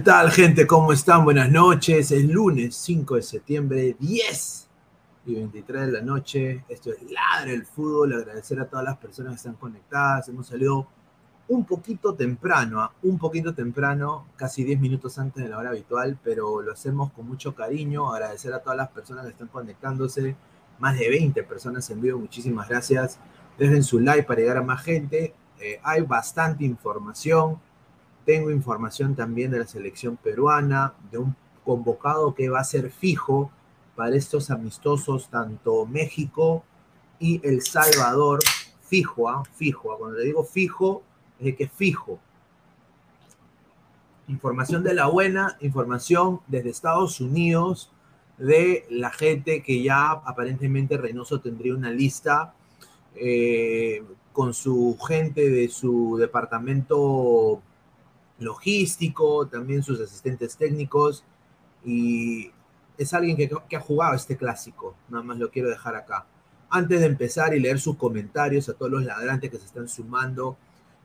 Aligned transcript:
tal, 0.00 0.30
gente? 0.30 0.66
¿Cómo 0.66 0.92
están? 0.92 1.24
Buenas 1.24 1.50
noches. 1.50 2.10
Es 2.10 2.24
lunes 2.24 2.74
5 2.76 3.16
de 3.16 3.22
septiembre, 3.22 3.96
10 3.98 4.68
y 5.26 5.34
23 5.34 5.86
de 5.86 5.92
la 5.92 6.00
noche. 6.00 6.64
Esto 6.68 6.90
es 6.90 6.98
Ladre 7.10 7.54
el 7.54 7.66
Fútbol. 7.66 8.14
Agradecer 8.14 8.58
a 8.60 8.66
todas 8.66 8.84
las 8.84 8.96
personas 8.96 9.32
que 9.32 9.36
están 9.36 9.54
conectadas. 9.54 10.28
Hemos 10.28 10.46
salido 10.46 10.86
un 11.48 11.64
poquito 11.64 12.14
temprano, 12.14 12.80
¿ah? 12.80 12.92
un 13.02 13.18
poquito 13.18 13.52
temprano, 13.54 14.26
casi 14.36 14.64
10 14.64 14.80
minutos 14.80 15.18
antes 15.18 15.42
de 15.42 15.50
la 15.50 15.58
hora 15.58 15.70
habitual, 15.70 16.18
pero 16.22 16.62
lo 16.62 16.72
hacemos 16.72 17.12
con 17.12 17.28
mucho 17.28 17.54
cariño. 17.54 18.10
Agradecer 18.12 18.54
a 18.54 18.60
todas 18.60 18.78
las 18.78 18.88
personas 18.88 19.24
que 19.24 19.32
están 19.32 19.48
conectándose. 19.48 20.34
Más 20.78 20.98
de 20.98 21.10
20 21.10 21.42
personas 21.42 21.90
en 21.90 22.00
vivo. 22.00 22.18
Muchísimas 22.18 22.68
gracias. 22.68 23.18
Dejen 23.58 23.82
su 23.82 24.00
like 24.00 24.22
para 24.22 24.40
llegar 24.40 24.56
a 24.56 24.62
más 24.62 24.82
gente. 24.82 25.34
Eh, 25.60 25.78
hay 25.82 26.00
bastante 26.02 26.64
información 26.64 27.58
tengo 28.24 28.50
información 28.50 29.14
también 29.14 29.50
de 29.50 29.58
la 29.58 29.66
selección 29.66 30.16
peruana, 30.16 30.94
de 31.10 31.18
un 31.18 31.36
convocado 31.64 32.34
que 32.34 32.48
va 32.48 32.60
a 32.60 32.64
ser 32.64 32.90
fijo 32.90 33.50
para 33.96 34.16
estos 34.16 34.50
amistosos, 34.50 35.28
tanto 35.28 35.86
México 35.86 36.64
y 37.18 37.40
El 37.46 37.62
Salvador. 37.62 38.40
Fijo, 38.82 39.28
¿ah? 39.28 39.44
fijo. 39.54 39.92
¿ah? 39.92 39.96
Cuando 39.98 40.18
le 40.18 40.24
digo 40.24 40.44
fijo, 40.44 41.02
es 41.38 41.44
de 41.44 41.56
que 41.56 41.68
fijo. 41.68 42.18
Información 44.26 44.82
de 44.82 44.94
la 44.94 45.06
buena, 45.06 45.56
información 45.60 46.40
desde 46.46 46.70
Estados 46.70 47.20
Unidos 47.20 47.90
de 48.38 48.86
la 48.88 49.10
gente 49.10 49.62
que 49.62 49.82
ya 49.82 50.10
aparentemente 50.12 50.96
Reynoso 50.96 51.40
tendría 51.40 51.74
una 51.74 51.90
lista 51.90 52.54
eh, 53.14 54.02
con 54.32 54.54
su 54.54 54.96
gente 55.06 55.50
de 55.50 55.68
su 55.68 56.16
departamento 56.16 57.60
logístico, 58.40 59.46
también 59.46 59.82
sus 59.82 60.00
asistentes 60.00 60.56
técnicos 60.56 61.24
y 61.84 62.50
es 62.98 63.14
alguien 63.14 63.36
que, 63.36 63.50
que, 63.68 63.76
ha 63.76 63.80
jugado 63.80 64.14
este 64.14 64.36
clásico, 64.36 64.94
nada 65.08 65.24
más 65.24 65.38
lo 65.38 65.50
quiero 65.50 65.70
dejar 65.70 65.94
acá. 65.94 66.26
Antes 66.68 67.00
de 67.00 67.06
empezar 67.06 67.54
y 67.54 67.60
leer 67.60 67.80
sus 67.80 67.96
comentarios 67.96 68.68
a 68.68 68.74
todos 68.74 68.90
los 68.90 69.04
ladrantes 69.04 69.50
que 69.50 69.58
se 69.58 69.66
están 69.66 69.88
sumando, 69.88 70.56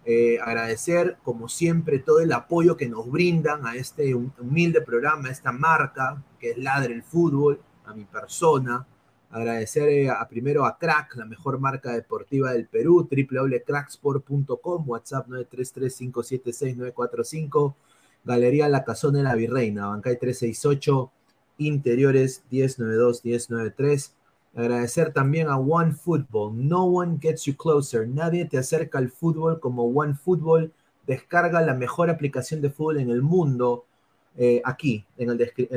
eh, 0.08 0.38
agradecer 0.40 1.18
como 1.24 1.50
siempre 1.50 1.98
todo 1.98 2.20
el 2.20 2.32
apoyo 2.32 2.78
que 2.78 2.88
nos 2.88 3.10
brindan 3.10 3.66
a 3.66 3.76
este 3.76 4.14
humilde 4.14 4.82
programa, 4.82 5.30
a 5.30 5.32
esta 5.32 5.52
marca 5.52 6.22
que 6.40 6.52
es 6.52 6.58
Ladre 6.60 6.94
el 6.94 7.02
Fútbol, 7.02 7.60
a 7.86 7.94
mi 7.94 8.06
persona, 8.06 8.86
Agradecer 9.36 9.90
eh, 9.90 10.10
a, 10.10 10.26
primero 10.30 10.66
a 10.66 10.78
Crack, 10.78 11.18
la 11.18 11.26
mejor 11.26 11.60
marca 11.60 11.92
deportiva 11.92 12.54
del 12.54 12.68
Perú, 12.68 13.10
www.cracksport.com, 13.12 14.90
WhatsApp 14.90 15.28
933-576-945, 15.28 17.76
Galería 18.24 18.70
La 18.70 18.86
Casona 18.86 19.18
de 19.18 19.26
la 19.26 19.36
Virreina, 19.36 19.88
Bancay 19.88 20.18
368, 20.18 21.12
Interiores 21.58 22.46
1092-1093. 22.50 24.14
Agradecer 24.56 25.12
también 25.12 25.50
a 25.50 25.58
One 25.58 25.92
Football, 25.92 26.70
No 26.70 26.86
One 26.86 27.18
Gets 27.20 27.44
You 27.44 27.58
Closer, 27.58 28.08
nadie 28.08 28.46
te 28.46 28.58
acerca 28.58 29.00
al 29.00 29.12
fútbol 29.12 29.60
como 29.60 29.84
One 29.84 30.16
Football. 30.16 30.72
Descarga 31.06 31.62
la 31.62 31.74
mejor 31.74 32.10
aplicación 32.10 32.62
de 32.62 32.70
fútbol 32.70 33.00
en 33.00 33.10
el 33.10 33.22
mundo 33.22 33.84
eh, 34.38 34.62
aquí, 34.66 35.06
en, 35.18 35.30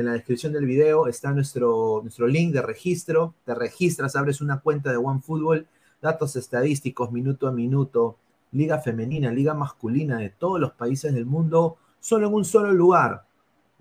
la 0.05 0.11
descripción 0.13 0.51
del 0.51 0.65
video, 0.65 1.07
está 1.07 1.31
nuestro, 1.31 2.01
nuestro 2.01 2.27
link 2.27 2.53
de 2.53 2.61
registro. 2.61 3.33
Te 3.45 3.55
registras, 3.55 4.15
abres 4.15 4.41
una 4.41 4.59
cuenta 4.59 4.91
de 4.91 4.97
OneFootball, 4.97 5.65
datos 6.01 6.35
estadísticos 6.35 7.11
minuto 7.11 7.47
a 7.47 7.51
minuto, 7.51 8.17
liga 8.51 8.79
femenina, 8.79 9.31
liga 9.31 9.53
masculina 9.53 10.17
de 10.17 10.29
todos 10.29 10.59
los 10.59 10.73
países 10.73 11.13
del 11.13 11.25
mundo, 11.25 11.77
solo 11.99 12.27
en 12.27 12.33
un 12.33 12.45
solo 12.45 12.73
lugar. 12.73 13.23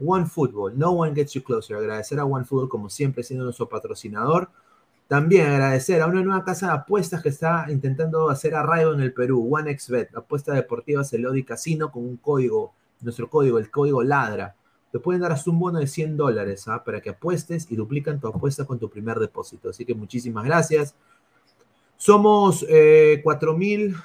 OneFootball, 0.00 0.78
no 0.78 0.92
one 0.92 1.12
gets 1.12 1.32
you 1.32 1.42
closer. 1.42 1.76
Agradecer 1.76 2.20
a 2.20 2.24
OneFootball 2.24 2.68
como 2.68 2.88
siempre 2.88 3.24
siendo 3.24 3.44
nuestro 3.44 3.68
patrocinador. 3.68 4.48
También 5.08 5.46
agradecer 5.46 6.02
a 6.02 6.06
una 6.06 6.22
nueva 6.22 6.44
casa 6.44 6.66
de 6.66 6.72
apuestas 6.74 7.20
que 7.22 7.30
está 7.30 7.66
intentando 7.70 8.28
hacer 8.28 8.54
arraigo 8.54 8.92
en 8.92 9.00
el 9.00 9.12
Perú, 9.12 9.48
OneXBet, 9.50 10.14
apuesta 10.14 10.52
deportiva 10.52 11.02
Celodi 11.02 11.42
Casino 11.42 11.90
con 11.90 12.04
un 12.04 12.18
código, 12.18 12.74
nuestro 13.00 13.28
código, 13.28 13.58
el 13.58 13.70
código 13.70 14.04
LADRA 14.04 14.54
te 14.90 14.98
pueden 14.98 15.20
dar 15.20 15.32
hasta 15.32 15.50
un 15.50 15.58
bono 15.58 15.78
de 15.78 15.86
100 15.86 16.16
dólares 16.16 16.66
¿ah? 16.68 16.82
para 16.82 17.00
que 17.00 17.10
apuestes 17.10 17.70
y 17.70 17.76
duplican 17.76 18.20
tu 18.20 18.28
apuesta 18.28 18.64
con 18.64 18.78
tu 18.78 18.88
primer 18.88 19.18
depósito. 19.18 19.70
Así 19.70 19.84
que 19.84 19.94
muchísimas 19.94 20.44
gracias. 20.44 20.94
Somos 21.96 22.64
eh, 22.68 23.20
4.300 23.24 23.98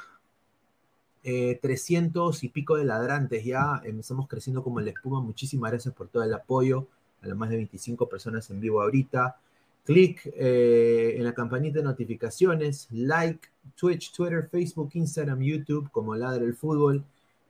eh, 1.23 2.39
y 2.41 2.49
pico 2.49 2.75
de 2.75 2.85
ladrantes 2.85 3.45
ya. 3.45 3.81
Estamos 3.85 4.27
creciendo 4.27 4.63
como 4.63 4.81
la 4.81 4.89
espuma. 4.89 5.21
Muchísimas 5.21 5.71
gracias 5.71 5.93
por 5.93 6.07
todo 6.09 6.23
el 6.23 6.33
apoyo. 6.33 6.87
A 7.21 7.27
las 7.27 7.37
más 7.37 7.49
de 7.49 7.55
25 7.57 8.09
personas 8.09 8.49
en 8.49 8.59
vivo 8.59 8.81
ahorita. 8.81 9.37
Clic 9.85 10.25
eh, 10.25 11.15
en 11.17 11.23
la 11.23 11.33
campanita 11.33 11.79
de 11.79 11.83
notificaciones, 11.83 12.87
like, 12.91 13.49
Twitch, 13.75 14.13
Twitter, 14.13 14.47
Facebook, 14.49 14.91
Instagram, 14.93 15.41
YouTube 15.41 15.89
como 15.91 16.15
Ladre 16.15 16.45
el 16.45 16.55
Fútbol. 16.55 17.03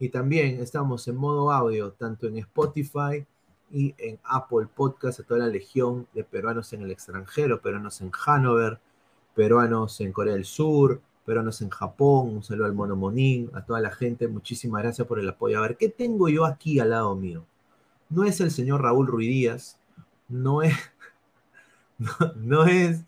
Y 0.03 0.09
también 0.09 0.59
estamos 0.59 1.07
en 1.07 1.15
modo 1.15 1.49
audio, 1.49 1.93
tanto 1.93 2.27
en 2.27 2.37
Spotify 2.39 3.25
y 3.71 3.95
en 3.97 4.19
Apple 4.25 4.67
Podcast, 4.75 5.21
a 5.21 5.23
toda 5.23 5.39
la 5.39 5.47
legión 5.47 6.07
de 6.13 6.25
peruanos 6.25 6.73
en 6.73 6.81
el 6.81 6.91
extranjero, 6.91 7.61
peruanos 7.61 8.01
en 8.01 8.11
Hanover, 8.25 8.79
peruanos 9.33 10.01
en 10.01 10.11
Corea 10.11 10.33
del 10.33 10.43
Sur, 10.43 10.99
peruanos 11.25 11.61
en 11.61 11.69
Japón, 11.69 12.31
un 12.35 12.43
saludo 12.43 12.65
al 12.65 12.73
Mono 12.73 12.97
Monín, 12.97 13.49
a 13.53 13.63
toda 13.63 13.79
la 13.79 13.91
gente, 13.91 14.27
muchísimas 14.27 14.83
gracias 14.83 15.07
por 15.07 15.19
el 15.19 15.29
apoyo. 15.29 15.59
A 15.59 15.61
ver, 15.61 15.77
¿qué 15.77 15.87
tengo 15.87 16.27
yo 16.27 16.43
aquí 16.43 16.81
al 16.81 16.89
lado 16.89 17.15
mío? 17.15 17.45
No 18.09 18.25
es 18.25 18.41
el 18.41 18.51
señor 18.51 18.81
Raúl 18.81 19.07
Ruidíaz, 19.07 19.79
no 20.27 20.63
es, 20.63 20.75
no, 22.35 22.65
es, 22.65 23.05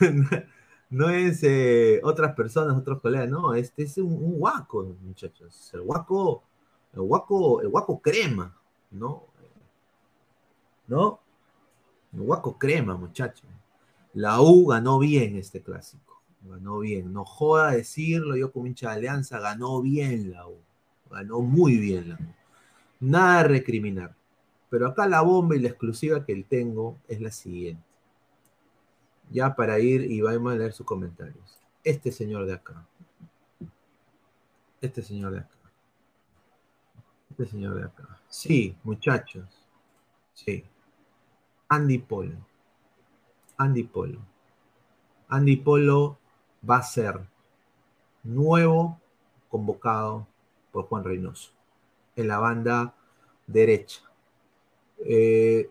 no 0.92 1.08
es 1.08 1.42
eh, 1.42 2.00
otras 2.04 2.34
personas, 2.34 2.76
otros 2.76 3.00
colegas, 3.00 3.28
no, 3.30 3.54
este 3.54 3.84
es 3.84 3.96
un, 3.96 4.12
un 4.12 4.38
guaco, 4.38 4.94
muchachos, 5.00 5.70
el 5.72 5.80
guaco, 5.80 6.42
el 6.92 7.00
guaco, 7.00 7.62
el 7.62 7.68
guaco 7.68 8.00
crema, 8.02 8.54
¿no? 8.90 9.24
¿No? 10.86 11.18
El 12.12 12.20
guaco 12.20 12.58
crema, 12.58 12.94
muchachos. 12.94 13.48
La 14.12 14.42
U 14.42 14.66
ganó 14.66 14.98
bien 14.98 15.36
este 15.36 15.62
clásico, 15.62 16.20
ganó 16.42 16.80
bien, 16.80 17.10
no 17.10 17.24
joda 17.24 17.70
decirlo, 17.70 18.36
yo 18.36 18.52
como 18.52 18.66
hincha 18.66 18.90
de 18.90 18.96
Alianza, 18.96 19.40
ganó 19.40 19.80
bien 19.80 20.30
la 20.30 20.46
U, 20.46 20.58
ganó 21.10 21.40
muy 21.40 21.78
bien 21.78 22.10
la 22.10 22.14
U. 22.16 22.34
Nada 23.00 23.42
de 23.44 23.48
recriminar. 23.48 24.14
Pero 24.68 24.88
acá 24.88 25.06
la 25.06 25.22
bomba 25.22 25.56
y 25.56 25.60
la 25.60 25.68
exclusiva 25.68 26.26
que 26.26 26.44
tengo 26.44 26.98
es 27.08 27.20
la 27.22 27.30
siguiente 27.30 27.91
ya 29.32 29.54
para 29.54 29.78
ir 29.78 30.02
y 30.10 30.20
vamos 30.20 30.52
a 30.52 30.56
leer 30.56 30.72
sus 30.72 30.86
comentarios. 30.86 31.58
Este 31.82 32.12
señor 32.12 32.46
de 32.46 32.54
acá. 32.54 32.86
Este 34.80 35.02
señor 35.02 35.32
de 35.32 35.40
acá. 35.40 35.58
Este 37.30 37.46
señor 37.46 37.74
de 37.74 37.84
acá. 37.84 38.20
Sí, 38.28 38.76
muchachos. 38.84 39.44
Sí. 40.34 40.64
Andy 41.68 41.98
Polo. 41.98 42.36
Andy 43.56 43.84
Polo. 43.84 44.20
Andy 45.28 45.56
Polo 45.56 46.18
va 46.68 46.76
a 46.76 46.82
ser 46.82 47.20
nuevo 48.22 49.00
convocado 49.48 50.26
por 50.70 50.86
Juan 50.86 51.04
Reynoso 51.04 51.52
en 52.16 52.28
la 52.28 52.38
banda 52.38 52.94
derecha. 53.46 54.02
Eh, 54.98 55.70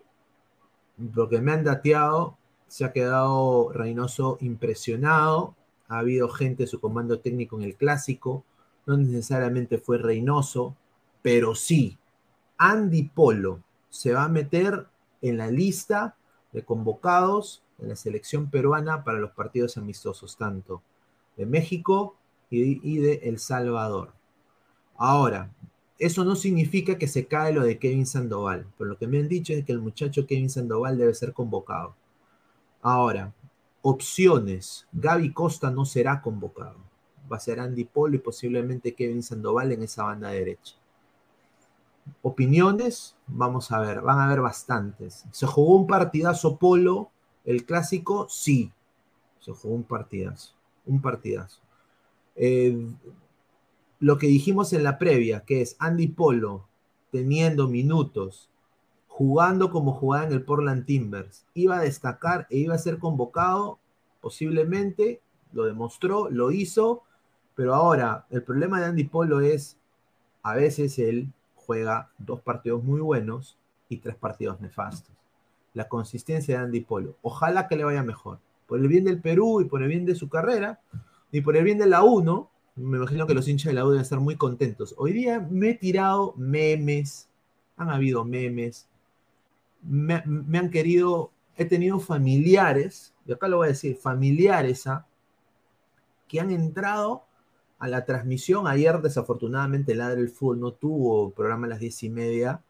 lo 1.14 1.28
que 1.28 1.40
me 1.40 1.52
han 1.52 1.64
dateado 1.64 2.36
se 2.72 2.86
ha 2.86 2.92
quedado 2.92 3.70
Reynoso 3.70 4.38
impresionado. 4.40 5.54
Ha 5.88 5.98
habido 5.98 6.30
gente 6.30 6.62
de 6.62 6.66
su 6.66 6.80
comando 6.80 7.20
técnico 7.20 7.58
en 7.58 7.64
el 7.64 7.76
clásico. 7.76 8.44
No 8.86 8.96
necesariamente 8.96 9.76
fue 9.76 9.98
Reynoso, 9.98 10.74
pero 11.20 11.54
sí, 11.54 11.98
Andy 12.56 13.10
Polo 13.10 13.60
se 13.90 14.14
va 14.14 14.24
a 14.24 14.30
meter 14.30 14.86
en 15.20 15.36
la 15.36 15.50
lista 15.50 16.16
de 16.52 16.64
convocados 16.64 17.62
en 17.78 17.90
la 17.90 17.96
selección 17.96 18.48
peruana 18.48 19.04
para 19.04 19.18
los 19.18 19.32
partidos 19.32 19.76
amistosos, 19.76 20.38
tanto 20.38 20.82
de 21.36 21.44
México 21.44 22.16
y 22.48 22.96
de 22.96 23.20
El 23.24 23.38
Salvador. 23.38 24.14
Ahora, 24.96 25.50
eso 25.98 26.24
no 26.24 26.36
significa 26.36 26.96
que 26.96 27.06
se 27.06 27.26
cae 27.26 27.52
lo 27.52 27.64
de 27.64 27.78
Kevin 27.78 28.06
Sandoval, 28.06 28.64
pero 28.78 28.88
lo 28.88 28.96
que 28.96 29.06
me 29.06 29.18
han 29.18 29.28
dicho 29.28 29.52
es 29.52 29.62
que 29.62 29.72
el 29.72 29.80
muchacho 29.80 30.26
Kevin 30.26 30.48
Sandoval 30.48 30.96
debe 30.96 31.12
ser 31.12 31.34
convocado. 31.34 31.96
Ahora, 32.82 33.32
opciones. 33.80 34.86
Gaby 34.92 35.32
Costa 35.32 35.70
no 35.70 35.84
será 35.84 36.20
convocado. 36.20 36.76
Va 37.32 37.36
a 37.36 37.40
ser 37.40 37.60
Andy 37.60 37.84
Polo 37.84 38.16
y 38.16 38.18
posiblemente 38.18 38.94
Kevin 38.94 39.22
Sandoval 39.22 39.72
en 39.72 39.84
esa 39.84 40.04
banda 40.04 40.30
derecha. 40.30 40.74
Opiniones, 42.20 43.14
vamos 43.28 43.70
a 43.70 43.78
ver, 43.78 44.00
van 44.00 44.18
a 44.18 44.24
haber 44.24 44.40
bastantes. 44.40 45.24
¿Se 45.30 45.46
jugó 45.46 45.76
un 45.76 45.86
partidazo 45.86 46.56
Polo, 46.56 47.10
el 47.44 47.64
clásico? 47.64 48.26
Sí, 48.28 48.72
se 49.38 49.52
jugó 49.52 49.76
un 49.76 49.84
partidazo, 49.84 50.52
un 50.84 51.00
partidazo. 51.00 51.60
Eh, 52.34 52.88
lo 54.00 54.18
que 54.18 54.26
dijimos 54.26 54.72
en 54.72 54.82
la 54.82 54.98
previa, 54.98 55.44
que 55.44 55.60
es 55.60 55.76
Andy 55.78 56.08
Polo 56.08 56.66
teniendo 57.12 57.68
minutos 57.68 58.48
jugando 59.12 59.70
como 59.70 59.92
jugaba 59.92 60.24
en 60.24 60.32
el 60.32 60.42
Portland 60.42 60.86
Timbers. 60.86 61.44
Iba 61.52 61.76
a 61.76 61.82
destacar 61.82 62.46
e 62.48 62.56
iba 62.56 62.74
a 62.74 62.78
ser 62.78 62.98
convocado, 62.98 63.78
posiblemente, 64.22 65.20
lo 65.52 65.64
demostró, 65.64 66.30
lo 66.30 66.50
hizo, 66.50 67.02
pero 67.54 67.74
ahora 67.74 68.24
el 68.30 68.42
problema 68.42 68.80
de 68.80 68.86
Andy 68.86 69.04
Polo 69.04 69.42
es, 69.42 69.76
a 70.42 70.54
veces 70.54 70.98
él 70.98 71.30
juega 71.56 72.10
dos 72.16 72.40
partidos 72.40 72.82
muy 72.82 73.02
buenos 73.02 73.58
y 73.90 73.98
tres 73.98 74.16
partidos 74.16 74.62
nefastos. 74.62 75.14
La 75.74 75.88
consistencia 75.88 76.56
de 76.56 76.64
Andy 76.64 76.80
Polo. 76.80 77.16
Ojalá 77.20 77.68
que 77.68 77.76
le 77.76 77.84
vaya 77.84 78.02
mejor. 78.02 78.38
Por 78.66 78.80
el 78.80 78.88
bien 78.88 79.04
del 79.04 79.20
Perú 79.20 79.60
y 79.60 79.66
por 79.66 79.82
el 79.82 79.90
bien 79.90 80.06
de 80.06 80.14
su 80.14 80.30
carrera 80.30 80.80
y 81.30 81.42
por 81.42 81.54
el 81.58 81.64
bien 81.64 81.76
de 81.76 81.86
la 81.86 82.02
1, 82.02 82.50
me 82.76 82.96
imagino 82.96 83.26
que 83.26 83.34
los 83.34 83.46
hinchas 83.46 83.72
de 83.72 83.74
la 83.74 83.84
U 83.84 83.90
deben 83.90 84.00
estar 84.00 84.20
muy 84.20 84.36
contentos. 84.36 84.94
Hoy 84.96 85.12
día 85.12 85.46
me 85.50 85.70
he 85.70 85.74
tirado 85.74 86.32
memes, 86.38 87.28
han 87.76 87.90
habido 87.90 88.24
memes, 88.24 88.88
me, 89.82 90.22
han 90.58 90.70
querido, 90.70 91.30
he 91.56 91.64
tenido 91.64 92.00
familiares, 92.00 93.14
y 93.26 93.32
acá 93.32 93.48
lo 93.48 93.58
voy 93.58 93.66
a 93.66 93.70
decir, 93.70 93.96
familiares, 93.96 94.86
¿ah? 94.86 95.06
que 96.28 96.40
han 96.40 96.50
entrado 96.50 97.24
a 97.78 97.88
la 97.88 98.04
transmisión. 98.04 98.66
Ayer, 98.66 99.00
desafortunadamente, 99.00 99.92
el 99.92 99.98
Ladre 99.98 100.20
del 100.20 100.30
Fútbol 100.30 100.60
no 100.60 100.72
tuvo 100.72 101.30
programa 101.30 101.66
a 101.66 101.70
las 101.70 101.80
diez 101.80 102.02
y 102.02 102.10
media, 102.10 102.62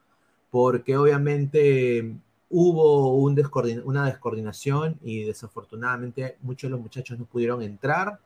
porque 0.50 0.96
obviamente 0.96 2.16
hubo 2.50 3.16
un 3.16 3.40
una 3.84 4.06
descoordinación 4.06 4.98
y 5.02 5.24
desafortunadamente 5.24 6.36
muchos 6.42 6.68
de 6.68 6.72
los 6.72 6.80
muchachos 6.80 7.18
no 7.18 7.24
pudieron 7.24 7.62
entrar. 7.62 8.20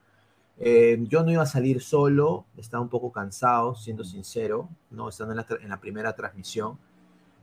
Eh, 0.59 0.99
yo 1.09 1.23
no 1.23 1.31
iba 1.31 1.43
a 1.43 1.47
salir 1.47 1.83
solo, 1.83 2.47
estaba 2.57 2.83
un 2.83 2.89
poco 2.89 3.13
cansado, 3.13 3.75
siendo 3.75 4.03
sincero, 4.05 4.69
¿no? 4.91 5.09
estando 5.09 5.35
en 5.61 5.69
la 5.69 5.81
primera 5.81 6.17
transmisión. 6.17 6.79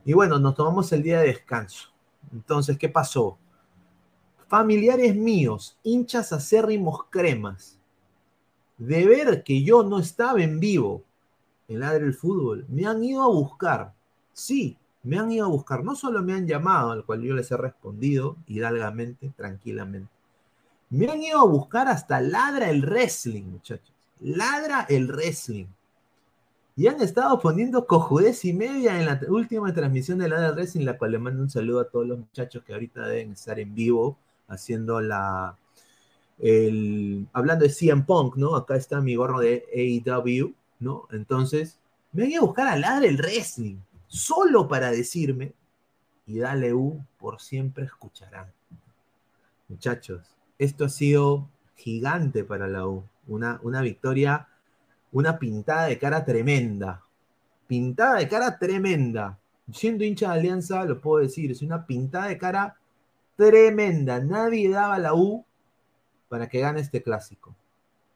Y 0.06 0.14
bueno, 0.14 0.40
nos 0.40 0.56
tomamos 0.56 0.92
el 0.92 1.04
día 1.04 1.20
de 1.20 1.28
descanso. 1.28 1.90
Entonces, 2.32 2.78
¿qué 2.78 2.90
pasó? 2.90 3.38
Familiares 4.48 5.16
míos, 5.16 5.78
hinchas 5.84 6.34
acérrimos 6.34 7.06
cremas, 7.10 7.80
de 8.78 9.06
ver 9.06 9.44
que 9.44 9.64
yo 9.64 9.84
no 9.84 10.00
estaba 10.00 10.42
en 10.44 10.60
vivo 10.60 11.04
en 11.68 11.80
Ladre 11.80 12.06
del 12.06 12.14
Fútbol, 12.14 12.66
me 12.70 12.86
han 12.86 13.04
ido 13.04 13.24
a 13.24 13.28
buscar. 13.28 13.94
Sí, 14.34 14.78
me 15.04 15.18
han 15.18 15.32
ido 15.32 15.46
a 15.46 15.50
buscar. 15.50 15.84
No 15.84 15.96
solo 15.96 16.22
me 16.22 16.34
han 16.34 16.48
llamado, 16.48 16.92
al 16.92 17.06
cual 17.06 17.22
yo 17.22 17.34
les 17.34 17.52
he 17.52 17.58
respondido 17.58 18.38
hidalgamente, 18.48 19.32
tranquilamente. 19.36 20.12
Me 20.90 21.08
han 21.10 21.22
ido 21.22 21.40
a 21.40 21.46
buscar 21.46 21.88
hasta 21.88 22.22
Ladra 22.22 22.70
el 22.70 22.82
Wrestling, 22.84 23.44
muchachos. 23.44 23.94
Ladra 24.20 24.86
el 24.90 25.08
Wrestling. 25.08 25.66
Y 26.76 26.88
han 26.88 27.02
estado 27.02 27.40
poniendo 27.40 27.86
cojudez 27.86 28.46
y 28.46 28.54
media 28.54 29.00
en 29.00 29.06
la 29.06 29.20
última 29.28 29.72
transmisión 29.74 30.18
de 30.18 30.28
la 30.28 30.52
de 30.52 30.70
en 30.74 30.86
la 30.86 30.98
cual 30.98 31.12
le 31.12 31.20
mando 31.20 31.44
un 31.44 31.50
saludo 31.50 31.82
a 31.82 31.90
todos 31.90 32.08
los 32.08 32.20
muchachos 32.20 32.64
que 32.64 32.74
ahorita 32.74 33.08
deben 33.08 33.34
estar 33.34 33.60
en 33.60 33.76
vivo 33.76 34.18
haciendo 34.48 35.00
la. 35.00 35.58
El, 36.40 37.28
hablando 37.32 37.66
de 37.66 37.72
CM 37.72 38.04
Punk, 38.04 38.38
¿no? 38.38 38.56
Acá 38.56 38.76
está 38.76 39.02
mi 39.02 39.16
gorro 39.16 39.40
de 39.40 39.66
AEW, 39.72 40.54
¿no? 40.80 41.08
Entonces, 41.12 41.78
me 42.12 42.24
voy 42.24 42.36
a 42.36 42.42
buscar 42.42 42.68
a 42.68 42.76
Ladre 42.76 43.08
el 43.08 43.18
Wrestling, 43.18 43.78
solo 44.08 44.68
para 44.68 44.90
decirme, 44.92 45.54
y 46.26 46.40
dale 46.40 46.74
U, 46.74 47.06
por 47.20 47.40
siempre 47.40 47.86
escucharán. 47.86 48.52
Muchachos, 49.68 50.22
esto 50.58 50.86
ha 50.86 50.90
sido 50.90 51.48
gigante 51.76 52.44
para 52.44 52.68
la 52.68 52.88
U, 52.88 53.04
una, 53.28 53.60
una 53.64 53.82
victoria 53.82 54.48
una 55.14 55.40
pintada 55.40 55.86
de 55.86 55.98
cara 55.98 56.26
tremenda. 56.26 57.02
Pintada 57.68 58.18
de 58.18 58.28
cara 58.28 58.58
tremenda. 58.58 59.40
Siendo 59.72 60.04
hincha 60.04 60.32
de 60.32 60.40
Alianza, 60.40 60.84
lo 60.84 61.00
puedo 61.00 61.24
decir, 61.24 61.52
es 61.52 61.62
una 61.62 61.86
pintada 61.86 62.28
de 62.28 62.38
cara 62.38 62.76
tremenda. 63.38 64.20
Nadie 64.20 64.70
daba 64.70 65.00
la 65.00 65.14
U 65.14 65.46
para 66.28 66.50
que 66.50 66.60
gane 66.60 66.82
este 66.82 67.02
clásico. 67.02 67.56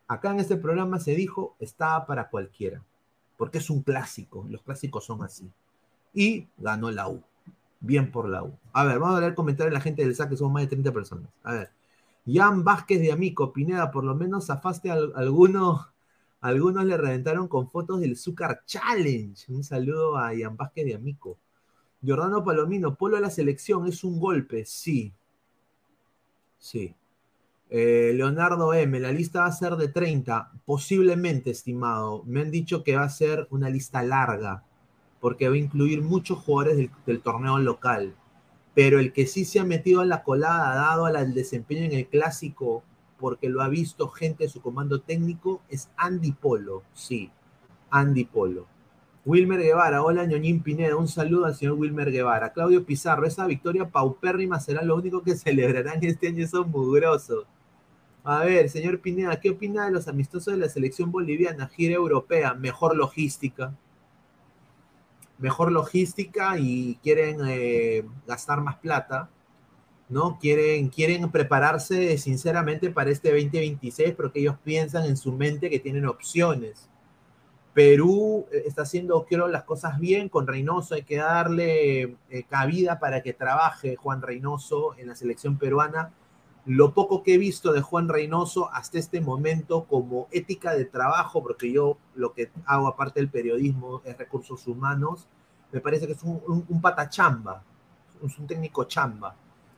Acá 0.08 0.32
en 0.32 0.40
este 0.40 0.58
programa 0.58 1.00
se 1.00 1.16
dijo, 1.16 1.56
estaba 1.60 2.06
para 2.06 2.30
cualquiera, 2.30 2.82
porque 3.38 3.60
es 3.60 3.70
un 3.70 3.84
clásico, 3.84 4.46
los 4.50 4.64
clásicos 4.64 5.06
son 5.06 5.24
así. 5.24 5.50
Y 6.14 6.48
ganó 6.58 6.90
la 6.92 7.08
U. 7.10 7.22
Bien 7.80 8.12
por 8.12 8.28
la 8.28 8.44
U. 8.44 8.54
A 8.74 8.84
ver, 8.86 8.98
vamos 9.00 9.18
a 9.18 9.22
leer 9.22 9.36
comentarios 9.36 9.72
de 9.72 9.78
la 9.78 9.84
gente 9.84 10.02
del 10.04 10.16
SAC, 10.16 10.32
que 10.32 10.38
son 10.38 10.52
más 10.52 10.64
de 10.64 10.68
30 10.68 10.92
personas. 10.92 11.30
A 11.44 11.54
ver. 11.54 11.70
Jan 12.26 12.64
Vázquez 12.64 13.00
de 13.00 13.12
Amico, 13.12 13.54
Pineda, 13.54 13.92
por 13.92 14.04
lo 14.04 14.16
menos 14.16 14.48
zafaste 14.48 14.92
a 14.92 14.98
algunos, 15.16 15.88
algunos 16.42 16.86
le 16.86 16.98
reventaron 16.98 17.48
con 17.48 17.70
fotos 17.70 18.00
del 18.00 18.16
Zúcar 18.16 18.64
Challenge. 18.66 19.52
Un 19.52 19.64
saludo 19.64 20.18
a 20.18 20.32
Jan 20.38 20.56
Vázquez 20.56 20.86
de 20.86 20.96
Amico. 20.96 21.38
Jordano 22.06 22.44
Palomino, 22.44 22.96
Polo 22.96 23.18
a 23.18 23.20
la 23.20 23.30
selección, 23.30 23.88
es 23.88 24.04
un 24.04 24.20
golpe, 24.20 24.66
sí. 24.66 25.14
Sí. 26.60 26.96
Eh, 27.70 28.14
Leonardo 28.16 28.74
M, 28.74 29.00
la 29.00 29.12
lista 29.12 29.42
va 29.42 29.48
a 29.48 29.52
ser 29.52 29.76
de 29.76 29.90
30, 29.90 30.52
posiblemente, 30.66 31.52
estimado. 31.52 32.24
Me 32.26 32.42
han 32.42 32.52
dicho 32.52 32.84
que 32.84 32.96
va 32.96 33.04
a 33.04 33.10
ser 33.10 33.48
una 33.50 33.70
lista 33.70 34.04
larga, 34.04 34.64
porque 35.20 35.50
va 35.50 35.56
a 35.56 35.58
incluir 35.58 36.02
muchos 36.02 36.40
jugadores 36.40 36.90
del, 37.06 37.22
torneo 37.22 37.58
local. 37.60 38.16
Pero 38.74 39.00
el 39.00 39.12
que 39.12 39.26
sí 39.26 39.44
se 39.44 39.60
ha 39.60 39.66
metido 39.66 40.04
en 40.04 40.10
la 40.10 40.24
colada, 40.24 40.76
dado 40.76 41.08
al 41.08 41.34
desempeño 41.34 41.82
en 41.82 41.94
el 41.94 42.08
clásico, 42.08 42.84
porque 43.20 43.50
lo 43.50 43.62
ha 43.62 43.70
visto 43.70 44.08
gente 44.10 44.46
de 44.46 44.50
su 44.50 44.62
comando 44.62 45.02
técnico, 45.02 45.62
es 45.70 45.90
Andy 45.98 46.32
Polo. 46.32 46.84
Sí, 46.94 47.32
Andy 47.90 48.26
Polo. 48.26 48.68
Wilmer 49.26 49.60
Guevara, 49.62 50.04
hola 50.04 50.26
ñoñín 50.26 50.64
Pineda, 50.64 50.96
un 50.96 51.10
saludo 51.10 51.46
al 51.46 51.56
señor 51.56 51.74
Wilmer 51.74 52.12
Guevara. 52.12 52.54
Claudio 52.54 52.86
Pizarro, 52.86 53.26
esa 53.28 53.46
victoria 53.46 53.90
paupérrima 53.90 54.60
será 54.60 54.84
lo 54.84 54.96
único 54.96 55.22
que 55.22 55.36
celebrarán 55.36 56.00
este 56.02 56.30
año, 56.30 56.48
son 56.48 56.72
mugrosos. 56.72 57.46
A 58.24 58.46
ver, 58.46 58.70
señor 58.70 59.00
Pineda, 59.00 59.40
¿qué 59.40 59.50
opina 59.50 59.86
de 59.86 59.92
los 59.92 60.08
amistosos 60.08 60.54
de 60.54 60.60
la 60.60 60.70
selección 60.70 61.12
boliviana? 61.12 61.68
Gira 61.68 61.96
europea, 61.96 62.54
mejor 62.54 62.96
logística. 62.96 63.74
Mejor 65.40 65.72
logística 65.72 66.58
y 66.58 66.96
quieren 67.04 67.40
eh, 67.48 68.06
gastar 68.26 68.62
más 68.62 68.78
plata, 68.78 69.30
¿no? 70.10 70.40
Quieren, 70.40 70.90
quieren 70.90 71.30
prepararse 71.32 72.18
sinceramente 72.18 72.90
para 72.92 73.10
este 73.10 73.30
2026 73.30 74.14
porque 74.16 74.40
ellos 74.40 74.56
piensan 74.64 75.06
en 75.06 75.18
su 75.18 75.34
mente 75.34 75.70
que 75.70 75.80
tienen 75.80 76.06
opciones. 76.06 76.90
Perú 77.74 78.48
eh, 78.52 78.64
está 78.66 78.84
haciendo, 78.84 79.26
quiero, 79.26 79.48
las 79.48 79.64
cosas 79.64 80.00
bien 80.00 80.30
con 80.30 80.48
Reynoso. 80.48 80.96
Hay 80.96 81.04
que 81.04 81.18
darle 81.18 82.18
eh, 82.30 82.44
cabida 82.50 83.00
para 83.00 83.22
que 83.22 83.34
trabaje 83.34 83.96
Juan 83.96 84.22
Reynoso 84.22 84.96
en 84.98 85.08
la 85.08 85.16
selección 85.16 85.58
peruana 85.58 86.12
lo 86.68 86.94
poco 86.94 87.24
que 87.24 87.36
he 87.36 87.38
visto 87.38 87.72
de 87.72 87.80
Juan 87.80 88.10
Reynoso 88.10 88.70
hasta 88.74 89.00
este 89.00 89.22
momento 89.22 89.86
como 89.86 90.28
ética 90.32 90.76
de 90.76 90.84
trabajo, 90.84 91.42
porque 91.42 91.72
yo 91.72 91.98
lo 92.14 92.34
que 92.34 92.52
hago 92.66 92.90
aparte 92.90 93.22
del 93.22 93.30
periodismo 93.30 94.02
es 94.04 94.18
recursos 94.18 94.68
humanos, 94.68 95.30
me 95.72 95.80
parece 95.80 96.08
que 96.08 96.12
es 96.12 96.24
un, 96.24 96.82
patachamba, 96.82 97.64
es 98.22 98.38
un 98.38 98.48
técnico 98.48 98.84
chamba. 98.84 99.34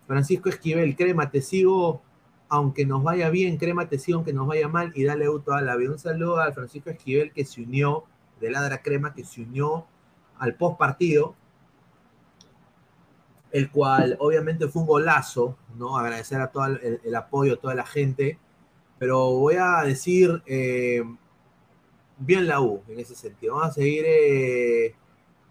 Francisco 0.10 0.50
Esquivel, 0.50 0.96
crema, 0.96 1.30
te 1.30 1.40
sigo, 1.40 2.02
aunque 2.48 2.84
nos 2.84 3.04
vaya 3.04 3.30
bien, 3.30 3.58
crema, 3.58 3.88
te 3.88 4.00
sigo, 4.00 4.16
aunque 4.18 4.34
nos 4.34 4.48
vaya 4.48 4.68
mal, 4.68 4.92
y 4.96 5.04
dale 5.04 5.26
auto 5.26 5.54
a 5.54 5.62
la 5.62 5.76
vida. 5.76 5.92
Un 5.92 6.00
saludo 6.00 6.40
al 6.40 6.52
Francisco 6.52 6.90
Esquivel 6.90 7.32
que 7.32 7.46
se 7.46 7.62
unió, 7.62 8.06
de 8.42 8.50
Ladra 8.50 8.82
Crema, 8.82 9.14
que 9.14 9.24
se 9.24 9.44
unió 9.44 9.86
al 10.40 10.56
post 10.56 10.80
partido, 10.80 11.36
el 13.52 13.70
cual 13.70 14.18
obviamente 14.20 14.68
fue 14.68 14.82
un 14.82 14.88
golazo, 14.88 15.56
¿no? 15.78 15.96
Agradecer 15.96 16.42
a 16.42 16.48
todo 16.48 16.66
el, 16.66 17.16
apoyo, 17.16 17.54
a 17.54 17.58
toda 17.58 17.76
la 17.76 17.86
gente, 17.86 18.40
pero 18.98 19.34
voy 19.34 19.58
a 19.60 19.84
decir 19.84 20.42
eh, 20.48 21.04
bien 22.18 22.48
la 22.48 22.62
U 22.62 22.82
en 22.88 23.00
ese 23.00 23.14
sentido. 23.14 23.58
Vamos 23.58 23.70
a 23.70 23.74
seguir 23.74 24.06
eh, 24.08 24.96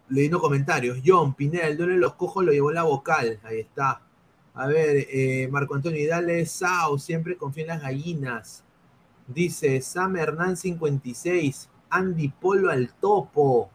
leyendo 0.08 0.40
comentarios. 0.40 0.98
John 1.06 1.34
Pineda, 1.34 1.68
el 1.68 1.76
duelo 1.76 1.92
de 1.92 2.00
los 2.00 2.14
cojos 2.14 2.44
lo 2.44 2.50
llevó 2.50 2.72
la 2.72 2.82
vocal, 2.82 3.38
ahí 3.44 3.60
está. 3.60 4.02
A 4.58 4.66
ver, 4.66 5.06
eh, 5.08 5.46
Marco 5.52 5.76
Antonio, 5.76 6.08
dale 6.08 6.44
Sao, 6.44 6.98
siempre 6.98 7.36
confía 7.36 7.62
en 7.62 7.68
las 7.68 7.82
gallinas. 7.82 8.64
Dice 9.28 9.80
Sam 9.80 10.16
Hernán 10.16 10.56
56, 10.56 11.70
Andy 11.90 12.28
Polo 12.28 12.68
al 12.68 12.92
topo. 12.94 13.70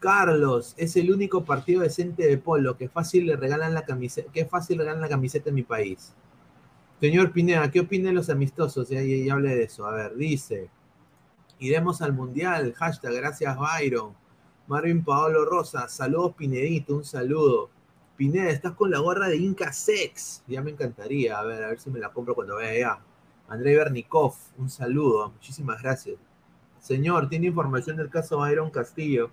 Carlos, 0.00 0.74
es 0.76 0.96
el 0.96 1.12
único 1.12 1.44
partido 1.44 1.82
decente 1.82 2.26
de 2.26 2.38
polo 2.38 2.76
que 2.76 2.88
fácil 2.88 3.26
le 3.26 3.36
regalan 3.36 3.72
la 3.72 3.84
camiseta, 3.84 4.28
fácil 4.50 4.78
la 4.78 5.08
camiseta 5.08 5.50
en 5.50 5.54
mi 5.54 5.62
país. 5.62 6.12
Señor 7.00 7.30
Pineda, 7.30 7.70
¿qué 7.70 7.80
opina 7.80 8.08
de 8.08 8.14
los 8.14 8.28
amistosos? 8.28 8.88
Ya, 8.88 9.02
ya, 9.02 9.32
hablé 9.32 9.54
de 9.54 9.62
eso. 9.62 9.86
A 9.86 9.94
ver, 9.94 10.16
dice, 10.16 10.70
iremos 11.60 12.02
al 12.02 12.12
Mundial, 12.12 12.74
hashtag, 12.74 13.14
gracias 13.14 13.56
Byron. 13.56 14.12
Marvin 14.66 15.04
Paolo 15.04 15.44
Rosa, 15.44 15.88
saludos 15.88 16.34
Pinedito, 16.34 16.96
un 16.96 17.04
saludo. 17.04 17.75
Pineda, 18.16 18.50
estás 18.50 18.72
con 18.72 18.90
la 18.90 18.98
gorra 18.98 19.28
de 19.28 19.36
Inca 19.36 19.72
Sex. 19.72 20.42
Ya 20.46 20.62
me 20.62 20.70
encantaría, 20.70 21.38
a 21.38 21.44
ver, 21.44 21.62
a 21.64 21.68
ver 21.68 21.78
si 21.78 21.90
me 21.90 21.98
la 21.98 22.12
compro 22.12 22.34
cuando 22.34 22.56
vaya 22.56 22.70
allá. 22.70 22.98
André 23.48 23.76
Bernikov, 23.76 24.34
un 24.58 24.70
saludo, 24.70 25.30
muchísimas 25.30 25.82
gracias. 25.82 26.16
Señor, 26.80 27.28
tiene 27.28 27.48
información 27.48 27.96
del 27.96 28.10
caso 28.10 28.38
Byron 28.38 28.70
Castillo. 28.70 29.30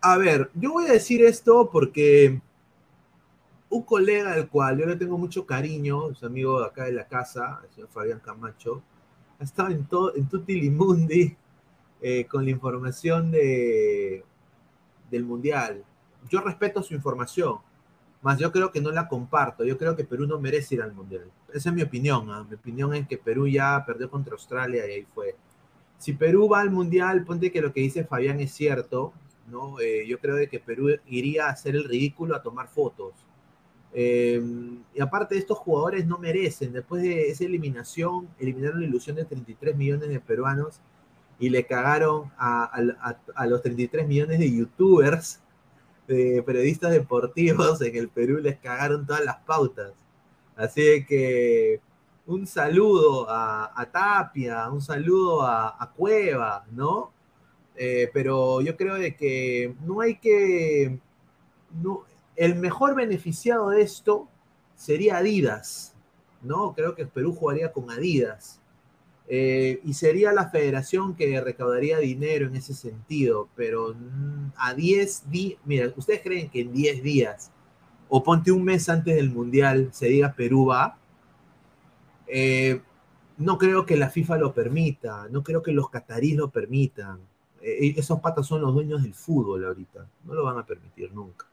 A 0.00 0.16
ver, 0.16 0.50
yo 0.54 0.72
voy 0.72 0.86
a 0.86 0.92
decir 0.92 1.22
esto 1.22 1.70
porque 1.70 2.40
un 3.68 3.82
colega 3.82 4.34
del 4.34 4.48
cual 4.48 4.78
yo 4.78 4.86
le 4.86 4.96
tengo 4.96 5.16
mucho 5.16 5.46
cariño, 5.46 6.10
es 6.10 6.22
amigo 6.24 6.60
de 6.60 6.66
acá 6.66 6.84
de 6.84 6.92
la 6.92 7.06
casa, 7.06 7.60
el 7.64 7.70
señor 7.70 7.88
Fabián 7.90 8.20
Camacho, 8.20 8.82
ha 9.38 9.44
estado 9.44 9.70
en, 9.70 9.84
todo, 9.86 10.14
en 10.16 10.28
Tutilimundi 10.28 11.36
eh, 12.02 12.26
con 12.26 12.44
la 12.44 12.50
información 12.50 13.30
de, 13.30 14.24
del 15.10 15.24
Mundial. 15.24 15.84
Yo 16.28 16.40
respeto 16.40 16.82
su 16.82 16.94
información, 16.94 17.58
más 18.22 18.38
yo 18.38 18.52
creo 18.52 18.70
que 18.70 18.80
no 18.80 18.90
la 18.90 19.08
comparto. 19.08 19.64
Yo 19.64 19.78
creo 19.78 19.96
que 19.96 20.04
Perú 20.04 20.26
no 20.26 20.38
merece 20.38 20.74
ir 20.74 20.82
al 20.82 20.92
Mundial. 20.92 21.30
Esa 21.52 21.70
es 21.70 21.74
mi 21.74 21.82
opinión. 21.82 22.30
¿ah? 22.30 22.44
Mi 22.48 22.56
opinión 22.56 22.94
es 22.94 23.08
que 23.08 23.16
Perú 23.16 23.48
ya 23.48 23.82
perdió 23.86 24.10
contra 24.10 24.34
Australia 24.34 24.86
y 24.86 24.90
ahí 24.90 25.06
fue. 25.14 25.36
Si 25.98 26.12
Perú 26.12 26.48
va 26.48 26.60
al 26.60 26.70
Mundial, 26.70 27.24
ponte 27.24 27.50
que 27.50 27.62
lo 27.62 27.72
que 27.72 27.80
dice 27.80 28.04
Fabián 28.04 28.40
es 28.40 28.52
cierto. 28.52 29.12
¿no? 29.50 29.80
Eh, 29.80 30.06
yo 30.06 30.18
creo 30.18 30.36
de 30.36 30.48
que 30.48 30.60
Perú 30.60 30.90
iría 31.06 31.46
a 31.46 31.50
hacer 31.50 31.74
el 31.74 31.84
ridículo 31.84 32.36
a 32.36 32.42
tomar 32.42 32.68
fotos. 32.68 33.14
Eh, 33.92 34.40
y 34.94 35.00
aparte 35.00 35.36
estos 35.36 35.58
jugadores 35.58 36.06
no 36.06 36.18
merecen, 36.18 36.72
después 36.72 37.02
de 37.02 37.28
esa 37.28 37.44
eliminación, 37.44 38.28
eliminaron 38.38 38.80
la 38.80 38.86
ilusión 38.86 39.16
de 39.16 39.24
33 39.24 39.76
millones 39.76 40.08
de 40.08 40.20
peruanos 40.20 40.80
y 41.40 41.48
le 41.48 41.66
cagaron 41.66 42.30
a, 42.38 42.70
los 43.48 43.62
33 43.62 44.06
millones 44.06 44.38
de 44.38 44.52
youtubers, 44.52 45.40
de 46.14 46.42
periodistas 46.42 46.90
deportivos 46.92 47.80
en 47.82 47.96
el 47.96 48.08
Perú, 48.08 48.38
les 48.38 48.58
cagaron 48.58 49.06
todas 49.06 49.24
las 49.24 49.36
pautas. 49.38 49.92
Así 50.56 51.04
que 51.06 51.80
un 52.26 52.46
saludo 52.46 53.26
a, 53.28 53.88
Tapia, 53.92 54.68
un 54.70 54.80
saludo 54.80 55.42
a, 55.42 55.92
Cueva, 55.96 56.64
¿no? 56.70 57.12
Eh, 57.76 58.10
pero 58.12 58.60
yo 58.60 58.76
creo 58.76 58.94
de 58.94 59.16
que 59.16 59.74
no 59.84 60.00
hay 60.00 60.16
que... 60.16 60.98
No, 61.82 62.04
el 62.36 62.56
mejor 62.56 62.94
beneficiado 62.94 63.70
de 63.70 63.82
esto 63.82 64.28
sería 64.74 65.18
Adidas, 65.18 65.94
¿no? 66.42 66.74
Creo 66.74 66.94
que 66.94 67.06
Perú 67.06 67.34
jugaría 67.34 67.72
con 67.72 67.90
Adidas. 67.90 68.59
Eh, 69.32 69.80
y 69.84 69.94
sería 69.94 70.32
la 70.32 70.50
federación 70.50 71.14
que 71.14 71.40
recaudaría 71.40 71.98
dinero 71.98 72.48
en 72.48 72.56
ese 72.56 72.74
sentido, 72.74 73.48
pero 73.54 73.94
mm, 73.94 74.54
a 74.56 74.74
10 74.74 75.30
días, 75.30 75.60
mira, 75.64 75.92
¿ustedes 75.96 76.20
creen 76.20 76.50
que 76.50 76.62
en 76.62 76.72
10 76.72 77.00
días 77.04 77.52
o 78.08 78.24
ponte 78.24 78.50
un 78.50 78.64
mes 78.64 78.88
antes 78.88 79.14
del 79.14 79.30
Mundial 79.30 79.90
se 79.92 80.08
diga 80.08 80.32
Perú 80.32 80.66
va? 80.66 80.98
Eh, 82.26 82.80
no 83.38 83.56
creo 83.56 83.86
que 83.86 83.96
la 83.96 84.10
FIFA 84.10 84.36
lo 84.38 84.52
permita, 84.52 85.28
no 85.30 85.44
creo 85.44 85.62
que 85.62 85.70
los 85.70 85.88
cataríes 85.90 86.36
lo 86.36 86.50
permitan. 86.50 87.20
Eh, 87.62 87.94
esos 87.96 88.18
patas 88.18 88.46
son 88.48 88.60
los 88.62 88.74
dueños 88.74 89.02
del 89.04 89.14
fútbol 89.14 89.64
ahorita. 89.64 90.08
No 90.24 90.34
lo 90.34 90.44
van 90.44 90.58
a 90.58 90.66
permitir 90.66 91.12
nunca. 91.12 91.46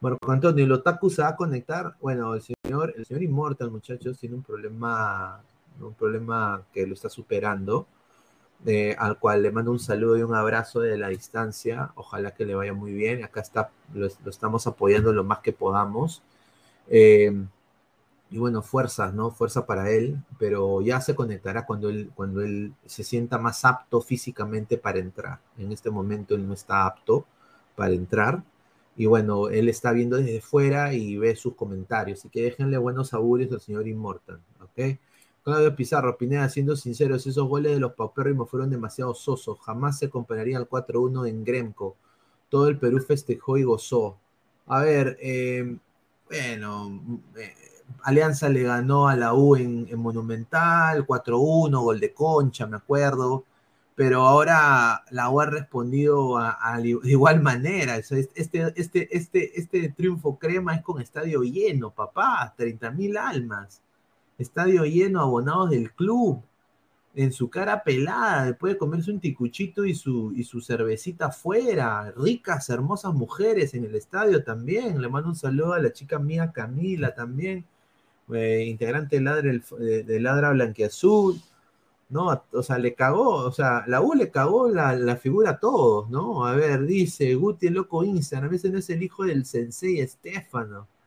Marco 0.00 0.30
Antonio, 0.30 0.64
¿el 0.64 0.70
Otaku 0.70 1.10
se 1.10 1.22
va 1.22 1.30
a 1.30 1.36
conectar? 1.36 1.96
Bueno, 2.00 2.34
el 2.34 2.42
señor, 2.42 2.94
el 2.96 3.04
señor 3.04 3.24
Immortal, 3.24 3.72
muchachos, 3.72 4.18
tiene 4.18 4.36
un 4.36 4.44
problema, 4.44 5.42
un 5.80 5.94
problema 5.94 6.62
que 6.72 6.86
lo 6.86 6.94
está 6.94 7.08
superando, 7.08 7.86
eh, 8.66 8.96
al 8.98 9.18
cual 9.18 9.42
le 9.42 9.52
mando 9.52 9.70
un 9.70 9.78
saludo 9.78 10.18
y 10.18 10.22
un 10.22 10.34
abrazo 10.34 10.80
de 10.80 10.98
la 10.98 11.08
distancia. 11.08 11.92
Ojalá 11.94 12.32
que 12.34 12.44
le 12.44 12.54
vaya 12.54 12.72
muy 12.74 12.92
bien. 12.92 13.24
Acá 13.24 13.40
está, 13.40 13.70
lo, 13.94 14.06
estamos 14.06 14.66
apoyando 14.66 15.12
lo 15.12 15.24
más 15.24 15.40
que 15.40 15.52
podamos. 15.52 16.22
Eh, 16.88 17.32
y 18.30 18.38
bueno, 18.38 18.62
fuerzas, 18.62 19.14
¿no? 19.14 19.30
Fuerza 19.30 19.64
para 19.66 19.90
él, 19.90 20.18
pero 20.38 20.82
ya 20.82 21.00
se 21.00 21.14
conectará 21.14 21.64
cuando 21.64 21.88
él, 21.88 22.10
cuando 22.14 22.42
él 22.42 22.74
se 22.84 23.02
sienta 23.02 23.38
más 23.38 23.64
apto 23.64 24.02
físicamente 24.02 24.76
para 24.76 24.98
entrar. 24.98 25.40
En 25.56 25.72
este 25.72 25.90
momento 25.90 26.34
él 26.34 26.46
no 26.46 26.54
está 26.54 26.86
apto 26.86 27.24
para 27.74 27.94
entrar. 27.94 28.42
Y 28.96 29.06
bueno, 29.06 29.48
él 29.48 29.68
está 29.68 29.92
viendo 29.92 30.16
desde 30.16 30.40
fuera 30.40 30.92
y 30.92 31.16
ve 31.16 31.36
sus 31.36 31.54
comentarios. 31.54 32.18
Así 32.20 32.28
que 32.28 32.42
déjenle 32.42 32.76
buenos 32.78 33.14
augurios 33.14 33.52
al 33.52 33.60
señor 33.60 33.88
Immortal, 33.88 34.40
¿ok? 34.60 34.98
Claudio 35.48 35.74
Pizarro, 35.74 36.18
Pineda, 36.18 36.46
siendo 36.50 36.76
sinceros, 36.76 37.26
esos 37.26 37.48
goles 37.48 37.72
de 37.72 37.80
los 37.80 37.94
paupérrimos 37.94 38.50
fueron 38.50 38.68
demasiado 38.68 39.14
sosos. 39.14 39.58
Jamás 39.60 39.98
se 39.98 40.10
compararía 40.10 40.58
al 40.58 40.68
4-1 40.68 41.26
en 41.26 41.42
Gremco. 41.42 41.96
Todo 42.50 42.68
el 42.68 42.78
Perú 42.78 43.00
festejó 43.00 43.56
y 43.56 43.62
gozó. 43.62 44.18
A 44.66 44.80
ver, 44.80 45.16
eh, 45.22 45.78
bueno, 46.28 47.00
eh, 47.38 47.54
Alianza 48.02 48.50
le 48.50 48.62
ganó 48.62 49.08
a 49.08 49.16
la 49.16 49.32
U 49.32 49.56
en, 49.56 49.88
en 49.88 49.98
Monumental, 49.98 51.06
4-1, 51.06 51.82
gol 51.82 51.98
de 51.98 52.12
concha, 52.12 52.66
me 52.66 52.76
acuerdo. 52.76 53.44
Pero 53.94 54.26
ahora 54.26 55.02
la 55.10 55.30
U 55.30 55.40
ha 55.40 55.46
respondido 55.46 56.36
a, 56.36 56.78
de 56.78 56.98
igual 57.04 57.40
manera. 57.40 57.96
Este, 57.96 58.28
este, 58.34 58.74
este, 58.76 59.58
este 59.58 59.88
triunfo 59.88 60.38
crema 60.38 60.74
es 60.74 60.82
con 60.82 61.00
estadio 61.00 61.40
lleno, 61.42 61.90
papá, 61.90 62.52
30 62.54 62.90
mil 62.90 63.16
almas. 63.16 63.80
Estadio 64.38 64.84
lleno, 64.84 65.20
abonados 65.20 65.70
del 65.70 65.92
club 65.92 66.42
en 67.14 67.32
su 67.32 67.50
cara 67.50 67.82
pelada, 67.82 68.44
después 68.46 68.74
de 68.74 68.78
comerse 68.78 69.10
un 69.10 69.18
ticuchito 69.18 69.84
y 69.84 69.94
su, 69.94 70.32
y 70.36 70.44
su 70.44 70.60
cervecita 70.60 71.26
afuera, 71.26 72.12
ricas, 72.16 72.70
hermosas 72.70 73.12
mujeres 73.12 73.74
en 73.74 73.84
el 73.84 73.96
estadio 73.96 74.44
también. 74.44 75.02
Le 75.02 75.08
mando 75.08 75.30
un 75.30 75.34
saludo 75.34 75.72
a 75.72 75.80
la 75.80 75.92
chica 75.92 76.20
mía 76.20 76.52
Camila 76.52 77.14
también, 77.14 77.64
eh, 78.32 78.64
integrante 78.68 79.16
de 79.16 79.22
Ladra, 79.22 79.52
de, 79.52 80.20
Ladra 80.20 80.52
Blanquiazul, 80.52 81.40
¿no? 82.10 82.42
O 82.52 82.62
sea, 82.62 82.78
le 82.78 82.94
cagó, 82.94 83.36
o 83.46 83.52
sea, 83.52 83.84
la 83.88 84.00
U 84.00 84.14
le 84.14 84.30
cagó 84.30 84.68
la, 84.68 84.94
la 84.94 85.16
figura 85.16 85.50
a 85.50 85.58
todos, 85.58 86.08
¿no? 86.10 86.46
A 86.46 86.54
ver, 86.54 86.86
dice 86.86 87.34
Guti 87.34 87.66
el 87.68 87.74
loco 87.74 88.04
Instagram, 88.04 88.54
ese 88.54 88.70
no 88.70 88.78
es 88.78 88.90
el 88.90 89.02
hijo 89.02 89.24
del 89.24 89.44
sensei 89.44 90.00
Estefano. 90.00 90.86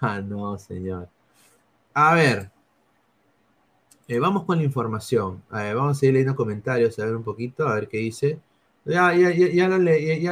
Ah, 0.00 0.20
no, 0.20 0.56
señor. 0.58 1.08
A 1.92 2.14
ver, 2.14 2.52
eh, 4.08 4.18
vamos 4.18 4.44
con 4.44 4.58
la 4.58 4.64
información. 4.64 5.42
Vamos 5.50 6.02
a 6.02 6.06
ir 6.06 6.12
leyendo 6.14 6.34
comentarios, 6.34 6.98
a 6.98 7.04
ver 7.04 7.14
un 7.14 7.22
poquito, 7.24 7.68
a 7.68 7.74
ver 7.74 7.88
qué 7.88 7.98
dice. 7.98 8.40
Ya, 8.84 9.14
ya, 9.14 9.30
ya, 9.30 9.68
lo, 9.68 9.78
ya 9.92 10.30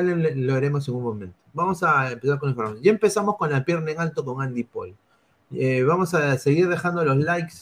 haremos 0.57 0.89
en 0.89 0.95
un 0.95 1.03
momento. 1.03 1.37
Vamos 1.53 1.83
a 1.83 2.13
empezar 2.13 2.39
con 2.39 2.49
la 2.49 2.53
información. 2.53 2.83
Ya 2.83 2.91
empezamos 2.91 3.37
con 3.37 3.51
la 3.51 3.65
pierna 3.65 3.91
en 3.91 4.01
alto 4.01 4.25
con 4.25 4.43
Andy 4.43 4.65
Paul. 4.65 4.95
Eh, 5.53 5.83
vamos 5.83 6.15
a 6.15 6.39
seguir 6.39 6.69
dejando 6.69 7.05
los 7.05 7.19
likes. 7.19 7.55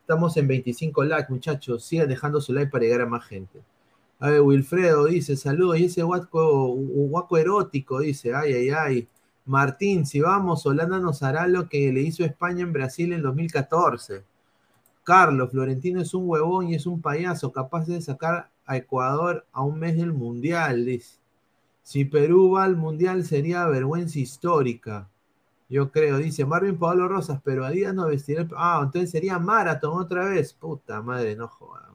Estamos 0.00 0.36
en 0.36 0.48
25 0.48 1.04
likes, 1.04 1.32
muchachos. 1.32 1.84
Sigan 1.84 2.08
dejando 2.08 2.40
su 2.40 2.52
like 2.52 2.70
para 2.70 2.84
llegar 2.84 3.02
a 3.02 3.06
más 3.06 3.24
gente. 3.24 3.60
A 4.18 4.30
ver, 4.30 4.40
Wilfredo 4.40 5.06
dice, 5.06 5.36
saludos. 5.36 5.78
Y 5.78 5.84
ese 5.84 6.02
guaco, 6.02 6.74
guaco 6.74 7.38
erótico 7.38 8.00
dice, 8.00 8.34
ay, 8.34 8.52
ay, 8.52 8.70
ay. 8.70 9.08
Martín, 9.44 10.06
si 10.06 10.20
vamos, 10.20 10.66
Holanda 10.66 10.98
nos 10.98 11.22
hará 11.22 11.46
lo 11.48 11.68
que 11.68 11.92
le 11.92 12.00
hizo 12.02 12.24
España 12.24 12.62
en 12.62 12.72
Brasil 12.72 13.12
en 13.12 13.22
2014. 13.22 14.24
Carlos, 15.02 15.50
Florentino 15.50 16.00
es 16.00 16.14
un 16.14 16.28
huevón 16.28 16.68
y 16.68 16.74
es 16.74 16.86
un 16.86 17.00
payaso, 17.00 17.52
capaz 17.52 17.86
de 17.86 18.00
sacar 18.00 18.50
a 18.66 18.76
Ecuador 18.76 19.46
a 19.52 19.62
un 19.62 19.78
mes 19.78 19.96
del 19.96 20.12
Mundial, 20.12 20.84
dice. 20.84 21.18
Si 21.82 22.04
Perú 22.04 22.52
va 22.52 22.64
al 22.64 22.76
Mundial 22.76 23.24
sería 23.24 23.66
vergüenza 23.66 24.18
histórica. 24.20 25.08
Yo 25.68 25.90
creo, 25.90 26.18
dice 26.18 26.44
Marvin 26.44 26.78
Pablo 26.78 27.08
Rosas, 27.08 27.40
pero 27.42 27.64
a 27.64 27.70
día 27.70 27.92
no 27.92 28.06
vestirá. 28.06 28.46
Ah, 28.56 28.80
entonces 28.84 29.10
sería 29.10 29.38
Marathon 29.38 29.98
otra 29.98 30.26
vez. 30.26 30.52
Puta 30.52 31.02
madre, 31.02 31.34
no 31.34 31.48
jodan. 31.48 31.92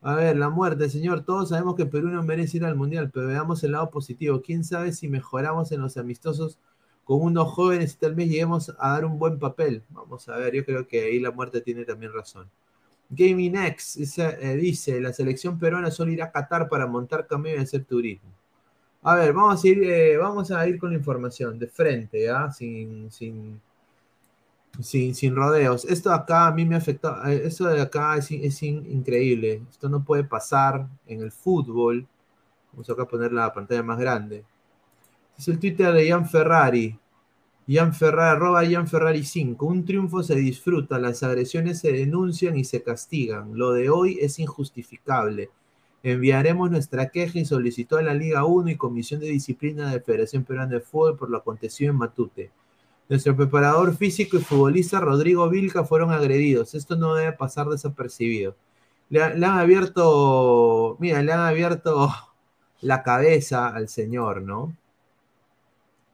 A 0.00 0.14
ver, 0.14 0.36
la 0.36 0.48
muerte, 0.48 0.88
señor. 0.90 1.24
Todos 1.24 1.48
sabemos 1.48 1.74
que 1.74 1.86
Perú 1.86 2.08
no 2.08 2.22
merece 2.22 2.58
ir 2.58 2.64
al 2.64 2.76
Mundial, 2.76 3.10
pero 3.12 3.28
veamos 3.28 3.64
el 3.64 3.72
lado 3.72 3.90
positivo. 3.90 4.42
¿Quién 4.42 4.64
sabe 4.64 4.92
si 4.92 5.08
mejoramos 5.08 5.72
en 5.72 5.80
los 5.80 5.96
amistosos 5.96 6.58
con 7.08 7.22
unos 7.22 7.50
jóvenes 7.54 7.94
y 7.94 7.96
tal 7.96 8.14
vez 8.14 8.28
lleguemos 8.28 8.68
a 8.78 8.90
dar 8.90 9.06
un 9.06 9.18
buen 9.18 9.38
papel. 9.38 9.82
Vamos 9.88 10.28
a 10.28 10.36
ver, 10.36 10.54
yo 10.54 10.62
creo 10.62 10.86
que 10.86 11.04
ahí 11.04 11.18
la 11.18 11.30
muerte 11.30 11.62
tiene 11.62 11.86
también 11.86 12.12
razón. 12.12 12.50
Gaming 13.08 13.56
X 13.56 13.94
dice, 13.96 14.36
eh, 14.42 15.00
la 15.00 15.14
selección 15.14 15.58
peruana 15.58 15.90
solo 15.90 16.12
irá 16.12 16.26
a 16.26 16.30
Qatar 16.30 16.68
para 16.68 16.86
montar 16.86 17.26
camión 17.26 17.58
y 17.58 17.62
hacer 17.62 17.82
turismo. 17.86 18.28
A 19.02 19.14
ver, 19.14 19.32
vamos 19.32 19.64
a 19.64 19.68
ir, 19.68 19.82
eh, 19.84 20.18
vamos 20.18 20.50
a 20.50 20.68
ir 20.68 20.78
con 20.78 20.90
la 20.90 20.96
información 20.98 21.58
de 21.58 21.68
frente, 21.68 22.24
¿ya? 22.24 22.52
Sin, 22.52 23.10
sin, 23.10 23.58
sin, 24.82 25.14
sin 25.14 25.34
rodeos. 25.34 25.86
Esto 25.86 26.12
acá 26.12 26.48
a 26.48 26.52
mí 26.52 26.66
me 26.66 26.76
afectó, 26.76 27.24
eh, 27.24 27.40
esto 27.46 27.68
de 27.68 27.80
acá 27.80 28.18
es, 28.18 28.30
es 28.30 28.62
increíble. 28.62 29.62
Esto 29.70 29.88
no 29.88 30.04
puede 30.04 30.24
pasar 30.24 30.86
en 31.06 31.22
el 31.22 31.32
fútbol. 31.32 32.06
Vamos 32.72 32.90
acá 32.90 33.04
a 33.04 33.08
poner 33.08 33.32
la 33.32 33.50
pantalla 33.54 33.82
más 33.82 33.98
grande. 33.98 34.44
Es 35.38 35.46
el 35.46 35.60
Twitter 35.60 35.92
de 35.92 36.04
Ian 36.04 36.28
Ferrari. 36.28 36.98
Ian 37.68 37.94
Ferrari, 37.94 38.36
arroba 38.36 38.64
Ian 38.64 38.88
Ferrari 38.88 39.22
5. 39.22 39.64
Un 39.64 39.84
triunfo 39.84 40.24
se 40.24 40.34
disfruta, 40.34 40.98
las 40.98 41.22
agresiones 41.22 41.78
se 41.78 41.92
denuncian 41.92 42.56
y 42.58 42.64
se 42.64 42.82
castigan. 42.82 43.56
Lo 43.56 43.70
de 43.72 43.88
hoy 43.88 44.18
es 44.20 44.40
injustificable. 44.40 45.50
Enviaremos 46.02 46.72
nuestra 46.72 47.10
queja 47.10 47.38
y 47.38 47.44
solicitó 47.44 47.98
a 47.98 48.02
la 48.02 48.14
Liga 48.14 48.44
1 48.44 48.70
y 48.70 48.76
Comisión 48.76 49.20
de 49.20 49.28
Disciplina 49.28 49.92
de 49.92 50.00
Federación 50.00 50.42
Peruana 50.42 50.72
de 50.72 50.80
Fútbol 50.80 51.16
por 51.16 51.30
lo 51.30 51.38
acontecido 51.38 51.92
en 51.92 51.98
Matute. 51.98 52.50
Nuestro 53.08 53.36
preparador 53.36 53.96
físico 53.96 54.38
y 54.38 54.42
futbolista 54.42 54.98
Rodrigo 54.98 55.48
Vilca 55.48 55.84
fueron 55.84 56.10
agredidos. 56.10 56.74
Esto 56.74 56.96
no 56.96 57.14
debe 57.14 57.32
pasar 57.32 57.68
desapercibido. 57.68 58.56
Le, 59.08 59.38
le 59.38 59.46
han 59.46 59.58
abierto, 59.58 60.96
mira, 60.98 61.22
le 61.22 61.32
han 61.32 61.40
abierto 61.40 62.10
la 62.80 63.04
cabeza 63.04 63.68
al 63.68 63.88
señor, 63.88 64.42
¿no? 64.42 64.76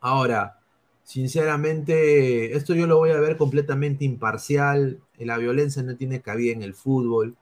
Ahora, 0.05 0.61
sinceramente, 1.03 2.55
esto 2.55 2.75
yo 2.75 2.87
lo 2.87 2.99
voy 2.99 3.13
a 3.13 3.21
ver 3.21 3.39
completamente 3.39 4.05
imparcial. 4.05 5.01
La 5.19 5.39
violencia 5.39 5.83
no 5.83 5.97
tiene 5.97 6.21
cabida 6.21 6.53
en 6.53 6.63
el 6.63 6.75
fútbol. 6.75 7.37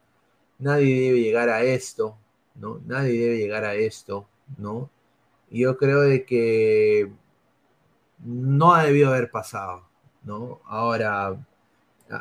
Nadie 0.60 1.00
debe 1.00 1.20
llegar 1.20 1.48
a 1.48 1.64
esto, 1.64 2.16
¿no? 2.54 2.80
Nadie 2.86 3.18
debe 3.20 3.38
llegar 3.38 3.64
a 3.64 3.74
esto, 3.74 4.28
¿no? 4.58 4.90
Yo 5.50 5.76
creo 5.76 6.02
de 6.02 6.24
que 6.24 7.10
no 8.20 8.74
ha 8.74 8.84
debido 8.84 9.08
haber 9.10 9.32
pasado, 9.32 9.82
¿no? 10.22 10.60
Ahora, 10.66 11.44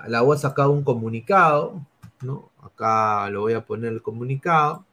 la 0.08 0.24
U 0.24 0.34
ha 0.34 0.38
sacado 0.38 0.72
un 0.72 0.84
comunicado, 0.84 1.86
¿no? 2.24 2.50
Acá 2.64 3.30
lo 3.30 3.42
voy 3.42 3.54
a 3.54 3.64
poner 3.64 3.94
el 3.94 4.02
comunicado. 4.02 4.86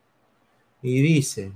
Y 0.82 1.00
dice, 1.00 1.52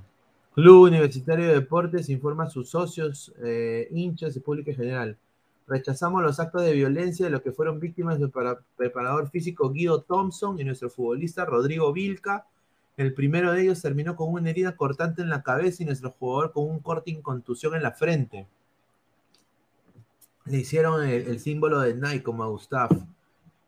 Club 0.55 0.83
Universitario 0.83 1.47
de 1.47 1.55
Deportes 1.55 2.11
informa 2.11 2.45
a 2.45 2.51
sus 2.51 2.69
socios, 2.69 3.33
eh, 3.43 3.89
hinchas 3.91 4.37
y 4.37 4.41
público 4.41 4.71
en 4.71 4.77
general. 4.77 5.19
Rechazamos 5.67 6.23
los 6.23 6.39
actos 6.41 6.63
de 6.63 6.75
violencia 6.75 7.25
de 7.25 7.31
los 7.31 7.41
que 7.41 7.53
fueron 7.53 7.81
víctimas 7.81 8.19
del 8.19 8.31
preparador 8.77 9.31
físico 9.31 9.71
Guido 9.71 10.03
Thompson 10.03 10.61
y 10.61 10.65
nuestro 10.65 10.91
futbolista 10.91 11.47
Rodrigo 11.47 11.91
Vilca. 11.95 12.47
El 12.99 13.15
primero 13.15 13.53
de 13.53 13.63
ellos 13.63 13.81
terminó 13.81 14.15
con 14.15 14.31
una 14.31 14.51
herida 14.51 14.77
cortante 14.77 15.23
en 15.23 15.31
la 15.31 15.43
cabeza 15.43 15.83
y 15.83 15.87
nuestro 15.87 16.11
jugador 16.11 16.53
con 16.53 16.69
un 16.69 16.81
corte 16.81 17.13
y 17.13 17.23
contusión 17.23 17.75
en 17.75 17.83
la 17.83 17.93
frente. 17.93 18.47
Le 20.45 20.59
hicieron 20.59 21.03
el, 21.03 21.29
el 21.29 21.41
símbolo 21.41 21.81
de 21.81 21.95
Nike 21.95 22.23
como 22.23 22.45
a 22.45 22.49
Gustavo. 22.49 23.07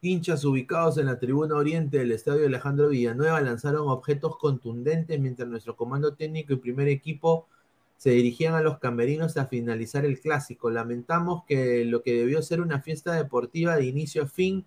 Hinchas 0.05 0.45
ubicados 0.45 0.99
en 0.99 1.07
la 1.07 1.19
tribuna 1.19 1.55
oriente 1.55 1.97
del 1.97 2.13
estadio 2.13 2.45
Alejandro 2.47 2.91
Villanueva 2.91 3.41
lanzaron 3.41 3.89
objetos 3.89 4.37
contundentes 4.37 5.19
mientras 5.19 5.49
nuestro 5.49 5.77
comando 5.77 6.13
técnico 6.15 6.53
y 6.53 6.57
primer 6.57 6.89
equipo 6.89 7.49
se 7.97 8.11
dirigían 8.11 8.53
a 8.53 8.61
los 8.61 8.79
camerinos 8.79 9.39
a 9.39 9.47
finalizar 9.47 10.05
el 10.05 10.21
clásico. 10.21 10.69
Lamentamos 10.69 11.45
que 11.49 11.87
lo 11.87 12.03
que 12.03 12.13
debió 12.13 12.43
ser 12.43 12.61
una 12.61 12.83
fiesta 12.83 13.15
deportiva 13.15 13.77
de 13.77 13.87
inicio 13.87 14.25
a 14.25 14.27
fin 14.27 14.67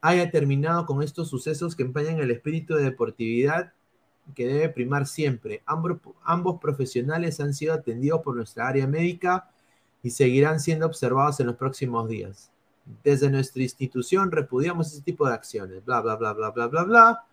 haya 0.00 0.32
terminado 0.32 0.86
con 0.86 1.04
estos 1.04 1.28
sucesos 1.28 1.76
que 1.76 1.84
empañan 1.84 2.18
el 2.18 2.32
espíritu 2.32 2.74
de 2.74 2.82
deportividad 2.82 3.72
que 4.34 4.48
debe 4.48 4.70
primar 4.70 5.06
siempre. 5.06 5.62
Ambos, 5.66 5.98
ambos 6.24 6.58
profesionales 6.60 7.38
han 7.38 7.54
sido 7.54 7.74
atendidos 7.74 8.22
por 8.22 8.34
nuestra 8.34 8.66
área 8.66 8.88
médica 8.88 9.48
y 10.02 10.10
seguirán 10.10 10.58
siendo 10.58 10.84
observados 10.84 11.38
en 11.38 11.46
los 11.46 11.54
próximos 11.54 12.08
días 12.08 12.50
desde 13.02 13.30
nuestra 13.30 13.62
institución 13.62 14.30
repudiamos 14.30 14.92
ese 14.92 15.02
tipo 15.02 15.26
de 15.26 15.34
acciones, 15.34 15.84
bla, 15.84 16.00
bla, 16.00 16.16
bla, 16.16 16.32
bla, 16.32 16.50
bla, 16.50 16.66
bla, 16.66 16.82
bla. 16.84 17.24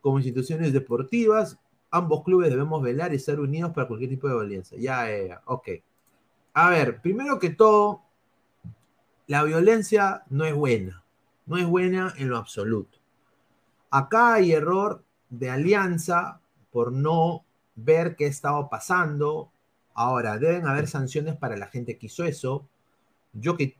Como 0.00 0.18
instituciones 0.18 0.72
deportivas, 0.72 1.58
ambos 1.90 2.22
clubes 2.24 2.50
debemos 2.50 2.82
velar 2.82 3.12
y 3.12 3.16
estar 3.16 3.38
unidos 3.40 3.72
para 3.72 3.86
cualquier 3.86 4.10
tipo 4.10 4.28
de 4.28 4.34
violencia. 4.34 4.78
Ya, 4.78 5.08
ya, 5.10 5.42
ok. 5.46 5.68
A 6.54 6.70
ver, 6.70 7.00
primero 7.00 7.38
que 7.38 7.50
todo, 7.50 8.02
la 9.26 9.42
violencia 9.42 10.24
no 10.28 10.44
es 10.44 10.54
buena, 10.54 11.02
no 11.46 11.56
es 11.56 11.66
buena 11.66 12.12
en 12.16 12.28
lo 12.28 12.36
absoluto. 12.36 12.98
Acá 13.90 14.34
hay 14.34 14.52
error 14.52 15.04
de 15.30 15.50
alianza 15.50 16.40
por 16.70 16.92
no 16.92 17.44
ver 17.76 18.16
qué 18.16 18.26
estaba 18.26 18.68
pasando. 18.68 19.50
Ahora, 19.94 20.38
deben 20.38 20.66
haber 20.66 20.88
sanciones 20.88 21.36
para 21.36 21.56
la 21.56 21.68
gente 21.68 21.96
que 21.96 22.06
hizo 22.06 22.24
eso. 22.24 22.66
Yo 23.32 23.56
que 23.56 23.76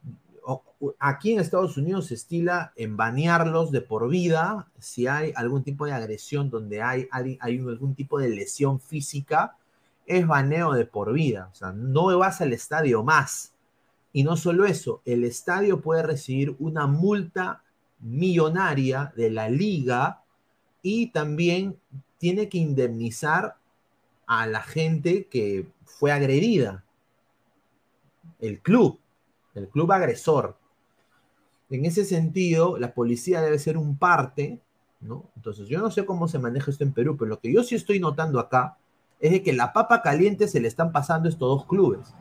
aquí 0.99 1.33
en 1.33 1.41
Estados 1.41 1.77
Unidos 1.77 2.07
se 2.07 2.15
estila 2.15 2.73
en 2.77 2.97
banearlos 2.97 3.71
de 3.71 3.81
por 3.81 4.09
vida 4.09 4.69
si 4.79 5.07
hay 5.07 5.33
algún 5.37 5.63
tipo 5.63 5.87
de 5.87 5.93
agresión 5.93 6.51
donde 6.51 6.83
hay, 6.83 7.09
hay, 7.11 7.39
algún 7.41 7.95
tipo 7.95 8.19
de 8.19 8.29
lesión 8.29 8.81
física, 8.81 9.57
es 10.07 10.27
baneo 10.27 10.73
de 10.73 10.85
por 10.85 11.13
vida. 11.13 11.49
O 11.53 11.55
sea, 11.55 11.73
no 11.73 12.17
vas 12.19 12.41
al 12.41 12.53
estadio 12.53 13.03
más. 13.03 13.53
Y 14.13 14.23
no 14.23 14.37
solo 14.37 14.65
eso, 14.65 15.01
el 15.05 15.25
estadio 15.25 15.81
puede 15.81 16.03
recibir 16.03 16.55
una 16.59 16.87
multa 16.87 17.63
millonaria 18.01 19.13
de 19.17 19.31
la 19.31 19.49
liga 19.49 20.23
y 20.83 21.09
también 21.09 21.77
tiene 22.19 22.49
que 22.49 22.59
indemnizar 22.59 23.57
a 24.27 24.47
la 24.47 24.63
gente 24.63 25.27
que 25.27 25.67
fue 25.85 26.13
agredida. 26.13 26.85
el 28.41 28.61
club, 28.61 28.99
el 29.55 29.69
club 29.69 29.93
agresor. 29.93 30.57
En 31.71 31.85
ese 31.85 32.05
sentido, 32.05 32.79
la 32.79 32.95
policía 32.95 33.41
debe 33.41 33.59
ser 33.59 33.79
un 33.79 33.97
parte, 33.97 34.61
¿no? 35.01 35.25
Entonces, 35.37 35.69
yo 35.69 35.81
no 35.81 35.91
sé 35.91 36.05
cómo 36.05 36.29
se 36.29 36.39
maneja 36.39 36.71
esto 36.71 36.85
en 36.85 36.93
Perú, 36.93 37.17
pero 37.17 37.29
lo 37.29 37.41
que 37.41 37.53
yo 37.53 37.63
sí 37.63 37.75
estoy 37.75 38.01
notando 38.01 38.39
acá 38.39 38.77
es 39.21 39.33
de 39.33 39.43
que 39.43 39.53
la 39.53 39.73
papa 39.73 40.03
caliente 40.03 40.49
se 40.49 40.61
le 40.61 40.69
están 40.69 40.93
pasando 40.93 41.29
estos 41.29 41.49
dos 41.49 41.67
clubes. 41.67 42.15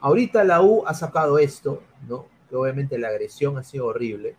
Ahorita 0.00 0.44
la 0.44 0.62
U 0.62 0.84
ha 0.86 0.94
sacado 0.94 1.38
esto, 1.38 1.82
¿no? 2.08 2.26
Que 2.48 2.56
obviamente 2.56 2.98
la 2.98 3.08
agresión 3.08 3.58
ha 3.58 3.62
sido 3.62 3.86
horrible. 3.86 4.36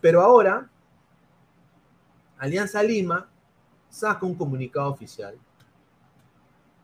Pero 0.00 0.22
ahora, 0.22 0.70
Alianza 2.38 2.82
Lima 2.82 3.28
saca 3.88 4.24
un 4.24 4.34
comunicado 4.34 4.90
oficial. 4.90 5.36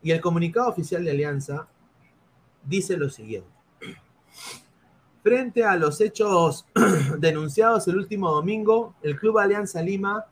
Y 0.01 0.11
el 0.11 0.21
comunicado 0.21 0.69
oficial 0.69 1.05
de 1.05 1.11
Alianza 1.11 1.67
dice 2.63 2.97
lo 2.97 3.09
siguiente. 3.09 3.54
Frente 5.23 5.63
a 5.63 5.75
los 5.75 6.01
hechos 6.01 6.67
denunciados 7.19 7.87
el 7.87 7.97
último 7.97 8.31
domingo, 8.31 8.93
el 9.01 9.19
Club 9.19 9.39
Alianza 9.39 9.81
Lima 9.81 10.25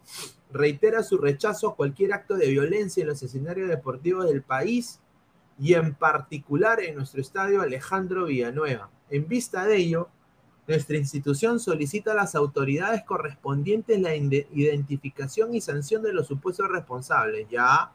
reitera 0.51 1.01
su 1.01 1.17
rechazo 1.17 1.69
a 1.69 1.75
cualquier 1.75 2.13
acto 2.13 2.35
de 2.35 2.47
violencia 2.49 3.01
en 3.01 3.07
los 3.07 3.23
escenarios 3.23 3.69
deportivos 3.69 4.27
del 4.27 4.43
país 4.43 4.99
y 5.59 5.73
en 5.73 5.95
particular 5.95 6.79
en 6.79 6.95
nuestro 6.95 7.21
estadio 7.21 7.61
Alejandro 7.61 8.25
Villanueva. 8.25 8.91
En 9.09 9.27
vista 9.27 9.65
de 9.65 9.77
ello, 9.77 10.09
nuestra 10.67 10.97
institución 10.97 11.59
solicita 11.59 12.11
a 12.11 12.15
las 12.15 12.35
autoridades 12.35 13.03
correspondientes 13.03 13.99
la 13.99 14.15
identificación 14.15 15.55
y 15.55 15.61
sanción 15.61 16.03
de 16.03 16.13
los 16.13 16.27
supuestos 16.27 16.69
responsables. 16.69 17.47
Ya, 17.49 17.91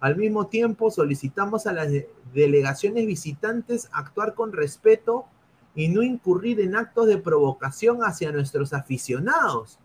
al 0.00 0.16
mismo 0.16 0.46
tiempo, 0.46 0.90
solicitamos 0.90 1.66
a 1.66 1.72
las 1.72 1.88
delegaciones 2.34 3.06
visitantes 3.06 3.88
actuar 3.92 4.34
con 4.34 4.52
respeto 4.52 5.26
y 5.74 5.88
no 5.88 6.02
incurrir 6.02 6.60
en 6.60 6.76
actos 6.76 7.06
de 7.06 7.18
provocación 7.18 8.02
hacia 8.02 8.32
nuestros 8.32 8.72
aficionados, 8.72 9.78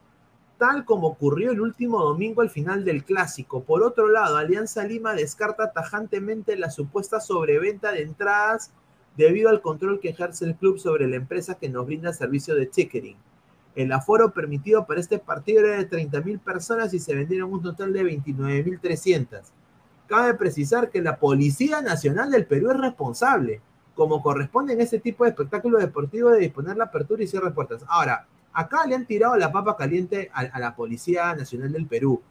tal 0.57 0.85
como 0.85 1.07
ocurrió 1.07 1.51
el 1.51 1.61
último 1.61 2.03
domingo 2.03 2.41
al 2.41 2.49
final 2.49 2.83
del 2.85 3.03
clásico. 3.03 3.63
Por 3.63 3.83
otro 3.83 4.07
lado, 4.07 4.37
Alianza 4.37 4.83
Lima 4.83 5.13
descarta 5.13 5.71
tajantemente 5.71 6.55
la 6.55 6.71
supuesta 6.71 7.19
sobreventa 7.19 7.91
de 7.91 8.03
entradas 8.03 8.71
debido 9.17 9.49
al 9.49 9.61
control 9.61 9.99
que 9.99 10.09
ejerce 10.09 10.45
el 10.45 10.55
club 10.55 10.79
sobre 10.79 11.07
la 11.07 11.15
empresa 11.17 11.55
que 11.55 11.69
nos 11.69 11.85
brinda 11.85 12.13
servicio 12.13 12.55
de 12.55 12.65
ticketing. 12.65 13.17
El 13.75 13.91
aforo 13.91 14.31
permitido 14.31 14.85
para 14.85 15.01
este 15.01 15.19
partido 15.19 15.65
era 15.65 15.77
de 15.77 15.89
30.000 15.89 16.39
personas 16.39 16.93
y 16.93 16.99
se 16.99 17.13
vendieron 17.13 17.51
un 17.51 17.61
total 17.61 17.91
de 17.91 18.03
29.300. 18.03 19.41
Cabe 20.07 20.33
precisar 20.35 20.89
que 20.89 21.01
la 21.01 21.17
Policía 21.17 21.81
Nacional 21.81 22.31
del 22.31 22.45
Perú 22.45 22.71
es 22.71 22.77
responsable 22.77 23.61
como 23.95 24.21
corresponde 24.21 24.73
en 24.73 24.81
ese 24.81 24.99
tipo 24.99 25.23
de 25.23 25.31
espectáculo 25.31 25.79
deportivo 25.79 26.29
de 26.29 26.41
disponer 26.41 26.77
la 26.77 26.85
apertura 26.85 27.23
y 27.23 27.27
cierre 27.27 27.51
puertas. 27.51 27.83
Ahora, 27.87 28.27
acá 28.53 28.85
le 28.85 28.95
han 28.95 29.05
tirado 29.05 29.35
la 29.37 29.51
papa 29.51 29.75
caliente 29.75 30.29
a, 30.33 30.59
la 30.59 30.75
Policía 30.75 31.33
Nacional 31.33 31.71
del 31.71 31.87
Perú. 31.87 32.21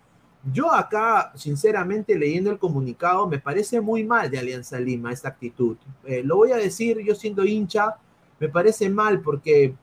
Yo 0.53 0.72
acá, 0.72 1.33
sinceramente, 1.35 2.18
leyendo 2.18 2.50
el 2.50 2.59
comunicado, 2.59 3.27
me 3.27 3.38
parece 3.38 3.81
muy 3.81 4.05
mal 4.05 4.31
de 4.31 4.38
Alianza 4.38 4.79
Lima 4.79 5.11
esta 5.11 5.29
actitud. 5.29 5.77
Eh, 6.05 6.22
lo 6.22 6.37
voy 6.37 6.53
a 6.53 6.57
decir, 6.57 6.98
yo 7.00 7.14
siendo 7.14 7.44
hincha, 7.44 7.96
me 8.38 8.50
parece 8.50 8.90
mal 8.90 9.20
porque 9.20 9.74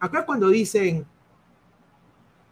acá 0.00 0.24
cuando 0.24 0.48
dicen 0.48 1.06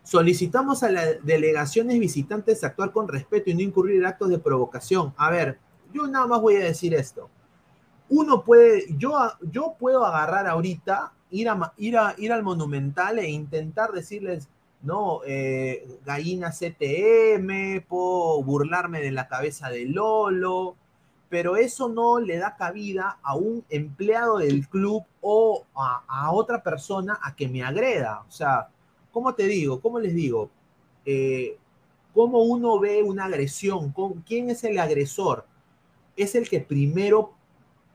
solicitamos 0.03 0.83
a 0.83 0.91
las 0.91 1.25
delegaciones 1.25 1.99
visitantes 1.99 2.63
actuar 2.63 2.93
con 2.93 3.09
respeto 3.09 3.49
y 3.49 3.55
no 3.55 3.63
incurrir 3.63 3.97
en 3.97 4.05
actos 4.05 4.29
de 4.29 4.39
provocación. 4.39 5.15
A 5.17 5.31
ver, 5.31 5.59
yo 5.95 6.07
nada 6.07 6.27
más 6.27 6.43
voy 6.43 6.57
a 6.57 6.65
decir 6.65 6.93
esto 6.93 7.31
uno 8.09 8.45
puede, 8.45 8.85
yo, 8.97 9.17
yo 9.51 9.75
puedo 9.79 10.05
agarrar 10.05 10.47
ahorita, 10.47 11.13
ir, 11.31 11.49
a, 11.49 11.73
ir, 11.77 11.99
a, 11.99 12.15
ir 12.19 12.33
al 12.33 12.43
Monumental 12.43 13.19
e 13.19 13.29
intentar 13.29 13.93
decirles, 13.93 14.49
no, 14.83 15.21
eh, 15.27 15.87
gallina 16.05 16.51
CTM, 16.51 17.81
puedo 17.89 18.43
burlarme 18.43 19.01
de 19.01 19.13
la 19.13 19.29
cabeza 19.29 19.71
de 19.71 19.87
Lolo, 19.87 20.77
pero 21.31 21.57
eso 21.57 21.89
no 21.89 22.21
le 22.21 22.37
da 22.37 22.55
cabida 22.55 23.19
a 23.23 23.35
un 23.35 23.65
empleado 23.71 24.39
del 24.39 24.69
club 24.69 25.03
o 25.21 25.65
a, 25.75 26.31
otra 26.33 26.63
persona 26.63 27.19
a 27.23 27.35
que 27.35 27.49
me 27.49 27.63
agreda. 27.65 28.23
O 28.29 28.31
sea, 28.31 28.69
¿cómo 29.11 29.35
te 29.35 29.49
digo? 29.49 29.81
¿Cómo 29.81 29.99
les 29.99 30.15
digo? 30.15 30.51
Eh, 31.05 31.57
¿Cómo 32.13 32.43
uno 32.43 32.79
ve 32.79 33.03
una 33.03 33.25
agresión? 33.25 33.93
¿Quién 34.27 34.51
es 34.51 34.63
el 34.65 34.79
agresor? 34.79 35.47
Es 36.17 36.35
el 36.37 36.49
que 36.49 36.61
primero 36.61 37.34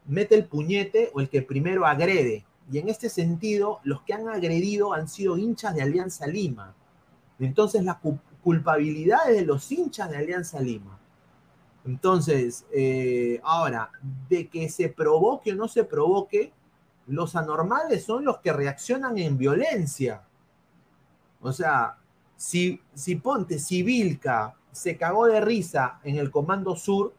mete 0.09 0.35
el 0.35 0.45
puñete 0.45 1.11
o 1.13 1.21
el 1.21 1.29
que 1.29 1.41
primero 1.41 1.85
agrede. 1.85 2.45
Y 2.71 2.79
en 2.79 2.89
este 2.89 3.09
sentido, 3.09 3.79
los 3.83 4.01
que 4.01 4.13
han 4.13 4.27
agredido 4.27 4.93
han 4.93 5.07
sido 5.07 5.37
hinchas 5.37 5.73
de 5.75 5.81
Alianza 5.81 6.27
Lima. 6.27 6.75
Entonces, 7.39 7.83
la 7.83 7.99
culpabilidad 8.43 9.29
es 9.29 9.37
de 9.37 9.45
los 9.45 9.71
hinchas 9.71 10.09
de 10.09 10.17
Alianza 10.17 10.59
Lima. 10.59 10.99
Entonces, 11.85 12.65
eh, 12.73 13.39
ahora, 13.43 13.91
de 14.27 14.47
que 14.47 14.69
se 14.69 14.89
provoque 14.89 15.53
o 15.53 15.55
no 15.55 15.67
se 15.67 15.83
provoque, 15.83 16.51
los 17.07 17.35
anormales 17.35 18.03
son 18.03 18.25
los 18.25 18.39
que 18.39 18.53
reaccionan 18.53 19.17
en 19.17 19.37
violencia. 19.37 20.23
O 21.41 21.51
sea, 21.51 21.97
si, 22.35 22.81
si 22.93 23.15
ponte, 23.15 23.57
si 23.59 23.83
Vilca 23.83 24.55
se 24.71 24.97
cagó 24.97 25.25
de 25.25 25.41
risa 25.41 25.99
en 26.03 26.17
el 26.17 26.29
Comando 26.29 26.75
Sur, 26.75 27.13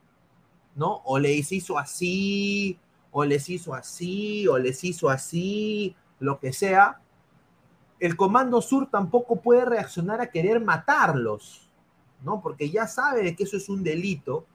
¿no? 0.81 1.03
O 1.05 1.19
les 1.19 1.53
hizo 1.53 1.77
así, 1.77 2.79
o 3.13 3.27
les 3.27 3.51
hizo 3.51 3.75
así, 3.75 4.49
o 4.49 4.57
les 4.57 4.83
hizo 4.83 5.11
así, 5.11 5.95
lo 6.19 6.41
que 6.41 6.55
sea, 6.55 7.03
el 7.99 8.17
Comando 8.17 8.63
Sur 8.63 8.89
tampoco 8.91 9.43
puede 9.43 9.67
reaccionar 9.67 10.23
a 10.23 10.31
querer 10.31 10.59
matarlos, 10.59 11.69
¿no? 12.23 12.41
Porque 12.41 12.71
ya 12.71 12.87
sabe 12.87 13.37
que 13.37 13.43
eso 13.43 13.59
es 13.59 13.69
un 13.69 13.85
delito 13.85 14.47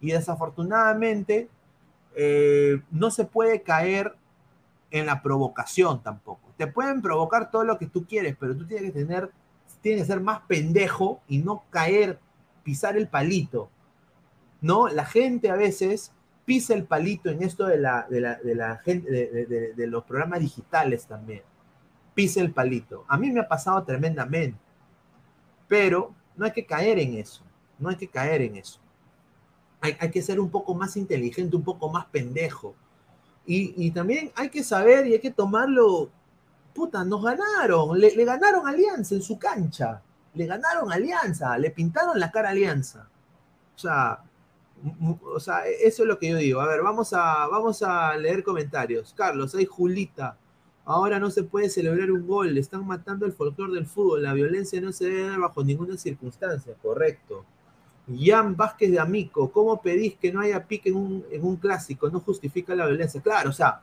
y 0.00 0.12
desafortunadamente 0.12 1.50
eh, 2.14 2.80
no 2.90 3.10
se 3.10 3.26
puede 3.26 3.60
caer 3.60 4.14
en 4.90 5.04
la 5.04 5.20
provocación 5.20 6.02
tampoco. 6.02 6.48
Te 6.56 6.66
pueden 6.66 7.02
provocar 7.02 7.50
todo 7.50 7.64
lo 7.64 7.76
que 7.76 7.88
tú 7.88 8.06
quieres, 8.06 8.34
pero 8.40 8.56
tú 8.56 8.66
tienes 8.66 8.90
que 8.90 9.00
tener, 9.00 9.30
tienes 9.82 10.04
que 10.04 10.12
ser 10.14 10.20
más 10.22 10.40
pendejo 10.48 11.20
y 11.28 11.38
no 11.38 11.62
caer, 11.68 12.18
pisar 12.62 12.96
el 12.96 13.06
palito. 13.06 13.68
¿No? 14.64 14.88
La 14.88 15.04
gente 15.04 15.50
a 15.50 15.56
veces 15.56 16.10
pisa 16.46 16.72
el 16.72 16.86
palito 16.86 17.28
en 17.28 17.42
esto 17.42 17.66
de 17.66 17.76
la, 17.76 18.06
de 18.08 18.20
la, 18.20 18.38
de, 18.82 19.86
los 19.86 20.04
programas 20.04 20.40
digitales 20.40 21.06
también. 21.06 21.42
Pisa 22.14 22.40
el 22.40 22.50
palito. 22.50 23.04
A 23.08 23.18
mí 23.18 23.30
me 23.30 23.40
ha 23.40 23.48
pasado 23.48 23.84
tremendamente. 23.84 24.58
Pero 25.68 26.14
no 26.34 26.46
hay 26.46 26.52
que 26.52 26.64
caer 26.64 26.98
en 26.98 27.18
eso. 27.18 27.42
No 27.78 27.90
hay 27.90 27.96
que 27.96 28.08
caer 28.08 28.40
en 28.40 28.56
eso. 28.56 28.80
Hay, 29.82 30.10
que 30.10 30.22
ser 30.22 30.40
un 30.40 30.48
poco 30.48 30.74
más 30.74 30.96
inteligente, 30.96 31.54
un 31.56 31.62
poco 31.62 31.90
más 31.90 32.06
pendejo. 32.06 32.74
Y, 33.44 33.90
también 33.90 34.32
hay 34.34 34.48
que 34.48 34.64
saber 34.64 35.06
y 35.06 35.12
hay 35.12 35.20
que 35.20 35.30
tomarlo. 35.30 36.08
Puta, 36.72 37.04
nos 37.04 37.22
ganaron. 37.22 38.00
Le, 38.00 38.24
ganaron 38.24 38.66
Alianza 38.66 39.14
en 39.14 39.20
su 39.20 39.38
cancha. 39.38 40.00
Le 40.32 40.46
ganaron 40.46 40.90
Alianza. 40.90 41.58
Le 41.58 41.70
pintaron 41.70 42.18
la 42.18 42.30
cara 42.30 42.48
Alianza. 42.48 43.06
O 43.76 43.78
sea, 43.78 44.24
o 45.24 45.40
sea, 45.40 45.66
eso 45.66 46.02
es 46.02 46.08
lo 46.08 46.18
que 46.18 46.28
yo 46.30 46.36
digo. 46.36 46.60
A 46.60 46.68
ver, 46.68 46.82
vamos 46.82 47.12
a, 47.12 47.46
vamos 47.46 47.82
a 47.82 48.16
leer 48.16 48.42
comentarios. 48.42 49.14
Carlos, 49.16 49.54
hay 49.54 49.64
Julita. 49.66 50.36
Ahora 50.84 51.18
no 51.18 51.30
se 51.30 51.44
puede 51.44 51.70
celebrar 51.70 52.10
un 52.10 52.26
gol. 52.26 52.56
Están 52.58 52.86
matando 52.86 53.24
el 53.24 53.32
folclore 53.32 53.74
del 53.74 53.86
fútbol. 53.86 54.22
La 54.22 54.34
violencia 54.34 54.80
no 54.80 54.92
se 54.92 55.06
debe 55.06 55.28
dar 55.28 55.40
bajo 55.40 55.64
ninguna 55.64 55.96
circunstancia. 55.96 56.74
Correcto. 56.82 57.44
Jan 58.06 58.54
Vázquez 58.56 58.90
de 58.90 58.98
Amico. 58.98 59.50
¿Cómo 59.50 59.80
pedís 59.80 60.16
que 60.16 60.30
no 60.30 60.40
haya 60.40 60.66
pique 60.66 60.90
en 60.90 60.96
un, 60.96 61.24
en 61.30 61.44
un 61.44 61.56
clásico? 61.56 62.10
No 62.10 62.20
justifica 62.20 62.74
la 62.74 62.86
violencia. 62.86 63.22
Claro, 63.22 63.50
o 63.50 63.52
sea, 63.54 63.80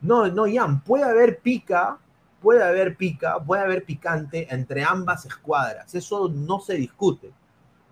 no, 0.00 0.26
no, 0.28 0.44
Jan, 0.52 0.82
puede 0.82 1.04
haber 1.04 1.38
pica, 1.38 1.98
puede 2.40 2.64
haber 2.64 2.96
pica, 2.96 3.38
puede 3.38 3.62
haber 3.62 3.84
picante 3.84 4.52
entre 4.52 4.82
ambas 4.82 5.26
escuadras. 5.26 5.94
Eso 5.94 6.28
no 6.28 6.58
se 6.60 6.74
discute. 6.74 7.32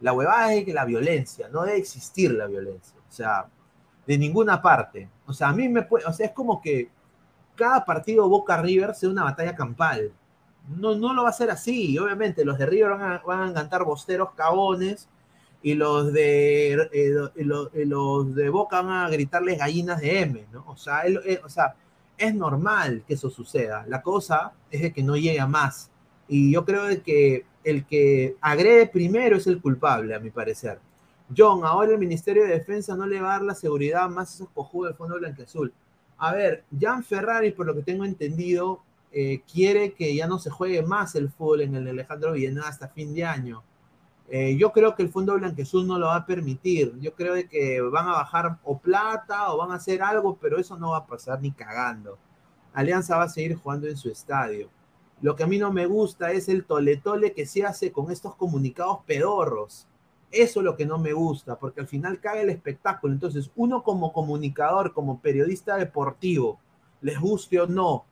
La 0.00 0.12
huevada 0.12 0.54
es 0.54 0.64
que 0.64 0.72
la 0.72 0.84
violencia, 0.84 1.48
no 1.48 1.62
debe 1.62 1.78
existir 1.78 2.32
la 2.32 2.46
violencia, 2.46 2.96
o 3.08 3.12
sea, 3.12 3.46
de 4.06 4.18
ninguna 4.18 4.60
parte. 4.60 5.08
O 5.26 5.32
sea, 5.32 5.48
a 5.48 5.52
mí 5.52 5.68
me 5.68 5.82
puede, 5.82 6.04
o 6.06 6.12
sea, 6.12 6.26
es 6.26 6.32
como 6.32 6.60
que 6.60 6.90
cada 7.54 7.84
partido 7.84 8.28
Boca 8.28 8.60
River 8.60 8.94
sea 8.94 9.08
una 9.08 9.24
batalla 9.24 9.54
campal. 9.54 10.12
No, 10.68 10.94
no 10.94 11.12
lo 11.12 11.24
va 11.24 11.28
a 11.28 11.32
ser 11.32 11.50
así, 11.50 11.98
obviamente, 11.98 12.44
los 12.44 12.58
de 12.58 12.66
River 12.66 12.90
van 13.24 13.50
a, 13.50 13.54
cantar 13.54 13.84
bosteros 13.84 14.32
cabones 14.34 15.08
y 15.62 15.74
los 15.74 16.12
de, 16.12 16.72
eh, 16.92 17.84
los, 17.84 18.34
de 18.34 18.48
Boca 18.48 18.82
van 18.82 19.06
a 19.06 19.10
gritarles 19.10 19.58
gallinas 19.58 20.00
de 20.00 20.20
M, 20.20 20.46
¿no? 20.52 20.64
O 20.66 20.76
sea, 20.76 21.06
eh, 21.06 21.40
o 21.44 21.48
sea, 21.48 21.74
es 22.16 22.34
normal 22.34 23.04
que 23.06 23.14
eso 23.14 23.30
suceda. 23.30 23.84
La 23.88 24.02
cosa 24.02 24.52
es 24.70 24.92
que 24.92 25.02
no 25.02 25.16
llegue 25.16 25.40
a 25.40 25.46
más. 25.46 25.90
Y 26.28 26.52
yo 26.52 26.64
creo 26.64 27.02
que 27.02 27.44
el 27.64 27.86
que 27.86 28.36
agrede 28.40 28.86
primero 28.86 29.36
es 29.36 29.46
el 29.46 29.60
culpable, 29.60 30.14
a 30.14 30.20
mi 30.20 30.30
parecer. 30.30 30.78
John, 31.36 31.64
ahora 31.64 31.92
el 31.92 31.98
Ministerio 31.98 32.44
de 32.44 32.50
Defensa 32.50 32.94
no 32.94 33.06
le 33.06 33.20
va 33.20 33.30
a 33.30 33.38
dar 33.38 33.42
la 33.42 33.54
seguridad 33.54 34.08
más 34.08 34.30
a 34.30 34.34
esos 34.34 34.50
cojudos 34.50 34.90
del 34.90 34.96
Fondo 34.96 35.18
Blanqueazul. 35.18 35.72
A 36.18 36.32
ver, 36.32 36.64
Jan 36.78 37.02
Ferrari, 37.02 37.50
por 37.50 37.66
lo 37.66 37.74
que 37.74 37.82
tengo 37.82 38.04
entendido, 38.04 38.82
eh, 39.10 39.42
quiere 39.50 39.94
que 39.94 40.14
ya 40.14 40.26
no 40.26 40.38
se 40.38 40.50
juegue 40.50 40.82
más 40.82 41.14
el 41.14 41.30
fútbol 41.30 41.62
en 41.62 41.74
el 41.74 41.88
Alejandro 41.88 42.32
Villanueva 42.32 42.68
hasta 42.68 42.88
fin 42.88 43.14
de 43.14 43.24
año. 43.24 43.62
Eh, 44.28 44.56
yo 44.56 44.72
creo 44.72 44.94
que 44.94 45.02
el 45.02 45.10
Fondo 45.10 45.34
Blanquezul 45.34 45.86
no 45.86 45.98
lo 45.98 46.06
va 46.06 46.16
a 46.16 46.26
permitir. 46.26 46.98
Yo 47.00 47.14
creo 47.14 47.34
de 47.34 47.48
que 47.48 47.80
van 47.80 48.08
a 48.08 48.12
bajar 48.12 48.58
o 48.64 48.78
plata 48.78 49.52
o 49.52 49.58
van 49.58 49.70
a 49.70 49.76
hacer 49.76 50.02
algo, 50.02 50.36
pero 50.40 50.58
eso 50.58 50.78
no 50.78 50.90
va 50.90 50.98
a 50.98 51.06
pasar 51.06 51.40
ni 51.40 51.52
cagando. 51.52 52.18
Alianza 52.72 53.16
va 53.16 53.24
a 53.24 53.28
seguir 53.28 53.54
jugando 53.56 53.86
en 53.86 53.96
su 53.96 54.10
estadio. 54.10 54.68
Lo 55.20 55.36
que 55.36 55.44
a 55.44 55.46
mí 55.46 55.58
no 55.58 55.72
me 55.72 55.86
gusta 55.86 56.32
es 56.32 56.48
el 56.48 56.64
toletole 56.64 57.32
que 57.32 57.46
se 57.46 57.64
hace 57.64 57.92
con 57.92 58.10
estos 58.10 58.34
comunicados 58.36 58.98
pedorros. 59.06 59.86
Eso 60.30 60.60
es 60.60 60.64
lo 60.64 60.76
que 60.76 60.84
no 60.84 60.98
me 60.98 61.12
gusta, 61.12 61.58
porque 61.58 61.80
al 61.80 61.86
final 61.86 62.20
cae 62.20 62.42
el 62.42 62.50
espectáculo. 62.50 63.14
Entonces, 63.14 63.50
uno 63.56 63.82
como 63.82 64.12
comunicador, 64.12 64.92
como 64.92 65.20
periodista 65.20 65.76
deportivo, 65.76 66.58
les 67.00 67.20
guste 67.20 67.60
o 67.60 67.66
no, 67.66 68.04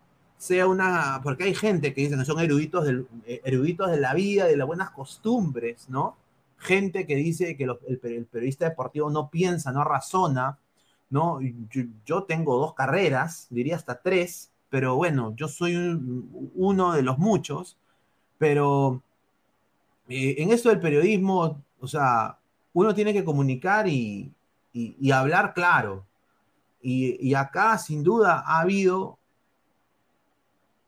sea 0.43 0.67
una, 0.67 1.21
porque 1.23 1.45
hay 1.45 1.55
gente 1.55 1.95
que 1.95 2.01
dicen 2.03 2.19
que 2.19 2.25
son 2.25 2.41
eruditos, 2.41 2.85
del, 2.85 3.07
eh, 3.27 3.41
eruditos 3.45 3.91
de 3.91 4.01
la 4.01 4.13
vida, 4.13 4.45
de 4.47 4.57
las 4.57 4.67
buenas 4.67 4.91
costumbres, 4.91 5.89
¿no? 5.89 6.17
Gente 6.59 7.07
que 7.07 7.17
dice 7.17 7.57
que 7.57 7.65
el, 7.65 8.27
periodista 8.27 8.69
deportivo 8.69 9.09
no 9.09 9.31
piensa, 9.31 9.73
no 9.73 9.85
razona, 9.85 10.59
¿no? 11.11 11.41
Yo, 12.05 12.25
tengo 12.25 12.59
dos 12.59 12.75
carreras, 12.75 13.47
diría 13.51 13.77
hasta 13.77 14.01
tres, 14.01 14.52
pero 14.73 14.97
bueno, 14.97 15.35
yo 15.37 15.49
soy 15.49 15.77
uno 16.55 16.95
de 16.95 17.03
los 17.03 17.19
muchos, 17.19 17.77
pero 18.39 19.03
eh, 20.09 20.37
en 20.39 20.51
esto 20.51 20.71
del 20.71 20.81
periodismo 20.81 21.63
o 21.79 21.87
sea, 21.87 22.39
uno 22.73 22.95
tiene 22.95 23.13
que 23.13 23.23
comunicar 23.25 23.87
y, 23.87 24.33
hablar 25.13 25.53
claro. 25.53 26.07
Y, 26.81 27.35
acá, 27.35 27.77
sin 27.77 28.03
duda, 28.03 28.43
ha 28.47 28.61
habido, 28.61 29.19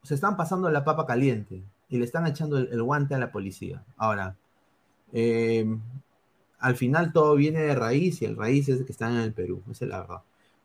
se 0.01 0.15
están 0.15 0.35
pasando 0.35 0.71
la 0.71 0.83
papa 0.83 1.05
caliente 1.05 1.61
y 1.87 1.97
le 1.99 2.05
están 2.05 2.25
echando 2.25 2.57
el, 2.57 2.81
guante 2.81 3.13
a 3.13 3.19
la 3.19 3.31
policía. 3.31 3.83
Ahora, 3.97 4.35
em, 5.13 5.79
al 6.59 6.75
final 6.75 7.13
todo 7.13 7.35
viene 7.35 7.59
de 7.59 7.75
raíz 7.75 8.21
y 8.23 8.25
el 8.25 8.35
raíz 8.35 8.67
es 8.69 8.83
que 8.83 8.91
están 8.91 9.13
en 9.13 9.19
el 9.19 9.33
Perú, 9.33 9.61
esa 9.69 9.85
es 9.85 9.91
la 9.91 9.99
verdad. 9.99 10.21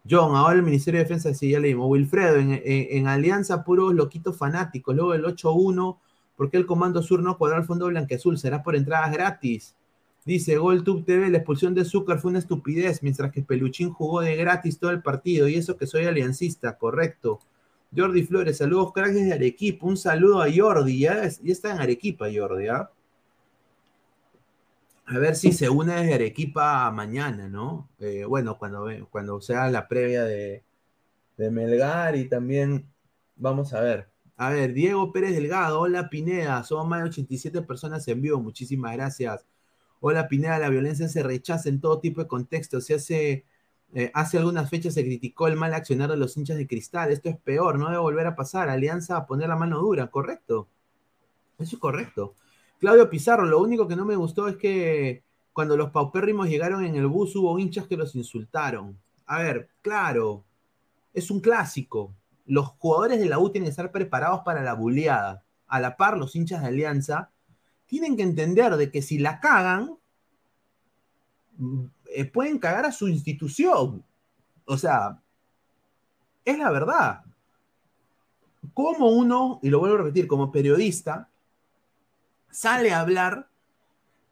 John, 0.08 0.34
ahora 0.34 0.56
el 0.56 0.62
Ministerio 0.62 0.98
de 0.98 1.04
Defensa, 1.04 1.34
sí, 1.34 1.50
ya 1.50 1.60
leímos. 1.60 1.88
Wilfredo, 1.90 2.36
en, 2.36 2.60
en 2.64 3.06
Alianza, 3.06 3.64
puros 3.64 3.94
loquitos 3.94 4.36
fanáticos. 4.36 4.94
Luego 4.94 5.14
el 5.14 5.24
8-1, 5.24 5.98
¿por 6.36 6.50
qué 6.50 6.56
el 6.56 6.66
Comando 6.66 7.02
Sur 7.02 7.22
no 7.22 7.36
cuadra 7.36 7.58
el 7.58 7.64
Fondo 7.64 7.86
Blanqueazul? 7.86 8.38
¿Será 8.38 8.62
por 8.62 8.76
entradas 8.76 9.12
gratis? 9.12 9.76
Dice 10.24 10.56
GolTube 10.56 11.04
TV, 11.04 11.30
la 11.30 11.38
expulsión 11.38 11.74
de 11.74 11.84
Zúcar 11.84 12.18
fue 12.18 12.30
una 12.30 12.40
estupidez, 12.40 13.02
mientras 13.02 13.32
que 13.32 13.42
Peluchín 13.42 13.90
jugó 13.90 14.20
de 14.20 14.36
gratis 14.36 14.78
todo 14.78 14.90
el 14.90 15.02
partido, 15.02 15.48
y 15.48 15.54
eso 15.54 15.76
que 15.76 15.86
soy 15.86 16.04
aliancista, 16.04 16.76
correcto. 16.76 17.40
Jordi 17.96 18.22
Flores, 18.22 18.58
saludos 18.58 18.92
cracks 18.92 19.14
de 19.14 19.32
Arequipa, 19.32 19.86
un 19.86 19.96
saludo 19.96 20.42
a 20.42 20.48
Jordi, 20.54 21.00
ya, 21.00 21.22
está 21.24 21.72
en 21.72 21.80
Arequipa 21.80 22.26
Jordi, 22.32 22.68
¿ah? 22.68 22.90
A 25.10 25.18
ver 25.18 25.34
si 25.34 25.52
se 25.52 25.68
une 25.68 25.92
desde 25.92 26.14
Arequipa 26.14 26.88
mañana, 26.92 27.48
¿no? 27.48 27.88
Eh, 27.98 28.24
bueno, 28.24 28.58
cuando, 28.58 28.86
cuando 29.10 29.40
sea 29.40 29.68
la 29.68 29.88
previa 29.88 30.22
de, 30.22 30.62
de 31.36 31.50
Melgar 31.50 32.14
y 32.14 32.28
también 32.28 32.86
vamos 33.34 33.74
a 33.74 33.80
ver. 33.80 34.08
A 34.36 34.50
ver, 34.50 34.72
Diego 34.72 35.12
Pérez 35.12 35.34
Delgado, 35.34 35.80
hola 35.80 36.08
Pineda, 36.10 36.62
somos 36.62 36.86
más 36.86 37.02
de 37.02 37.08
87 37.08 37.60
personas 37.62 38.06
en 38.06 38.22
vivo, 38.22 38.40
muchísimas 38.40 38.92
gracias. 38.92 39.44
Hola 39.98 40.28
Pineda, 40.28 40.60
la 40.60 40.68
violencia 40.68 41.08
se 41.08 41.24
rechaza 41.24 41.68
en 41.68 41.80
todo 41.80 41.98
tipo 41.98 42.20
de 42.20 42.28
contextos. 42.28 42.84
Se 42.86 42.94
hace, 42.94 43.44
eh, 43.94 44.12
hace 44.14 44.38
algunas 44.38 44.70
fechas 44.70 44.94
se 44.94 45.04
criticó 45.04 45.48
el 45.48 45.56
mal 45.56 45.74
accionar 45.74 46.08
de 46.08 46.18
los 46.18 46.36
hinchas 46.36 46.56
de 46.56 46.68
cristal. 46.68 47.10
Esto 47.10 47.28
es 47.30 47.36
peor, 47.36 47.80
no 47.80 47.86
debe 47.86 47.98
volver 47.98 48.28
a 48.28 48.36
pasar. 48.36 48.68
Alianza 48.68 49.16
a 49.16 49.26
poner 49.26 49.48
la 49.48 49.56
mano 49.56 49.80
dura, 49.80 50.06
correcto. 50.06 50.68
Eso 51.58 51.74
es 51.74 51.80
correcto. 51.80 52.36
Claudio 52.80 53.10
Pizarro, 53.10 53.44
lo 53.44 53.60
único 53.60 53.86
que 53.86 53.94
no 53.94 54.06
me 54.06 54.16
gustó 54.16 54.48
es 54.48 54.56
que 54.56 55.22
cuando 55.52 55.76
los 55.76 55.90
paupérrimos 55.90 56.48
llegaron 56.48 56.82
en 56.82 56.96
el 56.96 57.06
bus 57.06 57.36
hubo 57.36 57.58
hinchas 57.58 57.86
que 57.86 57.98
los 57.98 58.16
insultaron. 58.16 58.98
A 59.26 59.38
ver, 59.38 59.68
claro, 59.82 60.44
es 61.12 61.30
un 61.30 61.40
clásico. 61.40 62.14
Los 62.46 62.68
jugadores 62.78 63.20
de 63.20 63.26
la 63.26 63.38
U 63.38 63.50
tienen 63.50 63.66
que 63.66 63.72
estar 63.72 63.92
preparados 63.92 64.40
para 64.46 64.62
la 64.62 64.72
buleada. 64.72 65.44
A 65.68 65.78
la 65.78 65.98
par, 65.98 66.16
los 66.16 66.34
hinchas 66.34 66.62
de 66.62 66.68
Alianza 66.68 67.30
tienen 67.86 68.16
que 68.16 68.22
entender 68.22 68.74
de 68.76 68.90
que 68.90 69.02
si 69.02 69.18
la 69.18 69.40
cagan, 69.40 69.98
eh, 72.06 72.24
pueden 72.24 72.58
cagar 72.58 72.86
a 72.86 72.92
su 72.92 73.08
institución. 73.08 74.02
O 74.64 74.78
sea, 74.78 75.20
es 76.46 76.58
la 76.58 76.70
verdad. 76.70 77.24
Como 78.72 79.08
uno, 79.08 79.60
y 79.62 79.68
lo 79.68 79.80
vuelvo 79.80 79.96
a 79.96 79.98
repetir, 79.98 80.26
como 80.26 80.50
periodista, 80.50 81.29
sale 82.50 82.92
a 82.92 83.00
hablar 83.00 83.48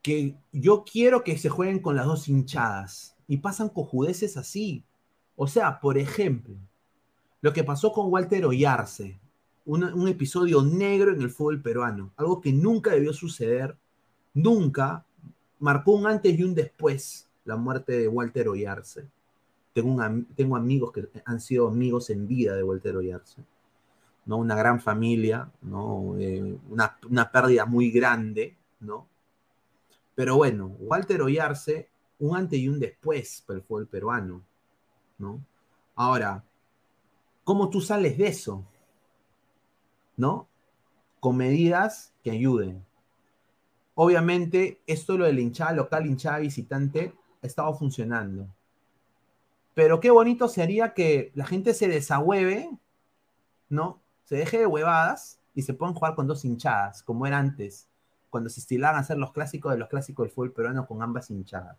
que 0.02 0.36
yo 0.52 0.84
quiero 0.84 1.24
que 1.24 1.38
se 1.38 1.48
jueguen 1.48 1.80
con 1.80 1.96
las 1.96 2.06
dos 2.06 2.28
hinchadas 2.28 3.16
y 3.26 3.38
pasan 3.38 3.68
cojudeces 3.68 4.36
así. 4.36 4.84
O 5.36 5.46
sea, 5.46 5.80
por 5.80 5.98
ejemplo, 5.98 6.56
lo 7.40 7.52
que 7.52 7.64
pasó 7.64 7.92
con 7.92 8.10
Walter 8.12 8.44
Oyarce, 8.46 9.20
un 9.64 10.08
episodio 10.08 10.62
negro 10.62 11.12
en 11.12 11.20
el 11.20 11.30
fútbol 11.30 11.60
peruano, 11.60 12.10
algo 12.16 12.40
que 12.40 12.52
nunca 12.52 12.92
debió 12.92 13.12
suceder, 13.12 13.76
nunca, 14.32 15.04
marcó 15.58 15.92
un 15.92 16.06
antes 16.06 16.38
y 16.38 16.42
un 16.42 16.54
después 16.54 17.28
la 17.44 17.56
muerte 17.56 17.92
de 17.92 18.08
Walter 18.08 18.48
Oyarce. 18.48 19.08
Tengo, 19.72 20.02
tengo 20.34 20.56
amigos 20.56 20.92
que 20.92 21.08
han 21.24 21.40
sido 21.40 21.68
amigos 21.68 22.10
en 22.10 22.26
vida 22.26 22.54
de 22.54 22.62
Walter 22.62 22.96
Oyarce. 22.96 23.42
¿No? 24.28 24.36
Una 24.36 24.54
gran 24.54 24.80
familia, 24.80 25.50
¿no? 25.62 26.16
Eh, 26.16 26.56
una, 26.70 26.96
una, 27.10 27.32
pérdida 27.32 27.66
muy 27.66 27.90
grande, 27.90 28.56
¿no? 28.78 29.08
Pero 30.14 30.36
bueno, 30.36 30.68
Walter 30.78 31.22
Oyarce, 31.22 31.88
un 32.20 32.36
antes 32.36 32.60
y 32.60 32.68
un 32.68 32.78
después 32.78 33.42
para 33.44 33.58
el 33.58 33.64
fútbol 33.64 33.88
peruano, 33.88 34.44
¿no? 35.18 35.44
Ahora, 35.96 36.44
¿cómo 37.42 37.68
tú 37.68 37.80
sales 37.80 38.16
de 38.16 38.28
eso? 38.28 38.64
¿no? 40.18 40.48
Con 41.20 41.38
medidas 41.38 42.12
que 42.22 42.32
ayuden. 42.32 42.84
Obviamente, 43.94 44.80
esto 44.86 45.16
lo 45.16 45.24
de 45.24 45.32
la 45.32 45.40
hinchada 45.40 45.72
local, 45.72 46.06
hinchada 46.06 46.40
visitante, 46.40 47.14
ha 47.42 47.46
estado 47.46 47.72
funcionando. 47.74 48.46
Pero 49.74 50.00
qué 50.00 50.10
bonito 50.10 50.48
sería 50.48 50.92
que 50.92 51.32
la 51.34 51.46
gente 51.46 51.72
se 51.72 51.88
desahueve, 51.88 52.68
¿no? 53.70 54.00
Se 54.28 54.36
deje 54.36 54.58
de 54.58 54.66
huevadas 54.66 55.40
y 55.54 55.62
se 55.62 55.72
puedan 55.72 55.94
jugar 55.94 56.14
con 56.14 56.26
dos 56.26 56.44
hinchadas, 56.44 57.02
como 57.02 57.26
era 57.26 57.38
antes, 57.38 57.88
cuando 58.28 58.50
se 58.50 58.60
estilaban 58.60 58.96
a 58.96 59.00
hacer 59.00 59.16
los 59.16 59.32
clásicos 59.32 59.72
de 59.72 59.78
los 59.78 59.88
clásicos 59.88 60.24
del 60.26 60.34
fútbol 60.34 60.52
peruano 60.52 60.86
con 60.86 61.02
ambas 61.02 61.30
hinchadas. 61.30 61.78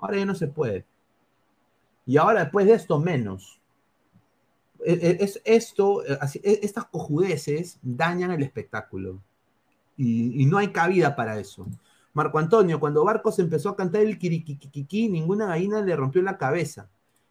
Ahora 0.00 0.16
ya 0.16 0.24
no 0.24 0.34
se 0.34 0.48
puede. 0.48 0.84
Y 2.06 2.16
ahora 2.16 2.40
después 2.40 2.66
de 2.66 2.72
esto 2.72 2.98
menos. 2.98 3.60
E, 4.84 4.94
e, 4.94 5.24
es, 5.24 5.40
esto, 5.44 6.04
eh, 6.04 6.18
e, 6.42 6.58
estas 6.64 6.86
cojudeces 6.86 7.78
dañan 7.82 8.32
el 8.32 8.42
espectáculo. 8.42 9.22
Y, 9.96 10.46
no 10.46 10.58
hay 10.58 10.72
cabida 10.72 11.14
para 11.14 11.38
eso. 11.38 11.68
Marco 12.14 12.40
Antonio, 12.40 12.80
cuando 12.80 13.04
Barcos 13.04 13.38
empezó 13.38 13.68
a 13.68 13.76
cantar 13.76 14.02
el 14.02 14.18
kirikikikiqui, 14.18 15.08
ninguna 15.08 15.46
gallina 15.46 15.82
le 15.82 15.94
rompió 15.94 16.20
la 16.20 16.36
cabeza. 16.36 16.88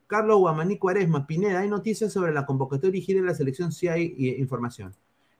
Carlos 0.09 0.39
Guamaní 0.39 0.79
Cuaresma, 0.79 1.27
Pineda, 1.27 1.59
¿hay 1.59 1.69
noticias 1.69 2.11
sobre 2.11 2.33
la 2.33 2.47
convocatoria 2.47 2.97
y 2.97 3.03
gira 3.03 3.21
de 3.21 3.27
la 3.27 3.35
selección? 3.35 3.71
Sí 3.71 3.87
hay 3.87 4.15
eh, 4.17 4.37
información. 4.39 4.95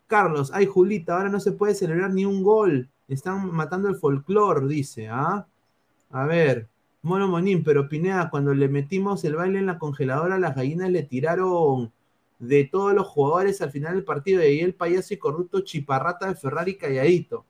Carlos, 0.06 0.52
ay 0.54 0.68
Julita, 0.68 1.18
ahora 1.18 1.30
no 1.30 1.40
se 1.40 1.54
puede 1.54 1.74
celebrar 1.74 2.14
ni 2.14 2.24
un 2.24 2.44
gol. 2.44 2.88
Están 3.08 3.52
matando 3.52 3.90
el 3.90 3.96
folclore, 3.96 4.68
dice. 4.68 5.08
¿ah? 5.08 5.48
A 6.12 6.26
ver, 6.28 6.68
Mono 7.02 7.28
Monín, 7.28 7.64
pero 7.64 7.90
Pineda, 7.90 8.30
cuando 8.30 8.54
le 8.54 8.70
metimos 8.70 9.26
el 9.26 9.38
baile 9.38 9.58
en 9.58 9.66
la 9.66 9.80
congeladora, 9.80 10.38
las 10.38 10.56
gallinas 10.56 10.92
le 10.92 11.02
tiraron 11.02 11.92
de 12.38 12.64
todos 12.66 12.94
los 12.94 13.08
jugadores 13.08 13.64
al 13.64 13.72
final 13.72 13.96
del 13.96 14.04
partido, 14.04 14.40
de 14.40 14.50
ahí 14.50 14.60
el 14.60 14.76
payaso 14.76 15.16
y 15.16 15.18
corrupto 15.18 15.62
chiparrata 15.62 16.28
de 16.28 16.36
Ferrari 16.36 16.78
calladito. 16.78 17.44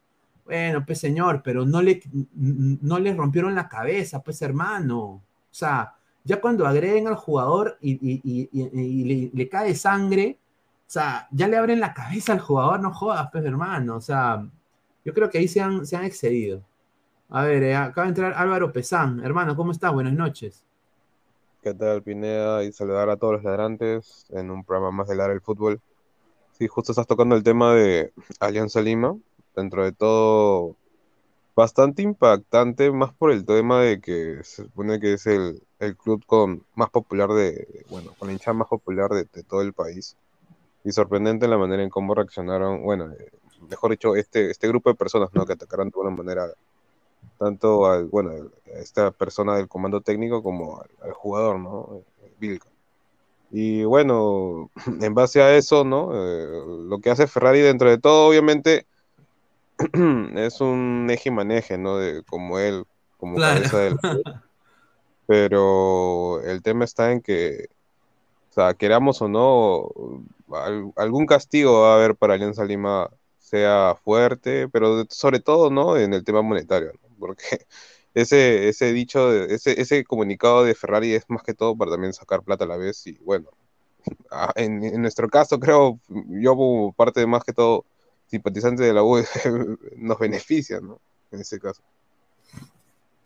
Bueno, 0.45 0.85
pues 0.85 0.99
señor, 0.99 1.41
pero 1.43 1.65
no 1.65 1.81
le, 1.81 2.01
no 2.33 2.97
le 2.97 3.13
rompieron 3.13 3.55
la 3.55 3.67
cabeza, 3.67 4.23
pues 4.23 4.41
hermano. 4.41 5.01
O 5.01 5.21
sea, 5.51 5.98
ya 6.29 6.39
cuando 6.39 6.67
agreden 6.67 7.07
al 7.07 7.15
jugador 7.15 7.79
y, 7.81 9.31
le, 9.33 9.49
cae 9.49 9.73
sangre, 9.73 10.37
o 10.37 10.83
sea, 10.85 11.27
ya 11.31 11.47
le 11.47 11.57
abren 11.57 11.79
la 11.79 11.95
cabeza 11.95 12.33
al 12.33 12.39
jugador, 12.39 12.79
no 12.81 12.93
jodas, 12.93 13.29
pues 13.31 13.43
hermano. 13.43 13.95
O 13.95 14.01
sea, 14.01 14.47
yo 15.03 15.11
creo 15.15 15.31
que 15.31 15.39
ahí 15.39 15.47
se 15.47 15.59
han, 15.59 15.81
excedido. 16.03 16.61
A 17.29 17.45
ver, 17.45 17.63
eh, 17.63 17.75
acaba 17.75 18.05
de 18.05 18.09
entrar 18.09 18.33
Álvaro 18.33 18.71
Pesán. 18.71 19.21
Hermano, 19.25 19.55
¿cómo 19.55 19.71
estás? 19.71 19.91
Buenas 19.91 20.13
noches. 20.13 20.63
¿Qué 21.63 21.73
tal, 21.73 22.03
Pineda? 22.03 22.63
Y 22.63 22.71
saludar 22.73 23.09
a 23.09 23.17
todos 23.17 23.33
los 23.33 23.43
ladrantes 23.43 24.27
en 24.29 24.51
un 24.51 24.63
programa 24.63 24.91
más 24.91 25.07
de 25.07 25.15
Ladra 25.15 25.33
el 25.33 25.41
Fútbol. 25.41 25.81
Sí, 26.51 26.67
justo 26.67 26.91
estás 26.91 27.07
tocando 27.07 27.35
el 27.35 27.41
tema 27.41 27.73
de 27.73 28.13
Alianza 28.39 28.81
Lima. 28.81 29.17
Dentro 29.55 29.83
de 29.83 29.93
todo, 29.93 30.75
bastante 31.59 32.01
impactante, 32.01 32.89
más 32.89 33.13
por 33.13 33.31
el 33.31 33.45
tema 33.45 33.81
de 33.81 33.99
que 33.99 34.41
se 34.43 34.63
supone 34.63 34.97
que 35.01 35.13
es 35.13 35.27
el, 35.27 35.61
el 35.79 35.97
club 35.97 36.23
con 36.25 36.63
más 36.75 36.89
popular 36.89 37.29
de, 37.31 37.85
bueno, 37.89 38.13
con 38.17 38.29
la 38.29 38.33
hinchada 38.33 38.53
más 38.53 38.69
popular 38.69 39.09
de, 39.11 39.25
de 39.25 39.43
todo 39.43 39.61
el 39.61 39.73
país. 39.73 40.15
Y 40.85 40.93
sorprendente 40.93 41.49
la 41.49 41.57
manera 41.57 41.83
en 41.83 41.89
cómo 41.89 42.15
reaccionaron, 42.15 42.81
bueno, 42.83 43.11
eh, 43.11 43.31
mejor 43.69 43.91
dicho, 43.91 44.15
este, 44.15 44.49
este 44.49 44.69
grupo 44.69 44.89
de 44.89 44.95
personas, 44.95 45.31
¿no? 45.33 45.45
Que 45.45 45.53
atacaron 45.53 45.89
de 45.89 45.99
una 45.99 46.11
manera 46.11 46.47
tanto 47.37 47.87
al, 47.87 48.05
bueno, 48.05 48.31
a 48.73 48.79
esta 48.79 49.11
persona 49.11 49.57
del 49.57 49.67
comando 49.67 49.99
técnico 49.99 50.41
como 50.41 50.79
al, 50.81 50.89
al 51.01 51.13
jugador, 51.13 51.59
¿no? 51.59 52.03
Vilca. 52.39 52.69
Y 53.51 53.83
bueno, 53.83 54.71
en 55.01 55.13
base 55.13 55.41
a 55.41 55.57
eso, 55.57 55.83
¿no? 55.83 56.11
Eh, 56.13 56.63
lo 56.87 56.99
que 56.99 57.09
hace 57.09 57.27
Ferrari 57.27 57.59
dentro 57.59 57.89
de 57.89 57.97
todo, 57.97 58.29
obviamente, 58.29 58.85
es 60.37 60.61
un 60.61 61.07
eje 61.09 61.29
y 61.29 61.31
maneje, 61.31 61.77
¿no? 61.77 61.97
De, 61.97 62.23
como 62.23 62.59
él, 62.59 62.85
como 63.17 63.41
Claro. 63.41 63.41
cabeza 63.41 63.77
del. 63.79 63.99
Pero 65.25 66.41
el 66.43 66.61
tema 66.63 66.85
está 66.85 67.11
en 67.11 67.21
que, 67.21 67.67
o 68.51 68.53
sea, 68.53 68.73
queramos 68.75 69.21
o 69.21 69.29
no, 69.29 69.89
al- 70.55 70.93
algún 70.97 71.25
castigo 71.27 71.81
va 71.83 71.93
a 71.93 71.97
haber 71.97 72.15
para 72.17 72.35
Alianza 72.35 72.65
Lima, 72.65 73.09
sea 73.39 73.95
fuerte, 74.03 74.69
pero 74.69 75.05
sobre 75.09 75.39
todo, 75.39 75.69
¿no? 75.71 75.97
En 75.97 76.13
el 76.13 76.23
tema 76.25 76.41
monetario, 76.43 76.93
¿no? 77.03 77.09
Porque 77.19 77.43
ese, 78.15 78.69
ese 78.69 78.93
dicho, 78.93 79.33
ese, 79.33 79.81
ese 79.81 80.03
comunicado 80.05 80.63
de 80.65 80.75
Ferrari 80.75 81.13
es 81.13 81.25
más 81.29 81.43
que 81.43 81.53
todo 81.55 81.77
para 81.77 81.91
también 81.91 82.13
sacar 82.13 82.43
plata 82.43 82.65
a 82.65 82.67
la 82.67 82.77
vez 82.77 83.05
y 83.07 83.13
bueno, 83.19 83.49
a- 84.31 84.53
en, 84.55 84.83
en 84.83 85.01
nuestro 85.01 85.29
caso 85.29 85.59
creo, 85.59 85.99
yo 86.09 86.55
como 86.55 86.93
parte 86.93 87.19
de 87.21 87.27
más 87.27 87.43
que 87.43 87.53
todo 87.53 87.85
simpatizante 88.29 88.83
de 88.83 88.93
la 88.93 89.03
U, 89.03 89.17
nos 89.97 90.19
beneficia, 90.19 90.79
¿no? 90.79 90.99
En 91.31 91.41
ese 91.41 91.59
caso. 91.59 91.81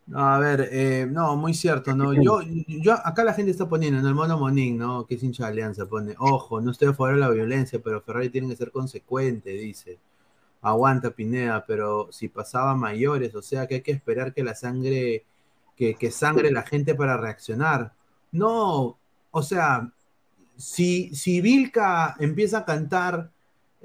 No, 0.06 0.20
a 0.20 0.38
ver, 0.38 0.68
eh, 0.72 1.08
no, 1.10 1.38
muy 1.38 1.54
cierto, 1.54 1.96
¿no? 1.96 2.14
Yo, 2.14 2.42
yo, 2.68 2.94
acá 3.06 3.24
la 3.24 3.34
gente 3.34 3.52
está 3.52 3.70
poniendo, 3.70 4.00
en 4.00 4.06
el 4.06 4.14
mono 4.14 4.38
Monín, 4.38 4.78
¿no? 4.78 5.06
Que 5.06 5.16
es 5.16 5.24
hincha 5.24 5.46
de 5.46 5.52
Alianza, 5.52 5.86
pone, 5.86 6.14
ojo, 6.20 6.60
no 6.60 6.72
estoy 6.72 6.90
a 6.90 6.94
favor 6.94 7.14
de 7.14 7.22
la 7.22 7.30
violencia, 7.30 7.80
pero 7.82 8.02
Ferrari 8.02 8.30
tiene 8.30 8.50
que 8.50 8.58
ser 8.58 8.72
consecuente, 8.72 9.52
dice. 9.52 10.00
Aguanta 10.62 11.12
Pineda, 11.12 11.66
pero 11.66 12.10
si 12.12 12.30
pasaba 12.30 12.76
mayores, 12.76 13.36
o 13.36 13.42
sea 13.42 13.68
que 13.68 13.76
hay 13.76 13.82
que 13.82 13.92
esperar 13.92 14.34
que 14.34 14.44
la 14.44 14.56
sangre, 14.56 15.26
que, 15.76 15.96
que 15.96 16.12
sangre 16.12 16.52
la 16.52 16.64
gente 16.64 16.96
para 16.96 17.18
reaccionar. 17.18 17.94
No, 18.32 18.98
o 19.32 19.44
sea, 19.44 19.92
si, 20.58 21.14
si 21.16 21.42
Vilca 21.42 22.16
empieza 22.20 22.60
a 22.60 22.66
cantar 22.66 23.33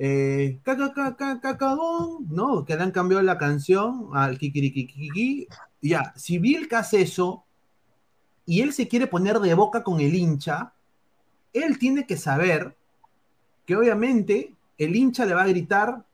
eh, 0.00 0.60
caca, 0.62 0.92
caca, 0.92 1.40
cacagón, 1.40 2.28
¿no? 2.30 2.64
Que 2.64 2.76
le 2.76 2.82
han 2.84 2.92
cambiado 2.92 3.20
la 3.22 3.36
canción 3.36 4.10
al 4.14 4.38
kikirikikiki, 4.38 5.48
ya, 5.82 6.12
si 6.16 6.38
Vilca 6.38 6.78
hace 6.78 7.02
eso 7.02 7.44
y 8.46 8.60
él 8.60 8.72
se 8.72 8.86
quiere 8.86 9.08
poner 9.08 9.40
de 9.40 9.54
boca 9.54 9.82
con 9.82 10.00
el 10.00 10.14
hincha, 10.14 10.72
él 11.52 11.78
tiene 11.78 12.06
que 12.06 12.16
saber 12.16 12.76
que 13.66 13.74
obviamente 13.76 14.54
el 14.78 14.94
hincha 14.94 15.26
le 15.26 15.34
va 15.34 15.42
a 15.42 15.48
gritar, 15.48 16.04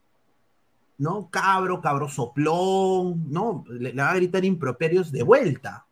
¿no? 0.96 1.28
Cabro, 1.30 1.82
cabro 1.82 2.08
soplón, 2.08 3.30
¿no? 3.30 3.64
Le, 3.68 3.92
le 3.92 4.02
va 4.02 4.12
a 4.12 4.16
gritar 4.16 4.46
improperios 4.46 5.12
de 5.12 5.22
vuelta. 5.22 5.83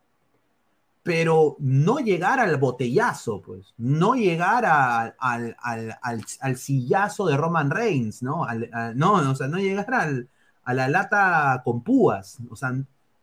Pero 1.05 1.57
no 1.59 1.99
llegar 1.99 2.39
al 2.39 2.57
botellazo, 2.59 3.43
pues. 3.43 3.75
No 3.77 4.15
llegar 4.15 4.65
al, 4.65 5.15
al, 5.19 5.57
al, 5.61 6.25
al 6.41 6.57
sillazo 6.57 7.27
de 7.27 7.37
Roman 7.37 7.71
Reigns, 7.71 8.23
¿no? 8.23 8.45
A- 8.45 8.93
no, 8.95 9.15
o 9.15 9.35
sea, 9.35 9.49
no 9.49 9.59
llegar 9.59 9.93
al, 9.95 10.29
a 10.65 10.75
la 10.75 10.89
lata 10.89 11.61
con 11.65 11.83
púas. 11.83 12.39
O 12.51 12.55
sea, 12.57 12.71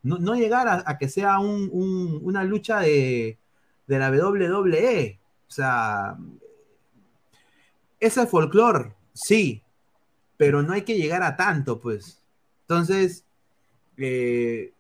no, 0.04 0.18
no 0.18 0.36
llegar 0.36 0.68
a, 0.86 0.98
que 0.98 1.08
sea 1.08 1.40
un- 1.40 1.70
un- 1.72 2.20
una 2.22 2.44
lucha 2.44 2.80
de, 2.82 3.38
de 3.88 4.00
la 4.00 4.10
WWE. 4.12 5.20
O 5.48 5.52
sea, 5.52 6.18
es 8.00 8.18
el 8.18 8.28
folclore, 8.28 8.94
sí, 9.14 9.62
pero 10.38 10.62
no 10.64 10.74
hay 10.74 10.84
que 10.84 10.96
llegar 10.98 11.24
a 11.24 11.36
tanto, 11.36 11.80
pues. 11.80 12.22
Entonces, 12.62 13.26
eh, 14.00 14.74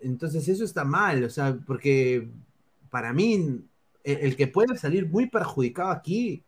entonces 0.00 0.48
eso 0.48 0.64
está 0.64 0.84
mal, 0.84 1.24
o 1.24 1.30
sea, 1.30 1.58
porque 1.66 2.28
para 2.90 3.12
mí 3.12 3.34
el, 4.04 4.16
el 4.18 4.36
que 4.36 4.46
puede 4.46 4.76
salir 4.78 5.08
muy 5.08 5.26
perjudicado 5.28 5.90
aquí 5.90 6.42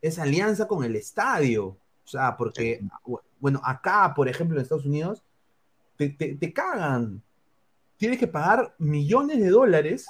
es 0.00 0.18
alianza 0.18 0.66
con 0.68 0.84
el 0.84 0.96
estadio. 0.96 1.66
O 1.66 2.06
sea, 2.06 2.36
porque, 2.36 2.80
bueno, 3.40 3.60
acá, 3.64 4.12
por 4.14 4.28
ejemplo, 4.28 4.56
en 4.56 4.62
Estados 4.62 4.84
Unidos, 4.86 5.22
te, 5.96 6.10
te- 6.10 6.34
te 6.34 6.52
cagan. 6.52 7.22
Tienes 7.96 8.18
que 8.18 8.26
pagar 8.26 8.74
millones 8.78 9.40
de 9.40 9.48
dólares 9.48 10.06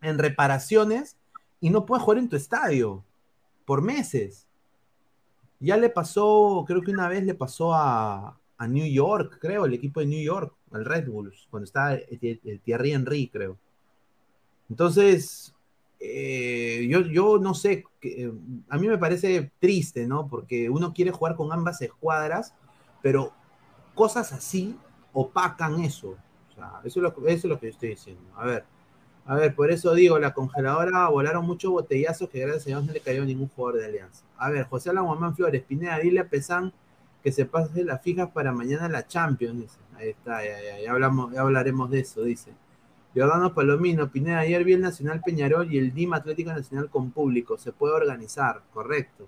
en 0.00 0.18
reparaciones 0.18 1.16
y 1.60 1.68
no 1.68 1.84
puedes 1.84 2.02
jugar 2.02 2.18
en 2.18 2.28
tu 2.30 2.36
estadio 2.36 3.04
por 3.66 3.82
meses. 3.82 4.46
Ya 5.58 5.76
le 5.76 5.90
pasó, 5.90 6.64
creo 6.66 6.80
que 6.80 6.90
una 6.92 7.08
vez 7.08 7.22
le 7.24 7.34
pasó 7.34 7.74
a, 7.74 8.39
a 8.60 8.68
New 8.68 8.86
York, 8.86 9.38
creo, 9.40 9.64
el 9.64 9.72
equipo 9.74 10.00
de 10.00 10.06
New 10.06 10.22
York, 10.22 10.52
al 10.70 10.84
Red 10.84 11.08
Bulls, 11.08 11.46
cuando 11.50 11.64
estaba 11.64 11.96
Thierry 12.64 12.92
Henry, 12.92 13.28
creo. 13.28 13.56
Entonces, 14.68 15.54
eh, 15.98 16.86
yo, 16.88 17.00
yo 17.00 17.38
no 17.38 17.54
sé, 17.54 17.84
eh, 18.02 18.30
a 18.68 18.78
mí 18.78 18.86
me 18.88 18.98
parece 18.98 19.50
triste, 19.58 20.06
¿no? 20.06 20.28
Porque 20.28 20.70
uno 20.70 20.92
quiere 20.92 21.10
jugar 21.10 21.36
con 21.36 21.52
ambas 21.52 21.80
escuadras, 21.82 22.54
pero 23.02 23.32
cosas 23.94 24.32
así 24.32 24.76
opacan 25.12 25.80
eso. 25.80 26.16
Eso 26.84 27.00
es 27.00 27.02
lo, 27.02 27.14
que- 27.14 27.20
eso 27.32 27.46
es 27.46 27.50
lo 27.50 27.58
que 27.58 27.66
yo 27.66 27.72
estoy 27.72 27.88
diciendo. 27.90 28.22
A 28.36 28.44
ver, 28.44 28.64
a 29.24 29.34
ver, 29.36 29.54
por 29.54 29.70
eso 29.70 29.94
digo, 29.94 30.18
la 30.18 30.34
congeladora 30.34 31.08
volaron 31.08 31.46
muchos 31.46 31.72
botellazos 31.72 32.28
que 32.28 32.40
gracias 32.40 32.66
a 32.66 32.68
Dios 32.68 32.84
no 32.84 32.92
le 32.92 33.00
cayó 33.00 33.22
a 33.22 33.26
ningún 33.26 33.48
jugador 33.48 33.80
de 33.80 33.86
Alianza. 33.86 34.24
A 34.36 34.50
ver, 34.50 34.66
José 34.66 34.90
Alan 34.90 35.34
Flores, 35.34 35.62
Pineda, 35.64 35.98
dile 35.98 36.20
a 36.20 36.28
Pesán 36.28 36.72
que 37.22 37.32
se 37.32 37.44
pase 37.44 37.84
las 37.84 38.02
fijas 38.02 38.30
para 38.30 38.52
mañana 38.52 38.88
la 38.88 39.06
Champions, 39.06 39.60
dice. 39.60 39.78
Ahí 39.96 40.10
está, 40.10 40.42
ya, 40.44 40.80
ya, 40.82 40.90
hablamos, 40.90 41.36
hablaremos 41.36 41.90
de 41.90 42.00
eso, 42.00 42.22
dice. 42.22 42.52
Giordano 43.14 43.54
Palomino, 43.54 44.10
Pineda, 44.10 44.38
ayer 44.38 44.62
vi 44.64 44.74
el 44.74 44.80
Nacional 44.80 45.20
Peñarol 45.24 45.72
y 45.72 45.78
el 45.78 45.92
DIM 45.92 46.14
Atlético 46.14 46.52
Nacional 46.52 46.88
con 46.88 47.10
público, 47.10 47.58
se 47.58 47.72
puede 47.72 47.94
organizar, 47.94 48.62
correcto. 48.72 49.26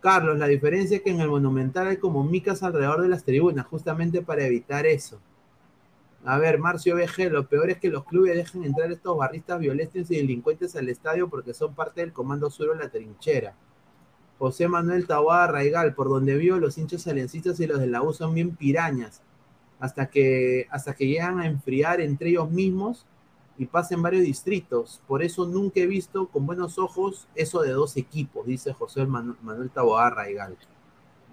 Carlos, 0.00 0.38
la 0.38 0.48
diferencia 0.48 0.96
es 0.96 1.02
que 1.02 1.10
en 1.10 1.20
el 1.20 1.28
Monumental 1.28 1.86
hay 1.86 1.98
como 1.98 2.24
micas 2.24 2.62
alrededor 2.62 3.02
de 3.02 3.08
las 3.08 3.22
tribunas, 3.22 3.66
justamente 3.66 4.22
para 4.22 4.44
evitar 4.44 4.86
eso. 4.86 5.20
A 6.24 6.38
ver, 6.38 6.58
Marcio 6.58 6.96
BG, 6.96 7.30
lo 7.30 7.46
peor 7.46 7.70
es 7.70 7.78
que 7.78 7.90
los 7.90 8.04
clubes 8.04 8.36
dejen 8.36 8.64
entrar 8.64 8.90
estos 8.90 9.16
barristas 9.16 9.60
violentos 9.60 10.10
y 10.10 10.16
delincuentes 10.16 10.74
al 10.76 10.88
estadio 10.88 11.28
porque 11.28 11.52
son 11.52 11.74
parte 11.74 12.00
del 12.00 12.12
comando 12.12 12.48
sur 12.48 12.76
la 12.76 12.88
trinchera. 12.88 13.54
José 14.42 14.66
Manuel 14.66 15.06
Taboada 15.06 15.46
Raigal, 15.46 15.94
por 15.94 16.08
donde 16.08 16.36
vio 16.36 16.58
los 16.58 16.76
hinchas 16.76 17.06
aliancistas 17.06 17.60
y 17.60 17.68
los 17.68 17.78
de 17.78 17.86
la 17.86 18.02
U 18.02 18.12
son 18.12 18.34
bien 18.34 18.56
pirañas, 18.56 19.22
hasta 19.78 20.10
que, 20.10 20.66
hasta 20.68 20.94
que 20.94 21.06
llegan 21.06 21.38
a 21.38 21.46
enfriar 21.46 22.00
entre 22.00 22.30
ellos 22.30 22.50
mismos 22.50 23.06
y 23.56 23.66
pasen 23.66 24.02
varios 24.02 24.24
distritos. 24.24 25.00
Por 25.06 25.22
eso 25.22 25.46
nunca 25.46 25.78
he 25.78 25.86
visto 25.86 26.26
con 26.26 26.44
buenos 26.44 26.76
ojos 26.76 27.28
eso 27.36 27.62
de 27.62 27.70
dos 27.70 27.96
equipos, 27.96 28.44
dice 28.44 28.72
José 28.72 29.06
Manu- 29.06 29.36
Manuel 29.42 29.70
Taboada 29.70 30.10
Raigal. 30.10 30.56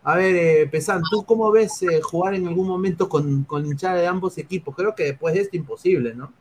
A 0.04 0.16
ver, 0.16 0.36
eh, 0.36 0.68
Pesan, 0.68 1.02
¿tú 1.10 1.24
cómo 1.26 1.50
ves 1.52 1.82
eh, 1.82 2.02
jugar 2.02 2.36
en 2.36 2.48
algún 2.48 2.68
momento 2.68 3.10
con, 3.10 3.44
con 3.44 3.66
hinchada 3.66 3.96
de 3.96 4.06
ambos 4.06 4.38
equipos? 4.38 4.76
Creo 4.76 4.94
que 4.94 5.06
después 5.06 5.34
de 5.34 5.42
esto 5.42 5.58
imposible, 5.58 6.14
¿no? 6.14 6.32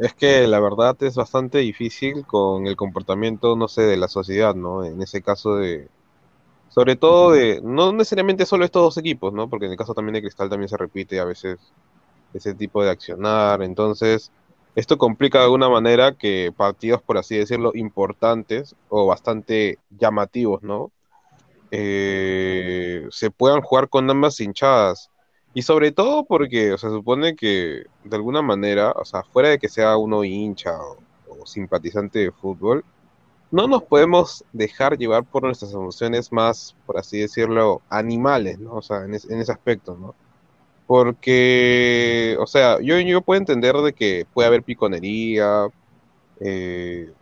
Es 0.00 0.14
que 0.14 0.46
la 0.46 0.60
verdad 0.60 0.96
es 1.02 1.14
bastante 1.14 1.58
difícil 1.58 2.24
con 2.26 2.66
el 2.66 2.74
comportamiento, 2.74 3.54
no 3.54 3.68
sé, 3.68 3.82
de 3.82 3.98
la 3.98 4.08
sociedad, 4.08 4.54
¿no? 4.54 4.82
En 4.84 5.02
ese 5.02 5.20
caso 5.22 5.56
de, 5.56 5.90
sobre 6.70 6.96
todo 6.96 7.32
de, 7.32 7.60
no 7.62 7.92
necesariamente 7.92 8.46
solo 8.46 8.64
estos 8.64 8.82
dos 8.82 8.98
equipos, 8.98 9.32
¿no? 9.34 9.50
Porque 9.50 9.66
en 9.66 9.72
el 9.72 9.78
caso 9.78 9.94
también 9.94 10.14
de 10.14 10.22
Cristal 10.22 10.50
también 10.50 10.68
se 10.70 10.78
repite 10.78 11.20
a 11.20 11.24
veces 11.26 11.60
ese 12.34 12.54
tipo 12.54 12.82
de 12.84 12.90
accionar. 12.90 13.62
Entonces, 13.62 14.32
esto 14.76 14.98
complica 14.98 15.38
de 15.40 15.44
alguna 15.46 15.68
manera 15.68 16.16
que 16.16 16.52
partidos, 16.56 17.02
por 17.02 17.18
así 17.18 17.36
decirlo, 17.36 17.72
importantes 17.74 18.76
o 18.88 19.06
bastante 19.06 19.80
llamativos, 19.90 20.62
¿no? 20.62 20.92
Eh, 21.72 23.06
se 23.10 23.30
puedan 23.30 23.62
jugar 23.62 23.88
con 23.90 24.10
ambas 24.10 24.40
hinchadas. 24.40 25.09
Y 25.52 25.62
sobre 25.62 25.90
todo 25.92 26.24
porque 26.24 26.72
o 26.72 26.78
sea, 26.78 26.90
se 26.90 26.96
supone 26.96 27.34
que 27.36 27.84
de 28.04 28.16
alguna 28.16 28.42
manera, 28.42 28.92
o 28.92 29.04
sea, 29.04 29.22
fuera 29.24 29.48
de 29.50 29.58
que 29.58 29.68
sea 29.68 29.96
uno 29.96 30.24
hincha 30.24 30.78
o, 30.80 30.98
o 31.28 31.46
simpatizante 31.46 32.20
de 32.20 32.32
fútbol, 32.32 32.84
no 33.50 33.66
nos 33.68 33.82
podemos 33.84 34.44
dejar 34.52 34.98
llevar 34.98 35.24
por 35.24 35.44
nuestras 35.44 35.72
emociones 35.74 36.32
más, 36.32 36.76
por 36.86 36.98
así 36.98 37.18
decirlo, 37.20 37.82
animales, 37.90 38.58
¿no? 38.60 38.74
O 38.76 38.82
sea, 38.82 39.04
en, 39.04 39.14
es- 39.14 39.30
en 39.30 39.40
ese 39.40 39.52
aspecto, 39.52 39.96
¿no? 39.96 40.14
Porque, 40.86 42.36
o 42.40 42.46
sea, 42.46 42.80
yo, 42.82 42.98
yo 43.00 43.22
puedo 43.22 43.38
entender 43.40 43.76
de 43.76 43.92
que 43.94 44.26
puede 44.34 44.48
haber 44.48 44.62
piconería, 44.64 45.68
eh, 46.40 47.12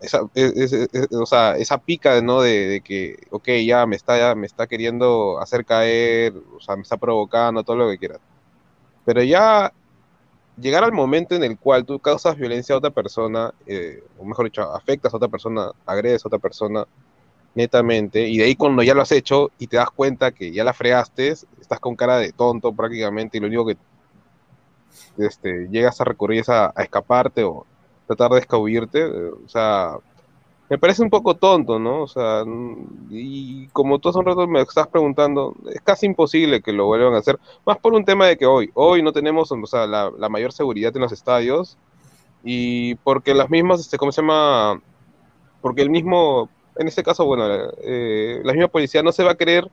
esa, 0.00 0.22
es- 0.34 0.56
es- 0.56 0.72
es- 0.92 1.12
o 1.12 1.26
sea, 1.26 1.56
esa 1.56 1.78
pica, 1.78 2.20
¿no? 2.22 2.40
De, 2.42 2.66
de 2.68 2.80
que, 2.80 3.16
ok, 3.30 3.48
ya 3.66 3.86
me 3.86 3.96
está, 3.96 4.18
ya 4.18 4.34
me 4.34 4.46
está 4.46 4.66
queriendo 4.66 5.38
hacer 5.40 5.64
caer, 5.64 6.34
o 6.56 6.60
sea, 6.60 6.76
me 6.76 6.82
está 6.82 6.96
provocando, 6.96 7.62
todo 7.64 7.76
lo 7.76 7.88
que 7.90 7.98
quieras. 7.98 8.20
Pero 9.04 9.22
ya 9.22 9.72
llegar 10.60 10.84
al 10.84 10.92
momento 10.92 11.34
en 11.36 11.44
el 11.44 11.58
cual 11.58 11.84
tú 11.86 11.98
causas 12.00 12.36
violencia 12.36 12.74
a 12.74 12.78
otra 12.78 12.90
persona, 12.90 13.54
eh, 13.66 14.02
o 14.18 14.24
mejor 14.24 14.46
dicho, 14.46 14.62
afectas 14.62 15.12
a 15.14 15.16
otra 15.18 15.28
persona, 15.28 15.70
agredes 15.86 16.24
a 16.24 16.28
otra 16.28 16.38
persona, 16.40 16.86
netamente, 17.54 18.28
y 18.28 18.38
de 18.38 18.44
ahí 18.44 18.56
cuando 18.56 18.82
ya 18.82 18.94
lo 18.94 19.02
has 19.02 19.12
hecho 19.12 19.50
y 19.58 19.66
te 19.68 19.76
das 19.78 19.90
cuenta 19.90 20.32
que 20.32 20.52
ya 20.52 20.64
la 20.64 20.74
fregaste, 20.74 21.28
estás 21.30 21.80
con 21.80 21.96
cara 21.96 22.18
de 22.18 22.32
tonto 22.32 22.72
prácticamente, 22.74 23.38
y 23.38 23.40
lo 23.40 23.48
único 23.48 23.66
que 23.66 23.76
este, 25.18 25.68
llegas 25.70 26.00
a 26.00 26.04
recurrir 26.04 26.40
es 26.40 26.48
a, 26.48 26.72
a 26.74 26.82
escaparte 26.82 27.44
o 27.44 27.66
tratar 28.08 28.32
de 28.32 28.40
escabullirte, 28.40 29.00
eh, 29.00 29.30
o 29.44 29.48
sea, 29.48 29.98
me 30.68 30.78
parece 30.78 31.02
un 31.02 31.10
poco 31.10 31.34
tonto, 31.34 31.78
¿no? 31.78 32.02
O 32.02 32.08
sea, 32.08 32.44
y 33.10 33.68
como 33.68 33.98
tú 33.98 34.08
hace 34.08 34.18
un 34.18 34.24
rato 34.26 34.46
me 34.46 34.60
estás 34.60 34.88
preguntando, 34.88 35.54
es 35.72 35.80
casi 35.82 36.06
imposible 36.06 36.60
que 36.60 36.72
lo 36.72 36.86
vuelvan 36.86 37.14
a 37.14 37.18
hacer, 37.18 37.38
más 37.64 37.78
por 37.78 37.94
un 37.94 38.04
tema 38.04 38.26
de 38.26 38.36
que 38.36 38.46
hoy, 38.46 38.70
hoy 38.74 39.02
no 39.02 39.12
tenemos, 39.12 39.52
o 39.52 39.66
sea, 39.66 39.86
la, 39.86 40.28
mayor 40.28 40.52
seguridad 40.52 40.94
en 40.96 41.02
los 41.02 41.12
estadios 41.12 41.76
y 42.42 42.94
porque 42.96 43.34
las 43.34 43.50
mismas, 43.50 43.80
este, 43.80 43.98
¿cómo 43.98 44.12
se 44.12 44.22
llama? 44.22 44.80
Porque 45.60 45.82
el 45.82 45.90
mismo, 45.90 46.48
en 46.76 46.88
este 46.88 47.02
caso, 47.02 47.24
bueno, 47.24 47.44
eh, 47.82 48.40
la 48.44 48.52
misma 48.52 48.68
policía 48.68 49.02
no 49.02 49.12
se 49.12 49.24
va 49.24 49.32
a 49.32 49.36
querer 49.36 49.70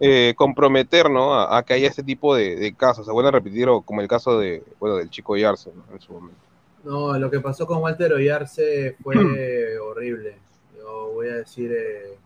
eh, 0.00 0.34
comprometer, 0.36 1.10
¿no? 1.10 1.34
A, 1.34 1.62
que 1.62 1.74
haya 1.74 1.88
este 1.88 2.02
tipo 2.02 2.34
de, 2.34 2.74
casos, 2.76 3.06
se 3.06 3.12
vuelven 3.12 3.34
a 3.34 3.38
repetir, 3.38 3.68
o 3.68 3.82
como 3.82 4.00
el 4.00 4.08
caso 4.08 4.38
de, 4.38 4.64
bueno, 4.80 4.96
del 4.96 5.10
chico 5.10 5.36
Yarse, 5.36 5.70
¿no? 5.74 5.84
En 5.94 6.00
su 6.00 6.12
momento. 6.12 6.51
No, 6.84 7.16
lo 7.18 7.30
que 7.30 7.40
pasó 7.40 7.66
con 7.66 7.78
Walter 7.82 8.12
Oyarce 8.12 8.96
fue 9.02 9.16
horrible. 9.78 10.36
Yo 10.76 11.12
voy 11.12 11.28
a 11.28 11.36
decir, 11.36 11.70
eh, 11.72 12.18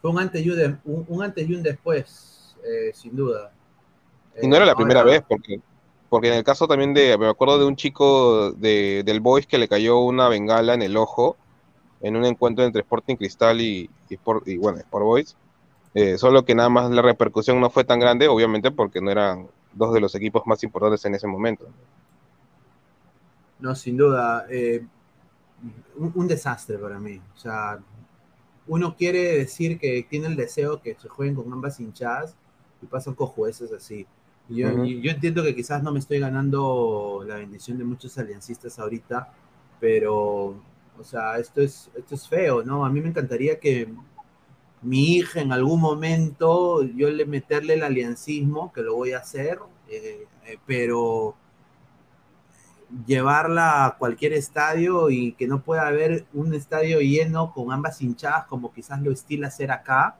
fue 0.00 0.10
un 0.10 0.18
antes 0.18 0.44
y 0.44 0.50
un, 0.50 0.56
de- 0.56 0.76
un- 0.84 1.04
un 1.08 1.22
antes 1.22 1.48
y 1.48 1.54
un 1.54 1.62
después, 1.62 2.56
eh, 2.64 2.92
sin 2.94 3.16
duda. 3.16 3.52
Y 4.40 4.48
no 4.48 4.56
era 4.56 4.66
la 4.66 4.74
Eh, 4.74 4.76
primera 4.76 5.02
vez, 5.04 5.22
porque, 5.28 5.60
porque 6.08 6.28
en 6.28 6.34
el 6.34 6.44
caso 6.44 6.66
también 6.68 6.94
de, 6.94 7.16
me 7.18 7.28
acuerdo 7.28 7.58
de 7.58 7.66
un 7.66 7.76
chico 7.76 8.52
de, 8.52 9.02
del 9.04 9.20
Boys 9.20 9.46
que 9.46 9.58
le 9.58 9.68
cayó 9.68 10.00
una 10.00 10.28
bengala 10.28 10.74
en 10.74 10.82
el 10.82 10.96
ojo 10.96 11.36
en 12.00 12.16
un 12.16 12.24
encuentro 12.26 12.64
entre 12.64 12.82
Sporting 12.82 13.16
Cristal 13.16 13.60
y, 13.60 13.90
y, 14.08 14.16
Sport- 14.16 14.44
y, 14.46 14.58
bueno, 14.58 14.78
Sport 14.78 15.04
Boys. 15.04 15.36
Solo 16.18 16.44
que 16.44 16.54
nada 16.54 16.68
más 16.70 16.90
la 16.90 17.02
repercusión 17.02 17.60
no 17.60 17.70
fue 17.70 17.84
tan 17.84 18.00
grande, 18.00 18.28
obviamente 18.28 18.70
porque 18.72 19.00
no 19.00 19.10
eran 19.10 19.48
dos 19.72 19.92
de 19.94 20.00
los 20.00 20.14
equipos 20.14 20.42
más 20.46 20.62
importantes 20.64 21.04
en 21.06 21.14
ese 21.16 21.26
momento. 21.28 21.66
No, 21.66 21.74
sin 23.74 23.96
duda. 23.96 24.46
eh, 24.50 24.84
un, 25.96 26.12
un 26.14 26.28
desastre 26.28 26.78
para 26.78 26.98
mí. 26.98 27.20
O 27.34 27.38
sea, 27.38 27.78
uno 28.66 28.96
quiere 28.96 29.38
decir 29.38 29.78
que 29.78 30.06
tiene 30.08 30.28
el 30.28 30.36
deseo 30.36 30.80
que 30.80 30.94
se 30.94 31.08
jueguen 31.08 31.34
con 31.34 31.52
ambas 31.52 31.80
hinchadas 31.80 32.36
y 32.82 32.86
pasan 32.86 33.14
cojueces 33.14 33.72
así. 33.72 34.06
Y 34.48 34.56
Yo, 34.56 34.84
yo 34.84 35.10
entiendo 35.12 35.42
que 35.42 35.54
quizás 35.54 35.82
no 35.82 35.92
me 35.92 35.98
estoy 36.00 36.18
ganando 36.18 37.24
la 37.26 37.36
bendición 37.36 37.78
de 37.78 37.84
muchos 37.84 38.16
aliancistas 38.18 38.78
ahorita, 38.78 39.32
pero, 39.78 40.56
o 40.98 41.04
sea, 41.04 41.38
esto 41.38 41.60
es, 41.60 41.90
esto 41.96 42.14
es 42.14 42.28
feo, 42.28 42.62
¿no? 42.64 42.84
A 42.84 42.90
mí 42.90 43.00
me 43.00 43.08
encantaría 43.08 43.60
que 43.60 43.88
mi 44.82 45.16
hija 45.16 45.40
en 45.40 45.52
algún 45.52 45.80
momento 45.80 46.82
yo 46.82 47.10
le 47.10 47.26
meterle 47.26 47.74
el 47.74 47.82
aliancismo, 47.82 48.72
que 48.72 48.82
lo 48.82 48.94
voy 48.96 49.12
a 49.12 49.18
hacer, 49.18 49.58
eh, 49.88 50.26
eh, 50.46 50.58
pero 50.66 51.34
llevarla 53.06 53.86
a 53.86 53.96
cualquier 53.98 54.32
estadio 54.32 55.10
y 55.10 55.32
que 55.32 55.46
no 55.46 55.62
pueda 55.62 55.86
haber 55.86 56.26
un 56.32 56.54
estadio 56.54 57.00
lleno 57.00 57.52
con 57.52 57.72
ambas 57.72 58.00
hinchadas 58.02 58.46
como 58.46 58.72
quizás 58.72 59.00
lo 59.02 59.12
estila 59.12 59.48
hacer 59.48 59.70
acá, 59.70 60.18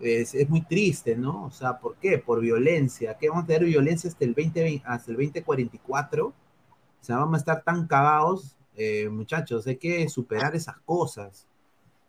es, 0.00 0.34
es 0.34 0.48
muy 0.48 0.62
triste, 0.62 1.16
¿no? 1.16 1.44
O 1.44 1.50
sea, 1.50 1.78
¿por 1.78 1.96
qué? 1.96 2.18
Por 2.18 2.40
violencia. 2.40 3.16
¿Qué 3.18 3.28
vamos 3.28 3.44
a 3.44 3.46
tener 3.46 3.64
violencia 3.64 4.10
hasta 4.10 4.24
el, 4.24 4.34
20, 4.34 4.82
hasta 4.84 5.10
el 5.10 5.16
2044? 5.16 6.26
O 6.26 6.34
sea, 7.00 7.18
vamos 7.18 7.34
a 7.34 7.38
estar 7.38 7.62
tan 7.62 7.86
cagados, 7.86 8.56
eh, 8.76 9.08
muchachos, 9.08 9.66
hay 9.66 9.76
que 9.76 10.08
superar 10.08 10.56
esas 10.56 10.76
cosas. 10.84 11.46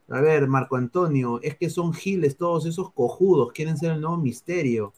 A 0.10 0.22
ver, 0.22 0.48
Marco 0.48 0.76
Antonio, 0.76 1.39
es 1.41 1.56
que 1.56 1.70
son 1.70 1.93
giles 1.93 2.38
todos 2.38 2.66
esos 2.66 2.91
cojudos, 2.91 3.52
quieren 3.52 3.78
ser 3.78 3.91
el 3.91 4.02
nuevo 4.02 4.18
misterio. 4.18 4.93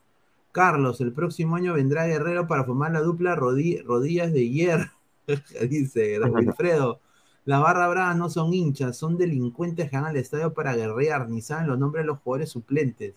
Carlos, 0.58 1.02
el 1.02 1.14
próximo 1.14 1.56
año 1.56 1.74
vendrá 1.74 2.08
Guerrero 2.08 2.48
para 2.48 2.64
formar 2.66 2.92
la 2.92 3.02
dupla 3.02 3.36
rodi- 3.36 3.84
rodillas 3.84 4.34
de 4.34 4.50
hierro. 4.50 4.92
Dice 5.70 6.20
Wilfredo. 6.20 7.02
Las 7.46 7.62
barra 7.62 7.88
bravas 7.88 8.18
no 8.18 8.30
son 8.30 8.54
hinchas, 8.54 8.98
son 8.98 9.18
delincuentes 9.18 9.90
que 9.90 9.96
van 9.96 10.06
al 10.06 10.18
estadio 10.18 10.54
para 10.54 10.76
guerrear, 10.76 11.30
ni 11.30 11.42
saben 11.42 11.68
los 11.68 11.80
nombres 11.80 12.04
de 12.04 12.08
los 12.08 12.20
jugadores 12.20 12.50
suplentes. 12.50 13.14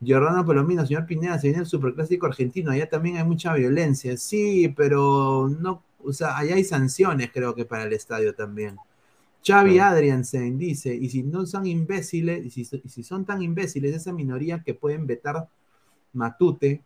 Giordano 0.00 0.46
Palomino, 0.46 0.86
señor 0.86 1.06
Pineda, 1.06 1.38
se 1.38 1.48
viene 1.48 1.60
el 1.62 1.66
superclásico 1.66 2.26
argentino, 2.26 2.70
allá 2.72 2.88
también 2.88 3.18
hay 3.18 3.24
mucha 3.24 3.54
violencia. 3.54 4.16
Sí, 4.16 4.72
pero 4.76 5.48
no, 5.60 5.82
o 6.04 6.12
sea, 6.12 6.38
allá 6.38 6.54
hay 6.56 6.64
sanciones, 6.64 7.30
creo 7.32 7.54
que 7.54 7.66
para 7.66 7.84
el 7.84 7.92
estadio 7.92 8.34
también. 8.34 8.78
Xavi 9.46 9.78
Adriansen 9.78 10.58
dice, 10.58 10.94
y 10.94 11.08
si 11.10 11.22
no 11.22 11.46
son 11.46 11.66
imbéciles, 11.66 12.44
y 12.46 12.50
si, 12.50 12.80
y 12.84 12.88
si 12.88 13.02
son 13.02 13.24
tan 13.26 13.42
imbéciles, 13.42 13.94
esa 13.94 14.12
minoría 14.12 14.62
que 14.62 14.74
pueden 14.74 15.06
vetar 15.06 15.48
Matute, 16.12 16.82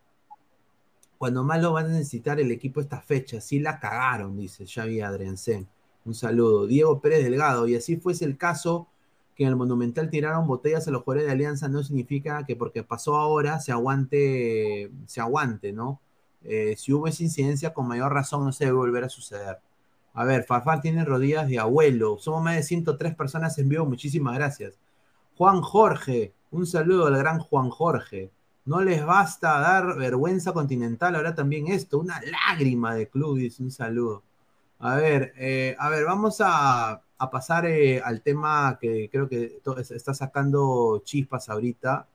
cuando 1.19 1.45
más 1.45 1.63
lo 1.63 1.73
van 1.73 1.87
a 1.87 1.91
necesitar 1.91 2.41
el 2.41 2.51
equipo 2.51 2.81
esta 2.81 3.01
fecha, 3.01 3.41
sí 3.41 3.59
la 3.59 3.81
cagaron, 3.81 4.37
dice 4.37 4.67
Xavi 4.67 5.01
Adriansen. 5.01 5.67
Un 6.05 6.15
saludo. 6.15 6.67
Diego 6.67 7.01
Pérez 7.01 7.25
Delgado, 7.25 7.67
y 7.67 7.77
así 7.77 7.97
fuese 7.97 8.25
el 8.27 8.37
caso 8.37 8.89
que 9.35 9.45
en 9.45 9.51
el 9.51 9.57
Monumental 9.57 10.11
tiraron 10.11 10.47
botellas 10.47 10.87
a 10.87 10.91
los 10.91 11.03
jugadores 11.03 11.27
de 11.27 11.33
Alianza, 11.33 11.69
no 11.69 11.83
significa 11.83 12.45
que 12.45 12.57
porque 12.57 12.83
pasó 12.83 13.17
ahora 13.17 13.59
se 13.59 13.73
aguante, 13.73 14.91
se 15.07 15.21
aguante, 15.21 15.73
¿no? 15.73 16.01
Eh, 16.45 16.75
si 16.77 16.93
hubo 16.93 17.09
esa 17.09 17.23
incidencia, 17.23 17.73
con 17.73 17.89
mayor 17.89 18.13
razón 18.13 18.45
no 18.45 18.53
se 18.53 18.67
debe 18.67 18.77
volver 18.77 19.05
a 19.05 19.09
suceder. 19.09 19.59
A 20.13 20.25
ver, 20.25 20.45
Farfán 20.45 20.81
tiene 20.81 21.05
rodillas 21.05 21.49
de 21.49 21.59
abuelo. 21.59 22.19
Somos 22.19 22.43
más 22.43 22.55
de 22.57 22.63
103 22.63 23.17
personas 23.17 23.59
en 23.59 23.69
vivo. 23.69 23.85
Muchísimas 23.85 24.35
gracias. 24.37 24.79
Juan 25.37 25.61
Jorge, 25.63 26.33
un 26.53 26.67
saludo 26.67 27.07
al 27.07 27.17
gran 27.17 27.41
Juan 27.41 27.71
Jorge. 27.71 28.31
No 28.67 28.81
les 28.81 29.05
basta 29.05 29.59
dar 29.61 29.97
vergüenza 29.97 30.53
continental, 30.53 31.17
ahora 31.17 31.35
también 31.35 31.69
esto, 31.69 31.99
una 31.99 32.21
lágrima 32.23 32.95
de 32.95 33.09
club, 33.09 33.39
un 33.59 33.71
saludo. 33.71 34.23
A 34.79 34.97
ver, 34.97 35.33
eh, 35.37 35.77
a 35.79 35.89
ver, 35.91 36.05
vamos 36.05 36.41
a, 36.41 37.03
a 37.19 37.31
pasar 37.31 37.67
eh, 37.67 38.01
al 38.03 38.23
tema 38.23 38.79
que 38.81 39.09
creo 39.11 39.29
que 39.29 39.61
está 39.91 40.15
sacando 40.15 41.03
chispas 41.05 41.49
ahorita. 41.49 42.09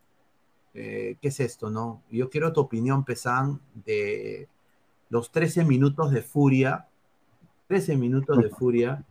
Eh, 0.73 1.17
¿Qué 1.21 1.29
es 1.29 1.39
esto, 1.39 1.69
no? 1.69 2.03
Yo 2.11 2.29
quiero 2.29 2.53
tu 2.53 2.61
opinión, 2.61 3.03
Pesan, 3.03 3.59
de 3.73 4.47
los 5.09 5.31
13 5.31 5.65
minutos 5.65 6.11
de 6.11 6.21
furia 6.21 6.89
13 7.69 7.97
minutos 7.97 8.41
de 8.41 8.49
furia 8.49 9.05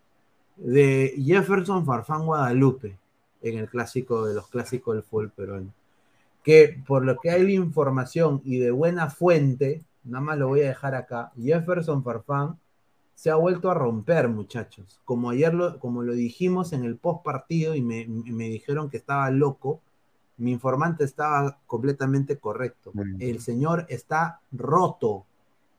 de 0.56 1.14
Jefferson 1.24 1.86
Farfán 1.86 2.26
Guadalupe 2.26 2.98
en 3.40 3.56
el 3.56 3.68
clásico 3.68 4.26
de 4.26 4.34
los 4.34 4.48
clásicos 4.48 4.96
del 4.96 5.04
fútbol 5.04 5.30
peruano. 5.30 5.72
Que 6.42 6.82
por 6.86 7.04
lo 7.04 7.18
que 7.18 7.30
hay 7.30 7.42
la 7.42 7.52
información 7.52 8.40
y 8.44 8.58
de 8.58 8.70
buena 8.70 9.10
fuente, 9.10 9.84
nada 10.04 10.24
más 10.24 10.38
lo 10.38 10.48
voy 10.48 10.62
a 10.62 10.68
dejar 10.68 10.94
acá, 10.94 11.32
Jefferson 11.40 12.02
Farfán 12.02 12.58
se 13.14 13.30
ha 13.30 13.34
vuelto 13.34 13.70
a 13.70 13.74
romper, 13.74 14.28
muchachos. 14.28 15.00
Como 15.04 15.30
ayer 15.30 15.52
lo, 15.52 15.80
como 15.80 16.02
lo 16.02 16.12
dijimos 16.12 16.72
en 16.72 16.84
el 16.84 16.96
post 16.96 17.24
partido 17.24 17.74
y 17.74 17.82
me, 17.82 18.06
me 18.06 18.48
dijeron 18.48 18.88
que 18.88 18.96
estaba 18.96 19.28
loco, 19.30 19.80
mi 20.36 20.52
informante 20.52 21.04
estaba 21.04 21.58
completamente 21.66 22.38
correcto. 22.38 22.92
El 23.18 23.40
señor 23.40 23.86
está 23.88 24.40
roto, 24.52 25.26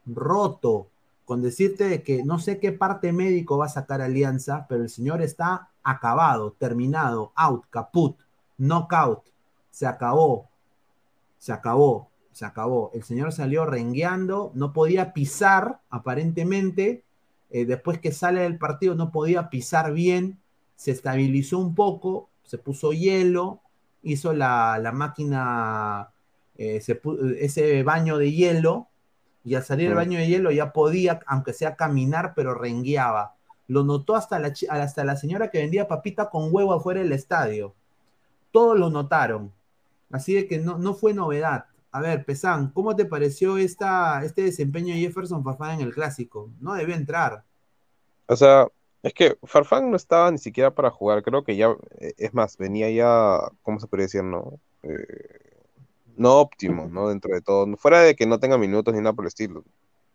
roto 0.05 0.87
con 1.29 1.43
decirte 1.43 1.83
de 1.83 2.01
que 2.01 2.23
no 2.23 2.39
sé 2.39 2.59
qué 2.59 2.71
parte 2.71 3.13
médico 3.13 3.57
va 3.59 3.67
a 3.67 3.69
sacar 3.69 4.01
Alianza, 4.01 4.65
pero 4.67 4.81
el 4.81 4.89
señor 4.89 5.21
está 5.21 5.69
acabado, 5.83 6.55
terminado, 6.57 7.31
out, 7.35 7.65
caput, 7.69 8.17
knockout, 8.57 9.21
se 9.79 9.87
acabó, 9.87 10.49
se 11.37 11.53
acabó, 11.53 12.09
se 12.33 12.43
acabó. 12.43 12.91
El 12.93 13.03
señor 13.03 13.31
salió 13.31 13.65
rengueando, 13.65 14.51
no 14.53 14.73
podía 14.73 15.13
pisar, 15.13 15.79
aparentemente, 15.89 17.05
eh, 17.49 17.63
después 17.63 17.97
que 17.99 18.11
sale 18.11 18.41
del 18.41 18.57
partido 18.57 18.95
no 18.95 19.13
podía 19.13 19.49
pisar 19.49 19.93
bien, 19.93 20.37
se 20.75 20.91
estabilizó 20.91 21.59
un 21.59 21.75
poco, 21.75 22.27
se 22.43 22.57
puso 22.57 22.91
hielo, 22.91 23.61
hizo 24.03 24.33
la, 24.33 24.79
la 24.79 24.91
máquina, 24.91 26.09
eh, 26.57 26.81
se 26.81 26.99
ese 27.39 27.81
baño 27.83 28.17
de 28.17 28.33
hielo, 28.33 28.89
y 29.45 29.55
al 29.55 29.63
salir 29.63 29.87
del 29.87 29.95
baño 29.95 30.19
de 30.19 30.27
hielo 30.27 30.51
ya 30.51 30.73
podía, 30.73 31.21
aunque 31.25 31.53
sea 31.53 31.77
caminar, 31.77 32.33
pero 32.35 32.53
rengueaba. 32.53 33.37
Lo 33.69 33.85
notó 33.85 34.17
hasta 34.17 34.39
la, 34.39 34.51
hasta 34.71 35.05
la 35.05 35.15
señora 35.15 35.49
que 35.49 35.59
vendía 35.59 35.87
papita 35.87 36.29
con 36.29 36.49
huevo 36.53 36.73
afuera 36.73 36.99
del 36.99 37.13
estadio. 37.13 37.73
Todos 38.51 38.77
lo 38.77 38.89
notaron. 38.89 39.53
Así 40.11 40.33
de 40.33 40.47
que 40.47 40.59
no, 40.59 40.77
no 40.77 40.93
fue 40.93 41.13
novedad. 41.13 41.65
A 41.91 42.01
ver, 42.01 42.25
Pesán, 42.25 42.71
¿cómo 42.71 42.95
te 42.95 43.05
pareció 43.05 43.57
esta, 43.57 44.23
este 44.23 44.43
desempeño 44.43 44.93
de 44.93 45.01
Jefferson 45.01 45.43
Farfán 45.43 45.79
en 45.79 45.87
el 45.87 45.93
clásico? 45.93 46.51
No 46.59 46.73
debió 46.73 46.95
entrar. 46.95 47.43
O 48.27 48.35
sea, 48.35 48.67
es 49.01 49.13
que 49.13 49.37
Farfán 49.43 49.89
no 49.89 49.95
estaba 49.95 50.29
ni 50.29 50.37
siquiera 50.37 50.71
para 50.71 50.91
jugar, 50.91 51.23
creo 51.23 51.43
que 51.43 51.55
ya, 51.55 51.75
eh, 51.99 52.13
es 52.17 52.33
más, 52.33 52.57
venía 52.57 52.89
ya, 52.91 53.39
¿cómo 53.63 53.79
se 53.79 53.87
podría 53.87 54.05
decir, 54.05 54.23
no? 54.23 54.59
Eh, 54.83 55.49
no 56.17 56.39
óptimo, 56.39 56.87
¿no? 56.87 57.09
Dentro 57.09 57.33
de 57.33 57.41
todo, 57.41 57.65
fuera 57.77 58.01
de 58.01 58.15
que 58.15 58.25
no 58.25 58.39
tenga 58.39 58.57
minutos 58.57 58.93
ni 58.93 58.99
nada 58.99 59.13
por 59.13 59.25
el 59.25 59.29
estilo. 59.29 59.63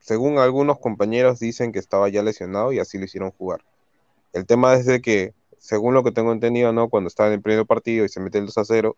según 0.01 0.39
algunos 0.39 0.79
compañeros 0.79 1.41
dicen 1.41 1.73
que 1.73 1.79
estaba 1.79 2.09
ya 2.11 2.23
lesionado 2.23 2.73
y 2.73 2.79
así 2.79 2.99
lo 2.99 3.05
hicieron 3.07 3.31
jugar. 3.33 3.65
El 4.35 4.47
tema 4.47 4.75
es 4.75 4.87
de 4.87 5.01
que, 5.01 5.35
según 5.59 5.95
lo 5.95 6.05
que 6.05 6.13
tengo 6.13 6.33
entendido, 6.33 6.73
¿no? 6.73 6.91
Cuando 6.91 7.09
estaba 7.09 7.29
en 7.29 7.35
el 7.37 7.43
primer 7.43 7.67
partido 7.67 8.05
y 8.05 8.09
se 8.11 8.21
mete 8.21 8.39
el 8.39 8.47
2 8.47 8.59
a 8.59 8.65
0, 8.65 8.97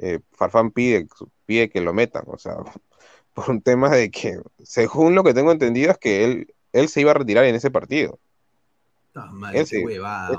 eh, 0.00 0.20
Farfán 0.32 0.70
pide, 0.70 1.06
pide 1.46 1.68
que 1.70 1.80
lo 1.80 1.92
metan, 1.94 2.24
o 2.26 2.38
sea, 2.38 2.56
por 3.34 3.50
un 3.50 3.62
tema 3.62 3.90
de 3.90 4.10
que, 4.10 4.38
según 4.62 5.14
lo 5.14 5.22
que 5.24 5.34
tengo 5.34 5.52
entendido, 5.52 5.90
es 5.92 5.98
que 5.98 6.24
él, 6.24 6.54
él 6.72 6.88
se 6.88 7.00
iba 7.00 7.12
a 7.12 7.14
retirar 7.14 7.44
en 7.44 7.54
ese 7.54 7.70
partido. 7.70 8.18
Madre, 9.32 9.60
Él 9.72 9.84
huevada. 9.84 10.38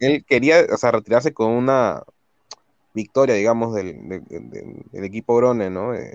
Él 0.00 0.24
quería, 0.24 0.66
o 0.72 0.76
sea, 0.76 0.92
retirarse 0.92 1.32
con 1.32 1.50
una 1.50 2.02
victoria, 2.94 3.34
digamos, 3.34 3.74
del, 3.74 4.08
del- 4.08 4.24
del- 4.50 4.82
del 4.92 5.04
equipo 5.04 5.36
Grone, 5.36 5.70
¿no? 5.70 5.94
Eh, 5.94 6.14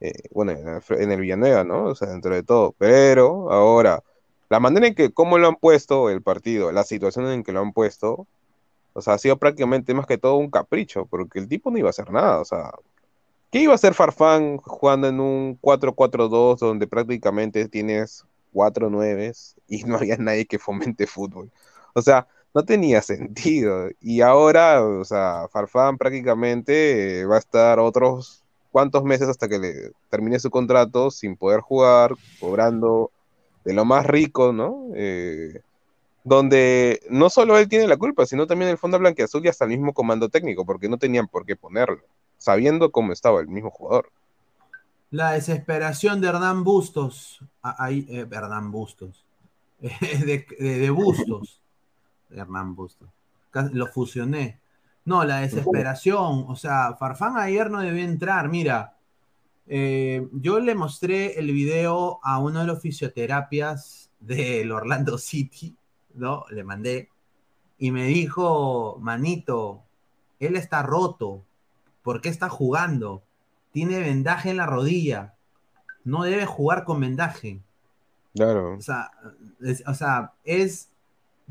eh, 0.00 0.12
bueno, 0.32 0.52
en 0.52 0.68
el, 0.68 0.82
en 1.02 1.12
el 1.12 1.20
Villanueva, 1.20 1.64
¿no? 1.64 1.84
O 1.86 1.94
sea, 1.94 2.08
dentro 2.08 2.34
de 2.34 2.42
todo. 2.42 2.74
Pero 2.78 3.50
ahora, 3.52 4.02
la 4.48 4.60
manera 4.60 4.86
en 4.88 4.94
que, 4.94 5.12
cómo 5.12 5.38
lo 5.38 5.48
han 5.48 5.56
puesto 5.56 6.10
el 6.10 6.22
partido, 6.22 6.72
la 6.72 6.84
situación 6.84 7.26
en 7.28 7.42
que 7.44 7.52
lo 7.52 7.60
han 7.60 7.72
puesto, 7.72 8.26
o 8.94 9.00
sea, 9.00 9.14
ha 9.14 9.18
sido 9.18 9.38
prácticamente 9.38 9.94
más 9.94 10.06
que 10.06 10.18
todo 10.18 10.36
un 10.36 10.50
capricho, 10.50 11.06
porque 11.06 11.38
el 11.38 11.48
tipo 11.48 11.70
no 11.70 11.78
iba 11.78 11.88
a 11.88 11.90
hacer 11.90 12.10
nada, 12.10 12.40
o 12.40 12.44
sea, 12.44 12.72
¿qué 13.50 13.60
iba 13.60 13.72
a 13.72 13.76
hacer 13.76 13.94
Farfán 13.94 14.58
jugando 14.58 15.08
en 15.08 15.20
un 15.20 15.58
4-4-2 15.60 16.58
donde 16.58 16.86
prácticamente 16.86 17.68
tienes 17.68 18.24
cuatro 18.52 18.90
nueves 18.90 19.56
y 19.68 19.84
no 19.84 19.96
había 19.96 20.16
nadie 20.16 20.46
que 20.46 20.58
fomente 20.58 21.06
fútbol? 21.06 21.50
O 21.94 22.02
sea, 22.02 22.26
no 22.54 22.64
tenía 22.64 23.02
sentido. 23.02 23.88
Y 24.00 24.20
ahora, 24.20 24.84
o 24.84 25.04
sea, 25.04 25.48
Farfán 25.50 25.98
prácticamente 25.98 27.24
va 27.26 27.36
a 27.36 27.38
estar 27.38 27.78
otros 27.78 28.42
cuantos 28.70 29.04
meses 29.04 29.28
hasta 29.28 29.48
que 29.48 29.58
le 29.58 29.92
termine 30.08 30.38
su 30.40 30.50
contrato 30.50 31.10
sin 31.10 31.36
poder 31.36 31.60
jugar, 31.60 32.14
cobrando 32.40 33.10
de 33.64 33.74
lo 33.74 33.84
más 33.84 34.06
rico, 34.06 34.52
¿no? 34.52 34.88
Eh, 34.94 35.60
donde 36.24 37.00
no 37.10 37.30
solo 37.30 37.58
él 37.58 37.68
tiene 37.68 37.86
la 37.86 37.96
culpa, 37.96 38.26
sino 38.26 38.46
también 38.46 38.70
el 38.70 38.78
Fondo 38.78 38.98
Blanqueazul 38.98 39.44
y 39.44 39.48
hasta 39.48 39.64
el 39.64 39.70
mismo 39.70 39.92
comando 39.92 40.28
técnico, 40.28 40.64
porque 40.64 40.88
no 40.88 40.98
tenían 40.98 41.28
por 41.28 41.44
qué 41.44 41.56
ponerlo, 41.56 42.02
sabiendo 42.38 42.90
cómo 42.92 43.12
estaba 43.12 43.40
el 43.40 43.48
mismo 43.48 43.70
jugador. 43.70 44.10
La 45.12 45.32
desesperación 45.32 46.20
de 46.20 46.28
Hernán 46.28 46.64
Bustos. 46.64 47.40
Ah, 47.62 47.76
Ahí, 47.78 48.06
eh, 48.08 48.26
Hernán 48.30 48.70
Bustos. 48.70 49.26
De, 49.78 50.90
Bustos. 50.90 51.60
Hernán 52.30 52.74
Bustos. 52.74 53.08
Lo 53.72 53.88
fusioné. 53.88 54.58
No, 55.04 55.22
la 55.24 55.40
desesperación. 55.40 56.46
O 56.48 56.56
sea, 56.56 56.94
Farfán 56.98 57.36
ayer 57.36 57.70
no 57.70 57.80
debió 57.80 58.02
entrar. 58.02 58.48
Mira, 58.48 58.96
eh, 59.66 60.26
yo 60.32 60.60
le 60.60 60.74
mostré 60.74 61.38
el 61.38 61.52
video 61.52 62.18
a 62.22 62.38
uno 62.38 62.60
de 62.60 62.66
los 62.66 62.80
fisioterapias 62.80 64.10
del 64.18 64.72
Orlando 64.72 65.18
City, 65.18 65.76
¿no? 66.14 66.44
Le 66.50 66.64
mandé. 66.64 67.08
Y 67.78 67.90
me 67.90 68.06
dijo, 68.06 68.98
manito, 69.00 69.82
él 70.38 70.56
está 70.56 70.82
roto. 70.82 71.42
¿Por 72.02 72.20
qué 72.20 72.28
está 72.28 72.48
jugando? 72.48 73.22
Tiene 73.72 74.00
vendaje 74.00 74.50
en 74.50 74.56
la 74.56 74.66
rodilla. 74.66 75.34
No 76.04 76.24
debe 76.24 76.46
jugar 76.46 76.84
con 76.84 77.00
vendaje. 77.00 77.60
Claro. 78.34 78.76
O 78.76 78.80
sea, 78.80 79.10
es, 79.60 79.82
o 79.86 79.94
sea, 79.94 80.32
es, 80.44 80.90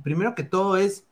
primero 0.03 0.35
que 0.35 0.43
todo 0.43 0.77
es, 0.77 1.05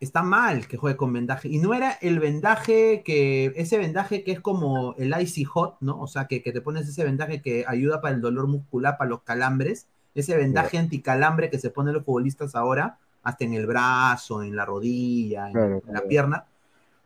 está 0.00 0.22
mal 0.22 0.66
que 0.66 0.76
juegue 0.76 0.96
con 0.96 1.12
vendaje. 1.12 1.48
Y 1.48 1.58
no 1.58 1.74
era 1.74 1.92
el 2.00 2.18
vendaje 2.18 3.02
que, 3.04 3.52
ese 3.56 3.78
vendaje 3.78 4.24
que 4.24 4.32
es 4.32 4.40
como 4.40 4.94
el 4.98 5.14
Icy 5.20 5.44
Hot, 5.44 5.76
¿no? 5.80 6.00
O 6.00 6.06
sea, 6.08 6.26
que, 6.26 6.42
que 6.42 6.52
te 6.52 6.60
pones 6.60 6.88
ese 6.88 7.04
vendaje 7.04 7.40
que 7.40 7.64
ayuda 7.66 8.00
para 8.00 8.14
el 8.14 8.20
dolor 8.20 8.48
muscular, 8.48 8.98
para 8.98 9.10
los 9.10 9.22
calambres. 9.22 9.86
Ese 10.14 10.36
vendaje 10.36 10.78
anticalambre 10.78 11.50
que 11.50 11.58
se 11.58 11.70
ponen 11.70 11.94
los 11.94 12.04
futbolistas 12.04 12.54
ahora, 12.54 12.98
hasta 13.22 13.44
en 13.44 13.54
el 13.54 13.66
brazo, 13.66 14.42
en 14.42 14.56
la 14.56 14.64
rodilla, 14.64 15.46
en, 15.46 15.52
Claro, 15.52 15.82
en 15.86 15.94
la 15.94 16.02
pierna. 16.02 16.44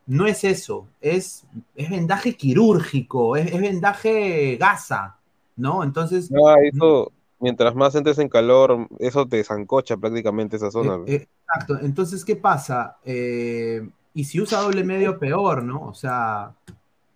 No 0.07 0.27
es 0.27 0.45
eso, 0.45 0.87
es, 1.01 1.45
es 1.75 1.91
vendaje 1.91 2.37
quirúrgico, 2.37 3.37
es, 3.37 3.53
es 3.53 3.61
vendaje 3.61 4.57
gasa, 4.57 5.17
¿no? 5.57 5.83
Entonces, 5.83 6.31
Ah, 6.47 6.57
eso, 6.63 7.11
mientras 7.41 7.75
más 7.75 7.95
entres 7.95 8.19
en 8.19 8.29
calor, 8.29 8.87
eso 8.99 9.27
te 9.27 9.43
zancocha 9.43 9.97
prácticamente 9.97 10.57
esa 10.57 10.71
zona. 10.71 10.97
Eh, 11.07 11.15
eh, 11.15 11.29
exacto. 11.43 11.79
Entonces, 11.85 12.25
¿qué 12.25 12.37
pasa? 12.37 12.99
Eh, 13.05 13.89
y 14.15 14.25
si 14.25 14.41
usa 14.41 14.61
doble 14.61 14.85
medio, 14.85 15.19
peor, 15.19 15.63
¿no? 15.63 15.83
O 15.83 15.95
sea, 15.95 16.53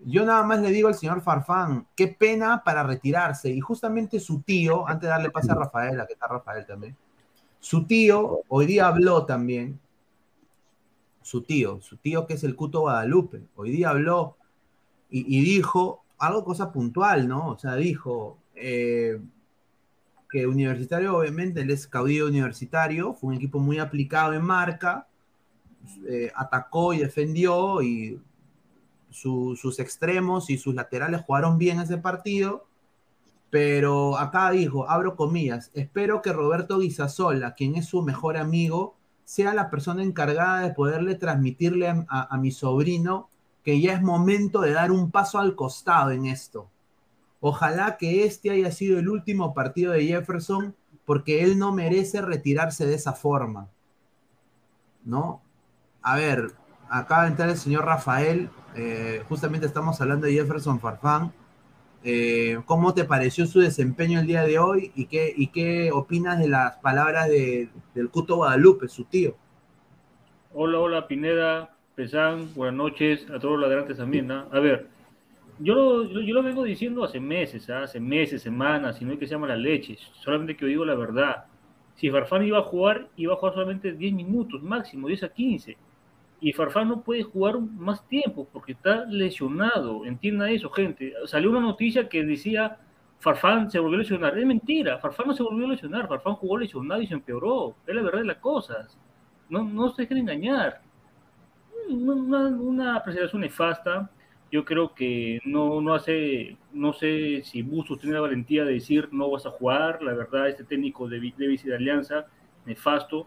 yo 0.04 0.24
nada 0.24 0.42
más 0.42 0.60
le 0.60 0.70
digo 0.70 0.88
al 0.88 0.94
señor 0.94 1.20
Farfán, 1.20 1.86
qué 1.94 2.08
pena 2.08 2.62
para 2.64 2.82
retirarse. 2.82 3.50
Y 3.50 3.60
justamente 3.60 4.20
su 4.20 4.40
tío, 4.42 4.86
antes 4.88 5.02
de 5.02 5.08
darle 5.08 5.30
pase 5.30 5.52
a 5.52 5.54
Rafael, 5.54 6.00
que 6.06 6.14
está 6.14 6.26
Rafael 6.26 6.66
también, 6.66 6.96
su 7.58 7.86
tío 7.86 8.40
hoy 8.48 8.66
día 8.66 8.86
habló 8.86 9.26
también, 9.26 9.78
su 11.22 11.42
tío, 11.42 11.80
su 11.80 11.96
tío 11.98 12.26
que 12.26 12.34
es 12.34 12.44
el 12.44 12.56
Cuto 12.56 12.80
Guadalupe, 12.80 13.42
hoy 13.56 13.70
día 13.70 13.90
habló 13.90 14.36
y, 15.10 15.38
y 15.38 15.42
dijo 15.42 16.02
algo, 16.20 16.44
cosa 16.44 16.70
puntual, 16.70 17.26
¿no? 17.26 17.48
O 17.48 17.58
sea, 17.58 17.74
dijo 17.76 18.38
eh, 18.54 19.18
que 20.30 20.46
Universitario, 20.46 21.16
obviamente, 21.16 21.62
él 21.62 21.70
es 21.70 21.86
caudillo 21.86 22.26
universitario, 22.26 23.14
fue 23.14 23.30
un 23.30 23.36
equipo 23.36 23.58
muy 23.58 23.78
aplicado 23.78 24.34
en 24.34 24.42
marca, 24.42 25.08
eh, 26.06 26.30
atacó 26.34 26.92
y 26.92 26.98
defendió 26.98 27.82
y 27.82 28.20
su- 29.10 29.56
sus 29.60 29.78
extremos 29.78 30.50
y 30.50 30.58
sus 30.58 30.74
laterales 30.74 31.22
jugaron 31.26 31.58
bien 31.58 31.80
ese 31.80 31.98
partido, 31.98 32.66
pero 33.50 34.16
acá 34.18 34.50
dijo, 34.52 34.88
abro 34.88 35.16
comillas, 35.16 35.70
espero 35.74 36.22
que 36.22 36.32
Roberto 36.32 36.78
Guisasola, 36.78 37.54
quien 37.54 37.74
es 37.76 37.86
su 37.86 38.02
mejor 38.02 38.36
amigo, 38.36 38.96
sea 39.24 39.54
la 39.54 39.70
persona 39.70 40.02
encargada 40.02 40.60
de 40.60 40.74
poderle 40.74 41.14
transmitirle 41.16 41.88
a, 41.88 42.06
a- 42.08 42.34
a 42.34 42.38
mi 42.38 42.50
sobrino 42.52 43.28
que 43.64 43.80
ya 43.80 43.92
es 43.94 44.02
momento 44.02 44.60
de 44.62 44.72
dar 44.72 44.90
un 44.92 45.10
paso 45.10 45.38
al 45.38 45.54
costado 45.56 46.10
en 46.12 46.26
esto. 46.26 46.70
Ojalá 47.40 47.96
que 47.98 48.24
este 48.24 48.50
haya 48.50 48.70
sido 48.72 48.98
el 48.98 49.08
último 49.08 49.54
partido 49.54 49.92
de 49.92 50.06
Jefferson 50.06 50.74
porque 51.04 51.42
él 51.42 51.58
no 51.58 51.72
merece 51.72 52.22
retirarse 52.22 52.86
de 52.86 52.94
esa 52.94 53.12
forma. 53.14 53.68
¿No? 55.04 55.42
A 56.02 56.16
ver, 56.16 56.52
acaba 56.90 57.22
de 57.24 57.28
entrar 57.30 57.48
el 57.50 57.56
señor 57.56 57.84
Rafael. 57.86 58.50
eh, 58.76 59.22
justamente 59.28 59.66
estamos 59.66 60.00
hablando 60.00 60.26
de 60.26 60.32
Jefferson 60.34 60.78
Farfán. 60.80 61.32
Eh, 62.04 62.58
¿Cómo 62.66 62.94
te 62.94 63.04
pareció 63.04 63.46
su 63.46 63.60
desempeño 63.60 64.20
el 64.20 64.26
día 64.26 64.42
de 64.44 64.58
hoy? 64.58 64.92
¿Y 64.94 65.06
qué, 65.06 65.32
y 65.36 65.48
qué 65.48 65.90
opinas 65.92 66.38
de 66.38 66.48
las 66.48 66.76
palabras 66.76 67.28
de- 67.28 67.68
del 67.94 68.10
Cuto 68.10 68.36
Guadalupe, 68.36 68.88
su 68.88 69.04
tío? 69.04 69.36
Hola, 70.52 70.78
hola 70.78 71.06
Pineda, 71.06 71.70
Pesán, 71.94 72.52
buenas 72.54 72.74
noches 72.76 73.28
a 73.30 73.38
todos 73.38 73.58
los 73.58 73.68
ladrantes 73.68 73.96
también. 73.98 74.26
¿no? 74.26 74.46
A 74.50 74.60
ver, 74.60 74.88
yo 75.58 75.74
lo, 75.74 76.04
yo, 76.22 76.34
lo 76.34 76.42
vengo 76.42 76.64
diciendo 76.64 77.04
hace 77.04 77.20
meses, 77.20 77.68
¿ah? 77.70 77.82
hace 77.84 78.00
meses, 78.00 78.42
semanas, 78.42 79.00
y 79.00 79.04
no 79.04 79.12
hay 79.12 79.18
que 79.18 79.26
se 79.26 79.32
llama 79.32 79.48
la 79.48 79.56
leche, 79.56 79.96
solamente 80.20 80.56
que 80.56 80.62
yo 80.62 80.68
digo 80.68 80.84
la 80.84 80.94
verdad. 80.94 81.44
Si 81.96 82.10
Farfán 82.10 82.44
iba 82.44 82.58
a 82.58 82.62
jugar, 82.62 83.08
iba 83.16 83.34
a 83.34 83.36
jugar 83.36 83.54
solamente 83.54 83.92
10 83.92 84.14
minutos 84.14 84.62
máximo, 84.62 85.08
10 85.08 85.22
a 85.24 85.28
15. 85.28 85.76
Y 86.40 86.52
Farfán 86.52 86.88
no 86.88 87.02
puede 87.02 87.22
jugar 87.22 87.60
más 87.60 88.06
tiempo 88.08 88.48
porque 88.52 88.72
está 88.72 89.04
lesionado. 89.04 90.06
Entienda 90.06 90.50
eso, 90.50 90.70
gente. 90.70 91.12
Salió 91.26 91.50
una 91.50 91.60
noticia 91.60 92.08
que 92.08 92.24
decía 92.24 92.78
Farfán 93.20 93.70
se 93.70 93.78
volvió 93.78 93.96
a 93.96 94.00
lesionar. 94.00 94.38
Es 94.38 94.46
mentira, 94.46 94.98
Farfán 94.98 95.28
no 95.28 95.34
se 95.34 95.42
volvió 95.42 95.66
a 95.66 95.70
lesionar. 95.70 96.08
Farfán 96.08 96.34
jugó 96.34 96.56
lesionado 96.58 97.02
y 97.02 97.06
se 97.06 97.14
empeoró. 97.14 97.76
Es 97.86 97.94
la 97.94 98.02
verdad 98.02 98.20
de 98.20 98.26
las 98.26 98.38
cosas. 98.38 98.98
No, 99.50 99.62
no 99.62 99.90
se 99.90 100.02
dejen 100.02 100.18
engañar. 100.18 100.80
Una, 101.88 102.46
una 102.48 102.96
apreciación 102.96 103.42
nefasta. 103.42 104.10
Yo 104.50 104.64
creo 104.64 104.94
que 104.94 105.40
no, 105.44 105.80
no 105.80 105.94
hace, 105.94 106.56
no 106.72 106.92
sé 106.92 107.42
si 107.44 107.62
Bustos 107.62 108.00
tiene 108.00 108.14
la 108.14 108.22
valentía 108.22 108.64
de 108.64 108.72
decir 108.72 109.08
no 109.12 109.30
vas 109.30 109.44
a 109.44 109.50
jugar. 109.50 110.02
La 110.02 110.14
verdad, 110.14 110.48
este 110.48 110.64
técnico 110.64 111.06
de, 111.06 111.20
de 111.20 111.60
de 111.62 111.76
Alianza, 111.76 112.26
nefasto. 112.64 113.26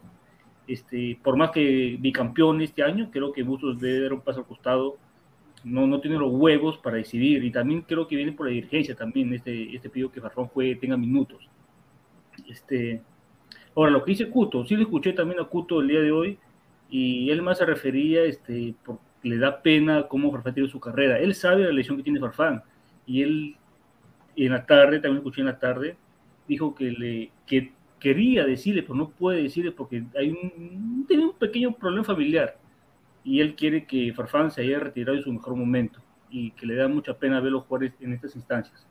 Este, 0.68 1.18
por 1.22 1.36
más 1.36 1.51
que 1.51 1.97
bicampeón 1.99 2.61
este 2.61 2.84
año, 2.84 3.09
creo 3.11 3.34
que 3.34 3.43
Bustos 3.43 3.80
debe 3.80 4.03
dar 4.03 4.14
un 4.14 4.22
paso 4.22 4.39
al 4.39 4.45
costado. 4.45 4.97
No, 5.64 5.88
no 5.88 5.99
tiene 6.01 6.18
los 6.18 6.32
huevos 6.32 6.78
para 6.78 6.97
decidir. 6.97 7.43
Y 7.43 7.51
también 7.51 7.82
creo 7.82 8.07
que 8.07 8.16
viene 8.16 8.32
por 8.32 8.47
la 8.47 8.53
dirigencia 8.53 8.95
también 8.95 9.34
este, 9.34 9.76
este 9.76 9.89
pedido 9.89 10.11
que 10.11 10.22
Farfán 10.22 10.47
juegue, 10.47 10.76
tenga 10.76 10.97
minutos. 10.97 11.47
Este, 12.47 13.01
ahora, 13.76 13.91
lo 13.91 14.03
que 14.03 14.11
dice 14.11 14.30
Cuto, 14.30 14.66
sí 14.66 14.76
le 14.76 14.84
escuché 14.84 15.14
también 15.14 15.39
a 15.39 15.45
Cuto 15.45 15.82
el 15.82 15.88
día 15.88 16.01
de 16.01 16.11
hoy 16.11 16.38
y 16.89 17.30
él 17.30 17.41
más 17.41 17.57
se 17.57 17.66
refería, 17.66 18.24
este, 18.24 18.76
porque 18.86 19.01
le 19.24 19.38
da 19.38 19.61
pena 19.61 20.07
cómo 20.07 20.32
Farfán 20.32 20.53
tiene 20.53 20.70
su 20.70 20.80
carrera. 20.80 21.20
Él 21.20 21.34
sabe 21.34 21.64
la 21.64 21.72
lesión 21.72 21.97
que 21.97 22.03
tiene 22.03 22.20
Farfán 22.20 22.64
y 23.05 23.22
él 23.22 23.55
en 24.36 24.51
la 24.51 24.66
tarde, 24.66 24.99
también 24.99 25.18
escuché 25.18 25.41
en 25.41 25.47
la 25.47 25.59
tarde, 25.59 25.95
dijo 26.47 26.74
que, 26.76 26.91
le, 26.91 27.32
que 27.45 27.72
quería 28.03 28.45
decirle, 28.45 28.83
pero 28.83 28.95
no 28.95 29.09
puede 29.09 29.43
decirle 29.43 29.71
porque 29.71 30.03
hay 30.19 30.29
un, 30.29 31.05
tiene 31.07 31.25
un 31.27 31.33
pequeño 31.33 31.73
problema 31.73 32.03
familiar 32.03 32.57
y 33.23 33.39
él 33.39 33.55
quiere 33.55 33.85
que 33.85 34.13
Farfán 34.13 34.51
se 34.51 34.61
haya 34.61 34.77
retirado 34.77 35.17
en 35.17 35.23
su 35.23 35.31
mejor 35.31 35.55
momento 35.55 36.01
y 36.29 36.51
que 36.51 36.65
le 36.65 36.75
da 36.75 36.89
mucha 36.89 37.17
pena 37.17 37.39
verlo 37.39 37.61
jugar 37.61 37.93
en 38.01 38.11
estas 38.11 38.35
instancias. 38.35 38.85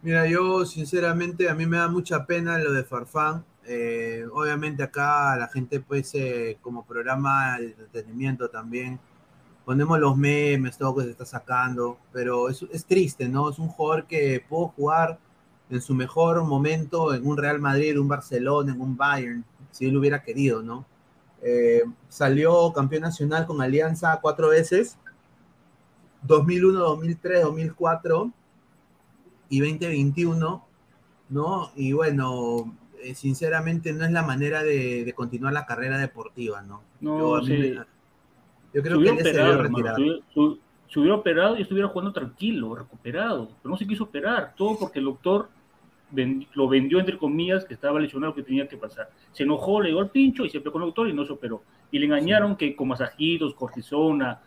Mira, 0.00 0.28
yo 0.28 0.64
sinceramente 0.64 1.48
a 1.48 1.56
mí 1.56 1.66
me 1.66 1.78
da 1.78 1.88
mucha 1.88 2.24
pena 2.24 2.56
lo 2.58 2.72
de 2.72 2.84
Farfán. 2.84 3.44
Eh, 3.66 4.24
obviamente 4.32 4.84
acá 4.84 5.36
la 5.36 5.48
gente 5.48 5.80
pues 5.80 6.14
eh, 6.14 6.58
como 6.60 6.86
programa 6.86 7.58
de 7.58 7.66
entretenimiento 7.66 8.48
también 8.48 9.00
ponemos 9.64 9.98
los 9.98 10.16
memes, 10.16 10.78
todo 10.78 10.90
lo 10.90 10.96
que 10.98 11.04
se 11.04 11.10
está 11.10 11.24
sacando, 11.24 11.98
pero 12.12 12.48
es, 12.48 12.62
es 12.70 12.84
triste, 12.84 13.28
¿no? 13.28 13.50
Es 13.50 13.58
un 13.58 13.68
jugador 13.68 14.06
que 14.06 14.44
pudo 14.48 14.68
jugar 14.68 15.18
en 15.72 15.80
su 15.82 15.94
mejor 15.94 16.44
momento 16.44 17.14
en 17.14 17.26
un 17.26 17.36
Real 17.36 17.58
Madrid, 17.58 17.98
un 17.98 18.08
Barcelona, 18.08 18.72
en 18.72 18.80
un 18.80 18.96
Bayern, 18.96 19.44
si 19.70 19.86
él 19.86 19.96
hubiera 19.96 20.22
querido, 20.22 20.62
¿no? 20.62 20.84
Eh, 21.42 21.82
salió 22.08 22.72
campeón 22.72 23.02
nacional 23.02 23.46
con 23.46 23.60
Alianza 23.62 24.18
cuatro 24.20 24.48
veces, 24.50 24.98
2001, 26.22 26.78
2003, 26.78 27.42
2004 27.42 28.30
y 29.48 29.60
2021, 29.60 30.64
¿no? 31.30 31.70
Y 31.74 31.92
bueno, 31.92 32.76
eh, 33.02 33.14
sinceramente 33.14 33.92
no 33.92 34.04
es 34.04 34.12
la 34.12 34.22
manera 34.22 34.62
de, 34.62 35.04
de, 35.04 35.12
continuar 35.14 35.52
la 35.52 35.66
carrera 35.66 35.98
deportiva, 35.98 36.62
¿no? 36.62 36.82
No, 37.00 37.40
yo, 37.40 37.46
sí. 37.46 37.52
me, 37.54 37.74
yo 38.74 38.82
creo 38.82 39.00
que 39.00 39.08
él 39.08 39.16
se 39.22 39.30
operado, 39.30 39.62
retirar. 39.62 39.94
se 39.96 40.00
hubiera- 40.02 40.24
su- 40.32 40.58
se 40.88 41.00
hubiera 41.00 41.16
operado 41.16 41.56
y 41.56 41.62
estuviera 41.62 41.88
jugando 41.88 42.12
tranquilo, 42.12 42.74
recuperado, 42.74 43.48
pero 43.62 43.70
no 43.72 43.78
se 43.78 43.86
quiso 43.86 44.04
operar, 44.04 44.52
todo 44.54 44.78
porque 44.78 44.98
el 44.98 45.06
doctor 45.06 45.48
lo 46.54 46.68
vendió 46.68 47.00
entre 47.00 47.18
comillas 47.18 47.64
que 47.64 47.74
estaba 47.74 47.98
lesionado 47.98 48.34
que 48.34 48.42
tenía 48.42 48.68
que 48.68 48.76
pasar. 48.76 49.10
Se 49.32 49.44
enojó, 49.44 49.80
le 49.80 49.90
dio 49.90 50.00
al 50.00 50.10
pincho 50.10 50.44
y 50.44 50.50
se 50.50 50.60
pegó 50.60 50.72
con 50.72 50.82
el 50.82 50.88
doctor 50.88 51.08
y 51.08 51.12
no 51.12 51.24
se 51.24 51.32
operó. 51.32 51.62
Y 51.90 51.98
le 51.98 52.06
engañaron 52.06 52.56
que 52.56 52.76
con 52.76 52.88
masajitos, 52.88 53.54
cortisona, 53.54 54.40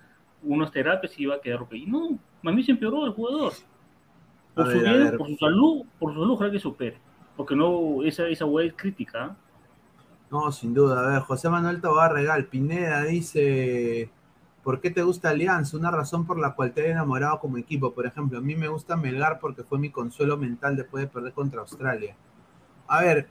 unas 0.44 0.72
terapias 0.72 1.20
iba 1.20 1.36
a 1.36 1.42
quedar 1.42 1.62
ok. 1.62 1.74
Y 1.74 1.86
no, 1.86 2.18
a 2.44 2.52
mí 2.52 2.64
se 2.64 2.72
empeoró 2.72 3.06
el 3.06 3.12
jugador. 3.12 3.54
Por 4.54 4.72
su 4.72 4.80
bien, 4.80 5.18
por 5.18 5.28
su 5.28 5.36
salud, 5.36 5.86
por 6.00 6.14
su 6.14 6.20
salud, 6.20 6.34
ojalá 6.34 6.52
que 6.52 6.60
se 6.60 6.68
opere. 6.68 6.98
Porque 7.36 7.56
no, 7.56 8.04
esa, 8.04 8.28
esa 8.28 8.46
hueá 8.46 8.68
es 8.68 8.74
crítica. 8.74 9.26
¿ah? 9.26 9.36
No, 10.32 10.52
sin 10.52 10.74
duda. 10.74 11.06
A 11.06 11.14
ver, 11.14 11.22
José 11.22 11.50
Manuel 11.50 11.82
Tobar 11.82 12.14
Regal, 12.14 12.46
Pineda 12.46 13.04
dice, 13.04 14.10
¿por 14.66 14.82
qué 14.82 14.92
te 14.92 15.04
gusta 15.04 15.30
Alianza? 15.32 15.78
Una 15.78 15.92
razón 15.92 16.26
por 16.28 16.40
la 16.40 16.56
cual 16.56 16.74
te 16.74 16.82
he 16.88 16.92
enamorado 16.92 17.40
como 17.40 17.58
equipo. 17.60 17.94
Por 17.94 18.08
ejemplo, 18.08 18.40
a 18.40 18.42
mí 18.42 18.56
me 18.58 18.70
gusta 18.70 18.98
Melgar 18.98 19.40
porque 19.40 19.64
fue 19.64 19.80
mi 19.80 19.92
consuelo 19.92 20.38
mental 20.38 20.76
después 20.78 21.06
de 21.06 21.10
perder 21.10 21.34
contra 21.34 21.62
Australia. 21.62 22.18
A 22.88 23.02
ver, 23.04 23.30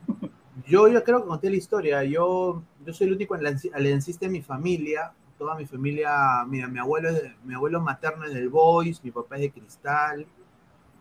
yo, 0.66 0.88
yo 0.88 1.04
creo 1.04 1.22
que 1.22 1.28
conté 1.28 1.50
la 1.50 1.56
historia. 1.56 2.04
Yo, 2.04 2.62
yo 2.86 2.92
soy 2.94 3.08
el 3.08 3.14
único 3.14 3.34
alianci- 3.36 3.72
aliancista 3.74 4.26
de 4.26 4.32
mi 4.32 4.42
familia. 4.42 5.12
Toda 5.38 5.56
mi 5.56 5.66
familia, 5.66 6.44
mira, 6.46 6.68
mi 6.68 6.78
abuelo, 6.80 7.10
es 7.10 7.22
mi 7.44 7.54
abuelo 7.54 7.80
materno 7.80 8.24
es 8.26 8.34
del 8.34 8.48
Boys, 8.50 9.02
mi 9.04 9.10
papá 9.12 9.36
es 9.36 9.42
de 9.42 9.50
Cristal. 9.52 10.26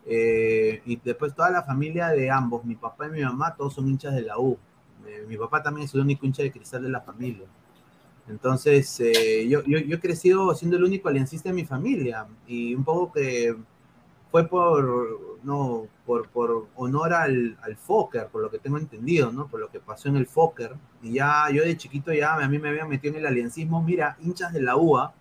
eh, 0.06 0.82
y 0.86 0.96
después 0.96 1.34
toda 1.34 1.50
la 1.50 1.62
familia 1.62 2.08
de 2.08 2.30
ambos, 2.30 2.64
mi 2.64 2.74
papá 2.76 3.06
y 3.06 3.10
mi 3.10 3.22
mamá, 3.22 3.54
todos 3.56 3.74
son 3.74 3.88
hinchas 3.88 4.14
de 4.14 4.22
la 4.22 4.38
U. 4.38 4.58
Eh, 5.06 5.24
mi 5.28 5.36
papá 5.36 5.62
también 5.62 5.86
es 5.86 5.94
el 5.94 6.00
único 6.02 6.26
hincha 6.26 6.42
de 6.42 6.52
cristal 6.52 6.82
de 6.82 6.90
la 6.90 7.00
familia. 7.00 7.46
Entonces, 8.28 9.00
eh, 9.00 9.46
yo, 9.48 9.62
yo, 9.64 9.78
he 9.78 10.00
crecido 10.00 10.54
siendo 10.54 10.76
el 10.76 10.84
único 10.84 11.08
aliancista 11.08 11.50
de 11.50 11.54
mi 11.54 11.64
familia 11.64 12.26
y 12.46 12.74
un 12.74 12.84
poco 12.84 13.12
que 13.12 13.54
fue 14.30 14.48
por, 14.48 15.38
no, 15.44 15.86
por, 16.06 16.28
por 16.30 16.68
honor 16.74 17.12
al, 17.12 17.56
al 17.62 17.76
Fokker, 17.76 18.28
por 18.28 18.42
lo 18.42 18.50
que 18.50 18.58
tengo 18.58 18.78
entendido, 18.78 19.30
¿no? 19.30 19.46
Por 19.46 19.60
lo 19.60 19.70
que 19.70 19.78
pasó 19.78 20.08
en 20.08 20.16
el 20.16 20.26
Fokker. 20.26 20.74
Y 21.02 21.12
ya 21.12 21.50
yo 21.52 21.62
de 21.62 21.76
chiquito 21.76 22.12
ya 22.12 22.34
a 22.34 22.48
mí 22.48 22.58
me 22.58 22.70
había 22.70 22.86
metido 22.86 23.14
en 23.14 23.20
el 23.20 23.26
aliancismo, 23.26 23.82
mira, 23.82 24.16
hinchas 24.20 24.52
de 24.52 24.62
la 24.62 24.76
UA. 24.76 25.14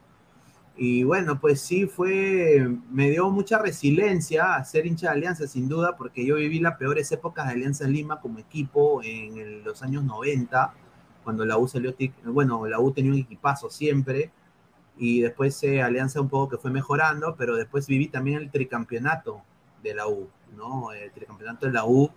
Y 0.75 1.03
bueno, 1.03 1.39
pues 1.39 1.61
sí 1.61 1.85
fue, 1.85 2.67
me 2.89 3.11
dio 3.11 3.29
mucha 3.29 3.59
resiliencia 3.59 4.55
a 4.55 4.65
ser 4.65 4.87
hincha 4.87 5.07
de 5.07 5.13
Alianza, 5.13 5.45
sin 5.45 5.69
duda, 5.69 5.95
porque 5.95 6.25
yo 6.25 6.35
viví 6.37 6.59
las 6.59 6.77
peores 6.77 7.11
épocas 7.11 7.45
de 7.45 7.53
Alianza 7.53 7.87
Lima 7.87 8.19
como 8.19 8.39
equipo 8.39 9.01
en 9.03 9.63
los 9.63 9.83
años 9.83 10.03
90, 10.03 10.73
cuando 11.23 11.45
la 11.45 11.57
U 11.57 11.67
salió, 11.67 11.95
bueno, 12.25 12.65
la 12.67 12.79
U 12.79 12.91
tenía 12.91 13.11
un 13.11 13.19
equipazo 13.19 13.69
siempre, 13.69 14.31
y 14.97 15.21
después 15.21 15.61
eh, 15.63 15.81
Alianza 15.81 16.21
un 16.21 16.29
poco 16.29 16.49
que 16.49 16.57
fue 16.57 16.71
mejorando, 16.71 17.35
pero 17.37 17.55
después 17.55 17.87
viví 17.87 18.07
también 18.07 18.37
el 18.37 18.51
tricampeonato 18.51 19.41
de 19.81 19.95
la 19.95 20.07
U, 20.07 20.29
¿no? 20.55 20.91
El 20.91 21.11
tricampeonato 21.11 21.65
de 21.65 21.73
la 21.73 21.85
U 21.85 22.09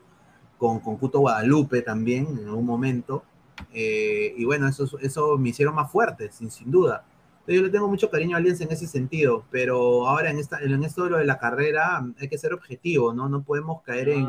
con, 0.58 0.80
con 0.80 0.96
Cuto 0.96 1.20
Guadalupe 1.20 1.82
también 1.82 2.26
en 2.38 2.46
algún 2.48 2.66
momento, 2.66 3.24
eh, 3.72 4.34
y 4.36 4.44
bueno, 4.44 4.68
eso, 4.68 4.98
eso 5.00 5.38
me 5.38 5.50
hicieron 5.50 5.74
más 5.74 5.90
fuerte, 5.90 6.30
sin, 6.32 6.50
sin 6.50 6.70
duda. 6.70 7.04
Yo 7.46 7.62
le 7.62 7.70
tengo 7.70 7.88
mucho 7.88 8.10
cariño 8.10 8.36
a 8.36 8.40
Alianza 8.40 8.64
en 8.64 8.72
ese 8.72 8.88
sentido, 8.88 9.44
pero 9.50 10.08
ahora 10.08 10.30
en, 10.30 10.38
esta, 10.38 10.58
en 10.58 10.82
esto 10.82 11.04
de 11.04 11.10
lo 11.10 11.18
de 11.18 11.24
la 11.24 11.38
carrera 11.38 12.04
hay 12.18 12.28
que 12.28 12.38
ser 12.38 12.52
objetivo, 12.52 13.14
¿no? 13.14 13.28
No 13.28 13.44
podemos 13.44 13.82
caer 13.82 14.08
en... 14.08 14.26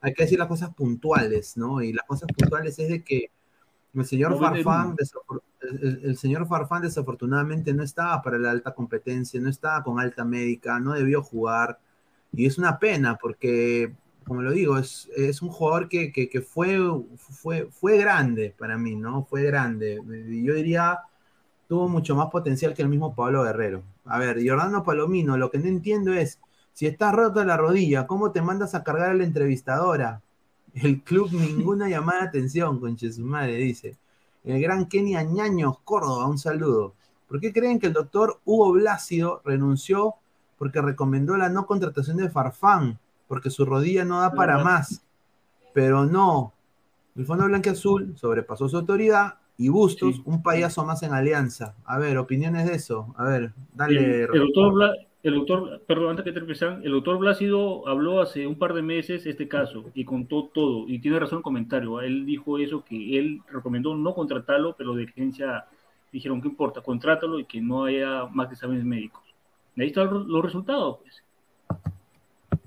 Hay 0.00 0.12
que 0.12 0.24
decir 0.24 0.38
las 0.38 0.48
cosas 0.48 0.72
puntuales, 0.74 1.56
¿no? 1.56 1.82
Y 1.82 1.92
las 1.92 2.06
cosas 2.06 2.28
puntuales 2.28 2.78
es 2.78 2.90
de 2.90 3.02
que 3.02 3.30
el 3.94 4.04
señor 4.06 4.32
No 4.32 4.38
Farfán, 4.38 4.96
el, 5.60 6.00
el 6.04 6.16
señor 6.16 6.46
Farfán 6.46 6.82
desafortunadamente 6.82 7.72
no 7.72 7.82
estaba 7.82 8.20
para 8.22 8.38
la 8.38 8.50
alta 8.50 8.74
competencia, 8.74 9.40
no 9.40 9.48
estaba 9.48 9.82
con 9.82 10.00
alta 10.00 10.24
médica, 10.24 10.78
no 10.80 10.92
debió 10.94 11.22
jugar. 11.22 11.78
Y 12.32 12.46
es 12.46 12.58
una 12.58 12.78
pena 12.78 13.16
porque, 13.16 13.94
como 14.24 14.42
lo 14.42 14.50
digo, 14.50 14.78
es, 14.78 15.08
es 15.16 15.42
un 15.42 15.50
jugador 15.50 15.88
que, 15.88 16.12
que, 16.12 16.28
que 16.28 16.40
fue, 16.42 16.78
fue, 17.16 17.68
fue 17.70 17.96
grande 17.98 18.54
para 18.58 18.76
mí, 18.76 18.96
¿no? 18.96 19.24
Fue 19.24 19.42
grande. 19.44 20.00
Yo 20.42 20.54
diría, 20.54 20.98
tuvo 21.68 21.88
mucho 21.88 22.16
más 22.16 22.28
potencial 22.30 22.74
que 22.74 22.82
el 22.82 22.88
mismo 22.88 23.14
Pablo 23.14 23.44
Guerrero. 23.44 23.84
A 24.04 24.18
ver, 24.18 24.38
Jordano 24.46 24.82
Palomino, 24.84 25.36
lo 25.36 25.50
que 25.50 25.58
no 25.58 25.66
entiendo 25.66 26.12
es, 26.12 26.40
si 26.72 26.86
estás 26.86 27.14
roto 27.14 27.44
la 27.44 27.56
rodilla, 27.56 28.06
¿cómo 28.06 28.32
te 28.32 28.42
mandas 28.42 28.74
a 28.74 28.82
cargar 28.82 29.10
a 29.10 29.14
la 29.14 29.24
entrevistadora? 29.24 30.22
El 30.74 31.02
club 31.02 31.30
ninguna 31.32 31.88
llamada 31.88 32.22
de 32.22 32.28
atención, 32.28 32.80
conche 32.80 33.12
su 33.12 33.22
madre, 33.24 33.54
dice. 33.56 33.96
El 34.44 34.60
gran 34.60 34.86
Kenny 34.86 35.14
Añaños, 35.16 35.78
Córdoba, 35.84 36.26
un 36.26 36.36
saludo. 36.38 36.94
¿Por 37.28 37.40
qué 37.40 37.52
creen 37.52 37.78
que 37.78 37.86
el 37.86 37.92
doctor 37.92 38.40
Hugo 38.44 38.72
Blasio 38.72 39.40
renunció 39.44 40.14
porque 40.58 40.82
recomendó 40.82 41.36
la 41.36 41.48
no 41.48 41.66
contratación 41.66 42.16
de 42.18 42.28
Farfán? 42.28 42.98
Porque 43.28 43.50
su 43.50 43.64
rodilla 43.64 44.04
no 44.04 44.20
da 44.20 44.32
para 44.32 44.62
más. 44.62 45.02
Pero 45.72 46.04
no. 46.04 46.52
El 47.16 47.24
Fondo 47.24 47.44
Blanqueazul 47.46 48.16
sobrepasó 48.18 48.68
su 48.68 48.76
autoridad 48.76 49.36
y 49.56 49.68
Bustos, 49.68 50.16
Sí. 50.16 50.22
un 50.24 50.42
payaso 50.42 50.84
más 50.84 51.02
en 51.04 51.12
alianza. 51.14 51.74
A 51.84 51.98
ver, 51.98 52.18
opiniones 52.18 52.66
de 52.66 52.74
eso. 52.74 53.14
A 53.16 53.24
ver, 53.24 53.42
El, 53.44 53.52
dale. 53.72 54.22
el 54.24 54.28
doctor, 54.40 54.72
Bla- 54.74 54.94
el 55.24 55.34
doctor, 55.36 55.80
perdón, 55.86 56.10
antes 56.10 56.24
que 56.26 56.32
te 56.32 56.38
empiezan, 56.38 56.82
el 56.84 56.92
doctor 56.92 57.16
Blácido 57.16 57.88
habló 57.88 58.20
hace 58.20 58.46
un 58.46 58.58
par 58.58 58.74
de 58.74 58.82
meses 58.82 59.24
este 59.24 59.48
caso 59.48 59.84
y 59.94 60.04
contó 60.04 60.50
todo, 60.52 60.84
y 60.86 60.98
tiene 60.98 61.18
razón 61.18 61.38
el 61.38 61.42
comentario. 61.42 62.02
Él 62.02 62.26
dijo 62.26 62.58
eso, 62.58 62.84
que 62.84 63.18
él 63.18 63.40
recomendó 63.50 63.96
no 63.96 64.14
contratarlo, 64.14 64.74
pero 64.76 64.94
de 64.94 65.04
agencia 65.04 65.64
dijeron, 66.12 66.42
¿qué 66.42 66.48
importa? 66.48 66.82
Contrátalo 66.82 67.38
y 67.38 67.46
que 67.46 67.58
no 67.62 67.84
haya 67.84 68.26
más 68.26 68.52
exámenes 68.52 68.84
médicos. 68.84 69.22
Ahí 69.78 69.86
están 69.86 70.28
los 70.28 70.44
resultados, 70.44 70.98
pues. 71.00 71.22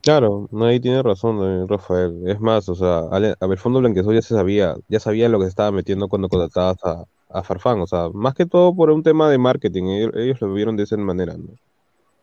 Claro, 0.01 0.49
ahí 0.61 0.79
tiene 0.79 1.03
razón, 1.03 1.37
eh, 1.43 1.65
Rafael. 1.69 2.27
Es 2.27 2.39
más, 2.39 2.67
o 2.69 2.75
sea, 2.75 3.01
a 3.11 3.19
ver, 3.47 3.57
Fondo 3.59 3.81
Blanquezón 3.81 4.15
ya 4.15 4.21
se 4.23 4.33
sabía, 4.33 4.75
ya 4.87 4.99
sabía 4.99 5.29
lo 5.29 5.37
que 5.37 5.45
se 5.45 5.49
estaba 5.49 5.71
metiendo 5.71 6.07
cuando 6.07 6.27
contratabas 6.27 6.83
a, 6.83 7.03
a 7.29 7.43
Farfán, 7.43 7.81
o 7.81 7.87
sea, 7.87 8.09
más 8.13 8.33
que 8.33 8.47
todo 8.47 8.75
por 8.75 8.89
un 8.89 9.03
tema 9.03 9.29
de 9.29 9.37
marketing, 9.37 9.83
ellos, 9.83 10.11
ellos 10.15 10.41
lo 10.41 10.53
vieron 10.53 10.75
de 10.75 10.83
esa 10.83 10.97
manera, 10.97 11.37
¿no? 11.37 11.49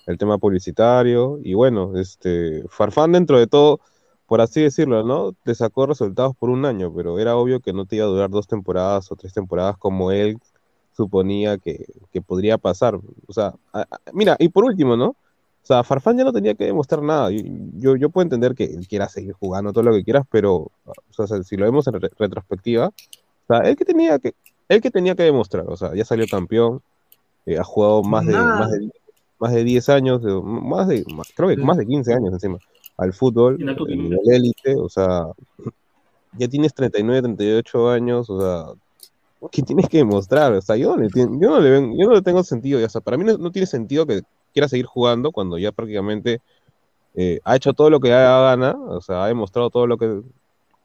El 0.06 0.18
tema 0.18 0.38
publicitario, 0.38 1.38
y 1.42 1.54
bueno, 1.54 1.96
este, 1.96 2.64
Farfán 2.68 3.12
dentro 3.12 3.38
de 3.38 3.46
todo, 3.46 3.80
por 4.26 4.40
así 4.40 4.60
decirlo, 4.62 5.02
¿no? 5.04 5.32
Te 5.44 5.54
sacó 5.54 5.86
resultados 5.86 6.34
por 6.36 6.50
un 6.50 6.64
año, 6.66 6.92
pero 6.94 7.18
era 7.18 7.36
obvio 7.36 7.60
que 7.60 7.72
no 7.72 7.86
te 7.86 7.96
iba 7.96 8.04
a 8.06 8.08
durar 8.08 8.30
dos 8.30 8.46
temporadas 8.46 9.10
o 9.12 9.16
tres 9.16 9.32
temporadas 9.32 9.76
como 9.78 10.10
él 10.12 10.38
suponía 10.96 11.58
que, 11.58 11.86
que 12.12 12.22
podría 12.22 12.58
pasar. 12.58 12.96
O 13.26 13.32
sea, 13.32 13.54
a- 13.72 13.80
a- 13.82 14.00
mira, 14.12 14.36
y 14.38 14.48
por 14.48 14.64
último, 14.64 14.96
¿no? 14.96 15.08
O 15.08 15.66
sea, 15.66 15.82
Farfán 15.82 16.18
ya 16.18 16.24
no 16.24 16.32
tenía 16.32 16.54
que 16.54 16.66
demostrar 16.66 17.02
nada. 17.02 17.32
Y 17.32 17.42
Yo, 17.78 17.96
yo 17.96 18.10
puedo 18.10 18.22
entender 18.24 18.54
que 18.54 18.64
él 18.64 18.86
quiera 18.86 19.08
seguir 19.08 19.32
jugando 19.32 19.72
todo 19.72 19.84
lo 19.84 19.92
que 19.94 20.04
quieras, 20.04 20.24
pero 20.30 20.70
o 21.16 21.26
sea, 21.26 21.42
si 21.42 21.56
lo 21.56 21.64
vemos 21.64 21.86
en 21.86 21.94
re- 22.00 22.10
retrospectiva, 22.18 22.88
o 22.88 22.92
sea, 23.48 23.58
él 23.68 23.76
que 23.76 23.84
tenía 23.84 24.18
que, 24.18 24.34
él 24.68 24.80
que 24.82 24.90
tenía 24.90 25.14
que 25.14 25.22
demostrar, 25.24 25.64
o 25.68 25.76
sea, 25.76 25.94
ya 25.94 26.04
salió 26.04 26.26
campeón, 26.28 26.82
eh, 27.46 27.58
ha 27.58 27.64
jugado 27.64 28.02
más 28.02 28.26
de, 28.26 28.34
más 28.34 28.70
de, 28.70 28.90
más 29.38 29.52
de 29.52 29.64
10 29.64 29.88
años, 29.88 30.22
de- 30.22 30.40
más 30.42 30.88
de, 30.88 31.04
más- 31.14 31.32
creo 31.34 31.48
que 31.50 31.56
más 31.56 31.76
de 31.76 31.86
15 31.86 32.12
años 32.14 32.32
encima, 32.32 32.58
al 32.96 33.12
fútbol, 33.12 33.56
En 33.60 33.98
nivel. 33.98 34.20
élite, 34.26 34.74
o 34.76 34.88
sea, 34.88 35.26
ya 36.38 36.48
tienes 36.48 36.74
39, 36.74 37.22
38 37.22 37.90
años, 37.90 38.28
o 38.30 38.40
sea, 38.40 38.72
¿qué 39.50 39.62
tienes 39.62 39.88
que 39.88 39.98
demostrar? 39.98 40.52
O 40.52 40.60
sea, 40.62 40.76
yo 40.76 40.96
no 40.96 41.02
le, 41.02 41.08
yo 41.14 41.26
no 41.26 41.60
le, 41.60 41.70
yo 41.98 42.06
no 42.08 42.14
le 42.14 42.22
tengo 42.22 42.42
sentido, 42.42 42.84
o 42.84 42.88
sea, 42.88 43.00
para 43.00 43.16
mí 43.16 43.24
no, 43.24 43.36
no 43.38 43.50
tiene 43.50 43.66
sentido 43.66 44.06
que 44.06 44.22
quiera 44.52 44.68
seguir 44.68 44.86
jugando 44.86 45.32
cuando 45.32 45.58
ya 45.58 45.72
prácticamente 45.72 46.40
eh, 47.14 47.40
ha 47.44 47.56
hecho 47.56 47.72
todo 47.72 47.90
lo 47.90 48.00
que 48.00 48.08
da 48.10 48.40
gana, 48.50 48.76
o 48.88 49.00
sea, 49.00 49.24
ha 49.24 49.28
demostrado 49.28 49.70
todo 49.70 49.86
lo 49.86 49.98
que, 49.98 50.20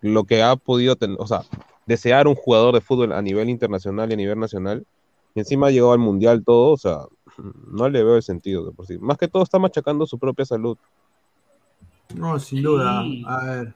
lo 0.02 0.24
que 0.26 0.42
ha 0.44 0.56
podido 0.56 0.96
tener, 0.96 1.18
o 1.20 1.26
sea, 1.28 1.44
desear 1.86 2.28
un 2.28 2.36
jugador 2.36 2.74
de 2.76 2.82
fútbol 2.82 3.14
a 3.14 3.22
nivel 3.22 3.50
internacional 3.50 4.10
y 4.10 4.14
a 4.14 4.18
nivel 4.18 4.40
nacional, 4.40 4.86
y 5.34 5.40
encima 5.40 5.68
ha 5.68 5.72
llegado 5.72 5.92
al 5.94 6.00
mundial 6.00 6.44
todo, 6.44 6.72
o 6.74 6.78
sea, 6.78 7.00
no 7.68 7.90
le 7.90 8.04
veo 8.04 8.16
el 8.16 8.24
sentido 8.24 8.66
de 8.66 8.72
por 8.72 8.86
sí. 8.86 8.98
Más 8.98 9.18
que 9.18 9.28
todo 9.28 9.44
está 9.44 9.60
machacando 9.60 10.06
su 10.06 10.18
propia 10.18 10.46
salud. 10.46 10.78
No, 12.16 12.40
sin 12.40 12.64
duda. 12.64 13.04
A 13.26 13.46
ver, 13.46 13.76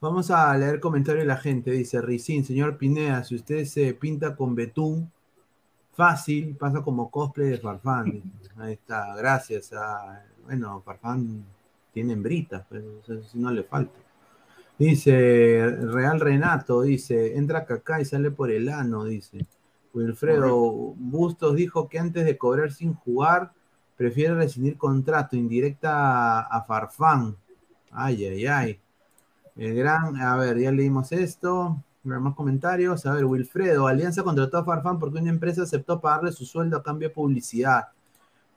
vamos 0.00 0.30
a 0.30 0.56
leer 0.56 0.80
comentarios 0.80 1.22
de 1.22 1.28
la 1.28 1.36
gente. 1.36 1.70
Dice 1.70 2.00
Ricín, 2.00 2.44
señor 2.44 2.76
Pineda, 2.76 3.24
si 3.24 3.34
usted 3.34 3.64
se 3.64 3.94
pinta 3.94 4.36
con 4.36 4.54
betún, 4.54 5.10
fácil, 5.92 6.56
pasa 6.56 6.82
como 6.82 7.10
cosplay 7.10 7.50
de 7.50 7.58
Farfán. 7.58 8.22
Ahí 8.56 8.74
está, 8.74 9.14
gracias. 9.16 9.72
A, 9.72 10.24
bueno, 10.44 10.80
Farfán 10.84 11.44
tiene 11.92 12.14
hembritas, 12.14 12.64
pero 12.68 13.00
eso 13.00 13.22
sí 13.22 13.38
no 13.38 13.50
le 13.50 13.64
falta. 13.64 13.98
Dice 14.78 15.64
Real 15.82 16.18
Renato, 16.18 16.82
dice, 16.82 17.36
entra 17.36 17.64
Kaká 17.64 18.00
y 18.00 18.04
sale 18.04 18.30
por 18.30 18.50
el 18.50 18.68
ano, 18.68 19.04
dice. 19.04 19.46
Wilfredo 19.94 20.94
Bustos 20.96 21.54
dijo 21.56 21.88
que 21.88 21.98
antes 21.98 22.24
de 22.24 22.38
cobrar 22.38 22.72
sin 22.72 22.94
jugar, 22.94 23.52
prefiere 23.96 24.34
rescindir 24.34 24.76
contrato, 24.76 25.36
indirecta 25.36 26.40
a, 26.40 26.62
Farfán. 26.64 27.36
Ay, 27.90 28.24
ay, 28.24 28.46
ay. 28.46 28.80
El 29.56 29.74
gran, 29.74 30.16
a 30.16 30.36
ver, 30.36 30.58
ya 30.58 30.72
leímos 30.72 31.12
esto. 31.12 31.82
Más 32.04 32.34
comentarios. 32.34 33.06
A 33.06 33.14
ver, 33.14 33.24
Wilfredo, 33.24 33.86
Alianza 33.86 34.22
contrató 34.24 34.58
a 34.58 34.64
Farfán 34.64 34.98
porque 34.98 35.18
una 35.20 35.30
empresa 35.30 35.62
aceptó 35.62 36.00
pagarle 36.00 36.32
su 36.32 36.44
sueldo 36.44 36.76
a 36.78 36.82
cambio 36.82 37.08
de 37.08 37.14
publicidad. 37.14 37.84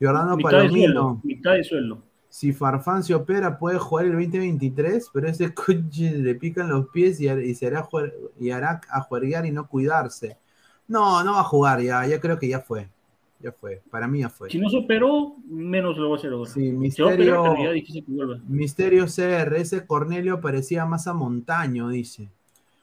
Giordano 0.00 0.36
mitad 0.36 0.50
de 0.50 0.68
sueldo, 0.68 1.00
Palomino, 1.00 1.20
mitad 1.22 1.52
de 1.52 1.64
sueldo. 1.64 2.02
si 2.28 2.52
Farfán 2.52 3.02
se 3.04 3.14
opera 3.14 3.58
puede 3.58 3.78
jugar 3.78 4.06
el 4.06 4.12
2023, 4.12 5.10
pero 5.12 5.28
ese 5.28 5.54
coche 5.54 6.10
le 6.18 6.34
pican 6.34 6.68
los 6.68 6.88
pies 6.88 7.20
y, 7.20 7.28
y 7.28 7.54
se 7.54 7.68
hará, 7.68 7.82
juer- 7.84 8.14
y 8.40 8.50
hará 8.50 8.80
a 8.90 9.00
juerguear 9.02 9.46
y 9.46 9.52
no 9.52 9.68
cuidarse. 9.68 10.36
No, 10.88 11.22
no 11.24 11.32
va 11.34 11.40
a 11.40 11.44
jugar 11.44 11.80
ya, 11.80 12.06
ya 12.06 12.20
creo 12.20 12.38
que 12.38 12.48
ya 12.48 12.60
fue. 12.60 12.88
Ya 13.40 13.52
fue, 13.52 13.82
para 13.90 14.08
mí 14.08 14.20
ya 14.20 14.30
fue. 14.30 14.50
Si 14.50 14.58
no 14.58 14.70
se 14.70 14.78
operó, 14.78 15.36
menos 15.46 15.98
lo 15.98 16.08
va 16.10 16.16
a 16.16 16.18
hacer 16.18 16.32
ahora. 16.32 16.50
Sí, 16.50 16.72
Misterio, 16.72 17.72
difícil 17.72 18.04
que 18.04 18.12
vuelva. 18.12 18.38
Misterio 18.48 19.06
CR, 19.08 19.60
ese 19.60 19.86
Cornelio 19.86 20.40
parecía 20.40 20.86
más 20.86 21.06
a 21.06 21.12
Montaño, 21.12 21.88
dice. 21.90 22.30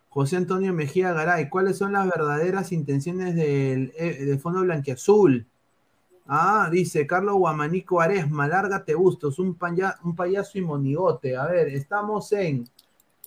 José 0.09 0.37
Antonio 0.37 0.73
Mejía 0.73 1.11
Garay, 1.11 1.49
¿cuáles 1.49 1.77
son 1.77 1.93
las 1.93 2.05
verdaderas 2.05 2.71
intenciones 2.71 3.35
del, 3.35 3.93
eh, 3.97 4.25
del 4.25 4.39
Fondo 4.39 4.61
Blanquiazul? 4.61 5.47
Ah, 6.27 6.69
dice 6.71 7.05
Carlos 7.07 7.35
Guamanico 7.35 7.99
Aresma, 7.99 8.47
lárgate 8.47 8.95
un, 9.39 9.55
paya- 9.55 9.97
un 10.03 10.15
payaso 10.15 10.57
y 10.57 10.61
monigote. 10.61 11.35
A 11.35 11.47
ver, 11.47 11.67
estamos 11.69 12.31
en 12.31 12.65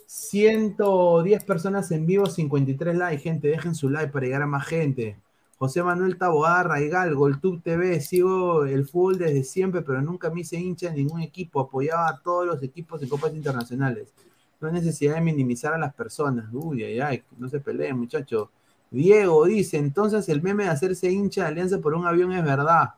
110 0.07 1.45
personas 1.45 1.91
en 1.91 2.07
vivo, 2.07 2.27
53 2.27 2.97
likes, 2.97 3.23
gente, 3.23 3.49
dejen 3.49 3.75
su 3.75 3.91
like 3.91 4.13
para 4.13 4.27
llegar 4.27 4.43
a 4.43 4.47
más 4.47 4.67
gente. 4.67 5.19
José 5.59 5.83
Manuel 5.83 6.19
Taboada 6.19 6.63
Raigal, 6.65 7.15
Goltub 7.15 7.63
TV, 7.63 8.01
sigo 8.01 8.67
el 8.67 8.87
fútbol 8.87 9.19
desde 9.19 9.43
siempre, 9.43 9.83
pero 9.83 10.03
nunca 10.03 10.31
me 10.31 10.43
hice 10.43 10.57
hincha 10.57 10.91
de 10.91 10.97
ningún 10.97 11.23
equipo, 11.23 11.61
apoyaba 11.61 12.09
a 12.09 12.21
todos 12.23 12.47
los 12.47 12.63
equipos 12.63 13.03
en 13.03 13.09
copas 13.09 13.35
internacionales. 13.35 14.13
No 14.61 14.69
hay 14.69 14.75
necesidad 14.75 15.15
de 15.15 15.23
minimizar 15.23 15.75
a 15.75 15.79
las 15.79 15.95
personas. 15.95 16.47
Uy, 16.53 16.85
ay, 16.85 17.01
ay, 17.01 17.23
no 17.39 17.49
se 17.49 17.61
peleen, 17.61 17.99
muchachos. 17.99 18.49
Diego 18.91 19.47
dice, 19.47 19.79
entonces 19.79 20.29
el 20.29 20.43
meme 20.43 20.65
de 20.65 20.71
hacerse 20.71 21.11
hincha 21.11 21.43
de 21.43 21.49
Alianza 21.49 21.81
por 21.81 21.95
un 21.95 22.07
avión 22.07 22.33
es 22.33 22.45
verdad. 22.45 22.91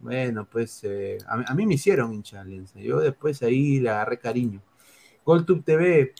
Bueno, 0.00 0.46
pues 0.50 0.82
eh, 0.84 1.18
a, 1.26 1.34
a 1.50 1.54
mí 1.54 1.66
me 1.66 1.74
hicieron 1.74 2.12
hincha 2.12 2.36
de 2.36 2.42
Alianza. 2.42 2.80
Yo 2.80 3.00
después 3.00 3.42
ahí 3.42 3.80
le 3.80 3.90
agarré 3.90 4.18
cariño. 4.18 4.60
GolTube 5.24 5.62
TV, 5.62 6.14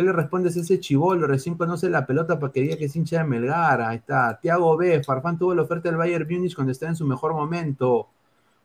¿qué 0.00 0.06
le 0.06 0.12
respondes 0.12 0.56
a 0.56 0.60
ese 0.60 0.80
chivolo? 0.80 1.26
Recién 1.26 1.56
conoce 1.56 1.90
la 1.90 2.06
pelota 2.06 2.38
para 2.38 2.52
que 2.52 2.78
que 2.78 2.86
es 2.86 2.96
hincha 2.96 3.18
de 3.18 3.24
Melgar. 3.24 3.82
Ahí 3.82 3.98
está. 3.98 4.38
Tiago 4.40 4.74
B, 4.76 5.02
Farfán 5.04 5.38
tuvo 5.38 5.54
la 5.54 5.62
oferta 5.62 5.90
del 5.90 5.98
Bayern 5.98 6.26
Múnich 6.28 6.54
cuando 6.54 6.72
está 6.72 6.88
en 6.88 6.96
su 6.96 7.06
mejor 7.06 7.34
momento. 7.34 8.08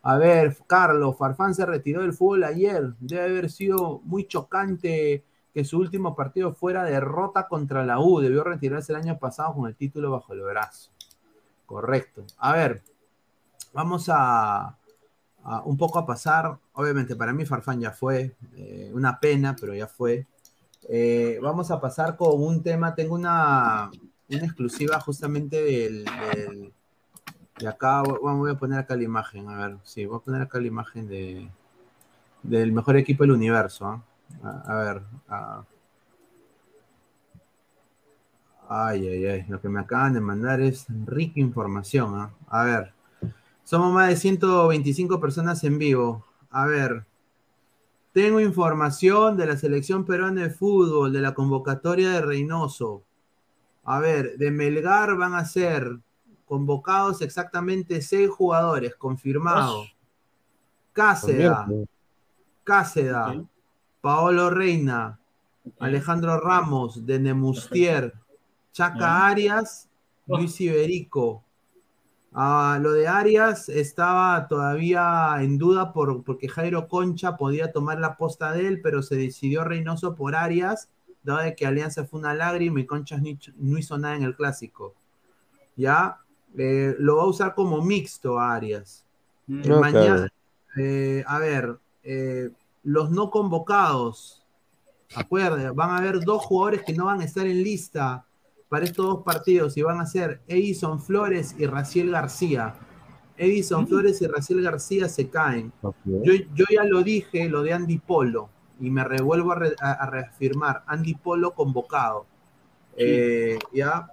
A 0.04 0.18
ver, 0.18 0.56
Carlos, 0.66 1.18
Farfán 1.18 1.54
se 1.54 1.66
retiró 1.66 2.02
del 2.04 2.14
fútbol 2.14 2.46
ayer. 2.46 2.94
Debe 3.02 3.24
haber 3.24 3.52
sido 3.52 4.00
muy 4.06 4.28
chocante 4.28 5.26
que 5.54 5.66
su 5.66 5.78
último 5.78 6.16
partido 6.16 6.54
fuera 6.54 6.84
derrota 6.86 7.48
contra 7.48 7.86
la 7.86 8.00
U. 8.00 8.22
Debió 8.22 8.44
retirarse 8.44 8.94
el 8.94 9.00
año 9.00 9.18
pasado 9.20 9.56
con 9.56 9.68
el 9.68 9.76
título 9.76 10.12
bajo 10.12 10.32
el 10.32 10.42
brazo. 10.42 10.92
Correcto. 11.66 12.24
A 12.38 12.54
ver, 12.54 12.82
vamos 13.74 14.08
a, 14.08 14.78
a 15.44 15.62
un 15.66 15.76
poco 15.76 16.00
a 16.00 16.06
pasar. 16.06 16.58
Obviamente, 16.74 17.16
para 17.18 17.34
mí 17.34 17.46
Farfán 17.46 17.82
ya 17.82 17.92
fue. 17.92 18.36
eh, 18.56 18.90
una 18.94 19.20
pena, 19.20 19.54
pero 19.60 19.74
ya 19.74 19.88
fue. 19.88 20.28
Eh, 20.88 21.40
vamos 21.42 21.72
a 21.72 21.80
pasar 21.82 22.16
con 22.16 22.42
un 22.42 22.62
tema. 22.62 22.94
Tengo 22.96 23.16
una, 23.16 23.90
exclusiva 24.30 25.00
justamente 25.00 25.62
del, 25.62 26.06
de 27.60 27.68
acá. 27.68 28.04
Bueno, 28.04 28.38
voy 28.40 28.52
a 28.52 28.56
poner 28.56 28.80
acá 28.80 28.96
la 28.96 29.04
imagen. 29.04 29.50
A 29.50 29.68
ver, 29.68 29.78
sí, 29.84 30.06
voy 30.06 30.18
a 30.18 30.24
poner 30.24 30.42
acá 30.42 30.60
la 30.60 30.68
imagen 30.68 31.08
de, 31.08 31.50
del 32.44 32.72
mejor 32.72 32.98
equipo 32.98 33.24
del 33.24 33.32
universo. 33.32 33.88
¿ah? 34.44 34.64
A, 34.66 34.76
ver. 34.76 35.02
Ay, 38.68 39.08
ay, 39.08 39.26
ay. 39.26 39.46
Lo 39.48 39.62
que 39.62 39.70
me 39.70 39.80
acaban 39.80 40.14
de 40.14 40.22
mandar 40.22 40.62
es 40.62 40.86
rica 41.06 41.40
información. 41.40 42.16
¿ah? 42.16 42.32
A 42.48 42.64
ver. 42.64 42.94
Somos 43.64 43.92
más 43.92 44.10
de 44.10 44.16
125 44.16 45.20
personas 45.20 45.64
en 45.64 45.80
vivo. 45.80 46.24
A 46.52 46.66
ver. 46.68 47.06
Tengo 48.16 48.40
información 48.40 49.36
de 49.36 49.46
la 49.46 49.58
selección 49.58 50.06
peruana 50.06 50.44
de 50.44 50.50
fútbol, 50.50 51.12
de 51.12 51.20
la 51.20 51.34
convocatoria 51.34 52.12
de 52.12 52.22
Reynoso. 52.22 53.04
A 53.84 54.00
ver, 54.00 54.38
de 54.38 54.52
Melgar 54.52 55.18
van 55.18 55.34
a 55.34 55.44
ser 55.44 56.00
convocados 56.46 57.22
exactamente 57.22 58.02
seis 58.02 58.30
jugadores, 58.30 58.96
confirmado. 58.96 59.84
Cáceda, 60.94 61.68
Cáceda. 62.64 63.44
Paolo 64.00 64.50
Reina. 64.50 65.20
Alejandro 65.78 66.40
Ramos, 66.40 67.06
de 67.06 67.20
Nemustier, 67.20 68.14
Chaca. 68.72 69.28
Arias. 69.28 69.90
Luis 70.26 70.62
Iberico. 70.62 71.44
Ah, 72.38 72.78
lo 72.82 72.92
de 72.92 73.08
Arias 73.08 73.70
estaba 73.70 74.48
todavía 74.50 75.36
en 75.40 75.58
duda 75.58 75.94
por, 75.94 76.22
porque 76.24 76.50
Jairo 76.50 76.88
Concha 76.90 77.38
podía 77.38 77.72
tomar 77.72 78.00
la 78.00 78.18
posta 78.18 78.52
de 78.52 78.68
él, 78.68 78.82
pero 78.82 79.02
se 79.02 79.16
decidió 79.16 79.64
Reynoso 79.64 80.16
por 80.16 80.36
Arias, 80.36 80.90
dado 81.24 81.40
de 81.40 81.56
que 81.56 81.66
Alianza 81.66 82.06
fue 82.06 82.20
una 82.20 82.34
lágrima 82.34 82.82
y 82.82 82.86
Concha 82.86 83.18
ni- 83.18 83.40
no 83.58 83.78
hizo 83.78 83.98
nada 83.98 84.16
en 84.16 84.24
el 84.24 84.36
clásico. 84.36 84.94
Ya, 85.76 86.20
Eh, 86.58 86.96
lo 87.00 87.18
va 87.18 87.24
a 87.24 87.28
usar 87.28 87.54
como 87.54 87.82
mixto 87.82 88.40
a 88.40 88.54
Arias. 88.56 89.04
Mm. 89.46 89.60
Eh, 89.60 89.68
No, 89.68 89.80
mañana, 89.82 90.16
claro. 90.16 90.28
eh, 90.78 91.22
a 91.28 91.40
ver, 91.40 91.78
eh, 92.04 92.50
los 92.84 93.12
no 93.12 93.30
convocados, 93.30 94.42
acuerden, 95.18 95.76
van 95.76 95.90
a 95.90 95.98
haber 95.98 96.22
dos 96.24 96.46
jugadores 96.46 96.82
que 96.84 96.94
no 96.94 97.06
van 97.08 97.20
a 97.20 97.26
estar 97.26 97.46
en 97.46 97.62
lista 97.62 98.26
para 98.76 98.84
estos 98.88 99.06
dos 99.06 99.24
partidos 99.24 99.78
y 99.78 99.84
van 99.84 100.02
a 100.02 100.06
ser 100.06 100.42
Edison 100.50 101.02
Flores 101.02 101.56
y 101.58 101.66
Raciel 101.66 102.12
García. 102.12 102.76
Edison 103.38 103.88
Flores 103.88 104.22
y 104.22 104.28
Raciel 104.28 104.62
García 104.62 105.08
se 105.08 105.30
caen. 105.30 105.72
Yo, 106.04 106.34
yo 106.54 106.66
ya 106.70 106.84
lo 106.84 107.02
dije, 107.02 107.48
lo 107.48 107.64
de 107.64 107.72
Andy 107.72 108.00
Polo, 108.00 108.50
y 108.82 108.90
me 108.90 109.06
revuelvo 109.06 109.54
a, 109.54 109.56
re- 109.56 109.76
a- 109.80 109.94
a 109.94 110.10
reafirmar, 110.10 110.84
Andy 110.88 111.14
Polo 111.16 111.52
convocado. 111.54 112.26
Eh, 112.98 113.58
ya. 113.74 114.10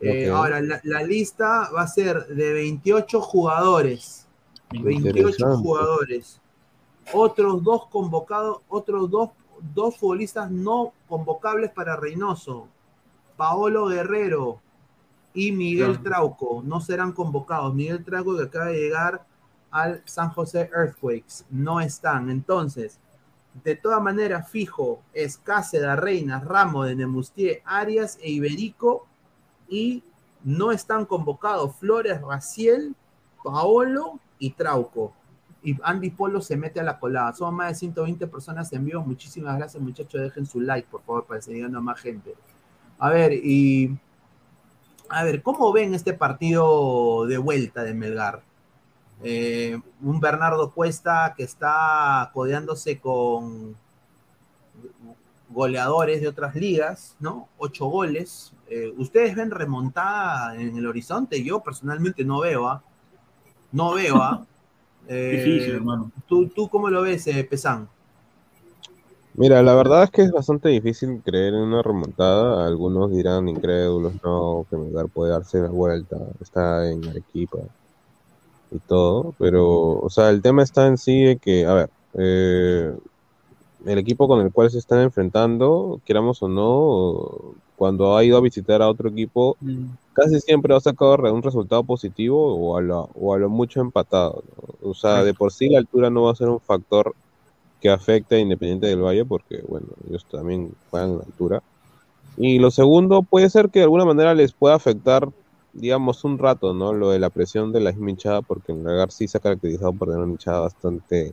Eh. 0.00 0.28
Ahora, 0.28 0.60
la, 0.60 0.80
la 0.82 1.02
lista 1.04 1.70
va 1.72 1.82
a 1.82 1.86
ser 1.86 2.26
de 2.26 2.52
28 2.52 3.20
jugadores. 3.20 4.26
28 4.72 5.08
Interesante. 5.08 5.56
jugadores. 5.58 6.40
Otros 7.14 7.62
dos 7.62 7.86
convocados, 7.86 8.58
otros 8.68 9.08
dos, 9.08 9.30
dos 9.72 9.96
futbolistas 9.96 10.50
no 10.50 10.94
convocables 11.08 11.70
para 11.70 11.94
Reynoso. 11.94 12.66
Paolo 13.40 13.86
Guerrero 13.86 14.60
y 15.32 15.50
Miguel. 15.50 16.02
Trauco 16.02 16.62
no 16.62 16.78
serán 16.82 17.12
convocados. 17.12 17.74
Miguel 17.74 18.04
Trauco 18.04 18.36
que 18.36 18.42
acaba 18.42 18.66
de 18.66 18.78
llegar 18.78 19.24
al 19.70 20.02
San 20.04 20.28
José 20.28 20.68
Earthquakes 20.70 21.46
no 21.48 21.80
están. 21.80 22.28
Entonces, 22.28 23.00
de 23.64 23.76
todas 23.76 24.02
maneras, 24.02 24.50
fijo, 24.50 25.00
es 25.14 25.38
Cáceda, 25.38 25.96
Reina, 25.96 26.40
Ramos 26.40 26.86
de 26.86 26.96
Nemustier, 26.96 27.62
Arias 27.64 28.18
e 28.20 28.28
Iberico 28.28 29.06
y 29.70 30.04
no 30.44 30.70
están 30.70 31.06
convocados 31.06 31.76
Flores, 31.76 32.20
Raciel, 32.20 32.94
Paolo 33.42 34.20
y 34.38 34.50
Trauco. 34.50 35.14
Y 35.62 35.78
Andy 35.82 36.10
Polo 36.10 36.42
se 36.42 36.58
mete 36.58 36.78
a 36.80 36.82
la 36.82 36.98
colada. 36.98 37.32
Somos 37.32 37.54
más 37.54 37.68
de 37.68 37.74
120 37.76 38.26
personas 38.26 38.70
en 38.74 38.84
vivo. 38.84 39.00
Muchísimas 39.00 39.56
gracias, 39.56 39.82
muchachos. 39.82 40.20
Dejen 40.20 40.44
su 40.44 40.60
like, 40.60 40.88
por 40.90 41.00
favor, 41.00 41.24
para 41.24 41.40
seguir 41.40 41.60
llegando 41.60 41.78
a 41.78 41.80
más 41.80 41.98
gente. 41.98 42.34
A 43.00 43.08
ver, 43.08 43.32
y. 43.32 43.98
A 45.08 45.24
ver, 45.24 45.42
¿cómo 45.42 45.72
ven 45.72 45.94
este 45.94 46.12
partido 46.12 47.26
de 47.26 47.38
vuelta 47.38 47.82
de 47.82 47.94
Melgar? 47.94 48.42
Eh, 49.22 49.80
un 50.02 50.20
Bernardo 50.20 50.70
Cuesta 50.70 51.34
que 51.36 51.42
está 51.42 52.30
codeándose 52.32 53.00
con 53.00 53.76
goleadores 55.48 56.20
de 56.20 56.28
otras 56.28 56.54
ligas, 56.54 57.16
¿no? 57.18 57.48
Ocho 57.58 57.86
goles. 57.86 58.52
Eh, 58.68 58.92
¿Ustedes 58.96 59.34
ven 59.34 59.50
remontada 59.50 60.54
en 60.54 60.76
el 60.76 60.86
horizonte? 60.86 61.42
Yo 61.42 61.60
personalmente 61.60 62.24
no 62.24 62.40
veo, 62.40 62.68
¿ah? 62.68 62.82
No 63.72 63.94
veo, 63.94 64.16
¿ah? 64.16 64.46
Eh, 65.08 65.42
Difícil, 65.44 65.74
hermano. 65.76 66.12
¿tú, 66.28 66.46
¿Tú 66.48 66.68
cómo 66.68 66.88
lo 66.88 67.02
ves, 67.02 67.26
eh, 67.26 67.42
Pesán? 67.42 67.88
Mira, 69.34 69.62
la 69.62 69.74
verdad 69.74 70.04
es 70.04 70.10
que 70.10 70.22
es 70.22 70.32
bastante 70.32 70.68
difícil 70.68 71.22
creer 71.24 71.54
en 71.54 71.60
una 71.60 71.82
remontada. 71.82 72.66
Algunos 72.66 73.10
dirán 73.10 73.48
incrédulos, 73.48 74.14
no, 74.22 74.66
que 74.68 74.76
Melgar 74.76 75.08
puede 75.08 75.32
darse 75.32 75.60
la 75.60 75.68
vuelta, 75.68 76.16
está 76.40 76.90
en 76.90 77.08
Arequipa 77.08 77.58
y 78.72 78.78
todo. 78.80 79.34
Pero, 79.38 79.98
o 80.00 80.10
sea, 80.10 80.30
el 80.30 80.42
tema 80.42 80.62
está 80.62 80.86
en 80.86 80.98
sí 80.98 81.22
de 81.22 81.36
que, 81.36 81.64
a 81.64 81.74
ver, 81.74 81.90
eh, 82.14 82.92
el 83.86 83.98
equipo 83.98 84.28
con 84.28 84.40
el 84.40 84.52
cual 84.52 84.70
se 84.70 84.78
están 84.78 85.00
enfrentando, 85.00 86.00
queramos 86.04 86.42
o 86.42 86.48
no, 86.48 87.54
cuando 87.76 88.16
ha 88.16 88.24
ido 88.24 88.36
a 88.36 88.42
visitar 88.42 88.82
a 88.82 88.88
otro 88.88 89.08
equipo, 89.08 89.56
casi 90.12 90.40
siempre 90.40 90.74
ha 90.74 90.80
sacado 90.80 91.32
un 91.32 91.42
resultado 91.42 91.82
positivo 91.84 92.54
o 92.56 92.76
a 92.76 92.82
lo, 92.82 93.08
o 93.14 93.32
a 93.32 93.38
lo 93.38 93.48
mucho 93.48 93.80
empatado. 93.80 94.42
¿no? 94.82 94.90
O 94.90 94.94
sea, 94.94 95.24
de 95.24 95.34
por 95.34 95.52
sí 95.52 95.70
la 95.70 95.78
altura 95.78 96.10
no 96.10 96.24
va 96.24 96.32
a 96.32 96.36
ser 96.36 96.48
un 96.48 96.60
factor 96.60 97.14
que 97.80 97.90
afecte 97.90 98.36
a 98.36 98.38
Independiente 98.38 98.86
del 98.86 99.02
Valle, 99.02 99.24
porque, 99.24 99.62
bueno, 99.66 99.86
ellos 100.08 100.26
también 100.30 100.72
juegan 100.90 101.14
en 101.14 101.20
altura. 101.20 101.62
Y 102.36 102.58
lo 102.58 102.70
segundo, 102.70 103.22
puede 103.22 103.50
ser 103.50 103.70
que 103.70 103.80
de 103.80 103.84
alguna 103.84 104.04
manera 104.04 104.34
les 104.34 104.52
pueda 104.52 104.74
afectar, 104.74 105.28
digamos, 105.72 106.24
un 106.24 106.38
rato, 106.38 106.74
¿no? 106.74 106.92
Lo 106.92 107.10
de 107.10 107.18
la 107.18 107.30
presión 107.30 107.72
de 107.72 107.80
la 107.80 107.90
hinchada, 107.90 108.42
porque 108.42 108.72
en 108.72 108.84
realidad 108.84 109.10
sí 109.10 109.28
se 109.28 109.38
ha 109.38 109.40
caracterizado 109.40 109.92
por 109.92 110.08
tener 110.08 110.22
una 110.22 110.32
hinchada 110.32 110.60
bastante, 110.60 111.32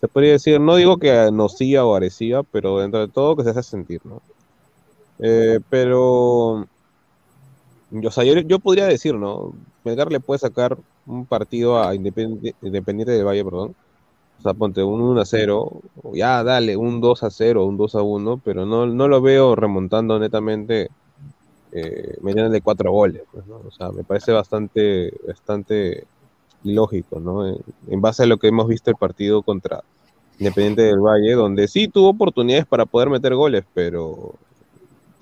se 0.00 0.08
podría 0.08 0.32
decir, 0.32 0.60
no 0.60 0.76
digo 0.76 0.96
que 0.96 1.30
nociva 1.32 1.84
o 1.84 1.94
agresiva, 1.94 2.42
pero 2.42 2.78
dentro 2.80 3.00
de 3.00 3.08
todo 3.08 3.36
que 3.36 3.44
se 3.44 3.50
hace 3.50 3.62
sentir, 3.62 4.00
¿no? 4.04 4.20
Eh, 5.18 5.60
pero, 5.70 6.66
o 7.92 8.10
sea, 8.10 8.24
yo, 8.24 8.34
yo 8.40 8.58
podría 8.58 8.86
decir, 8.86 9.14
¿no? 9.14 9.52
Melgar 9.84 10.10
le 10.10 10.20
puede 10.20 10.38
sacar 10.40 10.76
un 11.06 11.26
partido 11.26 11.80
a 11.80 11.94
Independiente, 11.94 12.56
Independiente 12.62 13.12
del 13.12 13.24
Valle, 13.24 13.44
perdón. 13.44 13.74
O 14.42 14.44
sea, 14.44 14.54
ponte 14.54 14.82
un 14.82 15.00
1 15.00 15.20
a 15.20 15.24
0, 15.24 15.70
o 16.02 16.16
ya 16.16 16.42
dale, 16.42 16.76
un 16.76 17.00
2 17.00 17.22
a 17.22 17.30
0, 17.30 17.64
un 17.64 17.76
2 17.76 17.94
a 17.94 18.02
1, 18.02 18.40
pero 18.44 18.66
no, 18.66 18.86
no 18.86 19.06
lo 19.06 19.22
veo 19.22 19.54
remontando 19.54 20.18
netamente, 20.18 20.90
eh, 21.70 22.16
metiéndole 22.22 22.60
cuatro 22.60 22.90
goles, 22.90 23.22
pues. 23.30 23.44
O 23.48 23.70
sea, 23.70 23.92
me 23.92 24.02
parece 24.02 24.32
bastante, 24.32 25.12
bastante 25.28 26.08
ilógico, 26.64 27.20
¿no? 27.20 27.46
En 27.46 28.00
base 28.00 28.24
a 28.24 28.26
lo 28.26 28.38
que 28.38 28.48
hemos 28.48 28.66
visto 28.66 28.90
el 28.90 28.96
partido 28.96 29.42
contra 29.42 29.84
Independiente 30.40 30.82
del 30.82 30.98
Valle, 30.98 31.34
donde 31.34 31.68
sí 31.68 31.86
tuvo 31.86 32.08
oportunidades 32.08 32.66
para 32.66 32.84
poder 32.84 33.10
meter 33.10 33.36
goles, 33.36 33.64
pero 33.74 34.34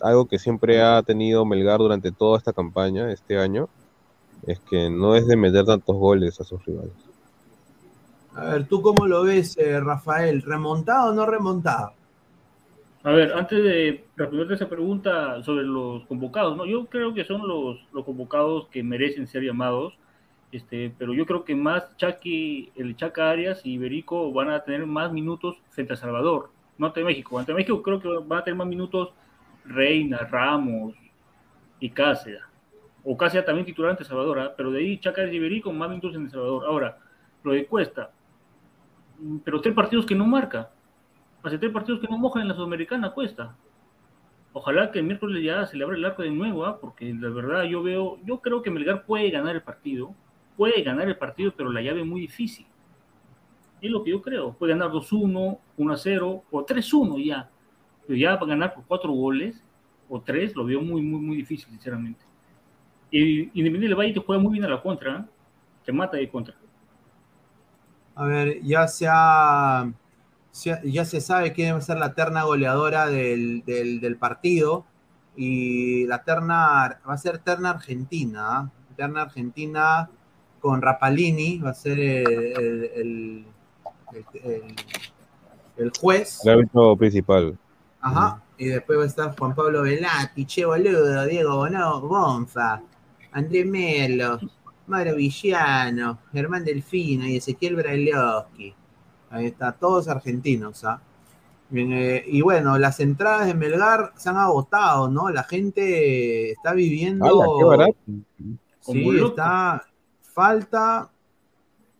algo 0.01 0.25
que 0.25 0.39
siempre 0.39 0.81
ha 0.81 1.03
tenido 1.03 1.45
Melgar 1.45 1.79
durante 1.79 2.11
toda 2.11 2.39
esta 2.39 2.55
campaña, 2.55 3.13
este 3.13 3.39
año, 3.39 3.69
es 4.47 4.61
que 4.61 4.89
no 4.89 5.15
es 5.15 5.27
de 5.27 5.37
meter 5.37 5.67
tantos 5.67 5.95
goles 5.95 6.41
a 6.41 6.45
sus 6.45 6.65
rivales. 6.65 7.10
A 8.35 8.45
ver, 8.45 8.69
¿tú 8.69 8.81
cómo 8.81 9.07
lo 9.07 9.25
ves, 9.25 9.57
eh, 9.59 9.81
Rafael? 9.81 10.43
¿Remontado 10.43 11.11
o 11.11 11.15
no 11.15 11.27
remontado? 11.27 11.93
A 13.03 13.13
ver, 13.13 13.33
antes 13.33 13.63
de 13.63 14.05
responderte 14.15 14.55
esa 14.55 14.69
pregunta 14.69 15.43
sobre 15.43 15.65
los 15.65 16.05
convocados, 16.07 16.57
¿no? 16.57 16.67
Yo 16.67 16.87
creo 16.87 17.15
que 17.15 17.25
son 17.25 17.49
los, 17.49 17.79
los 17.93 18.05
convocados 18.05 18.69
que 18.69 18.83
merecen 18.83 19.27
ser 19.27 19.43
llamados, 19.43 19.95
este, 20.53 20.93
pero 20.99 21.15
yo 21.15 21.25
creo 21.27 21.45
que 21.45 21.57
más 21.57 21.97
Chucky, 21.97 22.71
el 22.77 22.97
Chaca 22.97 23.31
Arias 23.31 23.63
y 23.65 23.73
Iberico 23.73 24.33
van 24.33 24.51
a 24.51 24.61
tener 24.65 24.85
más 24.85 25.13
minutos 25.13 25.57
frente 25.71 25.95
a 25.95 25.97
Salvador, 25.97 26.51
no 26.77 26.89
ante 26.89 27.03
México. 27.03 27.39
Ante 27.39 27.55
México 27.55 27.83
creo 27.83 28.01
que 28.01 28.09
van 28.09 28.41
a 28.41 28.45
tener 28.45 28.59
más 28.59 28.67
minutos 28.67 29.11
Reina, 29.65 30.19
Ramos 30.19 30.95
y 31.81 31.91
Cáceres. 31.91 32.43
O 33.03 33.17
Cáceres 33.17 33.47
también 33.47 33.65
titular 33.65 33.93
ante 33.93 34.05
Salvador, 34.05 34.41
¿ah? 34.41 34.55
pero 34.55 34.71
de 34.71 34.81
ahí 34.81 34.99
Chaca 34.99 35.23
Arias 35.23 35.35
y 35.35 35.39
Iberico 35.39 35.73
más 35.73 35.89
minutos 35.89 36.15
en 36.15 36.25
El 36.25 36.31
Salvador. 36.31 36.65
Ahora, 36.67 36.99
lo 37.45 37.53
de 37.53 37.65
Cuesta, 37.65 38.11
pero 39.45 39.61
tres 39.61 39.75
partidos 39.75 40.07
que 40.07 40.15
no 40.15 40.27
marca. 40.27 40.71
Hace 41.43 41.59
tres 41.59 41.73
partidos 41.73 42.01
que 42.01 42.09
no 42.09 42.19
moja 42.19 42.41
en 42.41 42.49
la 42.49 42.55
Sudamericana, 42.55 43.13
Cuesta. 43.13 43.57
Ojalá 44.53 44.91
que 44.91 44.99
el 44.99 45.05
miércoles 45.05 45.43
ya 45.45 45.65
se 45.67 45.77
le 45.77 45.85
abra 45.85 45.97
el 45.97 46.05
arco 46.05 46.23
de 46.23 46.31
nuevo, 46.31 46.67
¿ah? 46.67 46.81
porque 46.81 47.15
la 47.15 47.29
verdad 47.29 47.63
yo 47.65 47.83
veo, 47.83 48.19
yo 48.25 48.41
creo 48.41 48.63
que 48.63 48.71
Melgar 48.71 49.07
puede 49.07 49.31
ganar 49.31 49.55
el 49.55 49.63
partido, 49.63 50.13
puede 50.57 50.83
ganar 50.83 51.09
el 51.09 51.17
partido, 51.17 51.53
pero 51.57 51.71
la 51.71 51.81
llave 51.81 52.01
es 52.01 52.07
muy 52.07 52.23
difícil. 52.23 52.67
Es 53.81 53.91
lo 53.91 54.03
que 54.03 54.11
yo 54.11 54.21
creo. 54.21 54.53
Puede 54.53 54.73
ganar 54.73 54.91
2-1, 54.91 55.59
1-0 55.79 56.43
o 56.51 56.67
3-1 56.67 57.25
ya. 57.25 57.49
Pero 58.07 58.19
ya 58.19 58.39
para 58.39 58.51
ganar 58.51 58.75
por 58.75 58.85
cuatro 58.85 59.13
goles 59.13 59.65
o 60.09 60.21
tres 60.21 60.55
lo 60.57 60.65
veo 60.65 60.83
muy, 60.83 61.01
muy, 61.01 61.21
muy 61.21 61.37
difícil, 61.37 61.71
sinceramente. 61.71 62.25
Y 63.11 63.43
Independiente 63.59 63.89
del 63.89 63.95
Valle 63.95 64.13
te 64.13 64.21
juega 64.21 64.43
muy 64.43 64.53
bien 64.53 64.65
a 64.65 64.69
la 64.69 64.83
contra, 64.83 65.17
¿eh? 65.17 65.25
te 65.85 65.93
mata 65.93 66.17
de 66.17 66.29
contra. 66.29 66.55
A 68.21 68.25
ver, 68.27 68.61
ya 68.63 68.87
se 68.87 69.07
ha, 69.09 69.91
ya 70.85 71.05
se 71.07 71.21
sabe 71.23 71.55
quién 71.55 71.73
va 71.75 71.79
a 71.79 71.81
ser 71.81 71.97
la 71.97 72.13
terna 72.13 72.43
goleadora 72.43 73.07
del, 73.07 73.63
del- 73.65 73.99
del 74.01 74.17
partido. 74.17 74.85
Y 75.37 76.05
la 76.07 76.23
terna 76.23 77.01
va 77.09 77.15
a 77.15 77.17
ser 77.17 77.39
terna 77.39 77.71
argentina. 77.71 78.59
¿ah? 78.59 78.71
Terna 78.95 79.23
argentina 79.23 80.11
con 80.61 80.83
Rapalini, 80.83 81.59
va 81.61 81.71
a 81.71 81.75
ser 81.75 81.99
el, 81.99 83.47
el- 85.79 85.93
juez. 85.99 86.41
El 86.45 86.51
árbitro 86.53 86.97
principal. 86.97 87.57
Ajá. 88.03 88.43
Y 88.59 88.67
después 88.67 88.99
va 88.99 89.05
a 89.05 89.07
estar 89.07 89.39
Juan 89.39 89.55
Pablo 89.55 89.81
Velati, 89.83 90.45
Che 90.45 90.67
Boludo, 90.67 91.25
Diego 91.25 91.57
Bono, 91.57 92.01
Gonza, 92.03 92.83
André 93.33 93.65
Melo, 93.65 94.39
Mario 94.91 95.17
Villano, 95.17 96.19
Germán 96.33 96.65
Delfino 96.65 97.27
y 97.27 97.37
Ezequiel 97.37 97.77
Brailovsky. 97.77 98.75
Ahí 99.31 99.47
está, 99.47 99.73
todos 99.73 100.09
argentinos, 100.09 100.85
¿ah? 100.85 101.01
Bien, 101.71 101.93
eh, 101.93 102.25
y 102.27 102.43
bueno, 102.43 102.77
las 102.79 102.99
entradas 102.99 103.47
de 103.47 103.55
Melgar 103.55 104.13
se 104.17 104.29
han 104.29 104.37
agotado, 104.37 105.09
¿no? 105.09 105.31
La 105.31 105.45
gente 105.45 106.51
está 106.51 106.73
viviendo. 106.73 107.25
¡Hala, 107.25 107.87
qué! 107.87 108.23
Sí, 108.81 109.19
está. 109.25 109.87
Falta. 110.21 111.11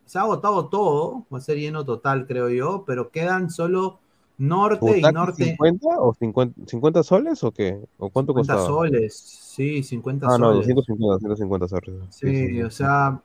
Se 0.05 0.19
ha 0.19 0.23
agotado 0.23 0.67
todo. 0.67 1.25
Va 1.33 1.37
a 1.37 1.41
ser 1.41 1.57
lleno 1.57 1.85
total, 1.85 2.27
creo 2.27 2.49
yo. 2.49 2.83
Pero 2.85 3.11
quedan 3.11 3.49
solo 3.49 3.99
norte 4.37 4.85
y 4.85 4.95
¿Butaca 4.95 5.11
norte. 5.13 5.45
50 5.45 5.87
o 5.99 6.13
50, 6.15 6.65
50 6.67 7.03
soles 7.03 7.43
o 7.45 7.51
qué? 7.51 7.79
¿O 7.97 8.09
cuánto 8.09 8.33
50 8.33 8.53
costaba? 8.53 8.67
soles. 8.67 9.13
Sí, 9.55 9.83
50 9.83 10.27
Ah, 10.27 10.37
no, 10.37 10.51
soles. 10.53 10.67
250, 10.67 11.13
250 11.13 11.67
soles. 11.67 11.93
Sí, 12.09 12.61
o 12.61 12.71
sea, 12.71 13.19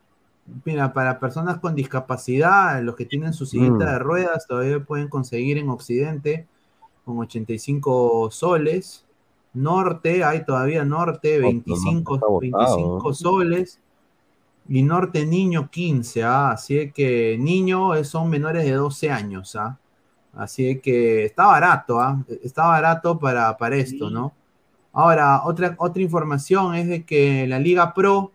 mira, 0.64 0.92
para 0.92 1.20
personas 1.20 1.58
con 1.58 1.74
discapacidad, 1.76 2.82
los 2.82 2.96
que 2.96 3.04
tienen 3.04 3.32
su 3.32 3.46
sillita 3.46 3.74
Mm. 3.74 3.78
de 3.78 3.98
ruedas 4.00 4.46
todavía 4.48 4.80
pueden 4.82 5.08
conseguir 5.08 5.56
en 5.58 5.68
Occidente 5.68 6.46
con 7.04 7.18
85 7.18 8.28
soles. 8.32 9.04
Norte, 9.54 10.24
hay 10.24 10.44
todavía 10.44 10.84
Norte, 10.84 11.36
Otro, 11.36 11.46
25, 11.48 12.10
no, 12.10 12.14
está 12.16 12.26
agotado, 12.26 12.40
25 12.40 13.08
¿no? 13.08 13.14
soles. 13.14 13.80
Y 14.68 14.82
Norte 14.82 15.24
Niño 15.24 15.70
15, 15.70 16.24
ah, 16.24 16.50
así 16.50 16.90
que 16.90 17.36
Niño 17.38 17.94
es- 17.94 18.08
son 18.08 18.28
menores 18.28 18.64
de 18.64 18.72
12 18.72 19.10
años, 19.10 19.54
ah. 19.54 19.78
Así 20.34 20.80
que 20.80 21.24
está 21.26 21.46
barato, 21.46 22.00
ah, 22.00 22.18
está 22.42 22.66
barato 22.66 23.16
para, 23.16 23.56
para 23.56 23.76
esto, 23.76 24.08
Sí. 24.08 24.14
¿no? 24.14 24.32
Ahora, 24.96 25.42
otra, 25.44 25.74
otra 25.78 26.02
información 26.02 26.74
es 26.74 26.88
de 26.88 27.04
que 27.04 27.46
la 27.46 27.58
Liga 27.58 27.92
Pro, 27.92 28.32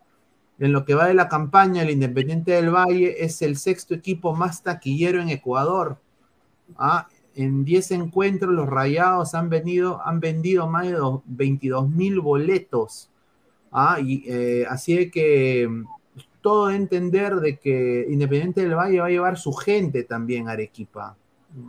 en 0.59 0.71
lo 0.71 0.85
que 0.85 0.93
va 0.93 1.07
de 1.07 1.15
la 1.15 1.27
campaña, 1.27 1.81
el 1.81 1.89
Independiente 1.89 2.51
del 2.51 2.69
Valle 2.69 3.25
es 3.25 3.41
el 3.41 3.57
sexto 3.57 3.95
equipo 3.95 4.35
más 4.35 4.61
taquillero 4.61 5.19
en 5.19 5.29
Ecuador. 5.29 5.97
Ah, 6.77 7.07
en 7.33 7.65
10 7.65 7.91
encuentros, 7.93 8.53
los 8.53 8.69
Rayados 8.69 9.33
han, 9.33 9.49
venido, 9.49 10.05
han 10.05 10.19
vendido 10.19 10.67
más 10.67 10.85
de 10.85 10.99
22 11.25 11.89
mil 11.89 12.19
boletos. 12.19 13.09
Ah, 13.71 13.97
y, 13.99 14.23
eh, 14.27 14.67
así 14.69 14.95
de 14.95 15.09
que 15.09 15.67
todo 16.41 16.67
de 16.67 16.75
entender 16.75 17.37
de 17.37 17.57
que 17.57 18.05
Independiente 18.07 18.61
del 18.61 18.75
Valle 18.75 18.99
va 18.99 19.07
a 19.07 19.09
llevar 19.09 19.39
su 19.39 19.51
gente 19.51 20.03
también 20.03 20.47
a 20.47 20.51
Arequipa. 20.51 21.17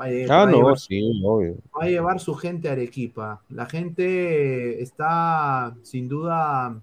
Va 0.01 0.05
a, 0.07 0.09
va 0.09 0.43
Ah, 0.43 0.47
a 0.47 0.47
no, 0.47 0.57
llevar 0.57 0.79
sí, 0.79 1.01
obvio. 1.25 1.57
va 1.79 1.85
a 1.85 1.89
llevar 1.89 2.21
su 2.21 2.35
gente 2.35 2.69
a 2.69 2.73
Arequipa. 2.73 3.43
La 3.49 3.67
gente 3.67 4.83
está 4.83 5.75
sin 5.83 6.09
duda 6.09 6.81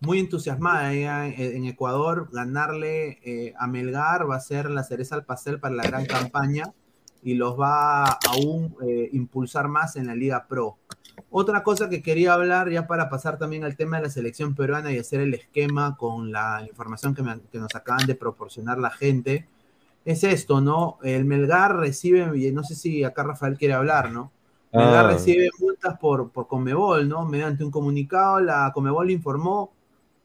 muy 0.00 0.18
entusiasmada 0.18 0.92
ya 0.94 1.26
en, 1.26 1.34
en 1.56 1.64
Ecuador. 1.66 2.28
Ganarle 2.32 3.18
eh, 3.22 3.54
a 3.58 3.66
Melgar 3.66 4.28
va 4.28 4.36
a 4.36 4.40
ser 4.40 4.70
la 4.70 4.84
cereza 4.84 5.14
al 5.14 5.24
pastel 5.24 5.60
para 5.60 5.74
la 5.74 5.84
gran 5.84 6.04
campaña 6.06 6.64
y 7.22 7.34
los 7.34 7.58
va 7.58 8.04
a 8.04 8.18
aún 8.28 8.76
eh, 8.86 9.08
impulsar 9.12 9.68
más 9.68 9.96
en 9.96 10.06
la 10.08 10.14
Liga 10.14 10.46
Pro. 10.46 10.76
Otra 11.30 11.62
cosa 11.62 11.88
que 11.88 12.02
quería 12.02 12.34
hablar, 12.34 12.70
ya 12.70 12.86
para 12.86 13.08
pasar 13.08 13.38
también 13.38 13.64
al 13.64 13.76
tema 13.76 13.96
de 13.96 14.04
la 14.04 14.10
selección 14.10 14.54
peruana 14.54 14.92
y 14.92 14.98
hacer 14.98 15.20
el 15.20 15.32
esquema 15.32 15.96
con 15.96 16.32
la 16.32 16.64
información 16.68 17.14
que, 17.14 17.22
me- 17.22 17.40
que 17.50 17.58
nos 17.58 17.74
acaban 17.74 18.06
de 18.06 18.14
proporcionar 18.14 18.78
la 18.78 18.90
gente, 18.90 19.48
es 20.04 20.24
esto, 20.24 20.60
¿no? 20.60 20.98
El 21.02 21.24
Melgar 21.24 21.76
recibe, 21.76 22.26
no 22.52 22.62
sé 22.64 22.74
si 22.74 23.04
acá 23.04 23.22
Rafael 23.22 23.56
quiere 23.56 23.74
hablar, 23.74 24.10
¿no? 24.12 24.30
Melgar 24.72 25.06
Ah. 25.06 25.08
recibe 25.10 25.48
multas 25.60 25.98
por, 25.98 26.30
por 26.30 26.46
Conmebol, 26.48 27.08
¿no? 27.08 27.24
Mediante 27.24 27.64
un 27.64 27.70
comunicado, 27.70 28.40
la 28.40 28.70
Conmebol 28.74 29.10
informó 29.10 29.72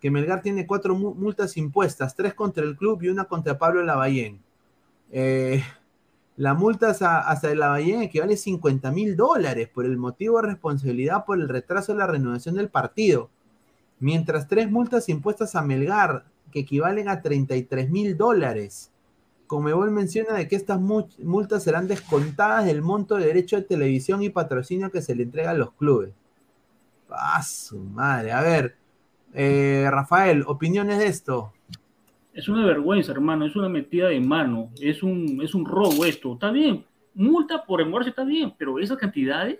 que 0.01 0.09
Melgar 0.11 0.41
tiene 0.41 0.65
cuatro 0.65 0.95
mu- 0.95 1.13
multas 1.13 1.55
impuestas, 1.57 2.15
tres 2.15 2.33
contra 2.33 2.63
el 2.63 2.75
club 2.77 3.03
y 3.03 3.09
una 3.09 3.25
contra 3.25 3.57
Pablo 3.57 3.83
Lavallén. 3.83 4.39
Eh, 5.11 5.63
La 6.37 6.53
multa 6.53 6.89
hasta, 6.91 7.19
hasta 7.29 7.53
la 7.53 7.67
Bahía 7.67 8.01
equivale 8.01 8.35
a 8.35 8.37
50 8.37 8.91
mil 8.91 9.17
dólares 9.17 9.67
por 9.67 9.83
el 9.85 9.97
motivo 9.97 10.37
de 10.41 10.47
responsabilidad 10.47 11.25
por 11.25 11.37
el 11.37 11.49
retraso 11.49 11.91
de 11.91 11.97
la 11.99 12.07
renovación 12.07 12.55
del 12.55 12.69
partido. 12.69 13.29
Mientras 13.99 14.47
tres 14.47 14.71
multas 14.71 15.09
impuestas 15.09 15.55
a 15.55 15.61
Melgar, 15.61 16.23
que 16.53 16.61
equivalen 16.61 17.09
a 17.09 17.21
33 17.21 17.89
mil 17.89 18.15
dólares. 18.15 18.88
Comebol 19.49 19.89
menciona 19.89 20.35
de 20.35 20.47
que 20.47 20.55
estas 20.55 20.79
mu- 20.79 21.09
multas 21.23 21.63
serán 21.63 21.87
descontadas 21.87 22.65
del 22.65 22.83
monto 22.83 23.15
de 23.15 23.25
derecho 23.25 23.55
de 23.55 23.63
televisión 23.63 24.21
y 24.21 24.29
patrocinio 24.29 24.91
que 24.91 25.01
se 25.01 25.15
le 25.15 25.23
entrega 25.23 25.49
a 25.49 25.55
los 25.55 25.71
clubes. 25.73 26.11
¡Ah, 27.09 27.41
su 27.41 27.79
madre! 27.79 28.31
A 28.31 28.41
ver, 28.41 28.75
eh, 29.33 29.87
Rafael, 29.89 30.43
opiniones 30.45 30.99
de 30.99 31.07
esto. 31.07 31.51
Es 32.31 32.47
una 32.47 32.63
vergüenza, 32.63 33.11
hermano, 33.11 33.47
es 33.47 33.55
una 33.55 33.69
metida 33.69 34.09
de 34.09 34.19
mano, 34.21 34.69
es 34.79 35.01
un, 35.01 35.39
es 35.41 35.55
un 35.55 35.65
robo 35.65 36.05
esto. 36.05 36.33
Está 36.33 36.51
bien, 36.51 36.85
multa 37.15 37.65
por 37.65 37.79
demorarse 37.79 38.11
está 38.11 38.23
bien, 38.23 38.53
pero 38.55 38.77
esas 38.77 38.99
cantidades, 38.99 39.59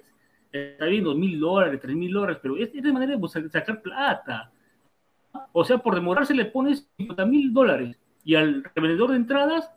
está 0.52 0.86
bien, 0.86 1.04
dos 1.04 1.18
mil 1.18 1.40
dólares, 1.40 1.80
tres 1.82 1.96
mil 1.96 2.14
dólares, 2.14 2.38
pero 2.44 2.56
es, 2.58 2.70
es 2.76 2.84
de 2.84 2.94
manera 2.94 3.18
de 3.18 3.50
sacar 3.50 3.82
plata. 3.82 4.52
O 5.52 5.66
sea, 5.66 5.80
por 5.80 5.96
demorarse 5.96 6.36
le 6.36 6.46
pones 6.46 6.88
50 6.98 7.26
mil 7.26 7.52
dólares 7.52 7.98
y 8.24 8.36
al 8.36 8.64
revendedor 8.76 9.10
de 9.12 9.18
entradas 9.18 9.72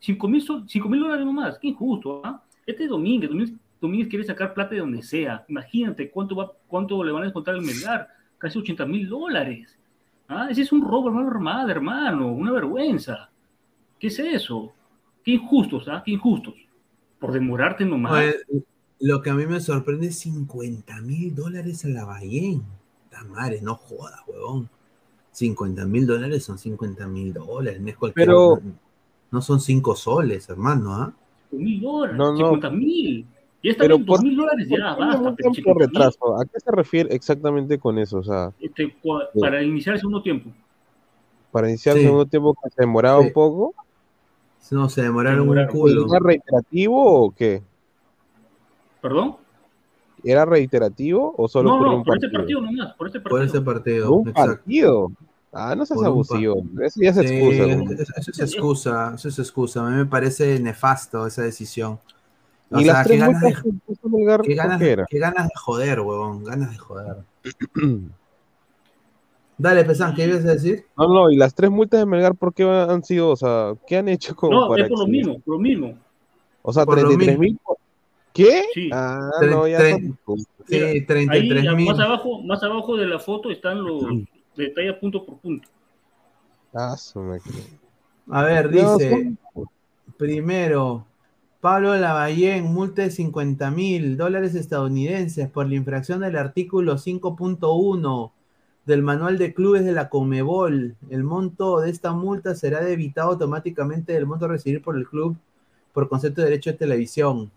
5 0.00 0.28
mil 0.28 1.00
dólares 1.00 1.24
nomás. 1.26 1.58
Qué 1.58 1.68
injusto, 1.68 2.20
¿ah? 2.24 2.42
Este 2.66 2.84
es 2.84 2.90
Domínguez, 2.90 3.30
Domínguez, 3.30 3.54
Domínguez 3.80 4.08
quiere 4.08 4.24
sacar 4.24 4.54
plata 4.54 4.74
de 4.74 4.80
donde 4.80 5.02
sea. 5.02 5.44
Imagínate 5.48 6.10
cuánto, 6.10 6.34
va, 6.36 6.52
cuánto 6.66 7.02
le 7.04 7.12
van 7.12 7.22
a 7.22 7.26
descontar 7.26 7.54
al 7.54 7.62
Melgar, 7.62 8.08
casi 8.38 8.58
80 8.58 8.86
mil 8.86 9.08
dólares. 9.08 9.76
Ah, 10.28 10.48
ese 10.50 10.62
es 10.62 10.72
un 10.72 10.82
robo, 10.82 11.08
hermano, 11.08 11.28
armada, 11.30 11.70
hermano, 11.70 12.32
una 12.32 12.52
vergüenza. 12.52 13.30
¿Qué 13.98 14.08
es 14.08 14.18
eso? 14.18 14.72
Qué 15.24 15.32
injustos, 15.32 15.86
¿ah? 15.88 16.02
Qué 16.04 16.12
injustos. 16.12 16.54
Por 17.18 17.32
demorarte 17.32 17.84
nomás. 17.84 18.12
Oye, 18.12 18.64
lo 19.00 19.22
que 19.22 19.30
a 19.30 19.34
mí 19.34 19.46
me 19.46 19.60
sorprende 19.60 20.08
es 20.08 20.18
50 20.20 21.00
mil 21.02 21.34
dólares 21.34 21.84
a 21.84 21.88
la 21.88 22.04
Bahía. 22.04 22.58
La 23.12 23.22
madre, 23.24 23.60
no 23.62 23.74
jodas, 23.76 24.20
huevón. 24.26 24.68
50 25.32 25.84
mil 25.86 26.06
dólares 26.06 26.44
son 26.44 26.58
50 26.58 27.06
mil 27.06 27.32
dólares. 27.32 27.80
No, 27.80 27.88
es 27.88 27.96
cualquier- 27.96 28.26
Pero- 28.26 28.60
no, 29.30 29.42
son 29.42 29.60
5 29.60 29.94
soles, 29.96 30.48
hermano. 30.48 30.94
¿ah? 30.94 31.12
mil 31.52 31.80
dólares, 31.80 32.16
No, 32.16 32.32
no. 32.32 32.36
50 32.38 32.70
mil. 32.70 33.26
Ya 33.62 33.70
está 33.70 33.82
Pero 33.84 33.96
bien, 33.96 34.06
por- 34.06 34.22
mil 34.22 34.36
dólares, 34.36 34.68
¿Por 34.68 34.78
ya, 34.78 34.94
basta. 34.94 35.18
un 35.20 35.36
pero 35.36 35.50
tiempo 35.52 35.70
50.000, 35.72 35.78
de 35.78 35.86
retraso? 35.86 36.40
¿A 36.40 36.44
qué 36.44 36.60
se 36.60 36.70
refiere 36.70 37.14
exactamente 37.14 37.78
con 37.78 37.98
eso? 37.98 38.18
O 38.18 38.22
sea, 38.22 38.52
este, 38.60 38.94
para 39.40 39.62
iniciar 39.62 39.94
el 39.94 40.00
segundo 40.00 40.22
tiempo. 40.22 40.50
para 41.52 41.68
iniciar 41.70 41.94
Sí. 41.94 42.00
el 42.02 42.06
segundo 42.06 42.26
tiempo 42.26 42.54
que 42.62 42.68
se 42.70 42.82
demoraba 42.82 43.20
Sí. 43.22 43.28
un 43.28 43.32
poco, 43.32 43.74
No, 44.72 44.88
se 44.90 45.02
demoraron 45.02 45.40
un 45.40 45.44
demoraron. 45.46 45.72
culo. 45.72 46.06
¿era 46.14 46.18
reiterativo 46.18 47.24
o 47.24 47.30
qué? 47.30 47.62
¿Perdón? 49.00 49.36
¿Era 50.24 50.44
reiterativo 50.44 51.34
o 51.38 51.48
solo 51.48 51.70
no, 51.70 51.78
por 51.78 51.86
no, 51.86 51.96
un 51.98 52.02
por 52.04 52.14
partido? 52.14 52.26
este 52.28 52.38
partido 52.38 52.60
nomás, 52.60 52.94
por 52.94 53.06
este 53.06 53.20
Por 53.20 53.30
partido. 53.32 53.54
ese 53.54 53.64
partido. 53.64 54.08
Por 54.10 54.18
un 54.20 54.28
exacto. 54.28 54.52
partido. 54.56 55.12
Ah, 55.56 55.74
no 55.74 55.86
seas 55.86 56.02
abusivo. 56.02 56.62
Eso 56.82 57.00
ya 57.02 57.12
se 57.14 57.26
Sí, 57.26 57.34
excusa. 57.34 57.94
eso 58.18 58.30
es 58.30 58.38
excusa, 58.40 59.12
eso 59.14 59.28
es 59.28 59.38
excusa. 59.38 59.86
A 59.86 59.90
mí 59.90 59.96
me 59.96 60.06
parece 60.06 60.58
nefasto 60.60 61.26
esa 61.26 61.42
decisión. 61.42 61.98
O 62.70 62.80
Y 62.80 62.84
sea, 62.84 62.92
las 62.94 63.02
qué 63.04 63.08
tres 63.08 63.20
ganas, 63.20 63.42
multas 63.42 63.62
de, 63.64 63.70
qué 63.70 63.96
¿por 64.02 64.54
ganas- 64.54 65.06
qué 65.08 65.18
ganas 65.18 65.44
de 65.48 65.52
joder, 65.56 66.00
huevón. 66.00 66.44
Ganas 66.44 66.70
de 66.72 66.78
joder. 66.78 67.16
Dale, 69.58 69.84
Pesán, 69.84 70.14
¿qué 70.14 70.26
ibas 70.26 70.44
a 70.44 70.52
decir? 70.52 70.84
No, 70.98 71.08
no, 71.08 71.30
y 71.30 71.36
las 71.36 71.54
tres 71.54 71.70
multas 71.70 72.00
de 72.00 72.06
Melgar, 72.06 72.34
¿por 72.34 72.52
qué 72.52 72.64
han 72.64 73.02
sido? 73.02 73.30
O 73.30 73.36
sea, 73.36 73.72
¿qué 73.86 73.96
han 73.96 74.08
hecho 74.08 74.36
como 74.36 74.52
No, 74.60 74.68
para 74.68 74.82
es 74.82 74.88
por 74.90 74.98
lo 74.98 75.06
mismo, 75.06 75.38
por 75.40 75.54
lo 75.54 75.60
mismo. 75.60 75.98
O 76.62 76.72
sea, 76.72 76.84
Por 76.84 77.00
lo 77.00 77.08
33 77.08 77.38
mil. 77.38 77.58
¿Qué? 78.34 78.64
Sí. 78.74 78.90
Ah, 78.92 79.30
Tre- 79.40 79.50
no, 79.50 79.66
ya 79.66 79.78
tre- 79.80 80.14
son- 80.26 80.38
Sí, 80.68 80.74
Ahí, 80.76 81.06
33 81.06 81.74
mil. 81.74 81.86
más 81.86 82.00
abajo, 82.00 82.42
más 82.42 82.62
abajo 82.62 82.96
de 82.96 83.06
la 83.06 83.18
foto 83.18 83.50
están 83.50 83.82
los 83.82 84.02
detalles 84.56 84.94
punto 84.96 85.24
por 85.24 85.38
punto. 85.38 85.68
Ah. 86.74 86.96
A 88.28 88.42
ver, 88.42 88.70
dice, 88.70 89.32
primero, 90.16 91.06
Pablo 91.60 91.96
Lavallén, 91.96 92.64
multa 92.64 93.02
de 93.02 93.10
50 93.10 93.70
mil 93.70 94.16
dólares 94.16 94.54
estadounidenses 94.54 95.48
por 95.48 95.68
la 95.68 95.74
infracción 95.74 96.20
del 96.20 96.36
artículo 96.36 96.96
5.1 96.96 98.32
del 98.84 99.02
manual 99.02 99.38
de 99.38 99.52
clubes 99.52 99.84
de 99.84 99.92
la 99.92 100.08
Comebol. 100.08 100.96
El 101.10 101.24
monto 101.24 101.80
de 101.80 101.90
esta 101.90 102.12
multa 102.12 102.54
será 102.54 102.84
debitado 102.84 103.30
automáticamente 103.30 104.12
del 104.12 104.26
monto 104.26 104.44
a 104.44 104.48
recibir 104.48 104.82
por 104.82 104.96
el 104.96 105.06
club 105.08 105.36
por 105.92 106.08
concepto 106.08 106.40
de 106.40 106.50
derecho 106.50 106.70
de 106.70 106.78
televisión. 106.78 107.50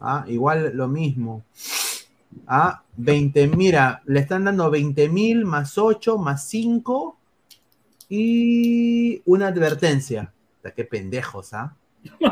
Ah, 0.00 0.24
igual 0.28 0.72
lo 0.74 0.88
mismo. 0.88 1.44
Ah, 2.46 2.82
20, 2.98 3.46
mira, 3.48 4.02
le 4.06 4.20
están 4.20 4.44
dando 4.44 4.70
20 4.70 5.08
mil 5.08 5.44
más 5.44 5.78
8 5.78 6.18
más 6.18 6.46
5 6.48 7.16
y 8.08 9.22
una 9.24 9.48
advertencia. 9.48 10.32
Puta, 10.56 10.74
Qué 10.74 10.84
pendejos, 10.84 11.54
¿ah? 11.54 11.76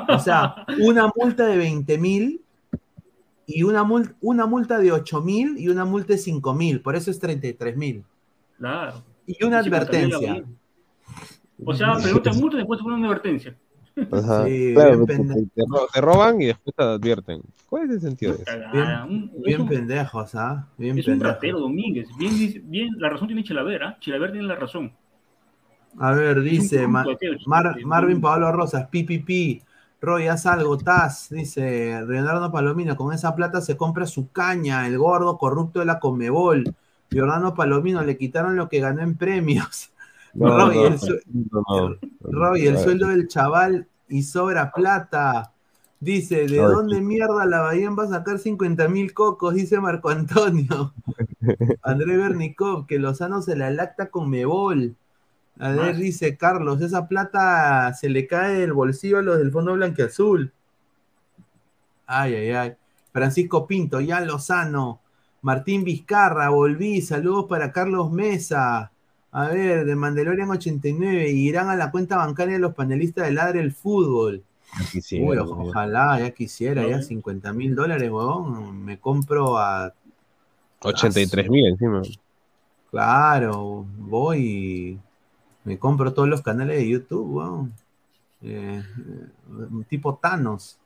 O 0.08 0.18
sea, 0.18 0.66
una 0.80 1.10
multa 1.14 1.46
de 1.46 1.56
20 1.56 1.98
mil 1.98 2.40
y 3.46 3.62
una, 3.62 3.84
mul- 3.84 4.14
una 4.20 4.46
multa 4.46 4.78
de 4.78 4.92
8 4.92 5.20
mil 5.22 5.56
y 5.58 5.68
una 5.68 5.84
multa 5.84 6.14
de 6.14 6.18
5 6.18 6.54
mil. 6.54 6.80
Por 6.80 6.96
eso 6.96 7.10
es 7.10 7.18
33 7.20 7.76
mil. 7.76 8.04
Claro. 8.58 9.02
Y 9.26 9.44
una 9.44 9.58
advertencia. 9.58 10.44
O 11.64 11.74
sea, 11.74 11.94
pregunta 12.02 12.32
multa 12.32 12.56
y 12.56 12.58
después 12.58 12.78
te 12.78 12.84
ponen 12.84 12.98
una 13.00 13.08
advertencia. 13.08 13.56
Ajá. 13.96 14.44
Sí, 14.46 14.72
claro, 14.74 14.90
bien 14.90 14.98
porque 15.06 15.14
pendejo. 15.16 15.40
te, 15.54 15.62
ro- 15.68 15.88
te 15.92 16.00
roban 16.00 16.40
y 16.42 16.46
después 16.46 16.74
te 16.76 16.82
advierten. 16.82 17.42
¿Cuál 17.68 17.84
es 17.84 17.90
el 17.90 18.00
sentido 18.00 18.32
de 18.34 18.42
eso? 18.42 18.52
Bien 19.44 19.60
un- 19.62 19.68
pendejos, 19.68 20.34
¿ah? 20.34 20.68
Bien 20.78 20.98
Es 20.98 21.06
un 21.08 21.20
ratero, 21.20 21.60
Domínguez. 21.60 22.08
Bien, 22.18 22.32
dice- 22.38 22.60
bien, 22.64 22.88
la 22.98 23.08
razón 23.10 23.28
tiene 23.28 23.44
Chilaver, 23.44 23.82
¿ah? 23.84 23.96
Chilaver 24.00 24.32
tiene 24.32 24.46
la 24.46 24.56
razón. 24.56 24.92
A 25.98 26.12
ver, 26.12 26.40
dice 26.42 26.86
Mar- 26.86 27.06
sí, 27.76 27.84
Marvin. 27.84 28.20
Pablo 28.20 28.52
Rosas, 28.52 28.88
PPP. 28.88 29.62
Roy, 30.00 30.26
haz 30.28 30.44
algo, 30.46 30.76
Taz, 30.76 31.30
dice 31.30 32.02
Leonardo 32.06 32.52
Palomino, 32.52 32.96
con 32.96 33.14
esa 33.14 33.34
plata 33.34 33.60
se 33.62 33.76
compra 33.78 34.06
su 34.06 34.30
caña, 34.30 34.86
el 34.86 34.98
gordo 34.98 35.38
corrupto 35.38 35.80
de 35.80 35.86
la 35.86 35.98
Comebol. 35.98 36.64
Leonardo 37.10 37.54
Palomino, 37.54 38.02
le 38.04 38.18
quitaron 38.18 38.56
lo 38.56 38.68
que 38.68 38.80
ganó 38.80 39.00
en 39.02 39.16
premios. 39.16 39.90
Roy, 40.38 40.84
el, 40.84 40.98
su- 40.98 41.18
no. 41.52 41.96
Roy, 42.20 42.66
el 42.66 42.78
sueldo 42.78 43.08
del 43.08 43.28
chaval 43.28 43.88
y 44.08 44.22
sobra 44.22 44.72
plata. 44.72 45.52
Dice, 46.00 46.46
¿de 46.46 46.60
Ay, 46.60 46.66
dónde 46.66 47.00
mierda 47.00 47.46
la 47.46 47.62
Bahía 47.62 47.90
va 47.90 48.04
a 48.04 48.08
sacar 48.08 48.38
50 48.38 48.88
mil 48.88 49.14
cocos? 49.14 49.54
Dice 49.54 49.80
Marco 49.80 50.10
Antonio. 50.10 50.92
André 51.82 52.16
Bernicov, 52.16 52.86
que 52.86 52.98
Lozano 52.98 53.42
se 53.42 53.56
la 53.56 53.70
lacta 53.70 54.10
con 54.10 54.28
Mebol. 54.30 54.96
A 55.58 55.70
ver, 55.70 55.94
Más. 55.94 55.98
dice 55.98 56.36
Carlos, 56.36 56.80
esa 56.82 57.08
plata 57.08 57.92
se 57.94 58.10
le 58.10 58.26
cae 58.26 58.54
del 58.60 58.74
bolsillo 58.74 59.18
a 59.18 59.22
los 59.22 59.38
del 59.38 59.52
Fondo 59.52 59.74
Blanqueazul. 59.74 60.52
Ay, 62.06 62.34
ay, 62.34 62.50
ay. 62.50 62.74
Francisco 63.12 63.66
Pinto, 63.66 64.00
ya 64.00 64.20
Lozano. 64.20 65.00
Martín 65.42 65.84
Vizcarra, 65.84 66.50
volví. 66.50 67.00
Saludos 67.02 67.46
para 67.48 67.72
Carlos 67.72 68.10
Mesa. 68.12 68.92
A 69.36 69.48
ver, 69.48 69.84
de 69.84 69.94
Mandalorian 69.94 70.48
89. 70.48 71.28
Irán 71.28 71.68
a 71.68 71.76
la 71.76 71.90
cuenta 71.90 72.16
bancaria 72.16 72.54
de 72.54 72.58
los 72.58 72.72
panelistas 72.72 73.26
de 73.26 73.32
Ladre 73.32 73.60
el 73.60 73.70
Fútbol. 73.70 74.42
ya 74.78 74.90
quisiera, 74.90 75.26
Uy, 75.26 75.36
ojalá, 75.36 76.18
ya 76.20 76.30
quisiera, 76.30 76.88
ya 76.88 77.02
50 77.02 77.52
mil 77.52 77.74
dólares, 77.74 78.10
huevón. 78.10 78.82
Me 78.82 78.98
compro 78.98 79.58
a 79.58 79.92
83 80.80 81.50
mil 81.50 81.66
encima. 81.66 82.00
Claro, 82.90 83.84
voy 83.98 84.38
y 84.38 84.98
me 85.64 85.78
compro 85.78 86.14
todos 86.14 86.30
los 86.30 86.40
canales 86.40 86.78
de 86.78 86.88
YouTube, 86.88 87.34
weón. 87.34 87.74
Eh, 88.40 88.82
eh, 88.82 89.84
tipo 89.86 90.14
Thanos. 90.14 90.78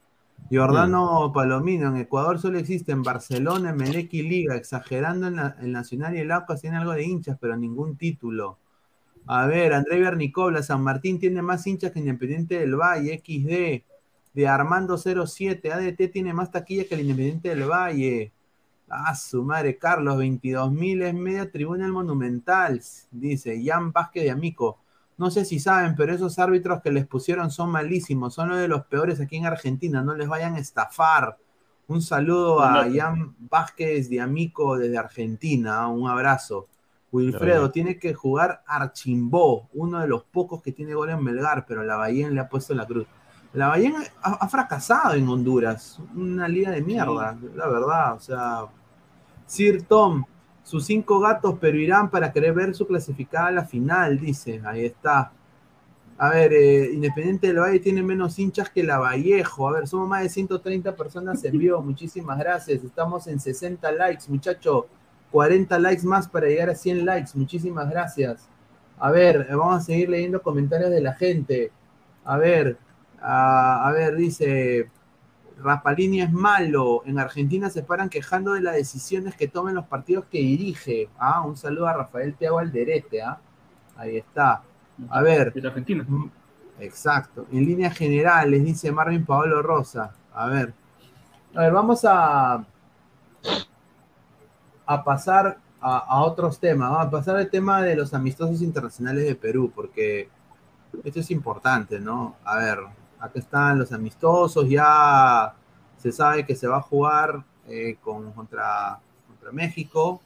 Giordano 0.49 1.31
Palomino, 1.33 1.89
en 1.89 1.97
Ecuador 1.97 2.39
solo 2.41 2.59
existen 2.59 3.03
Barcelona, 3.03 3.73
Melec 3.73 4.12
y 4.15 4.23
Liga, 4.23 4.57
exagerando 4.57 5.29
en 5.29 5.37
la, 5.37 5.57
el 5.61 5.71
Nacional 5.71 6.17
y 6.17 6.21
el 6.21 6.33
Aucas 6.33 6.61
tiene 6.61 6.79
algo 6.79 6.93
de 6.93 7.05
hinchas, 7.05 7.37
pero 7.41 7.57
ningún 7.57 7.97
título. 7.97 8.59
A 9.27 9.47
ver, 9.47 9.73
André 9.75 10.01
Bernicobla, 10.01 10.62
San 10.62 10.83
Martín 10.83 11.21
tiene 11.21 11.43
más 11.43 11.67
hinchas 11.67 11.93
que 11.93 12.01
Independiente 12.01 12.59
del 12.59 12.75
Valle, 12.75 13.19
XD. 13.19 13.85
De 14.33 14.47
Armando 14.47 14.97
07, 14.97 15.73
ADT 15.73 16.12
tiene 16.12 16.33
más 16.33 16.51
taquilla 16.51 16.85
que 16.85 16.95
el 16.95 17.03
Independiente 17.03 17.49
del 17.51 17.69
Valle. 17.69 18.33
Ah, 18.89 19.15
su 19.15 19.45
madre, 19.45 19.79
Carlos, 19.79 20.19
22 20.19 20.73
mil 20.73 21.03
es 21.03 21.15
media 21.15 21.51
tribuna 21.51 21.87
el 21.87 21.93
Monumental, 21.93 22.81
dice 23.12 23.62
Jan 23.65 23.93
Vázquez 23.93 24.25
de 24.25 24.31
Amico. 24.33 24.79
No 25.21 25.31
sé 25.31 25.45
si 25.45 25.61
saben, 25.61 25.97
pero 25.97 26.15
esos 26.15 26.39
árbitros 26.39 26.81
que 26.81 26.91
les 26.91 27.07
pusieron 27.07 27.51
son 27.51 27.71
malísimos, 27.71 28.33
son 28.33 28.49
los 28.49 28.59
de 28.59 28.69
los 28.69 28.87
peores 28.87 29.21
aquí 29.21 29.37
en 29.37 29.45
Argentina, 29.45 30.03
no 30.03 30.15
les 30.15 30.27
vayan 30.27 30.55
a 30.55 30.59
estafar. 30.59 31.37
Un 31.89 32.01
saludo 32.01 32.63
a. 32.63 32.87
Jan 32.91 33.35
Vázquez 33.39 34.09
de 34.09 34.19
Amico 34.19 34.79
desde 34.79 34.97
Argentina, 34.97 35.87
un 35.89 36.09
abrazo. 36.09 36.69
Wilfredo 37.13 37.71
tiene 37.71 37.99
que 37.99 38.15
jugar 38.15 38.63
Archimbó, 38.67 39.69
uno 39.75 40.01
de 40.01 40.09
los 40.09 40.25
pocos 40.25 40.63
que 40.63 40.73
tiene 40.73 40.95
gol 40.95 41.11
en 41.11 41.23
Melgar, 41.23 41.67
pero 41.69 41.85
la 41.85 41.97
Bahía 41.97 42.31
le 42.31 42.41
ha 42.41 42.49
puesto 42.49 42.73
la 42.73 42.87
cruz. 42.87 43.07
La 43.53 43.69
Bahía 43.69 43.93
ha, 44.23 44.33
ha 44.33 44.49
fracasado 44.49 45.17
en 45.17 45.29
Honduras. 45.29 46.01
Una 46.17 46.49
liga 46.49 46.71
de 46.71 46.81
mierda, 46.81 47.37
la 47.55 47.69
verdad. 47.69 48.15
O 48.15 48.21
sea, 48.21 48.61
Sir 49.45 49.83
Tom, 49.83 50.25
sus 50.71 50.87
cinco 50.87 51.19
gatos, 51.19 51.57
pero 51.61 51.77
irán 51.77 52.11
para 52.11 52.33
querer 52.33 52.55
ver 52.55 52.77
su 52.77 52.87
clasificada 52.87 53.49
a 53.49 53.51
la 53.51 53.65
final, 53.65 54.21
dice. 54.21 54.63
Ahí 54.65 54.85
está. 54.85 55.33
A 56.17 56.31
ver, 56.31 56.53
eh, 56.53 56.93
Independiente 56.93 57.49
del 57.49 57.59
Valle 57.59 57.81
tiene 57.81 58.05
menos 58.05 58.39
hinchas 58.39 58.71
que 58.71 58.85
la 58.85 58.99
Vallejo. 58.99 59.69
A 59.69 59.73
ver, 59.73 59.89
somos 59.89 60.09
más 60.09 60.23
de 60.23 60.29
130 60.29 60.95
personas 60.95 61.43
en 61.43 61.59
vivo. 61.59 61.83
Muchísimas 61.83 62.39
gracias. 62.39 62.85
Estamos 62.85 63.27
en 63.27 63.41
60 63.41 63.91
likes, 63.91 64.25
muchacho. 64.29 64.87
40 65.33 65.77
likes 65.81 66.07
más 66.07 66.29
para 66.29 66.47
llegar 66.47 66.71
a 66.71 66.77
100 66.77 67.05
likes. 67.05 67.31
Muchísimas 67.35 67.91
gracias. 67.91 68.49
A 69.01 69.11
ver, 69.11 69.49
eh, 69.51 69.55
vamos 69.57 69.75
a 69.77 69.81
seguir 69.81 70.09
leyendo 70.09 70.41
comentarios 70.41 70.91
de 70.91 71.01
la 71.01 71.15
gente. 71.15 71.73
A 72.25 72.37
ver, 72.37 72.79
a, 73.21 73.89
a 73.89 73.93
ver, 73.93 74.15
dice 74.15 74.89
Rapalini 75.62 76.23
es 76.23 76.32
malo. 76.32 77.03
En 77.05 77.19
Argentina 77.19 77.70
se 77.70 77.82
paran 77.82 78.09
quejando 78.09 78.53
de 78.55 78.61
las 78.61 78.74
decisiones 78.74 79.35
que 79.37 79.49
tomen 79.49 79.74
los 79.74 79.87
partidos 79.87 80.24
que 80.27 80.39
dirige. 80.39 81.09
Ah, 81.19 81.43
un 81.43 81.57
saludo 81.57 81.87
a 81.87 81.93
Rafael 81.95 82.35
Teago 82.35 82.59
Alderete. 82.59 83.23
¿ah? 83.23 83.39
Ahí 83.97 84.16
está. 84.16 84.62
A 85.09 85.23
ver. 85.23 85.53
Es 85.55 85.65
Argentina. 85.65 86.05
Mm, 86.07 86.31
Exacto. 86.81 87.47
En 87.53 87.65
líneas 87.65 87.97
generales, 87.97 88.65
dice 88.65 88.91
Marvin 88.91 89.24
Paolo 89.24 89.62
Rosa. 89.62 90.15
A 90.32 90.47
ver. 90.47 90.73
A 91.55 91.62
ver, 91.62 91.73
vamos 91.73 92.05
a, 92.05 92.65
a 94.87 95.05
pasar 95.05 95.59
a, 95.81 95.99
a 95.99 96.23
otros 96.23 96.59
temas. 96.59 96.91
Vamos 96.91 97.07
a 97.07 97.11
pasar 97.11 97.37
al 97.37 97.51
tema 97.51 97.82
de 97.82 97.97
los 97.97 98.15
amistosos 98.15 98.62
internacionales 98.62 99.24
de 99.24 99.35
Perú, 99.35 99.70
porque 99.74 100.28
esto 101.05 101.20
es 101.20 101.31
importante, 101.31 102.01
¿no? 102.01 102.37
A 102.45 102.57
ver, 102.57 102.78
acá 103.21 103.39
están 103.39 103.79
los 103.79 103.93
amistosos, 103.93 104.69
ya 104.69 105.55
se 105.99 106.13
sabe 106.13 106.47
que 106.47 106.57
se 106.57 106.67
va 106.67 106.79
a 106.79 106.83
jugar 106.83 107.45
eh, 107.69 107.97
con, 108.03 108.33
contra, 108.33 109.01
contra 109.29 109.53
México 109.53 110.21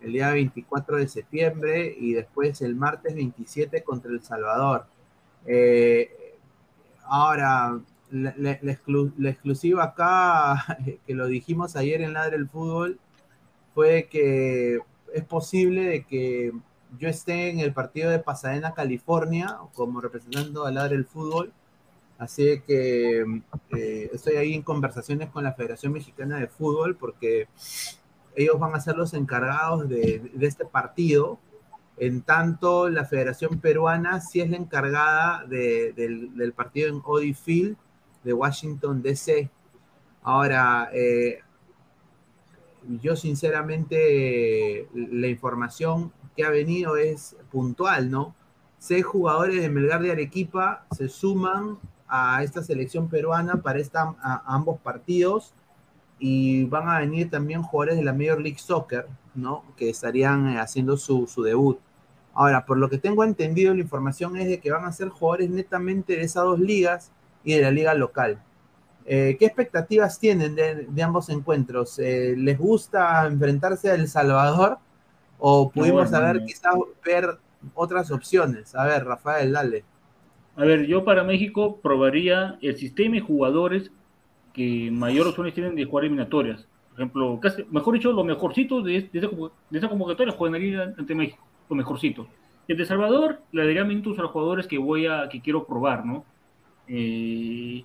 el 0.00 0.12
día 0.14 0.30
24 0.32 0.96
de 0.98 1.08
septiembre 1.08 1.94
y 1.98 2.12
después 2.14 2.60
el 2.62 2.74
martes 2.74 3.14
27 3.14 3.82
contra 3.84 4.10
El 4.10 4.22
Salvador. 4.22 4.86
Eh, 5.46 6.36
ahora, 7.04 7.80
la, 8.10 8.34
la- 8.36 8.58
la 8.62 8.72
exclu- 8.72 9.12
la 9.18 9.30
exclusiva 9.30 9.84
acá, 9.84 10.78
que 11.06 11.14
lo 11.14 11.26
dijimos 11.26 11.76
ayer 11.76 12.02
en 12.02 12.12
Ladre 12.14 12.36
el 12.36 12.48
Fútbol, 12.48 12.98
fue 13.74 14.08
que 14.10 14.80
es 15.14 15.24
posible 15.24 15.82
de 15.86 16.04
que 16.04 16.52
yo 16.98 17.08
esté 17.08 17.50
en 17.50 17.60
el 17.60 17.72
partido 17.72 18.10
de 18.10 18.18
Pasadena, 18.18 18.74
California, 18.74 19.58
como 19.74 20.00
representando 20.00 20.66
a 20.66 20.70
Ladre 20.72 20.96
el 20.96 21.06
Fútbol. 21.06 21.52
Así 22.22 22.60
que 22.64 23.24
eh, 23.70 24.10
estoy 24.12 24.36
ahí 24.36 24.54
en 24.54 24.62
conversaciones 24.62 25.28
con 25.30 25.42
la 25.42 25.54
Federación 25.54 25.92
Mexicana 25.92 26.38
de 26.38 26.46
Fútbol 26.46 26.94
porque 26.94 27.48
ellos 28.36 28.60
van 28.60 28.76
a 28.76 28.80
ser 28.80 28.96
los 28.96 29.12
encargados 29.12 29.88
de, 29.88 30.30
este 30.40 30.64
partido. 30.64 31.40
En 31.96 32.22
tanto, 32.22 32.88
la 32.88 33.06
Federación 33.06 33.58
Peruana 33.58 34.20
sí 34.20 34.40
es 34.40 34.48
la 34.48 34.56
encargada 34.56 35.44
de- 35.46 35.94
del, 35.94 36.36
del 36.36 36.52
partido 36.52 36.90
en 36.90 37.02
Audi 37.04 37.34
Field 37.34 37.76
de 38.22 38.32
Washington, 38.32 39.02
D.C. 39.02 39.50
Ahora, 40.22 40.90
eh, 40.92 41.40
yo 43.00 43.16
sinceramente, 43.16 44.86
la 44.94 45.26
información 45.26 46.12
que 46.36 46.44
ha 46.44 46.50
venido 46.50 46.96
es 46.96 47.34
puntual, 47.50 48.12
¿no? 48.12 48.36
Seis 48.78 49.04
jugadores 49.04 49.60
de 49.60 49.68
Melgar 49.68 50.02
de 50.02 50.12
Arequipa 50.12 50.86
se 50.92 51.08
suman 51.08 51.78
a 52.12 52.42
esta 52.42 52.62
selección 52.62 53.08
peruana 53.08 53.62
para 53.62 53.78
esta, 53.80 54.02
a- 54.02 54.42
a 54.46 54.54
ambos 54.54 54.80
partidos 54.80 55.54
y 56.18 56.64
van 56.66 56.88
a 56.88 56.98
venir 57.00 57.30
también 57.30 57.62
jugadores 57.62 57.96
de 57.98 58.04
la 58.04 58.12
Major 58.12 58.40
League 58.40 58.58
Soccer, 58.58 59.06
¿no? 59.34 59.64
Que 59.76 59.90
estarían 59.90 60.48
eh, 60.50 60.60
haciendo 60.60 60.96
su, 60.96 61.26
su 61.26 61.42
debut. 61.42 61.78
Ahora, 62.34 62.64
por 62.66 62.78
lo 62.78 62.88
que 62.88 62.98
tengo 62.98 63.24
entendido, 63.24 63.74
la 63.74 63.80
información 63.80 64.36
es 64.36 64.48
de 64.48 64.60
que 64.60 64.70
van 64.72 64.84
a 64.84 64.92
ser 64.92 65.08
jugadores 65.08 65.50
netamente 65.50 66.14
de 66.16 66.22
esas 66.22 66.44
dos 66.44 66.60
ligas 66.60 67.10
y 67.44 67.54
de 67.54 67.62
la 67.62 67.70
liga 67.70 67.94
local. 67.94 68.42
Eh, 69.04 69.36
¿Qué 69.38 69.46
expectativas 69.46 70.18
tienen 70.18 70.54
de, 70.54 70.86
de 70.88 71.02
ambos 71.02 71.28
encuentros? 71.28 71.98
Eh, 71.98 72.34
¿Les 72.36 72.58
gusta 72.58 73.26
enfrentarse 73.26 73.90
a 73.90 73.94
El 73.94 74.08
Salvador 74.08 74.78
o 75.38 75.70
pudimos 75.70 76.04
No, 76.04 76.08
saber 76.10 76.44
quizás 76.44 76.74
ver 77.04 77.38
otras 77.74 78.10
opciones? 78.12 78.74
A 78.76 78.84
ver, 78.86 79.04
Rafael, 79.04 79.52
dale. 79.52 79.84
A 80.56 80.64
ver, 80.64 80.86
yo 80.86 81.04
para 81.04 81.24
México 81.24 81.80
probaría 81.82 82.58
el 82.60 82.76
sistema 82.76 83.16
y 83.16 83.20
jugadores 83.20 83.90
que 84.52 84.90
mayor 84.90 85.26
opciones 85.26 85.54
tienen 85.54 85.74
de 85.74 85.84
jugar 85.84 86.04
eliminatorias. 86.04 86.66
Por 86.90 87.00
ejemplo, 87.00 87.40
casi, 87.40 87.64
mejor 87.70 87.94
dicho, 87.94 88.12
los 88.12 88.24
mejorcitos 88.24 88.84
de, 88.84 89.08
de, 89.12 89.50
de 89.70 89.78
esa 89.78 89.88
convocatoria 89.88 90.34
jugarían 90.34 90.94
ante 90.98 91.14
México, 91.14 91.42
los 91.70 91.76
mejorcitos. 91.76 92.26
El 92.68 92.76
de 92.76 92.84
Salvador 92.84 93.40
le 93.50 93.64
daría 93.64 93.84
minutos 93.84 94.18
a 94.18 94.22
los 94.22 94.30
jugadores 94.30 94.66
que 94.66 94.78
voy 94.78 95.06
a, 95.06 95.28
que 95.28 95.40
quiero 95.40 95.66
probar, 95.66 96.04
¿no? 96.04 96.24
Eh, 96.86 97.84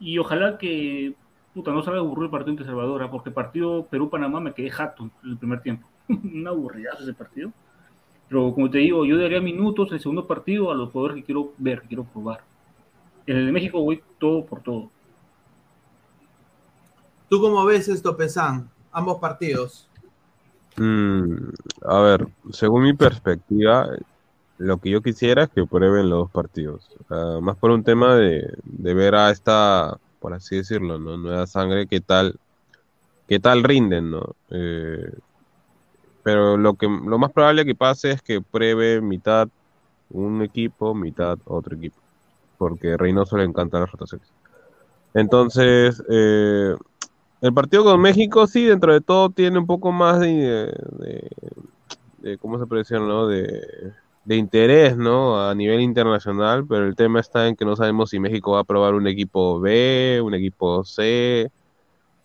y 0.00 0.18
ojalá 0.18 0.56
que 0.58 1.14
puta, 1.56 1.72
no 1.72 1.82
salga 1.82 2.00
aburrido 2.00 2.26
el 2.26 2.30
partido 2.30 2.50
entre 2.50 2.66
Salvador, 2.66 3.02
¿ah? 3.02 3.10
porque 3.10 3.30
partido 3.30 3.86
Perú-Panamá 3.86 4.40
me 4.40 4.52
quedé 4.52 4.70
jato 4.70 5.04
en 5.04 5.30
el 5.30 5.38
primer 5.38 5.62
tiempo. 5.62 5.88
Un 6.08 6.46
aburridazo 6.46 7.02
ese 7.02 7.14
partido. 7.14 7.50
Pero 8.28 8.52
como 8.54 8.70
te 8.70 8.78
digo, 8.78 9.04
yo 9.04 9.18
daría 9.18 9.40
minutos 9.40 9.88
en 9.88 9.94
el 9.94 10.00
segundo 10.00 10.26
partido 10.26 10.70
a 10.70 10.74
los 10.74 10.90
jugadores 10.90 11.18
que 11.18 11.24
quiero 11.24 11.52
ver, 11.58 11.82
que 11.82 11.88
quiero 11.88 12.04
probar. 12.04 12.40
En 13.26 13.36
el 13.36 13.46
de 13.46 13.52
México 13.52 13.80
voy 13.80 14.02
todo 14.18 14.44
por 14.44 14.62
todo. 14.62 14.90
¿Tú 17.28 17.40
cómo 17.40 17.64
ves 17.64 17.88
esto, 17.88 18.16
Pesán? 18.16 18.68
Ambos 18.92 19.18
partidos. 19.18 19.88
Mm, 20.76 21.50
a 21.84 22.00
ver, 22.00 22.28
según 22.50 22.84
mi 22.84 22.92
perspectiva, 22.92 23.88
lo 24.58 24.78
que 24.78 24.90
yo 24.90 25.02
quisiera 25.02 25.44
es 25.44 25.50
que 25.50 25.66
prueben 25.66 26.08
los 26.08 26.20
dos 26.20 26.30
partidos. 26.30 26.88
Ah, 27.10 27.38
más 27.42 27.56
por 27.56 27.70
un 27.70 27.82
tema 27.82 28.14
de, 28.14 28.52
de 28.64 28.94
ver 28.94 29.14
a 29.14 29.30
esta, 29.30 29.98
por 30.20 30.34
así 30.34 30.56
decirlo, 30.56 30.98
¿no? 30.98 31.16
Nueva 31.16 31.46
sangre, 31.46 31.86
qué 31.86 32.00
tal, 32.00 32.36
qué 33.28 33.38
tal 33.38 33.64
rinden, 33.64 34.10
¿no? 34.10 34.34
Eh, 34.50 35.12
pero 36.26 36.56
lo 36.56 36.74
que, 36.74 36.88
lo 36.88 37.18
más 37.20 37.30
probable 37.30 37.64
que 37.64 37.76
pase 37.76 38.10
es 38.10 38.20
que 38.20 38.40
pruebe 38.40 39.00
mitad 39.00 39.46
un 40.10 40.42
equipo, 40.42 40.92
mitad 40.92 41.38
otro 41.44 41.76
equipo. 41.76 41.98
Porque 42.58 42.96
Reynoso 42.96 43.36
le 43.36 43.44
encantan 43.44 43.82
las 43.82 43.92
rotaciones. 43.92 44.26
Entonces, 45.14 46.02
eh, 46.10 46.74
el 47.42 47.54
partido 47.54 47.84
con 47.84 48.00
México 48.00 48.48
sí, 48.48 48.64
dentro 48.64 48.92
de 48.92 49.00
todo, 49.00 49.30
tiene 49.30 49.60
un 49.60 49.68
poco 49.68 49.92
más 49.92 50.18
de, 50.18 50.74
¿cómo 52.40 52.58
se 52.58 52.66
puede 52.66 52.82
no? 52.98 53.28
De, 53.28 53.92
de 54.24 54.34
interés, 54.34 54.96
¿no? 54.96 55.40
A 55.40 55.54
nivel 55.54 55.80
internacional, 55.80 56.66
pero 56.66 56.86
el 56.86 56.96
tema 56.96 57.20
está 57.20 57.46
en 57.46 57.54
que 57.54 57.64
no 57.64 57.76
sabemos 57.76 58.10
si 58.10 58.18
México 58.18 58.50
va 58.50 58.60
a 58.62 58.64
probar 58.64 58.94
un 58.94 59.06
equipo 59.06 59.60
B, 59.60 60.20
un 60.24 60.34
equipo 60.34 60.82
C, 60.82 61.52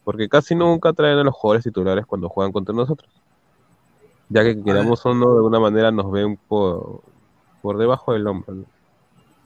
porque 0.04 0.28
casi 0.28 0.56
nunca 0.56 0.92
traen 0.92 1.20
a 1.20 1.24
los 1.24 1.36
jugadores 1.36 1.66
titulares 1.66 2.08
cuando 2.08 2.30
juegan 2.30 2.52
contra 2.52 2.74
nosotros. 2.74 3.21
Ya 4.32 4.44
que 4.44 4.64
queramos 4.64 5.06
o 5.06 5.14
no, 5.14 5.32
de 5.32 5.38
alguna 5.38 5.60
manera 5.60 5.92
nos 5.92 6.12
ven 6.12 6.38
por, 6.48 7.02
por 7.62 7.78
debajo 7.78 8.14
del 8.14 8.28
hombro, 8.28 8.56
¿no? 8.56 8.66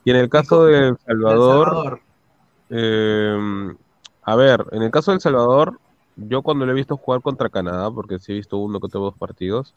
Y 0.04 0.12
en 0.12 0.18
el 0.18 0.30
caso 0.30 0.66
de 0.66 0.90
El 0.90 0.98
Salvador, 1.00 1.68
Salvador. 1.68 2.02
eh, 2.70 3.76
a 4.22 4.36
ver, 4.36 4.66
en 4.72 4.84
el 4.84 4.92
caso 4.92 5.12
de 5.12 5.16
El 5.16 5.22
Salvador, 5.22 5.80
yo 6.16 6.44
cuando 6.44 6.66
lo 6.66 6.72
he 6.72 6.76
visto 6.76 6.98
jugar 6.98 7.22
contra 7.22 7.50
Canadá, 7.50 7.90
porque 7.90 8.20
sí 8.20 8.32
he 8.32 8.36
visto 8.36 8.58
uno 8.58 8.80
que 8.80 8.86
otro 8.86 9.02
dos 9.02 9.18
partidos, 9.18 9.74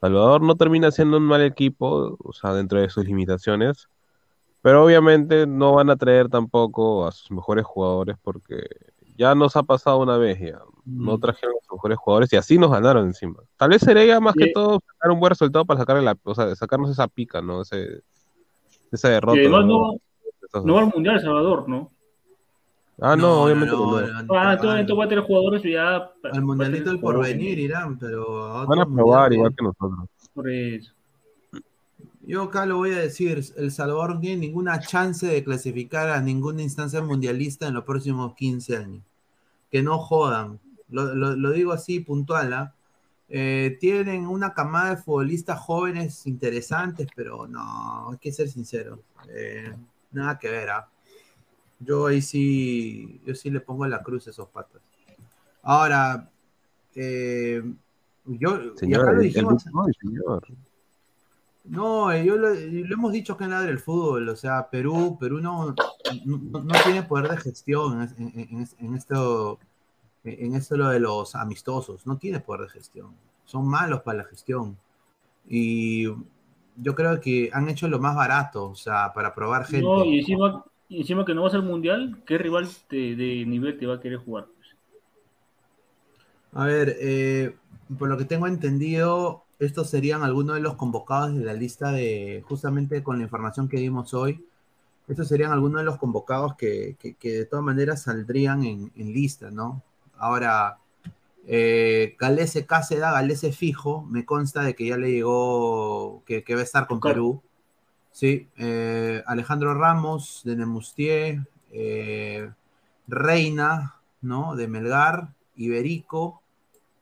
Salvador 0.00 0.42
no 0.42 0.56
termina 0.56 0.90
siendo 0.90 1.18
un 1.18 1.24
mal 1.24 1.42
equipo, 1.42 2.16
o 2.22 2.32
sea, 2.32 2.52
dentro 2.54 2.80
de 2.80 2.90
sus 2.90 3.04
limitaciones, 3.04 3.88
pero 4.62 4.84
obviamente 4.84 5.46
no 5.46 5.74
van 5.74 5.90
a 5.90 5.96
traer 5.96 6.28
tampoco 6.28 7.06
a 7.06 7.12
sus 7.12 7.30
mejores 7.30 7.64
jugadores 7.64 8.16
porque 8.22 8.66
ya 9.16 9.34
nos 9.34 9.56
ha 9.56 9.62
pasado 9.62 9.98
una 9.98 10.16
vez 10.16 10.38
ya, 10.40 10.60
no 10.90 11.16
Mm. 11.16 11.20
trajeron 11.20 11.54
a 11.56 11.64
sus 11.64 11.72
mejores 11.74 11.98
jugadores 11.98 12.32
y 12.32 12.36
así 12.36 12.58
nos 12.58 12.70
ganaron 12.70 13.06
encima. 13.06 13.40
Tal 13.56 13.70
vez 13.70 13.80
sería 13.82 14.20
más 14.20 14.34
que 14.34 14.44
Sí. 14.46 14.52
todo 14.52 14.80
sacar 14.86 15.10
un 15.12 15.20
buen 15.20 15.30
resultado 15.30 15.64
para 15.64 15.80
sacarle 15.80 16.02
la, 16.02 16.16
o 16.24 16.34
sea, 16.34 16.54
sacarnos 16.56 16.90
esa 16.90 17.06
pica, 17.08 17.40
¿no? 17.40 17.62
Ese, 17.62 18.02
esa 18.92 19.08
Y 19.08 19.12
derrota. 19.12 19.38
además 19.38 19.66
¿no? 19.66 19.92
no, 20.52 20.62
no 20.64 20.74
va 20.74 20.80
al 20.80 20.92
Mundial 20.94 21.14
El 21.16 21.20
Salvador, 21.22 21.68
¿no? 21.68 21.90
Ah, 23.02 23.16
no, 23.16 23.44
obviamente 23.44 23.70
que 23.74 23.76
no. 23.80 23.96
Ah, 24.36 24.52
entonces 24.52 24.98
a 25.04 25.08
tener 25.08 25.24
jugadores 25.24 25.62
ya. 25.62 26.10
Al 26.32 26.42
mundialito 26.42 26.90
del 26.90 27.00
porvenir 27.00 27.58
irán, 27.58 27.98
pero 27.98 28.44
a 28.44 28.66
Van 28.66 28.80
a 28.80 28.84
probar 28.84 29.30
mundial, 29.30 29.32
igual 29.32 29.54
que 29.56 29.64
nosotros. 29.64 30.08
Por 30.34 30.50
eso. 30.50 30.92
Yo 32.26 32.42
acá 32.42 32.66
lo 32.66 32.76
voy 32.76 32.92
a 32.92 32.98
decir, 32.98 33.42
El 33.56 33.70
Salvador 33.72 34.14
no 34.14 34.20
tiene 34.20 34.36
ninguna 34.46 34.78
chance 34.80 35.26
de 35.26 35.42
clasificar 35.42 36.10
a 36.10 36.20
ninguna 36.20 36.62
instancia 36.62 37.00
mundialista 37.02 37.66
en 37.66 37.74
los 37.74 37.84
próximos 37.84 38.34
15 38.34 38.76
años. 38.76 39.02
Que 39.70 39.82
no 39.82 39.98
jodan. 39.98 40.60
Lo, 40.90 41.14
lo- 41.14 41.36
lo 41.36 41.50
digo 41.52 41.72
así 41.72 42.00
puntual, 42.00 42.52
¿ah? 42.52 42.74
Eh, 43.28 43.76
tienen 43.80 44.26
una 44.26 44.52
camada 44.54 44.90
de 44.90 45.02
futbolistas 45.02 45.58
jóvenes 45.60 46.26
interesantes, 46.26 47.06
pero 47.14 47.46
no, 47.46 48.10
hay 48.10 48.18
que 48.18 48.32
ser 48.32 48.48
sincero. 48.48 49.02
Eh, 49.28 49.72
nada 50.12 50.38
que 50.38 50.50
ver, 50.50 50.70
¿ah? 50.70 50.88
Yo 51.78 52.06
ahí 52.06 52.20
sí, 52.22 53.20
yo 53.24 53.34
sí 53.34 53.50
le 53.50 53.60
pongo 53.60 53.86
la 53.86 54.02
cruz 54.02 54.26
a 54.26 54.30
esos 54.30 54.48
patas. 54.48 54.82
Ahora, 55.62 56.28
eh, 56.94 57.62
yo, 58.26 58.60
y 58.74 58.78
Señor, 58.78 59.02
acá 59.02 59.12
lo 59.12 59.20
el- 59.20 59.26
el 59.26 59.32
dijimos, 59.32 59.64
no, 59.72 59.84
señor. 60.00 60.46
no, 61.64 62.16
yo 62.16 62.36
lo, 62.36 62.48
lo 62.54 62.94
hemos 62.94 63.12
dicho 63.12 63.34
acá 63.34 63.44
en 63.44 63.50
la 63.52 63.60
del 63.62 63.78
fútbol, 63.78 64.28
o 64.28 64.36
sea, 64.36 64.68
Perú, 64.70 65.16
Perú 65.20 65.40
no, 65.40 65.74
no, 66.24 66.38
no 66.64 66.74
tiene 66.84 67.02
poder 67.04 67.30
de 67.30 67.36
gestión 67.36 68.02
en, 68.02 68.28
en- 68.34 68.48
en- 68.58 68.68
en 68.78 68.94
esto, 68.96 69.58
en 70.24 70.54
esto 70.54 70.76
lo 70.76 70.88
de 70.88 71.00
los 71.00 71.34
amistosos, 71.34 72.06
no 72.06 72.18
tiene 72.18 72.40
poder 72.40 72.62
de 72.62 72.68
gestión, 72.70 73.14
son 73.44 73.68
malos 73.68 74.02
para 74.02 74.18
la 74.18 74.24
gestión. 74.24 74.78
Y 75.48 76.06
yo 76.76 76.94
creo 76.96 77.20
que 77.20 77.50
han 77.52 77.68
hecho 77.68 77.88
lo 77.88 77.98
más 78.00 78.16
barato, 78.16 78.70
o 78.70 78.74
sea, 78.76 79.12
para 79.14 79.34
probar 79.34 79.66
gente. 79.66 79.92
No, 79.94 80.04
y 80.04 80.18
encima, 80.18 81.24
que 81.24 81.34
no 81.34 81.42
vas 81.42 81.54
al 81.54 81.62
mundial, 81.62 82.22
¿qué 82.26 82.36
rival 82.38 82.68
te- 82.88 83.16
de 83.16 83.44
nivel 83.46 83.78
te 83.78 83.86
va 83.86 83.94
a 83.94 84.00
querer 84.00 84.18
jugar? 84.18 84.48
A 86.52 86.64
ver, 86.66 86.96
eh, 87.00 87.54
por 87.98 88.08
lo 88.08 88.16
que 88.18 88.24
tengo 88.24 88.46
entendido, 88.46 89.44
estos 89.58 89.90
serían 89.90 90.22
algunos 90.22 90.56
de 90.56 90.62
los 90.62 90.74
convocados 90.76 91.34
de 91.34 91.44
la 91.44 91.52
lista 91.54 91.92
de, 91.92 92.42
justamente 92.46 93.02
con 93.02 93.18
la 93.18 93.24
información 93.24 93.68
que 93.68 93.78
dimos 93.78 94.14
hoy, 94.14 94.44
estos 95.08 95.28
serían 95.28 95.52
algunos 95.52 95.80
de 95.80 95.84
los 95.86 95.98
convocados 95.98 96.56
que, 96.56 96.96
que- 97.00 97.14
que 97.16 97.30
de 97.32 97.46
todas 97.46 97.64
maneras 97.64 98.02
saldrían 98.04 98.64
en, 98.64 98.92
en 98.96 99.12
lista, 99.12 99.50
¿no? 99.50 99.82
Ahora, 100.20 100.78
eh, 101.46 102.14
Galese 102.18 102.66
Cáceda, 102.66 103.10
Galese 103.10 103.52
fijo, 103.52 104.02
me 104.02 104.24
consta 104.24 104.62
de 104.62 104.74
que 104.74 104.86
ya 104.86 104.96
le 104.98 105.10
llegó, 105.10 106.22
que, 106.26 106.44
que 106.44 106.54
va 106.54 106.60
a 106.60 106.64
estar 106.64 106.86
con 106.86 107.00
Claro. 107.00 107.14
Perú. 107.14 107.42
Sí, 108.12 108.48
eh, 108.56 109.22
Alejandro 109.26 109.72
Ramos 109.74 110.42
de 110.44 110.56
Nemustier, 110.56 111.40
eh, 111.72 112.50
Reina, 113.08 113.96
¿no? 114.20 114.56
De 114.56 114.68
Melgar, 114.68 115.32
Iberico, 115.56 116.42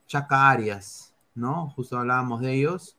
Chaca 0.06 0.50
Arias, 0.50 1.14
¿no? 1.34 1.70
Justo 1.70 1.98
hablábamos 1.98 2.40
de 2.40 2.54
ellos. 2.54 2.96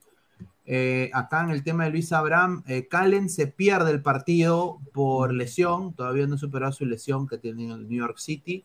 Eh, 0.66 1.10
acá 1.14 1.42
en 1.42 1.50
el 1.50 1.64
tema 1.64 1.84
de 1.84 1.90
Luis 1.90 2.12
Abraham, 2.12 2.62
Calen 2.90 3.28
se 3.28 3.46
pierde 3.46 3.90
el 3.90 4.02
partido 4.02 4.78
por 4.92 5.32
lesión, 5.32 5.94
todavía 5.94 6.26
no 6.26 6.34
ha 6.34 6.38
superado 6.38 6.72
su 6.72 6.84
lesión 6.84 7.26
que 7.26 7.38
tiene 7.38 7.64
en 7.64 7.70
el 7.70 7.88
New 7.88 7.98
York 7.98 8.18
City, 8.18 8.64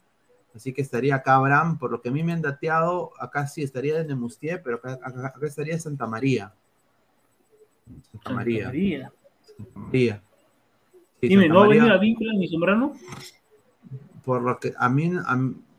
así 0.56 0.74
que 0.74 0.82
estaría 0.82 1.16
acá 1.16 1.36
Abraham, 1.36 1.78
por 1.78 1.92
lo 1.92 2.02
que 2.02 2.10
a 2.10 2.12
mí 2.12 2.24
me 2.24 2.34
han 2.34 2.42
dateado, 2.42 3.12
acá 3.20 3.46
sí 3.48 3.62
estaría 3.62 3.96
de 3.98 4.06
Nemustier, 4.06 4.62
pero 4.64 4.78
acá, 4.78 4.94
acá- 5.04 5.28
acá 5.36 5.46
estaría 5.46 5.78
Santa 5.80 6.08
María. 6.08 6.54
Santa 8.12 8.30
María. 8.32 8.66
María. 8.68 9.12
Santa 9.56 9.80
María. 9.80 10.22
Sí, 11.22 11.28
Dime, 11.28 11.44
Santa 11.44 11.54
¿no 11.54 11.60
va 11.60 11.66
a 11.66 11.70
venir 11.70 11.92
a 11.92 11.98
Víncula 11.98 12.34
ni 12.34 12.48
Sombrano? 12.48 12.94
por 14.24 14.42
lo 14.42 14.60
que 14.60 14.74
a 14.78 14.90
mí, 14.90 15.12
a, 15.24 15.34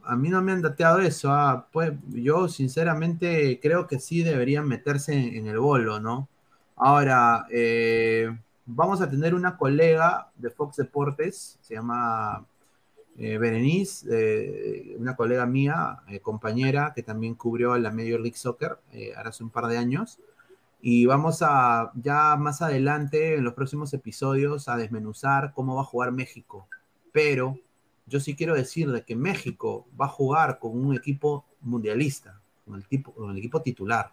a 0.05 0.17
mí 0.17 0.29
no 0.29 0.41
me 0.41 0.53
han 0.53 0.63
dateado 0.63 1.01
eso. 1.01 1.33
ah, 1.33 1.67
pues, 1.73 1.93
yo 2.11 2.47
sinceramente 2.47 3.59
creo 3.61 3.89
que 3.89 3.99
sí 3.99 4.23
deberían 4.23 4.69
meterse 4.69 5.15
en, 5.15 5.35
en 5.35 5.47
el 5.49 5.59
bolo, 5.59 5.99
¿no? 5.99 6.29
Ahora, 6.77 7.47
eh, 7.51 8.29
vamos 8.67 9.01
a 9.01 9.11
tener 9.11 9.35
una 9.35 9.57
colega 9.57 10.31
de 10.37 10.51
Fox 10.51 10.77
Deportes, 10.77 11.59
se 11.61 11.75
llama 11.75 12.45
eh, 13.19 13.39
Berenice, 13.39 14.07
eh, 14.11 14.97
una 14.99 15.17
colega 15.17 15.47
mía, 15.47 16.01
eh, 16.09 16.21
compañera, 16.21 16.93
que 16.95 17.03
también 17.03 17.35
cubrió 17.35 17.77
la 17.79 17.91
Major 17.91 18.21
League 18.21 18.37
Soccer 18.37 18.79
eh, 18.93 19.13
ahora 19.17 19.31
hace 19.31 19.43
un 19.45 19.51
par 19.51 19.67
de 19.67 19.79
años. 19.79 20.19
Y 20.81 21.07
vamos 21.07 21.39
a, 21.43 21.91
ya 21.95 22.37
más 22.37 22.63
adelante, 22.63 23.35
en 23.37 23.45
los 23.45 23.55
próximos 23.55 23.93
episodios, 23.95 24.69
a 24.69 24.77
desmenuzar 24.77 25.53
cómo 25.55 25.75
va 25.75 25.81
a 25.81 25.85
jugar 25.85 26.13
México. 26.13 26.69
Pero 27.13 27.59
yo 28.07 28.21
sí 28.21 28.37
quiero 28.37 28.55
decir 28.55 28.93
de 28.93 29.03
que 29.03 29.17
México 29.17 29.87
va 30.01 30.05
a 30.05 30.09
jugar 30.11 30.59
con 30.59 30.79
un 30.79 30.95
equipo 30.95 31.45
mundialista, 31.63 32.41
con 32.65 32.77
el, 32.77 32.87
tipo, 32.87 33.13
con 33.13 33.31
el 33.31 33.39
equipo 33.39 33.63
titular. 33.63 34.13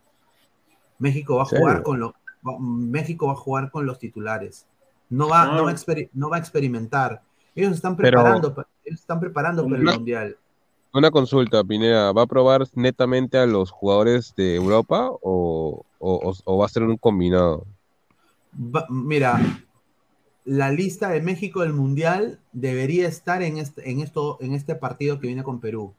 México 0.99 1.35
va 1.35 1.43
a 1.43 1.45
jugar 1.45 1.83
con 1.83 1.99
los 1.99 2.13
va- 2.47 2.57
México 2.59 3.27
va 3.27 3.33
a 3.33 3.35
jugar 3.35 3.69
con 3.69 3.85
los 3.85 3.99
titulares. 3.99 4.65
No 5.09 5.27
va, 5.29 5.45
no 5.45 5.65
va, 5.65 5.69
a, 5.71 5.73
experi- 5.73 6.09
no 6.13 6.29
va 6.29 6.37
a 6.37 6.39
experimentar. 6.39 7.21
Ellos 7.53 7.73
están 7.73 7.95
Pero- 7.95 8.09
preparando, 8.09 8.55
pa- 8.55 8.67
ellos 8.85 8.99
están 8.99 9.19
preparando 9.19 9.63
para 9.63 9.75
el 9.77 9.81
Una- 9.83 9.93
mundial. 9.95 10.37
Una 10.93 11.09
consulta, 11.09 11.63
Pineda, 11.63 12.11
¿va 12.11 12.21
a 12.21 12.27
probar 12.27 12.67
netamente 12.75 13.37
a 13.39 13.47
los 13.47 13.71
jugadores 13.71 14.33
de 14.37 14.55
Europa 14.55 15.09
o, 15.21 15.83
o- 15.97 16.57
va 16.57 16.65
a 16.65 16.69
ser 16.69 16.83
un 16.83 16.97
combinado? 16.97 17.65
Va- 18.55 18.85
mira, 18.89 19.39
la 20.45 20.69
lista 20.71 21.09
de 21.09 21.21
México 21.21 21.61
del 21.61 21.73
mundial 21.73 22.39
debería 22.51 23.07
estar 23.07 23.41
en 23.41 23.57
este, 23.57 23.89
en 23.89 24.01
esto, 24.01 24.37
en 24.39 24.53
este 24.53 24.75
partido 24.75 25.19
que 25.19 25.27
viene 25.27 25.41
con 25.43 25.59
Perú. 25.59 25.93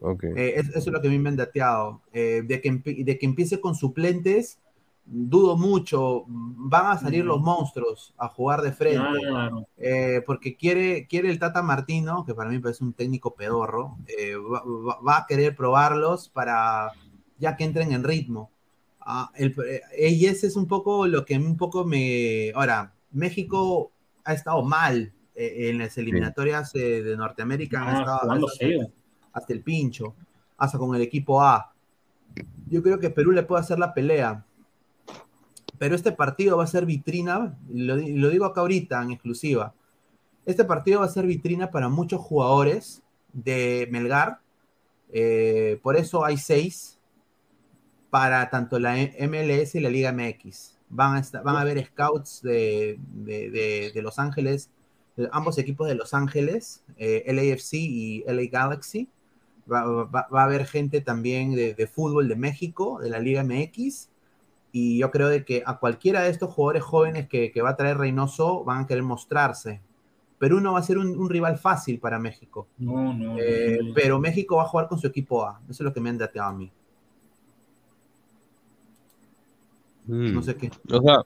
Ok. 0.00 0.22
Eh, 0.36 0.54
es- 0.56 0.68
eso 0.68 0.78
es 0.78 0.86
lo 0.86 1.00
que 1.02 1.08
a 1.08 1.10
mí 1.10 1.18
me 1.18 1.30
han 1.30 1.36
dateado. 1.36 2.00
Eh, 2.12 2.42
de, 2.46 2.60
que, 2.60 2.70
de 3.04 3.18
que 3.18 3.26
empiece 3.26 3.60
con 3.60 3.74
suplentes, 3.74 4.58
dudo 5.04 5.56
mucho. 5.56 6.24
Van 6.26 6.86
a 6.92 6.98
salir 6.98 7.24
Mm. 7.24 7.28
los 7.28 7.40
monstruos 7.40 8.14
a 8.18 8.28
jugar 8.28 8.62
de 8.62 8.72
frente. 8.72 9.18
Claro. 9.28 9.66
Eh, 9.76 10.22
porque 10.26 10.56
quiere, 10.56 11.06
quiere 11.06 11.30
el 11.30 11.38
Tata 11.38 11.62
Martino, 11.62 12.24
que 12.24 12.34
para 12.34 12.50
mí 12.50 12.58
parece 12.58 12.84
un 12.84 12.92
técnico 12.92 13.34
pedorro, 13.34 13.96
eh, 14.06 14.34
va, 14.36 14.62
va- 15.06 15.18
a 15.18 15.26
querer 15.26 15.56
probarlos 15.56 16.28
para 16.28 16.90
ya 17.38 17.56
que 17.56 17.64
entren 17.64 17.92
en 17.92 18.04
ritmo. 18.04 18.50
Ah, 19.00 19.30
el- 19.34 19.54
eh, 19.96 20.10
y 20.10 20.26
ese 20.26 20.46
es 20.46 20.56
un 20.56 20.66
poco 20.66 21.06
lo 21.06 21.24
que 21.24 21.36
un 21.36 21.56
poco 21.56 21.84
me... 21.84 22.52
Ahora, 22.54 22.92
México 23.12 23.90
ha 24.24 24.34
estado 24.34 24.62
mal 24.62 25.12
en 25.34 25.78
las 25.78 25.96
eliminatorias 25.96 26.72
de 26.74 27.16
Norteamérica. 27.16 27.82
Ah, 27.82 27.98
estado- 28.00 28.46
hasta 29.32 29.52
el 29.54 29.62
pincho, 29.62 30.14
hasta 30.58 30.76
con 30.76 30.94
el 30.94 31.00
equipo 31.00 31.40
A. 31.42 31.72
Yo 32.68 32.82
creo 32.82 32.98
que 33.00 33.08
Perú 33.10 33.32
le 33.32 33.42
puede 33.42 33.62
hacer 33.62 33.78
la 33.78 33.94
pelea. 33.94 34.44
Pero 35.80 35.96
este 35.96 36.12
partido 36.12 36.58
va 36.58 36.64
a 36.64 36.68
ser 36.68 36.86
vitrina, 36.86 37.58
lo, 37.72 37.96
di- 37.96 38.14
lo 38.14 38.30
digo 38.30 38.46
acá 38.46 38.62
ahorita 38.62 39.02
en 39.02 39.12
exclusiva. 39.12 39.74
Este 40.46 40.64
partido 40.64 41.00
va 41.00 41.06
a 41.06 41.10
ser 41.10 41.26
vitrina 41.26 41.70
para 41.72 41.88
muchos 41.90 42.20
jugadores 42.20 43.02
de 43.32 43.88
Melgar. 43.92 44.40
eh, 45.12 45.80
por 45.82 45.96
eso 45.96 46.24
hay 46.24 46.36
seis 46.38 46.98
para 48.10 48.50
tanto 48.50 48.78
la 48.78 48.96
MLS 48.96 49.74
y 49.76 49.80
la 49.80 49.88
Liga 49.90 50.12
MX. 50.12 50.76
Van 50.88 51.16
a, 51.16 51.20
estar- 51.20 51.42
haber 51.46 51.84
scouts 51.86 52.42
de, 52.42 52.98
Los 54.02 54.18
Ángeles, 54.18 54.70
ambos 55.32 55.58
equipos 55.58 55.88
de 55.88 55.94
Los 55.94 56.14
Ángeles, 56.14 56.82
eh, 56.98 57.24
LAFC 57.32 57.74
y 57.74 58.24
LA 58.26 58.42
Galaxy. 58.50 59.08
Va 59.72 60.08
a 60.40 60.42
haber 60.44 60.66
gente 60.66 61.00
también 61.00 61.54
de, 61.54 61.74
de 61.74 61.86
fútbol 61.86 62.28
de 62.28 62.34
México, 62.36 62.98
de 63.00 63.10
la 63.10 63.20
Liga 63.20 63.44
MX. 63.44 64.09
Y 64.72 64.98
yo 64.98 65.10
creo 65.10 65.28
de 65.28 65.44
que 65.44 65.62
a 65.66 65.78
cualquiera 65.78 66.22
de 66.22 66.30
estos 66.30 66.52
jugadores 66.52 66.82
jóvenes 66.82 67.28
que, 67.28 67.50
que 67.50 67.62
va 67.62 67.70
a 67.70 67.76
traer 67.76 67.98
Reynoso 67.98 68.64
van 68.64 68.82
a 68.82 68.86
querer 68.86 69.02
mostrarse. 69.02 69.80
Perú 70.38 70.60
no 70.60 70.72
va 70.72 70.78
a 70.78 70.82
ser 70.82 70.96
un, 70.96 71.18
un 71.18 71.28
rival 71.28 71.58
fácil 71.58 71.98
para 71.98 72.18
México. 72.18 72.66
No, 72.78 73.12
no. 73.12 73.36
Eh, 73.38 73.78
no. 73.82 73.92
pero 73.94 74.18
México 74.18 74.56
va 74.56 74.62
a 74.62 74.68
jugar 74.68 74.88
con 74.88 74.98
su 74.98 75.06
equipo 75.06 75.44
A. 75.44 75.60
Eso 75.68 75.82
es 75.82 75.84
lo 75.84 75.92
que 75.92 76.00
me 76.00 76.08
han 76.08 76.18
dateado 76.18 76.48
a 76.48 76.52
mí. 76.54 76.72
Mm. 80.06 80.34
No 80.34 80.42
sé 80.42 80.56
qué. 80.56 80.70
O 80.90 81.02
sea, 81.02 81.20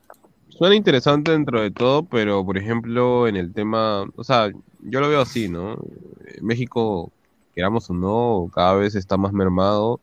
suena 0.48 0.74
interesante 0.74 1.32
dentro 1.32 1.60
de 1.60 1.70
todo, 1.70 2.02
pero 2.04 2.44
por 2.44 2.58
ejemplo, 2.58 3.28
en 3.28 3.36
el 3.36 3.52
tema, 3.52 4.04
o 4.16 4.24
sea, 4.24 4.50
yo 4.80 5.00
lo 5.00 5.08
veo 5.08 5.20
así, 5.20 5.48
¿no? 5.48 5.74
Eh, 6.26 6.40
México, 6.42 7.12
queramos 7.54 7.88
o 7.90 7.94
no, 7.94 8.50
cada 8.52 8.74
vez 8.74 8.94
está 8.94 9.16
más 9.16 9.32
mermado, 9.32 10.00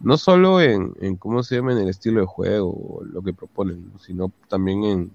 no 0.00 0.16
solo 0.16 0.60
en, 0.60 0.94
en 1.00 1.16
cómo 1.16 1.42
se 1.42 1.56
llama, 1.56 1.72
en 1.72 1.78
el 1.78 1.88
estilo 1.88 2.20
de 2.20 2.26
juego, 2.26 2.70
o 2.70 3.04
lo 3.04 3.22
que 3.22 3.32
proponen, 3.32 3.92
sino 4.00 4.30
también 4.48 4.84
en 4.84 5.10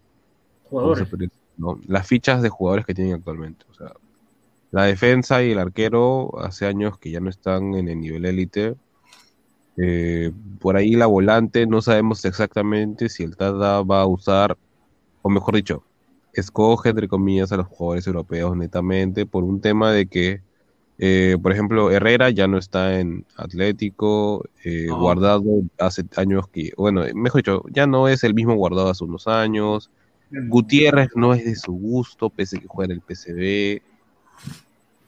¿cómo 0.69 0.95
se 0.95 1.05
Jugadores. 1.05 1.31
¿no? 1.57 1.79
las 1.87 2.07
fichas 2.07 2.41
de 2.41 2.49
jugadores 2.49 2.85
que 2.85 2.93
tienen 2.93 3.13
actualmente. 3.13 3.65
O 3.69 3.73
sea, 3.73 3.93
la 4.71 4.83
defensa 4.83 5.43
y 5.43 5.51
el 5.51 5.59
arquero 5.59 6.39
hace 6.39 6.65
años 6.65 6.97
que 6.97 7.11
ya 7.11 7.19
no 7.19 7.29
están 7.29 7.73
en 7.75 7.89
el 7.89 7.99
nivel 7.99 8.25
élite. 8.25 8.75
Eh, 9.77 10.31
por 10.59 10.75
ahí 10.75 10.91
la 10.91 11.05
volante 11.05 11.65
no 11.65 11.81
sabemos 11.81 12.25
exactamente 12.25 13.09
si 13.09 13.23
el 13.23 13.37
Tata 13.37 13.81
va 13.81 14.01
a 14.01 14.05
usar, 14.05 14.57
o 15.21 15.29
mejor 15.29 15.55
dicho, 15.55 15.83
escoge 16.33 16.89
entre 16.89 17.07
comillas 17.07 17.51
a 17.51 17.57
los 17.57 17.67
jugadores 17.67 18.05
europeos 18.05 18.55
netamente 18.55 19.25
por 19.25 19.43
un 19.43 19.61
tema 19.61 19.91
de 19.91 20.05
que, 20.07 20.41
eh, 21.01 21.37
por 21.41 21.53
ejemplo, 21.53 21.91
Herrera 21.91 22.29
ya 22.29 22.47
no 22.49 22.57
está 22.57 22.99
en 22.99 23.25
Atlético, 23.37 24.43
eh. 24.65 24.87
Guardado 24.89 25.45
hace 25.79 26.03
años 26.17 26.49
que, 26.49 26.73
bueno, 26.75 27.05
mejor 27.15 27.41
dicho, 27.41 27.63
ya 27.71 27.87
no 27.87 28.09
es 28.09 28.25
el 28.25 28.33
mismo 28.33 28.53
Guardado 28.55 28.89
hace 28.89 29.05
unos 29.05 29.25
años. 29.25 29.89
Gutiérrez 30.29 31.11
no 31.15 31.33
es 31.33 31.45
de 31.45 31.55
su 31.55 31.71
gusto, 31.71 32.29
pese 32.29 32.57
a 32.57 32.59
que 32.59 32.67
juega 32.67 32.93
en 32.93 32.99
el 32.99 33.01
PCB. 33.01 33.81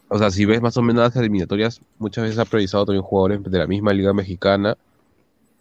O 0.08 0.18
sea, 0.18 0.32
si 0.32 0.46
ves 0.46 0.62
más 0.62 0.78
o 0.78 0.82
menos 0.82 1.04
las 1.04 1.16
eliminatorias, 1.18 1.82
muchas 2.00 2.24
veces 2.24 2.40
ha 2.40 2.46
priorizado 2.46 2.86
también 2.86 3.04
jugadores 3.04 3.44
de 3.44 3.58
la 3.58 3.68
misma 3.68 3.92
liga 3.92 4.14
mexicana, 4.14 4.78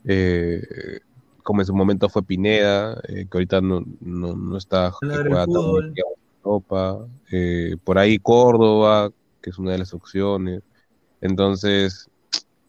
eh, 0.05 1.01
como 1.43 1.61
en 1.61 1.67
su 1.67 1.75
momento 1.75 2.09
fue 2.09 2.23
Pineda, 2.23 3.03
que 3.03 3.29
ahorita 3.33 3.61
no, 3.61 3.85
no, 4.01 4.37
no 4.37 4.57
está, 4.57 4.93
que 5.01 5.09
juega 5.09 5.47
tan 5.47 5.93
bien, 5.93 6.07
Europa, 6.43 7.07
por 7.85 7.99
ahí 7.99 8.19
Córdoba, 8.19 9.11
que 9.41 9.51
es 9.51 9.59
una 9.59 9.73
de 9.73 9.79
las 9.79 9.93
opciones. 9.95 10.63
Entonces, 11.21 12.09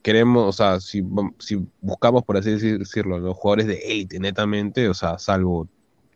queremos, 0.01 0.47
o 0.49 0.51
sea, 0.51 0.79
si, 0.79 1.03
si 1.39 1.65
buscamos, 1.81 2.23
por 2.23 2.37
así 2.37 2.51
decir- 2.51 2.79
decirlo, 2.79 3.19
los 3.19 3.35
jugadores 3.37 3.67
de 3.67 3.75
élite 3.91 4.19
netamente, 4.19 4.89
o 4.89 4.93
sea, 4.93 5.17
salvo 5.19 5.67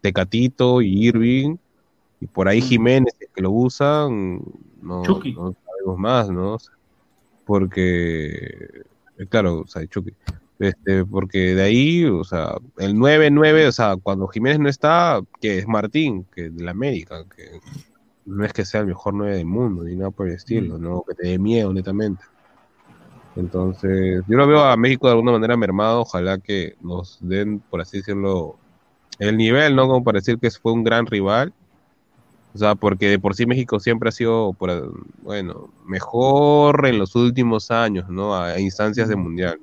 Tecatito 0.02 0.82
y 0.82 1.07
Irving, 1.07 1.56
y 2.22 2.27
por 2.27 2.48
ahí 2.48 2.61
Jiménez, 2.61 3.14
que 3.34 3.41
lo 3.41 3.52
usan, 3.52 4.41
no, 4.82 5.03
Chucky. 5.03 5.34
no 5.34 5.56
sabemos 5.65 5.99
más, 5.99 6.30
¿no? 6.30 6.57
Porque, 7.45 8.36
eh, 9.18 9.26
claro, 9.30 9.61
o 9.61 9.68
sea, 9.68 9.86
Chucky. 9.88 10.14
Este, 10.57 11.03
porque 11.06 11.53
de 11.53 11.61
ahí, 11.64 12.06
o 12.06 12.23
sea, 12.23 12.56
el 12.77 12.95
9-9, 12.95 13.68
o 13.68 13.72
sea, 13.73 13.98
cuando 13.98 14.27
Jiménez 14.27 14.60
no 14.60 14.69
está, 14.69 15.22
que 15.41 15.60
es 15.60 15.68
Martín, 15.68 16.26
que 16.34 16.49
de 16.49 16.64
la 16.64 16.72
América, 16.72 17.26
que 17.36 17.60
no 18.26 18.43
es 18.43 18.53
que 18.53 18.65
sea 18.65 18.81
el 18.81 18.88
mejor 18.88 19.14
9 19.14 19.38
del 19.38 19.45
mundo, 19.45 19.84
ni 19.84 19.95
nada 19.95 20.11
por 20.11 20.27
el 20.27 20.34
estilo, 20.34 20.77
¿no? 20.77 21.03
Que 21.07 21.14
te 21.14 21.27
dé 21.27 21.39
miedo, 21.39 21.72
netamente. 21.72 22.23
Entonces, 23.35 24.23
yo 24.27 24.38
lo 24.38 24.47
veo 24.47 24.64
a 24.64 24.77
México 24.77 25.07
de 25.07 25.14
alguna 25.14 25.34
manera 25.34 25.57
mermado, 25.57 26.02
ojalá 26.02 26.38
que 26.38 26.76
nos 26.81 27.19
den, 27.22 27.60
por 27.60 27.81
así 27.81 27.97
decirlo, 27.97 28.57
el 29.19 29.38
nivel, 29.38 29.76
¿no? 29.76 29.88
Como 29.88 30.03
para 30.03 30.19
decir 30.19 30.39
que 30.39 30.49
fue 30.52 30.72
un 30.72 30.84
gran 30.84 31.06
rival. 31.06 31.53
O 32.53 32.57
sea, 32.57 32.76
porque 32.76 33.10
de 33.10 33.19
por 33.19 33.35
sí 33.35 33.45
México 33.45 33.80
siempre 33.81 34.10
ha 34.10 34.14
sido, 34.14 34.53
por, 34.53 34.93
bueno, 35.22 35.69
mejor 35.85 36.88
en 36.88 36.97
los 36.97 37.15
últimos 37.15 37.69
años, 37.69 38.10
¿no? 38.10 38.34
A, 38.34 38.52
a 38.52 38.60
instancias 38.60 39.10
de 39.10 39.18
mundial. 39.18 39.60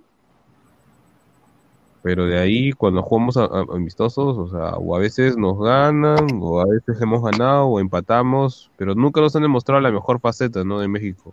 Pero 2.03 2.27
de 2.27 2.39
ahí, 2.39 2.73
cuando 2.73 3.03
jugamos 3.03 3.37
a- 3.37 3.45
a- 3.45 3.66
amistosos, 3.74 4.37
o 4.37 4.49
sea, 4.49 4.77
o 4.77 4.97
a 4.97 4.99
veces 4.99 5.37
nos 5.37 5.59
ganan, 5.61 6.27
o 6.41 6.61
a 6.61 6.66
veces 6.66 7.01
hemos 7.01 7.23
ganado, 7.23 7.66
o 7.66 7.79
empatamos, 7.81 8.70
pero 8.77 8.95
nunca 8.95 9.20
nos 9.20 9.37
han 9.37 9.43
demostrado 9.43 9.81
la 9.81 9.93
mejor 9.93 10.20
faceta, 10.20 10.65
¿no? 10.65 10.81
De 10.81 10.89
México. 10.89 11.33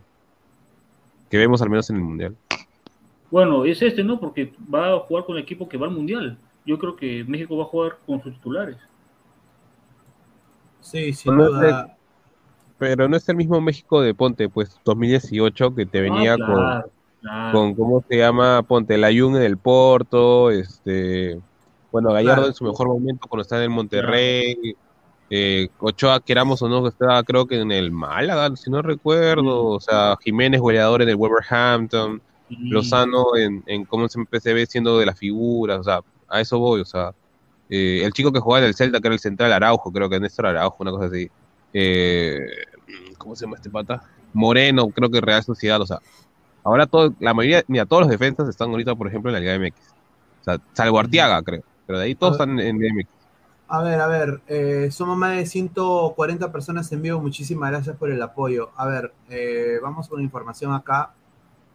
Que 1.29 1.37
vemos 1.37 1.61
al 1.61 1.69
menos 1.69 1.89
en 1.89 1.95
el 1.95 2.03
mundial. 2.03 2.35
Bueno, 3.31 3.65
es 3.65 3.81
este, 3.81 4.03
¿no? 4.03 4.19
Porque 4.19 4.53
va 4.73 4.93
a 4.95 4.99
jugar 4.99 5.25
con 5.25 5.37
el 5.37 5.43
equipo 5.43 5.69
que 5.69 5.77
va 5.77 5.87
al 5.87 5.93
Mundial. 5.93 6.37
Yo 6.65 6.77
creo 6.79 6.95
que 6.95 7.23
México 7.27 7.57
va 7.57 7.63
a 7.63 7.67
jugar 7.67 7.97
con 8.05 8.21
sus 8.21 8.33
titulares. 8.33 8.77
Sí, 10.81 11.13
sin 11.13 11.35
No 11.35 11.45
duda. 11.45 11.95
Pero 12.77 13.09
no 13.09 13.17
es 13.17 13.27
el 13.27 13.35
mismo 13.35 13.59
México 13.59 14.01
de 14.01 14.13
Ponte, 14.13 14.49
pues 14.49 14.79
2018, 14.85 15.75
que 15.75 15.85
te 15.85 16.01
venía 16.01 16.35
Ah, 16.35 16.37
con, 16.37 16.91
claro, 17.21 17.51
claro. 17.51 17.53
con, 17.53 17.75
¿cómo 17.75 18.03
se 18.07 18.17
llama? 18.17 18.63
Ponte, 18.63 18.97
la 18.97 19.09
Jung 19.09 19.35
en 19.35 19.43
el 19.43 19.57
Porto, 19.57 20.51
este, 20.51 21.39
bueno, 21.91 22.11
Gallardo 22.13 22.35
Claro. 22.35 22.47
en 22.47 22.53
su 22.53 22.63
mejor 22.63 22.87
momento 22.87 23.27
cuando 23.27 23.41
está 23.41 23.57
en 23.57 23.63
el 23.63 23.69
Monterrey, 23.69 24.75
eh, 25.29 25.69
Ochoa, 25.79 26.19
queramos 26.21 26.61
o 26.61 26.69
no, 26.69 26.83
que 26.83 26.89
estaba 26.89 27.23
creo 27.23 27.45
que 27.45 27.59
en 27.59 27.71
el 27.71 27.91
Málaga, 27.91 28.55
si 28.55 28.69
no 28.69 28.81
recuerdo, 28.81 29.67
o 29.67 29.79
sea, 29.79 30.17
Jiménez 30.23 30.59
goleador 30.59 31.01
en 31.01 31.09
el 31.09 31.15
Wolverhampton. 31.15 32.21
Lozano 32.49 33.35
en, 33.37 33.63
en 33.67 33.85
cómo 33.85 34.07
se 34.09 34.53
ve 34.53 34.65
siendo 34.65 34.97
de 34.97 35.05
las 35.05 35.19
figuras, 35.19 35.77
o 35.81 35.83
sea, 35.83 36.01
a 36.27 36.41
eso 36.41 36.57
voy, 36.57 36.81
o 36.81 36.85
sea, 36.85 37.13
eh, 37.69 38.01
el 38.03 38.11
chico 38.11 38.31
que 38.31 38.39
jugaba 38.39 38.63
en 38.63 38.69
el 38.69 38.73
Celta, 38.73 38.99
que 38.99 39.07
era 39.07 39.13
el 39.13 39.19
central 39.19 39.53
Araujo, 39.53 39.91
creo 39.91 40.09
que 40.09 40.19
Néstor 40.19 40.47
Araujo, 40.47 40.77
una 40.79 40.89
cosa 40.89 41.05
así, 41.05 41.29
eh, 41.73 42.39
¿cómo 43.19 43.35
se 43.35 43.45
llama 43.45 43.57
este 43.57 43.69
pata? 43.69 44.01
Moreno, 44.33 44.87
creo 44.89 45.11
que 45.11 45.21
Real 45.21 45.43
Sociedad, 45.43 45.79
o 45.79 45.85
sea, 45.85 45.99
ahora 46.69 46.87
todo, 46.87 47.13
la 47.19 47.33
mayoría, 47.33 47.63
mira, 47.67 47.85
todos 47.85 48.01
los 48.03 48.09
defensas 48.09 48.47
están 48.49 48.69
ahorita, 48.71 48.95
por 48.95 49.07
ejemplo, 49.07 49.29
en 49.31 49.33
la 49.35 49.39
Liga 49.39 49.55
MX, 49.55 49.95
o 50.41 50.43
sea, 50.43 50.59
salvo 50.73 50.99
Arteaga, 50.99 51.41
creo, 51.43 51.63
pero 51.85 51.99
de 51.99 52.05
ahí 52.05 52.15
todos 52.15 52.33
están 52.33 52.59
en, 52.59 52.83
en 52.83 52.95
MX. 52.95 53.09
A 53.67 53.83
ver, 53.83 54.01
a 54.01 54.07
ver, 54.07 54.41
eh, 54.47 54.89
somos 54.91 55.15
más 55.15 55.35
de 55.37 55.45
140 55.45 56.51
personas 56.51 56.91
en 56.91 57.01
vivo, 57.03 57.19
muchísimas 57.21 57.69
gracias 57.69 57.95
por 57.97 58.09
el 58.09 58.21
apoyo. 58.21 58.71
A 58.75 58.87
ver, 58.87 59.13
eh, 59.29 59.77
vamos 59.81 60.07
con 60.09 60.21
información 60.21 60.73
acá. 60.73 61.13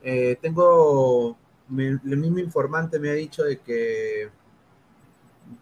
Eh, 0.02 0.36
tengo, 0.42 1.36
me- 1.68 1.88
el 2.04 2.16
mismo 2.18 2.38
informante 2.40 2.98
me 2.98 3.10
ha 3.10 3.14
dicho 3.14 3.44
de 3.44 3.60
que 3.60 4.28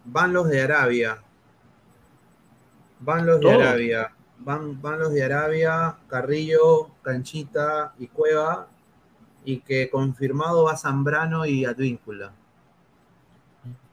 van 0.05 0.33
los 0.33 0.49
de 0.49 0.61
Arabia, 0.63 1.23
van 3.01 3.27
los 3.27 3.41
de. 3.41 3.53
Arabia, 3.53 4.13
van, 4.39 4.81
van 4.81 4.99
los 5.01 5.13
de 5.13 5.23
Arabia, 5.25 5.97
Carrillo, 6.09 6.91
Canchita 7.03 7.95
y 7.99 8.07
Cueva, 8.09 8.69
y 9.45 9.59
que 9.61 9.91
confirmado 9.91 10.65
va 10.65 10.77
Zambrano 10.77 11.45
y 11.47 11.65
Advíncula. 11.65 12.33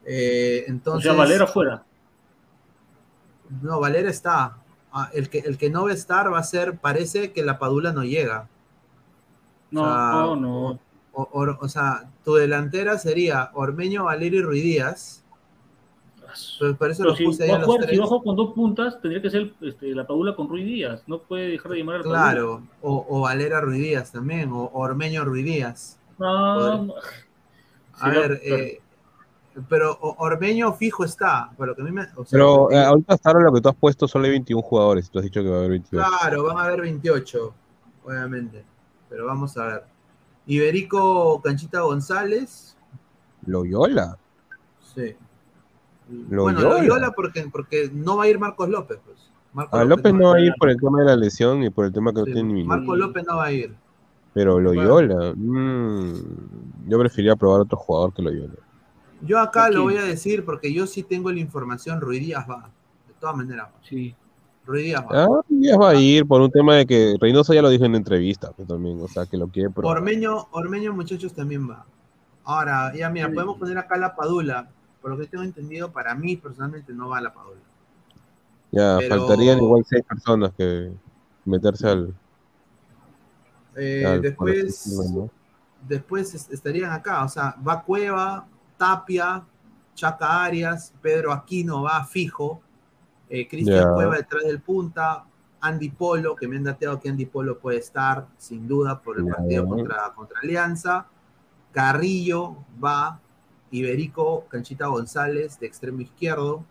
Eh, 0.06 0.66
O 0.68 0.70
entonces, 0.72 1.04
sea, 1.12 1.14
Valera 1.18 1.48
fuera. 1.48 1.84
no, 3.62 3.80
Valera 3.80 4.10
está. 4.10 4.58
Ah, 4.92 5.10
el, 5.14 5.30
que, 5.30 5.40
el 5.40 5.58
que 5.58 5.70
no 5.70 5.84
va 5.86 5.92
a 5.92 5.94
estar 5.94 6.32
va 6.34 6.40
a 6.40 6.44
ser, 6.44 6.78
parece 6.78 7.32
que 7.32 7.44
la 7.44 7.60
Padula 7.60 7.92
no 7.94 8.04
llega. 8.04 8.48
No, 9.72 9.82
O 9.82 9.86
sea, 9.86 10.12
no, 10.12 10.36
no. 10.36 10.80
O, 11.12 11.22
o- 11.32 11.58
o 11.60 11.68
sea, 11.70 12.10
tu 12.24 12.36
delantera 12.36 12.98
sería 12.98 13.52
Ormeño, 13.54 14.06
Valera 14.06 14.36
y 14.38 14.42
Ruidías. 14.42 15.19
Pues 16.60 16.76
por 16.78 16.92
eso 16.92 17.16
si 17.16 17.26
puse 17.26 17.44
ahí 17.44 17.50
va 17.50 17.56
a 17.56 17.58
a 17.58 17.60
los 17.60 17.66
jugar, 17.68 17.82
si 17.82 17.88
tres. 17.88 18.00
va 18.00 18.04
a 18.04 18.08
jugar 18.08 18.24
con 18.24 18.36
dos 18.36 18.54
puntas, 18.54 19.02
tendría 19.02 19.22
que 19.22 19.30
ser 19.30 19.54
este, 19.62 19.96
la 19.96 20.06
Padula 20.06 20.36
con 20.36 20.48
Ruiz 20.50 20.66
Díaz. 20.66 21.04
No 21.08 21.20
puede 21.20 21.50
dejar 21.50 21.72
de 21.72 21.78
llamar 21.80 21.96
al. 21.98 22.04
Claro, 22.04 22.64
o, 22.82 23.06
o 23.10 23.22
Valera 23.22 23.62
Ruidías 23.62 24.12
también, 24.12 24.52
o 24.52 24.70
Ormeño. 24.74 25.24
No, 25.26 26.84
no. 26.84 26.94
A 28.00 28.10
Sí, 28.12 28.16
ver, 28.16 28.30
no, 28.32 28.38
eh, 28.56 28.82
pero 29.68 29.98
Ormeño 30.00 30.74
fijo 30.74 31.04
está. 31.04 31.52
Por 31.58 31.68
lo 31.68 31.76
que 31.76 31.82
a 31.82 31.86
mí 31.86 31.92
me, 31.92 32.04
o 32.16 32.24
sea, 32.26 32.32
Pero 32.32 32.72
eh, 32.72 32.84
ahorita 32.84 33.14
hasta 33.14 33.30
ahora 33.30 33.44
lo 33.46 33.54
que 33.54 33.62
tú 33.62 33.70
has 33.70 33.76
puesto 33.76 34.08
solo 34.08 34.26
hay 34.26 34.32
21 34.32 34.62
jugadores, 34.62 35.08
y 35.08 35.10
tú 35.12 35.20
has 35.20 35.26
dicho 35.26 35.42
que 35.42 35.50
va 35.50 35.56
a 35.56 35.60
haber 35.60 35.72
28. 35.72 36.08
Claro, 36.20 36.44
van 36.44 36.58
a 36.58 36.64
haber 36.64 36.82
28, 36.82 37.54
obviamente. 38.06 38.64
Pero 39.10 39.26
vamos 39.26 39.58
a 39.58 39.66
ver. 39.66 39.84
Iberico 40.46 41.42
Canchita 41.42 41.82
González. 41.82 42.78
Loyola. 43.46 44.18
Sí. 44.96 45.16
Loyola. 46.10 46.42
Bueno, 46.42 46.62
Loyola 46.62 47.12
porque, 47.12 47.48
porque 47.52 47.90
no 47.94 48.18
va 48.18 48.24
a 48.24 48.28
ir 48.28 48.40
Marcos 48.40 48.70
López. 48.70 49.00
Pues. 49.06 49.30
Marcos 49.54 49.80
A 49.80 49.84
López 49.84 50.14
no 50.14 50.30
va 50.30 50.36
a 50.36 50.42
ir 50.42 50.54
por 50.60 50.70
el 50.70 50.78
tema 50.78 51.00
de 51.00 51.06
la 51.06 51.16
lesión 51.16 51.64
y 51.64 51.70
por 51.70 51.86
el 51.86 51.94
tema 51.94 52.12
que 52.12 52.20
no 52.20 52.26
tiene 52.26 52.44
ni 52.44 52.54
minutos. 52.54 52.78
Marcos 52.78 52.98
López 52.98 53.26
no 53.28 53.38
va 53.38 53.46
a 53.46 53.52
ir. 53.52 53.76
Pero 54.34 54.60
Loyola, 54.60 55.34
mm, 55.36 56.14
yo 56.88 57.00
preferiría 57.00 57.36
probar 57.36 57.62
otro 57.62 57.78
jugador 57.78 58.14
que 58.14 58.22
Loyola. 58.22 58.54
Yo 59.22 59.40
acá 59.40 59.66
¿A 59.66 59.70
lo 59.70 59.84
voy 59.84 59.98
a 59.98 60.04
decir 60.04 60.46
porque 60.46 60.72
yo 60.72 60.88
sí 60.88 61.04
tengo 61.04 61.32
la 61.32 61.40
información. 61.40 62.00
Ruiz 62.00 62.22
Díaz 62.22 62.46
va. 62.50 62.70
De 63.08 63.14
todas 63.20 63.36
maneras. 63.36 63.68
Sí. 63.82 64.16
Ruiz 64.66 64.86
Díaz 64.86 65.04
va. 65.04 65.26
Ah, 65.26 65.42
ya 65.50 65.78
va 65.78 65.90
a 65.90 65.96
ir 65.96 66.26
por 66.26 66.42
un 66.42 66.52
tema 66.52 66.76
de 66.76 66.86
que 66.86 67.16
Reynoso 67.20 67.54
ya 67.54 67.62
lo 67.62 67.70
dijo 67.70 67.86
en 67.86 67.96
entrevista 67.96 68.52
pues, 68.56 68.68
también, 68.68 69.02
o 69.02 69.08
sea, 69.08 69.26
que 69.26 69.36
lo 69.36 69.48
quiere 69.48 69.70
probar. 69.70 69.98
Ormeño, 69.98 70.48
Ormeño, 70.52 70.94
muchachos, 70.94 71.34
también 71.34 71.70
va. 71.70 71.86
Ahora, 72.46 72.94
ya 72.96 73.10
mira, 73.10 73.30
podemos 73.32 73.58
poner 73.58 73.78
acá 73.78 73.98
la 73.98 74.16
Padula. 74.16 74.70
Por 75.02 75.12
lo 75.12 75.18
que 75.18 75.28
tengo 75.28 75.44
entendido, 75.44 75.92
para 75.92 76.14
mí 76.16 76.36
personalmente 76.38 76.94
no 76.94 77.10
va 77.10 77.22
la 77.22 77.34
Padula. 77.34 77.62
Ya, 78.72 78.98
pero- 79.00 79.18
faltarían 79.18 79.58
igual 79.58 79.84
seis 79.88 80.04
personas 80.04 80.52
que 80.58 80.92
meterse 81.46 81.88
al... 81.88 82.14
Eh, 83.76 84.06
al- 84.06 84.22
después, 84.22 85.00
después 85.88 86.34
es- 86.36 86.50
estarían 86.50 86.92
acá, 86.92 87.24
o 87.24 87.30
sea, 87.30 87.56
va 87.66 87.82
Cueva, 87.84 88.46
Tapia, 88.78 89.44
Chaca 89.96 90.44
Arias, 90.44 90.94
Pedro 91.02 91.32
Aquino 91.32 91.84
va 91.84 92.04
fijo, 92.06 92.62
eh, 93.30 93.48
Cristian. 93.48 93.94
Cueva 93.94 94.16
detrás 94.18 94.44
del 94.44 94.60
punta, 94.60 95.24
Andy 95.62 95.90
Polo, 95.90 96.36
que 96.36 96.48
me 96.48 96.58
han 96.58 96.64
dateado 96.64 97.00
que 97.00 97.10
Andy 97.10 97.26
Polo 97.26 97.58
puede 97.60 97.80
estar 97.80 98.28
sin 98.38 98.68
duda 98.68 99.02
por 99.02 99.18
el 99.18 99.26
partido 99.28 99.68
contra, 99.68 100.14
contra 100.16 100.40
Alianza, 100.42 101.06
Carrillo 101.72 102.58
va, 102.84 103.20
Iberico, 103.72 104.46
Canchita 104.50 104.88
González 104.88 105.60
de 105.60 105.68
extremo 105.68 106.02
izquierdo, 106.02 106.64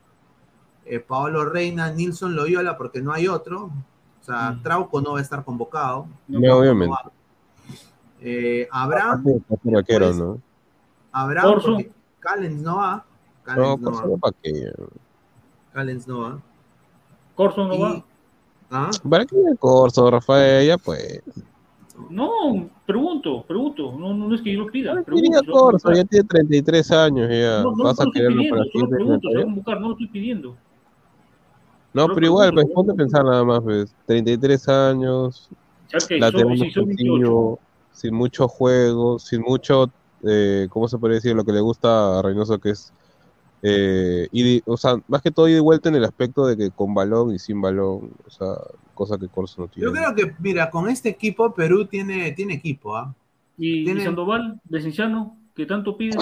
eh, 0.85 1.01
Paolo 1.01 1.45
Reina, 1.45 1.91
Nilson 1.93 2.35
Loyola, 2.35 2.77
porque 2.77 3.01
no 3.03 3.13
hay 3.13 3.29
otro, 3.29 3.65
o 4.21 4.25
sea, 4.25 4.53
Mm. 4.53 4.63
Trauco 4.63 5.01
no 5.01 5.13
va 5.13 5.19
a 5.19 5.23
estar 5.23 5.45
convocado. 5.45 6.07
No, 6.27 6.57
obviamente. 6.59 6.95
Eh, 8.21 8.69
Abraham, 8.71 9.23
vaquero, 9.65 10.07
después- 10.09 10.17
¿no? 10.17 10.41
Abraham, 11.13 11.53
Corso. 11.53 11.67
porque 11.73 11.91
Callens 12.21 12.63
no 12.63 12.77
va. 12.79 13.05
Callens 13.45 13.69
No, 13.69 13.77
no, 13.77 13.97
va. 13.97 14.03
no 16.07 16.21
va. 16.21 16.41
Corso 17.37 17.67
no 17.67 17.75
Y- 17.75 17.81
va. 17.81 18.05
¿Ah? 18.71 18.91
¿Para 19.09 19.25
qué 19.25 19.37
corso, 19.59 20.11
Rafael? 20.11 20.67
Ya 20.67 20.77
pues. 20.77 21.23
No, 22.11 22.71
pregunto, 22.87 23.45
pregunto. 23.47 23.93
No, 23.99 24.15
no 24.15 24.35
es 24.35 24.41
que 24.43 24.53
yo 24.53 24.61
lo 24.61 24.67
pida. 24.71 25.03
Pregunto, 25.03 25.91
a 25.91 25.95
ya 25.95 26.05
tiene 26.05 26.27
33 26.27 26.91
años, 26.93 27.29
ya. 27.29 27.63
No, 27.63 27.73
no, 27.77 27.85
¿Vas 27.85 28.01
a 28.01 28.05
lo 28.05 28.09
estoy 28.09 28.13
quererlo 28.13 28.37
pidiendo, 28.39 28.57
para 28.57 28.71
solo 28.73 28.89
pregunto, 28.89 29.29
se 29.31 29.37
va 29.37 29.43
a 29.43 29.81
no 29.81 29.89
lo 29.89 29.93
estoy 29.93 30.07
pidiendo. 30.09 30.57
No, 31.95 32.03
Solo 32.03 32.15
pero 32.15 32.27
igual, 32.27 32.55
pues 32.55 32.67
ponte 32.75 32.93
a 32.93 32.95
pensar 32.95 33.25
nada 33.25 33.45
más, 33.45 33.61
pues. 33.61 33.95
33 34.07 34.69
años, 34.69 35.49
la 36.11 36.31
tenemos 36.31 36.61
si 36.61 36.71
son 36.71 36.87
28. 36.87 36.97
sencillo, 36.97 37.59
sin 37.93 38.15
mucho 38.15 38.49
juego, 38.49 39.19
sin 39.19 39.43
mucho, 39.43 39.91
eh, 40.23 40.69
¿cómo 40.71 40.89
se 40.89 40.99
puede 40.99 41.15
decir? 41.15 41.35
Lo 41.35 41.45
que 41.45 41.53
le 41.53 41.61
gusta 41.61 42.19
a 42.19 42.23
Reynoso, 42.23 42.59
que 42.59 42.71
es 42.71 42.93
Eh, 43.61 44.29
o 44.67 44.77
sea, 44.77 45.03
más 45.09 45.21
que 45.21 45.33
todo 45.33 45.49
ida 45.49 45.57
y 45.57 45.61
vuelta 45.61 45.89
en 45.89 45.97
el 45.97 46.05
aspecto 46.05 46.47
de 46.47 46.57
que 46.57 46.71
con 46.71 46.95
balón 46.95 47.35
y 47.35 47.41
sin 47.41 47.61
balón, 47.61 48.13
o 48.25 48.31
sea, 48.31 48.55
cosa 48.99 49.17
que 49.19 49.29
Corso 49.29 49.63
no 49.63 49.69
tiene. 49.69 49.87
Yo 49.87 49.93
creo 49.93 50.15
que, 50.15 50.35
mira, 50.41 50.69
con 50.71 50.89
este 50.89 51.09
equipo 51.09 51.55
Perú 51.55 51.87
tiene, 51.87 52.33
tiene 52.33 52.55
equipo, 52.55 52.97
¿ah? 52.97 53.15
Y, 53.57 53.81
y 53.81 53.85
Tiene- 53.85 54.05
Sandoval, 54.05 54.61
de 54.65 54.81
Cienciano, 54.81 55.37
que 55.55 55.65
tanto 55.67 55.97
pide. 55.97 56.17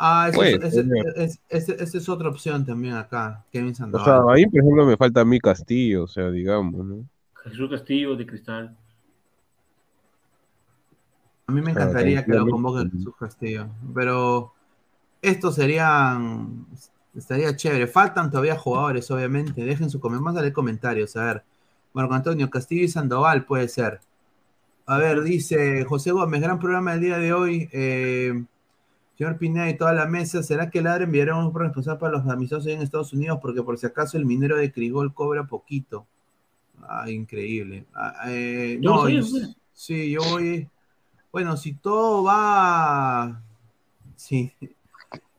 Ah, 0.00 0.30
esa 0.30 1.98
es 1.98 2.08
otra 2.08 2.28
opción 2.28 2.64
también 2.64 2.94
acá, 2.94 3.44
Kevin 3.52 3.72
O 3.72 3.74
Sandoval. 3.74 4.04
sea, 4.04 4.32
ahí, 4.34 4.46
por 4.46 4.60
ejemplo, 4.60 4.86
me 4.86 4.96
falta 4.96 5.20
a 5.22 5.24
mí 5.24 5.40
Castillo, 5.40 6.04
o 6.04 6.06
sea, 6.08 6.30
digamos, 6.30 6.84
¿no? 6.86 7.04
Jesús 7.44 7.68
Castillo 7.68 8.14
de 8.14 8.24
Cristal. 8.26 8.76
A 11.46 11.52
mí 11.52 11.60
me 11.62 11.72
Claro, 11.72 11.90
encantaría 11.90 12.24
que 12.24 12.32
lo 12.32 12.46
convoque 12.46 12.88
Jesús 12.90 13.14
Castillo, 13.18 13.68
pero 13.94 14.52
estos 15.22 15.54
serían, 15.54 16.66
estaría 17.18 17.54
chévere. 17.56 17.86
Faltan 17.86 18.30
todavía 18.30 18.56
jugadores, 18.56 19.10
obviamente. 19.10 19.64
Dejen 19.64 19.90
su 19.90 20.00
comentario, 20.00 20.40
leer 20.40 20.52
comentarios. 20.52 21.16
A 21.16 21.24
ver, 21.24 21.44
Marco 21.92 22.14
Antonio 22.14 22.48
Castillo 22.50 22.84
y 22.84 22.88
Sandoval 22.88 23.44
puede 23.44 23.68
ser. 23.68 24.00
A 24.86 24.98
ver, 24.98 25.22
dice 25.22 25.84
José 25.84 26.12
Gómez, 26.12 26.40
gran 26.40 26.58
programa 26.58 26.92
del 26.92 27.00
día 27.02 27.18
de 27.18 27.32
hoy. 27.32 27.68
Eh, 27.72 28.44
señor 29.16 29.36
Pineda 29.36 29.68
y 29.68 29.76
toda 29.76 29.92
la 29.92 30.06
mesa, 30.06 30.42
¿será 30.42 30.70
que 30.70 30.80
Ladre 30.80 31.04
enviará 31.04 31.36
un 31.36 31.52
responsable 31.54 31.98
para 32.00 32.12
los 32.18 32.26
amistosos 32.28 32.68
en 32.68 32.80
Estados 32.80 33.12
Unidos? 33.12 33.38
Porque 33.42 33.62
por 33.62 33.76
si 33.78 33.86
acaso 33.86 34.16
el 34.16 34.24
minero 34.24 34.56
de 34.56 34.72
Crigol 34.72 35.12
cobra 35.12 35.44
poquito. 35.44 36.06
Ah, 36.82 37.10
increíble. 37.10 37.84
Ah, 37.94 38.14
eh, 38.28 38.78
no, 38.80 39.08
yo- 39.08 39.22
sí, 39.74 40.10
yo 40.12 40.20
voy. 40.30 40.68
Bueno, 41.32 41.56
si 41.56 41.74
todo 41.74 42.22
va. 42.24 43.42
Sí. 44.16 44.52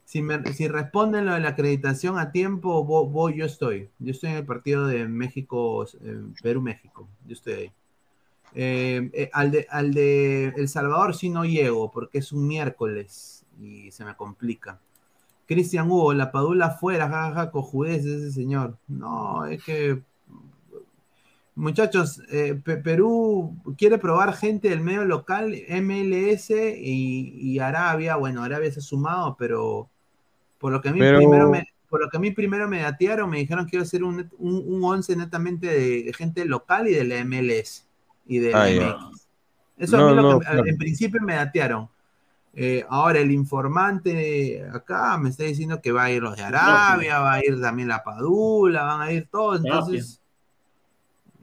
Si, 0.09 0.67
responden 0.67 1.27
lo 1.27 1.33
de 1.35 1.39
la 1.39 1.49
acreditación 1.49 2.17
a 2.17 2.31
tiempo, 2.31 2.83
vo- 2.83 3.07
voy, 3.07 3.37
yo 3.37 3.45
estoy. 3.45 3.89
Yo 3.99 4.09
estoy 4.09 4.31
en 4.31 4.37
el 4.37 4.45
partido 4.45 4.87
de 4.87 5.07
México, 5.07 5.85
eh, 5.85 6.23
Perú-México. 6.41 7.07
Yo 7.27 7.33
estoy 7.33 7.53
ahí. 7.53 7.71
Eh, 8.55 9.11
eh, 9.13 9.29
al, 9.33 9.51
de, 9.51 9.67
al 9.69 9.93
de 9.93 10.47
El 10.57 10.67
Salvador 10.67 11.15
sí 11.15 11.29
no 11.29 11.45
llego 11.45 11.91
porque 11.91 12.17
es 12.17 12.31
un 12.31 12.47
miércoles 12.47 13.45
y 13.61 13.91
se 13.91 14.03
me 14.03 14.15
complica. 14.15 14.79
Cristian 15.45 15.91
Hugo, 15.91 16.15
la 16.15 16.31
Padula 16.31 16.67
afuera, 16.67 17.07
jajaja, 17.07 17.51
cojudez 17.51 18.03
ese 18.03 18.31
señor. 18.31 18.79
No, 18.87 19.45
es 19.45 19.63
que 19.63 20.01
Muchachos, 21.55 22.21
Pe- 22.63 22.77
Perú 22.77 23.55
quiere 23.77 23.97
probar 23.99 24.33
gente 24.33 24.69
del 24.69 24.79
medio 24.81 25.05
local, 25.05 25.53
MLS 25.67 26.49
y, 26.81 27.31
y 27.35 27.59
Arabia. 27.59 28.15
Bueno, 28.15 28.43
Arabia 28.43 28.71
se 28.71 28.79
ha 28.79 28.81
sumado, 28.81 29.35
pero 29.37 29.89
por 30.59 30.71
lo 30.71 30.81
que 30.81 30.89
a 30.89 30.91
mí 30.93 30.99
Pero- 30.99 31.17
primero 31.17 31.49
me, 31.49 31.67
por 31.89 32.01
lo 32.01 32.09
que 32.09 32.17
a 32.17 32.19
mí 32.19 32.29
primero 32.31 32.67
me 32.69 32.81
datearon, 32.81 33.29
me 33.29 33.39
dijeron 33.39 33.65
que 33.65 33.77
iba 33.77 33.83
a 33.83 33.87
ser 33.87 34.03
un, 34.03 34.29
un, 34.37 34.63
un 34.67 34.83
once 34.83 35.15
netamente 35.15 35.65
de 35.67 36.13
gente 36.13 36.45
local 36.45 36.87
y 36.87 36.93
de 36.93 37.03
la 37.03 37.23
MLS 37.25 37.87
y 38.27 38.37
de 38.37 38.51
la 38.51 38.63
Ah. 38.63 38.69
MX. 38.69 39.27
Eso 39.77 39.97
a 39.97 39.99
mí 40.01 40.15
No, 40.15 40.15
lo 40.15 40.21
no, 40.33 40.39
que 40.39 40.45
claro. 40.45 40.65
en 40.67 40.77
principio 40.77 41.19
me 41.21 41.33
datearon. 41.35 41.87
Eh, 42.53 42.83
ahora 42.89 43.19
el 43.19 43.31
informante 43.31 44.67
acá 44.73 45.17
me 45.17 45.29
está 45.29 45.43
diciendo 45.45 45.79
que 45.81 45.91
va 45.91 46.03
a 46.05 46.11
ir 46.11 46.21
los 46.21 46.35
de 46.35 46.43
Arabia, 46.43 47.19
va 47.19 47.33
a 47.33 47.45
ir 47.45 47.59
también 47.61 47.87
la 47.87 48.03
Padula, 48.03 48.83
van 48.83 49.01
a 49.01 49.11
ir 49.11 49.27
todos. 49.31 49.63
Entonces, 49.63 50.19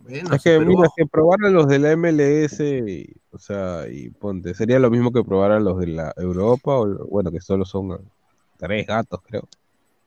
bueno, 0.02 0.34
Es 0.34 0.42
que, 0.42 0.50
pero 0.58 0.66
mira, 0.66 0.88
que 0.96 1.06
probar 1.06 1.38
a 1.44 1.48
los 1.50 1.66
de 1.68 1.78
la 1.78 1.92
MLS, 1.96 2.60
y, 2.60 3.12
o 3.32 3.38
sea, 3.38 3.88
y 3.90 4.10
ponte, 4.10 4.52
sería 4.54 4.78
lo 4.78 4.90
mismo 4.90 5.10
que 5.12 5.24
probar 5.24 5.52
a 5.52 5.60
los 5.60 5.78
de 5.78 5.86
la 5.88 6.12
Europa, 6.16 6.72
o 6.76 7.06
bueno, 7.08 7.30
que 7.32 7.40
solo 7.40 7.64
son 7.64 7.98
tres 8.56 8.86
gatos, 8.86 9.20
creo. 9.22 9.48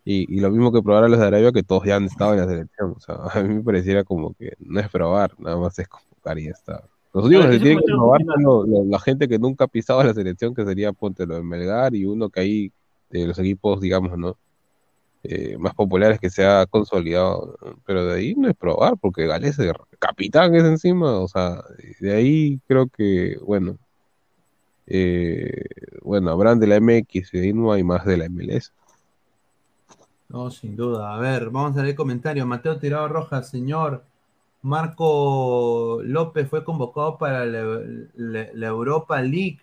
Y, 0.05 0.33
y 0.37 0.39
lo 0.41 0.51
mismo 0.51 0.71
que 0.71 0.81
probar 0.81 1.03
a 1.05 1.09
los 1.09 1.19
de 1.19 1.27
Arabia, 1.27 1.51
que 1.51 1.63
todos 1.63 1.85
ya 1.85 1.97
han 1.97 2.05
estado 2.05 2.33
en 2.33 2.39
la 2.41 2.47
selección. 2.47 2.91
O 2.97 2.99
sea, 2.99 3.15
a 3.33 3.43
mí 3.43 3.55
me 3.55 3.63
pareciera 3.63 4.03
como 4.03 4.33
que 4.35 4.53
no 4.59 4.79
es 4.79 4.89
probar, 4.89 5.33
nada 5.39 5.57
más 5.57 5.77
es 5.79 5.87
convocar 5.87 6.39
y 6.39 6.45
ya 6.45 6.51
está. 6.51 6.83
Los 7.13 7.25
únicos 7.25 7.47
que 7.49 7.59
tienen 7.59 7.79
que 7.79 7.85
probar 7.85 8.21
son 8.25 8.43
lo- 8.43 8.65
lo- 8.65 8.85
la 8.85 8.99
gente 8.99 9.27
que 9.27 9.39
nunca 9.39 9.65
ha 9.65 9.67
pisado 9.67 10.03
la 10.03 10.13
selección, 10.13 10.53
que 10.55 10.65
sería, 10.65 10.93
ponte, 10.93 11.25
lo 11.25 11.35
de 11.35 11.43
Melgar, 11.43 11.95
y 11.95 12.05
uno 12.05 12.29
que 12.29 12.39
hay 12.41 12.73
de 13.09 13.27
los 13.27 13.39
equipos, 13.39 13.81
digamos, 13.81 14.17
¿no? 14.17 14.37
eh, 15.23 15.57
más 15.57 15.73
populares 15.75 16.19
que 16.19 16.29
se 16.29 16.45
ha 16.45 16.65
consolidado, 16.65 17.57
pero 17.85 18.05
de 18.05 18.15
ahí 18.19 18.35
no 18.35 18.49
es 18.49 18.55
probar, 18.55 18.97
porque 18.99 19.27
Gales 19.27 19.59
es 19.59 19.73
capitán 19.99 20.55
es 20.55 20.63
encima, 20.63 21.19
o 21.19 21.27
sea, 21.27 21.61
de 21.99 22.13
ahí 22.15 22.59
creo 22.67 22.87
que, 22.87 23.37
bueno, 23.43 23.77
eh, 24.89 25.65
bueno, 26.03 26.31
habrán 26.31 26.59
de 26.59 26.67
la 26.67 26.77
MX 26.77 27.33
y 27.33 27.53
no 27.53 27.71
hay 27.73 27.83
más 27.83 28.05
de 28.05 28.17
la 28.17 28.25
MLS. 28.25 28.71
No, 30.29 30.51
sin 30.51 30.75
duda. 30.75 31.15
A 31.15 31.19
ver, 31.19 31.49
vamos 31.49 31.77
a 31.77 31.83
leer 31.83 31.95
comentarios. 31.95 32.45
Mateo 32.47 32.77
Tirado 32.79 33.07
Rojas, 33.07 33.49
señor. 33.49 34.05
Marco 34.61 35.99
López 36.03 36.49
fue 36.49 36.63
convocado 36.63 37.17
para 37.17 37.45
la, 37.45 37.63
la- 38.15 38.47
la 38.53 38.67
Europa 38.67 39.21
League. 39.21 39.59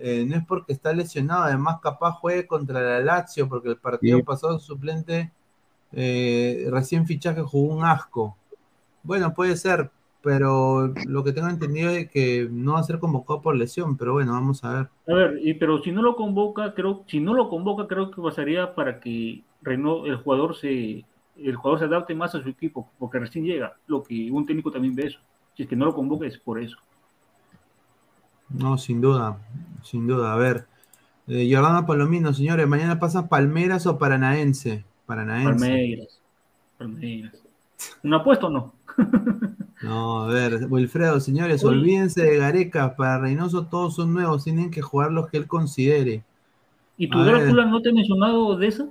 Eh, 0.00 0.24
no 0.28 0.36
es 0.36 0.46
porque 0.46 0.72
está 0.74 0.92
lesionado, 0.92 1.44
además 1.44 1.78
capaz 1.82 2.12
juegue 2.14 2.46
contra 2.46 2.82
la 2.82 3.00
Lazio, 3.00 3.48
porque 3.48 3.70
el 3.70 3.78
partido 3.78 4.20
Sí. 4.20 4.22
pasado 4.22 4.58
suplente, 4.58 5.32
eh, 5.92 6.66
recién 6.70 7.06
fichaje 7.06 7.42
jugó 7.42 7.74
un 7.76 7.84
asco. 7.84 8.36
Bueno, 9.02 9.34
puede 9.34 9.56
ser, 9.56 9.90
pero 10.22 10.92
lo 11.06 11.24
que 11.24 11.32
tengo 11.32 11.48
entendido 11.48 11.90
es 11.90 12.10
que 12.10 12.48
no 12.50 12.74
va 12.74 12.80
a 12.80 12.84
ser 12.84 12.98
convocado 12.98 13.40
por 13.40 13.56
lesión, 13.56 13.96
pero 13.96 14.14
bueno, 14.14 14.32
vamos 14.32 14.64
a 14.64 14.72
ver. 14.72 14.88
A 15.08 15.14
ver, 15.14 15.40
y, 15.42 15.54
pero 15.54 15.82
si 15.82 15.92
no 15.92 16.02
lo 16.02 16.16
convoca, 16.16 16.74
creo, 16.74 17.04
si 17.06 17.20
no 17.20 17.34
lo 17.34 17.48
convoca, 17.48 17.86
creo 17.86 18.10
que 18.10 18.20
pasaría 18.20 18.74
para 18.74 19.00
que 19.00 19.42
el 19.64 20.16
jugador 20.16 20.56
se, 20.56 21.04
el 21.36 21.56
jugador 21.56 21.78
se 21.78 21.84
adapte 21.84 22.14
más 22.14 22.34
a 22.34 22.42
su 22.42 22.48
equipo, 22.48 22.90
porque 22.98 23.18
recién 23.18 23.44
llega, 23.44 23.76
lo 23.86 24.02
que 24.02 24.30
un 24.30 24.44
técnico 24.44 24.70
también 24.70 24.94
ve 24.94 25.06
eso. 25.06 25.20
Si 25.56 25.62
es 25.62 25.68
que 25.68 25.76
no 25.76 25.86
lo 25.86 25.94
convoca 25.94 26.26
es 26.26 26.38
por 26.38 26.60
eso. 26.60 26.76
No, 28.48 28.78
sin 28.78 29.00
duda, 29.00 29.38
sin 29.82 30.06
duda. 30.06 30.32
A 30.32 30.36
ver, 30.36 30.66
eh, 31.26 31.48
Jordana 31.52 31.86
Palomino, 31.86 32.32
señores, 32.32 32.66
mañana 32.66 32.98
pasa 32.98 33.28
Palmeras 33.28 33.86
o 33.86 33.98
Paranaense. 33.98 34.84
Paranaense. 35.06 35.50
Palmeiras. 35.50 36.20
Palmeiras. 36.78 37.42
¿Un 38.02 38.14
apuesto 38.14 38.46
o 38.46 38.50
no? 38.50 38.77
No, 39.80 40.24
a 40.24 40.26
ver, 40.26 40.66
Wilfredo, 40.68 41.20
señores, 41.20 41.62
Uy. 41.62 41.70
olvídense 41.70 42.22
de 42.22 42.36
Gareca. 42.36 42.96
Para 42.96 43.20
Reynoso 43.20 43.66
todos 43.66 43.94
son 43.94 44.12
nuevos, 44.12 44.42
tienen 44.42 44.72
que 44.72 44.82
jugar 44.82 45.12
los 45.12 45.28
que 45.28 45.36
él 45.36 45.46
considere. 45.46 46.24
¿Y 46.96 47.08
tu. 47.08 47.22
Drácula 47.22 47.64
no 47.64 47.80
te 47.80 47.90
ha 47.90 47.92
mencionado 47.92 48.56
de 48.56 48.66
esa? 48.66 48.88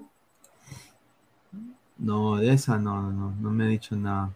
No, 1.97 2.37
de 2.37 2.53
esa 2.53 2.77
no, 2.77 3.11
no, 3.11 3.35
no 3.37 3.51
me 3.51 3.65
ha 3.65 3.67
dicho 3.67 3.97
nada. 3.97 4.33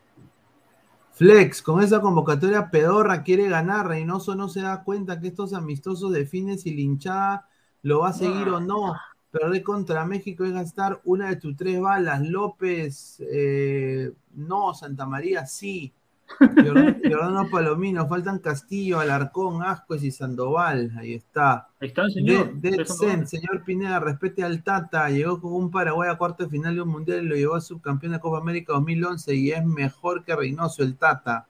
Flex, 1.14 1.62
con 1.62 1.82
esa 1.82 2.02
convocatoria 2.02 2.70
pedorra 2.70 3.24
quiere 3.24 3.48
ganar. 3.48 3.88
Reynoso 3.88 4.36
no 4.36 4.50
se 4.50 4.62
da 4.62 4.84
cuenta 4.84 5.22
que 5.22 5.28
estos 5.28 5.54
amistosos 5.54 6.12
definen 6.12 6.60
si 6.60 6.74
la 6.74 6.82
hinchada 6.82 7.48
lo 7.82 8.00
va 8.00 8.10
a 8.10 8.14
seguir 8.14 8.50
o 8.50 8.60
no. 8.60 8.96
Perder 9.32 9.64
contra 9.64 10.06
México 10.06 10.44
es 10.44 10.52
gastar 10.52 11.00
una 11.06 11.30
de 11.30 11.38
tus 11.38 11.56
tres 11.56 11.80
balas. 11.80 12.22
López, 12.22 13.22
eh, 13.32 14.12
no. 14.36 14.74
Santa 14.74 15.06
María, 15.06 15.46
sí. 15.46 15.94
Jordano 16.40 17.50
Palomino, 17.52 18.08
faltan 18.08 18.40
Castillo, 18.40 19.00
Alarcón, 19.00 19.64
Ascuez 19.64 20.04
y 20.04 20.12
Sandoval. 20.12 20.92
Ahí 20.98 21.14
está. 21.14 21.70
Ahí 21.80 21.90
está 21.90 22.04
el 22.04 22.12
señor. 22.12 22.54
De, 22.56 22.72
Dead 22.72 22.86
Zen, 22.86 23.28
señor 23.28 23.64
Pineda, 23.64 24.00
respete 24.00 24.44
al 24.44 24.64
Tata. 24.64 25.10
Llegó 25.10 25.40
con 25.40 25.54
un 25.54 25.72
Paraguay 25.72 26.10
a 26.10 26.18
cuarto 26.18 26.44
de 26.44 26.50
final 26.50 26.76
de 26.76 26.82
un 26.82 26.90
mundial 26.90 27.24
y 27.24 27.28
lo 27.28 27.36
llevó 27.36 27.56
a 27.56 27.62
subcampeón 27.62 28.14
de 28.14 28.20
Copa 28.20 28.38
América 28.38 28.74
2011 28.74 29.36
y 29.36 29.52
es 29.52 29.66
mejor 29.66 30.24
que 30.24 30.36
Reynoso, 30.36 30.84
el 30.84 30.98
Tata. 30.98 31.48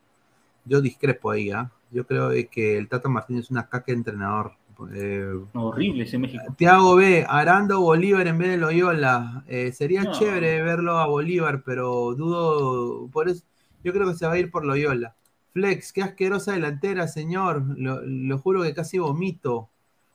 Yo 0.65 0.81
discrepo 0.81 1.31
ahí, 1.31 1.51
¿ah? 1.51 1.71
Yo 1.91 2.05
creo 2.05 2.29
que 2.49 2.77
el 2.77 2.87
Tata 2.87 3.09
Martínez 3.09 3.45
es 3.45 3.51
una 3.51 3.67
caca 3.67 3.87
de 3.87 3.93
entrenador. 3.93 4.53
Eh, 4.93 5.25
Horrible 5.53 6.03
ese 6.03 6.17
México. 6.17 6.43
Tiago 6.57 6.95
B, 6.95 7.25
Arando 7.27 7.81
Bolívar 7.81 8.27
en 8.27 8.37
vez 8.37 8.49
de 8.49 8.57
Loyola. 8.57 9.43
Eh, 9.47 9.71
sería 9.71 10.03
No. 10.03 10.11
chévere 10.11 10.61
verlo 10.63 10.97
a 10.97 11.07
Bolívar, 11.07 11.63
pero 11.65 12.13
dudo. 12.15 13.07
Por 13.09 13.29
eso, 13.29 13.43
yo 13.83 13.93
creo 13.93 14.07
que 14.07 14.15
se 14.15 14.25
va 14.25 14.33
a 14.33 14.37
ir 14.39 14.49
por 14.51 14.65
Loyola. 14.65 15.15
Flex, 15.53 15.91
qué 15.91 16.01
asquerosa 16.03 16.53
delantera, 16.53 17.07
señor. 17.07 17.63
Lo, 17.77 18.01
lo 18.01 18.37
juro 18.37 18.63
que 18.63 18.73
casi 18.73 18.97
vomito. 18.99 19.67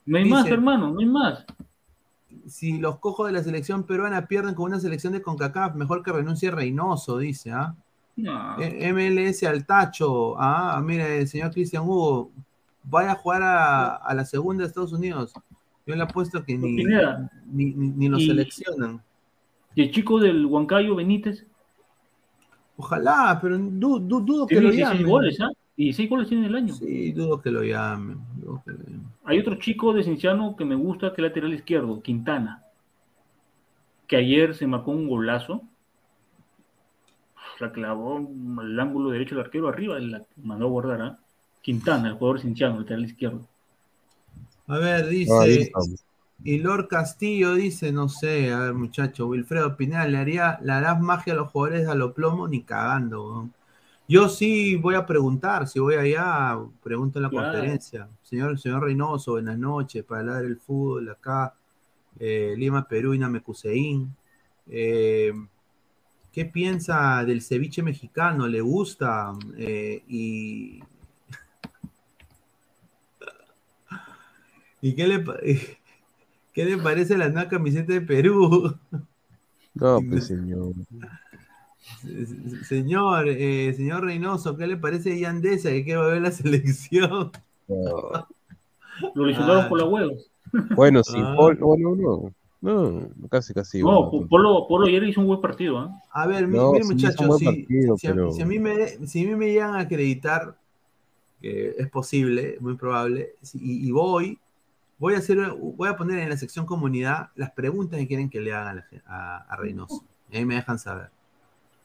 No 0.06 0.16
hay 0.18 0.24
Dice- 0.24 0.34
más, 0.36 0.47
hermano, 0.47 0.90
no 0.93 1.01
hay 1.01 1.06
más. 1.06 1.44
si 2.47 2.78
los 2.78 2.98
cojos 2.98 3.26
de 3.26 3.32
la 3.32 3.43
selección 3.43 3.82
peruana 3.84 4.26
pierden 4.26 4.55
con 4.55 4.66
una 4.66 4.78
selección 4.80 5.12
de 5.12 5.20
CONCACAF, 5.22 5.74
mejor 5.74 6.02
que 6.02 6.12
renuncie 6.12 6.51
Reynoso, 6.51 7.18
dice, 7.18 7.51
¿ah? 7.52 7.74
No. 8.16 8.59
Eh, 8.60 8.93
MLS 8.93 9.43
al 9.47 9.66
tacho, 9.66 10.40
ah, 10.40 10.80
mire, 10.82 11.26
señor 11.26 11.51
Cristian 11.51 11.82
Hugo, 11.84 12.30
vaya 12.87 13.13
a 13.13 13.17
jugar 13.17 13.43
a, 13.43 13.97
a 13.97 14.15
la 14.15 14.25
segunda 14.25 14.63
de 14.63 14.69
Estados 14.69 14.93
Unidos. 14.93 15.33
Yo 15.87 15.95
le 15.95 16.03
apuesto 16.03 16.43
que 16.45 16.57
ni, 16.57 16.73
ni, 16.73 16.85
ni, 17.47 17.73
ni 17.75 18.09
lo 18.09 18.19
Y- 18.19 18.27
seleccionan. 18.27 19.03
¿Y 19.75 19.83
el 19.83 19.91
chico 19.91 20.19
del 20.19 20.47
Huancayo 20.47 20.95
Benítez? 20.97 21.47
Ojalá, 22.79 23.39
pero 23.41 23.57
du- 23.59 23.99
du- 24.01 24.21
dudo 24.21 24.47
que 24.47 24.57
lo 24.61 24.71
16 24.71 24.89
llamen. 25.01 25.07
goles, 25.11 25.41
¿ah? 25.41 25.51
16 25.77 26.09
goles 26.11 26.29
tiene 26.29 26.45
en 26.45 26.49
el 26.51 26.57
año. 26.57 26.75
Sí, 26.75 27.13
dudo 27.13 27.41
que 27.41 27.51
lo 27.51 27.63
llamen. 27.63 28.19
Hay 29.25 29.39
otro 29.39 29.57
chico 29.57 29.93
de 29.93 30.03
Cinciano 30.03 30.57
que 30.57 30.65
me 30.65 30.75
gusta, 30.75 31.13
que 31.13 31.21
es 31.23 31.29
lateral 31.29 31.53
izquierdo, 31.55 32.01
Quintana. 32.03 32.63
que 34.07 34.17
ayer 34.17 34.55
se 34.55 34.67
marcó 34.67 34.93
un 34.93 35.09
golazo. 35.09 35.63
La 37.61 37.73
clavó 37.73 38.19
al 38.61 38.79
ángulo 38.81 39.11
derecho 39.11 39.35
del 39.35 39.45
arquero 39.45 39.69
arriba 39.69 39.99
y 39.99 40.07
la 40.07 40.23
mandó 40.43 40.67
a 40.67 40.69
guardar. 40.69 41.03
¿ah? 41.03 41.19
Quintana, 41.66 42.10
el 42.10 42.14
jugador 42.14 42.40
cinciano, 42.40 42.78
lateral 42.78 43.06
izquierdo. 43.06 43.40
A 44.68 44.78
ver, 44.78 45.05
Ah, 45.05 45.09
dice. 45.09 45.72
Y 46.44 46.59
Lord 46.59 46.86
Castillo 46.86 47.55
dice, 47.55 47.90
no 47.90 48.09
sé, 48.09 48.52
a 48.52 48.60
ver 48.60 48.74
muchacho, 48.74 49.26
Wilfredo 49.26 49.76
Pineda, 49.76 50.06
¿le, 50.06 50.18
haría, 50.18 50.60
¿le 50.62 50.70
harás 50.70 51.01
magia 51.01 51.32
a 51.32 51.36
los 51.36 51.51
jugadores 51.51 51.88
a 51.88 51.97
lo 51.97 52.14
plomo? 52.14 52.47
Ni 52.47 52.62
cagando. 52.62 53.48
Yo 54.06 54.28
sí 54.28 54.76
voy 54.76 54.94
a 54.94 55.06
preguntar, 55.06 55.66
si 55.66 55.80
voy 55.80 55.97
allá, 55.97 56.56
pregunto 56.84 57.18
en 57.18 57.24
la 57.24 57.30
Claro. 57.30 57.51
conferencia. 57.51 58.09
Señor, 58.22 58.60
señor 58.60 58.84
Reynoso, 58.84 59.32
buenas 59.32 59.59
noches, 59.59 60.05
para 60.05 60.20
hablar 60.20 60.43
del 60.43 60.59
fútbol 60.59 61.09
acá, 61.09 61.52
eh, 62.20 62.55
Lima, 62.56 62.86
Perú 62.86 63.12
y 63.12 63.18
Namecuseín. 63.18 64.14
Eh, 64.68 65.32
¿Qué 66.30 66.44
piensa 66.44 67.24
del 67.24 67.43
ceviche 67.43 67.82
mexicano? 67.82 68.47
¿Le 68.47 68.60
gusta? 68.60 69.32
Eh, 69.56 70.05
y, 70.06 70.80
¿Y 74.82 74.94
qué 74.94 75.07
le, 75.07 75.24
qué 76.53 76.65
le 76.65 76.78
parece 76.78 77.16
la 77.19 77.28
nueva 77.28 77.48
camiseta 77.48 77.93
de 77.93 78.01
Perú? 78.01 78.74
No, 79.78 80.01
pues 80.09 80.28
señor. 80.28 80.73
Se- 82.01 82.65
Señor, 82.65 83.28
eh, 83.28 83.74
señor 83.77 84.05
Reynoso, 84.05 84.57
¿qué 84.57 84.66
le 84.66 84.78
parece 84.78 85.19
Yandesa 85.20 85.69
que 85.69 85.85
quiere 85.85 86.01
ver 86.01 86.23
la 86.23 86.31
selección? 86.32 87.31
No. 87.69 88.27
Lo 89.15 89.36
Ah. 89.36 89.66
por 89.69 89.78
la 89.78 89.85
huevos. 89.85 90.31
Bueno, 90.74 91.05
sí, 91.05 91.19
Ah. 91.19 91.35
Paul- 91.36 91.59
bueno, 91.59 91.94
no. 91.94 92.32
No, 92.62 93.09
casi, 93.28 93.53
casi. 93.53 93.81
No, 93.82 94.11
bueno. 94.11 94.27
Polo, 94.28 94.66
Polo 94.66 94.86
ayer 94.86 95.05
hizo 95.05 95.20
un 95.20 95.27
buen 95.27 95.43
partido. 95.43 95.78
¿ah? 95.78 96.03
A 96.11 96.27
ver, 96.27 96.48
No, 96.48 96.73
mire 96.73 96.85
sí, 96.85 96.94
muchachos, 96.94 97.39
si, 97.39 97.44
partido, 97.44 97.97
si 97.98 98.07
a, 98.07 98.11
pero- 98.15 98.32
si 98.32 98.40
a 98.40 98.47
mí 98.47 98.59
me, 98.59 98.86
si 99.07 99.24
a 99.24 99.28
mí 99.28 99.36
me 99.36 99.48
llegan 99.53 99.74
a 99.74 99.81
acreditar, 99.81 100.57
que 101.43 101.74
es 101.77 101.90
posible, 101.90 102.57
muy 102.61 102.77
probable, 102.77 103.35
si- 103.43 103.59
y, 103.61 103.86
y 103.89 103.90
voy, 103.90 104.39
voy 104.98 105.14
a 105.14 105.18
hacer, 105.18 105.39
voy 105.59 105.89
a 105.89 105.97
poner 105.97 106.18
en 106.18 106.28
la 106.31 106.36
sección 106.36 106.66
comunidad 106.66 107.31
las 107.35 107.51
preguntas 107.51 107.98
que 107.98 108.06
quieren 108.06 108.31
que 108.31 108.40
le 108.40 108.52
hagan 108.52 108.85
a, 109.06 109.44
a- 109.48 109.56
Reynoso. 109.56 110.05
Y 110.31 110.39
ahí 110.39 110.44
me 110.44 110.56
dejan 110.56 110.78
saber. 110.78 111.10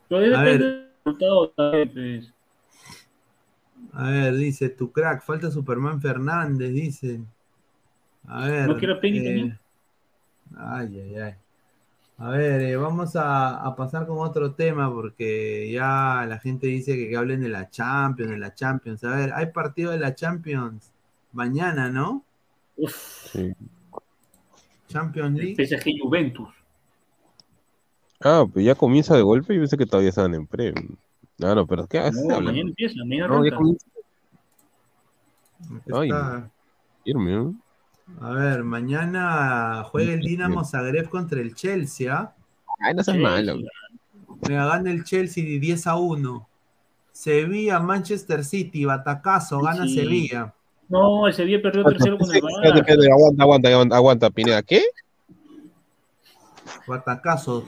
Ahí 0.09 0.33
A 0.33 0.41
depende 0.41 0.65
ver. 0.65 0.91
del 1.05 1.89
pues. 1.93 2.33
A 3.93 4.09
ver, 4.09 4.35
dice 4.35 4.69
tu 4.69 4.91
crack, 4.91 5.23
falta 5.23 5.51
Superman 5.51 6.01
Fernández, 6.01 6.71
dice. 6.71 7.21
A 8.27 8.47
ver. 8.47 8.67
¿No 8.67 8.77
quiere 8.77 8.93
a 8.93 9.01
Penny 9.01 9.23
también? 9.23 9.59
Ay, 10.57 10.99
ay, 10.99 11.15
ay. 11.17 11.35
A 12.17 12.29
ver, 12.29 12.61
eh, 12.61 12.75
vamos 12.75 13.15
a, 13.15 13.65
a 13.65 13.75
pasar 13.75 14.05
con 14.05 14.19
otro 14.19 14.53
tema 14.53 14.93
porque 14.93 15.71
ya 15.71 16.23
la 16.27 16.38
gente 16.39 16.67
dice 16.67 16.95
que, 16.95 17.09
que 17.09 17.17
hablen 17.17 17.41
de 17.41 17.49
la 17.49 17.69
Champions, 17.69 18.31
de 18.31 18.38
la 18.38 18.53
Champions. 18.53 19.03
A 19.03 19.15
ver, 19.15 19.33
hay 19.33 19.47
partido 19.47 19.91
de 19.91 19.97
la 19.97 20.13
Champions 20.13 20.91
mañana, 21.33 21.89
¿no? 21.89 22.23
Uf, 22.81 23.27
Sí. 23.31 23.53
Champions 24.87 25.37
League. 25.37 25.55
PSG 25.55 25.99
Juventus. 26.01 26.49
Ah, 28.23 28.45
pues 28.51 28.65
ya 28.65 28.75
comienza 28.75 29.15
de 29.15 29.21
golpe 29.21 29.53
y 29.55 29.57
pensé 29.59 29.77
que 29.77 29.85
todavía 29.85 30.09
estaban 30.09 30.35
en 30.35 30.45
pre. 30.45 30.73
Ah, 31.41 31.55
no, 31.55 31.65
pero 31.65 31.87
¿qué 31.87 31.99
haces? 31.99 32.23
No, 32.25 32.39
mañana 32.41 32.69
empieza, 32.69 32.95
mañana 33.05 33.27
No, 33.29 33.33
ya 33.45 33.55
arranca. 33.55 33.57
comienza 33.57 33.85
Ay, 35.93 36.09
¿no? 37.13 37.55
A 38.19 38.31
ver, 38.31 38.63
mañana 38.63 39.83
juega 39.85 40.13
el 40.13 40.19
Dinamo 40.19 40.65
Zagreb 40.65 41.09
contra 41.09 41.39
el 41.39 41.55
Chelsea. 41.55 42.13
¿ah? 42.13 42.35
Ay, 42.79 42.93
no 42.93 43.03
seas 43.03 43.17
malo. 43.17 43.55
Mira, 44.47 44.65
gana 44.65 44.91
el 44.91 45.03
Chelsea 45.03 45.43
10 45.59 45.87
a 45.87 45.95
1. 45.95 46.47
Sevilla, 47.11 47.79
Manchester 47.79 48.43
City, 48.43 48.85
batacazo, 48.85 49.59
gana 49.61 49.85
Sí. 49.85 49.95
Sevilla. 49.95 50.53
No, 50.91 51.27
el 51.27 51.34
Sevilla 51.34 51.61
perdió 51.61 51.84
3-0 51.84 52.18
con 52.18 52.30
el 52.30 52.38
espérate, 52.38 53.11
aguanta, 53.11 53.43
aguanta, 53.43 53.69
aguanta, 53.69 53.95
aguanta, 53.95 54.30
Pineda. 54.30 54.61
¿Qué? 54.61 54.81
Batacazo, 56.88 57.65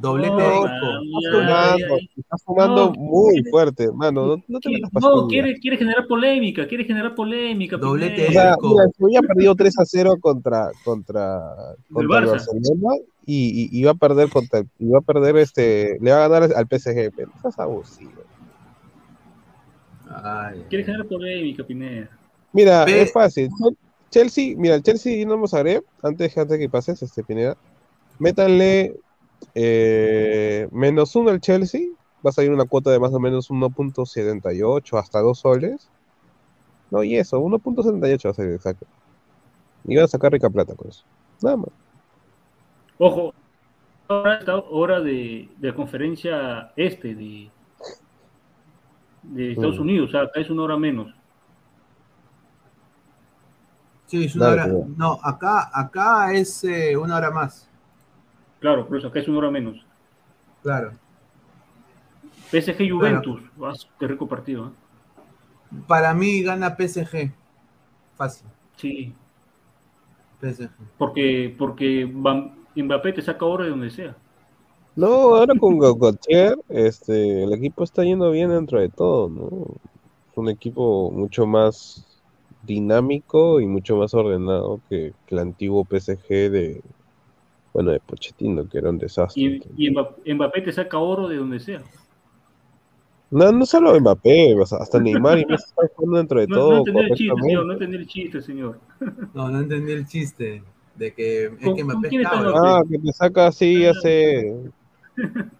doblete 0.00 0.36
de 0.36 0.56
Isco. 0.56 1.96
Estás 2.16 2.42
fumando, 2.44 2.92
muy 2.92 3.42
fuerte, 3.50 3.90
mano. 3.92 4.26
No, 4.26 4.42
no 4.46 4.60
te 4.60 4.68
¿Qué? 4.68 4.74
metas 4.76 4.90
No, 4.92 5.00
pastillas. 5.00 5.28
quiere, 5.28 5.60
quiere 5.60 5.76
generar 5.78 6.06
polémica, 6.06 6.66
quiere 6.68 6.84
generar 6.84 7.14
polémica. 7.14 7.76
Doblete 7.76 8.28
Isco. 8.30 8.76
Sevilla 8.96 9.20
perdió 9.22 9.54
3 9.54 9.78
a 9.78 9.84
0 9.84 10.14
contra, 10.20 10.70
contra, 10.84 11.54
contra 11.92 12.18
el 12.18 12.26
Barça. 12.26 12.30
Barcelona 12.32 12.94
y, 13.26 13.68
y, 13.72 13.80
y 13.80 13.84
va 13.84 13.92
a 13.92 13.94
perder 13.94 14.28
contra 14.28 14.62
y 14.78 14.88
va 14.88 14.98
a 14.98 15.02
perder 15.02 15.36
este, 15.38 15.98
le 16.00 16.12
va 16.12 16.24
a 16.24 16.28
ganar 16.28 16.50
al 16.54 16.66
PSG, 16.66 17.10
pero 17.16 17.30
estás 17.34 17.58
abusivo. 17.58 18.12
Ay, 20.22 20.64
Quiere 20.68 20.84
generar 20.84 21.06
polémica, 21.06 21.64
Pineda. 21.64 22.10
Mira, 22.52 22.84
es 22.84 23.12
fácil. 23.12 23.50
Chelsea, 24.10 24.54
mira, 24.56 24.74
el 24.74 24.82
Chelsea 24.82 25.24
no 25.24 25.34
vamos 25.34 25.54
a 25.54 25.62
ver, 25.62 25.84
antes, 26.02 26.36
antes 26.36 26.58
que 26.58 26.68
pases, 26.68 27.00
este 27.02 27.22
Pineda, 27.22 27.56
métanle 28.18 28.96
eh, 29.54 30.68
menos 30.72 31.14
uno 31.14 31.30
al 31.30 31.40
Chelsea, 31.40 31.82
va 32.24 32.30
a 32.30 32.32
salir 32.32 32.50
una 32.50 32.64
cuota 32.64 32.90
de 32.90 32.98
más 32.98 33.12
o 33.12 33.20
menos 33.20 33.50
1.78 33.50 34.98
hasta 34.98 35.20
2 35.20 35.38
soles. 35.38 35.88
No, 36.90 37.04
y 37.04 37.16
eso, 37.16 37.40
1.78 37.40 38.24
va 38.24 38.30
a 38.30 38.34
ser 38.34 38.50
exacto. 38.52 38.86
Y 39.84 39.94
van 39.94 40.04
a 40.04 40.08
sacar 40.08 40.32
rica 40.32 40.50
plata 40.50 40.74
con 40.74 40.88
eso. 40.88 41.04
Nada 41.40 41.56
más. 41.56 41.68
Ojo, 42.98 43.32
ahora 44.08 44.38
está 44.40 44.56
hora 44.56 45.00
de, 45.00 45.48
de 45.56 45.68
la 45.68 45.74
conferencia 45.74 46.72
este 46.76 47.14
de, 47.14 47.48
de 49.22 49.52
Estados 49.52 49.78
Mm. 49.78 49.82
Unidos, 49.82 50.08
o 50.08 50.12
sea, 50.12 50.22
acá 50.22 50.40
es 50.40 50.50
una 50.50 50.64
hora 50.64 50.76
menos. 50.76 51.14
Sí, 54.10 54.24
es 54.24 54.36
una 54.36 54.44
Dale, 54.46 54.62
hora. 54.64 54.66
No, 54.96 55.18
acá, 55.22 55.70
acá 55.72 56.32
es 56.34 56.64
eh, 56.64 56.96
una 56.96 57.16
hora 57.16 57.30
más. 57.30 57.66
Claro, 58.60 58.86
por 58.86 58.96
eso 58.98 59.08
acá 59.08 59.18
es 59.20 59.28
una 59.28 59.38
hora 59.38 59.50
menos. 59.50 59.84
Claro. 60.62 60.98
PSG 62.50 62.88
Juventus, 62.90 63.42
ah, 63.62 63.74
qué 63.98 64.06
rico 64.08 64.26
partido. 64.26 64.68
¿eh? 64.68 64.70
Para 65.86 66.14
mí 66.14 66.42
gana 66.42 66.76
PSG. 66.76 67.32
Fácil. 68.16 68.48
Sí, 68.76 69.14
PSG. 70.40 70.70
porque, 70.98 71.54
porque 71.58 72.06
Mbappé 72.76 73.12
te 73.12 73.22
saca 73.22 73.44
oro 73.44 73.64
de 73.64 73.70
donde 73.70 73.90
sea. 73.90 74.14
No, 74.96 75.06
ahora 75.36 75.54
con 75.56 75.78
Ga- 75.78 75.96
Gautier, 75.98 76.56
este, 76.68 77.44
el 77.44 77.52
equipo 77.52 77.84
está 77.84 78.04
yendo 78.04 78.30
bien 78.30 78.50
dentro 78.50 78.80
de 78.80 78.88
todo, 78.90 79.28
¿no? 79.28 79.48
Es 80.30 80.36
un 80.36 80.48
equipo 80.48 81.10
mucho 81.10 81.46
más 81.46 82.09
dinámico 82.62 83.60
y 83.60 83.66
mucho 83.66 83.96
más 83.96 84.14
ordenado 84.14 84.80
que, 84.88 85.12
que 85.26 85.34
el 85.34 85.40
antiguo 85.40 85.84
PSG 85.84 86.50
de, 86.50 86.80
bueno, 87.72 87.92
de 87.92 88.00
Pochettino, 88.00 88.68
que 88.68 88.78
era 88.78 88.90
un 88.90 88.98
desastre. 88.98 89.60
Y, 89.76 89.86
y 89.86 89.90
Mbappé, 89.90 90.34
Mbappé 90.34 90.60
te 90.62 90.72
saca 90.72 90.98
oro 90.98 91.28
de 91.28 91.36
donde 91.36 91.60
sea. 91.60 91.82
No, 93.30 93.52
no 93.52 93.64
solo 93.64 93.98
Mbappé, 93.98 94.56
o 94.60 94.66
sea, 94.66 94.78
hasta 94.78 94.98
Neymar 94.98 95.38
y 95.38 95.46
Messi 95.46 95.64
están 95.68 95.88
jugando 95.94 96.18
dentro 96.18 96.40
de 96.40 96.46
No, 96.48 96.54
todo 96.54 96.70
no 96.70 96.78
entendí 96.78 97.00
el 97.02 97.16
chiste, 97.16 97.40
señor, 97.40 97.66
no 97.66 97.72
entendí 97.72 97.96
el 97.96 98.06
chiste, 98.06 98.42
señor. 98.42 98.80
No, 99.34 99.50
no 99.50 99.60
entendí 99.60 99.92
el 99.92 100.06
chiste. 100.06 100.62
De 100.96 101.14
que 101.14 101.44
es 101.44 101.50
¿Con- 101.62 101.76
que. 101.76 101.84
Mbappé? 101.84 102.22
Ah, 102.24 102.82
que 102.88 102.98
te 102.98 103.12
saca 103.12 103.46
así, 103.46 103.86
hace... 103.86 104.52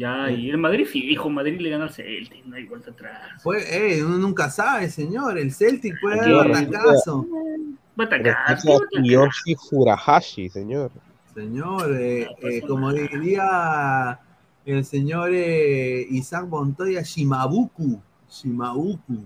Ya, 0.00 0.30
y 0.30 0.48
el 0.48 0.56
Madrid 0.56 0.86
fijo, 0.86 1.28
Madrid 1.28 1.60
le 1.60 1.68
gana 1.68 1.84
al 1.84 1.90
Celtic, 1.90 2.42
no 2.46 2.56
hay 2.56 2.64
vuelta 2.64 2.90
atrás. 2.90 3.42
Fue, 3.42 3.58
eh, 3.98 4.02
uno 4.02 4.16
nunca 4.16 4.48
sabe, 4.48 4.88
señor. 4.88 5.36
El 5.38 5.52
Celtic 5.52 6.00
puede 6.00 6.16
dar 6.32 6.48
batacazo. 6.48 7.26
Batacazo. 7.94 8.80
Kiyoshi 9.02 9.54
Furahashi, 9.56 10.48
señor. 10.48 10.90
Señor, 11.34 11.94
eh, 12.00 12.26
eh, 12.40 12.62
como 12.66 12.90
diría 12.94 14.18
el 14.64 14.84
señor 14.86 15.30
eh, 15.34 16.06
Isaac 16.10 16.46
Montoya, 16.48 17.02
Shimabuku. 17.02 18.00
Shimabuku. 18.30 19.24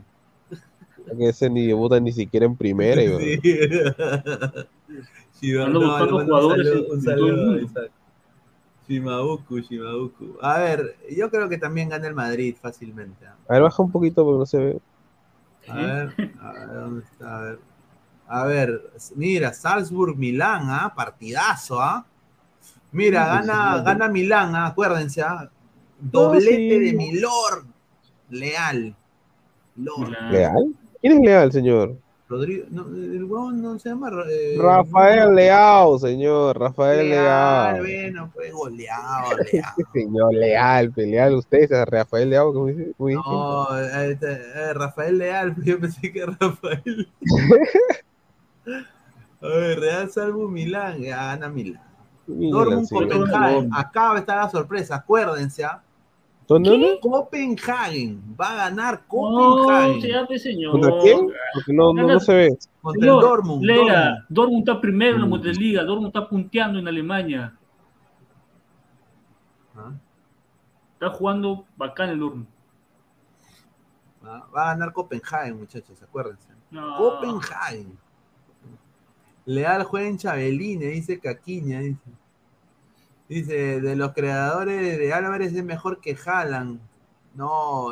Que 1.16 1.28
ese 1.28 1.48
ni 1.50 1.68
debuta 1.68 2.00
ni 2.00 2.10
siquiera 2.10 2.46
en 2.46 2.56
primera. 2.56 3.00
Sí. 5.40 5.52
No, 5.68 5.80
buscando 5.80 6.16
un 6.16 6.24
jugadores 6.26 6.66
saludo- 6.66 6.92
un 6.94 7.02
saludo. 7.02 7.58
Isaac. 7.60 7.90
Shimabuku, 8.88 9.60
Shimabuku. 9.60 10.38
A 10.40 10.58
ver, 10.58 10.96
yo 11.10 11.30
creo 11.30 11.48
que 11.48 11.58
también 11.58 11.88
gana 11.88 12.06
el 12.06 12.14
Madrid 12.14 12.56
fácilmente. 12.60 13.26
¿ah? 13.26 13.36
A 13.48 13.52
ver, 13.54 13.62
baja 13.62 13.82
un 13.82 13.90
poquito 13.90 14.24
porque 14.24 14.38
no 14.38 14.46
se 14.46 14.58
ve. 14.58 14.80
A 15.68 15.76
ver, 15.76 16.32
a 16.40 16.52
ver, 16.52 16.74
¿dónde 16.74 17.04
está? 17.04 17.38
A 17.38 17.42
ver, 17.42 17.58
a 18.26 18.44
ver 18.44 18.80
mira, 19.14 19.52
Salzburg-Milán, 19.52 20.68
¿ah? 20.68 20.92
Partidazo, 20.94 21.80
¿ah? 21.80 22.04
Mira, 22.92 23.26
gana, 23.26 23.82
gana 23.82 24.08
Milán, 24.08 24.54
¿ah? 24.54 24.66
acuérdense, 24.66 25.22
¿ah? 25.22 25.50
Doblete 25.98 26.56
sí. 26.56 26.78
de 26.80 26.92
Milord. 26.92 27.64
Leal. 28.28 28.94
Lord. 29.76 30.08
Milán. 30.08 30.32
¿Leal? 30.32 30.74
¿Quién 31.00 31.12
es 31.14 31.20
leal, 31.20 31.52
señor? 31.52 31.96
Rodrigo, 32.26 32.64
no, 32.70 32.86
el 32.86 33.22
huevón 33.24 33.60
no 33.62 33.78
se 33.78 33.90
llama. 33.90 34.10
eh, 34.30 34.56
Rafael 34.58 35.34
Leao, 35.34 35.98
señor, 35.98 36.58
Rafael 36.58 37.10
Leal, 37.10 37.74
Leao. 37.74 37.78
bueno, 37.84 38.30
pues 38.34 38.52
goleado, 38.52 39.36
Leao. 39.52 39.74
Señor 39.92 40.34
Leal, 40.34 40.92
Leal, 40.96 41.34
usted 41.34 41.70
es 41.70 41.84
Rafael 41.86 42.30
Leao, 42.30 42.54
como 42.54 42.66
dice. 42.68 42.94
No, 42.98 43.78
eh, 43.78 44.12
este, 44.12 44.32
eh, 44.32 44.72
Rafael 44.72 45.18
Leal, 45.18 45.54
yo 45.64 45.78
pensé 45.78 46.10
que 46.10 46.24
Rafael. 46.24 47.08
A 49.42 49.46
ver, 49.46 49.78
Real 49.78 50.10
Salvo 50.10 50.48
Milán, 50.48 51.02
gana 51.02 51.50
Milán. 51.50 51.82
Dortmund. 52.26 52.88
Copenhagen, 52.88 53.68
acá 53.74 54.16
está 54.16 54.36
la 54.36 54.48
sorpresa, 54.48 54.96
acuérdense, 54.96 55.62
¿ah? 55.62 55.82
¿Dónde, 56.46 56.70
dónde? 56.70 56.98
Copenhagen, 57.00 58.36
va 58.38 58.50
a 58.52 58.56
ganar 58.68 59.00
No, 59.00 59.06
Copenhagen 59.08 60.38
señor. 60.38 60.72
¿Contra 60.72 60.90
quién? 61.00 61.28
Porque 61.54 61.72
no, 61.72 61.92
no, 61.94 62.06
no 62.06 62.20
se 62.20 62.34
ve. 62.34 62.58
contra 62.82 63.00
Señor, 63.00 63.14
el 63.16 63.28
Dortmund. 63.30 63.64
Lea, 63.64 63.76
Dortmund. 63.78 64.26
Dortmund 64.28 64.68
está 64.68 64.80
primero 64.80 65.14
en 65.14 65.20
la 65.22 65.26
Mm. 65.26 65.30
Bundesliga, 65.30 65.82
Dortmund 65.84 66.06
está 66.08 66.28
punteando 66.28 66.78
en 66.78 66.88
Alemania. 66.88 67.56
Ah, 69.76 69.92
Está 70.94 71.10
jugando 71.10 71.64
bacán 71.76 72.10
el 72.10 72.18
Dortmund. 72.20 72.46
ah, 74.24 74.46
Va 74.54 74.62
a 74.62 74.74
ganar 74.74 74.92
Copenhagen, 74.92 75.58
muchachos, 75.58 76.00
acuérdense. 76.02 76.48
No. 76.70 76.96
Copenhagen. 76.96 77.98
Leal 79.46 79.84
juega 79.84 80.08
en 80.08 80.16
Chabeline, 80.18 80.86
dice 80.90 81.18
Caquiña, 81.20 81.80
dice. 81.80 82.00
Dice, 83.28 83.80
de 83.80 83.96
los 83.96 84.12
creadores 84.12 84.98
de 84.98 85.12
Álvarez 85.12 85.54
es 85.54 85.64
mejor 85.64 86.00
que 86.00 86.16
Haaland. 86.26 86.80
No, 87.34 87.88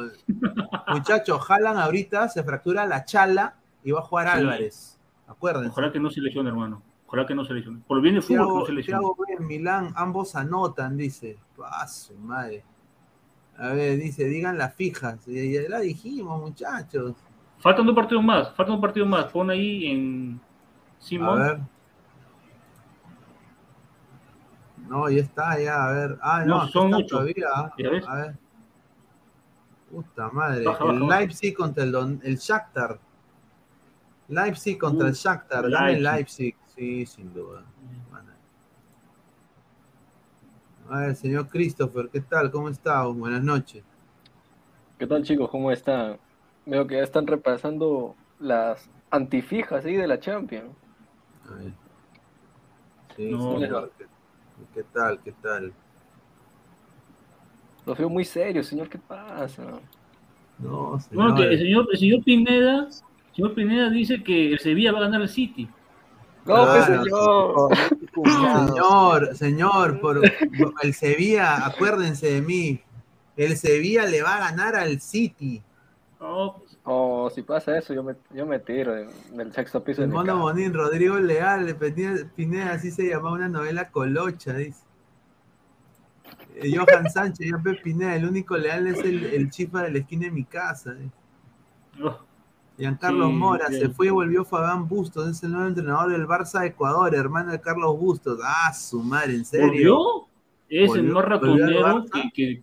muchachos, 0.89 1.41
Haaland 1.51 1.81
ahorita 1.81 2.29
se 2.29 2.45
fractura 2.45 2.87
la 2.87 3.05
chala 3.05 3.57
y 3.83 3.91
va 3.91 4.01
a 4.01 4.03
jugar 4.03 4.29
Sí. 4.29 4.39
Álvarez. 4.39 5.01
Acuérdense. 5.27 5.71
Ojalá 5.71 5.91
que 5.91 5.99
no 6.01 6.11
se 6.11 6.21
lesione, 6.21 6.51
hermano. 6.51 6.83
Ojalá 7.07 7.27
que 7.27 7.35
no 7.35 7.45
se 7.45 7.55
lesione. 7.55 7.81
Por 7.87 8.01
bien 8.01 8.15
del 8.15 8.23
fútbol, 8.23 8.37
Thiago, 8.47 8.59
no 8.61 8.67
se 8.67 8.73
lesione. 8.73 9.01
Thiago 9.01 9.17
en 9.29 9.47
Milán, 9.47 9.93
ambos 9.97 10.37
anotan, 10.37 10.97
dice. 10.97 11.39
Paso, 11.57 12.15
madre. 12.15 12.63
A 13.59 13.69
ver, 13.69 13.99
dice, 13.99 14.25
digan 14.25 14.57
las 14.59 14.75
fijas. 14.75 15.27
Y 15.27 15.53
Ya 15.55 15.63
la 15.69 15.81
dijimos, 15.81 16.41
muchachos. 16.41 17.15
Faltan 17.59 17.87
dos 17.87 17.95
partidos 17.95 18.23
más, 18.25 18.49
faltan 18.55 18.75
dos 18.77 18.81
partidos 18.81 19.09
más. 19.09 19.27
Pon 19.27 19.51
ahí 19.51 19.87
en 19.91 20.41
A 20.41 21.03
Simón. 21.03 21.41
ver. 21.41 21.59
No, 24.89 25.09
ya 25.09 25.21
está, 25.23 25.59
ya, 25.61 25.89
a 25.89 25.93
ver. 25.93 26.19
Ah, 26.21 26.41
no, 26.41 26.47
No, 26.57 26.63
aquí 26.63 26.73
son 26.73 26.87
está 26.87 26.97
ocho. 26.99 27.07
todavía. 27.09 27.47
ah. 27.55 27.73
A 28.09 28.15
ver. 28.17 28.35
Puta 29.91 30.29
madre. 30.31 30.65
Baja, 30.65 30.85
el 30.85 30.91
baja, 30.93 31.05
baja. 31.05 31.19
Leipzig 31.21 31.55
contra 31.55 31.85
el, 31.85 31.93
Don- 31.93 32.21
el 32.25 32.37
Shakhtar. 32.37 32.99
Leipzig 34.29 34.79
contra 34.79 35.07
el 35.09 35.13
Uh, 35.13 35.17
Shakhtar. 35.17 35.65
El 35.67 35.71
Leipzig. 35.73 36.03
Leipzig. 36.03 36.57
Sí, 36.75 37.07
sin 37.07 37.33
duda. 37.35 37.63
A 40.91 40.99
ver, 41.01 41.17
señor 41.17 41.49
Christopher, 41.49 42.09
¿qué 42.11 42.21
tal? 42.21 42.51
¿Cómo 42.51 42.69
está? 42.69 43.05
Buenas 43.07 43.43
noches. 43.43 43.83
¿Qué 44.99 45.07
tal 45.07 45.23
chicos? 45.23 45.49
¿Cómo 45.51 45.71
están? 45.71 46.19
Veo 46.67 46.87
que 46.87 46.97
ya 46.97 47.03
están 47.03 47.27
repasando 47.27 48.15
las 48.41 48.91
antifijas 49.11 49.85
ahí 49.85 49.97
de 49.97 50.07
la 50.07 50.21
Champions. 50.21 50.75
A 51.51 51.55
ver. 51.55 51.73
Sí, 53.17 53.31
No. 53.31 53.59
señor. 53.59 53.93
¿Qué, 54.75 54.83
tal? 54.93 55.21
¿Qué 55.23 55.33
tal? 55.43 55.73
Los 57.85 57.99
veo 57.99 58.09
muy 58.09 58.25
serios, 58.25 58.67
señor. 58.67 58.89
¿Qué 58.89 58.99
pasa? 58.99 59.63
No, 60.59 60.99
Bueno, 61.13 61.35
que 61.35 61.43
el 61.45 61.59
señor, 61.59 61.89
el 61.91 61.99
señor 61.99 62.23
Pineda, 62.23 62.89
el 62.89 63.35
señor 63.35 63.55
Pineda 63.55 63.91
dice 63.91 64.23
que 64.23 64.53
el 64.53 64.59
Sevilla 64.61 64.93
va 64.93 64.99
a 64.99 65.03
ganar 65.03 65.23
el 65.23 65.29
City. 65.29 65.69
No, 66.45 66.55
pues 66.65 66.87
Claro, 66.87 67.05
señor. 67.05 67.77
Señor, 68.67 69.37
señor, 69.37 70.01
por 70.01 70.21
el 70.83 70.95
Sevilla, 70.95 71.67
acuérdense 71.67 72.33
de 72.33 72.43
mí. 72.43 72.81
El 73.37 73.57
Sevilla 73.57 74.07
le 74.07 74.23
va 74.23 74.37
a 74.37 74.51
ganar 74.51 74.77
al 74.77 75.01
City. 75.01 75.63
No, 76.21 76.63
pues, 76.85 76.95
Oh, 76.95 77.31
si 77.31 77.43
pasa 77.43 77.79
eso, 77.79 77.95
yo 77.95 78.03
me, 78.03 78.15
yo 78.35 78.45
me 78.45 78.59
tiro 78.59 78.93
de- 78.93 79.09
del 79.33 79.53
sexto 79.53 79.83
piso 79.85 80.01
de 80.01 80.07
El 80.07 80.11
mi 80.11 80.17
mono. 80.17 80.39
Bonín, 80.41 80.75
Rodrigo 80.75 81.17
Leal, 81.19 81.77
Pineda, 81.77 82.29
Pineda, 82.35 82.73
así 82.73 82.91
se 82.91 83.09
llamaba 83.09 83.37
una 83.37 83.49
novela 83.49 83.89
colocha, 83.91 84.53
dice. 84.55 84.83
Eh, 86.57 86.75
Johan 86.77 87.09
Sánchez, 87.11 87.53
Pepe 87.63 87.81
Pineda, 87.83 88.17
el 88.17 88.27
único 88.27 88.57
leal 88.57 88.87
es 88.89 88.99
el, 89.05 89.25
el 89.27 89.49
chifa 89.51 89.83
de 89.83 89.93
la 89.93 89.99
esquina 89.99 90.25
de 90.27 90.31
mi 90.33 90.45
casa. 90.45 90.93
eh. 90.99 91.09
Giancarlo 92.79 93.29
Sí, 93.29 93.33
Mora, 93.35 93.69
bien. 93.69 93.81
se 93.83 93.89
fue 93.91 94.07
y 94.07 94.11
volvió 94.11 94.45
Fabián 94.45 94.89
Bustos, 94.89 95.29
es 95.29 95.43
el 95.45 95.53
nuevo 95.53 95.69
entrenador 95.69 96.11
del 96.11 96.27
Barça 96.27 96.61
de 96.61 96.69
Ecuador, 96.69 97.15
hermano 97.15 97.53
de 97.53 97.61
Carlos 97.61 97.97
Bustos. 97.99 98.41
Ah, 98.43 98.73
su 98.73 99.03
madre, 99.03 99.35
en 99.35 99.45
serio. 99.45 99.69
¿Volvió? 99.69 100.27
Es 100.69 100.95
el 100.97 101.05
más 101.13 101.25
ratonero 101.27 102.05
que, 102.13 102.31
que 102.33 102.63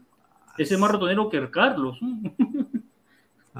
ese 0.57 0.77
más 0.77 0.91
ratonero 0.91 1.29
que 1.29 1.49
Carlos. 1.51 1.97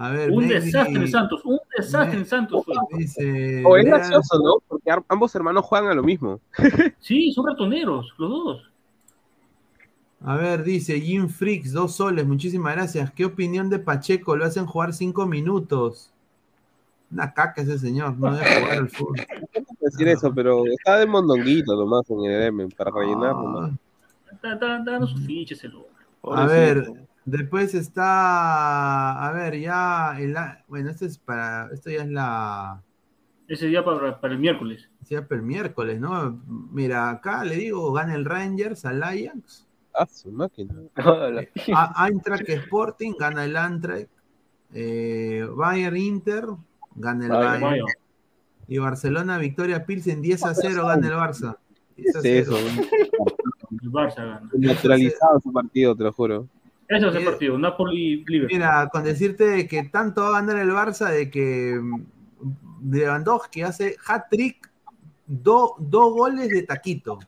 A 0.02 0.12
ver, 0.12 0.32
Un 0.32 0.48
desastre 0.48 0.96
en 0.96 1.08
Santos, 1.10 1.42
un 1.44 1.60
desastre 1.78 2.20
en 2.20 2.26
Santos 2.26 2.64
fue. 2.64 2.74
Dice. 2.98 3.64
O 3.66 3.76
es 3.76 3.84
gracioso, 3.86 4.40
¿no? 4.42 4.54
Porque 4.66 4.90
ambos 5.10 5.36
hermanos 5.36 5.66
juegan 5.66 5.90
a 5.90 5.94
lo 5.94 6.04
mismo. 6.04 6.40
Sí, 7.00 7.34
son 7.34 7.48
ratoneros, 7.48 8.14
los 8.18 8.30
dos. 8.30 8.72
A 10.22 10.36
ver, 10.38 10.64
dice 10.64 11.00
Jim 11.00 11.28
Freaks, 11.30 11.72
dos 11.74 11.96
soles, 11.96 12.26
muchísimas 12.26 12.76
gracias. 12.76 13.12
¿Qué 13.12 13.26
opinión 13.26 13.70
de 13.70 13.80
Pacheco? 13.80 14.36
Lo 14.38 14.46
hacen 14.46 14.66
jugar 14.66 14.94
cinco 14.94 15.26
minutos. 15.26 16.14
Una 17.12 17.34
caca 17.34 17.62
ese 17.62 17.78
señor, 17.80 18.18
no 18.18 18.34
debe 18.36 18.46
jugar 18.62 18.78
al 18.78 18.90
fútbol. 18.90 19.16
decir 19.82 20.08
eso, 20.08 20.34
pero 20.34 20.64
está 20.68 20.98
de 21.00 21.08
mondonguito 21.08 21.76
nomás 21.76 22.10
en 22.10 22.24
el 22.24 22.42
M 22.44 22.68
para 22.78 22.92
rellenar 22.92 23.34
nomás. 23.36 23.72
Está, 24.32 24.54
está- 24.54 24.78
está 24.78 24.92
dando 24.92 25.08
sus 25.08 25.26
fichas 25.26 25.62
el 25.66 25.76
hombre. 25.76 25.90
A 26.24 26.46
ver, 26.46 27.08
después 27.30 27.74
está. 27.76 29.26
A 29.28 29.32
ver, 29.32 29.60
ya. 29.60 30.16
el 30.20 30.36
a- 30.38 30.64
bueno, 30.68 30.90
esto 30.90 31.06
es 31.06 31.18
para. 31.18 31.70
Esto 31.74 31.90
ya 31.90 32.04
es 32.04 32.10
la. 32.10 32.82
Ese 33.48 33.66
día 33.68 33.84
para, 33.84 34.20
para 34.22 34.34
el 34.34 34.40
miércoles. 34.40 34.90
Ya 35.10 35.28
para 35.28 35.42
el 35.42 35.46
miércoles, 35.48 36.00
¿no? 36.00 36.40
Mira, 36.72 37.10
acá 37.10 37.44
le 37.44 37.56
digo, 37.56 37.92
gana 37.92 38.14
el 38.14 38.26
Rangers 38.26 38.86
al 38.86 39.02
Ajax. 39.02 39.66
Ah, 39.96 40.06
su 40.06 40.32
máquina. 40.32 40.76
A- 41.76 42.08
Eintracht 42.08 42.48
Sporting 42.48 43.14
gana 43.20 43.46
el 43.46 43.56
Eintracht. 43.56 44.08
Eh, 44.72 45.48
Bayern 45.56 45.98
Inter 45.98 46.46
gana 46.96 47.26
el 47.26 47.32
Bayern. 47.32 47.86
Y 48.68 48.78
Barcelona 48.78 49.40
Victoria 49.40 49.84
Pilsen 49.84 50.22
10 50.22 50.46
a 50.46 50.54
0 50.54 50.86
gana 50.86 51.08
el 51.08 51.14
Barça. 51.16 51.58
10 51.98 52.16
a 52.18 52.22
¿Qué 52.22 52.40
es 52.40 52.48
0. 52.48 52.56
eso? 52.58 52.82
El 53.82 53.92
Barça 53.92 54.18
gana. 54.18 54.48
Naturalizado 54.54 55.40
ese 55.40 55.50
partido, 55.52 55.96
te 55.96 56.04
lo 56.04 56.14
juro. 56.14 56.48
Ese 56.90 57.08
es 57.08 57.14
el 57.14 57.20
Mira- 57.20 57.32
partido, 57.32 57.58
Napoli-Liverpool. 57.58 58.52
Mira, 58.58 58.90
con 58.92 59.04
decirte 59.04 59.46
de 59.46 59.68
que 59.68 59.84
tanto 59.86 60.22
va 60.24 60.30
a 60.40 60.42
ganar 60.42 60.58
el 60.58 60.72
Barça 60.72 61.10
de 61.12 61.30
que 61.30 61.80
mm, 61.80 62.92
Lewandowski 62.92 63.62
hace 63.62 63.96
hat-trick, 64.08 64.70
do- 65.28 65.76
dos 65.80 66.14
goles 66.14 66.50
de 66.50 66.64
taquito. 66.64 67.20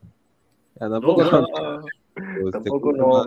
Ya, 0.79 0.89
tampoco, 0.89 1.23
No, 1.23 1.29
tanto. 1.29 1.85
Este, 2.13 2.51
Tampoco 2.51 2.91
no. 2.91 3.21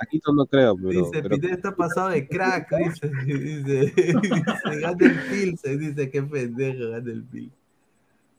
Aquí 0.00 0.20
no 0.32 0.46
creo, 0.46 0.76
pero. 0.76 0.88
Dice, 0.90 1.22
pero- 1.22 1.36
Pineda 1.36 1.54
está 1.54 1.74
pasado 1.74 2.10
de 2.10 2.28
crack, 2.28 2.68
dice, 2.78 3.10
dice, 3.26 3.92
dice, 4.22 4.80
gana 4.80 4.96
el 5.06 5.20
Pilsen, 5.30 5.78
dice, 5.78 6.10
qué 6.10 6.22
pendejo, 6.22 6.90
gana 6.90 7.10
el 7.12 7.24
Pilsen. 7.24 7.61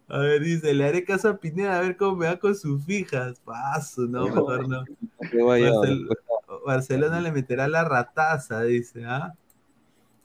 A 0.09 0.17
ver, 0.19 0.41
dice, 0.41 0.73
le 0.73 0.85
haré 0.85 1.03
caso 1.03 1.29
a 1.29 1.37
Pineda 1.37 1.77
a 1.77 1.81
ver 1.81 1.95
cómo 1.97 2.17
me 2.17 2.27
va 2.27 2.37
con 2.37 2.55
sus 2.55 2.83
fijas. 2.85 3.39
Paso, 3.39 4.01
no, 4.03 4.25
mejor 4.25 4.67
no. 4.67 4.83
que 5.31 5.41
vaya, 5.41 5.71
Barcel- 5.71 6.07
Barcelona 6.65 7.21
le 7.21 7.31
meterá 7.31 7.67
la 7.67 7.83
rataza, 7.83 8.61
dice, 8.63 9.05
¿ah? 9.05 9.33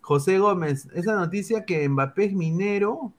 José 0.00 0.38
Gómez, 0.38 0.88
esa 0.94 1.14
noticia 1.14 1.64
que 1.64 1.88
Mbappé 1.88 2.26
es 2.26 2.32
minero. 2.32 3.12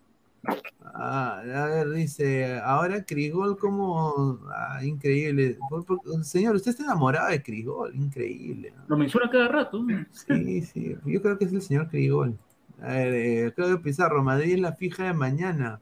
Ah, 0.84 1.40
a 1.42 1.66
ver, 1.66 1.90
dice, 1.92 2.60
ahora 2.60 3.04
Crigol 3.04 3.58
como 3.58 4.40
ah, 4.54 4.84
increíble. 4.84 5.58
Por- 5.70 5.86
por- 5.86 6.24
señor, 6.26 6.56
usted 6.56 6.72
está 6.72 6.84
enamorado 6.84 7.30
de 7.30 7.42
Crigol, 7.44 7.96
increíble. 7.96 8.74
¿no? 8.76 8.84
Lo 8.88 8.98
menciona 8.98 9.30
cada 9.30 9.48
rato. 9.48 9.86
Sí, 10.12 10.62
sí, 10.62 10.96
yo 11.06 11.22
creo 11.22 11.38
que 11.38 11.46
es 11.46 11.54
el 11.54 11.62
señor 11.62 11.90
Crigol. 11.90 12.38
A 12.82 12.88
ver, 12.94 13.14
eh, 13.14 13.54
Claudio 13.56 13.82
Pizarro, 13.82 14.24
Madrid 14.24 14.54
es 14.56 14.62
la 14.62 14.74
fija 14.74 15.04
de 15.06 15.14
mañana. 15.14 15.80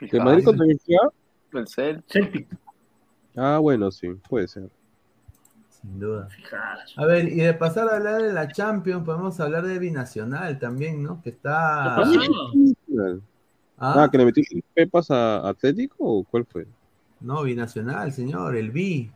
¿De 0.00 0.20
Madrid 0.20 0.44
contra 0.44 0.64
quién 0.66 0.78
juega? 0.84 1.10
El 1.52 1.68
Cel. 1.68 2.04
Celtic. 2.06 2.48
Ah, 3.36 3.58
bueno, 3.58 3.90
sí, 3.90 4.08
puede 4.28 4.48
ser. 4.48 4.68
Sin 5.70 5.98
duda. 6.00 6.28
A 6.96 7.06
ver, 7.06 7.28
y 7.28 7.36
de 7.36 7.54
pasar 7.54 7.88
a 7.88 7.96
hablar 7.96 8.22
de 8.22 8.32
la 8.32 8.48
Champions, 8.48 9.04
podemos 9.04 9.38
hablar 9.40 9.64
de 9.64 9.78
Binacional 9.78 10.58
también, 10.58 11.02
¿no? 11.02 11.22
Que 11.22 11.30
está. 11.30 11.94
¿Qué 11.96 12.02
pasó? 12.02 12.20
Ah, 13.80 13.94
Ah, 14.04 14.08
que 14.10 14.18
le 14.18 14.24
metió 14.24 14.42
pepas 14.74 15.08
a 15.10 15.48
Atlético 15.48 15.94
o 16.00 16.24
cuál 16.24 16.44
fue? 16.44 16.66
No, 17.20 17.44
binacional, 17.44 18.12
señor, 18.12 18.56
el 18.56 18.72
B. 18.72 19.10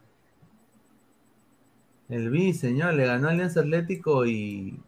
El 2.09 2.30
B, 2.30 2.52
señor, 2.52 2.94
le 2.94 3.06
ganó 3.06 3.28
Alianza 3.28 3.60
Atlético 3.60 4.24
y, 4.24 4.78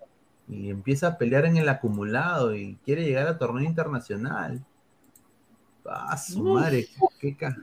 y 0.49 0.71
empieza 0.71 1.09
a 1.09 1.19
pelear 1.19 1.47
en 1.47 1.57
el 1.57 1.69
acumulado 1.69 2.55
y 2.55 2.77
quiere 2.85 3.05
llegar 3.05 3.27
a 3.27 3.39
torneo 3.39 3.65
internacional. 3.65 4.65
Ah, 5.87 6.17
su 6.17 6.43
madre, 6.43 6.87
qué 7.21 7.37
ca- 7.37 7.57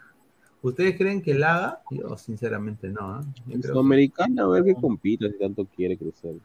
¿Ustedes 0.61 0.95
creen 0.95 1.22
que 1.23 1.34
la 1.34 1.56
haga? 1.56 1.81
Yo 1.89 2.15
sinceramente 2.18 2.88
no. 2.89 3.02
¿ah? 3.02 3.22
Yo 3.35 3.43
creo 3.45 3.61
que- 3.61 3.68
Sudamericana, 3.69 4.43
a 4.43 4.48
ver 4.48 4.64
que 4.64 4.76
compita 4.76 5.27
si 5.27 5.38
tanto 5.39 5.65
quiere 5.65 5.98
crecer. 5.98 6.35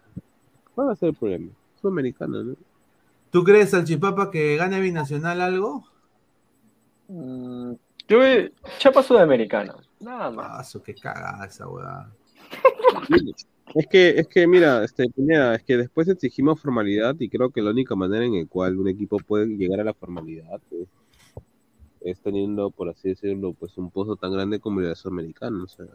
¿Cuál 0.74 0.88
va 0.88 0.92
a 0.92 0.96
ser 0.96 1.10
el 1.10 1.14
problema? 1.14 1.50
Sudamericana, 1.80 2.42
¿no? 2.42 2.54
¿Tú 3.30 3.44
crees, 3.44 3.70
Salchipapa, 3.70 4.30
que 4.30 4.56
gane 4.56 4.80
Binacional 4.80 5.40
algo? 5.42 5.84
Mm, 7.08 7.72
Yo 8.08 8.18
Chapa 8.78 9.02
Sudamericana. 9.02 9.74
Nada 10.00 10.30
más. 10.30 10.46
Paso, 10.48 10.82
qué 10.82 10.94
cagada 10.94 11.46
esa 11.46 11.68
weá. 11.68 12.10
Es 13.74 13.86
que, 13.88 14.10
es 14.10 14.28
que, 14.28 14.46
mira, 14.46 14.84
este, 14.84 15.06
Pineda, 15.10 15.56
es 15.56 15.62
que 15.64 15.76
después 15.76 16.08
exigimos 16.08 16.60
formalidad 16.60 17.16
y 17.18 17.28
creo 17.28 17.50
que 17.50 17.60
la 17.60 17.72
única 17.72 17.94
manera 17.96 18.24
en 18.24 18.38
la 18.40 18.46
cual 18.46 18.78
un 18.78 18.88
equipo 18.88 19.18
puede 19.18 19.46
llegar 19.48 19.80
a 19.80 19.84
la 19.84 19.92
formalidad 19.92 20.60
es, 20.70 20.86
es 22.10 22.20
teniendo, 22.20 22.70
por 22.70 22.88
así 22.88 23.08
decirlo, 23.08 23.52
pues 23.52 23.76
un 23.78 23.90
pozo 23.90 24.16
tan 24.16 24.32
grande 24.32 24.60
como 24.60 24.80
el 24.80 24.86
de 24.88 24.94
Sudamericana. 24.96 25.64
O 25.64 25.66
sea, 25.68 25.86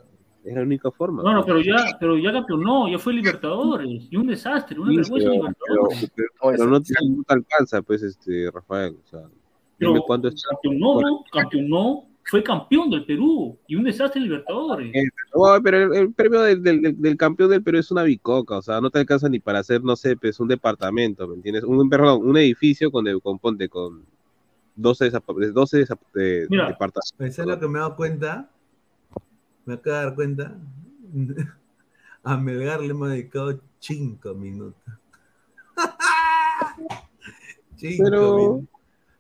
es 0.44 0.56
la 0.56 0.62
única 0.62 0.92
forma. 0.92 1.22
Bueno, 1.22 1.44
pues. 1.46 1.64
pero 1.66 1.78
ya, 1.78 1.98
pero 2.00 2.18
ya 2.18 2.32
campeonó, 2.32 2.90
ya 2.90 2.98
fue 3.00 3.14
Libertadores, 3.14 4.08
y 4.10 4.16
un 4.18 4.28
desastre, 4.28 4.80
una 4.80 4.92
Sí, 4.92 4.98
vergüenza 4.98 5.30
pero, 5.30 5.42
Libertadores. 5.42 6.12
pero- 6.16 6.28
pero 6.58 6.66
no, 6.70 6.82
te, 6.82 6.94
no 7.08 7.24
te 7.24 7.34
alcanza, 7.34 7.82
pues, 7.82 8.04
este, 8.04 8.50
Rafael. 8.52 8.98
O 9.06 9.08
sea, 9.10 9.20
dime 9.22 9.94
Pero 9.94 10.04
cuánto 10.06 10.28
es. 10.28 10.44
campeonó, 10.44 11.02
¿no? 11.02 11.24
campeonó, 11.32 12.06
fue 12.24 12.44
campeón 12.44 12.90
del 12.92 13.06
Perú, 13.06 13.58
y 13.68 13.76
un 13.76 13.84
desastre 13.84 14.20
en 14.20 14.26
Libertadores. 14.26 14.92
Oh, 15.34 15.58
pero 15.64 15.78
el, 15.78 15.94
el 15.96 16.14
premio 16.14 16.42
del, 16.42 16.62
del- 16.64 17.18
campeón 17.18 17.50
del 17.50 17.64
Perú 17.64 17.80
es 17.80 17.90
una 17.92 18.04
bicoca, 18.04 18.58
o 18.58 18.62
sea, 18.62 18.80
no 18.82 18.90
te 18.90 19.00
alcanza 19.00 19.28
ni 19.30 19.40
para 19.40 19.60
hacer, 19.60 19.84
no 19.84 19.96
sé, 19.96 20.16
pues 20.18 20.40
un 20.40 20.48
departamento, 20.48 21.28
¿me 21.28 21.36
entiendes? 21.36 21.64
Un, 21.64 21.90
perdón, 21.90 22.22
un 22.28 22.38
edificio 22.38 22.92
con, 22.92 23.06
de- 23.06 23.20
con 23.22 23.40
ponte 23.40 23.70
con 23.70 24.04
12, 24.82 25.12
desap- 25.12 25.52
12 25.54 25.78
desap- 25.86 26.12
de- 26.14 26.48
Mira. 26.50 26.68
departamentos. 26.68 27.14
Pues, 27.18 27.36
¿Sabes 27.36 27.50
lo 27.52 27.60
que 27.60 27.68
me 27.68 27.78
he 27.78 27.82
dado 27.82 27.96
cuenta? 27.96 28.50
Me 29.66 29.76
acabo 29.76 29.96
de 29.98 30.04
dar 30.04 30.16
cuenta. 30.16 30.56
A 32.24 32.38
Melgar 32.38 32.80
le 32.82 32.88
hemos 32.92 33.10
dedicado 33.10 33.60
5 33.80 34.34
minutos. 34.36 34.82
Pero- 37.80 38.36
minutos. 38.38 38.68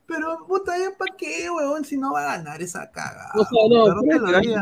Pero, 0.08 0.46
puta, 0.46 0.78
¿ya 0.78 0.90
para 0.98 1.16
qué, 1.16 1.50
weón? 1.50 1.86
Si 1.86 1.98
no 1.98 2.12
va 2.12 2.20
a 2.34 2.38
ganar 2.38 2.62
esa 2.62 2.92
cagada. 2.92 3.32
O 3.34 3.46
sea, 3.46 3.70
no, 3.70 3.88
lo 3.88 4.02
es 4.04 4.42
que- 4.42 4.48
diga. 4.50 4.62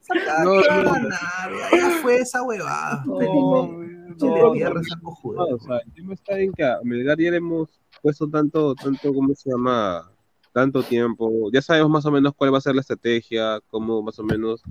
Esa 0.00 0.24
cagada 0.24 0.44
No, 0.44 0.62
que 0.62 0.68
va 0.68 0.74
a 0.74 0.82
no. 0.82 0.92
ganar, 0.92 1.70
ya, 1.70 1.76
ya 1.76 1.90
fue 2.00 2.16
esa 2.16 2.42
huevada. 2.42 3.04
Chile 3.04 4.40
no, 4.42 4.52
tierra 4.52 4.74
no, 4.74 4.80
esa 4.80 4.96
no, 4.96 5.02
cojuda. 5.02 5.44
o 5.44 5.58
sea, 5.58 5.76
el 5.84 5.92
tema 5.92 6.14
está 6.14 6.38
en 6.38 6.50
que 6.54 6.64
a 6.64 6.78
Melgar 6.82 7.18
ya 7.18 7.30
le 7.30 7.36
hemos 7.36 7.68
puesto 8.02 8.28
tanto, 8.28 8.74
tanto, 8.74 9.12
¿cómo 9.12 9.34
se 9.34 9.50
llama? 9.50 10.10
Tanto 10.52 10.82
tiempo, 10.82 11.50
ya 11.52 11.60
sabemos 11.60 11.90
más 11.90 12.06
o 12.06 12.10
menos 12.10 12.32
cuál 12.34 12.52
va 12.54 12.58
a 12.58 12.62
ser 12.62 12.74
la 12.74 12.80
estrategia, 12.80 13.60
cómo 13.68 14.02
más 14.02 14.18
o 14.18 14.24
menos 14.24 14.62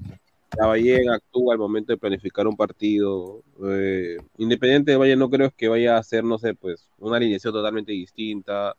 Lavallén 0.58 1.10
actúa 1.10 1.54
al 1.54 1.60
momento 1.60 1.92
de 1.94 1.98
planificar 1.98 2.48
un 2.48 2.56
partido. 2.56 3.44
Eh, 3.68 4.18
Independiente 4.38 4.92
de 4.92 4.98
Valle, 4.98 5.16
no 5.16 5.30
creo 5.30 5.52
que 5.52 5.68
vaya 5.68 5.96
a 5.96 6.00
hacer, 6.00 6.24
no 6.24 6.38
sé, 6.38 6.54
pues, 6.54 6.90
una 6.98 7.18
alineación 7.18 7.54
totalmente 7.54 7.92
distinta. 7.92 8.76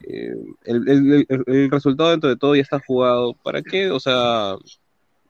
Eh, 0.00 0.34
el, 0.64 1.26
el- 1.28 1.70
resultado 1.70 2.10
dentro 2.10 2.28
de 2.28 2.36
todo 2.36 2.54
ya 2.54 2.62
está 2.62 2.80
jugado. 2.86 3.34
¿Para 3.42 3.62
qué? 3.62 3.90
O 3.90 4.00
sea, 4.00 4.56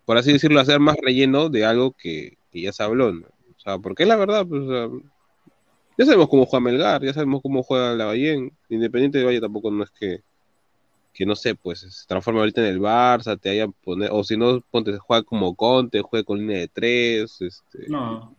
por 0.04 0.16
así 0.18 0.32
decirlo, 0.32 0.60
hacer 0.60 0.80
más 0.80 0.96
relleno 1.00 1.48
de 1.48 1.64
algo 1.64 1.92
que, 1.92 2.38
ya 2.52 2.72
se 2.72 2.82
habló, 2.82 3.12
¿no? 3.12 3.26
O 3.26 3.60
sea, 3.60 3.78
porque 3.78 4.06
la 4.06 4.16
verdad, 4.16 4.46
pues, 4.46 4.62
o 4.62 4.68
sea, 4.68 4.88
ya 5.98 6.04
sabemos 6.04 6.28
cómo 6.28 6.46
juega 6.46 6.64
Melgar, 6.64 7.02
ya 7.02 7.12
sabemos 7.12 7.40
cómo 7.42 7.62
juega 7.62 7.94
Lavallén. 7.94 8.52
Independiente 8.68 9.18
de 9.18 9.24
Valle 9.24 9.40
tampoco 9.40 9.70
no 9.70 9.84
es 9.84 9.90
que, 9.90 10.22
que 11.12 11.24
no 11.24 11.34
sé, 11.34 11.54
pues 11.54 11.80
se 11.80 12.06
transforma 12.06 12.40
ahorita 12.40 12.60
en 12.60 12.66
el 12.68 12.80
Barça, 12.80 13.38
te 13.40 13.50
haya 13.50 13.68
poner, 13.68 14.10
o 14.12 14.22
si 14.22 14.36
no, 14.36 14.60
ponte, 14.70 14.96
juega 14.98 15.22
como 15.22 15.54
Conte, 15.54 16.02
juega 16.02 16.24
con 16.24 16.38
línea 16.38 16.58
de 16.58 16.68
tres, 16.68 17.40
este, 17.40 17.88
No, 17.88 18.34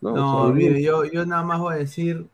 no, 0.00 0.14
No, 0.14 0.42
o 0.42 0.46
sea, 0.46 0.54
mire, 0.54 0.80
yo, 0.82 1.04
yo 1.04 1.26
nada 1.26 1.42
más 1.42 1.58
voy 1.58 1.74
a 1.74 1.78
decir 1.78 2.26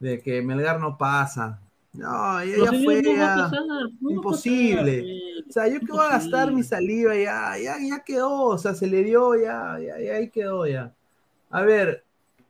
de 0.00 0.20
que 0.20 0.42
Melgar 0.42 0.80
no 0.80 0.98
pasa. 0.98 1.60
No, 1.92 2.42
ya, 2.42 2.56
ya 2.56 2.72
fue, 2.84 3.02
no 3.02 3.14
ya. 3.14 3.34
pasar, 3.36 3.60
no 4.00 4.10
Imposible. 4.10 5.02
pasar, 5.02 5.48
O 5.48 5.52
sea, 5.52 5.68
yo 5.68 5.80
que 5.80 5.92
voy 5.92 6.06
a 6.06 6.10
gastar 6.12 6.50
mi 6.50 6.62
saliva, 6.62 7.14
ya, 7.14 7.56
ya, 7.58 7.76
ya 7.78 8.02
quedó, 8.02 8.44
o 8.44 8.58
sea, 8.58 8.74
se 8.74 8.86
le 8.86 9.04
dio, 9.04 9.36
ya, 9.36 9.78
ya, 9.78 10.00
ya 10.00 10.14
ahí 10.14 10.30
quedó, 10.30 10.66
ya. 10.66 10.92
A 11.50 11.60
ver, 11.62 12.02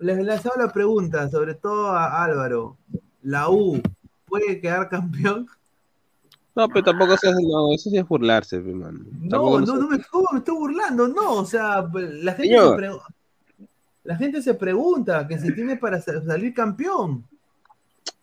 les 0.03 0.25
lanzaba 0.25 0.57
la 0.65 0.73
pregunta, 0.73 1.29
sobre 1.31 1.55
todo 1.55 1.89
a 1.89 2.25
Álvaro. 2.25 2.77
¿La 3.23 3.49
U 3.51 3.81
puede 4.27 4.61
quedar 4.61 4.89
campeón? 4.89 5.47
no, 6.55 6.69
pero 6.69 6.83
tampoco 6.85 7.17
se 7.17 7.29
hace, 7.29 7.43
no, 7.43 7.73
eso 7.73 7.89
sí 7.89 7.97
es 7.97 8.07
burlarse, 8.07 8.61
pues, 8.61 8.75
mano. 8.75 8.99
No, 9.21 9.29
Tampoco 9.31 9.61
no, 9.61 9.67
se- 9.67 9.73
no 9.81 9.89
me, 9.89 9.99
¿cómo 10.11 10.29
me 10.33 10.39
estoy 10.41 10.55
burlando, 10.57 11.09
no, 11.09 11.35
o 11.35 11.45
sea, 11.47 11.89
la 11.95 12.33
gente, 12.35 12.43
Señor. 12.49 12.71
se, 12.71 12.77
pre- 12.77 12.99
la 14.05 14.17
gente 14.17 14.43
se 14.43 14.55
pregunta 14.55 15.27
que 15.29 15.39
si 15.39 15.55
tiene 15.55 15.77
para 15.77 16.01
sa- 16.01 16.23
salir 16.25 16.53
campeón. 16.53 17.25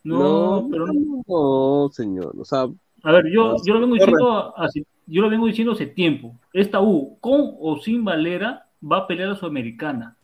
No, 0.04 0.62
No, 0.62 0.68
pero 0.70 0.86
no, 1.28 1.90
señor, 1.92 2.36
o 2.40 2.46
sea, 2.46 2.68
A 3.04 3.12
ver, 3.12 3.26
yo, 3.32 3.56
yo 3.66 3.74
lo 3.76 3.80
vengo 3.82 3.96
diciendo 3.96 4.58
hace, 4.58 4.86
yo 5.08 5.22
lo 5.22 5.30
vengo 5.30 5.46
diciendo 5.48 5.74
hace 5.74 5.88
tiempo. 5.88 6.36
Esta 6.54 6.82
U, 6.82 7.18
con 7.20 7.56
o 7.60 7.80
sin 7.80 8.04
Valera, 8.04 8.68
va 8.84 8.98
a 9.00 9.08
pelear 9.08 9.30
a 9.32 9.36
Sudamericana. 9.36 10.16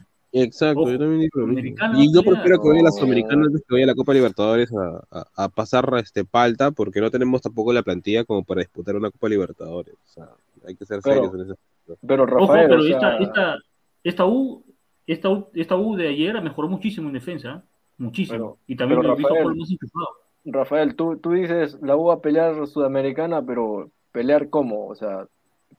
Exacto, 0.43 0.81
Ojo, 0.81 0.91
yo 0.91 0.99
también 0.99 1.21
digo 1.21 1.39
lo 1.39 1.47
mismo. 1.47 1.61
Sudamericana 1.61 2.03
Y 2.03 2.13
yo 2.13 2.21
prefiero 2.23 2.61
que 2.61 2.67
vaya 2.69 2.81
la 2.83 2.89
No. 2.89 2.95
Sudamericana 2.95 3.45
antes 3.45 3.61
que 3.67 3.73
vaya 3.75 3.85
la 3.85 3.95
Copa 3.95 4.13
Libertadores 4.13 4.69
a, 4.73 5.01
a- 5.19 5.27
a 5.45 5.49
pasar 5.49 5.89
este 5.97 6.25
palta, 6.25 6.71
porque 6.71 6.99
no 7.01 7.09
tenemos 7.11 7.41
tampoco 7.41 7.71
la 7.73 7.83
plantilla 7.83 8.23
como 8.25 8.43
para 8.43 8.61
disputar 8.61 8.95
una 8.95 9.11
Copa 9.11 9.29
Libertadores. 9.29 9.95
O 9.95 10.07
sea, 10.07 10.29
hay 10.67 10.75
que 10.75 10.85
ser 10.85 10.99
Pero- 11.03 11.15
serios 11.31 11.33
en 11.35 11.41
ese 11.51 11.97
Pero 12.05 12.23
Ojo, 12.23 12.31
Rafael, 12.47 12.67
pero 12.69 12.81
o 12.81 12.83
sea, 12.83 12.95
esta, 12.95 13.17
esta, 13.19 13.57
esta 14.03 14.25
U, 14.25 14.63
esta 15.07 15.29
U, 15.29 15.47
esta 15.53 15.75
U 15.77 15.95
de 15.95 16.07
ayer 16.09 16.41
mejoró 16.41 16.67
muchísimo 16.67 17.07
en 17.07 17.13
defensa, 17.13 17.63
¿eh? 17.63 17.69
muchísimo. 17.97 18.37
Pero- 18.37 18.57
y 18.67 18.75
también 18.75 18.99
pero 18.99 19.09
lo 19.09 19.13
he 19.15 19.17
visto 19.17 19.33
Rafael- 19.33 19.43
por 19.43 19.55
más 19.57 19.71
enchufado. 19.71 20.07
Rafael, 20.47 20.95
tú, 20.95 21.17
tú 21.17 21.31
dices 21.31 21.77
la 21.81 21.95
U 21.95 22.05
va 22.05 22.15
a 22.15 22.21
pelear 22.21 22.67
Sudamericana, 22.67 23.41
pero 23.43 23.89
¿pelear 24.11 24.49
cómo? 24.49 24.87
O 24.87 24.95
sea, 24.95 25.27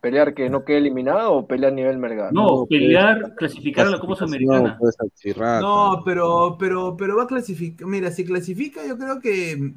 ¿pelear 0.01 0.35
que 0.35 0.49
no 0.51 0.65
quede 0.65 0.79
eliminado 0.79 1.33
o 1.33 1.47
pelear 1.47 1.73
a 1.73 1.75
nivel 1.75 1.99
Melgar? 1.99 2.33
No, 2.33 2.47
no, 2.61 2.67
pelear, 2.67 3.21
pues, 3.21 3.33
clasificar 3.35 3.87
a 3.87 3.91
la 3.91 3.99
Copa 4.01 4.15
Sudamericana. 4.17 4.77
pues. 4.79 4.97
No, 5.63 6.03
pero, 6.05 6.57
pero, 6.59 6.97
pero 6.97 7.17
va 7.17 7.25
a 7.25 7.27
clasificar. 7.27 7.87
Mira, 7.87 8.11
si 8.11 8.25
clasifica, 8.25 8.87
yo 8.87 8.97
creo 8.97 9.21
que 9.21 9.73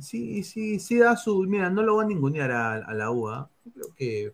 sí, 0.00 0.42
sí, 0.42 0.78
sí 0.78 0.98
da 0.98 1.16
su. 1.16 1.40
Mira, 1.44 1.70
no 1.70 1.82
lo 1.82 1.96
va 1.96 2.02
a 2.02 2.06
ningunear 2.06 2.50
a, 2.52 2.74
a 2.74 2.94
la 2.94 3.10
UA. 3.10 3.48
Yo 3.64 3.72
creo 3.72 3.86
que. 3.96 4.32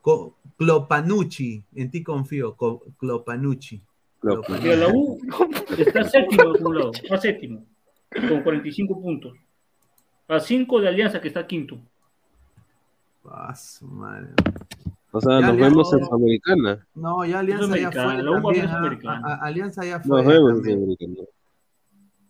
Co- 0.00 0.34
Clopanucci, 0.58 1.62
en 1.76 1.90
ti 1.90 2.02
confío, 2.02 2.54
Co- 2.56 2.82
Clopanucci. 2.98 3.80
Lo- 4.22 4.42
Clopanucci. 4.42 4.64
Mira, 4.68 4.76
la 4.76 4.88
U 4.92 5.18
está 5.78 6.04
séptimo 6.04 6.50
acumulado, 6.50 6.90
está 6.92 7.18
séptimo, 7.18 7.64
con 8.28 8.42
45 8.42 9.00
puntos. 9.00 9.34
A 10.28 10.40
5 10.40 10.80
de 10.80 10.88
Alianza, 10.88 11.20
que 11.20 11.28
está 11.28 11.46
quinto. 11.46 11.78
Ah, 13.24 13.54
su 13.54 13.86
madre. 13.86 14.28
O 15.12 15.20
sea, 15.20 15.40
Ya, 15.40 15.46
nos 15.48 15.56
vemos 15.56 15.92
en 15.92 16.04
Sudamericana. 16.04 16.86
No, 16.94 17.24
ya 17.24 17.38
Alianza 17.40 17.76
ya 17.76 17.92
fue 17.92 18.00
también. 18.02 18.66
¿ah? 18.66 18.68
Sudamericana. 18.70 19.20
A- 19.26 19.34
a- 19.34 19.46
Alianza 19.46 19.84
ya 19.84 20.00
fue. 20.00 20.22
Nos 20.22 20.26
vemos 20.32 20.66
en. 20.66 21.16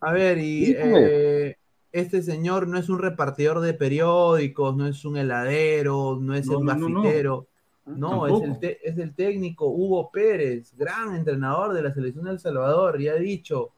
A 0.01 0.12
ver, 0.12 0.39
y 0.39 0.66
Sí, 0.66 0.74
eh, 0.77 1.56
este 1.93 2.23
señor 2.23 2.66
no 2.66 2.77
es 2.78 2.89
un 2.89 2.98
repartidor 2.98 3.60
de 3.60 3.74
periódicos, 3.74 4.77
no 4.77 4.86
es 4.89 5.05
un 5.05 5.16
heladero, 5.16 6.19
no 6.20 6.35
es 6.35 6.47
No, 6.47 6.59
el 6.59 6.64
no, 6.64 6.74
no, 6.74 6.89
no. 6.89 7.02
bafitero. 7.02 7.47
No, 7.85 8.27
es, 8.27 8.43
el 8.48 8.59
te- 8.60 8.89
es 8.89 8.98
el 8.98 9.14
técnico 9.14 9.66
Hugo 9.69 10.10
Pérez, 10.12 10.73
gran 10.77 11.14
entrenador 11.16 11.73
de 11.73 11.82
la 11.82 11.93
selección 11.93 12.24
de 12.24 12.32
El 12.32 12.39
Salvador, 12.40 13.01
y 13.01 13.09
ha 13.09 13.14
dicho, 13.14 13.70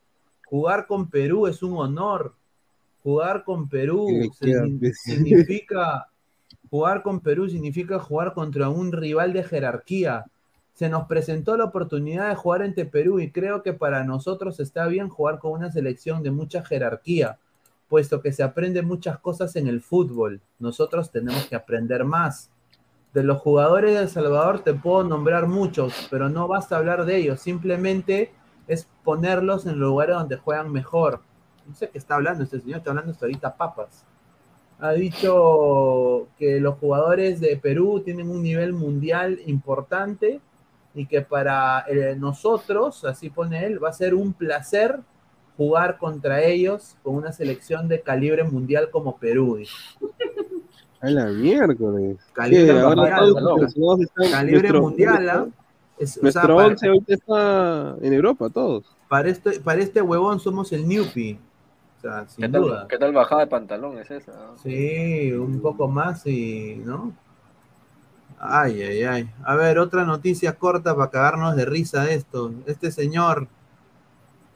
jugar 0.46 0.86
con 0.86 1.08
Perú 1.10 1.46
es 1.46 1.62
un 1.62 1.76
honor. 1.78 2.34
Jugar 3.02 3.44
con 3.44 3.68
Perú 3.68 4.08
significa 4.94 6.06
jugar 6.74 7.04
con 7.04 7.20
Perú 7.20 7.48
significa 7.48 8.00
jugar 8.00 8.34
contra 8.34 8.68
un 8.68 8.90
rival 8.90 9.32
de 9.32 9.44
jerarquía. 9.44 10.24
Se 10.72 10.88
nos 10.88 11.06
presentó 11.06 11.56
la 11.56 11.66
oportunidad 11.66 12.28
de 12.28 12.34
jugar 12.34 12.62
entre 12.62 12.84
Perú 12.84 13.20
y 13.20 13.30
creo 13.30 13.62
que 13.62 13.74
para 13.74 14.02
nosotros 14.02 14.58
está 14.58 14.88
bien 14.88 15.08
jugar 15.08 15.38
con 15.38 15.52
una 15.52 15.70
selección 15.70 16.24
de 16.24 16.32
mucha 16.32 16.64
jerarquía, 16.64 17.38
puesto 17.88 18.20
que 18.20 18.32
se 18.32 18.42
aprende 18.42 18.82
muchas 18.82 19.20
cosas 19.20 19.54
en 19.54 19.68
el 19.68 19.82
fútbol. 19.82 20.40
Nosotros 20.58 21.12
tenemos 21.12 21.46
que 21.46 21.54
aprender 21.54 22.02
más. 22.02 22.50
De 23.12 23.22
los 23.22 23.38
jugadores 23.40 23.94
de 23.94 24.00
El 24.00 24.08
Salvador 24.08 24.64
te 24.64 24.74
puedo 24.74 25.04
nombrar 25.04 25.46
muchos, 25.46 26.08
pero 26.10 26.28
no 26.28 26.48
basta 26.48 26.76
hablar 26.76 27.04
de 27.04 27.18
ellos, 27.18 27.38
simplemente 27.38 28.32
es 28.66 28.88
ponerlos 29.04 29.64
en 29.66 29.78
lugares 29.78 30.16
donde 30.16 30.38
juegan 30.38 30.72
mejor. 30.72 31.20
No 31.68 31.74
sé 31.76 31.88
qué 31.88 31.98
está 31.98 32.16
hablando 32.16 32.42
este 32.42 32.58
señor, 32.58 32.78
está 32.78 32.90
hablando 32.90 33.12
hasta 33.12 33.26
ahorita 33.26 33.56
papas. 33.56 34.04
Ha 34.80 34.92
dicho 34.92 36.26
que 36.38 36.60
los 36.60 36.76
jugadores 36.78 37.40
de 37.40 37.56
Perú 37.56 38.02
tienen 38.04 38.28
un 38.28 38.42
nivel 38.42 38.72
mundial 38.72 39.38
importante 39.46 40.40
y 40.94 41.06
que 41.06 41.22
para 41.22 41.84
eh, 41.88 42.14
nosotros, 42.18 43.04
así 43.04 43.30
pone 43.30 43.64
él, 43.66 43.82
va 43.82 43.88
a 43.90 43.92
ser 43.92 44.14
un 44.14 44.32
placer 44.32 44.98
jugar 45.56 45.98
contra 45.98 46.42
ellos 46.42 46.96
con 47.02 47.14
una 47.14 47.32
selección 47.32 47.88
de 47.88 48.00
calibre 48.02 48.42
mundial 48.44 48.90
como 48.90 49.16
Perú. 49.16 49.56
dice. 49.56 49.72
A 51.00 51.10
la 51.10 51.26
miércoles. 51.26 52.16
Calibre 52.32 52.66
Sí, 52.66 52.72
mundial, 52.72 53.34
Calibre 54.30 54.60
nuestro- 54.60 54.80
mundial, 54.82 55.28
¿ah? 55.30 55.46
Es- 55.98 56.10
o 56.10 56.12
sea, 56.14 56.22
Nuestro 56.22 56.56
para- 56.56 56.68
once 56.68 56.86
ahorita 56.88 57.14
está 57.14 57.96
en 58.02 58.12
Europa, 58.12 58.48
todos. 58.50 58.84
Para 59.08 59.28
este, 59.28 59.60
para 59.60 59.80
este 59.80 60.02
huevón 60.02 60.40
somos 60.40 60.72
el 60.72 60.88
Newpie. 60.88 61.38
Sea, 62.04 62.28
sin 62.28 62.42
¿Qué 62.52 62.58
duda. 62.58 62.78
tal, 62.80 62.88
¿Qué 62.88 62.98
tal 62.98 63.12
bajada 63.14 63.40
de 63.42 63.46
pantalón 63.46 63.98
es 63.98 64.10
esa? 64.10 64.32
no? 64.32 64.58
Sí, 64.58 65.32
un 65.32 65.60
poco 65.62 65.88
más 65.88 66.26
y, 66.26 66.82
¿no? 66.84 67.14
Ay, 68.38 68.82
ay, 68.82 69.02
ay. 69.04 69.30
A 69.42 69.54
ver, 69.56 69.78
otra 69.78 70.04
noticia 70.04 70.52
corta 70.56 70.94
para 70.94 71.10
cagarnos 71.10 71.56
de 71.56 71.64
risa 71.64 72.04
de 72.04 72.14
esto. 72.14 72.52
Este 72.66 72.90
señor. 72.92 73.48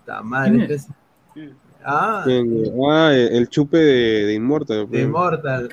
Está 0.01 0.21
mal. 0.23 0.51
¿Quién 0.51 0.61
este 0.61 0.75
es? 0.75 0.89
es- 1.37 1.51
Ah. 1.85 2.25
Ah, 2.27 3.13
el 3.15 3.49
chupe 3.49 3.79
de, 3.79 4.25
de 4.27 4.35
Immortal. 4.35 4.91
de 4.91 5.03
Immortal. 5.03 5.69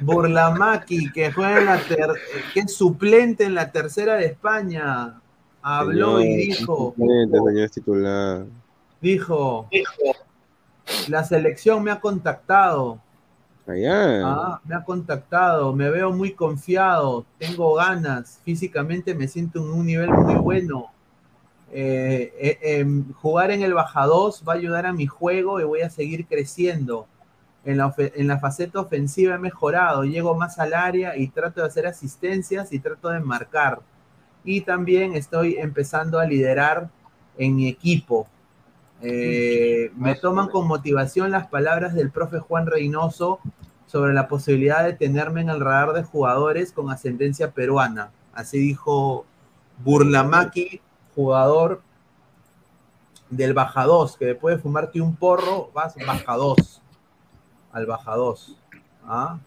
Burlamaki, 0.00 1.12
que 1.12 1.30
juega 1.30 1.58
en 1.60 1.66
la 1.66 1.78
ter- 1.80 2.14
que 2.54 2.60
es 2.60 2.74
suplente 2.74 3.44
en 3.44 3.54
la 3.54 3.70
tercera 3.70 4.14
de 4.14 4.24
España. 4.26 5.20
Habló 5.62 6.20
y 6.22 6.34
dijo. 6.46 6.94
suplente, 6.96 7.36
señor 7.38 7.64
es 7.64 7.70
titular. 7.70 8.46
Dijo. 9.00 9.68
La 11.08 11.24
selección 11.24 11.82
me 11.82 11.90
ha 11.90 12.00
contactado. 12.00 13.00
Allá. 13.66 14.22
Ah, 14.24 14.60
me 14.64 14.74
ha 14.74 14.82
contactado, 14.82 15.74
me 15.74 15.90
veo 15.90 16.10
muy 16.10 16.32
confiado, 16.32 17.26
tengo 17.38 17.74
ganas, 17.74 18.40
físicamente 18.42 19.14
me 19.14 19.28
siento 19.28 19.58
en 19.58 19.70
un 19.70 19.84
nivel 19.84 20.10
muy 20.10 20.36
bueno. 20.36 20.90
Eh, 21.70 22.32
eh, 22.38 22.58
em, 22.62 23.12
jugar 23.12 23.50
en 23.50 23.62
el 23.62 23.74
Baja 23.74 24.06
2 24.06 24.42
va 24.48 24.54
a 24.54 24.56
ayudar 24.56 24.86
a 24.86 24.94
mi 24.94 25.06
juego 25.06 25.60
y 25.60 25.64
voy 25.64 25.82
a 25.82 25.90
seguir 25.90 26.26
creciendo. 26.26 27.06
En 27.64 27.76
la, 27.76 27.94
en 27.98 28.26
la 28.26 28.38
faceta 28.38 28.80
ofensiva 28.80 29.34
he 29.34 29.38
mejorado, 29.38 30.04
llego 30.04 30.34
más 30.34 30.58
al 30.58 30.72
área 30.72 31.16
y 31.18 31.28
trato 31.28 31.60
de 31.60 31.66
hacer 31.66 31.86
asistencias 31.86 32.72
y 32.72 32.78
trato 32.78 33.10
de 33.10 33.20
marcar. 33.20 33.80
Y 34.44 34.62
también 34.62 35.14
estoy 35.14 35.56
empezando 35.58 36.18
a 36.18 36.24
liderar 36.24 36.88
en 37.36 37.56
mi 37.56 37.68
equipo. 37.68 38.26
Eh, 39.00 39.92
me 39.96 40.14
toman 40.16 40.48
con 40.48 40.66
motivación 40.66 41.30
las 41.30 41.46
palabras 41.46 41.94
del 41.94 42.10
profe 42.10 42.40
Juan 42.40 42.66
Reynoso 42.66 43.38
sobre 43.86 44.12
la 44.12 44.28
posibilidad 44.28 44.84
de 44.84 44.92
tenerme 44.92 45.40
en 45.40 45.50
el 45.50 45.60
radar 45.60 45.92
de 45.92 46.02
jugadores 46.02 46.72
con 46.72 46.90
ascendencia 46.90 47.52
peruana. 47.52 48.10
Así 48.34 48.58
dijo 48.58 49.24
Burlamaki, 49.84 50.80
jugador 51.14 51.80
del 53.30 53.54
Baja 53.54 53.84
2, 53.84 54.16
que 54.16 54.26
después 54.26 54.56
de 54.56 54.62
fumarte 54.62 55.00
un 55.00 55.16
porro, 55.16 55.70
vas 55.72 55.94
Baja 56.06 56.36
2, 56.36 56.82
al 57.72 57.86
Baja 57.86 58.14
2. 58.16 58.56
¿Ah? 59.06 59.38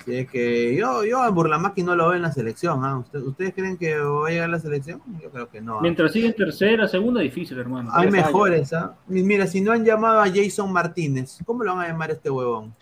Así 0.00 0.26
que 0.26 0.76
yo, 0.76 1.04
yo 1.04 1.20
a 1.22 1.30
Burlamaki 1.30 1.82
no 1.82 1.94
lo 1.96 2.08
veo 2.08 2.16
en 2.16 2.22
la 2.22 2.32
selección. 2.32 2.84
¿ah? 2.84 2.98
¿Usted- 2.98 3.20
¿Ustedes 3.22 3.54
creen 3.54 3.76
que 3.76 3.96
va 3.98 4.26
a 4.28 4.30
llegar 4.30 4.48
a 4.48 4.52
la 4.52 4.58
selección? 4.60 5.00
Yo 5.22 5.30
creo 5.30 5.48
que 5.48 5.60
no. 5.60 5.78
¿ah? 5.78 5.82
Mientras 5.82 6.12
sigue 6.12 6.26
en 6.28 6.34
tercera, 6.34 6.86
segunda, 6.88 7.20
difícil, 7.20 7.58
hermano. 7.58 7.90
Hay 7.92 8.10
mejores, 8.10 8.72
¿ah? 8.72 8.96
Mira, 9.08 9.46
si 9.46 9.60
no 9.60 9.72
han 9.72 9.84
llamado 9.84 10.20
a 10.20 10.28
Jason 10.28 10.72
Martínez, 10.72 11.38
¿cómo 11.44 11.64
lo 11.64 11.74
van 11.74 11.84
a 11.84 11.88
llamar 11.88 12.10
a 12.10 12.14
este 12.14 12.30
huevón? 12.30 12.74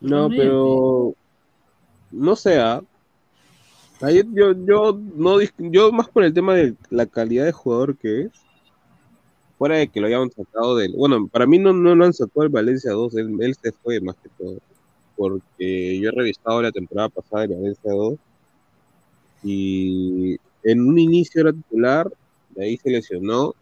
No, 0.00 0.28
pero 0.30 1.14
no 2.10 2.36
sea. 2.36 2.80
Ahí 4.00 4.22
yo, 4.32 4.52
yo 4.64 4.98
no 5.14 5.36
yo 5.58 5.92
más 5.92 6.08
por 6.08 6.24
el 6.24 6.32
tema 6.32 6.54
de 6.54 6.74
la 6.88 7.04
calidad 7.04 7.44
de 7.44 7.52
jugador 7.52 7.96
que 7.96 8.22
es. 8.22 8.30
Fuera 9.58 9.76
de 9.76 9.88
que 9.88 10.00
lo 10.00 10.06
hayan 10.06 10.30
sacado 10.30 10.74
del. 10.76 10.94
Bueno, 10.96 11.28
para 11.28 11.44
mí 11.46 11.58
no, 11.58 11.74
no 11.74 11.94
lo 11.94 12.06
han 12.06 12.14
sacado 12.14 12.44
el 12.44 12.48
Valencia 12.48 12.92
2, 12.92 13.14
él, 13.16 13.36
él 13.40 13.54
se 13.62 13.72
fue 13.72 14.00
más 14.00 14.16
que 14.16 14.30
todo. 14.38 14.56
Porque 15.20 15.98
yo 16.00 16.08
he 16.08 16.12
revisado 16.12 16.62
la 16.62 16.72
temporada 16.72 17.10
pasada 17.10 17.42
del 17.42 17.58
Valencia 17.58 17.92
2 17.92 18.14
y 19.42 20.36
en 20.62 20.80
un 20.80 20.98
inicio 20.98 21.42
era 21.42 21.52
titular, 21.52 22.10
de 22.50 22.64
ahí 22.64 22.78
se 22.78 22.88
lesionó 22.88 23.54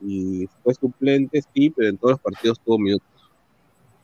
y 0.00 0.48
fue 0.62 0.74
suplente, 0.74 1.42
sí, 1.52 1.70
pero 1.70 1.88
en 1.88 1.96
todos 1.96 2.12
los 2.12 2.20
partidos 2.20 2.60
tuvo 2.60 2.78
minutos 2.78 3.12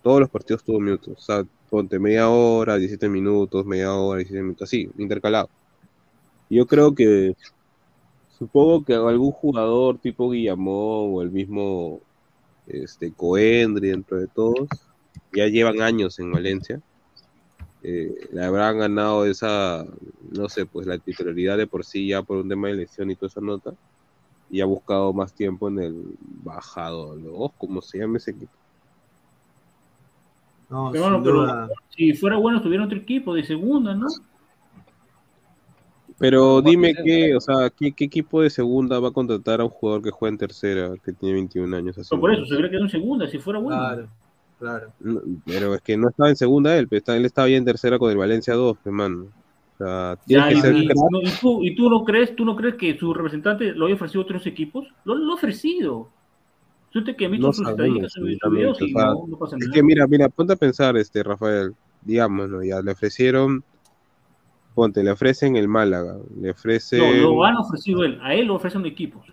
todos 0.02 0.20
los 0.20 0.30
partidos 0.30 0.64
tuvo 0.64 0.80
minutos. 0.80 1.18
O 1.18 1.20
sea, 1.20 1.44
ponte 1.68 1.98
media 1.98 2.28
hora, 2.28 2.76
17 2.76 3.08
minutos, 3.08 3.66
media 3.66 3.94
hora, 3.94 4.18
17 4.18 4.42
minutos, 4.42 4.68
así, 4.68 4.88
intercalado. 4.98 5.48
Yo 6.50 6.66
creo 6.66 6.94
que, 6.94 7.34
supongo 8.38 8.84
que 8.84 8.94
algún 8.94 9.32
jugador 9.32 9.98
tipo 9.98 10.30
Guillamón 10.30 11.14
o 11.14 11.22
el 11.22 11.30
mismo 11.30 12.00
este, 12.66 13.12
Coendri, 13.12 13.88
dentro 13.90 14.18
de 14.18 14.28
todos, 14.28 14.68
ya 15.34 15.46
llevan 15.46 15.82
años 15.82 16.18
en 16.18 16.32
Valencia. 16.32 16.80
Eh, 17.82 18.28
le 18.32 18.44
habrán 18.44 18.78
ganado 18.78 19.24
esa, 19.24 19.84
no 20.32 20.48
sé, 20.48 20.66
pues 20.66 20.86
la 20.86 20.98
titularidad 20.98 21.56
de 21.56 21.66
por 21.66 21.84
sí 21.84 22.09
ya 22.09 22.22
por 22.22 22.38
un 22.38 22.48
tema 22.48 22.68
de 22.68 22.74
lesión 22.74 23.10
y 23.10 23.14
toda 23.14 23.28
esa 23.28 23.40
nota. 23.40 23.72
Y 24.50 24.60
ha 24.60 24.64
buscado 24.64 25.12
más 25.12 25.32
tiempo 25.32 25.68
en 25.68 25.78
el 25.78 26.05
bajado, 26.42 27.16
¿no? 27.16 27.50
como 27.59 27.82
se 27.82 27.98
llama 27.98 28.16
ese 28.16 28.32
equipo. 28.32 28.52
No, 30.70 30.90
Pero, 30.92 31.05
sin 31.05 31.12
bueno, 31.12 31.24
pero 31.24 31.40
duda. 31.42 31.68
si 31.90 32.12
fuera 32.14 32.36
bueno, 32.36 32.60
tuviera 32.60 32.84
otro 32.84 32.98
equipo 32.98 33.34
de 33.34 33.44
segunda, 33.44 33.94
¿no? 33.94 34.06
Pero 36.18 36.60
dime 36.60 36.94
qué, 36.94 37.36
o 37.36 37.40
sea, 37.40 37.70
¿qué, 37.70 37.92
qué 37.92 38.06
equipo 38.06 38.42
de 38.42 38.50
segunda 38.50 38.98
va 38.98 39.09
a 39.09 39.12
contratar 39.12 39.60
a 39.60 39.64
un 39.64 39.70
jugador 39.70 40.02
que 40.02 40.10
juega 40.10 40.32
en 40.32 40.38
tercera, 40.38 40.92
que 41.05 41.12
tiene 41.12 41.34
21 41.34 41.76
años? 41.76 41.96
así? 41.96 42.09
Pero 42.10 42.20
por 42.20 42.34
eso, 42.34 42.44
se 42.44 42.55
hubiera 42.55 42.68
quedado 42.68 42.84
en 42.86 42.90
segunda, 42.90 43.28
si 43.28 43.38
fuera 43.38 43.60
bueno. 43.60 43.78
Claro, 43.78 44.09
claro. 44.59 44.93
No, 45.01 45.20
pero 45.47 45.74
es 45.74 45.80
que 45.82 45.97
no 45.97 46.09
estaba 46.09 46.28
en 46.30 46.36
segunda 46.36 46.76
él, 46.76 46.89
pero 46.89 46.98
está- 46.98 47.16
él 47.16 47.24
estaba 47.24 47.48
ya 47.48 47.56
en 47.56 47.64
tercera 47.64 47.98
con 47.98 48.10
el 48.10 48.16
Valencia 48.16 48.55
2, 48.55 48.76
hermano. 48.85 49.28
O 49.74 49.85
sea, 49.85 50.16
tiene 50.26 50.43
Ya, 50.43 50.48
que 50.48 50.55
y, 50.55 50.60
ser 50.60 50.76
y- 50.76 50.86
crack. 50.86 50.97
no, 51.10 51.20
y 51.22 51.30
tú, 51.40 51.62
y 51.64 51.74
tú 51.76 51.89
no 51.89 52.05
crees, 52.05 52.35
tú 52.35 52.44
no 52.44 52.56
crees 52.56 52.74
que 52.74 52.98
su 52.98 53.14
representante 53.14 53.72
lo 53.72 53.86
haya 53.86 53.94
ofrecido 53.94 54.22
a 54.22 54.24
otros 54.24 54.47
equipos? 54.47 54.86
Lo, 55.05 55.14
lo 55.14 55.32
ha 55.32 55.35
ofrecido. 55.36 56.10
Suerte 56.93 57.14
que 57.16 57.28
No 57.28 57.52
sus 57.52 57.66
sabemos, 57.66 58.12
videos 58.51 58.80
y 58.80 58.85
o 58.94 58.98
sea, 58.98 59.06
no, 59.09 59.26
no 59.28 59.36
pasa 59.39 59.56
Es 59.60 59.68
que 59.68 59.82
mira, 59.82 60.06
mira, 60.06 60.28
ponte 60.30 60.55
a 60.55 60.56
pensar, 60.56 60.97
este, 60.97 61.22
Rafael, 61.22 61.74
digamos, 62.02 62.48
¿no? 62.48 62.64
Ya 62.64 62.80
le 62.80 62.93
ofrecieron, 62.93 63.62
ponte, 64.74 65.05
le 65.05 65.10
ofrecen 65.10 65.56
el 65.56 65.68
Málaga, 65.68 66.16
le 66.40 66.51
ofrecen... 66.51 66.98
No, 67.22 67.35
lo 67.35 67.44
han 67.44 67.56
ofrecido 67.56 68.05
él, 68.05 68.18
a 68.22 68.35
él 68.35 68.47
lo 68.47 68.55
ofrecen 68.55 68.86
equipos. 68.86 69.26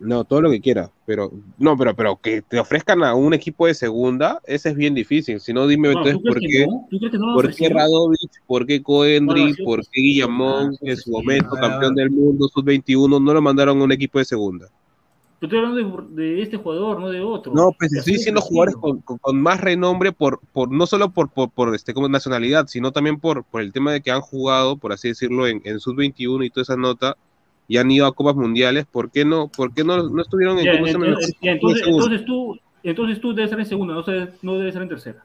No, 0.00 0.24
todo 0.24 0.40
lo 0.40 0.50
que 0.50 0.62
quiera, 0.62 0.90
pero 1.04 1.30
no, 1.58 1.76
pero 1.76 1.94
pero 1.94 2.16
que 2.16 2.40
te 2.40 2.58
ofrezcan 2.58 3.04
a 3.04 3.14
un 3.14 3.34
equipo 3.34 3.66
de 3.66 3.74
segunda, 3.74 4.40
ese 4.46 4.70
es 4.70 4.74
bien 4.74 4.94
difícil. 4.94 5.40
Si 5.40 5.52
no, 5.52 5.66
dime 5.66 5.88
No, 5.88 5.98
entonces 5.98 6.14
¿tú 6.14 6.22
crees 6.32 6.66
por 6.66 6.90
qué, 6.90 7.08
por 7.34 7.54
qué? 7.54 7.68
Radovich, 7.68 8.30
por 8.46 8.66
qué 8.66 8.82
Coendry, 8.82 9.54
por 9.62 9.80
qué 9.82 10.00
Guillamón, 10.00 10.72
ah, 10.72 10.78
que 10.82 10.90
en 10.92 10.96
su 10.96 11.10
momento 11.10 11.50
ah, 11.56 11.60
campeón 11.60 11.94
del 11.94 12.10
mundo 12.10 12.48
sub-21, 12.48 13.22
no 13.22 13.34
lo 13.34 13.42
mandaron 13.42 13.78
a 13.78 13.84
un 13.84 13.92
equipo 13.92 14.18
de 14.18 14.24
segunda. 14.24 14.68
Yo 15.40 15.46
estoy 15.46 15.58
hablando 15.58 16.08
de, 16.08 16.22
de 16.22 16.42
este 16.42 16.56
jugador, 16.56 17.00
no 17.00 17.08
de 17.10 17.20
otro. 17.20 17.54
No, 17.54 17.72
pues 17.78 17.92
estoy 17.94 18.14
diciendo 18.14 18.40
jugadores 18.40 18.76
con, 18.76 19.00
con- 19.00 19.18
con 19.18 19.40
más 19.40 19.60
renombre 19.60 20.12
por, 20.12 20.40
por 20.52 20.70
no 20.70 20.86
solo 20.86 21.10
por, 21.10 21.30
por, 21.30 21.50
por, 21.50 21.74
este 21.74 21.94
como 21.94 22.08
nacionalidad, 22.08 22.66
sino 22.68 22.92
también 22.92 23.18
por, 23.18 23.44
por 23.44 23.60
el 23.62 23.72
tema 23.72 23.92
de 23.92 24.00
que 24.02 24.10
han 24.10 24.20
jugado, 24.20 24.76
por 24.76 24.92
así 24.92 25.08
decirlo, 25.08 25.46
en, 25.46 25.62
en 25.64 25.80
sub-21 25.80 26.44
y 26.44 26.50
toda 26.50 26.62
esa 26.62 26.76
nota, 26.76 27.16
y 27.70 27.76
han 27.76 27.88
ido 27.88 28.04
a 28.04 28.12
Copas 28.12 28.34
Mundiales, 28.34 28.84
¿por 28.90 29.12
qué 29.12 29.24
no, 29.24 29.46
por 29.46 29.72
qué 29.72 29.84
no, 29.84 30.02
no 30.08 30.22
estuvieron 30.22 30.58
en 30.58 30.64
Ya, 30.64 30.72
entonces, 30.72 31.36
ya, 31.40 31.52
entonces, 31.52 32.24
tú, 32.26 32.58
entonces 32.82 33.20
tú 33.20 33.28
debes 33.32 33.44
estar 33.44 33.60
en 33.60 33.66
segunda, 33.66 33.94
no, 33.94 34.02
se- 34.02 34.28
no 34.42 34.54
debes 34.54 34.70
estar 34.70 34.82
en 34.82 34.88
tercera. 34.88 35.24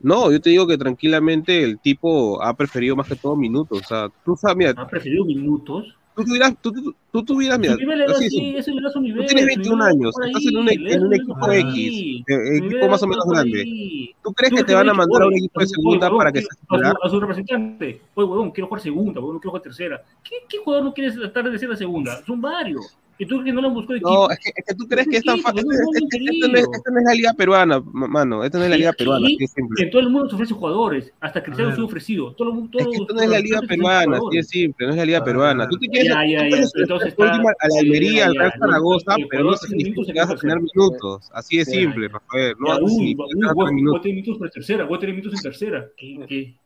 No, 0.00 0.30
yo 0.30 0.38
te 0.38 0.50
digo 0.50 0.66
que 0.66 0.76
tranquilamente 0.76 1.64
el 1.64 1.80
tipo 1.80 2.42
ha 2.42 2.52
preferido 2.52 2.94
más 2.94 3.08
que 3.08 3.16
todo 3.16 3.36
minutos. 3.36 3.80
O 3.80 3.84
sea, 3.86 4.10
tú 4.22 4.36
sabes, 4.36 4.56
mira, 4.58 4.74
Ha 4.76 4.86
preferido 4.86 5.24
minutos. 5.24 5.86
Tú 6.16 6.24
tuvieras, 6.24 6.54
tú, 6.62 6.72
tú, 6.72 6.94
tú 7.12 7.22
tuvieras, 7.24 7.58
mira, 7.58 7.76
nivel 7.76 8.02
así 8.02 8.56
era 8.56 8.64
su 8.90 8.94
tú 8.94 9.00
nivel. 9.00 9.26
tienes 9.26 9.44
su 9.44 9.48
21 9.48 9.76
nivel 9.76 9.80
era 9.80 9.84
años, 9.90 10.14
por 10.14 10.26
estás 10.26 10.46
en 10.46 10.56
un, 10.56 10.68
ahí, 10.68 10.74
en 10.76 11.04
un 11.04 11.12
ese 11.12 11.22
equipo 11.22 11.52
X, 11.52 11.74
ahí. 11.76 12.24
eh, 12.26 12.34
nivel 12.36 12.66
equipo 12.72 12.88
más 12.88 13.02
o 13.02 13.06
menos 13.06 13.24
grande. 13.26 13.60
ahí. 13.60 14.10
¿Tú 14.24 14.32
crees 14.32 14.52
que 14.54 14.64
te 14.64 14.74
van 14.74 14.88
a 14.88 14.94
mandar 14.94 15.22
a 15.22 15.26
un 15.26 15.34
equipo 15.34 15.60
de 15.60 15.66
segunda 15.66 16.10
para 16.10 16.32
que 16.32 16.40
¿qué- 16.40 16.46
seas 16.46 16.94
a 17.02 17.08
su, 17.10 17.20
representante? 17.20 18.00
Oye, 18.14 18.28
huevón, 18.28 18.50
quiero 18.50 18.66
jugar 18.68 18.82
segunda, 18.82 19.20
huevón, 19.20 19.34
no 19.36 19.40
quiero 19.40 19.50
jugar 19.50 19.62
tercera. 19.62 20.02
¿Qué, 20.24 20.36
qué 20.48 20.58
jugador 20.58 20.84
no 20.86 20.94
quiere 20.94 21.10
estar 21.10 21.44
de 21.44 21.50
tercera 21.50 21.74
a 21.74 21.76
segunda? 21.76 22.24
Son 22.24 22.40
varios. 22.40 22.96
¿Y 23.18 23.24
tú 23.26 23.42
que 23.42 23.52
no 23.52 23.66
han 23.66 23.72
buscado 23.72 23.94
equipo? 23.94 24.10
No, 24.10 24.30
es 24.30 24.38
que, 24.38 24.50
es 24.54 24.64
que 24.66 24.74
tú 24.74 24.86
crees 24.86 25.08
que 25.08 25.16
es 25.16 25.24
tan 25.24 25.38
fácil. 25.40 25.60
Esta 25.60 25.72
no, 25.84 25.90
es- 25.92 26.10
querido. 26.10 26.56
esta 26.72 26.90
no 26.90 26.98
es 26.98 27.04
la 27.06 27.14
liga 27.14 27.32
peruana, 27.34 27.80
ma- 27.92 28.06
mano. 28.06 28.44
Esta 28.44 28.58
no 28.58 28.64
es 28.64 28.70
la 28.70 28.76
liga 28.76 28.92
peruana, 28.92 29.26
así 29.26 29.36
de 29.38 29.46
simple. 29.46 29.84
En 29.84 29.90
todo 29.90 30.02
el 30.02 30.10
mundo 30.10 30.28
se 30.28 30.34
ofrece 30.34 30.54
jugadores, 30.54 31.12
hasta 31.20 31.42
Cristiano 31.42 31.74
se 31.74 31.80
ha 31.80 31.84
ofrecido. 31.84 32.34
Todo, 32.34 32.68
Es 32.78 32.86
que 32.86 32.96
esto 32.96 33.14
no 33.14 33.22
es 33.22 33.28
la 33.30 33.40
liga 33.40 33.60
peruana, 33.62 34.00
así 34.00 34.10
de 34.10 34.18
jugadores. 34.18 34.48
simple, 34.48 34.86
no 34.86 34.92
es 34.92 34.98
la 34.98 35.04
liga 35.06 35.18
Ah. 35.18 35.24
peruana. 35.24 35.68
Tú 35.68 35.78
te 35.78 35.88
quieres 35.88 36.08
Ya, 36.08 36.26
ya, 36.26 36.48
ya, 36.48 36.56
entonces 36.74 37.14
a 37.18 37.24
la 37.24 37.78
Almería, 37.80 38.26
al 38.26 38.34
Real 38.34 38.52
Zaragoza, 38.58 39.14
pero 39.30 39.44
no 39.44 39.56
significa 39.56 40.12
que 40.12 40.18
vas 40.20 40.30
a 40.30 40.32
en 40.34 40.38
tener 40.38 40.58
minutos. 40.60 41.30
Así 41.32 41.56
de 41.58 41.64
simple, 41.64 42.08
Rafael. 42.08 42.54
No 42.58 42.66
vas 42.68 42.78
a 42.78 42.80
voy 42.82 43.68
a 43.68 43.72
minutos. 43.72 44.02
tener 44.02 44.14
minutos 44.16 44.38
por 44.38 44.50
tercera, 44.50 44.84
voy 44.84 44.96
a 44.96 45.00
tener 45.00 45.14
minutos 45.16 45.38
en 45.38 45.42
tercera. 45.42 45.86
¿Qué, 45.96 46.18
qué? 46.28 46.56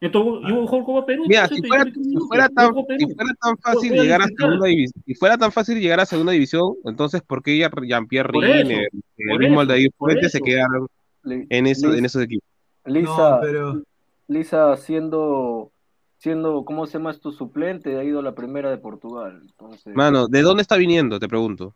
Entonces, 0.00 0.48
yo 0.48 0.66
juego 0.66 0.84
Copa 0.84 1.06
Perú. 1.06 1.24
Mira, 1.26 1.48
si 1.48 1.60
fuera, 1.60 1.84
si 1.84 2.54
tan, 2.54 2.72
juego 2.72 2.86
Perú. 2.86 2.98
si 3.08 3.14
fuera 3.14 3.34
tan 3.40 3.58
fácil 3.58 3.92
llegar 3.92 4.22
a 4.22 4.26
segunda 4.28 4.66
división, 4.66 5.02
si 5.04 5.14
fuera 5.14 5.36
tan 5.38 5.52
fácil 5.52 5.80
llegar 5.80 6.00
a 6.00 6.06
segunda 6.06 6.32
división, 6.32 6.74
entonces 6.84 7.20
¿por 7.22 7.42
qué 7.42 7.58
ya 7.58 7.68
Jean-Pierre 7.70 8.28
Riner, 8.30 8.88
el 9.16 9.28
por 9.28 9.38
mismo 9.40 9.60
Aldair 9.60 9.90
Fuentes 9.96 10.30
se 10.32 10.40
quedaron 10.40 10.86
en 11.24 11.66
esos, 11.66 11.90
Lis- 11.92 11.98
en 11.98 12.04
esos 12.04 12.22
equipos? 12.22 12.48
Lisa, 12.84 13.30
No, 13.30 13.38
pero 13.40 13.82
Lisa 14.28 14.76
siendo, 14.76 15.72
siendo, 16.18 16.64
¿cómo 16.64 16.86
se 16.86 16.94
llama 16.98 17.12
tu 17.14 17.32
suplente? 17.32 17.98
Ha 17.98 18.04
ido 18.04 18.20
a 18.20 18.22
la 18.22 18.34
primera 18.36 18.70
de 18.70 18.78
Portugal. 18.78 19.40
Entonces, 19.42 19.94
Mano, 19.96 20.28
¿de 20.28 20.42
dónde 20.42 20.62
está 20.62 20.76
viniendo? 20.76 21.18
Te 21.18 21.26
pregunto. 21.28 21.74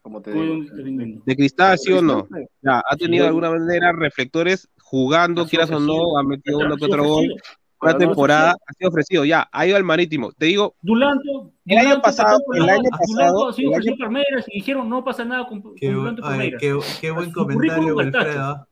como 0.00 0.20
te 0.22 0.32
digo. 0.32 1.22
¿De 1.24 1.34
cristal, 1.34 1.78
sí 1.78 1.90
o 1.92 2.02
no? 2.02 2.28
Ya, 2.62 2.82
ha 2.88 2.96
tenido 2.96 3.24
de 3.24 3.28
alguna 3.28 3.50
manera 3.50 3.90
reflectores 3.92 4.68
jugando, 4.94 5.42
Ha 5.42 5.46
quieras 5.48 5.70
o 5.70 5.80
no, 5.80 5.92
ofrecido. 5.94 6.18
ha 6.18 6.22
metido 6.22 6.58
uno 6.58 6.76
que 6.76 6.84
otro 6.84 7.04
gol. 7.04 7.24
ofrecido. 7.24 7.36
Una 7.80 7.98
temporada 7.98 8.50
ha 8.66 8.72
sido 8.72 8.88
ofrecido, 8.90 9.24
ya, 9.26 9.46
ha 9.52 9.66
ido 9.66 9.76
al 9.76 9.84
marítimo. 9.84 10.32
Te 10.32 10.46
digo, 10.46 10.74
Dulanto, 10.80 11.52
El 11.66 11.78
año 11.78 11.88
Dulanto 11.88 12.02
pasado- 12.02 12.38
el 12.54 12.62
año 12.62 12.76
Dulanto 12.82 12.90
pasado- 12.98 13.48
ha 13.48 13.52
sido 13.52 13.68
el 13.68 13.72
ofrecido 13.74 13.94
año- 13.94 14.04
Palmeiras 14.04 14.44
y 14.48 14.54
dijeron 14.58 14.88
no 14.88 15.04
pasa 15.04 15.24
nada 15.24 15.46
con, 15.46 15.60
con 15.60 15.74
qué, 15.74 15.90
Dulanto 15.90 16.22
y 16.22 16.24
ay, 16.24 16.30
Palmeiras. 16.30 16.60
qué- 16.62 16.78
qué 17.00 17.10
buen 17.10 17.30
comentario, 17.32 17.72
currículum 17.74 17.98
al 18.00 18.12
tacho. 18.12 18.24
Wilfredo. 18.26 18.68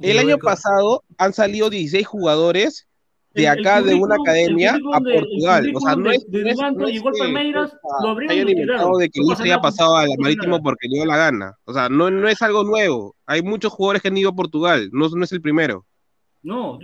Qué 0.00 0.10
el 0.12 0.18
año 0.20 0.38
pasado 0.38 1.02
han 1.18 1.32
salido 1.34 1.68
16 1.68 2.06
jugadores 2.06 2.86
de 3.32 3.48
acá 3.48 3.80
de 3.82 3.94
una 3.94 4.16
academia 4.16 4.74
a 4.92 5.00
Portugal. 5.00 5.72
O 5.74 5.80
sea, 5.80 5.96
no 5.96 6.10
es, 6.10 6.30
de- 6.30 6.42
no 6.42 6.86
es- 6.88 7.00
que 7.02 7.10
Palmeiras, 7.18 7.76
lo 8.02 8.08
abrieron 8.08 8.36
hayan 8.36 8.48
inventado 8.48 8.98
de 8.98 9.08
que 9.08 9.20
No 9.20 9.26
pasa 9.28 9.42
haya 9.44 9.60
pasado 9.60 9.96
al 9.96 10.08
marítimo 10.18 10.62
porque 10.62 10.88
le 10.88 10.96
dio 10.96 11.06
la 11.06 11.16
gana. 11.16 11.56
O 11.64 11.72
sea, 11.72 11.88
no, 11.88 12.10
no 12.10 12.28
es 12.28 12.42
algo 12.42 12.64
nuevo. 12.64 13.14
Hay 13.26 13.42
muchos 13.42 13.72
jugadores 13.72 14.02
que 14.02 14.08
han 14.08 14.16
ido 14.18 14.30
a 14.30 14.34
Portugal. 14.34 14.88
No, 14.92 15.08
no 15.08 15.24
es 15.24 15.32
el 15.32 15.40
primero. 15.40 15.86
No, 16.42 16.78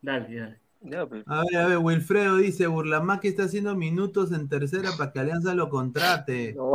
dale, 0.00 0.34
dale. 0.34 0.58
Ya, 0.84 1.06
pues. 1.06 1.22
A 1.28 1.44
ver, 1.44 1.56
a 1.60 1.66
ver, 1.68 1.78
Wilfredo 1.78 2.38
dice, 2.38 2.66
Burlamaque 2.66 3.28
está 3.28 3.44
haciendo 3.44 3.76
minutos 3.76 4.32
en 4.32 4.48
tercera 4.48 4.90
para 4.98 5.12
que 5.12 5.20
Alianza 5.20 5.54
lo 5.54 5.68
contrate. 5.68 6.56
No. 6.56 6.72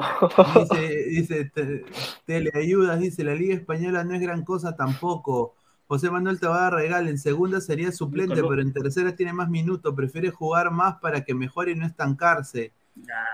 Dice, 0.62 1.04
dice 1.10 1.52
te- 1.54 1.84
teleayudas, 2.26 3.02
dice, 3.02 3.26
la 3.26 3.36
Liga 3.36 3.54
Española 3.54 4.06
no 4.06 4.16
es 4.16 4.22
gran 4.22 4.46
cosa 4.46 4.78
tampoco. 4.78 5.56
José 5.88 6.12
Manuel 6.12 6.40
Tabada 6.40 6.70
Regal, 6.70 7.08
en 7.08 7.18
segunda 7.18 7.62
sería 7.62 7.92
suplente, 7.92 8.36
pero 8.36 8.62
en 8.62 8.74
tercera 8.74 9.16
tiene 9.16 9.32
más 9.32 9.50
minutos, 9.50 9.94
prefiere 9.96 10.32
jugar 10.32 10.70
más 10.70 10.98
para 11.00 11.24
que 11.24 11.34
mejore 11.34 11.72
y 11.72 11.76
no 11.76 11.86
estancarse. 11.86 12.74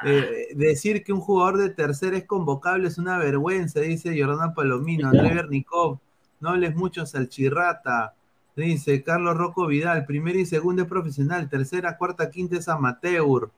Eh, 0.06 0.50
decir 0.56 1.04
que 1.04 1.14
un 1.14 1.22
jugador 1.22 1.58
de 1.58 1.70
tercera 1.70 2.18
es 2.18 2.26
convocable 2.26 2.88
es 2.88 2.98
una 2.98 3.18
vergüenza, 3.18 3.80
dice 3.80 4.16
Jordán 4.22 4.54
Palomino, 4.54 5.08
André 5.08 5.34
Bernicov, 5.34 6.00
no 6.42 6.50
hables 6.50 6.76
mucho, 6.76 7.06
Salchirrata, 7.06 8.14
dice 8.56 9.02
Carlos 9.02 9.38
Rocco 9.38 9.66
Vidal, 9.66 10.06
primera 10.06 10.38
y 10.38 10.46
segunda 10.46 10.84
es 10.84 10.90
profesional, 10.90 11.50
tercera, 11.50 11.98
cuarta, 11.98 12.30
quinta 12.30 12.58
es 12.58 12.68
amateur. 12.68 13.50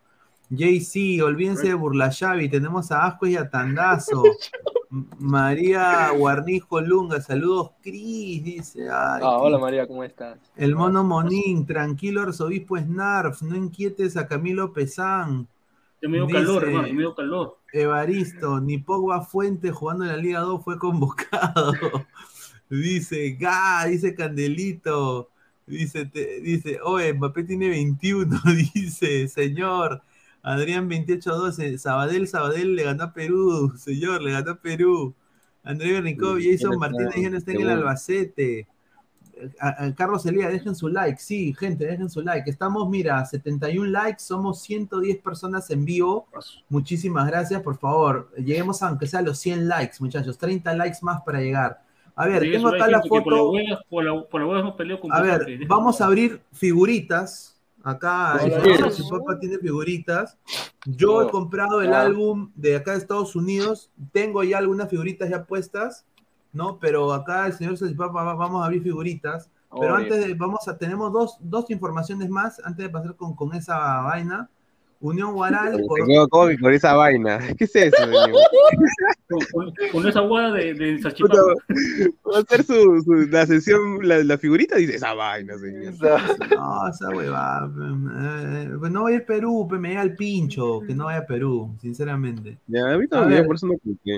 JC, 0.49 1.21
olvídense 1.23 1.67
de 1.67 1.73
Burlayavi, 1.73 2.49
tenemos 2.49 2.91
a 2.91 3.05
Asco 3.05 3.27
y 3.27 3.35
a 3.35 3.49
Tandazo. 3.49 4.23
María 5.19 6.11
Guarnijo 6.11 6.79
Lunga, 6.79 7.19
saludos 7.21 7.71
Cris, 7.81 8.43
dice. 8.43 8.83
Ay, 8.83 9.21
Ah, 9.23 9.37
hola. 9.39 9.57
María, 9.57 9.87
¿cómo 9.87 10.03
estás? 10.03 10.37
El 10.55 10.75
mono 10.75 11.03
Monín, 11.03 11.65
tranquilo 11.65 12.21
arzobispo 12.21 12.77
Snarf, 12.77 13.41
no 13.41 13.55
inquietes 13.55 14.15
a 14.15 14.27
Camilo 14.27 14.71
Pesán. 14.71 15.47
Te 15.99 16.07
me 16.07 16.17
dio 16.17 16.27
Dice- 16.27 16.39
calor, 16.39 16.63
hermano, 16.63 16.87
me 16.93 16.99
dio 16.99 17.15
calor. 17.15 17.57
Evaristo, 17.73 18.61
ni 18.61 18.77
Pogba 18.77 19.21
Fuente 19.21 19.71
jugando 19.71 20.05
en 20.05 20.11
la 20.11 20.17
Liga 20.17 20.39
2 20.41 20.63
fue 20.63 20.77
convocado. 20.79 21.73
dice, 22.69 23.35
ga, 23.39 23.85
dice 23.85 24.15
Candelito. 24.15 25.29
Dice, 25.67 26.05
te- 26.05 26.39
dice, 26.41 26.79
oye, 26.83 27.11
Mbappé 27.13 27.43
tiene 27.43 27.67
21, 27.69 28.39
dice, 28.73 29.27
señor. 29.27 30.01
Adrián 30.47 30.87
28-12, 30.89 31.77
Sabadell, 31.79 32.27
Sabadell 32.27 32.75
le 32.75 32.83
ganó 32.83 33.05
a 33.05 33.13
Perú, 33.13 33.73
señor, 33.77 34.21
le 34.21 34.31
ganó 34.31 34.51
a 34.51 34.55
Perú. 34.61 35.15
André 35.63 35.93
Bernicov, 35.93 36.37
Sí, 36.39 36.51
Jason 36.51 36.77
Martínez 36.77 37.15
ya 37.15 37.29
no 37.31 37.37
está 37.37 37.51
en 37.51 37.61
el. 37.61 37.69
Albacete. 37.69 38.67
A- 39.59 39.85
a 39.85 39.95
Carlos 39.95 40.25
Elía, 40.25 40.47
dejen 40.47 40.75
su 40.75 40.87
like, 40.87 41.19
sí, 41.19 41.53
gente, 41.59 41.85
dejen 41.85 42.09
su 42.09 42.21
like. 42.21 42.49
Estamos, 42.49 42.87
mira, 42.89 43.25
71 43.25 43.89
likes, 43.89 44.19
somos 44.19 44.61
110 44.61 45.17
personas 45.17 45.69
en 45.71 45.83
vivo. 45.83 46.27
Muchísimas 46.69 47.27
gracias, 47.27 47.61
por 47.61 47.77
favor. 47.77 48.31
Lleguemos 48.37 48.81
a, 48.83 48.87
aunque 48.89 49.07
sea 49.07 49.19
a 49.19 49.23
los 49.23 49.37
100 49.39 49.67
likes, 49.67 49.95
muchachos. 49.99 50.37
30 50.37 50.73
likes 50.75 50.99
más 51.01 51.21
para 51.23 51.41
llegar. 51.41 51.81
A 52.15 52.27
ver, 52.27 52.43
Sí, 52.43 52.51
tengo 52.51 52.69
acá 52.69 52.87
la 52.87 53.01
Por 53.01 53.23
foto. 53.23 53.51
por 53.89 54.03
la, 54.05 54.23
por 54.29 54.39
la 54.41 54.47
hueá 54.47 54.59
hemos 54.61 54.75
peleado 54.75 55.01
con 55.01 55.11
A 55.11 55.21
ver, 55.21 55.45
vamos 55.67 55.99
a 55.99 56.05
abrir 56.05 56.39
figuritas. 56.53 57.54
Acá 57.85 58.39
el 58.43 58.51
Hola. 58.51 58.77
Salchipapa 58.79 59.39
tiene 59.39 59.59
figuritas. 59.59 60.37
Yo 60.85 61.21
he 61.21 61.25
Oh, 61.25 61.29
comprado 61.29 61.81
el 61.81 61.93
álbum 61.93 62.51
de 62.55 62.75
acá 62.77 62.91
de 62.93 62.97
Estados 62.97 63.35
Unidos. 63.35 63.91
Tengo 64.11 64.43
ya 64.43 64.57
algunas 64.57 64.89
figuritas 64.89 65.29
ya 65.29 65.45
puestas, 65.45 66.03
¿no? 66.51 66.79
Pero 66.79 67.13
acá 67.13 67.45
el 67.45 67.53
señor 67.53 67.77
Salchipapa 67.77 68.23
va- 68.23 68.33
vamos 68.33 68.61
a 68.63 68.65
abrir 68.65 68.81
figuritas. 68.81 69.51
Pero 69.79 69.95
antes 69.95 70.25
de, 70.25 70.33
vamos 70.33 70.67
a, 70.67 70.77
tenemos 70.77 71.13
dos, 71.13 71.37
dos 71.41 71.69
informaciones 71.69 72.27
más 72.29 72.59
antes 72.65 72.85
de 72.85 72.89
pasar 72.89 73.15
con, 73.15 73.35
con 73.35 73.53
esa 73.53 74.01
vaina. 74.01 74.49
Unión 75.05 75.33
Guaral, 75.33 75.81
por- 75.87 76.59
con 76.59 76.73
esa 76.73 76.93
vaina. 76.95 77.37
¿Qué 77.57 77.65
es 77.65 77.75
eso? 77.75 77.95
Con, 79.27 79.39
con- 79.51 79.73
con 79.91 80.07
esa 80.07 80.21
hueá 80.21 80.51
de, 80.51 80.75
de. 80.75 80.99
Va 81.03 82.37
a 82.37 82.39
hacer 82.41 82.63
su, 82.63 83.01
su- 83.03 83.27
la 83.31 83.45
sesión, 83.47 84.07
la, 84.07 84.23
la 84.23 84.37
figurita, 84.37 84.75
dice 84.75 84.95
esa 84.95 85.13
vaina, 85.15 85.57
señor. 85.57 85.93
No, 86.55 86.87
esa 86.87 87.09
huevada. 87.09 87.71
eh, 88.19 88.69
pues 88.79 88.91
no 88.91 89.03
vaya 89.03 89.17
a 89.17 89.25
Perú, 89.25 89.65
pues 89.67 89.81
me 89.81 89.89
llega 89.89 90.03
el 90.03 90.15
pincho, 90.15 90.81
que 90.85 90.93
no 90.93 91.05
vaya 91.05 91.19
a 91.19 91.25
Perú, 91.25 91.75
sinceramente. 91.81 92.59
Ya, 92.67 92.93
a 92.93 92.97
mí 92.99 93.05
A 93.05 93.07
también, 93.07 93.39
ver. 93.41 93.47
por 93.47 93.55
eso 93.55 93.65
no 93.67 93.73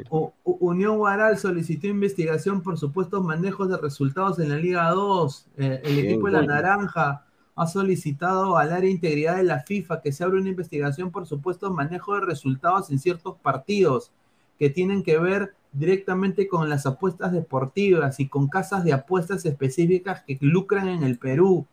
U- 0.10 0.32
Unión 0.44 0.98
Guaral 0.98 1.38
solicitó 1.38 1.88
investigación 1.88 2.62
por 2.62 2.78
supuestos 2.78 3.24
manejos 3.24 3.70
de 3.70 3.78
resultados 3.78 4.40
en 4.40 4.50
la 4.50 4.58
Liga 4.58 4.90
2. 4.90 5.46
Eh, 5.58 5.82
el 5.86 5.94
Bien, 5.94 6.06
equipo 6.08 6.28
de 6.28 6.34
la. 6.34 6.42
Naranja 6.44 7.24
ha 7.58 7.68
solicitado 7.68 8.58
al 8.58 8.68
área 8.72 8.82
de 8.88 8.92
integridad 8.92 9.36
de 9.38 9.44
la 9.44 9.60
FIFA 9.60 10.02
que 10.02 10.12
se 10.14 10.24
abra 10.24 10.40
una 10.40 10.50
investigación 10.50 11.12
por 11.12 11.26
supuestos 11.28 11.72
manejos 11.74 12.20
de 12.22 12.26
resultados 12.26 12.90
en 12.92 13.00
ciertos 13.00 13.36
partidos 13.42 14.12
que 14.60 14.70
tienen 14.70 15.04
que 15.04 15.18
ver 15.20 15.54
directamente 15.74 16.48
con 16.48 16.70
las 16.70 16.86
apuestas 16.86 17.32
deportivas 17.32 18.20
y 18.20 18.28
con 18.28 18.48
casas 18.48 18.84
de 18.84 18.94
apuestas 18.94 19.46
específicas 19.46 20.24
que 20.26 20.38
lucran 20.40 20.88
en 20.88 21.04
el 21.04 21.18
Perú. 21.18 21.66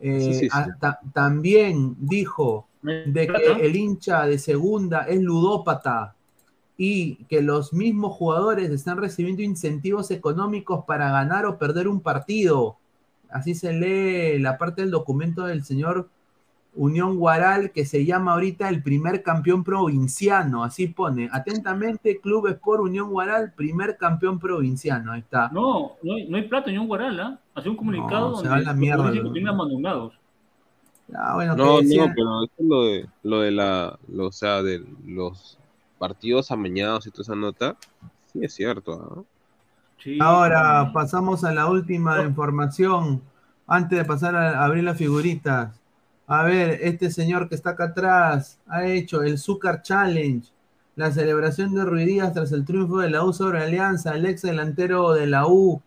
Eh, 0.00 0.20
Sí, 0.20 0.34
sí, 0.34 0.40
sí. 0.40 0.48
a- 0.52 0.76
ta- 0.78 1.00
también 1.12 1.96
dijo 1.98 2.66
de 2.82 3.26
que 3.26 3.66
el 3.66 3.76
hincha 3.76 4.26
de 4.26 4.38
segunda 4.38 5.02
es 5.08 5.20
ludópata 5.20 6.14
y 6.76 7.16
que 7.30 7.40
los 7.40 7.72
mismos 7.72 8.12
jugadores 8.14 8.70
están 8.70 8.98
recibiendo 8.98 9.40
incentivos 9.42 10.10
económicos 10.10 10.84
para 10.84 11.10
ganar 11.10 11.46
o 11.46 11.56
perder 11.58 11.88
un 11.88 12.00
partido. 12.00 12.76
Así 13.34 13.56
se 13.56 13.72
lee 13.72 14.38
la 14.38 14.58
parte 14.58 14.82
del 14.82 14.92
documento 14.92 15.44
del 15.44 15.64
señor 15.64 16.08
Unión 16.76 17.16
Guaral, 17.18 17.72
que 17.72 17.84
se 17.84 18.04
llama 18.04 18.34
ahorita 18.34 18.68
el 18.68 18.80
primer 18.80 19.24
campeón 19.24 19.64
provinciano. 19.64 20.62
Así 20.62 20.86
pone, 20.86 21.28
atentamente, 21.32 22.20
Club 22.20 22.46
Sport 22.46 22.82
Unión 22.82 23.10
Guaral, 23.10 23.52
primer 23.52 23.96
campeón 23.96 24.38
provinciano. 24.38 25.10
Ahí 25.10 25.22
está. 25.22 25.48
No, 25.48 25.96
no 26.04 26.14
hay, 26.14 26.28
no 26.28 26.36
hay 26.36 26.44
plata 26.46 26.70
ni 26.70 26.78
un 26.78 26.86
guaral, 26.86 27.18
¿ah? 27.18 27.40
Hace 27.56 27.70
un 27.70 27.76
comunicado 27.76 28.30
No, 28.30 28.36
se 28.36 28.46
donde 28.46 28.50
va 28.50 28.56
la 28.58 28.70
los 28.70 28.80
mierda, 28.80 29.10
¿no? 29.10 29.12
que 29.12 29.30
tienen 29.30 29.48
abandonados. 29.48 30.14
Ah, 31.12 31.34
bueno, 31.34 31.56
No, 31.56 31.82
no, 31.82 32.12
pero 32.14 32.44
esto 32.44 32.62
es 32.62 32.68
lo 32.68 32.84
de, 32.84 33.08
lo 33.24 33.40
de 33.40 33.50
la, 33.50 33.98
lo, 34.06 34.28
o 34.28 34.32
sea, 34.32 34.62
de 34.62 34.80
los 35.04 35.58
partidos 35.98 36.52
amañados 36.52 37.08
y 37.08 37.10
toda 37.10 37.22
esa 37.22 37.34
nota, 37.34 37.76
sí 38.32 38.44
es 38.44 38.54
cierto, 38.54 39.26
¿ah? 39.26 39.33
Sí. 40.04 40.18
Ahora 40.20 40.92
pasamos 40.92 41.44
a 41.44 41.52
la 41.54 41.66
última 41.66 42.22
información. 42.22 43.22
Antes 43.66 43.98
de 43.98 44.04
pasar 44.04 44.36
a 44.36 44.62
abrir 44.62 44.84
las 44.84 44.98
figuritas. 44.98 45.80
A 46.26 46.42
ver, 46.42 46.78
este 46.82 47.10
señor 47.10 47.48
que 47.48 47.54
está 47.54 47.70
acá 47.70 47.84
atrás 47.84 48.60
ha 48.66 48.86
hecho 48.86 49.22
el 49.22 49.38
Zúcar 49.38 49.80
Challenge, 49.80 50.46
la 50.94 51.10
celebración 51.10 51.74
de 51.74 51.86
Ruidías 51.86 52.34
tras 52.34 52.52
el 52.52 52.66
triunfo 52.66 52.98
de 52.98 53.08
la 53.08 53.24
U 53.24 53.32
sobre 53.32 53.62
Alianza. 53.62 54.14
El 54.14 54.26
ex 54.26 54.42
delantero 54.42 55.12
de 55.14 55.26
la 55.26 55.46
U 55.46 55.82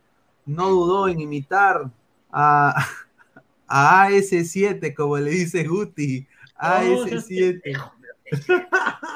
no 0.47 0.69
dudó 0.69 1.07
en 1.07 1.21
imitar 1.21 1.91
a, 2.31 2.75
a 3.67 4.07
AS7, 4.09 4.95
como 4.95 5.19
le 5.19 5.29
dice 5.29 5.63
Guti. 5.63 6.25
AS7. 6.57 7.61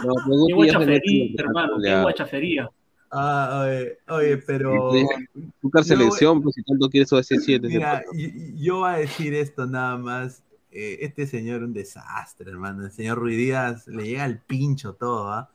No, 0.06 0.14
Qué 0.48 0.53
guachafería, 0.53 1.34
hermano, 1.38 1.73
qué 1.84 2.02
guachafería. 2.02 2.69
Ah, 3.12 3.66
oye, 3.66 3.98
oye, 4.08 4.38
pero. 4.38 4.94
Yo- 4.96 5.84
selección, 5.84 6.42
pues 6.42 6.56
si 6.56 6.64
tanto 6.64 6.90
quieres 6.90 7.12
ese 7.12 7.40
7 7.40 7.68
Mira, 7.68 8.04
yo, 8.14 8.28
yo 8.56 8.76
voy 8.80 8.90
a 8.90 8.98
decir 8.98 9.34
esto 9.34 9.66
nada 9.66 9.98
más. 9.98 10.44
Eh, 10.74 11.00
este 11.02 11.28
señor 11.28 11.64
un 11.64 11.74
desastre, 11.74 12.50
hermano. 12.50 12.86
El 12.86 12.92
señor 12.92 13.18
Ruiz 13.18 13.36
Díaz 13.38 13.88
le 13.88 14.06
llega 14.06 14.24
al 14.24 14.40
pincho 14.40 14.94
todo, 14.94 15.30
¿ah? 15.30 15.50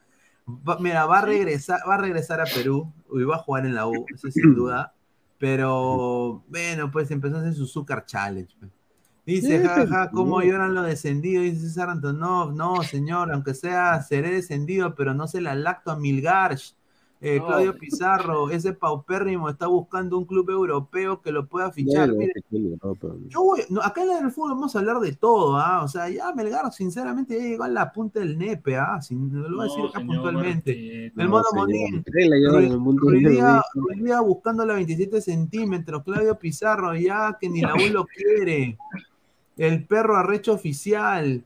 Va- 0.46 0.78
mira, 0.78 1.06
va 1.06 1.20
a 1.20 1.22
regresar, 1.22 1.80
va 1.88 1.94
a 1.94 1.98
regresar 1.98 2.40
a 2.42 2.44
Perú 2.44 2.92
y 3.14 3.22
va 3.22 3.36
a 3.36 3.38
jugar 3.38 3.64
en 3.64 3.74
la 3.74 3.86
U, 3.86 4.04
eso 4.14 4.30
sin 4.30 4.54
duda. 4.54 4.92
Pero, 5.38 6.42
bueno, 6.48 6.90
pues 6.90 7.10
empezó 7.10 7.36
a 7.36 7.40
hacer 7.40 7.54
su 7.54 7.64
azúcar 7.64 8.04
challenge. 8.04 8.54
pues. 8.58 8.70
Dice, 9.24 9.58
jaja, 9.66 10.10
¿cómo 10.10 10.40
sí. 10.40 10.48
lloran 10.48 10.74
los 10.74 10.86
descendidos? 10.86 11.44
Dice 11.44 11.60
César 11.68 11.88
Antonov. 11.90 12.54
No, 12.54 12.82
señor, 12.82 13.32
aunque 13.32 13.54
sea, 13.54 14.00
seré 14.02 14.30
descendido, 14.30 14.94
pero 14.94 15.14
no 15.14 15.26
se 15.26 15.40
la 15.40 15.54
lacto 15.54 15.90
a 15.90 15.96
Milgarch. 15.96 16.74
Eh, 17.28 17.38
No. 17.40 17.46
Claudio 17.46 17.74
Pizarro, 17.76 18.50
ese 18.50 18.72
paupérrimo 18.72 19.48
está 19.48 19.66
buscando 19.66 20.16
un 20.16 20.26
club 20.26 20.48
europeo 20.50 21.20
que 21.20 21.32
lo 21.32 21.48
pueda 21.48 21.72
fichar. 21.72 22.12
Mire, 22.12 22.32
yo 23.28 23.42
voy, 23.42 23.62
no, 23.68 23.82
acá 23.82 24.04
en 24.04 24.26
el 24.26 24.30
fútbol 24.30 24.50
vamos 24.52 24.76
a 24.76 24.78
hablar 24.78 25.00
de 25.00 25.12
todo, 25.12 25.56
¿ah? 25.56 25.82
O 25.82 25.88
sea, 25.88 26.08
ya 26.08 26.32
Melgar, 26.32 26.72
sinceramente, 26.72 27.36
ya 27.36 27.42
llegó 27.44 27.64
a 27.64 27.68
la 27.68 27.90
punta 27.92 28.20
del 28.20 28.38
nepe, 28.38 28.76
¿ah? 28.76 29.00
Sin- 29.02 29.32
lo 29.32 29.56
voy 29.56 29.60
a 29.60 29.62
decir 29.64 29.84
acá 29.88 29.98
señor, 29.98 30.14
puntualmente. 30.14 30.70
eh, 30.72 31.06
El 31.16 31.24
No, 31.24 31.28
mono 31.30 31.44
Monín. 31.54 31.96
usted 31.98 32.12
le 32.14 32.38
lleva 32.38 32.58
en 32.62 32.70
el 32.70 32.78
mundo 32.78 33.02
Hoy 33.08 33.22
del 33.24 33.32
día, 33.32 33.60
ridículo. 33.74 33.86
hoy 33.96 34.02
día 34.04 34.20
buscando 34.20 34.64
la 34.64 34.74
27 34.74 35.20
centímetros, 35.20 36.04
Claudio 36.04 36.38
Pizarro, 36.38 36.94
ya 36.94 37.36
que 37.40 37.48
ni 37.48 37.60
la 37.60 37.74
U 37.74 37.92
lo 37.92 38.06
quiere. 38.06 38.78
El 39.56 39.84
perro 39.84 40.16
arrecho 40.16 40.52
oficial. 40.52 41.42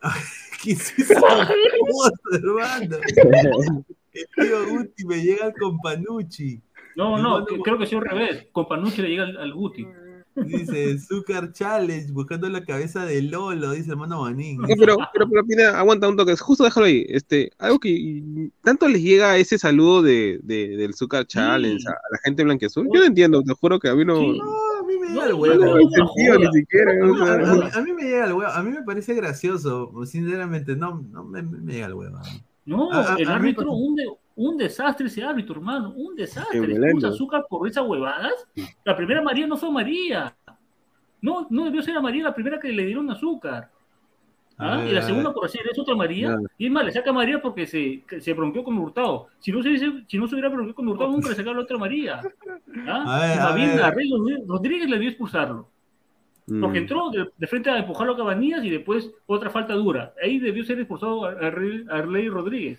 ¿Qué 0.62 0.72
es 0.72 0.98
esa 0.98 1.20
cosa, 1.20 2.12
hermano? 2.32 2.96
El 4.36 4.46
tío 4.48 4.68
Guti 4.68 5.04
me 5.06 5.22
llega 5.22 5.46
al 5.46 5.54
Companucci. 5.54 6.60
No, 6.96 7.16
no, 7.18 7.46
que- 7.46 7.60
creo 7.60 7.78
que 7.78 7.86
sí 7.86 7.94
al 7.94 8.02
revés. 8.02 8.46
Con 8.52 8.66
Panucci 8.66 9.02
le 9.02 9.08
llega 9.08 9.24
al, 9.24 9.36
al 9.36 9.52
Guti. 9.54 9.86
Dice, 10.34 10.96
Zucker 11.00 11.52
Challenge, 11.52 12.12
buscando 12.12 12.48
la 12.48 12.64
cabeza 12.64 13.04
de 13.04 13.20
Lolo, 13.22 13.72
dice 13.72 13.90
el 13.90 13.96
mono 13.96 14.22
Manín. 14.22 14.58
No, 14.58 14.68
pero, 14.78 14.96
pero, 15.12 15.28
pero, 15.28 15.44
Pineda, 15.44 15.76
aguanta 15.80 16.08
un 16.08 16.16
toque, 16.16 16.36
justo 16.36 16.62
déjalo 16.62 16.86
ahí. 16.86 17.04
Este, 17.08 17.50
algo 17.58 17.80
que 17.80 18.22
tanto 18.62 18.86
les 18.88 19.02
llega 19.02 19.36
ese 19.36 19.58
saludo 19.58 20.00
de, 20.02 20.38
de- 20.44 20.76
del 20.76 20.94
Zucker 20.94 21.26
Challenge 21.26 21.84
a, 21.88 21.90
a 21.90 22.08
la 22.12 22.18
gente 22.22 22.44
blanqueazul. 22.44 22.86
Yo 22.92 23.00
no 23.00 23.06
entiendo, 23.06 23.42
te 23.42 23.52
juro 23.54 23.80
que 23.80 23.88
a 23.88 23.96
mí 23.96 24.04
no. 24.04 24.16
Sí. 24.20 24.38
No, 24.38 24.78
a 24.78 24.86
mí 24.86 24.94
me 25.00 25.08
llega 25.08 25.26
el 25.26 25.34
huevo. 25.34 25.64
a 27.74 27.80
mí 27.82 27.92
me 27.92 28.02
llega 28.04 28.24
el 28.26 28.32
huevo, 28.32 28.52
a 28.52 28.62
mí 28.62 28.70
me 28.70 28.82
parece 28.82 29.14
gracioso, 29.14 29.90
sinceramente, 30.06 30.76
no, 30.76 31.02
no 31.10 31.24
me, 31.24 31.42
me 31.42 31.72
llega 31.72 31.86
el 31.86 31.94
huevo. 31.94 32.18
A. 32.74 32.76
No, 32.76 32.92
A- 32.92 33.14
a- 33.14 33.16
el 33.16 33.26
a 33.28 33.30
mí 33.30 33.34
árbitro, 33.50 33.72
un, 33.72 33.94
de- 33.96 34.10
un 34.36 34.56
desastre 34.56 35.06
ese 35.06 35.22
árbitro, 35.24 35.56
hermano. 35.56 35.92
Un 35.96 36.14
desastre. 36.14 36.58
Expulsa 36.72 37.08
azúcar 37.08 37.46
por 37.48 37.66
esas 37.68 37.86
huevadas. 37.86 38.32
La 38.84 38.96
primera 38.96 39.22
María 39.22 39.46
no 39.46 39.56
fue 39.56 39.70
María. 39.70 40.34
No, 41.20 41.46
no 41.50 41.64
debió 41.64 41.82
ser 41.82 41.96
a 41.96 42.00
María 42.00 42.24
la 42.24 42.34
primera 42.34 42.60
que 42.60 42.68
le 42.72 42.84
dieron 42.86 43.10
azúcar. 43.10 43.70
A 44.60 44.74
¿Ah? 44.74 44.84
y 44.88 44.90
la 44.92 45.00
a 45.00 45.02
segunda 45.02 45.32
por 45.32 45.44
hacer 45.44 45.62
es 45.70 45.78
otra 45.78 45.94
María. 45.94 46.36
Y 46.56 46.66
es 46.66 46.72
más, 46.72 46.84
le 46.84 46.90
saca 46.92 47.10
a 47.10 47.12
María 47.12 47.40
porque 47.40 47.66
se, 47.66 48.02
se 48.20 48.32
bronqueó 48.32 48.64
con 48.64 48.76
Hurtado. 48.78 49.28
Si 49.38 49.52
no 49.52 49.62
se, 49.62 49.78
si 50.06 50.18
no 50.18 50.26
se 50.26 50.34
hubiera 50.34 50.48
bronqueado 50.48 50.74
con 50.74 50.88
Hurtado, 50.88 51.10
nunca 51.10 51.28
le 51.28 51.34
sacaba 51.36 51.56
la 51.56 51.62
otra 51.62 51.78
María. 51.78 52.20
¿Ah? 52.86 53.04
A 53.06 53.54
ver, 53.54 53.80
a 53.80 53.86
a 53.86 53.90
Rodríguez 54.46 54.88
le 54.88 54.96
debió 54.96 55.08
expulsarlo. 55.10 55.68
Porque 56.60 56.78
Mm. 56.80 56.82
entró 56.82 57.10
de, 57.10 57.28
de 57.36 57.46
frente 57.46 57.68
a 57.70 57.78
empujarlo 57.78 58.14
a 58.14 58.16
Cabanillas 58.16 58.64
y 58.64 58.70
después 58.70 59.10
otra 59.26 59.50
falta 59.50 59.74
dura. 59.74 60.14
Ahí 60.22 60.38
debió 60.38 60.64
ser 60.64 60.78
expulsado 60.78 61.24
Arley 61.26 62.28
Rodríguez. 62.28 62.78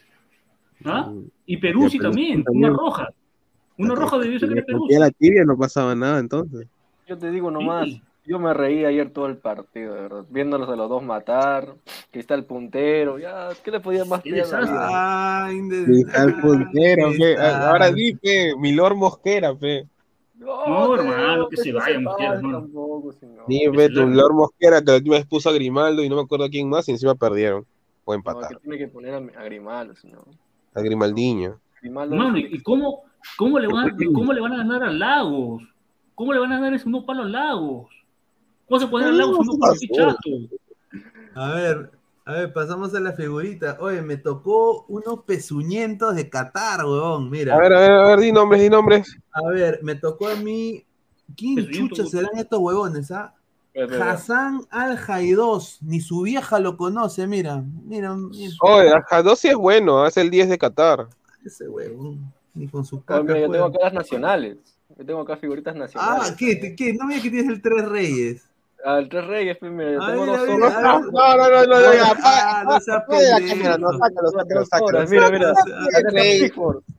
¿Ah? 0.86 1.04
Mm. 1.12 1.26
Y 1.46 1.58
Peruzzi 1.58 2.00
también, 2.00 2.44
también- 2.44 2.70
una 2.72 2.78
roja. 2.78 3.10
Una 3.78 3.96
roja 3.96 4.18
debió 4.18 4.40
ser 4.40 4.50
de 4.50 4.64
Peruzzi. 4.64 4.98
la 4.98 5.12
tibia 5.12 5.44
no 5.46 5.58
pasaba 5.58 5.94
nada 5.96 6.20
entonces. 6.20 6.68
Yo 7.08 7.18
te 7.18 7.32
digo 7.32 7.50
nomás, 7.52 7.86
Sí. 7.86 8.02
yo 8.26 8.40
me 8.40 8.54
reí 8.54 8.86
ayer 8.86 9.10
todo 9.12 9.28
el 9.28 9.38
partido, 9.38 9.94
de 9.96 10.02
verdad. 10.02 10.26
Viéndolos 10.30 10.70
a 10.70 10.76
los 10.76 10.90
dos 10.90 11.04
matar, 11.04 11.76
que 12.12 12.20
está 12.20 12.36
el 12.36 12.44
puntero, 12.46 13.20
ya, 13.20 13.50
¿qué 13.64 13.72
le 13.72 13.80
podía 13.80 14.04
más 14.06 14.22
pedir 14.22 14.36
a 14.36 14.38
la 14.38 14.44
desastre. 14.44 14.72
vida? 14.72 15.46
Ay, 15.46 15.62
de- 15.70 15.86
Sí, 15.86 16.02
está 16.02 16.24
el 16.24 16.36
puntero, 16.40 17.08
está. 17.10 17.70
Ahora 17.72 17.92
di, 17.92 18.14
pe, 18.16 18.54
Milor 18.58 18.96
Mosquera, 18.96 19.54
pe. 19.56 19.86
No, 20.40 20.96
hermano, 20.96 21.50
que 21.50 21.58
se 21.58 21.74
vaya, 21.74 22.00
Mosquera, 22.00 22.34
hermano. 22.36 22.62
tampoco, 22.62 23.14
largue. 23.22 24.06
Milor 24.06 24.34
Mosquera, 24.34 24.80
que 24.82 24.92
la 24.92 24.98
última 24.98 25.16
vez 25.18 25.26
puso 25.26 25.50
a 25.50 25.54
Grimaldo 25.54 26.02
y 26.02 26.10
no 26.10 26.16
me 26.16 26.22
acuerdo 26.22 26.46
a 26.46 26.50
quién 26.50 26.70
más, 26.70 26.88
y 26.88 26.92
encima 26.92 27.14
perdieron. 27.16 27.66
O 28.06 28.12
No, 28.12 28.16
empataron. 28.16 28.50
que 28.58 28.64
tiene 28.64 28.78
que 28.78 28.88
poner 28.88 29.14
a, 29.14 29.18
a 29.18 29.44
Grimaldo, 29.44 29.96
señor. 29.96 30.24
A 30.74 30.82
Grimaldiño. 30.82 31.60
Grimaldo 31.82 32.38
¿y 32.38 32.56
y 32.56 32.62
cómo, 32.62 33.04
cómo, 33.38 33.60
le 33.60 33.68
van, 33.68 33.96
cómo 34.14 34.32
le 34.34 34.42
van 34.42 34.54
a 34.54 34.58
ganar 34.58 34.84
a 34.84 34.92
Lagos? 34.92 35.64
¿Cómo 36.16 36.34
le 36.34 36.40
van 36.40 36.52
a 36.54 36.56
ganar 36.56 36.74
ese 36.74 36.88
uno 36.88 37.06
palo 37.06 37.24
a 37.24 37.28
Lagos? 37.28 37.90
¿Cómo 38.68 38.80
se 38.80 38.88
puede 38.88 39.06
ganar 39.06 39.22
a 39.22 39.26
Lagos 39.26 39.40
uno 39.48 39.60
palo 39.60 39.74
chato? 39.94 40.30
A 41.36 41.54
ver, 41.54 41.92
a 42.30 42.34
ver, 42.34 42.54
pasamos 42.54 42.94
a 42.94 43.00
la 43.00 43.14
figurita. 43.14 43.78
Oye, 43.80 44.02
me 44.04 44.18
tocó 44.18 44.86
unos 44.88 45.24
pezuñentos 45.26 46.16
de 46.16 46.30
Qatar, 46.30 46.86
huevón, 46.86 47.30
mira. 47.30 47.56
A 47.56 47.60
ver, 47.60 47.74
a 47.74 47.80
ver, 47.80 47.92
a 47.92 48.08
ver, 48.10 48.20
di 48.20 48.32
nombres, 48.32 48.62
di 48.62 48.70
nombres. 48.70 49.18
A 49.32 49.48
ver, 49.50 49.80
me 49.82 49.96
tocó 49.96 50.28
a 50.28 50.36
mí. 50.36 50.86
¿Quién 51.36 51.68
chucha 51.72 52.06
serán 52.06 52.32
estos 52.38 52.60
huevones, 52.60 53.12
ah? 53.12 53.34
Hassan 54.02 54.62
Al 54.72 54.98
Jaidos, 54.98 55.78
ni 55.82 56.02
su 56.02 56.22
vieja 56.24 56.60
lo 56.60 56.76
conoce, 56.76 57.28
mira, 57.28 57.64
mira, 57.86 58.14
mira, 58.16 58.54
Oye, 58.62 58.92
Jadossi 59.08 59.48
es 59.50 59.56
bueno, 59.56 60.06
es 60.06 60.18
el 60.18 60.30
10 60.30 60.50
de 60.50 60.58
Qatar. 60.58 61.08
ese 61.46 61.68
huevón, 61.70 62.32
ni 62.54 62.68
con 62.68 62.84
su 62.84 62.98
Ah, 62.98 63.04
caca. 63.06 63.24
mira, 63.24 63.40
yo 63.40 63.52
tengo 63.52 63.66
acá 63.66 63.78
las 63.84 63.94
nacionales. 63.94 64.58
Yo 64.98 65.06
tengo 65.06 65.22
acá 65.22 65.38
figuritas 65.38 65.76
Ah, 65.76 65.80
nacionales. 65.80 66.32
¿qué, 66.38 66.76
¿qué? 66.76 66.94
No 66.94 67.06
mira 67.08 67.22
que 67.22 67.30
tienes 67.30 67.50
el 67.50 67.62
Tres 67.62 67.88
Reyes. 67.88 68.49
El 68.86 69.10
Tres 69.10 69.28
Reyes, 69.28 69.58
pues, 69.60 69.72
mira, 69.74 69.92
yo 69.92 70.02
A 70.02 70.08
tengo 70.12 70.26
ver, 70.26 70.30
dos 70.32 70.40
a 70.40 70.42
ver, 70.44 70.52
horas. 70.52 70.74
a 70.76 70.82
No, 70.82 71.00
no, 71.02 71.38
no, 71.38 71.50
no, 71.50 71.66
no, 71.68 71.94
ya, 71.94 72.14
Ah, 72.24 72.64
no 72.66 72.80
seas 72.80 73.04
pendejo. 73.10 73.50
cámara, 73.50 73.78
no, 73.78 73.92
sácalo, 73.98 74.32
sácalo, 74.32 74.66
sácalo. 74.66 75.08
mira, 75.10 75.30
mira. 75.32 75.54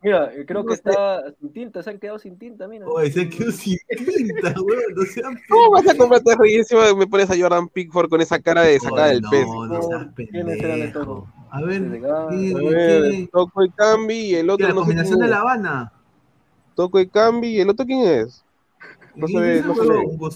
Mira, 0.03 0.31
creo 0.47 0.65
que 0.67 0.75
está 0.75 1.23
sin 1.41 1.53
tinta, 1.53 1.83
se 1.83 1.91
han 1.91 1.99
quedado 1.99 2.19
sin 2.19 2.39
tinta, 2.39 2.69
mira. 2.69 2.87
Oye, 2.87 3.11
se 3.11 3.29
quedó 3.29 3.51
sin 3.51 3.79
tinta, 3.89 4.55
huevón, 4.63 4.83
no 4.95 5.03
sean 5.05 5.41
¿Cómo 5.49 5.71
vas 5.71 5.89
a 5.89 5.97
comprar 5.97 6.21
tres 6.23 6.37
reyes 6.39 6.57
y 6.71 6.77
encima 6.77 6.95
me 6.99 7.07
pones 7.07 7.31
a 7.31 7.37
Jordan 7.39 7.69
Pickford 7.69 8.09
con 8.11 8.21
esa 8.21 8.39
cara 8.41 8.63
de 8.63 8.79
sacada 8.79 9.07
del 9.09 9.23
no, 9.23 9.31
pez? 9.31 9.47
No, 9.47 9.83
seas 9.83 10.07
¿Quiénes 10.15 10.59
eran 10.63 10.79
estos 10.83 11.07
pendejo. 11.07 11.29
A 11.51 11.63
ver, 11.63 11.81
Legal. 11.81 12.27
¿qué- 12.31 12.55
A 12.55 12.59
qué- 12.59 13.01
ver, 13.01 13.29
Toco 13.33 13.65
y 13.65 13.71
Cambi 13.71 14.15
y 14.15 14.35
el 14.37 14.51
otro 14.51 14.69
la 14.69 14.75
combinación 14.75 15.19
de. 15.19 15.29
La 15.29 15.41
Habana? 15.41 15.93
Toco 16.75 17.01
y 17.01 17.09
Cambi 17.09 17.49
y 17.57 17.61
el 17.61 17.71
otro 17.71 17.85
quién 17.87 18.01
es. 18.07 18.45
No 19.17 19.27
se 19.27 19.33
¿Quién 19.33 19.43
ve, 19.43 19.63
no 19.67 19.75
se 19.75 19.81
ve. 19.83 19.89
huevón? 19.89 20.31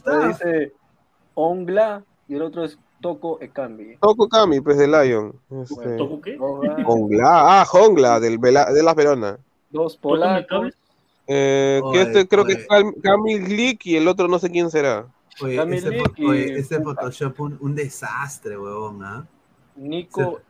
Ongla 1.35 2.03
y 2.29 2.35
el 2.35 2.43
otro 2.43 2.65
es 2.65 2.79
Toco 3.01 3.39
Ekambi. 3.41 3.97
Toco 4.01 4.29
Cambi, 4.29 4.61
pues 4.61 4.79
de 4.79 4.87
Lion. 4.89 5.35
Este, 5.63 5.97
¿Toco 5.97 6.21
qué? 6.21 6.37
Ongla, 6.87 7.61
ah, 7.61 7.65
Jongla, 7.67 8.21
del 8.21 8.39
Vela- 8.39 8.73
de 8.73 8.83
las 8.83 8.95
Verona. 8.95 9.39
dos 9.71 9.97
polacos. 9.97 10.73
Eh, 11.27 11.81
que 11.93 12.03
este 12.03 12.29
creo 12.29 12.45
que 12.45 12.53
es 12.53 12.69
Cam- 12.69 12.95
Camil 13.03 13.45
Glick 13.45 13.87
y 13.87 13.97
el 13.97 14.07
otro 14.09 14.29
no 14.29 14.39
sé 14.39 14.51
quién 14.51 14.71
será. 14.71 15.07
Oye, 15.41 15.57
Camille 15.57 15.79
ese, 15.79 16.03
oye, 16.27 16.59
ese 16.61 16.81
Photoshop 16.81 17.41
un, 17.41 17.57
un 17.61 17.75
desastre, 17.75 18.59
huevón, 18.59 19.03
¿ah? 19.03 19.27
Nico 19.77 20.41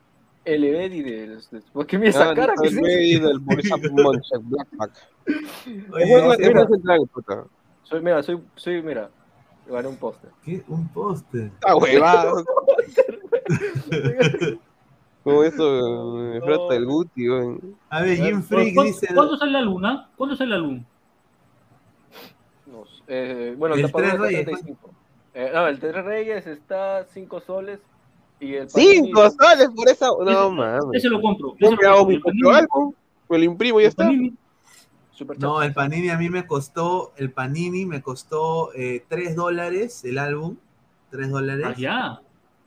Elevedi 0.44 1.00
del. 1.02 1.40
¿Por 1.72 1.86
qué 1.86 1.96
mira 1.96 2.10
esa 2.10 2.30
Ah, 2.30 2.34
cara? 2.34 2.54
¿Qué 2.60 2.68
es 2.68 2.76
el 2.76 3.22
del 3.22 3.38
Borussia 3.38 3.76
Mönchengladbach. 3.78 4.92
Oye. 5.92 7.48
Soy, 7.84 8.00
mira, 8.02 8.22
soy, 8.22 8.42
soy, 8.56 8.82
mira, 8.82 9.10
gané 9.66 9.88
un 9.88 9.96
póster. 9.96 10.30
¿qué? 10.44 10.62
Un 10.68 10.86
póster. 10.88 11.50
Ah, 11.66 11.76
huevado. 11.76 12.44
Como 15.24 15.42
eso, 15.42 16.12
me 16.18 16.38
frota 16.42 16.76
el 16.76 16.84
Guti, 16.84 17.30
weón. 17.30 17.76
A 17.88 18.02
ver, 18.02 18.18
Jim 18.18 18.42
Freak 18.42 18.74
¿Cuándo, 18.74 18.92
dice. 18.92 19.06
¿Cuándo 19.14 19.36
sale 19.38 19.52
la 19.52 19.62
luna? 19.62 20.10
¿Cuándo 20.16 20.36
sale 20.36 20.50
la 20.50 20.58
luna? 20.58 20.84
No 22.66 22.84
sé, 22.84 23.02
eh, 23.08 23.54
bueno, 23.56 23.74
El 23.74 23.80
el 23.80 23.86
tapador 23.86 24.10
Tres 24.10 24.14
está 24.20 24.26
Reyes, 24.26 24.44
35. 24.44 24.90
Eh, 25.34 25.50
no, 25.54 25.66
el 25.66 25.80
Tres 25.80 26.04
Reyes 26.04 26.46
está 26.46 27.04
5 27.06 27.40
soles 27.40 27.80
y 28.38 28.54
el 28.54 28.68
Cinco 28.68 29.30
soles 29.30 29.70
por 29.74 29.88
esa. 29.88 30.08
Ese- 30.08 30.30
No 30.32 30.50
mames. 30.50 30.84
Ese 30.92 31.08
lo 31.08 31.22
compro. 31.22 31.54
Yo 31.58 31.70
lo 31.70 31.76
compro. 31.78 32.06
mi 32.34 32.50
álbum, 32.54 32.92
me 33.30 33.38
lo 33.38 33.44
imprimo 33.44 33.80
y 33.80 33.84
ya 33.84 33.88
está. 33.88 34.04
Panini, 34.04 34.34
Super 35.14 35.38
No, 35.38 35.62
el 35.62 35.72
Panini 35.72 36.10
a 36.10 36.18
mí 36.18 36.28
me 36.28 36.44
costó, 36.46 37.12
el 37.16 37.30
Panini 37.30 37.86
me 37.86 38.02
costó 38.02 38.72
eh, 38.74 39.04
3 39.08 39.36
dólares 39.36 40.04
el 40.04 40.18
álbum, 40.18 40.56
3 41.10 41.30
dólares. 41.30 41.66
allá. 41.66 42.20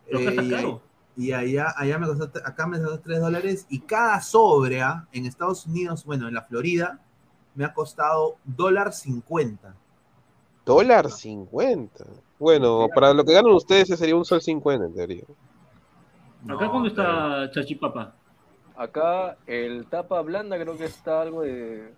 Eh, 0.08 0.78
y, 1.18 1.34
allá, 1.34 1.74
allá 1.76 2.00
me 2.00 2.08
costó, 2.08 2.32
acá 2.46 2.66
me 2.68 2.80
costó 2.80 3.02
3 3.02 3.20
dólares 3.20 3.66
y 3.70 3.82
cada 3.82 4.22
sobre 4.22 4.80
en 5.12 5.26
Estados 5.26 5.66
Unidos, 5.66 6.06
bueno, 6.06 6.30
en 6.30 6.36
la 6.36 6.44
Florida, 6.44 7.02
me 7.54 7.66
ha 7.66 7.74
costado 7.74 8.38
dólar 8.46 8.94
50. 8.94 9.76
Dólar 10.66 11.10
50. 11.10 12.06
Bueno, 12.40 12.88
para 12.94 13.14
lo 13.14 13.26
que 13.26 13.34
ganan 13.34 13.52
ustedes 13.52 13.84
ese 13.84 13.98
sería 13.98 14.16
un 14.16 14.24
sol 14.26 14.42
50 14.42 14.86
en 14.86 14.94
teoría. 14.94 15.24
Acá 16.48 16.68
No, 16.68 16.84
pero- 16.84 16.88
está 16.88 17.52
Chachipapa. 17.52 18.14
Acá 18.78 19.38
el 19.48 19.88
tapa 19.88 20.22
blanda 20.22 20.58
creo 20.60 20.78
que 20.78 20.86
está 20.86 21.24
algo 21.24 21.42
de, 21.42 21.94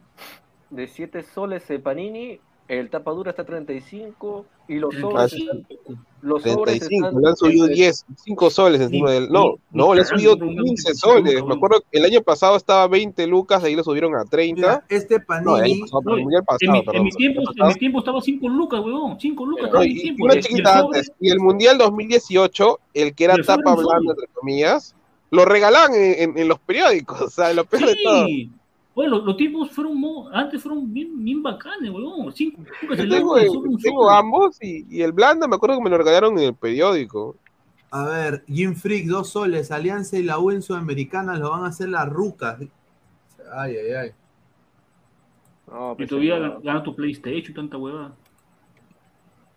de 0.69 0.87
7 0.87 1.23
soles 1.23 1.69
el 1.69 1.81
Panini 1.81 2.39
el 2.67 2.91
tapadura 2.91 3.31
está 3.31 3.41
a 3.41 3.45
35 3.47 4.45
y 4.67 4.75
los 4.75 4.93
Ah, 4.95 4.99
sobres 5.01 5.31
sí. 5.31 5.41
están, 5.41 5.65
los 6.21 6.43
sobres 6.43 6.77
35, 6.81 7.07
están 7.07 7.21
le 7.23 7.29
han 7.29 7.35
subido 7.35 7.65
en- 7.65 7.73
10, 7.73 8.05
5 8.15 8.49
soles 8.51 8.79
encima 8.81 9.09
del. 9.09 9.29
No, 9.31 9.55
no, 9.71 9.95
le 9.95 10.01
han 10.01 10.05
subido 10.07 10.33
cagando, 10.37 10.53
no, 10.61 10.63
15 10.65 10.89
no, 10.89 10.95
soles. 10.95 11.39
no, 11.39 11.47
Me 11.47 11.55
acuerdo 11.55 11.81
que 11.91 11.97
el 11.97 12.05
año 12.05 12.21
pasado 12.21 12.55
estaba 12.57 12.87
20 12.87 13.25
lucas, 13.25 13.63
de 13.63 13.69
ahí 13.69 13.75
lo 13.75 13.83
subieron 13.83 14.13
a 14.15 14.23
30. 14.23 14.61
Mira, 14.61 14.85
este 14.87 15.17
No, 15.17 15.25
Panini, 15.25 15.81
pasado, 15.81 16.01
No, 16.05 16.17
mundial 16.17 16.41
En 16.41 16.45
pasado, 16.45 16.71
mi, 16.71 16.77
en 16.77 16.85
perdón. 16.85 16.95
en 16.95 17.45
pasado. 17.45 17.69
mi 17.69 17.73
tiempo 17.79 17.99
estaba 17.99 18.21
5 18.21 18.47
lucas, 18.49 18.79
weón. 18.81 19.19
5 19.19 19.45
lucas 19.47 19.65
No, 19.71 19.73
No, 19.73 19.81
en 19.81 19.89
y, 19.89 19.93
y 19.93 20.01
tiempo. 20.01 20.25
una 20.25 20.33
Y 20.35 20.37
el 20.37 20.43
chiquita 20.43 20.73
sobre- 20.81 20.97
antes. 20.99 21.11
Y 21.19 21.29
el 21.31 21.39
Mundial 21.39 21.77
2018, 21.79 22.79
el 22.93 23.15
que 23.15 23.23
era 23.23 23.33
Y 23.33 23.39
el 23.39 23.45
sobre 23.45 23.63
tapa 23.63 23.71
en 23.71 23.77
blanda, 23.87 24.11
entre 24.11 24.27
comillas, 24.27 24.95
lo 25.31 25.43
regalaban 25.45 25.95
en, 25.95 26.29
en- 26.29 26.37
en 26.37 26.47
los 26.47 26.59
periódicos. 26.59 27.19
O 27.21 27.29
sea, 27.31 27.51
lo 27.53 27.65
peor 27.65 27.87
de 27.87 27.95
todo. 28.03 28.25
Bueno, 28.99 29.15
los, 29.15 29.25
los 29.27 29.37
tipos 29.37 29.71
fueron, 29.71 29.97
mo- 29.97 30.27
antes 30.33 30.61
fueron 30.61 30.91
bien, 30.93 31.23
bien 31.23 31.41
bacanes, 31.41 31.89
weón. 31.89 32.33
5 32.33 32.61
lucas 32.81 32.97
Yo 32.97 33.03
el 33.05 33.09
tengo, 33.09 33.37
el- 33.37 33.47
ambos 34.11 34.57
y, 34.61 34.85
y 34.89 35.01
el 35.03 35.13
blanda 35.13 35.47
me 35.47 35.55
acuerdo 35.55 35.77
que 35.77 35.83
me 35.85 35.89
lo 35.89 35.97
regalaron 35.99 36.37
en 36.37 36.43
el 36.43 36.53
periódico. 36.53 37.37
a 37.91 38.03
ver, 38.03 38.43
Jim 38.47 38.75
Freak, 38.75 39.05
dos 39.05 39.29
soles, 39.29 39.71
Alianza 39.71 40.17
y 40.17 40.23
la 40.23 40.37
U 40.37 40.51
en 40.51 40.61
Sudamericana 40.61 41.37
lo 41.37 41.51
van 41.51 41.63
a 41.63 41.67
hacer 41.67 41.87
las 41.87 42.09
rucas. 42.09 42.59
Ay, 43.53 43.77
ay, 43.77 43.91
ay. 43.93 44.11
No, 45.71 45.93
Y 45.93 45.95
pues, 45.95 46.09
todavía 46.09 46.37
gana 46.61 46.83
tu 46.83 46.93
PlayStation, 46.93 47.53
tanta 47.55 47.77
huevada. 47.77 48.13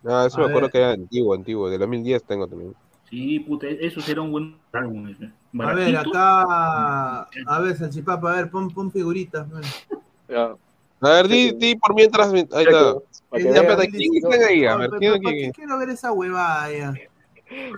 Ah, 0.05 0.25
eso 0.29 0.37
A 0.39 0.45
me 0.45 0.51
acuerdo 0.51 0.69
que 0.71 0.79
era 0.79 0.93
antiguo, 0.93 1.35
antiguo. 1.35 1.69
De 1.69 1.79
2010 1.79 2.23
tengo 2.23 2.47
también. 2.47 2.77
Sí, 3.11 3.41
puta, 3.41 3.67
eso 3.67 4.01
será 4.01 4.23
un 4.23 4.31
buen 4.31 4.57
álbum. 4.73 5.09
ese. 5.09 5.33
A 5.59 5.73
ver, 5.75 5.97
acá. 5.97 7.23
A 7.47 7.61
ver, 7.61 7.77
Salchipapa, 7.77 8.33
a 8.33 8.37
ver, 8.37 8.51
pon, 8.51 8.71
pon 8.71 8.91
figuritas. 8.91 9.47
Ya, 10.29 10.55
A 11.01 11.09
ver, 11.11 11.29
di, 11.29 11.53
di 11.53 11.77
por 11.77 11.95
mientras. 11.95 12.33
Ahí 12.33 12.41
está. 12.41 12.95
Ya, 13.33 13.39
espérate, 13.39 13.89
¿quién 13.89 14.15
está 14.15 14.47
ahí? 14.47 14.65
A 14.65 14.77
ver, 14.77 14.91
¿quién 14.99 15.53
quiero 15.53 15.79
ver 15.79 15.91
esa 15.91 16.13
huevada 16.13 16.71
ya? 16.71 16.95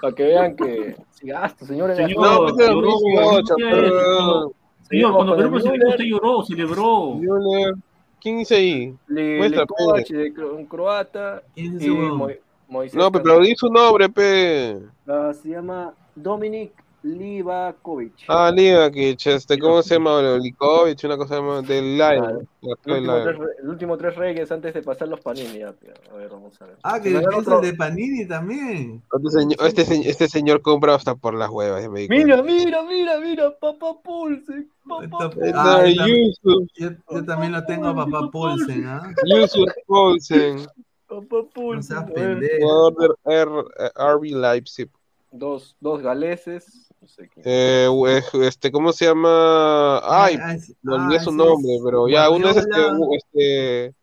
para 0.00 0.14
que 0.14 0.22
vean 0.22 0.54
que 0.56 0.96
si 1.10 1.26
gasto, 1.28 1.66
señores. 1.66 1.96
Señor, 1.96 2.20
No, 2.20 2.38
pues 2.46 2.58
era 2.58 2.72
lloró, 2.72 2.90
2018, 2.90 3.42
no, 3.42 3.56
pero- 3.58 4.52
Señor, 4.88 5.12
cuando 5.14 5.36
Perú 5.36 5.50
clasificó, 5.50 5.88
usted 5.88 6.04
lloró, 6.04 6.44
celebró. 6.44 7.20
¿Quién 8.20 8.38
dice 8.38 8.54
ahí? 8.54 8.94
Le, 9.08 9.38
Muestra, 9.38 9.66
Kovac, 9.66 10.06
de 10.08 10.32
cro- 10.32 10.54
un 10.54 10.66
croata 10.66 11.42
¿Quién 11.54 11.78
Moisés 12.68 12.94
No, 12.94 13.10
pero 13.12 13.40
di 13.40 13.54
su 13.56 13.68
nombre, 13.68 14.08
pe. 14.08 14.78
Ah, 15.06 15.32
se 15.34 15.48
llama 15.50 15.92
Dominik 16.14 16.72
Livakovic. 17.04 18.14
Ah, 18.28 18.50
Livakic, 18.50 19.26
este, 19.26 19.58
¿cómo 19.58 19.82
se 19.82 19.94
llama? 19.94 20.22
Likovic, 20.38 21.04
una 21.04 21.16
cosa 21.18 21.40
más 21.42 21.66
del 21.66 21.96
Claro. 21.96 22.42
La- 22.62 22.74
el, 22.86 22.92
último 22.96 23.22
tres, 23.22 23.38
re- 23.38 23.46
el 23.62 23.68
último 23.68 23.96
tres 23.98 24.16
reyes 24.16 24.50
antes 24.52 24.72
de 24.74 24.82
pasar 24.82 25.08
los 25.08 25.20
panini. 25.20 25.58
ya. 25.58 25.74
A 26.12 26.16
ver, 26.16 26.30
vamos 26.30 26.60
a 26.62 26.66
ver. 26.66 26.76
Ah, 26.82 26.98
que 27.00 27.10
es 27.16 27.26
otro- 27.36 27.60
el 27.60 27.70
de 27.70 27.74
Panini 27.76 28.26
también. 28.26 29.02
Este 29.14 29.30
señor, 29.30 29.56
este, 29.66 29.84
señor, 29.84 30.06
este 30.06 30.28
señor 30.28 30.62
compra 30.62 30.94
hasta 30.94 31.14
por 31.14 31.34
las 31.34 31.50
huevas, 31.50 31.82
ya 31.82 31.90
me 31.90 32.08
Mira, 32.08 32.42
mira, 32.42 32.82
mira, 32.82 33.20
mira, 33.20 33.50
papá 33.58 34.00
Pulse. 34.02 34.66
Papá 34.88 35.04
Esta- 35.04 35.30
Pulse. 35.30 35.52
Ah, 35.54 35.84
Yo, 36.74 36.90
yo 37.10 37.24
también 37.24 37.52
lo 37.52 37.64
tengo 37.66 37.88
a 37.88 37.94
papá 37.94 38.30
Pulsen, 38.30 38.86
¿ah? 38.86 39.12
Yusuf 39.26 39.68
Poulsen, 39.86 40.66
Papá 41.06 41.26
No 41.30 41.48
Pulse. 41.50 41.82
seas 41.94 42.10
pendejo. 42.10 42.66
jugador 42.66 43.18
RB 43.94 44.24
Leipzig. 44.34 44.88
Dos, 45.30 45.76
dos 45.80 46.00
galeses. 46.00 46.83
Eh, 47.44 47.88
este, 48.42 48.70
¿cómo 48.72 48.92
se 48.92 49.06
llama? 49.06 50.00
Ay, 50.04 50.36
Ah, 50.40 50.56
olvidé 50.86 51.16
ah, 51.18 51.24
su 51.24 51.32
nombre, 51.32 51.74
es 51.76 51.82
pero 51.84 52.08
ya 52.08 52.30
uno 52.30 52.48
es 52.50 52.56
este, 52.58 52.80
este 53.16 53.94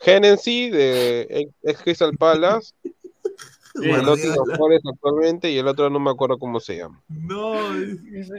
Hennessy 0.00 0.70
de 0.70 1.50
ex 1.62 1.82
Crystal 1.82 2.16
Palace, 2.16 2.72
Sí, 3.80 3.88
el 3.90 4.04
Forest 4.56 4.86
actualmente 4.92 5.50
y 5.52 5.58
el 5.58 5.68
otro 5.68 5.88
no 5.88 6.00
me 6.00 6.10
acuerdo 6.10 6.38
cómo 6.38 6.58
se 6.58 6.78
llama. 6.78 7.00
No, 7.08 7.74
es- 7.76 8.32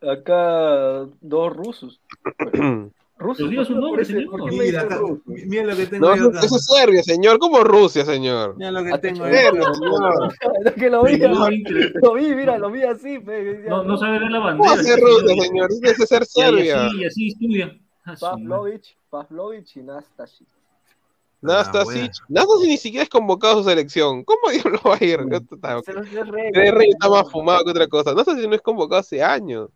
acá 0.00 1.06
dos 1.20 1.56
rusos. 1.56 2.00
Pero 3.36 3.48
diga 3.50 3.64
su 3.64 3.72
¿por 3.72 3.80
qué 3.80 3.86
nombre, 3.86 4.04
señor. 4.04 4.30
¿Por 4.30 4.50
qué 4.50 4.56
me 4.56 4.64
mira, 5.46 5.64
lo 5.64 5.76
que 5.76 5.86
tengo 5.86 6.08
No, 6.08 6.16
yo 6.16 6.28
acá. 6.28 6.40
eso 6.40 6.56
es 6.56 6.64
Serbia, 6.66 7.02
señor, 7.02 7.38
como 7.38 7.62
Rusia, 7.64 8.04
señor. 8.04 8.56
Mira 8.56 8.70
lo 8.70 8.84
que 8.84 8.90
Ah, 8.92 8.98
te 9.00 9.08
tengo 9.12 9.26
yo 9.28 9.34
señor. 9.34 10.34
Que 10.74 10.90
lo 10.90 11.02
vi, 11.04 11.16
lo 11.18 12.14
mira, 12.34 12.58
lo 12.58 12.70
vi 12.70 12.82
así. 12.82 13.18
pe, 13.18 13.64
No, 13.68 13.82
no 13.84 13.96
sabe 13.96 14.18
ver 14.18 14.30
la 14.30 14.38
¿Cómo 14.38 14.64
bandera. 14.64 14.72
hacer 14.80 14.98
ese 14.98 15.00
Rusia, 15.00 15.42
señor. 15.42 15.68
que 15.96 16.06
ser 16.06 16.22
Y 16.22 16.26
Serbia. 16.26 16.86
así, 16.86 16.96
y 16.98 17.04
así 17.04 17.28
estudia. 17.28 17.78
Ah. 18.04 18.14
Pavlovich, 18.20 18.96
Pavlovich 19.10 19.76
y 19.76 19.82
Nastasic. 19.82 20.46
Nastasic. 21.40 22.12
Nastasic 22.28 22.66
ni 22.68 22.76
siquiera 22.76 23.02
es 23.04 23.08
convocado 23.08 23.54
a 23.60 23.62
su 23.62 23.68
selección. 23.68 24.22
¿Cómo 24.24 24.40
diablos 24.52 24.80
va 24.86 24.96
a 25.00 25.04
ir? 25.04 25.20
Está- 25.30 25.82
Se 25.82 25.92
los 25.92 26.10
de 26.10 26.24
Rey. 26.24 26.50
El 26.54 26.72
rey 26.74 26.90
está 26.90 27.08
más 27.08 27.30
fumado 27.30 27.64
que 27.64 27.70
otra 27.70 27.86
cosa. 27.88 28.14
Nastasic 28.14 28.48
no 28.48 28.54
es 28.54 28.60
convocado 28.62 29.00
hace 29.00 29.22
años. 29.22 29.68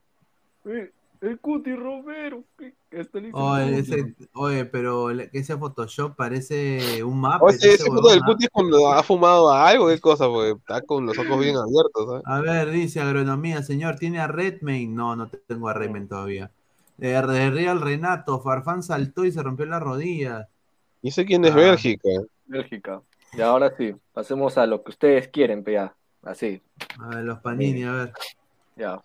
El 1.26 1.40
Cuti 1.40 1.74
Romero. 1.74 2.44
hizo 2.92 3.08
Oye, 3.32 3.78
ese- 3.78 4.14
oye, 4.34 4.64
pero 4.64 5.10
ese 5.10 5.56
Photoshop 5.56 6.14
parece 6.16 7.02
un 7.02 7.20
mapa. 7.20 7.44
Oye, 7.46 7.56
ese 7.56 7.84
foto 7.84 8.08
del 8.10 8.22
Cuti 8.24 8.44
es 8.44 8.50
cuando 8.50 8.92
ha 8.92 9.02
fumado 9.02 9.50
a 9.50 9.68
algo, 9.68 9.88
qué 9.88 9.98
cosa, 10.00 10.26
porque 10.28 10.52
está 10.52 10.82
con 10.82 11.04
los 11.06 11.18
ojos 11.18 11.40
bien 11.40 11.56
abiertos, 11.56 12.06
¿sabes? 12.06 12.22
A 12.26 12.40
ver, 12.40 12.70
dice 12.70 13.00
agronomía, 13.00 13.62
señor, 13.62 13.96
¿tiene 13.96 14.20
a 14.20 14.28
Redmayne? 14.28 14.94
No, 14.94 15.16
no 15.16 15.28
tengo 15.28 15.68
a 15.68 15.74
Redmayne 15.74 16.06
todavía. 16.06 16.50
Eh, 16.98 17.08
de 17.08 17.50
Real 17.50 17.80
Renato, 17.80 18.40
Farfán 18.40 18.82
saltó 18.82 19.24
y 19.24 19.32
se 19.32 19.42
rompió 19.42 19.66
la 19.66 19.80
rodilla. 19.80 20.48
¿Y 21.02 21.10
sé 21.10 21.24
quién 21.26 21.44
es 21.44 21.52
Ah. 21.52 21.56
Bélgica? 21.56 22.08
Bélgica. 22.46 23.02
Y 23.32 23.40
ahora 23.40 23.74
sí, 23.76 23.94
pasemos 24.12 24.56
a 24.56 24.66
lo 24.66 24.82
que 24.82 24.90
ustedes 24.92 25.28
quieren, 25.28 25.62
pe, 25.64 25.72
ya. 25.72 25.94
Así, 26.22 26.62
A 27.00 27.08
ver, 27.08 27.24
los 27.24 27.38
Panini, 27.40 27.82
a 27.84 27.92
ver. 27.92 28.12
ya. 28.76 29.00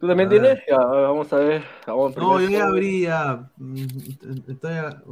¿Tú 0.00 0.08
también 0.08 0.28
A 0.28 0.32
ver. 0.32 0.40
tienes? 0.42 0.64
Ya, 0.66 0.78
vamos 0.78 1.30
a 1.32 1.36
ver. 1.36 1.62
Vamos 1.86 2.16
No, 2.16 2.40
yo 2.40 2.48
ya 2.48 2.64
abría. 2.64 3.50
mm, 3.58 3.86
Estoy 4.48 4.72
a- 4.72 5.02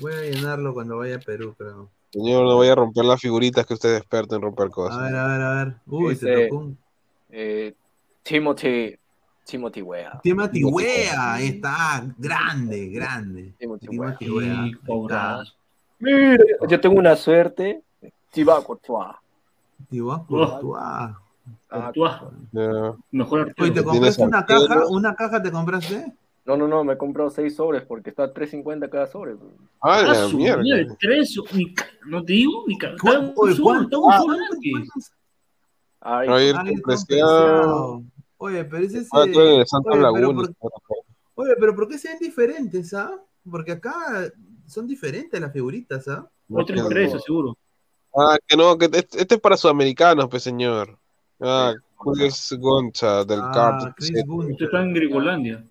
voy 0.00 0.12
a 0.12 0.20
llenarlo 0.22 0.74
cuando 0.74 0.96
vaya 0.98 1.16
a 1.16 1.20
Perú, 1.20 1.54
creo. 1.56 1.90
Señor, 2.10 2.44
no 2.44 2.56
voy 2.56 2.66
a 2.68 2.74
romper 2.74 3.04
las 3.04 3.20
figuritas 3.20 3.64
que 3.64 3.74
usted 3.74 3.94
es 3.94 4.00
experto 4.00 4.34
en 4.34 4.42
romper 4.42 4.66
A 4.66 4.70
cosas. 4.70 5.02
ver, 5.02 5.14
a 5.16 5.26
ver, 5.28 5.40
a 5.40 5.54
ver. 5.64 5.76
Uy, 5.86 6.16
se 6.16 6.48
tocó 6.48 6.56
un. 6.62 6.78
Eh, 7.30 7.74
Timothy. 8.24 8.96
Timothy 9.44 9.82
Wea. 9.82 10.20
Timothy 10.22 10.64
Wea, 10.64 11.34
ahí 11.34 11.48
está, 11.48 12.02
grande, 12.16 12.88
grande. 12.88 13.54
Timothy 13.58 13.88
Wea. 13.88 14.16
Timothy 14.16 14.30
Wea. 14.30 14.70
Pobrazo. 14.86 15.52
Mira, 15.98 16.38
yo 16.68 16.80
tengo 16.80 16.98
una 16.98 17.14
suerte. 17.14 17.82
Thibaut 18.32 18.64
Courtois. 18.64 19.14
Oh. 20.00 20.26
Courtois. 20.26 21.14
Ah, 21.70 21.90
Courtois, 21.94 22.32
Ya. 22.52 22.94
mejor 23.10 23.40
Oye, 23.40 23.52
¿te 23.54 23.62
arquero. 23.80 23.84
Compraste 23.84 24.22
una 24.24 24.38
arquero. 24.38 24.66
caja? 24.66 24.86
¿Una 24.88 25.14
caja 25.14 25.42
te 25.42 25.50
compraste? 25.52 26.12
No, 26.46 26.56
no, 26.56 26.68
no, 26.68 26.84
me 26.84 26.92
he 26.92 26.98
comprado 26.98 27.30
seis 27.30 27.56
sobres 27.56 27.82
porque 27.84 28.10
está 28.10 28.24
a 28.24 28.32
3.50 28.34 28.88
cada 28.90 29.06
sobre. 29.06 29.32
Ah, 29.80 29.98
Ah, 30.00 30.02
la 30.02 30.14
su 30.28 30.36
mierda. 30.36 30.62
tres, 31.00 31.34
no 32.06 32.22
te 32.24 32.32
digo, 32.34 32.64
ni 32.66 32.76
ca- 32.78 32.94
¿Cuánto? 33.00 33.34
¿cuánto? 33.62 34.10
Ah, 34.10 34.20
¿cuánto? 34.22 34.44
Ah. 36.00 36.22
Oye, 38.36 38.64
pero 38.64 38.84
ese 38.84 38.98
es. 38.98 39.08
Ah, 39.12 39.24
tú 39.32 39.40
eres 39.40 39.58
de 39.58 39.66
Santa 39.66 39.90
oye, 39.90 40.02
pero 40.14 40.34
por- 40.34 40.54
Oye, 41.36 41.54
pero 41.58 41.74
¿por 41.74 41.88
qué 41.88 41.98
se 41.98 42.08
ven 42.08 42.18
diferentes, 42.20 42.92
ah? 42.94 43.18
Porque 43.50 43.72
acá 43.72 43.94
son 44.66 44.86
diferentes 44.86 45.40
las 45.40 45.52
figuritas, 45.52 46.06
¿ah? 46.08 46.28
Otra 46.50 46.76
empresa, 46.78 47.18
seguro. 47.18 47.56
Ah, 48.14 48.36
que 48.46 48.56
no, 48.56 48.76
que 48.78 48.84
este, 48.86 49.20
este 49.20 49.34
es 49.36 49.40
para 49.40 49.56
sudamericanos, 49.56 50.28
pues 50.28 50.42
señor. 50.42 50.98
Ah, 51.44 51.74
Chris 52.14 52.52
Goncha 52.58 53.24
del 53.24 53.40
Ah, 53.42 53.50
Cardiff. 53.52 53.94
Chris 53.96 54.24
Gunter. 54.26 54.56
está 54.66 54.82
en 54.82 54.94
Grigolandia. 54.94 55.64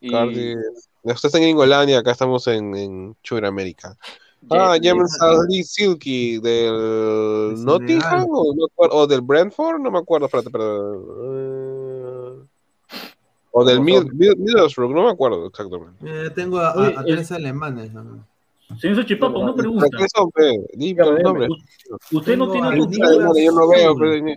y 0.00 0.10
Cardiff. 0.10 0.56
Usted 1.02 1.26
está 1.28 1.38
en 1.38 1.48
Ingolandia, 1.48 1.98
acá 2.00 2.10
estamos 2.12 2.46
en, 2.48 2.74
en 2.76 3.16
Churamérica. 3.22 3.96
Ah, 4.50 4.76
James 4.80 5.10
Lee 5.48 5.62
Silky 5.64 6.38
del 6.38 7.54
De 7.56 7.64
Nottingham 7.64 8.26
o, 8.30 8.54
no 8.54 8.66
acuerdo, 8.66 8.96
o 8.96 9.06
del 9.06 9.20
Brentford, 9.22 9.80
no 9.80 9.90
me 9.90 9.98
acuerdo, 9.98 10.26
espérate, 10.26 10.48
espérate. 10.48 10.70
Eh, 11.24 12.46
O 13.52 13.64
del 13.64 13.80
Mid- 13.80 14.10
Mid- 14.12 14.36
Middlesbrough, 14.36 14.92
no 14.94 15.04
me 15.04 15.10
acuerdo 15.10 15.46
exactamente. 15.46 16.04
Eh, 16.04 16.30
tengo 16.30 16.58
a, 16.58 16.70
a- 16.72 16.76
Oye, 16.76 16.94
a 16.96 17.00
el- 17.00 17.06
tres 17.16 17.32
alemanes. 17.32 17.92
¿no? 17.94 18.26
Señor 18.78 18.96
Sochipapa, 18.96 19.38
una 19.38 19.54
pregunta. 19.54 19.86
¿Pero 19.90 20.02
qué 20.02 20.06
son, 20.14 20.30
pe? 20.30 20.50
Di, 20.74 20.88
Dígame, 20.88 21.10
los 21.12 21.22
nombres. 21.22 21.48
Usted 22.12 22.36
no 22.36 22.50
tiene. 22.52 22.68
Yo 22.76 23.52
no 23.52 23.68
veo, 23.68 23.94
Zul. 23.94 24.36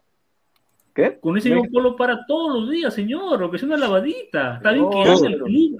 Con 1.22 1.38
ese 1.38 1.50
mismo 1.50 1.66
polo 1.72 1.96
para 1.96 2.26
todos 2.26 2.60
los 2.62 2.70
días, 2.70 2.94
señor, 2.94 3.40
lo 3.40 3.50
que 3.52 3.58
es 3.58 3.64
una 3.64 3.78
lavadita. 3.78 4.58
Está 4.58 4.72
bien 4.72 4.90
que 4.90 4.96
No, 4.96 5.02
ame 5.02 5.12
al 5.12 5.34
pero- 5.34 5.46
club, 5.46 5.78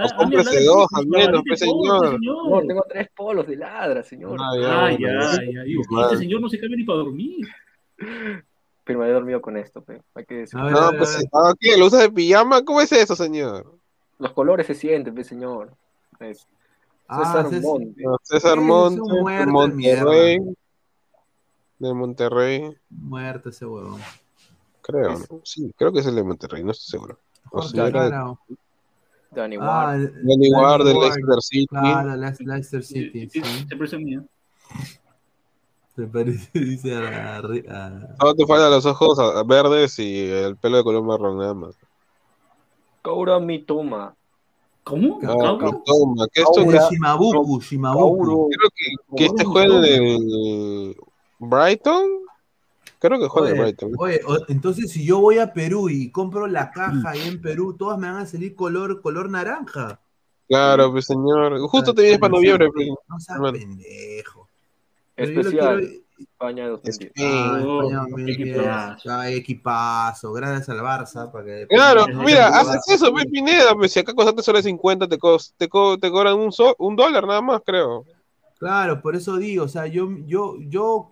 Pues 0.00 0.12
cómprese 0.14 0.48
área 0.50 0.62
dos, 0.70 0.86
al 0.94 1.06
menos, 1.06 1.42
señor. 1.56 2.18
No, 2.22 2.60
tengo 2.66 2.84
tres 2.88 3.08
polos 3.16 3.46
de 3.46 3.56
ladra, 3.56 4.02
señor. 4.02 4.38
Ah, 4.40 4.50
Ah, 4.86 4.90
ya, 4.92 4.98
ya. 5.52 5.62
Digo, 5.62 5.82
Madre. 5.90 6.06
este 6.14 6.18
señor 6.24 6.40
no 6.40 6.48
se 6.48 6.58
cambia 6.58 6.76
ni 6.76 6.84
para 6.84 6.98
dormir. 6.98 7.46
Pero 8.84 8.98
me 8.98 9.08
he 9.08 9.12
dormido 9.12 9.40
con 9.40 9.56
esto, 9.56 9.82
pe. 9.82 10.02
Hay 10.14 10.24
que 10.24 10.34
decir. 10.38 10.58
A 10.58 10.64
ver, 10.64 10.74
a 10.76 10.80
No, 10.80 10.90
ver, 10.90 10.98
pues, 10.98 11.24
ah, 11.32 11.54
¿qué? 11.60 11.76
¿Lo 11.76 11.86
usa 11.86 12.00
de 12.02 12.10
pijama? 12.10 12.64
¿Cómo 12.64 12.80
es 12.80 12.90
eso, 12.92 13.14
señor? 13.14 13.78
Los 14.18 14.32
colores 14.32 14.66
se 14.66 14.74
sienten, 14.74 15.14
pe, 15.14 15.22
señor. 15.24 15.72
Es- 16.20 16.46
Ah, 17.08 17.18
César 17.24 17.50
César- 17.50 17.62
Monte. 17.62 18.02
César 18.22 18.52
Es 18.54 18.58
un 18.58 18.66
Monte, 18.66 19.00
muerto 19.20 19.46
de 19.46 19.52
Monterrey. 19.52 20.38
De 21.78 21.92
Monterrey, 21.94 22.76
Muerto 22.90 23.48
ese 23.50 23.66
huevón. 23.66 24.00
Creo. 24.82 25.18
¿no? 25.18 25.40
Sí, 25.44 25.72
creo 25.76 25.92
que 25.92 26.00
es 26.00 26.06
el 26.06 26.14
de 26.16 26.22
Monterrey, 26.24 26.62
no 26.64 26.72
estoy 26.72 26.90
seguro. 26.98 27.18
O 27.50 27.60
Jorge 27.60 27.68
si 27.70 27.76
era 27.76 27.84
de- 27.86 27.92
Clara. 27.92 28.34
Danny 29.30 29.56
Ah, 29.60 29.86
Ward. 29.86 30.00
Ward 30.00 30.84
de 30.84 30.92
Ward. 30.92 31.00
Leicester 31.02 31.40
City. 31.40 31.66
Claro, 31.68 32.16
Le- 32.16 32.34
Leicester 32.40 32.82
City. 32.84 33.28
Sí, 33.30 33.40
sí. 33.42 33.66
Se 33.68 33.76
parece 33.76 33.96
a 33.96 33.98
mí. 33.98 34.14
¿eh? 34.14 34.20
Se 35.96 36.06
parece, 36.06 36.50
dice 36.58 36.94
a, 36.94 37.38
a- 37.38 38.16
Solo 38.20 38.34
te 38.34 38.46
faltan 38.46 38.70
los 38.70 38.84
ojos 38.86 39.18
verdes 39.46 39.98
y 39.98 40.28
el 40.30 40.56
pelo 40.56 40.78
de 40.78 40.84
color 40.84 41.02
marrón 41.02 41.38
nada 41.38 41.54
más. 41.54 41.76
Kaura 43.02 43.38
Mitoma. 43.40 44.14
¿Cómo? 44.84 45.20
Ah, 45.22 45.56
¿Cómo? 45.60 45.82
toma, 45.86 46.26
que 46.32 46.42
esto 46.42 46.60
de 46.60 46.78
Shimabuku, 46.90 47.60
Shimabuku. 47.60 48.50
Creo 48.50 48.70
que, 48.74 49.16
que 49.16 49.24
este 49.26 49.44
juega 49.44 49.76
en 49.76 49.84
el 49.84 50.96
Brighton. 51.38 52.08
Creo 53.02 53.18
que 53.18 53.26
juega 53.28 53.48
en 53.48 53.54
Oye, 53.54 53.62
Brighton. 53.62 53.92
oye, 53.98 54.20
o- 54.26 54.44
entonces 54.48 54.90
si 54.92 55.04
yo 55.04 55.18
voy 55.20 55.38
a 55.38 55.52
Perú 55.52 55.88
y 55.90 56.10
compro 56.10 56.46
la 56.46 56.70
caja 56.70 57.10
ahí 57.10 57.26
en 57.26 57.40
Perú, 57.42 57.76
todas 57.76 57.98
me 57.98 58.06
van 58.06 58.22
a 58.22 58.26
salir 58.26 58.54
color, 58.54 59.02
color 59.02 59.28
naranja. 59.28 60.00
Claro, 60.48 60.92
pues 60.92 61.06
señor. 61.06 61.58
Justo 61.68 61.92
te 61.94 62.02
vienes 62.02 62.20
para 62.20 62.32
noviembre. 62.34 62.68
pues. 62.72 62.88
No 63.08 63.18
seas 63.18 63.38
Bueno. 63.40 63.58
pendejo. 63.58 64.48
Pero 65.14 65.40
Especial. 65.40 65.78
quiero- 65.80 66.02
España 66.18 66.68
2010. 66.68 67.12
Ah. 67.18 67.58
España 67.58 68.06
2010. 68.08 68.38
equipazo. 68.38 69.02
Ya 69.04 69.20
hay 69.20 69.34
equipazo, 69.34 70.32
gracias 70.32 70.68
al 70.68 70.78
Barça 70.78 71.32
para 71.32 71.44
que 71.44 71.66
Claro, 71.68 72.06
mira, 72.24 72.48
no, 72.50 72.56
haces 72.56 72.82
eso, 72.88 73.10
pues, 73.10 73.26
Pineda, 73.26 73.74
pues 73.74 73.92
si 73.92 73.98
acá 74.00 74.14
costaste 74.14 74.42
solo 74.42 74.62
50, 74.62 75.08
te, 75.08 75.18
te, 75.56 75.68
co- 75.68 75.98
te 75.98 76.10
cobran 76.10 76.38
un, 76.38 76.52
so- 76.52 76.76
un 76.78 76.94
dólar 76.94 77.26
nada 77.26 77.40
más, 77.40 77.60
creo. 77.66 78.04
Claro, 78.58 79.02
por 79.02 79.16
eso 79.16 79.36
digo, 79.38 79.64
o 79.64 79.68
sea, 79.68 79.88
yo, 79.88 80.08
yo, 80.26 80.56
yo, 80.60 81.11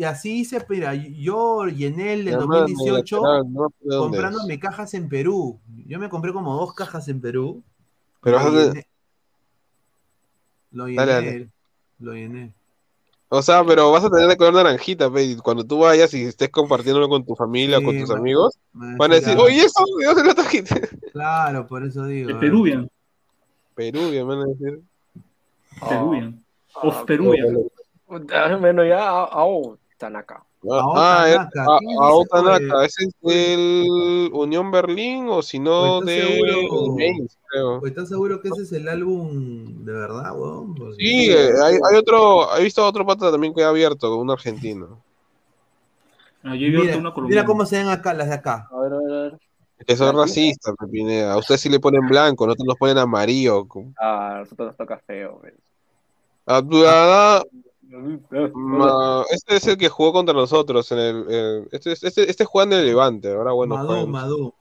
y 0.00 0.04
así 0.04 0.40
hice, 0.40 0.64
mira, 0.66 0.94
yo 0.94 1.66
llené 1.66 2.14
el 2.14 2.24
del 2.24 2.36
Además, 2.36 2.60
2018 2.60 3.16
lateral, 3.22 3.52
no 3.52 3.68
sé 3.68 3.74
dónde 3.82 3.94
es. 3.94 4.00
comprándome 4.00 4.58
cajas 4.58 4.94
en 4.94 5.10
Perú. 5.10 5.60
Yo 5.86 5.98
me 5.98 6.08
compré 6.08 6.32
como 6.32 6.56
dos 6.56 6.72
cajas 6.72 7.06
en 7.08 7.20
Perú. 7.20 7.62
Pero 8.22 8.38
lo 8.38 8.44
vas 8.44 8.54
a- 8.54 8.66
llené. 8.68 8.86
Lo 10.72 10.86
llené, 10.86 10.96
Dale, 10.96 11.12
dale. 11.12 11.48
lo 11.98 12.12
llené. 12.14 12.54
O 13.28 13.42
sea, 13.42 13.62
pero 13.62 13.92
vas 13.92 14.02
a 14.02 14.08
tener 14.08 14.26
de 14.26 14.38
color 14.38 14.54
naranjita, 14.54 15.12
pe, 15.12 15.22
y 15.22 15.36
cuando 15.36 15.64
tú 15.66 15.80
vayas 15.80 16.14
y 16.14 16.24
estés 16.24 16.48
compartiéndolo 16.48 17.06
con 17.06 17.22
tu 17.26 17.36
familia 17.36 17.76
o 17.78 17.82
con 17.82 17.98
tus 18.00 18.10
amigos, 18.10 18.58
van 18.72 19.12
a 19.12 19.16
decir, 19.16 19.34
decía, 19.36 19.44
oye, 19.44 19.64
eso, 19.66 19.84
¿de 19.98 20.06
dónde 20.06 20.24
lo 20.24 20.34
trajiste? 20.34 20.88
Claro, 21.12 21.66
por 21.66 21.84
eso 21.84 22.06
digo. 22.06 22.30
El 22.30 22.36
eh. 22.36 22.38
Peruvian. 22.40 22.90
Me 23.76 24.22
van 24.22 24.38
a 24.40 24.44
decir. 24.46 24.80
Peruvian. 25.86 26.42
Of 26.72 27.04
Peruvian. 27.04 27.58
Ah, 28.32 28.56
Bueno, 28.58 28.82
ya, 28.82 29.24
oh, 29.24 29.76
Tanaka. 30.00 30.42
Ah, 30.70 31.24
es- 31.28 31.36
ah, 31.38 31.76
¿quién 31.78 31.90
es 31.92 31.98
Ao 32.00 32.20
ese, 32.22 32.28
Tanaka, 32.30 32.84
ese 32.84 33.04
es 33.04 33.14
del 33.22 34.30
Unión 34.32 34.70
Berlín 34.70 35.28
o 35.28 35.42
si 35.42 35.58
no 35.58 36.00
Pues, 36.02 36.06
de 36.06 36.18
¿estás 36.18 36.48
seguro? 36.50 36.94
Mainz, 36.96 37.38
creo. 37.48 37.80
Pues, 37.80 37.90
¿Estás 37.92 38.08
seguro 38.08 38.40
que 38.40 38.48
ese 38.48 38.62
es 38.62 38.72
el 38.72 38.88
álbum 38.88 39.84
de 39.84 39.92
verdad, 39.92 40.32
weón? 40.36 40.74
Porque- 40.74 40.94
Sí, 40.98 41.30
eh, 41.30 41.50
hay, 41.62 41.74
hay 41.74 41.96
otro, 41.96 42.56
he 42.56 42.64
visto 42.64 42.84
otro 42.84 43.06
pata 43.06 43.30
también 43.30 43.54
que 43.54 43.62
ha 43.62 43.68
abierto, 43.68 44.16
un 44.16 44.30
argentino. 44.30 45.00
Ah, 46.42 46.54
yo 46.56 46.68
Mira, 47.28 47.44
cómo 47.44 47.66
se 47.66 47.76
ven 47.76 47.88
acá 47.88 48.14
las 48.14 48.28
de 48.28 48.34
acá. 48.34 48.66
A 48.72 48.80
ver, 48.80 48.92
a 48.94 48.98
ver, 48.98 49.12
a 49.12 49.22
ver. 49.22 49.38
Que 49.86 49.96
son 49.96 50.14
Blanquito. 50.14 50.22
racistas, 50.22 50.74
Pepinea. 50.78 51.32
A 51.32 51.38
ustedes 51.38 51.60
sí 51.60 51.68
le 51.70 51.80
ponen 51.80 52.06
blanco, 52.06 52.46
nosotros 52.46 52.66
nos 52.66 52.76
ponen 52.76 52.98
amarillo. 52.98 53.66
Ah, 53.98 54.36
a 54.36 54.38
nosotros 54.40 54.68
nos 54.68 54.76
toca 54.76 54.98
feo. 55.06 55.38
güey. 55.40 55.52
Ma- 58.54 59.24
este 59.30 59.56
es 59.56 59.66
el 59.66 59.76
que 59.76 59.88
jugó 59.88 60.12
contra 60.12 60.34
nosotros 60.34 60.90
en 60.92 60.98
el, 60.98 61.24
eh, 61.28 61.68
este, 61.72 61.92
este, 61.92 62.30
este 62.30 62.44
juega 62.44 62.72
en 62.74 62.80
el 62.80 62.86
Levante, 62.86 63.32
ahora 63.32 63.52
bueno 63.52 63.94
en- 63.96 64.10
Madu. 64.10 64.54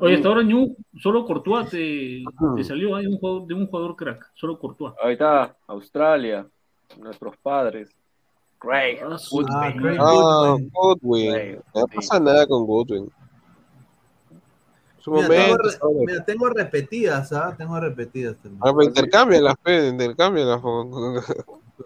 Oye, 0.00 0.14
hasta 0.16 0.28
ahora 0.28 0.42
Ñu, 0.42 0.76
solo 1.02 1.26
Courtois 1.26 1.68
te, 1.70 2.22
te 2.56 2.64
salió 2.64 2.94
ahí 2.94 3.06
un 3.06 3.18
jugador, 3.18 3.46
de 3.48 3.54
un 3.54 3.66
jugador 3.66 3.96
crack. 3.96 4.30
Solo 4.34 4.58
Courtois. 4.58 4.94
Ahí 5.02 5.14
está, 5.14 5.56
Australia, 5.66 6.46
nuestros 7.00 7.36
padres. 7.38 7.88
Craig, 8.58 8.98
Ah, 9.02 9.16
Goodwin. 9.30 9.46
Ah, 9.56 9.74
Craig. 9.76 9.98
Ah, 10.00 10.56
Goodwin. 10.56 10.70
Goodwin. 10.72 11.32
Sí, 11.32 11.58
No 11.74 11.80
sí. 11.86 11.96
pasa 11.96 12.20
nada 12.20 12.46
con 12.46 12.64
Goodwin. 12.66 13.10
Mira, 15.06 15.28
tengo, 15.28 15.56
re- 15.56 15.70
¿sabes? 15.70 15.96
mira, 16.06 16.24
tengo 16.24 16.48
repetidas, 16.50 17.32
¿ah? 17.32 17.54
Tengo 17.56 17.80
repetidas 17.80 18.36
también. 18.36 18.60
Ah, 18.62 18.74
intercámbialas, 18.84 19.54
pe, 19.62 19.88
intercámbialas 19.88 20.60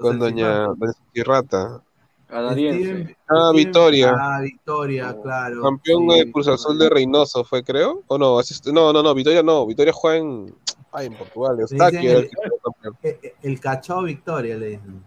con, 0.01 0.19
doña, 0.19 0.67
doña 0.69 0.93
Rata. 1.25 1.83
Canadiense. 2.29 3.17
Ah, 3.29 3.51
Victoria. 3.55 4.15
Ah, 4.19 4.41
Victoria, 4.41 5.15
Oh, 5.17 5.23
claro. 5.23 5.63
Campeón 5.63 6.09
sí. 6.11 6.19
de 6.19 6.33
Cruz 6.33 6.49
Azul 6.49 6.79
de 6.79 6.89
Reynoso 6.89 7.45
fue, 7.45 7.63
creo. 7.63 8.03
¿O 8.07 8.17
no? 8.17 8.41
No, 8.73 8.93
no, 8.93 9.03
no, 9.03 9.15
Victoria 9.15 9.43
no. 9.43 9.67
Victoria 9.67 9.93
juega 9.93 10.17
en, 10.17 10.55
ay, 10.93 11.07
en 11.09 11.15
Portugal. 11.15 11.61
Eustaquio 11.61 12.01
el 12.01 12.17
el- 12.17 12.31
que 12.31 12.37
fue 12.37 12.51
campeón. 12.65 12.97
Eh, 13.03 13.19
eh, 13.23 13.35
El 13.43 13.61
cachao 13.61 14.03
Victoria, 14.05 14.57
le 14.57 14.67
dicen. 14.71 15.05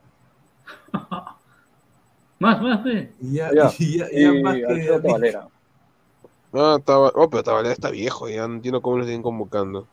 Más, 2.38 2.62
más, 2.62 2.84
ve. 2.84 3.14
Y 3.22 3.34
ya, 3.36 3.50
Ya. 3.54 3.72
y 3.80 3.98
ya, 3.98 4.08
Y 4.12 4.22
ya 4.22 4.44
más 4.44 4.56
que. 4.56 5.00
Valera. 5.10 5.48
Ah, 6.54 6.76
estaba, 6.80 7.12
oh, 7.16 7.30
pero 7.30 7.44
Tabalera 7.44 7.74
está 7.74 7.90
viejo, 7.90 8.30
ya 8.30 8.48
no 8.48 8.56
entiendo 8.56 8.82
cómo 8.82 8.98
lo 8.98 9.04
siguen 9.06 9.22
convocando. 9.24 9.88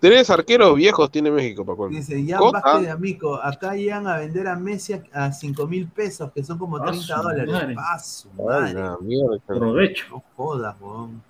Tres 0.00 0.30
arqueros 0.30 0.76
viejos 0.76 1.10
tiene 1.10 1.28
México, 1.30 1.64
Paco. 1.64 1.88
Dice, 1.88 2.24
ya 2.24 2.38
Cota. 2.38 2.60
Vázquez 2.60 2.82
de 2.86 2.90
Amico, 2.90 3.34
acá 3.42 3.74
llegan 3.74 4.06
a 4.06 4.18
vender 4.18 4.46
a 4.46 4.54
Messi 4.54 4.92
a- 4.92 5.02
a 5.12 5.32
5 5.32 5.66
mil 5.66 5.88
pesos, 5.88 6.30
que 6.32 6.44
son 6.44 6.56
como 6.56 6.76
Ah, 6.76 6.86
30 6.86 7.16
su 7.16 7.22
dólares. 7.22 7.48
madre. 7.48 7.74
Ah, 7.76 8.96
Ay, 9.00 9.04
mierda. 9.04 9.38
Provecho. 9.46 10.04
No 10.10 10.22
jodas, 10.36 10.76
weón. 10.80 11.22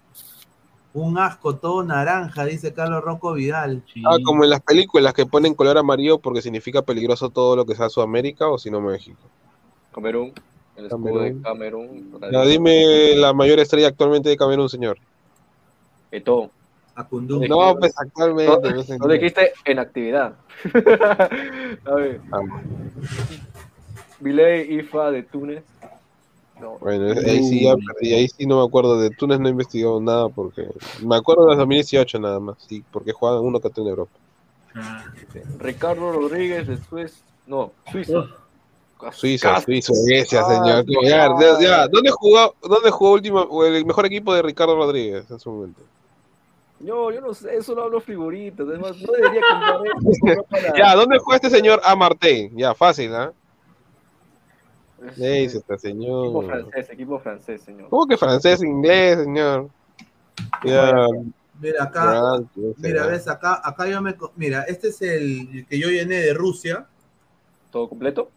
Un 0.92 1.16
asco 1.18 1.54
todo 1.56 1.82
naranja, 1.82 2.44
dice 2.44 2.74
Carlos 2.74 3.02
Rocco 3.02 3.32
Vidal. 3.34 3.82
Sí. 3.92 4.02
Ah, 4.06 4.16
como 4.24 4.44
en 4.44 4.50
las 4.50 4.60
películas 4.60 5.14
que 5.14 5.24
ponen 5.26 5.54
color 5.54 5.78
amarillo 5.78 6.18
porque 6.18 6.42
significa 6.42 6.82
peligroso 6.82 7.30
todo 7.30 7.56
lo 7.56 7.64
que 7.64 7.74
sea 7.74 7.88
Sudamérica 7.88 8.48
o 8.48 8.58
si 8.58 8.70
no 8.70 8.80
México. 8.80 9.18
Camerún. 9.94 10.32
El 10.76 10.86
escudo 10.86 11.04
Camerún. 11.14 11.36
de 11.38 11.42
Camerún. 11.42 12.20
Ya, 12.32 12.42
dime 12.44 13.14
la 13.16 13.32
mayor 13.32 13.60
estrella 13.60 13.88
actualmente 13.88 14.28
de 14.28 14.36
Camerún, 14.36 14.68
señor. 14.68 14.98
Eto'o. 16.10 16.50
No, 17.48 17.76
pues 17.78 17.92
actualmente. 17.96 18.52
No, 18.52 18.60
pues, 18.60 18.98
No 18.98 19.08
dijiste 19.08 19.52
en 19.64 19.78
actividad. 19.78 20.34
a 21.84 21.94
ver, 21.94 22.20
Ah, 22.32 22.40
Viley 24.20 24.78
Ifa 24.78 25.10
de 25.10 25.22
Túnez. 25.22 25.62
No. 26.60 26.76
Bueno, 26.80 27.12
ahí 27.24 27.44
sí 27.44 27.62
ya 27.64 27.76
perdí, 27.76 28.14
ahí 28.14 28.28
sí 28.28 28.44
no 28.44 28.58
me 28.60 28.66
acuerdo 28.66 29.00
de 29.00 29.10
Túnez, 29.10 29.38
no 29.38 29.46
he 29.46 29.52
investigado 29.52 30.00
nada 30.00 30.28
porque 30.28 30.68
me 31.04 31.14
acuerdo 31.14 31.44
de 31.44 31.50
las 31.50 31.58
2018 31.58 32.18
nada 32.18 32.40
más, 32.40 32.56
sí, 32.66 32.82
porque 32.90 33.12
juegan 33.12 33.44
uno 33.44 33.60
que 33.60 33.68
en 33.76 33.86
Europa. 33.86 34.10
Ah, 34.74 35.04
Ricardo 35.60 36.12
Rodríguez 36.12 36.66
de 36.66 36.78
Suez. 36.78 37.22
No, 37.46 37.72
Suiza. 37.92 38.18
oh, 38.18 39.12
Suiza. 39.12 39.60
Suiza, 39.60 39.94
Suecia, 39.94 40.40
Ah, 40.40 40.82
señor. 40.82 40.84
Ya, 41.04 41.26
ah. 41.26 41.38
ya, 41.40 41.60
ya, 41.60 41.88
¿Dónde 41.88 42.10
jugó, 42.10 42.54
dónde 42.60 42.90
jugó 42.90 43.12
último, 43.12 43.64
el 43.64 43.86
mejor 43.86 44.06
equipo 44.06 44.34
de 44.34 44.42
Ricardo 44.42 44.74
Rodríguez 44.74 45.30
en 45.30 45.38
su 45.38 45.50
momento? 45.50 45.80
Yo, 46.80 47.10
yo 47.10 47.20
no 47.20 47.34
sé, 47.34 47.60
solo 47.62 47.82
hablo 47.84 48.00
figuritas. 48.00 48.66
Además, 48.68 48.92
no 49.00 49.12
debería 49.12 49.40
comprar 49.50 50.44
para- 50.48 50.76
Ya, 50.76 50.94
¿dónde 50.94 51.18
juega 51.18 51.36
este 51.36 51.50
señor 51.50 51.80
Amartey? 51.84 52.50
Ya, 52.54 52.74
fácil, 52.74 53.14
¿ah? 53.14 53.32
¿eh? 55.16 55.40
Dice 55.42 55.58
este 55.58 55.74
Equipo 55.74 55.78
señor. 55.78 56.46
francés, 56.46 56.90
equipo 56.90 57.18
francés, 57.20 57.62
señor. 57.62 57.88
¿Cómo 57.88 58.06
que 58.06 58.16
francés, 58.16 58.62
inglés, 58.62 59.18
señor? 59.24 59.68
Ya, 60.64 61.06
Mira 61.60 61.82
acá, 61.82 62.20
no 62.54 62.74
mira, 62.76 63.06
ves, 63.06 63.26
acá, 63.26 63.60
acá 63.64 63.88
yo 63.88 64.00
me. 64.00 64.14
Mira, 64.36 64.62
este 64.62 64.88
es 64.88 65.02
el 65.02 65.66
que 65.68 65.76
yo 65.80 65.88
llené 65.88 66.16
de 66.16 66.32
Rusia, 66.32 66.86
¿Todo 67.72 67.88
completo? 67.88 68.30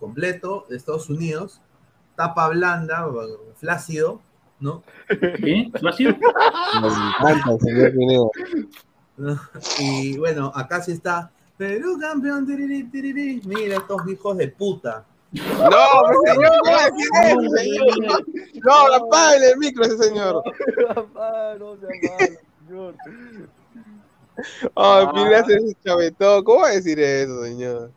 completo, 0.00 0.64
de 0.70 0.76
Estados 0.76 1.10
Unidos. 1.10 1.60
Tapa 2.14 2.48
blanda, 2.48 3.06
flácido, 3.56 4.22
¿no? 4.60 4.82
¿Qué? 5.08 5.70
¿Flácido? 5.78 6.16
Me 6.80 6.88
encanta, 6.88 7.58
señor 7.64 7.92
Pineda. 7.92 8.28
Y 9.78 10.18
bueno, 10.18 10.52
acá 10.54 10.82
sí 10.82 10.92
está. 10.92 11.30
Perú 11.56 11.98
campeón, 11.98 12.46
tiriri, 12.46 12.84
tiriri. 12.84 13.40
Mira 13.46 13.76
estos 13.76 14.06
hijos 14.08 14.36
de 14.36 14.48
puta. 14.48 15.04
No, 15.32 15.42
señor, 16.26 16.52
no, 16.64 16.96
¿quién 16.96 17.44
es, 17.44 17.52
señor? 17.60 18.24
No, 18.62 18.94
apague 18.94 19.52
el 19.52 19.58
micro 19.58 19.84
ese 19.84 19.98
señor. 19.98 20.42
Ah, 21.16 21.54
no 21.58 21.76
señor. 21.76 22.94
Ay, 24.74 25.04
Ah. 25.06 25.10
Pineda 25.14 25.44
se 25.44 25.58
chavetó. 25.84 26.44
¿Cómo 26.44 26.60
va 26.60 26.68
a 26.68 26.72
decir 26.72 27.00
eso, 27.00 27.42
señor? 27.44 27.90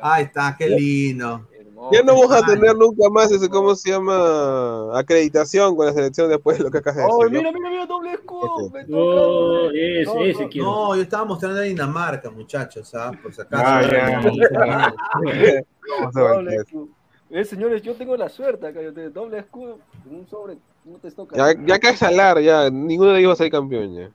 Ahí 0.00 0.24
está, 0.24 0.56
qué 0.58 0.68
lindo. 0.68 1.46
Ya 1.90 2.02
no 2.02 2.14
vamos 2.14 2.32
a 2.32 2.46
tener 2.46 2.76
nunca 2.76 3.08
más 3.10 3.30
ese, 3.32 3.48
¿cómo 3.48 3.74
se 3.74 3.90
llama? 3.90 4.96
Acreditación 4.98 5.74
con 5.74 5.86
la 5.86 5.92
selección 5.92 6.28
después 6.28 6.58
de 6.58 6.64
lo 6.64 6.70
que 6.70 6.78
acabas 6.78 6.98
de 6.98 7.04
¡Oh, 7.10 7.28
mira, 7.28 7.50
mira, 7.50 7.70
mira, 7.70 7.86
doble 7.86 8.12
escudo! 8.12 8.70
Oh, 8.92 9.70
ese, 9.70 10.04
No, 10.04 10.22
ese 10.22 10.42
no, 10.42 10.48
quiero. 10.48 10.66
No, 10.66 10.96
yo 10.96 11.02
estaba 11.02 11.24
mostrando 11.24 11.60
a 11.60 11.62
Dinamarca, 11.62 12.30
muchachos, 12.30 12.94
¿ah? 12.94 13.10
Por 13.20 13.34
si 13.34 13.40
acaso. 13.40 13.64
Ah, 13.66 13.82
ya. 13.82 14.20
Doble 16.12 16.56
escudo. 16.56 16.88
Eh, 17.30 17.44
señores, 17.46 17.80
yo 17.80 17.94
tengo 17.94 18.14
la 18.14 18.28
suerte 18.28 18.66
acá, 18.66 18.82
yo 18.82 18.92
tengo 18.92 19.08
doble 19.08 19.38
escudo 19.38 19.78
en 20.06 20.16
un 20.16 20.28
sobre, 20.28 20.58
no 20.84 20.98
te 20.98 21.10
toca. 21.10 21.34
Ya, 21.34 21.58
ya 21.64 21.78
cae 21.78 21.96
salar, 21.96 22.38
ya. 22.40 22.68
Ninguno 22.68 23.12
de 23.12 23.20
ellos 23.20 23.30
va 23.30 23.32
a 23.32 23.36
ser 23.36 23.50
campeón 23.50 23.94
ya. 23.94 24.10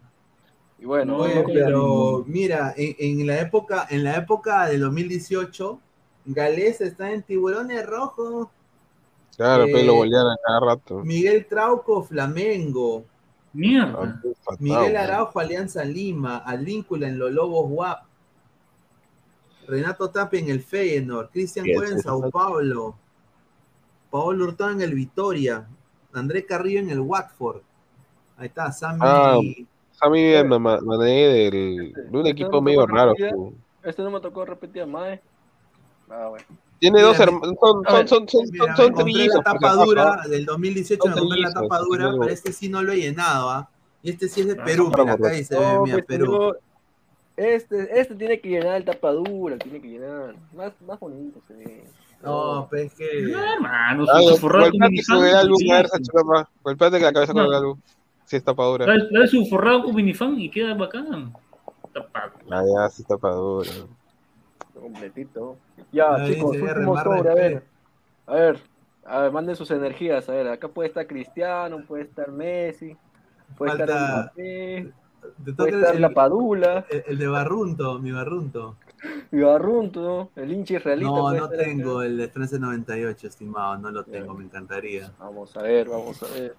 Y 0.77 0.85
bueno, 0.85 1.17
No, 1.17 1.23
Oye, 1.23 1.43
pero 1.51 2.23
mira, 2.27 2.75
en, 2.77 2.95
en 2.99 3.25
la 3.25 3.39
época, 3.39 3.87
en 3.89 4.03
la 4.03 4.17
época 4.17 4.67
del 4.67 4.81
2018, 4.81 5.79
Galés 6.27 6.81
está 6.81 7.11
en 7.11 7.23
Tiburones 7.23 7.85
Rojos, 7.85 8.49
Claro, 9.37 9.65
Eh, 9.65 9.71
pero 9.71 9.85
lo 9.85 9.93
golearon 9.97 10.31
a 10.31 10.37
cada 10.43 10.59
rato. 10.59 11.03
Miguel 11.03 11.45
Trauco, 11.45 12.03
Flamengo, 12.03 13.05
Mierda. 13.53 14.19
Miguel 14.59 14.97
Araujo, 14.97 15.39
Alianza 15.39 15.85
Lima, 15.85 16.37
Advíncula 16.39 17.07
en 17.07 17.19
los 17.19 17.31
Lobos 17.31 17.67
WAP, 17.69 18.03
Renato 19.67 20.09
Tapia 20.09 20.39
en 20.39 20.49
el 20.49 20.61
Feyenoord, 20.61 21.29
Cristian 21.29 21.65
Cueva 21.65 21.91
en 21.91 21.99
Sao. 21.99 22.29
Paulo, 22.31 22.95
Paolo 24.09 24.45
Hurtado 24.45 24.71
en 24.71 24.81
el 24.81 24.93
Vitoria, 24.95 25.67
André 26.13 26.45
Carrillo 26.45 26.79
en 26.79 26.89
el 26.89 26.99
Watford. 26.99 27.61
Ahí 28.37 28.47
está, 28.47 28.71
Sammy. 28.71 28.99
Ah, 29.01 29.39
Sammy 29.91 30.33
mané 30.43 31.27
del, 31.27 31.93
de 31.93 32.17
un 32.17 32.27
equipo 32.27 32.61
medio 32.61 32.87
raro. 32.87 33.13
fu. 33.15 33.53
este 33.83 34.01
no 34.01 34.11
me 34.11 34.19
tocó 34.19 34.45
repetir 34.45 34.85
más. 34.87 35.19
Ah, 36.09 36.27
bueno. 36.29 36.45
Tiene 36.79 36.97
Mira, 36.97 37.07
dos 37.07 37.19
hermanos, 37.19 37.55
son, 37.59 37.81
ver, 37.81 38.07
son, 38.07 38.07
son, 38.07 38.27
son, 38.29 38.41
Mira, 38.51 38.75
son, 38.75 38.93
trillizos, 38.93 39.37
la 39.37 39.43
tapa 39.43 39.73
dura 39.73 40.21
del 40.29 40.45
2018, 40.45 41.01
Son 41.01 41.11
me 41.11 41.19
compré 41.19 41.39
la 41.41 41.51
tapa 41.51 41.79
dura, 41.79 42.11
pero 42.11 42.31
este 42.31 42.53
sí 42.53 42.69
no 42.69 42.83
lo 42.83 42.91
he 42.93 42.97
llenado, 42.97 43.49
¿ah? 43.49 43.69
Y 44.03 44.11
este 44.11 44.27
sí 44.27 44.41
es 44.41 44.47
de 44.47 44.57
Ah, 44.59 44.63
Perú, 44.63 44.91
mira, 44.95 45.13
acá 45.13 45.29
dice, 45.29 45.55
No, 45.55 45.83
mira, 45.83 45.95
pues, 45.95 46.05
Perú. 46.05 46.55
este, 47.35 47.99
este 47.99 48.15
tiene 48.15 48.39
que 48.39 48.49
llenar 48.49 48.75
el 48.77 48.85
tapadura, 48.85 49.57
tiene 49.57 49.81
que 49.81 49.87
llenar. 49.87 50.35
Más, 50.55 50.71
más 50.85 50.99
bonito 50.99 51.39
se 51.47 51.53
ve. 51.55 51.83
No, 52.23 52.67
pues 52.69 52.85
es 52.85 52.93
que... 52.93 53.21
No, 53.23 53.53
hermano, 53.53 54.05
Ah, 54.11 54.21
su, 54.21 54.37
forrado 54.37 54.71
con 54.71 54.79
minifan. 54.79 55.19
Golpeate 56.63 56.99
la 56.99 57.13
cabeza 57.13 57.33
con 57.33 57.45
el 57.45 57.53
álbum. 57.53 57.79
Si 58.25 58.35
es 58.35 58.43
tapadura. 58.43 58.85
Su 59.27 59.45
forrado 59.45 59.83
con 59.83 59.95
minifan 59.95 60.39
y 60.39 60.49
queda 60.49 60.73
bacán. 60.73 61.33
Tapado. 61.93 62.33
Ah, 62.51 62.63
ya, 62.63 62.89
sí 62.89 63.03
tapadura. 63.03 63.69
Completito. 64.91 65.57
Ya, 65.91 66.15
Ahí 66.15 66.33
chicos, 66.35 66.55
último 66.55 66.97
sobre, 67.01 67.29
a 67.29 67.33
ver. 67.33 67.63
A 68.25 68.33
ver, 68.35 68.59
a 69.05 69.21
ver, 69.21 69.31
manden 69.31 69.55
sus 69.55 69.71
energías, 69.71 70.27
a 70.29 70.33
ver, 70.33 70.47
acá 70.47 70.67
puede 70.67 70.89
estar 70.89 71.05
Cristiano, 71.07 71.83
puede 71.87 72.03
estar 72.03 72.29
Messi, 72.31 72.95
puede 73.57 73.71
Falta- 73.71 73.83
estar 73.85 74.09
Mbappé, 74.11 74.91
puede 75.55 75.71
estar 75.79 75.95
el, 75.95 76.01
la 76.01 76.09
Padula, 76.09 76.85
el- 76.89 77.03
el 77.07 77.17
de 77.17 77.27
Barrunto, 77.27 77.99
mi 77.99 78.11
Barrunto. 78.11 78.75
y 79.31 79.39
Barrunto, 79.41 80.01
¿no? 80.35 80.41
el 80.41 80.51
hincha 80.51 80.75
israelita. 80.75 81.09
No, 81.11 81.31
no 81.31 81.49
tengo 81.49 82.01
el 82.01 82.17
de 82.17 82.27
France 82.29 82.59
98, 82.59 83.27
estimado, 83.27 83.77
no 83.77 83.91
lo 83.91 84.03
tengo, 84.03 84.33
me 84.33 84.43
encantaría. 84.45 85.11
Vamos 85.19 85.55
a 85.55 85.61
ver, 85.61 85.87
vamos 85.89 86.21
a 86.23 86.27
ver. 86.33 86.55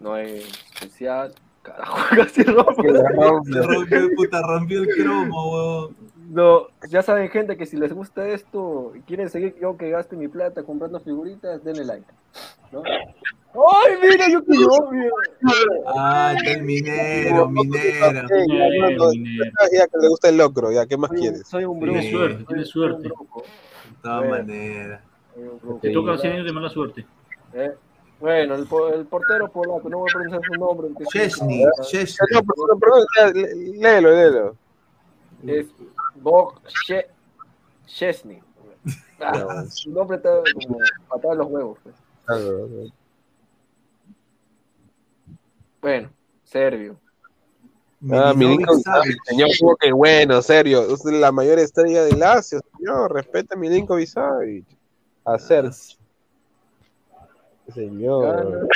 No 0.00 0.14
hay 0.14 0.38
especial. 0.38 1.34
Carajo, 1.62 1.98
casi 2.16 2.42
rompo. 2.42 2.82
Se 2.82 3.62
rompió, 3.62 4.08
puta, 4.16 4.40
rompió 4.42 4.80
el 4.82 4.88
cromo, 4.88 5.52
huevón. 5.52 5.96
No, 6.32 6.68
ya 6.88 7.02
saben, 7.02 7.28
gente, 7.28 7.56
que 7.56 7.66
si 7.66 7.76
les 7.76 7.92
gusta 7.92 8.28
esto 8.28 8.92
y 8.94 9.00
quieren 9.00 9.28
seguir 9.28 9.56
yo 9.60 9.76
que 9.76 9.90
gaste 9.90 10.14
mi 10.14 10.28
plata 10.28 10.62
comprando 10.62 11.00
figuritas, 11.00 11.64
denle 11.64 11.84
like. 11.84 12.06
¿no? 12.70 12.82
¡Ay, 12.84 13.94
mira, 14.00 14.28
yo 14.30 14.44
que 14.44 14.52
novio! 14.56 15.12
Ah, 15.88 16.32
está 16.36 16.52
el 16.52 16.62
minero, 16.62 17.48
minero. 17.48 18.28
Ya, 19.72 19.88
que 19.88 19.98
le 20.00 20.08
gusta 20.08 20.28
el 20.28 20.36
locro, 20.36 20.70
ya, 20.70 20.86
¿qué 20.86 20.96
más 20.96 21.10
quieres? 21.10 21.48
Soy 21.48 21.64
un 21.64 21.80
brujo. 21.80 21.98
Tiene 21.98 22.10
suerte, 22.12 22.36
soy- 22.36 22.46
tiene 22.46 22.64
soy 22.64 22.82
un 22.84 22.88
suerte. 22.92 23.08
De 23.08 23.14
todas 24.02 24.18
Bueno. 24.20 24.30
maneras. 24.30 25.00
soy 25.34 25.42
un 25.42 25.58
brujo. 25.58 25.78
Te 25.82 25.90
toca 25.92 26.16
100 26.18 26.32
años 26.32 26.46
de 26.46 26.52
mala 26.52 26.68
suerte. 26.70 27.06
Eh, 27.54 27.72
Bueno, 28.20 28.54
el, 28.54 28.60
el 28.94 29.06
portero 29.06 29.48
polaco, 29.50 29.88
no 29.88 29.98
voy 29.98 30.10
a 30.10 30.12
pronunciar 30.14 30.42
su 30.46 30.60
nombre. 30.60 30.88
Chesney, 31.12 31.64
Chesney. 31.90 32.40
Léelo, 33.80 34.10
léelo. 34.10 34.56
Es 35.46 35.66
Bog 36.16 36.60
She- 36.86 37.06
Chesney. 37.86 38.42
Ah, 39.22 39.64
su 39.68 39.90
nombre 39.90 40.16
está 40.16 40.30
como 40.54 40.78
patada 41.10 41.34
en 41.34 41.38
los 41.40 41.46
huevos. 41.48 41.78
pues. 41.82 41.94
Bueno, 45.82 46.10
serbio. 46.42 46.98
Ah, 48.10 48.32
Savic. 48.82 49.18
señor, 49.24 49.48
como 49.60 49.76
que 49.76 49.92
bueno, 49.92 50.40
serio, 50.40 50.90
usted 50.90 51.10
es 51.10 51.20
la 51.20 51.32
mayor 51.32 51.58
estrella 51.58 52.02
de 52.04 52.16
Lazio, 52.16 52.60
señor, 52.78 53.12
respeta 53.12 53.54
a 53.54 53.58
Milinkovic 53.58 54.08
Savic. 54.08 54.64
Hacer, 55.26 55.70
señor. 57.74 58.66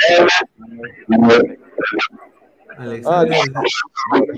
Alexander. 2.77 3.37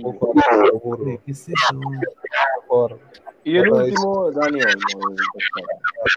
burro, 0.01 1.19
¿Qué 1.25 1.31
es 1.31 1.49
eso? 1.49 1.79
por- 2.67 2.99
Y 3.43 3.57
el 3.57 3.69
último, 3.71 4.31
Dani 4.31 4.59
Olmo. 4.61 5.15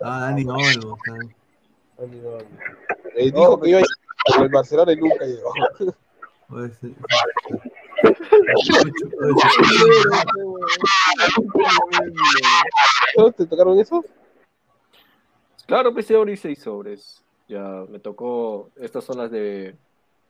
Ah, 0.03 0.21
Dani 0.21 0.43
Olmo. 0.45 0.97
está. 1.99 2.45
Eh, 3.15 3.31
dijo 3.31 3.61
que 3.61 3.69
iba 3.71 3.79
a 3.79 3.81
ir 3.83 3.87
con 4.35 4.43
el 4.45 4.49
Barcelona 4.51 4.93
y 4.93 4.97
nunca 4.97 5.25
llegó. 5.27 5.53
Puede 6.49 6.71
ser. 6.75 6.91
¿No 13.17 13.33
¿Te 13.33 13.47
tocaron 13.47 13.79
eso? 13.79 14.05
Claro, 15.67 15.95
PC 15.95 16.17
Ori 16.17 16.37
6 16.37 16.59
sobres. 16.63 17.23
Ya 17.49 17.85
me 17.89 17.99
tocó. 17.99 18.71
Estas 18.77 19.05
son 19.05 19.19
las 19.19 19.31
de. 19.31 19.77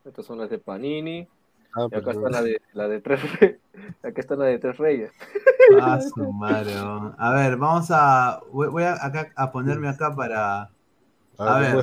Estas 0.04 0.24
son 0.24 0.38
las 0.38 0.50
de 0.50 0.58
Panini. 0.58 1.28
Ah, 1.74 1.82
Y 1.90 1.94
acá 1.94 2.06
perdón. 2.06 2.26
está 2.26 2.30
la 2.30 2.42
de, 2.42 2.62
la 2.72 2.88
de 2.88 3.00
tres 3.00 3.40
reyes. 3.40 3.58
Acá 4.02 4.20
está 4.20 4.36
la 4.36 4.44
de 4.46 4.58
tres 4.58 4.76
reyes. 4.78 5.10
Ah, 5.80 6.00
su 6.00 6.32
madre. 6.32 6.72
A 7.18 7.32
ver, 7.34 7.56
vamos 7.56 7.88
a. 7.90 8.40
Voy, 8.52 8.68
voy 8.68 8.82
a, 8.84 8.94
acá, 9.04 9.30
a 9.36 9.50
ponerme 9.52 9.88
acá 9.88 10.14
para. 10.14 10.62
A 10.62 10.68
A 11.38 11.58
ver. 11.60 11.76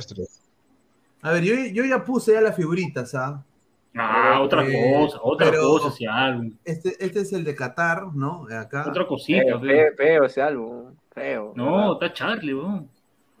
A 1.22 1.32
ver, 1.32 1.42
yo, 1.42 1.54
yo 1.72 1.84
ya 1.84 2.04
puse 2.04 2.32
ya 2.32 2.40
las 2.40 2.54
figuritas, 2.56 3.14
¿ah? 3.14 3.42
Ah, 3.96 4.40
otra 4.42 4.64
Eh, 4.66 4.94
cosa, 5.00 5.18
otra 5.22 5.50
pero- 5.50 5.62
cosa, 5.62 5.90
si 5.90 6.06
algo. 6.06 6.50
Este, 6.64 6.94
este 7.04 7.20
es 7.20 7.32
el 7.32 7.44
de 7.44 7.54
Qatar, 7.56 8.04
¿no? 8.14 8.46
Acá. 8.50 8.84
Otra 8.88 9.06
cosita, 9.06 9.42
Feo, 9.42 9.60
fe. 9.60 9.66
feo, 9.66 9.92
feo 9.96 10.24
ese 10.26 10.42
álbum. 10.42 10.94
Feo. 11.12 11.52
No, 11.56 11.94
está 11.94 12.12
Charlie, 12.12 12.54
weón. 12.54 12.88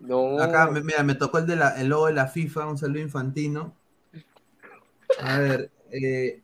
No. 0.00 0.40
Acá, 0.40 0.68
me- 0.70 0.82
mira, 0.82 1.02
me 1.04 1.14
tocó 1.14 1.38
el 1.38 1.46
de 1.46 1.56
la, 1.56 1.80
el 1.80 1.88
logo 1.88 2.06
de 2.06 2.14
la 2.14 2.26
FIFA, 2.26 2.66
un 2.66 2.78
saludo 2.78 3.00
infantino. 3.00 3.72
A 5.22 5.38
ver, 5.38 5.70
eh, 5.90 6.40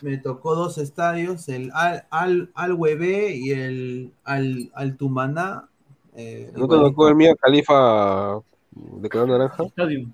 me 0.00 0.16
tocó 0.18 0.54
dos 0.54 0.78
estadios, 0.78 1.48
el 1.48 1.70
Al, 1.74 2.06
Al, 2.10 2.50
Al 2.54 2.72
Webe 2.74 3.34
y 3.34 3.50
el 3.50 4.12
Al, 4.24 4.70
Al 4.74 4.96
Tumaná. 4.96 5.68
eh, 6.16 6.50
¿No 6.54 6.66
te 6.68 6.76
tocó 6.76 7.08
el 7.08 7.14
mío 7.14 7.34
Califa 7.36 8.40
de 8.72 9.08
color 9.08 9.28
naranja? 9.28 9.64
Estadio. 9.64 10.08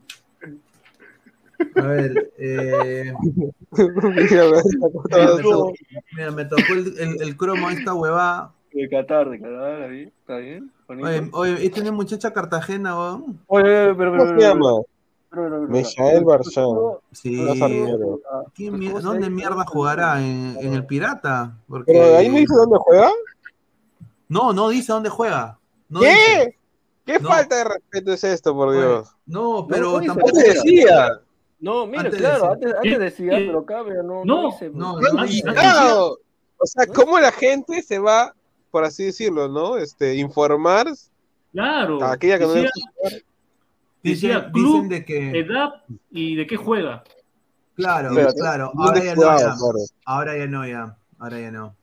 A 1.77 1.83
ver, 1.87 2.33
eh, 2.39 3.13
Mira, 3.73 4.45
me 4.45 5.43
tocó, 5.43 5.73
mira, 6.15 6.31
me 6.31 6.45
tocó 6.45 6.73
el, 6.75 6.99
el, 6.99 7.23
el 7.23 7.37
cromo 7.37 7.71
esta 7.71 7.95
huevada. 7.95 8.53
De 8.73 8.89
Qatar, 8.91 9.31
de 9.31 9.41
Qatar, 9.41 9.83
ahí. 9.83 10.03
¿Está 10.03 10.37
bien? 10.37 10.71
Bonito. 10.87 11.09
Oye, 11.09 11.31
oye, 11.33 11.65
¿y 11.65 11.71
tiene 11.71 11.91
muchacha 11.93 12.33
Cartagena, 12.33 12.95
weón? 12.99 13.41
Oye, 13.47 13.65
oye, 13.65 13.95
pero, 13.95 14.13
pero, 14.13 14.35
pero, 14.37 14.87
Michael 15.31 16.25
Sí. 17.13 17.31
No 17.43 17.55
sabía. 17.57 17.87
ah, 18.31 18.43
¿Quién 18.55 18.71
sus 18.73 18.81
mier- 18.81 18.93
cosas 18.93 19.05
¿Dónde 19.05 19.31
mierda 19.31 19.57
¿no? 19.57 19.67
jugará? 19.67 20.21
¿En, 20.21 20.57
en 20.61 20.73
el 20.75 20.87
Pirata? 20.87 21.57
Porque... 21.69 21.93
Pero 21.93 22.17
ahí 22.17 22.29
no 22.29 22.37
dice 22.39 22.55
dónde 22.55 22.77
juega. 22.81 23.11
No, 24.29 24.53
no 24.53 24.69
dice 24.71 24.93
dónde 24.93 25.09
juega. 25.09 25.59
No 25.89 26.01
¿Qué? 26.01 26.09
dice. 26.09 26.59
¿Qué 27.05 27.19
No. 27.21 27.29
falta 27.29 27.57
de 27.57 27.65
respeto 27.65 28.13
es 28.13 28.25
esto, 28.25 28.55
por 28.55 28.73
Dios? 28.73 29.15
No, 29.27 29.67
pero 29.69 30.01
no 30.01 30.07
tampoco. 30.07 30.33
¿Qué 30.35 30.43
te 30.43 30.49
decía? 30.55 31.21
No, 31.61 31.87
mira, 31.87 32.03
Antes 32.03 32.19
claro, 32.19 32.35
decía- 32.35 32.53
antes, 32.53 32.75
antes 32.75 32.99
decía, 32.99 33.31
¿Qué? 33.39 33.45
pero 33.47 33.59
acá, 33.61 33.83
pero 33.87 34.03
no, 34.03 34.25
No, 34.25 34.43
no 34.43 34.47
dice. 34.49 34.71
no, 34.71 34.99
no. 35.01 36.17
O 36.59 36.67
sea, 36.67 36.87
¿cómo 36.87 37.19
la 37.21 37.31
gente 37.33 37.83
se 37.83 37.99
va, 37.99 38.35
por 38.71 38.85
así 38.85 39.05
decirlo, 39.05 39.47
¿no? 39.49 39.77
Este, 39.77 40.15
informar 40.17 40.87
Claro. 41.53 42.03
a 42.03 42.13
aquella 42.13 42.39
que 42.39 42.47
no 42.47 42.55
le 42.55 42.71
Decía 44.03 44.39
Dicen, 44.39 44.53
club, 44.53 44.73
dicen 44.75 44.89
de 44.89 45.05
que. 45.05 45.39
edad 45.39 45.71
y 46.11 46.37
de 46.37 46.47
qué 46.47 46.57
juega. 46.57 47.03
Claro, 47.75 48.11
claro. 48.35 48.73
¿Dónde 48.75 49.01
Ahora 49.01 49.05
ya 49.05 49.15
no, 49.15 49.23
ya. 49.23 49.37
claro? 49.57 49.79
Ahora 50.07 50.37
ya 50.39 50.47
no, 50.47 50.67
ya. 50.67 50.97
Ahora 51.19 51.41
ya 51.41 51.51
no. 51.51 51.77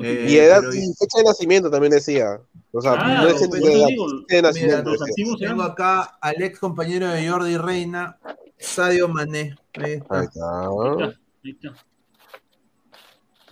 Eh, 0.00 0.26
Y 0.28 0.36
edad 0.36 0.62
y 0.72 0.94
fecha 0.94 1.18
de 1.18 1.24
nacimiento 1.24 1.70
también 1.70 1.92
decía. 1.92 2.40
O 2.72 2.80
sea, 2.80 2.92
Claro, 2.94 3.22
no 3.22 3.28
es 3.28 3.42
el 3.42 3.50
de, 3.50 3.58
digo, 3.58 4.06
nacimiento. 4.42 4.92
Tengo 5.38 5.62
acá 5.62 6.02
al 6.20 6.40
ex 6.42 6.58
compañero 6.58 7.08
de 7.08 7.28
Jordi 7.28 7.56
Reina, 7.56 8.18
Sadio 8.58 9.08
Mané. 9.08 9.56
Ahí 9.78 9.92
está, 9.94 10.20
ahí 10.20 11.50
está. 11.50 11.74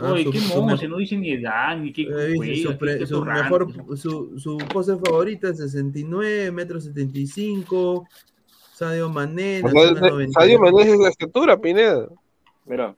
Ah, 0.00 0.12
Oye, 0.12 0.24
su- 0.24 0.30
qué 0.30 0.40
monce, 0.56 0.84
me- 0.84 0.90
no 0.90 0.96
dice 0.98 1.16
ni 1.16 1.32
edad, 1.32 1.76
ni 1.76 1.92
qué 1.92 2.02
eh, 2.02 2.34
juega, 2.36 2.70
su, 2.72 2.78
pre- 2.78 2.92
qué- 2.94 2.98
qué 3.00 3.06
su 3.06 3.14
torrante. 3.18 3.42
mejor, 3.42 3.96
su, 3.98 4.38
su 4.38 4.58
pose 4.72 4.96
favorita, 4.96 5.52
69, 5.52 6.52
metro 6.52 6.80
75. 6.80 8.06
Sadio 8.74 9.08
Mané, 9.08 9.60
O 9.60 9.62
nació 9.64 9.80
sea, 9.80 9.82
en 9.82 9.88
el 9.88 9.94
de- 9.94 10.10
92. 10.10 10.32
Sadio 10.34 10.60
Mané 10.60 10.82
es 10.92 10.98
la 11.00 11.08
estatura, 11.08 11.56
Pineda. 11.60 12.08
Mira, 12.64 12.94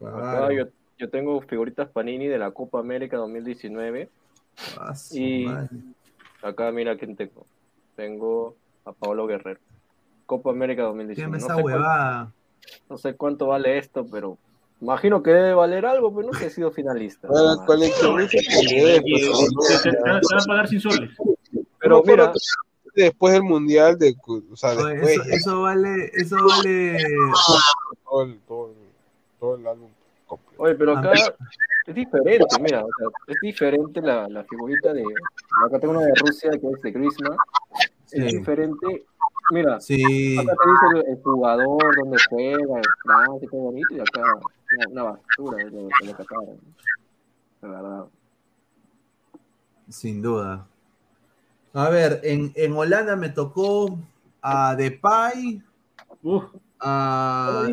Claro. 0.00 0.18
acá 0.44 0.52
yo, 0.54 0.64
yo 0.98 1.08
tengo 1.10 1.40
figuritas 1.42 1.88
Panini 1.88 2.26
de 2.26 2.38
la 2.38 2.50
Copa 2.50 2.80
América 2.80 3.16
2019. 3.18 4.08
Ah, 4.78 4.92
Y 5.12 5.44
madre. 5.46 5.68
acá 6.42 6.72
mira 6.72 6.96
quién 6.96 7.14
tengo. 7.14 7.46
Tengo 7.94 8.56
a 8.84 8.92
Pablo 8.92 9.26
Guerrero. 9.28 9.60
Copa 10.26 10.50
América 10.50 10.82
¿Qué 10.82 10.86
2019. 10.88 11.30
me 11.30 11.38
No 11.38 11.40
sé, 11.40 11.46
cuánto, 11.52 11.64
huevada? 11.66 12.32
no 12.90 12.98
sé 12.98 13.14
cuánto 13.14 13.46
vale 13.46 13.78
esto, 13.78 14.04
pero 14.10 14.36
imagino 14.82 15.22
que 15.22 15.30
debe 15.30 15.54
valer 15.54 15.86
algo, 15.86 16.14
pero 16.14 16.28
no 16.28 16.34
sé, 16.38 16.46
he 16.46 16.50
sido 16.50 16.70
finalista. 16.70 17.28
Para 17.28 17.40
el 17.52 17.56
más. 17.56 17.66
coleccionista 17.66 18.38
pues, 19.02 19.82
te- 19.82 19.90
van 20.02 20.16
a 20.16 20.44
pagar 20.46 20.68
sin 20.68 20.80
soles. 20.80 21.10
Pero 21.78 21.96
No, 21.98 22.02
mira, 22.04 22.32
después 22.94 23.32
del 23.32 23.42
mundial 23.42 23.96
de 23.98 24.14
o 24.26 24.56
sea 24.56 24.70
Oye, 24.72 24.94
después 24.94 25.12
eso, 25.14 25.22
eso 25.30 25.60
vale, 25.62 26.10
eso 26.14 26.36
vale. 26.36 26.98
todo 28.04 28.22
el, 28.22 28.38
todo 28.46 28.66
el, 28.70 28.74
todo 29.40 29.56
el 29.56 29.66
álbum 29.66 29.88
completo. 30.26 30.62
oye, 30.62 30.74
pero 30.74 30.96
Ah, 30.96 31.00
acá 31.00 31.12
es 31.86 31.94
diferente, 31.94 32.46
mira, 32.60 32.84
o 32.84 32.88
sea, 32.98 33.08
es 33.28 33.36
diferente 33.40 34.00
la, 34.02 34.28
la 34.28 34.44
figurita 34.44 34.92
de. 34.92 35.02
Acá 35.66 35.78
tengo 35.80 35.94
una 35.94 36.06
de 36.06 36.12
Rusia 36.14 36.50
que 36.50 36.66
es 36.68 36.82
de 36.82 36.90
Griezmann. 36.92 37.36
Es 38.10 38.24
diferente. 38.32 39.04
Mira, 39.50 39.80
Sí. 39.80 40.38
acá 40.38 40.52
te 40.62 40.70
dice 40.70 40.86
el, 41.08 41.16
el 41.16 41.22
jugador, 41.22 41.96
dónde 41.96 42.16
juega, 42.30 42.76
en 42.76 42.82
Francia, 43.02 43.48
qué 43.50 43.56
bonito, 43.56 43.94
y 43.94 44.00
acá 44.00 44.22
una, 44.76 44.88
una 44.88 45.02
basura 45.02 45.64
de 45.64 45.70
lo, 45.70 45.82
de 45.82 46.06
lo 46.06 46.16
que 46.16 46.22
acá. 46.22 46.36
La 47.62 47.68
verdad. 47.68 48.04
Sin 49.88 50.22
duda. 50.22 50.66
A 51.74 51.88
ver, 51.88 52.20
en, 52.24 52.52
en 52.54 52.72
Holanda 52.76 53.16
me 53.16 53.28
tocó 53.30 53.98
a 54.42 54.74
Depay, 54.76 55.62
Uf, 56.22 56.44
a 56.80 57.68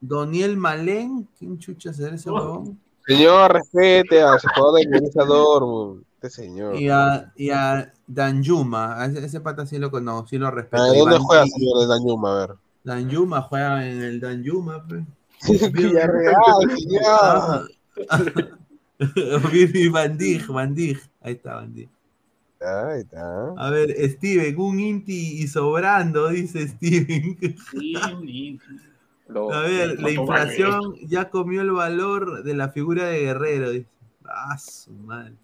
Doniel 0.00 0.56
Malén. 0.56 1.28
¿Quién 1.38 1.58
chucha 1.58 1.92
será 1.92 2.14
ese 2.14 2.30
huevón? 2.30 2.78
Señor, 3.06 3.52
respete 3.52 4.20
a 4.22 4.38
su 4.38 4.48
jugador 4.48 4.80
Borussia 4.92 5.24
Dortmund. 5.24 6.04
Este 6.20 6.30
señor. 6.30 6.74
Y 6.76 6.88
a, 6.90 7.32
y 7.36 7.50
a 7.50 7.92
Danjuma. 8.06 9.00
A 9.00 9.06
ese, 9.06 9.24
ese 9.24 9.40
pata 9.40 9.64
sí 9.64 9.78
lo 9.78 9.90
conozco, 9.90 10.28
sí 10.28 10.36
lo 10.38 10.50
respeto. 10.50 10.84
¿Dónde 10.92 11.18
juega, 11.18 11.46
y- 11.46 11.50
señor 11.50 11.78
de 11.80 11.86
Dañuma? 11.86 12.32
A 12.32 12.46
ver. 12.46 12.56
Danjuma 12.84 13.42
juega 13.42 13.86
en 13.88 14.02
el 14.02 14.20
Danjuma. 14.20 14.84
pe. 14.86 15.06
Villarreal, 15.72 16.76
señor. 16.76 17.02
Ah. 17.06 17.64
Vivi 19.52 19.88
Van 19.88 20.16
Dijk, 20.16 20.46
Van 20.48 20.74
Dijk. 20.74 20.98
Ahí 21.20 21.34
está 21.34 21.54
Van 21.54 21.72
Dijk. 21.72 21.88
Ahí 22.60 23.00
está. 23.00 23.54
A 23.56 23.70
ver, 23.70 23.94
Steven, 24.10 24.58
un 24.58 24.80
Inti 24.80 25.42
y 25.42 25.46
sobrando, 25.46 26.28
dice 26.28 26.66
Steven. 26.68 27.38
A 29.52 29.60
ver, 29.60 29.88
la 29.88 29.94
¿cuánto 29.94 30.10
inflación 30.10 30.94
ya 31.06 31.30
comió 31.30 31.62
el 31.62 31.70
valor 31.70 32.42
de 32.42 32.54
la 32.54 32.70
figura 32.70 33.06
de 33.06 33.20
Guerrero. 33.20 33.70
dice. 33.70 33.86
Ah, 34.24 34.58
su 34.58 34.92
madre. 34.92 35.34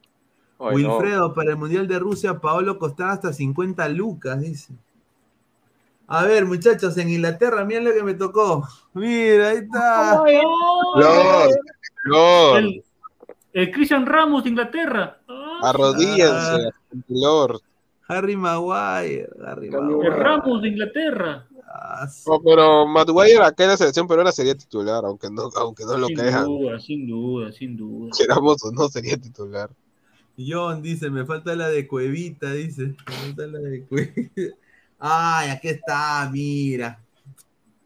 Wilfredo, 0.59 1.35
para 1.35 1.51
el 1.51 1.57
Mundial 1.57 1.87
de 1.87 1.99
Rusia, 1.99 2.41
Paolo 2.41 2.79
costaba 2.79 3.13
hasta 3.13 3.33
50 3.33 3.89
lucas, 3.91 4.41
dice. 4.41 4.73
A 6.07 6.25
ver, 6.25 6.45
muchachos, 6.45 6.97
en 6.99 7.09
Inglaterra, 7.11 7.65
miren 7.65 7.85
lo 7.85 7.93
que 7.95 8.03
me 8.03 8.15
tocó. 8.15 8.67
Mira, 8.93 9.49
ahí 9.49 9.57
está. 9.59 10.23
Ay, 10.23 10.37
ay, 10.37 10.43
Lord, 10.97 11.51
Lord, 12.05 12.59
El, 12.59 12.85
el 13.55 13.71
Christian 13.71 14.05
Ramos 14.07 14.45
de 14.45 14.51
Inglaterra. 14.51 15.19
Ah, 15.29 15.61
arrodíllense, 15.65 16.71
Lord. 17.09 17.61
Harry 18.07 18.37
Maguire. 18.37 19.29
Harry 19.47 19.71
Cambio- 19.71 20.03
el 20.03 20.09
Maguire. 20.11 20.23
Ramos 20.23 20.63
de 20.63 20.69
Inglaterra. 20.69 21.47
Ah, 21.77 22.07
su- 22.07 22.31
No, 22.31 22.41
pero 22.43 22.87
Maguire 22.87 23.43
acá 23.43 23.65
en 23.65 23.71
la 23.71 23.77
selección 23.79 24.07
peruana 24.07 24.31
sería 24.31 24.55
titular, 24.55 25.05
aunque 25.07 25.31
no, 25.31 25.49
aunque 25.57 25.85
no 25.85 25.97
lo 25.97 26.07
sin 26.09 26.17
crean. 26.19 26.45
duda, 26.45 26.79
sin 26.81 27.07
duda, 27.09 27.51
sin 27.53 27.77
duda. 27.77 28.11
Queramos 28.17 28.63
o 28.63 28.71
no, 28.73 28.89
sería 28.89 29.17
titular. 29.17 29.71
John 30.37 30.83
dice, 30.83 31.09
me 31.11 31.25
falta 31.25 31.55
la 31.57 31.69
de 31.69 31.87
Cuevita, 31.89 32.53
dice. 32.53 32.89
Me 32.89 33.15
falta 33.15 33.47
la 33.47 33.59
de 33.61 33.85
Cuevita. 33.85 34.43
Ay, 34.99 35.51
aquí 35.51 35.69
está, 35.69 36.29
mira. 36.33 37.01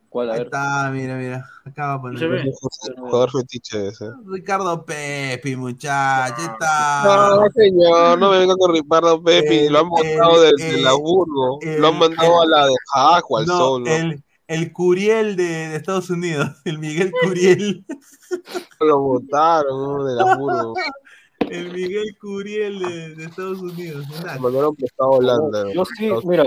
¿Cuál? 0.08 0.30
A 0.30 0.32
Ahí 0.32 0.38
ver. 0.38 0.46
está, 0.46 0.90
mira, 0.90 1.16
mira. 1.16 1.48
Acá 1.64 1.88
va 1.88 1.94
a 1.94 2.00
poner. 2.00 2.50
Jugador 2.96 3.30
fetiche 3.30 3.88
ese. 3.88 4.06
Ricardo 4.26 4.84
Pepi, 4.84 5.54
muchacho. 5.56 6.34
Ahí 6.38 6.44
está. 6.46 7.02
No, 7.36 7.50
señor, 7.54 8.18
no 8.18 8.30
me 8.30 8.38
venga 8.38 8.56
con 8.56 8.72
Ricardo 8.72 9.22
Pepi. 9.22 9.66
El- 9.66 9.72
lo 9.72 9.80
han 9.80 9.86
el- 10.04 10.56
del 10.58 10.78
el- 10.78 10.86
Hamburgo. 10.86 11.58
el- 11.60 11.80
lo 11.80 11.88
han 11.88 11.98
mandado 11.98 12.42
a 12.42 12.46
la 12.46 12.66
de 12.66 12.74
Jaco, 12.94 13.38
al 13.38 13.46
No, 13.46 13.58
sol. 13.58 13.84
¿no? 13.84 13.90
el, 13.90 14.24
el 14.46 14.72
Curiel 14.72 15.36
de, 15.36 15.44
de 15.44 15.76
Estados 15.76 16.08
Unidos. 16.08 16.50
El 16.64 16.78
Miguel 16.78 17.12
Curiel. 17.22 17.84
Lo 18.80 18.98
botaron 19.00 19.82
¿no? 19.98 20.04
del 20.04 20.20
Hamburgo. 20.20 20.74
El 21.40 21.72
Miguel 21.72 22.16
Curiel 22.20 22.78
de, 22.78 23.14
de 23.14 23.24
Estados 23.24 23.58
Unidos. 23.60 24.06
Lo 24.34 24.40
mandaron 24.40 24.74
prestado 24.74 25.12
a 25.14 25.16
Holanda. 25.16 25.72
Yo 25.72 25.84
sí, 25.84 26.10
mira, 26.24 26.44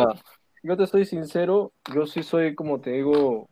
yo 0.63 0.77
te 0.77 0.87
soy 0.87 1.05
sincero, 1.05 1.71
yo 1.93 2.05
sí 2.05 2.23
soy, 2.23 2.55
como 2.55 2.79
te 2.79 2.91
digo, 2.91 3.47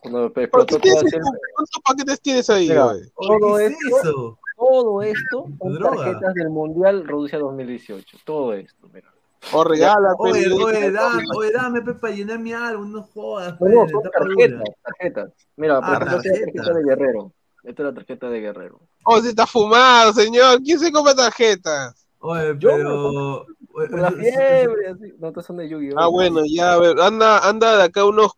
cuando 0.00 0.22
me 0.22 0.30
Pero 0.30 0.44
explotó 0.62 0.78
todo 0.80 1.00
el- 1.00 1.10
¿Cuántos 1.10 1.82
paquetes 1.84 2.20
tienes 2.20 2.50
ahí, 2.50 2.68
Mira, 2.68 2.92
todo 3.16 3.56
¿Qué 3.56 3.66
es 3.66 3.72
esto, 3.72 3.96
eso? 4.00 4.38
todo 4.56 5.02
esto 5.02 5.48
son 5.58 5.74
Droga. 5.74 5.96
tarjetas 6.04 6.34
del 6.34 6.50
Mundial 6.50 7.06
Rusia 7.06 7.38
2018, 7.38 8.18
todo 8.24 8.52
esto, 8.54 8.88
mira. 8.92 9.12
O 9.52 9.64
regala, 9.64 10.14
Oye, 10.18 10.50
oye, 10.52 10.90
dame, 10.90 11.24
oye, 11.34 11.52
dame 11.52 11.80
para 11.94 12.14
llenar 12.14 12.38
mi 12.38 12.52
álbum, 12.52 12.92
no 12.92 13.02
jodas. 13.02 13.58
No, 13.60 13.68
no, 13.68 13.88
son 13.88 14.02
tarjetas, 14.10 14.68
tarjetas. 14.82 15.32
Mira, 15.56 15.80
por 15.80 15.90
Ah, 15.90 15.96
ejemplo, 15.96 16.18
esta 16.18 16.28
es 16.34 16.40
la 16.40 16.46
tarjeta. 16.52 16.74
de 16.74 16.84
Guerrero. 16.84 17.32
Esta 17.62 17.82
es 17.82 17.86
la 17.88 17.94
tarjeta 17.94 18.30
de 18.30 18.40
Guerrero. 18.40 18.80
Oh, 19.04 19.20
se 19.20 19.28
está 19.30 19.46
fumado, 19.46 20.12
señor. 20.12 20.60
¿Quién 20.62 20.78
se 20.78 20.92
come 20.92 21.14
tarjetas? 21.14 22.06
Oye, 22.18 22.56
Yo, 22.58 22.70
pero. 22.76 23.40
oye, 23.42 23.54
Por 23.90 23.98
la 24.00 24.10
fiebre, 24.12 24.88
así. 24.88 25.12
No, 25.18 25.28
estas 25.28 25.46
son 25.46 25.56
de 25.58 25.68
Yu-Gi-Oh! 25.68 25.98
Ah, 25.98 26.06
bueno, 26.08 26.40
ya, 26.46 26.72
a 26.74 26.78
ver, 26.78 27.00
anda, 27.00 27.38
anda 27.48 27.76
de 27.76 27.82
acá 27.84 28.04
unos. 28.04 28.32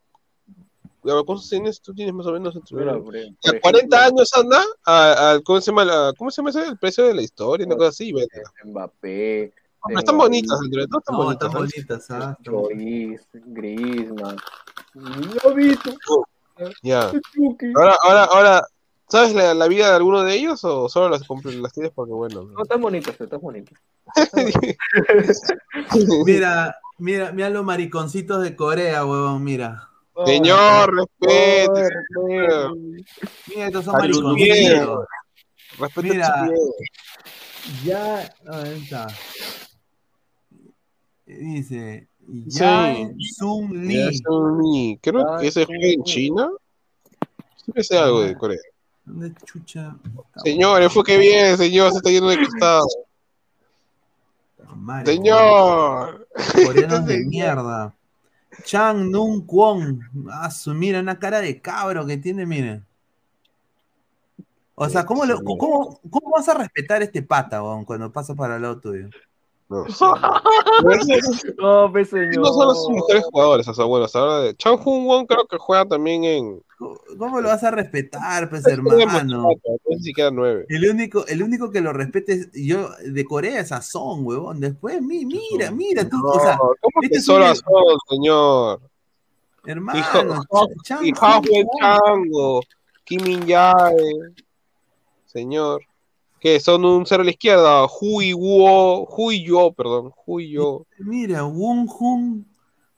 ¿Cuántos 1.03 1.49
tienes? 1.49 1.81
Tú 1.81 1.95
tienes 1.95 2.13
más 2.15 2.27
o 2.27 2.33
menos. 2.33 2.55
entre- 2.55 2.77
Mira, 2.77 2.99
por, 2.99 3.15
Ya, 3.17 3.23
por 3.43 3.61
40 3.61 3.79
ejemplo, 3.97 3.99
años 4.21 4.31
anda 4.37 4.63
a, 4.85 5.31
a- 5.33 5.41
¿cómo 5.41 5.61
se 5.61 5.71
llama? 5.71 5.85
la- 5.87 6.13
¿Cómo 6.19 6.31
se 6.31 6.37
llama 6.43 6.51
ese? 6.51 6.65
El 6.67 6.79
precio 6.79 7.05
de 7.07 7.15
la 7.15 7.23
historia, 7.23 7.67
una 7.67 7.77
cosa 7.77 7.89
así. 7.89 8.13
Mbappé. 8.65 9.53
Hombre, 9.83 9.99
Están 10.01 10.19
bonitas, 10.19 10.59
entre 10.63 10.87
todas 10.87 11.01
están 11.03 11.17
No, 11.17 11.25
bonitas. 11.25 11.49
están 11.49 11.63
¿eh? 11.63 11.71
bonitas, 11.73 12.11
¿ah? 12.11 12.39
Lloris, 12.43 13.21
Griezmann. 13.33 14.37
No 14.95 15.55
visto. 15.55 15.91
Ya. 16.83 17.11
Ahora, 17.75 17.97
ahora, 18.05 18.25
ahora, 18.25 18.67
¿sabes 19.11 19.35
la, 19.35 19.55
la 19.55 19.69
vida 19.69 19.89
de 19.89 19.95
alguno 19.97 20.23
de 20.25 20.35
ellos 20.35 20.63
o 20.65 20.89
solo 20.89 21.09
las, 21.09 21.23
compras- 21.25 21.55
las 21.55 21.73
tienes 21.73 21.93
porque 21.95 22.13
bueno? 22.13 22.43
No, 22.45 22.63
están 22.63 22.81
bonitas, 22.81 23.19
están 23.21 23.41
bonitas. 23.41 23.79
Mira, 26.27 26.77
mira, 26.99 27.33
mira 27.33 27.51
los 27.51 27.65
mariconcitos 27.65 28.43
de 28.43 28.57
Corea, 28.57 29.05
huevón, 29.05 29.45
mira. 29.45 29.89
Señor, 30.27 30.95
respete. 30.95 31.81
Ay, 31.81 31.89
señor. 32.15 32.77
Mira, 33.49 33.67
estos 33.67 33.85
son 33.85 33.95
mariconcitos. 33.95 35.07
Respete 35.79 36.11
Mira. 36.11 36.27
su 36.27 36.45
miedo. 36.45 36.75
Ya, 37.85 38.35
ahí 38.53 38.83
está. 38.83 39.07
Dice, 41.27 42.09
Ya 42.47 42.93
Lee. 42.93 43.15
son 43.39 43.87
mi- 43.87 44.99
Creo 45.01 45.25
que 45.41 45.47
ese 45.47 45.65
juega 45.65 45.87
en 45.87 46.03
China. 46.03 46.51
Me 47.73 47.83
sé 47.85 47.97
algo 47.99 48.23
de 48.23 48.37
Corea. 48.37 48.59
¿Dónde 49.11 49.35
chucha? 49.45 49.97
Señor, 50.45 50.83
enfoque 50.83 51.19
bien, 51.19 51.57
señor, 51.57 51.91
se 51.91 51.97
está 51.99 52.11
yendo 52.11 52.29
de 52.29 52.39
costado. 52.45 52.87
Madre, 54.77 55.15
Señor. 55.15 56.29
Coreanos 56.65 57.05
de 57.07 57.19
mierda. 57.27 57.93
Chang 58.63 59.11
Nun 59.11 59.45
Kwon. 59.47 60.01
Ah, 60.31 60.51
su, 60.51 60.73
mira, 60.75 61.01
una 61.01 61.19
cara 61.19 61.41
de 61.41 61.61
cabro 61.61 62.07
que 62.07 62.17
tiene, 62.19 62.47
miren. 62.47 62.87
O 64.77 64.89
sea, 64.89 65.05
¿cómo, 65.05 65.25
lo- 65.27 65.43
cómo, 65.43 66.01
cómo 66.09 66.31
vas 66.31 66.49
a 66.49 66.55
respetar 66.55 67.03
este 67.03 67.23
pata, 67.23 67.61
cuando 67.85 68.11
pasa 68.13 68.35
para 68.35 68.57
el 68.57 68.63
lado 68.63 68.81
tuyo? 68.81 69.09
No 69.71 69.85
No, 71.59 71.93
pues 71.93 72.11
señor. 72.11 72.37
No 72.39 72.45
son 72.47 72.67
los 72.69 72.89
mejores 72.91 73.25
jugadores, 73.31 73.69
o 73.69 73.75
sea, 73.75 73.85
bueno, 73.85 74.07
ahora 74.13 74.41
de 74.41 74.57
Chang 74.57 74.81
Hun 74.85 75.07
Won 75.07 75.27
creo 75.27 75.47
que 75.47 75.59
juega 75.59 75.87
también 75.87 76.25
en. 76.25 76.63
¿Cómo 77.19 77.41
lo 77.41 77.49
vas 77.49 77.63
a 77.63 77.71
respetar, 77.71 78.49
pues, 78.51 78.67
hermano? 78.67 79.43
No 79.43 79.51
sé 79.87 79.99
si 80.03 80.13
queda 80.13 80.31
nueve. 80.31 80.65
El 80.69 80.89
único, 80.91 81.27
el 81.27 81.43
único 81.43 81.71
que 81.71 81.81
lo 81.83 81.93
respete 81.93 82.33
es 82.33 82.49
yo 82.53 82.89
de 83.05 83.25
Corea 83.25 83.61
es 83.61 83.71
a 83.71 83.81
Son, 83.83 84.25
huevón. 84.27 84.59
Después, 84.61 85.01
mi- 85.03 85.25
mira, 85.25 85.71
mira 85.71 86.09
tú, 86.09 86.17
o 86.27 86.41
sea, 86.41 86.53
No, 86.57 86.59
¿Cómo 86.81 87.03
este 87.03 87.17
que 87.17 87.21
solo 87.23 87.45
a 87.45 87.55
Son, 87.55 87.99
señor? 88.09 88.81
hermano, 89.67 89.99
Hijo- 90.01 90.43
Chan- 90.83 91.05
Y 91.07 91.13
Chan- 91.13 91.43
Chango, 91.81 92.63
Kim 93.05 93.23
Min 93.25 93.47
Jae, 93.47 93.95
señor. 95.27 95.83
Que 96.41 96.59
son 96.59 96.85
un 96.87 97.05
cero 97.05 97.21
a 97.21 97.25
la 97.25 97.31
izquierda, 97.31 97.87
Hui 97.87 98.33
Wo, 98.33 99.07
Hui 99.07 99.45
Yo, 99.45 99.73
perdón, 99.73 100.13
Hui 100.27 100.51
Yo. 100.51 100.87
Mira, 100.99 101.45
Won 101.45 101.87
Hun, 101.87 102.47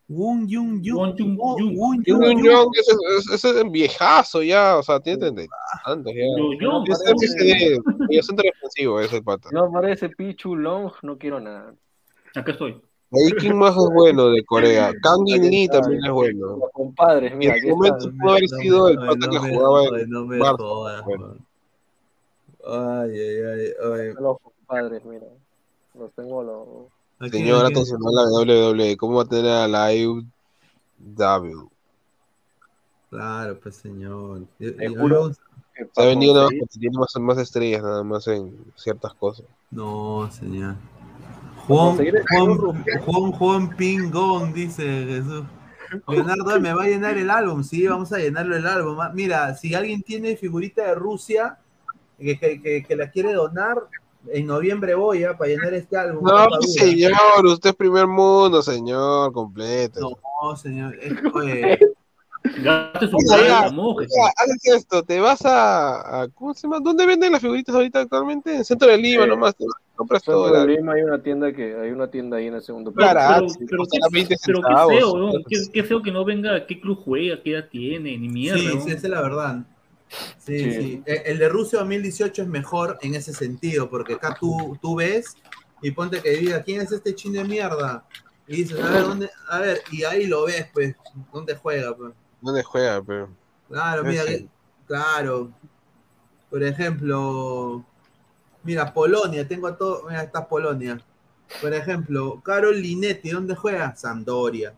Won 0.09 0.47
Jung- 0.49 0.81
Jung. 0.85 1.19
Yun. 1.19 2.05
Jong, 2.07 2.71
ese 3.33 3.33
es 3.33 3.45
un 3.45 3.73
viejazo 3.73 4.43
ya, 4.43 4.77
o 4.77 4.83
sea, 4.83 5.01
tiene 5.01 5.19
treinta 5.19 5.43
y 5.43 5.47
tantos 5.85 6.13
ya. 6.13 6.23
Es 6.93 7.01
MCD, 7.15 7.81
medio 8.09 8.23
centro 8.23 8.45
defensivo 8.45 9.01
ese 9.01 9.23
pata. 9.23 9.49
No 9.53 9.73
parece 9.73 10.09
Pichu 10.11 10.55
Long, 10.55 10.93
no 11.03 11.19
quiero 11.19 11.41
nada. 11.41 11.75
acá 12.35 12.53
estoy. 12.53 12.81
Ahí 13.15 13.31
quién 13.33 13.59
más 13.59 13.77
es 13.77 13.91
bueno 13.93 14.29
de 14.31 14.43
Corea. 14.45 14.91
Kang 15.03 15.27
In 15.27 15.51
Lee 15.51 15.69
también 15.69 16.05
es 16.05 16.11
bueno. 16.13 16.57
Los 16.59 16.71
compadres, 16.73 17.35
mira, 17.37 17.57
en 17.57 17.63
su 17.63 17.69
momento 17.69 18.11
pudo 18.19 18.31
haber 18.31 18.49
sido 18.49 18.89
el 18.89 18.97
pata 18.97 19.29
que 19.31 19.39
jugaba 19.39 20.01
en 20.01 20.11
no 20.11 20.25
me 20.27 20.39
jodas. 20.39 21.05
Ay, 22.67 23.11
ay, 23.11 23.37
ay, 23.45 23.73
ay. 23.93 24.15
Los 24.21 24.37
compadres, 24.41 25.05
mira. 25.05 25.27
Los 25.95 26.13
tengo 26.13 26.43
los. 26.43 26.69
¿A 27.19 27.31
quién, 27.31 27.45
Señor, 27.45 27.65
a 27.65 27.69
quién? 27.69 27.77
atención 27.79 28.01
a 28.07 28.11
la 28.11 28.31
WWE. 28.31 28.97
¿Cómo 28.97 29.17
va 29.17 29.23
a 29.23 29.27
tener 29.27 29.51
a 29.51 29.69
la 29.69 29.85
AEW? 29.87 30.23
Claro, 33.11 33.59
pues 33.61 33.77
señor. 33.77 34.43
Te 34.59 34.89
juro. 34.89 35.33
Se 35.33 36.03
ha 36.03 36.07
vendido 36.07 36.35
nada 36.35 36.45
más 36.47 36.51
conseguir- 36.53 36.61
porque 36.61 36.79
tiene 36.79 36.99
más, 36.99 37.17
más 37.19 37.39
estrellas, 37.39 37.83
nada 37.83 38.03
más 38.03 38.27
en 38.29 38.57
ciertas 38.77 39.15
cosas. 39.15 39.47
No, 39.71 40.31
señor. 40.33 40.77
Juan, 41.67 41.97
Juan- 41.97 42.85
Juan, 43.05 43.33
Juan 43.33 43.77
Pingón, 43.77 44.53
dice 44.53 44.83
Jesús. 45.07 45.45
Leonardo, 46.09 46.59
¿me 46.61 46.73
va 46.73 46.85
a 46.85 46.89
llenar 46.89 47.19
el 47.19 47.29
álbum? 47.31 47.63
Sí, 47.63 47.87
vamos 47.87 48.13
a 48.13 48.19
llenarlo 48.19 48.57
el 48.57 48.67
álbum. 48.67 48.99
Ah, 49.01 49.11
Mira, 49.15 49.55
si 49.55 49.75
alguien 49.75 50.03
tiene 50.03 50.37
figurita 50.37 50.83
de 50.87 50.95
Rusia 50.95 51.59
que, 52.23 52.39
que- 52.39 52.61
que- 52.63 52.83
que 52.85 52.97
la 52.97 53.11
quiere 53.11 53.33
donar, 53.33 53.79
en 54.33 54.47
noviembre 54.47 54.95
voy 54.95 55.25
a 55.25 55.37
para 55.37 55.51
llenar 55.51 55.75
este 55.75 55.97
álbum. 55.97 56.25
No, 56.25 56.49
señor, 56.63 57.13
usted 57.47 57.71
es 57.71 57.77
primer 57.77 58.07
mundo, 58.07 58.63
señor, 58.63 59.33
completo. 59.33 60.19
No, 60.43 60.57
señor. 60.57 60.95
es- 61.01 61.13
oye, 61.35 61.79
haces 64.37 64.75
esto, 64.77 65.03
te 65.03 65.21
vas 65.21 65.45
a, 65.45 66.23
a- 66.23 66.29
¿Cómo 66.29 66.55
se 66.55 66.63
llama? 66.63 66.81
¿Dónde 66.81 67.07
venden 67.07 67.33
las 67.33 67.41
figuritas 67.41 67.75
ahorita 67.75 68.01
actualmente? 68.01 68.55
En 68.57 68.65
Centro 68.65 68.89
de 68.89 68.99
Lima 68.99 69.25
Eh, 69.25 69.29
nomás. 69.29 69.55
Te 69.57 69.65
compras 69.97 70.23
Centro 70.23 70.43
todo. 70.45 70.53
de 70.53 70.59
la- 70.59 70.65
Lima 70.67 70.93
hay 70.95 71.03
una 71.03 71.23
tienda 71.23 71.53
que 71.53 71.77
hay 71.77 71.91
una 71.91 72.09
tienda 72.11 72.37
ahí 72.39 72.47
en 72.47 72.55
el 72.55 72.63
segundo 72.63 72.91
piso. 72.93 73.09
Claro, 73.09 73.47
pero, 73.47 73.67
pero 73.69 73.79
costará 73.79 74.07
qué, 74.11 74.15
20 74.15 74.37
pero 74.45 74.61
qué 74.61 74.97
feo. 74.99 75.33
Qué, 75.49 75.57
qué 75.73 75.85
feo 75.85 76.03
que 76.03 76.11
no 76.13 76.25
venga 76.25 76.67
qué 76.67 76.81
club 76.81 76.99
juega, 77.05 77.41
qué 77.43 77.53
edad 77.55 77.69
tiene, 77.71 78.17
ni 78.19 78.29
mierda. 78.29 78.59
sí, 78.59 78.69
esa 78.89 78.93
es 78.93 79.03
la 79.05 79.23
verdad. 79.23 79.65
Sí, 80.39 80.59
Sí. 80.59 80.73
sí. 80.73 81.03
El, 81.07 81.39
de 81.39 81.49
Rusia 81.49 81.79
2018 81.81 82.43
es 82.43 82.49
mejor 82.49 82.99
en 83.03 83.15
ese 83.15 83.33
sentido, 83.33 83.89
porque 83.89 84.15
acá 84.15 84.37
tú, 84.39 84.77
tú 84.81 84.97
ves 84.97 85.37
y 85.81 85.91
ponte 85.91 86.21
que 86.21 86.31
diga, 86.31 86.63
¿quién 86.63 86.81
es 86.81 86.93
este 86.93 87.15
chin 87.15 87.33
de 87.33 87.45
mierda? 87.45 88.05
Y 88.47 88.57
dices, 88.65 88.81
a 88.81 88.91
ver, 88.91 89.03
¿dónde? 89.03 89.31
A 89.49 89.61
ver, 89.61 89.83
y 89.91 90.05
ahí 90.05 90.27
lo 90.27 90.45
ves, 90.47 90.67
pues, 90.73 90.95
¿dónde 91.33 91.55
juega? 91.57 91.97
Pues? 91.97 92.13
¿Dónde 92.41 92.63
juega, 92.63 93.03
pero? 93.03 93.29
Claro, 93.69 94.05
mira, 94.05 94.25
que- 94.25 94.47
claro. 94.87 95.51
Por 96.51 96.63
ejemplo, 96.63 97.85
mira, 98.63 98.93
Polonia, 98.93 99.47
tengo 99.49 99.67
a 99.69 99.77
todo, 99.77 100.05
mira, 100.09 100.23
está 100.23 100.47
Polonia. 100.47 101.01
Por 101.61 101.73
ejemplo, 101.73 102.41
Carol 102.45 102.81
Linetti, 102.81 103.31
¿dónde 103.31 103.55
juega? 103.55 103.95
Sampdoria. 103.97 104.75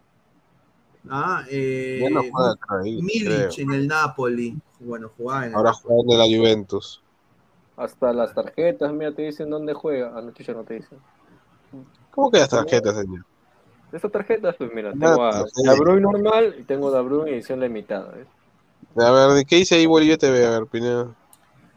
Ah, 1.11 1.45
eh, 1.51 2.01
Ya 2.03 2.11
no 2.11 2.23
juega 2.31 2.53
acá 2.53 2.81
ahí, 2.83 3.03
Milic 3.03 3.27
creo. 3.27 3.51
en 3.59 3.73
el 3.73 3.89
Napoli. 3.89 4.57
Bueno, 4.81 5.11
jugaba 5.17 5.45
en 5.45 5.51
el 5.51 5.57
Ahora 5.57 5.73
juega 5.73 6.13
en 6.13 6.19
la 6.19 6.39
Juventus. 6.39 7.03
Hasta 7.77 8.13
las 8.13 8.35
tarjetas, 8.35 8.93
mira, 8.93 9.13
te 9.13 9.23
dicen 9.23 9.51
dónde 9.51 9.75
juega. 9.75 10.13
Ah, 10.17 10.23
no, 10.23 10.31
chucha, 10.33 10.53
no 10.53 10.63
te 10.65 10.75
dicen. 10.75 10.99
¿Cómo 12.13 12.31
que 12.31 12.39
las 12.39 12.49
tarjetas, 12.49 12.97
señor? 12.97 13.25
Estas 13.93 14.11
tarjetas, 14.13 14.55
pues 14.57 14.71
mira, 14.75 14.93
tengo 14.93 15.25
a 15.25 15.31
tarjeta. 15.31 15.63
Da 15.65 15.75
Bruyne 15.75 16.01
normal 16.01 16.57
y 16.59 16.63
tengo 16.63 16.91
Da 16.91 17.01
Bruyne 17.01 17.31
edición 17.33 17.61
limitada. 17.61 18.13
¿ves? 18.13 18.27
A 18.97 19.11
ver, 19.11 19.31
¿de 19.31 19.45
qué 19.45 19.57
dice 19.57 19.75
ahí 19.75 19.87
Bolivia 19.87 20.17
TV? 20.17 20.47
A 20.47 20.51
ver, 20.51 20.67
Pineda. 20.67 21.15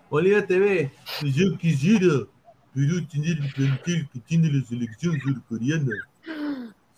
Bolivia 0.10 0.46
TV. 0.46 0.92
Yo 1.24 1.58
quisiera, 1.58 2.26
pero 2.74 3.08
tener 3.08 3.38
el 3.40 3.54
plantel 3.54 4.08
que 4.14 4.20
tiene 4.20 4.52
la 4.52 4.64
selección 4.66 5.20
surcoreana. 5.20 5.96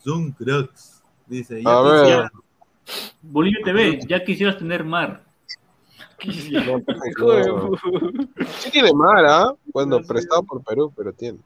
Son 0.04 0.32
cracks. 0.32 0.99
Dice, 1.30 1.62
ya 1.64 1.70
A 1.78 1.82
ver. 1.84 2.02
quisiera- 2.02 2.32
Bolivia 3.22 3.60
TV, 3.64 4.00
ya 4.08 4.24
quisieras 4.24 4.58
tener 4.58 4.84
mar. 4.84 5.24
No. 6.52 6.82
Sí 8.60 8.72
tiene 8.72 8.92
mar, 8.94 9.24
¿ah? 9.26 9.54
Bueno, 9.74 10.00
Sí. 10.00 10.06
prestado 10.08 10.44
por 10.44 10.62
Perú, 10.64 10.92
pero 10.96 11.14
tiene. 11.14 11.40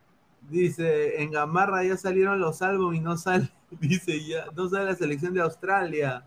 Dice, 0.49 1.21
en 1.21 1.29
Gamarra 1.31 1.83
ya 1.83 1.95
salieron 1.95 2.39
los 2.39 2.61
álbumes 2.61 2.99
y 2.99 3.03
no 3.03 3.15
sale, 3.17 3.49
dice 3.79 4.25
ya, 4.25 4.45
no 4.55 4.67
sale 4.69 4.85
la 4.85 4.95
selección 4.95 5.33
de 5.33 5.41
Australia. 5.41 6.25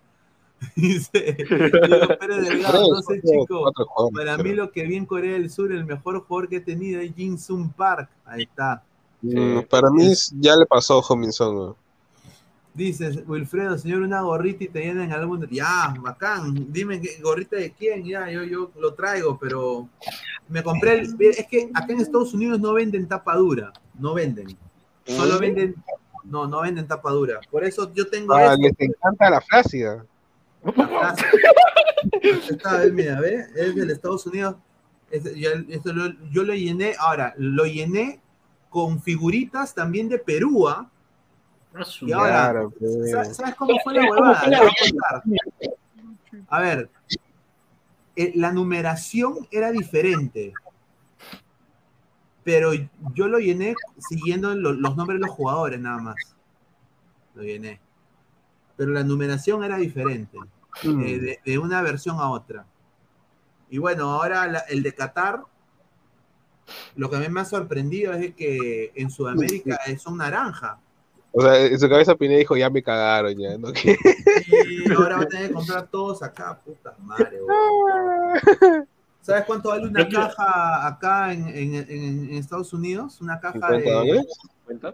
Dice, 0.75 1.37
Diego 1.37 2.17
Pérez 2.19 2.49
Delgado, 2.49 2.89
no 2.91 3.03
sé 3.03 3.21
chico. 3.21 3.71
Para 4.15 4.39
mí 4.39 4.55
lo 4.55 4.71
que 4.73 4.85
vi 4.85 4.97
en 4.97 5.05
Corea 5.05 5.33
del 5.35 5.51
Sur, 5.51 5.71
el 5.71 5.85
mejor 5.85 6.21
jugador 6.25 6.49
que 6.49 6.57
he 6.57 6.61
tenido 6.61 6.99
es 7.01 7.15
Jin 7.15 7.39
Sung 7.39 7.71
Park. 7.77 8.09
Ahí 8.25 8.45
está. 8.45 8.83
Mm, 9.21 9.61
para 9.69 9.91
mí 9.91 10.07
es- 10.07 10.33
ya 10.41 10.57
le 10.57 10.65
pasó 10.65 10.95
a 10.95 11.01
Hominson. 11.01 11.55
¿no? 11.55 11.77
Dice 12.77 13.09
Wilfredo, 13.27 13.79
señor, 13.79 14.03
una 14.03 14.21
gorrita 14.21 14.65
y 14.65 14.69
te 14.69 14.81
llenan 14.81 15.11
algún... 15.11 15.49
Ya, 15.49 15.95
bacán. 15.99 16.71
Dime, 16.71 17.01
¿qué- 17.01 17.19
¿gorrita 17.23 17.57
de 17.57 17.73
quién? 17.73 18.05
Ya, 18.05 18.31
yo, 18.31 18.43
yo 18.45 18.71
lo 18.79 18.93
traigo, 18.93 19.39
pero... 19.39 19.89
Me 20.49 20.63
compré 20.63 20.99
el... 21.01 21.17
Es 21.21 21.47
que 21.51 21.71
acá 21.73 21.93
en 21.93 22.01
Estados 22.01 22.35
Unidos 22.35 22.61
no 22.61 22.75
venden 22.75 23.09
tapa 23.09 23.35
dura. 23.37 23.73
No 23.99 24.13
venden. 24.13 24.49
Solo 25.07 25.39
venden... 25.39 25.75
No, 26.25 26.47
no 26.47 26.61
venden 26.61 26.87
tapa 26.87 27.11
dura. 27.13 27.41
Por 27.51 27.65
eso 27.65 27.91
yo 27.95 28.09
tengo 28.09 28.35
Ah, 28.35 28.53
esto. 28.53 28.59
les 28.63 28.73
encanta 28.79 29.31
la 29.31 29.41
flácida. 29.41 30.05
La 30.77 30.87
frase. 30.87 31.25
Esta 32.51 32.79
vez, 32.79 32.93
mira, 32.93 33.21
¿ve? 33.21 33.47
Es 33.57 33.75
del 33.75 33.91
Estados 33.91 34.27
Unidos. 34.27 34.57
Es- 35.11 35.35
ya- 35.35 35.65
esto 35.69 35.93
lo- 35.93 36.13
yo 36.31 36.43
lo 36.43 36.53
llené, 36.55 36.95
ahora, 36.99 37.33
lo 37.39 37.65
llené 37.65 38.21
con 38.69 39.01
figuritas 39.01 39.75
también 39.75 40.09
de 40.09 40.19
Perú, 40.19 40.69
¿ah? 40.69 40.91
Y 42.01 42.13
ahora, 42.13 42.31
Claro, 42.31 42.71
pues. 42.79 43.11
¿sa- 43.11 43.25
¿sabes 43.35 43.55
cómo 43.55 43.79
fue 43.83 43.95
la 43.95 44.11
huevada? 44.11 44.43
A 46.49 46.61
ver, 46.61 46.91
eh, 48.15 48.33
la 48.35 48.53
numeración 48.53 49.47
era 49.51 49.71
diferente, 49.73 50.53
pero 52.45 52.73
yo 53.15 53.29
lo 53.29 53.39
llené 53.39 53.75
siguiendo 53.99 54.55
lo- 54.55 54.73
los 54.73 54.97
nombres 54.97 55.21
de 55.21 55.27
los 55.27 55.35
jugadores 55.35 55.81
nada 55.81 55.99
más. 55.99 56.17
Lo 57.35 57.43
llené. 57.43 57.81
Pero 58.77 58.93
la 58.93 59.03
numeración 59.03 59.65
era 59.65 59.77
diferente, 59.79 60.39
Mm. 60.85 61.01
eh, 61.03 61.19
de, 61.19 61.41
de 61.45 61.59
una 61.59 61.83
versión 61.83 62.17
a 62.21 62.31
otra. 62.31 62.67
Y 63.69 63.79
bueno, 63.79 64.11
ahora 64.13 64.47
la- 64.47 64.59
el 64.69 64.83
de 64.83 64.95
Qatar, 64.95 65.43
lo 66.95 67.11
que 67.11 67.17
a 67.17 67.21
mí 67.21 67.29
me 67.29 67.41
ha 67.41 67.45
sorprendido 67.45 68.13
es 68.13 68.35
que 68.35 68.93
en 68.95 69.11
Sudamérica 69.11 69.77
es 69.87 70.07
un 70.07 70.19
naranja. 70.19 70.79
O 71.39 71.43
sea, 71.43 71.67
en 71.67 71.79
su 71.79 71.89
cabeza 71.89 72.15
Pineda 72.15 72.39
dijo, 72.39 72.57
ya 72.57 72.71
me 72.71 72.83
cagaron, 72.83 73.35
ya, 73.37 73.59
¿no? 73.59 73.71
¿Qué? 73.75 73.97
Y 74.87 74.91
ahora 74.93 75.17
va 75.19 75.23
a 75.23 75.27
tener 75.29 75.49
que 75.49 75.55
comprar 75.55 75.87
todos 75.89 76.23
acá, 76.23 76.59
puta 76.65 76.95
madre. 77.01 77.39
weón. 77.43 78.89
¿Sabes 79.21 79.45
cuánto 79.45 79.69
vale 79.71 79.89
una 79.89 80.07
quiero- 80.07 80.29
caja 80.29 80.87
acá 80.87 81.33
en, 81.33 81.49
en- 81.49 81.75
en- 81.75 82.31
en 82.31 82.35
Estados 82.37 82.73
Unidos? 82.73 83.21
Una 83.21 83.39
caja 83.41 83.55
50 83.55 83.77
de. 83.77 83.91
dólares. 83.93 84.27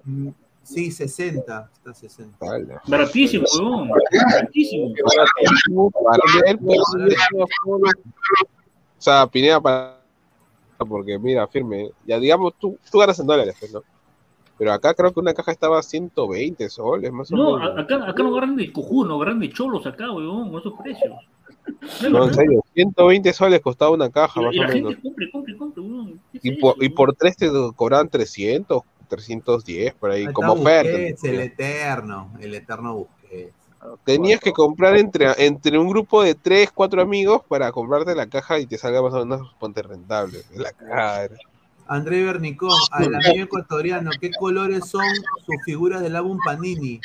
Mm, 0.05 0.29
Sí, 0.65 0.91
60. 0.93 1.71
Está 1.75 1.93
60. 1.93 2.37
Vale. 2.41 2.77
Baratísimo, 2.87 3.45
weón. 3.61 3.91
Baratísimo. 4.31 4.95
O 7.75 7.81
sea, 8.99 9.27
Pineda 9.27 9.61
para. 9.61 9.99
Porque 10.89 11.19
mira, 11.19 11.47
firme. 11.47 11.91
Ya 12.07 12.19
digamos, 12.19 12.55
tú, 12.59 12.77
tú 12.91 12.99
ganas 12.99 13.19
en 13.19 13.27
dólares, 13.27 13.55
pues, 13.59 13.73
¿no? 13.73 13.83
Pero 14.63 14.75
acá 14.75 14.95
creo 14.95 15.13
que 15.13 15.19
una 15.19 15.35
caja 15.35 15.51
estaba 15.51 15.81
a 15.81 15.83
120 15.83 16.71
soles, 16.71 17.11
más 17.11 17.33
o 17.33 17.37
No, 17.37 17.57
menos. 17.57 17.77
a- 17.77 17.81
acá, 17.81 18.09
acá 18.09 18.23
no 18.23 18.29
agarran 18.29 18.55
de 18.55 18.73
cojudo, 18.73 19.09
no 19.09 19.17
agarran 19.17 19.41
de 19.41 19.51
cholos 19.51 19.85
acá, 19.89 20.13
weón, 20.13 20.51
con 20.53 20.61
esos 20.61 20.75
precios. 20.81 21.13
No, 22.03 22.11
No, 22.11 22.19
no, 22.21 22.25
en 22.29 22.35
serio, 22.35 22.65
120 22.73 23.33
soles 23.33 23.61
costaba 23.61 23.91
una 23.91 24.09
caja, 24.09 24.41
Y, 24.41 24.45
más 24.45 24.55
y 24.55 24.59
o 24.61 24.63
la 24.63 24.69
menos. 24.69 24.91
gente 24.93 25.03
compre, 25.03 25.31
compre, 25.33 25.57
compre, 25.57 25.83
weón. 25.83 26.21
¿Qué 26.31 26.39
es 26.39 26.45
Y 26.45 26.51
eso, 26.51 26.61
por, 26.61 26.77
y 26.85 26.89
por 26.91 27.13
3 27.17 27.37
te 27.37 27.51
cobraban 27.75 28.09
300, 28.09 28.83
310 29.09 29.95
por 29.95 30.13
ahí, 30.13 30.33
como 30.33 30.53
oferta. 30.53 30.97
El 31.27 31.41
eterno, 31.41 32.31
el 32.41 32.55
eterno 32.55 32.95
Busquets. 32.99 33.53
Tenías 34.05 34.39
que 34.39 34.53
comprar 34.53 34.97
entre, 34.97 35.27
entre 35.45 35.77
un 35.77 35.89
grupo 35.89 36.23
de 36.23 36.37
3, 36.37 36.71
4 36.73 37.03
amigos 37.03 37.43
para 37.49 37.73
comprarte 37.73 38.15
la 38.15 38.29
caja 38.29 38.61
y 38.61 38.67
te 38.67 38.79
salga 38.79 39.03
más 39.03 39.13
o 39.13 39.27
menos 39.27 39.57
ponte 39.59 39.83
rentable. 39.83 40.39
La 40.55 40.71
caja 40.71 41.25
era- 41.25 41.35
André 41.95 42.25
Bernicón, 42.25 42.71
al 42.91 43.15
amigo 43.15 43.45
ecuatoriano, 43.45 44.11
¿qué 44.19 44.31
colores 44.39 44.89
son 44.89 45.05
sus 45.45 45.57
figuras 45.67 46.01
del 46.01 46.17
álbum 46.17 46.39
Panini? 46.45 47.01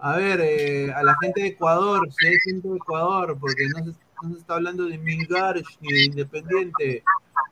A 0.00 0.16
ver, 0.16 0.40
eh, 0.42 0.92
a 0.92 1.04
la 1.04 1.14
gente 1.22 1.42
de 1.42 1.46
Ecuador, 1.48 2.08
si 2.12 2.26
hay 2.26 2.34
gente 2.44 2.68
de 2.68 2.76
Ecuador, 2.76 3.36
porque 3.40 3.64
no 3.68 3.84
se, 3.84 3.90
no 4.22 4.34
se 4.34 4.40
está 4.40 4.54
hablando 4.54 4.86
de 4.86 4.98
Milgar 4.98 5.62
ni 5.80 5.92
de 5.92 6.04
Independiente, 6.06 7.04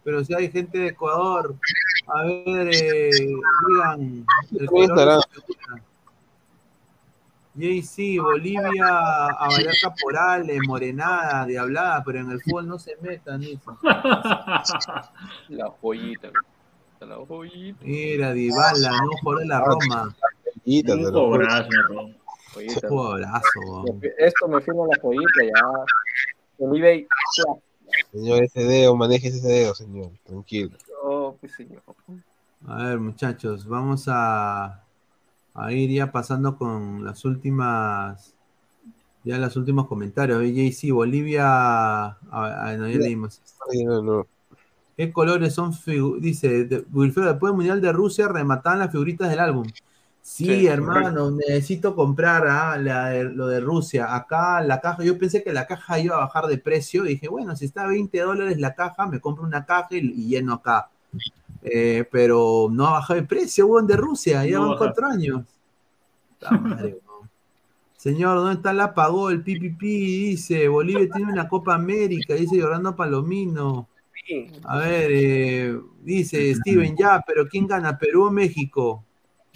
pero 0.03 0.25
si 0.25 0.35
hay 0.35 0.51
gente 0.51 0.77
de 0.79 0.89
Ecuador, 0.89 1.55
a 2.09 2.23
ver, 2.25 2.71
eh, 2.75 3.11
digan 3.69 4.27
el 4.59 4.67
¿Cómo 4.67 4.87
color 4.89 4.97
de 4.97 5.03
estará? 5.03 5.21
su 5.21 5.41
figura. 5.43 5.83
JC, 7.55 8.19
Bolivia, 8.23 8.87
a 9.29 9.49
bailar 9.49 9.75
caporales, 9.83 10.59
morenada, 10.67 11.45
diablada, 11.47 12.03
pero 12.05 12.21
en 12.21 12.31
el 12.31 12.41
fútbol 12.41 12.69
no 12.69 12.79
se 12.79 12.97
metan, 13.03 13.41
dice. 13.41 13.61
La 15.49 15.69
joyita. 15.81 16.31
La 17.01 17.17
joyita. 17.17 17.79
Mira, 17.83 18.33
Dybala, 18.33 18.91
no 18.91 19.11
jugador 19.23 19.41
de 19.43 19.47
la 19.49 19.61
Roma. 19.61 20.15
Te- 20.65 20.93
Un 20.93 21.13
cobrazo, 21.13 21.69
¿no? 21.93 22.11
joyita. 22.55 22.89
Jugadorazo, 22.89 23.61
weón. 23.67 24.01
Esto 24.19 24.49
me 24.49 24.61
firma 24.61 24.85
la 24.87 25.01
joyita 25.01 25.45
ya. 25.45 26.65
El 26.67 26.77
eBay. 26.77 27.07
Señor, 28.13 28.45
ese 28.45 28.65
dedo, 28.65 28.95
maneje 28.95 29.29
ese 29.29 29.47
dedo, 29.47 29.75
señor. 29.75 30.11
Tranquilo. 30.25 30.77
Oh, 31.03 31.37
pues 31.41 31.53
señor. 31.55 31.83
A 32.69 32.85
ver, 32.85 32.99
muchachos, 33.01 33.67
vamos 33.67 34.05
a, 34.09 34.85
a 35.55 35.73
ir 35.73 35.91
ya 35.91 36.13
pasando 36.13 36.57
con 36.57 37.05
las 37.05 37.25
últimas, 37.25 38.35
ya 39.25 39.39
los 39.39 39.57
últimos 39.57 39.89
comentarios. 39.89 40.43
JC, 40.45 40.93
Bolivia, 40.93 41.45
a- 41.47 42.17
a- 42.33 42.77
no, 42.77 42.89
ya 42.89 42.99
leímos. 42.99 43.43
Ay, 43.71 43.85
no, 43.85 44.03
no. 44.03 44.29
¿Qué 44.97 45.13
colores 45.13 45.55
son? 45.55 45.73
Dice, 46.21 46.65
de- 46.67 46.85
Wilfredo, 46.93 47.29
después 47.31 47.51
del 47.51 47.57
Mundial 47.57 47.81
de 47.81 47.93
Rusia 47.93 48.29
remataban 48.29 48.81
las 48.81 48.91
figuritas 48.93 49.31
del 49.31 49.39
álbum. 49.41 49.73
Sí, 50.23 50.67
Sí, 50.67 50.67
hermano, 50.67 51.31
necesito 51.31 51.95
comprar 51.97 52.47
ah, 52.49 52.77
la 52.79 53.09
de- 53.11 53.25
lo 53.25 53.47
de 53.49 53.61
Rusia. 53.61 54.15
Acá 54.15 54.61
la 54.63 54.81
caja, 54.81 55.03
yo 55.05 55.19
pensé 55.19 55.43
que 55.43 55.53
la 55.53 55.67
caja 55.67 55.99
iba 55.99 56.17
a 56.17 56.21
bajar 56.21 56.47
de 56.47 56.59
precio. 56.59 57.05
Y 57.07 57.11
dije, 57.11 57.29
bueno, 57.29 57.57
si 57.57 57.65
está 57.67 57.85
a 57.85 57.87
20 57.89 58.21
dólares 58.21 58.59
la 58.59 58.75
caja, 58.75 59.07
me 59.07 59.21
compro 59.21 59.45
una 59.45 59.65
caja 59.67 59.89
y, 59.93 59.99
y 59.99 60.29
lleno 60.29 60.55
acá. 60.55 60.91
Eh, 61.63 62.05
pero 62.11 62.69
no 62.71 62.87
ha 62.87 62.93
bajado 62.93 63.21
de 63.21 63.27
precio, 63.27 63.67
weón, 63.67 63.87
de 63.87 63.97
Rusia. 63.97 64.45
Ya 64.47 64.59
No 64.59 64.69
van 64.69 64.79
cuatro 64.79 65.07
años. 65.07 65.45
Madre. 66.51 66.99
Señor, 68.01 68.39
¿dónde 68.39 68.55
está 68.55 68.73
la 68.73 68.95
pagó 68.95 69.29
el 69.29 69.43
PPP? 69.43 69.79
Dice, 69.79 70.69
Bolivia 70.69 71.07
tiene 71.11 71.31
una 71.31 71.47
Copa 71.47 71.75
América, 71.75 72.33
dice 72.33 72.65
Orlando 72.65 72.97
Palomino. 72.97 73.89
A 74.65 74.79
ver, 74.79 75.11
eh, 75.13 75.79
dice 76.03 76.55
Steven, 76.55 76.97
ya, 76.97 77.23
pero 77.27 77.47
¿quién 77.47 77.67
gana? 77.67 77.99
¿Perú 77.99 78.29
o 78.29 78.31
México? 78.31 79.05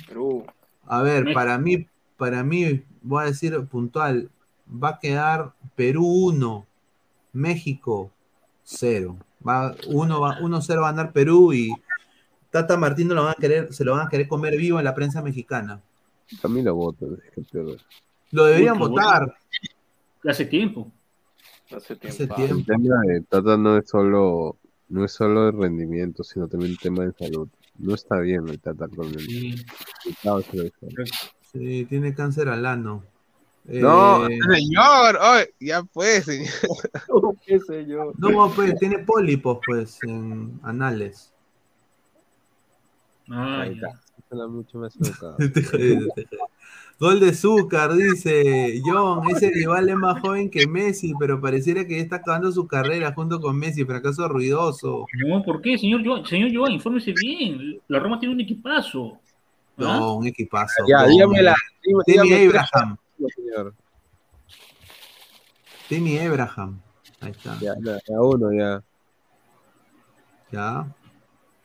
Perú. 0.06 0.44
A 0.84 1.00
ver, 1.00 1.24
México. 1.24 1.40
para 1.40 1.56
mí, 1.56 1.86
para 2.18 2.44
mí, 2.44 2.82
voy 3.00 3.22
a 3.22 3.26
decir 3.28 3.58
puntual, 3.64 4.30
va 4.68 4.90
a 4.90 4.98
quedar 4.98 5.54
Perú 5.74 6.06
1, 6.06 6.66
México 7.32 8.10
0. 8.64 9.16
Va 9.46 9.74
1 9.86 10.20
va 10.20 10.38
1-0 10.40 10.82
va 10.82 10.88
a 10.88 10.92
ganar 10.92 11.12
Perú 11.12 11.52
y 11.52 11.70
Tata 12.54 12.76
Martino 12.76 13.16
lo 13.16 13.24
van 13.24 13.32
a 13.32 13.34
querer, 13.34 13.74
se 13.74 13.84
lo 13.84 13.94
van 13.96 14.06
a 14.06 14.08
querer 14.08 14.28
comer 14.28 14.56
vivo 14.56 14.78
en 14.78 14.84
la 14.84 14.94
prensa 14.94 15.20
mexicana. 15.20 15.80
A 16.40 16.46
mí 16.46 16.62
lo 16.62 16.72
voto. 16.76 17.08
es 17.16 17.32
que 17.32 17.42
peor. 17.42 17.78
Lo 18.30 18.44
deberían 18.44 18.78
votar. 18.78 19.36
Hace 20.24 20.44
tiempo. 20.46 20.88
Hace 21.76 21.96
tiempo. 21.96 22.06
Hace 22.14 22.26
tiempo. 22.28 22.54
El 22.58 22.64
tema 22.64 23.00
de 23.08 23.20
Tata 23.22 23.56
no 23.56 23.76
es 23.76 23.88
solo 23.90 24.56
no 24.88 25.04
es 25.04 25.10
solo 25.10 25.48
el 25.48 25.58
rendimiento, 25.58 26.22
sino 26.22 26.46
también 26.46 26.70
el 26.70 26.78
tema 26.78 27.04
de 27.04 27.12
salud. 27.14 27.48
No 27.76 27.92
está 27.92 28.20
bien 28.20 28.48
el 28.48 28.60
Tata 28.60 28.86
con 28.86 29.06
el 29.08 29.18
Sí. 31.50 31.84
tiene 31.86 32.14
cáncer 32.14 32.48
al 32.48 32.64
ano. 32.66 33.02
No, 33.64 34.28
Eh, 34.28 34.38
señor, 34.48 35.18
ay, 35.20 35.46
ya 35.58 35.82
pues, 35.82 36.26
señor. 36.26 36.52
Oh, 37.08 37.34
no, 38.18 38.52
pues 38.54 38.78
tiene 38.78 39.00
pólipos, 39.00 39.58
pues, 39.66 39.98
en 40.04 40.60
anales. 40.62 41.33
Ah, 43.30 43.66
mucho 44.48 44.78
más. 44.78 44.96
Gol 47.00 47.20
de 47.20 47.34
Zúcar, 47.34 47.92
dice 47.94 48.80
John, 48.84 49.28
ese 49.30 49.50
rival 49.50 49.88
es 49.88 49.96
más 49.96 50.20
joven 50.20 50.48
que 50.50 50.66
Messi, 50.66 51.12
pero 51.18 51.40
pareciera 51.40 51.86
que 51.86 51.96
ya 51.96 52.02
está 52.02 52.16
acabando 52.16 52.52
su 52.52 52.66
carrera 52.68 53.12
junto 53.12 53.40
con 53.40 53.58
Messi, 53.58 53.84
fracaso 53.84 54.28
ruidoso. 54.28 55.06
No, 55.26 55.42
¿por 55.42 55.60
qué, 55.60 55.76
señor 55.76 56.04
Joan? 56.04 56.24
Señor 56.24 56.50
Joan, 56.54 56.72
infórmese 56.72 57.12
bien. 57.12 57.80
La 57.88 57.98
Roma 57.98 58.18
tiene 58.20 58.34
un 58.34 58.40
equipazo. 58.40 59.18
¿Ah? 59.78 59.98
No, 59.98 60.16
un 60.18 60.26
equipazo. 60.26 60.84
Ya, 60.88 61.02
No, 61.02 61.08
dígamela. 61.08 61.54
dígame- 62.06 62.06
Timmy 62.06 62.46
Abraham. 62.46 62.96
señor. 63.34 63.74
Timmy 65.88 66.18
Abraham. 66.18 66.80
Ahí 67.20 67.30
está. 67.32 67.58
Ya, 67.60 67.74
ya, 67.82 67.98
ya 68.08 68.20
uno, 68.20 68.52
ya. 68.52 68.82
Ya. 70.52 70.86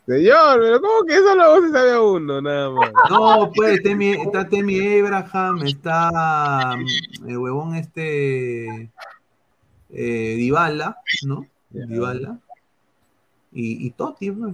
Señor, 0.09 0.59
pero 0.59 0.81
¿cómo 0.81 1.05
que 1.05 1.17
solo 1.19 1.51
vos 1.51 1.65
se 1.65 1.71
sabe 1.71 1.91
a 1.91 2.01
uno, 2.01 2.41
nada 2.41 2.71
más? 2.71 2.91
No, 3.11 3.51
pues 3.53 3.83
Temi, 3.83 4.13
está 4.13 4.49
Temi 4.49 4.99
Abraham, 4.99 5.61
está 5.67 6.75
el 7.27 7.38
huevón 7.38 7.75
este 7.75 8.89
eh, 9.91 10.35
Dybala, 10.35 10.97
¿no? 11.27 11.45
Ya. 11.69 11.85
Dybala. 11.85 12.39
Y, 13.51 13.85
y 13.85 13.91
Totti, 13.91 14.31
pues. 14.31 14.53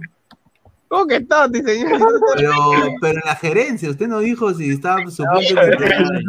¿Cómo 0.88 1.06
que 1.06 1.20
Totti, 1.22 1.62
señor? 1.62 2.02
Pero, 2.36 2.52
pero 3.00 3.14
en 3.14 3.26
la 3.26 3.36
gerencia, 3.36 3.88
usted 3.88 4.08
no 4.08 4.18
dijo 4.18 4.52
si 4.52 4.72
estaba 4.72 5.06
titular. 5.06 5.82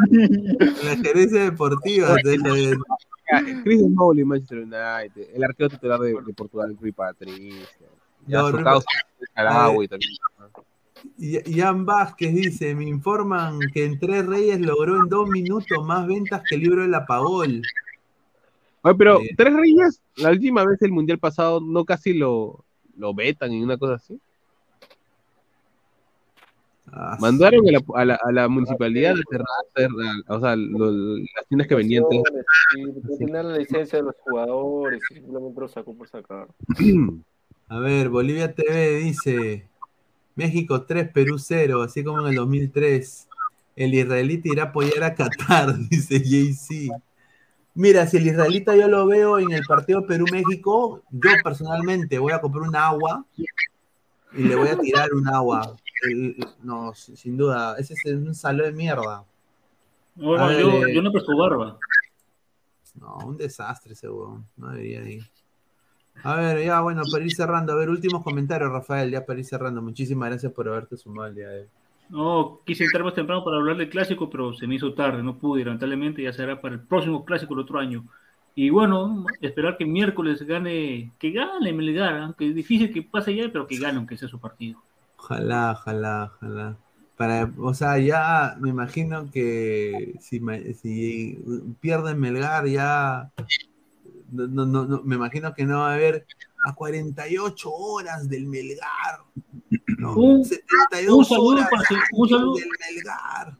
En 0.09 0.87
la 0.87 0.95
gerencia 1.03 1.43
deportiva, 1.43 2.15
Chris 2.23 3.81
Smalley, 3.81 4.23
Manchester 4.23 4.59
United. 4.59 5.35
El 5.35 5.43
arquero 5.43 5.67
titular 5.67 5.99
de, 5.99 6.13
de 6.13 6.33
Portugal, 6.33 6.77
Rui 6.79 6.93
Patricio. 6.93 7.67
Ya, 8.25 8.41
No, 8.41 8.81
también. 9.87 10.11
Y- 11.17 11.59
Jan 11.59 11.85
Vázquez 11.85 12.33
dice, 12.33 12.73
me 12.75 12.85
informan 12.85 13.59
que 13.73 13.85
en 13.85 13.99
Tres 13.99 14.25
Reyes 14.25 14.59
logró 14.59 14.97
en 14.97 15.07
dos 15.09 15.29
minutos 15.29 15.83
más 15.85 16.07
ventas 16.07 16.41
que 16.49 16.55
el 16.55 16.61
libro 16.61 16.81
del 16.81 16.93
Apagol. 16.95 17.61
Oye, 18.81 18.95
pero 18.95 19.19
Sí. 19.19 19.29
Tres 19.37 19.53
Reyes, 19.53 20.01
la 20.15 20.31
última 20.31 20.65
vez 20.65 20.81
el 20.81 20.91
mundial 20.91 21.19
pasado, 21.19 21.59
no 21.61 21.85
casi 21.85 22.13
lo, 22.13 22.63
lo 22.97 23.13
vetan 23.13 23.53
y 23.53 23.61
una 23.63 23.77
cosa 23.77 23.95
así. 23.95 24.19
Ah, 26.91 27.17
Mandaron 27.19 27.67
a 27.67 27.71
la, 27.73 27.81
a 27.95 28.05
la, 28.05 28.15
a 28.15 28.31
la 28.31 28.47
municipalidad 28.47 29.13
a 29.13 29.17
cerrar, 29.75 30.15
o 30.29 30.39
sea, 30.39 30.55
lo- 30.55 31.17
las 31.17 31.45
tiendas 31.49 31.67
que. 31.67 31.83
Sí, 31.83 31.99
porque 31.99 33.17
tener 33.25 33.45
la 33.45 33.57
licencia 33.57 33.99
de 33.99 34.05
los 34.05 34.15
jugadores 34.21 35.01
y 35.11 35.15
simplemente 35.15 35.59
lo 35.59 35.67
sacó 35.67 35.93
por 35.95 36.07
sacar. 36.07 36.47
A 37.69 37.79
ver, 37.79 38.09
Bolivia 38.09 38.53
TV 38.53 38.97
dice 38.97 39.67
México 40.35 40.83
3, 40.83 41.11
Perú 41.11 41.37
0, 41.37 41.81
así 41.81 42.03
como 42.03 42.21
en 42.21 42.27
el 42.27 42.35
2003. 42.35 43.27
El 43.75 43.93
israelita 43.93 44.47
irá 44.49 44.63
a 44.63 44.65
apoyar 44.67 45.03
a 45.03 45.13
Qatar, 45.13 45.77
dice 45.89 46.19
JC. 46.19 46.89
Mira, 47.73 48.07
si 48.07 48.17
el 48.17 48.27
israelita 48.27 48.75
yo 48.75 48.87
lo 48.87 49.05
veo 49.05 49.37
en 49.37 49.51
el 49.51 49.63
partido 49.67 50.07
Perú-México, 50.07 51.03
yo 51.11 51.29
personalmente 51.43 52.17
voy 52.17 52.31
a 52.31 52.41
comprar 52.41 52.67
un 52.67 52.75
agua 52.75 53.23
y 54.33 54.43
le 54.43 54.55
voy 54.55 54.69
a 54.69 54.77
tirar 54.77 55.13
un 55.13 55.27
agua. 55.27 55.75
No, 56.63 56.93
sin 56.95 57.37
duda, 57.37 57.75
ese 57.77 57.93
es 57.93 58.05
un 58.13 58.33
salón 58.33 58.67
de 58.67 58.71
mierda. 58.71 59.25
No, 60.15 60.35
A 60.35 60.37
no, 60.39 60.47
ver, 60.47 60.59
yo, 60.61 60.87
eh, 60.87 60.93
yo 60.95 61.01
no 61.03 61.11
presto 61.11 61.37
barba. 61.37 61.77
No, 62.95 63.17
un 63.25 63.37
desastre 63.37 63.93
ese. 63.93 64.07
No 64.07 64.69
debería 64.71 65.07
ir. 65.07 65.23
A 66.23 66.35
ver, 66.35 66.65
ya 66.65 66.81
bueno, 66.81 67.03
para 67.11 67.23
ir 67.23 67.33
cerrando. 67.33 67.73
A 67.73 67.75
ver, 67.75 67.89
últimos 67.89 68.23
comentarios, 68.23 68.71
Rafael, 68.71 69.11
ya 69.11 69.25
para 69.25 69.39
ir 69.39 69.45
cerrando. 69.45 69.81
Muchísimas 69.81 70.29
gracias 70.29 70.51
por 70.51 70.67
haberte 70.67 70.97
sumado 70.97 71.29
el 71.29 71.35
día 71.35 71.47
de 71.49 71.59
hoy. 71.61 71.67
No, 72.09 72.61
quise 72.65 72.85
entrar 72.85 73.03
más 73.03 73.13
temprano 73.13 73.43
para 73.43 73.57
hablar 73.57 73.77
del 73.77 73.89
clásico, 73.89 74.29
pero 74.29 74.53
se 74.53 74.65
me 74.65 74.75
hizo 74.75 74.93
tarde, 74.93 75.21
no 75.23 75.37
pude, 75.37 75.65
lamentablemente 75.65 76.23
ya 76.23 76.31
será 76.31 76.61
para 76.61 76.75
el 76.75 76.81
próximo 76.81 77.25
clásico 77.25 77.53
el 77.53 77.59
otro 77.59 77.79
año. 77.79 78.05
Y 78.55 78.69
bueno, 78.69 79.25
esperar 79.41 79.77
que 79.77 79.85
miércoles 79.85 80.41
gane, 80.41 81.11
que 81.19 81.31
gane 81.31 81.73
Melgar, 81.73 82.15
aunque 82.15 82.47
es 82.47 82.55
difícil 82.55 82.91
que 82.91 83.03
pase 83.03 83.35
ya, 83.35 83.49
pero 83.51 83.67
que 83.67 83.77
gane, 83.77 83.97
aunque 83.97 84.17
sea 84.17 84.29
su 84.29 84.39
partido. 84.39 84.81
Ojalá, 85.17 85.73
ojalá, 85.73 86.31
ojalá. 86.35 86.77
Para, 87.17 87.51
o 87.59 87.73
sea, 87.73 87.97
ya 87.99 88.55
me 88.59 88.69
imagino 88.69 89.29
que 89.31 90.15
si, 90.19 90.39
si 90.75 91.37
pierden 91.81 92.19
Melgar, 92.19 92.67
ya 92.67 93.31
no, 94.31 94.47
no, 94.47 94.65
no, 94.65 94.85
no, 94.85 95.01
me 95.03 95.15
imagino 95.15 95.53
que 95.53 95.65
no 95.65 95.79
va 95.79 95.91
a 95.91 95.95
haber 95.95 96.25
a 96.65 96.73
48 96.73 97.69
horas 97.71 98.27
del 98.29 98.45
Melgar. 98.47 99.19
hermano. 99.87 100.15
Un- 100.15 100.43
72 100.45 101.17
un 101.17 101.25
saludo 101.25 101.47
horas 101.47 101.67
para 101.69 101.83
un 102.13 102.29
saludo- 102.29 102.55
del 102.55 102.67
Melgar. 102.95 103.57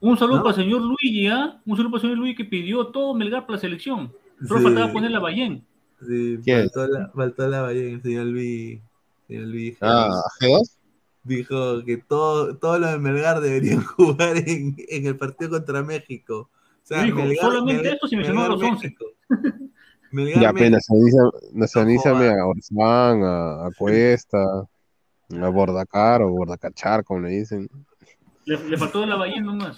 Un 0.00 0.18
saludo 0.18 0.36
¿No? 0.38 0.42
para 0.42 0.56
el 0.56 0.62
señor 0.64 0.82
Luigi, 0.82 1.26
¿ah? 1.28 1.60
Un 1.64 1.76
saludo 1.76 1.90
para 1.92 1.98
el 1.98 2.02
señor 2.02 2.18
Luigi 2.18 2.36
que 2.36 2.44
pidió 2.44 2.86
todo 2.88 3.14
Melgar 3.14 3.42
para 3.46 3.54
la 3.56 3.60
selección. 3.60 4.12
Solo 4.46 4.58
Sí. 4.60 4.64
faltaba 4.64 4.92
poner 4.92 5.10
la 5.10 5.20
Bayén. 5.20 5.64
Sí, 6.06 6.38
¿Quién? 6.44 6.60
faltó 6.70 6.86
la, 6.88 7.08
faltó 7.14 7.48
la 7.48 7.70
el 7.72 8.02
señor 8.02 8.26
Luis. 8.26 8.80
Señor 9.26 9.44
Luis 9.46 9.78
Ah, 9.80 10.10
G2. 10.40 10.76
dijo 11.22 11.82
que 11.84 11.96
todo, 11.96 12.58
todos 12.58 12.78
los 12.78 12.90
de 12.92 12.98
Melgar 12.98 13.40
deberían 13.40 13.82
jugar 13.84 14.36
en, 14.36 14.76
en 14.76 15.06
el 15.06 15.16
partido 15.16 15.50
contra 15.52 15.82
México. 15.82 16.50
O 16.50 16.86
sea, 16.86 17.02
Dijo, 17.04 17.18
solamente 17.40 17.88
esto 17.92 18.06
se 18.06 18.16
mencionó 18.16 18.42
a 18.44 18.48
los 18.48 18.62
11. 18.62 18.74
México. 18.88 19.06
Melgar, 20.14 20.42
Ya 20.42 20.52
México. 20.52 20.64
apenas 20.64 20.86
nacionalízame 21.52 22.28
a 22.28 22.46
Orzán, 22.46 23.22
a, 23.24 23.66
a 23.66 23.70
Cuesta, 23.76 24.38
a 25.30 25.48
Bordacar 25.48 26.22
o 26.22 26.30
Bordacachar, 26.30 27.04
como 27.04 27.20
le 27.20 27.30
dicen. 27.30 27.68
Le, 28.46 28.58
le 28.68 28.76
faltó 28.78 29.04
la 29.06 29.16
Bayén 29.16 29.44
nomás. 29.44 29.76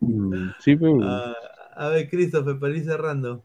Mm, 0.00 0.50
Sí, 0.60 0.76
pero. 0.76 0.98
Ah, 1.02 1.34
a 1.76 1.88
ver, 1.88 2.08
Christopher, 2.08 2.58
para 2.58 2.74
ir 2.76 2.84
cerrando. 2.84 3.42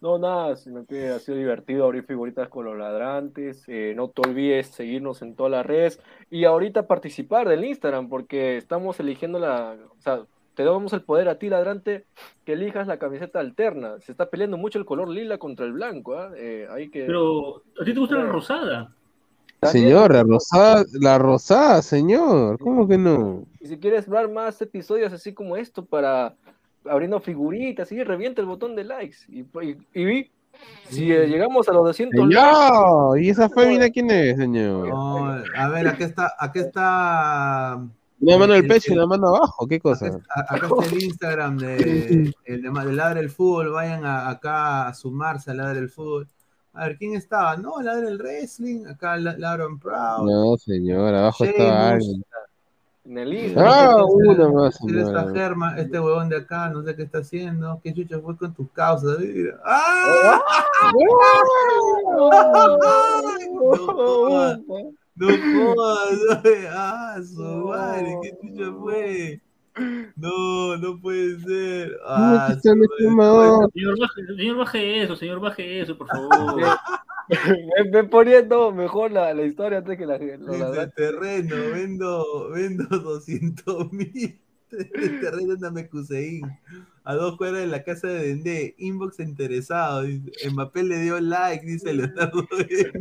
No, 0.00 0.18
nada, 0.18 0.54
sino 0.56 0.84
que 0.84 1.08
ha 1.08 1.18
sido 1.18 1.38
divertido 1.38 1.84
abrir 1.86 2.04
figuritas 2.04 2.48
con 2.50 2.66
los 2.66 2.76
ladrantes. 2.76 3.64
eh, 3.68 3.94
no 3.96 4.08
te 4.10 4.28
olvides 4.28 4.66
seguirnos 4.68 5.22
en 5.22 5.34
todas 5.34 5.52
las 5.52 5.64
redes 5.64 5.98
y 6.30 6.44
ahorita 6.44 6.86
participar 6.86 7.48
del 7.48 7.64
Instagram, 7.64 8.08
porque 8.10 8.56
estamos 8.58 9.00
eligiendo 9.00 9.38
la. 9.38 9.76
O 9.96 10.00
sea, 10.00 10.20
te 10.54 10.64
damos 10.64 10.92
el 10.92 11.02
poder 11.02 11.28
a 11.28 11.38
ti, 11.38 11.48
ladrante, 11.48 12.06
que 12.44 12.54
elijas 12.54 12.86
la 12.86 12.98
camiseta 12.98 13.40
alterna. 13.40 14.00
Se 14.00 14.12
está 14.12 14.30
peleando 14.30 14.56
mucho 14.56 14.78
el 14.78 14.84
color 14.84 15.08
lila 15.08 15.38
contra 15.38 15.66
el 15.66 15.72
blanco. 15.72 16.16
¿ah? 16.16 16.30
Eh, 16.36 16.66
hay 16.70 16.90
que. 16.90 17.04
Pero, 17.04 17.62
¿a 17.80 17.84
ti 17.84 17.92
te 17.92 18.00
gusta 18.00 18.16
la 18.16 18.26
rosada? 18.26 18.92
Señor, 19.62 20.12
la 20.12 20.22
rosada, 20.22 20.84
la 20.92 21.18
rosada, 21.18 21.80
señor. 21.82 22.58
¿Cómo 22.58 22.86
que 22.86 22.98
no? 22.98 23.44
Y 23.60 23.68
si 23.68 23.78
quieres 23.78 24.08
ver 24.08 24.28
más 24.28 24.60
episodios 24.60 25.12
así 25.12 25.32
como 25.32 25.56
esto 25.56 25.84
para 25.84 26.34
abriendo 26.86 27.20
figuritas, 27.20 27.90
y 27.92 28.02
revienta 28.02 28.40
el 28.40 28.46
botón 28.46 28.76
de 28.76 28.84
likes. 28.84 29.16
Y, 29.28 29.40
y, 29.40 29.78
y 29.94 30.04
vi, 30.04 30.30
si 30.88 31.10
eh, 31.12 31.26
llegamos 31.26 31.68
a 31.68 31.72
los 31.72 31.84
200 31.84 32.28
likes, 32.28 32.46
Señor, 32.46 33.20
¿y 33.20 33.28
esa 33.30 33.48
fémina 33.48 33.90
quién 33.90 34.10
es, 34.10 34.36
señor? 34.36 34.88
No, 34.88 35.26
a 35.26 35.68
ver, 35.68 35.88
aquí 35.88 36.04
está, 36.04 36.34
aquí 36.38 36.58
está. 36.60 37.82
Una 38.26 38.38
mano 38.38 38.52
al 38.54 38.60
el- 38.60 38.66
pecho 38.68 38.92
y 38.92 38.96
una 38.96 39.06
mano 39.06 39.28
abajo, 39.28 39.66
¿qué 39.66 39.80
cosa? 39.80 40.06
Acá 40.48 40.66
está 40.66 40.86
el 40.94 41.02
Instagram 41.02 41.58
de, 41.58 41.76
el 42.44 42.62
de, 42.62 42.70
de 42.70 42.92
Ladra 42.92 43.20
el 43.20 43.30
Fútbol. 43.30 43.70
Vayan 43.70 44.04
a- 44.04 44.28
acá 44.30 44.88
a 44.88 44.94
sumarse 44.94 45.50
a 45.50 45.54
Ladra 45.54 45.78
el 45.78 45.88
Fútbol. 45.90 46.26
A 46.72 46.86
ver, 46.86 46.96
¿quién 46.98 47.14
estaba? 47.14 47.56
No, 47.56 47.80
Ladra 47.80 48.08
el 48.08 48.18
Wrestling. 48.18 48.86
Acá 48.86 49.16
La- 49.16 49.36
Laura 49.38 49.64
and 49.66 49.80
Proud. 49.80 50.28
No, 50.28 50.56
señor, 50.56 51.14
abajo 51.14 51.44
Sheamus. 51.44 51.60
estaba 51.60 51.88
alguien. 51.90 52.24
en 53.06 53.18
el 53.18 53.34
Instagram. 53.34 53.72
Ah, 53.72 53.96
Este- 53.98 54.28
una 54.42 54.48
más, 54.48 54.74
este- 54.80 54.98
esta 55.00 55.20
señora. 55.20 55.32
Germa, 55.34 55.76
este 55.78 56.00
huevón 56.00 56.28
de 56.30 56.36
acá, 56.38 56.70
no 56.70 56.82
sé 56.82 56.96
qué 56.96 57.02
está 57.02 57.18
haciendo. 57.18 57.78
¿Qué 57.84 57.92
chucha 57.94 58.18
fue 58.18 58.36
con 58.36 58.54
tus 58.54 58.70
causas? 58.70 59.18
Mira. 59.20 59.60
¡Ah! 59.64 60.40
No 65.16 65.28
jodas, 65.28 66.18
no. 66.44 66.50
¡Ah, 66.70 67.20
su 67.24 67.42
madre! 67.42 68.18
¿Qué 68.22 68.30
chucha 68.40 68.72
fue? 68.80 69.40
No, 70.16 70.76
no 70.76 71.00
puede 71.00 71.38
ser. 71.40 71.96
Ah, 72.06 72.16
¿Cómo 72.16 72.46
que 72.46 72.52
están 72.54 72.78
su 72.78 72.84
este 72.84 73.04
madre. 73.04 73.16
mamador? 73.16 73.70
Señor 73.72 73.98
baje, 74.00 74.26
señor, 74.36 74.56
baje 74.56 75.02
eso, 75.02 75.16
señor, 75.16 75.40
baje 75.40 75.80
eso, 75.80 75.96
por 75.98 76.08
favor. 76.08 76.60
Ve, 77.28 77.90
ve 77.90 78.04
poniendo 78.04 78.70
mejor 78.70 79.10
la, 79.10 79.32
la 79.32 79.44
historia 79.44 79.78
antes 79.78 79.96
que 79.96 80.04
la 80.04 80.18
ladrantes. 80.18 80.94
terreno, 80.94 81.56
vendo, 81.72 82.50
vendo 82.50 82.84
200 82.98 83.92
mil 83.92 84.38
terreno 84.68 85.54
en 85.54 85.60
Namekusein, 85.60 86.42
a 87.02 87.14
dos 87.14 87.38
cuadras 87.38 87.60
de 87.62 87.66
la 87.68 87.82
casa 87.82 88.08
de 88.08 88.26
Dendé, 88.28 88.74
inbox 88.76 89.20
interesado, 89.20 90.02
Mbappé 90.52 90.82
le 90.82 90.98
dio 90.98 91.18
like, 91.18 91.64
dice 91.64 91.94
Leonardo 91.94 92.46
Dendé. 92.58 92.92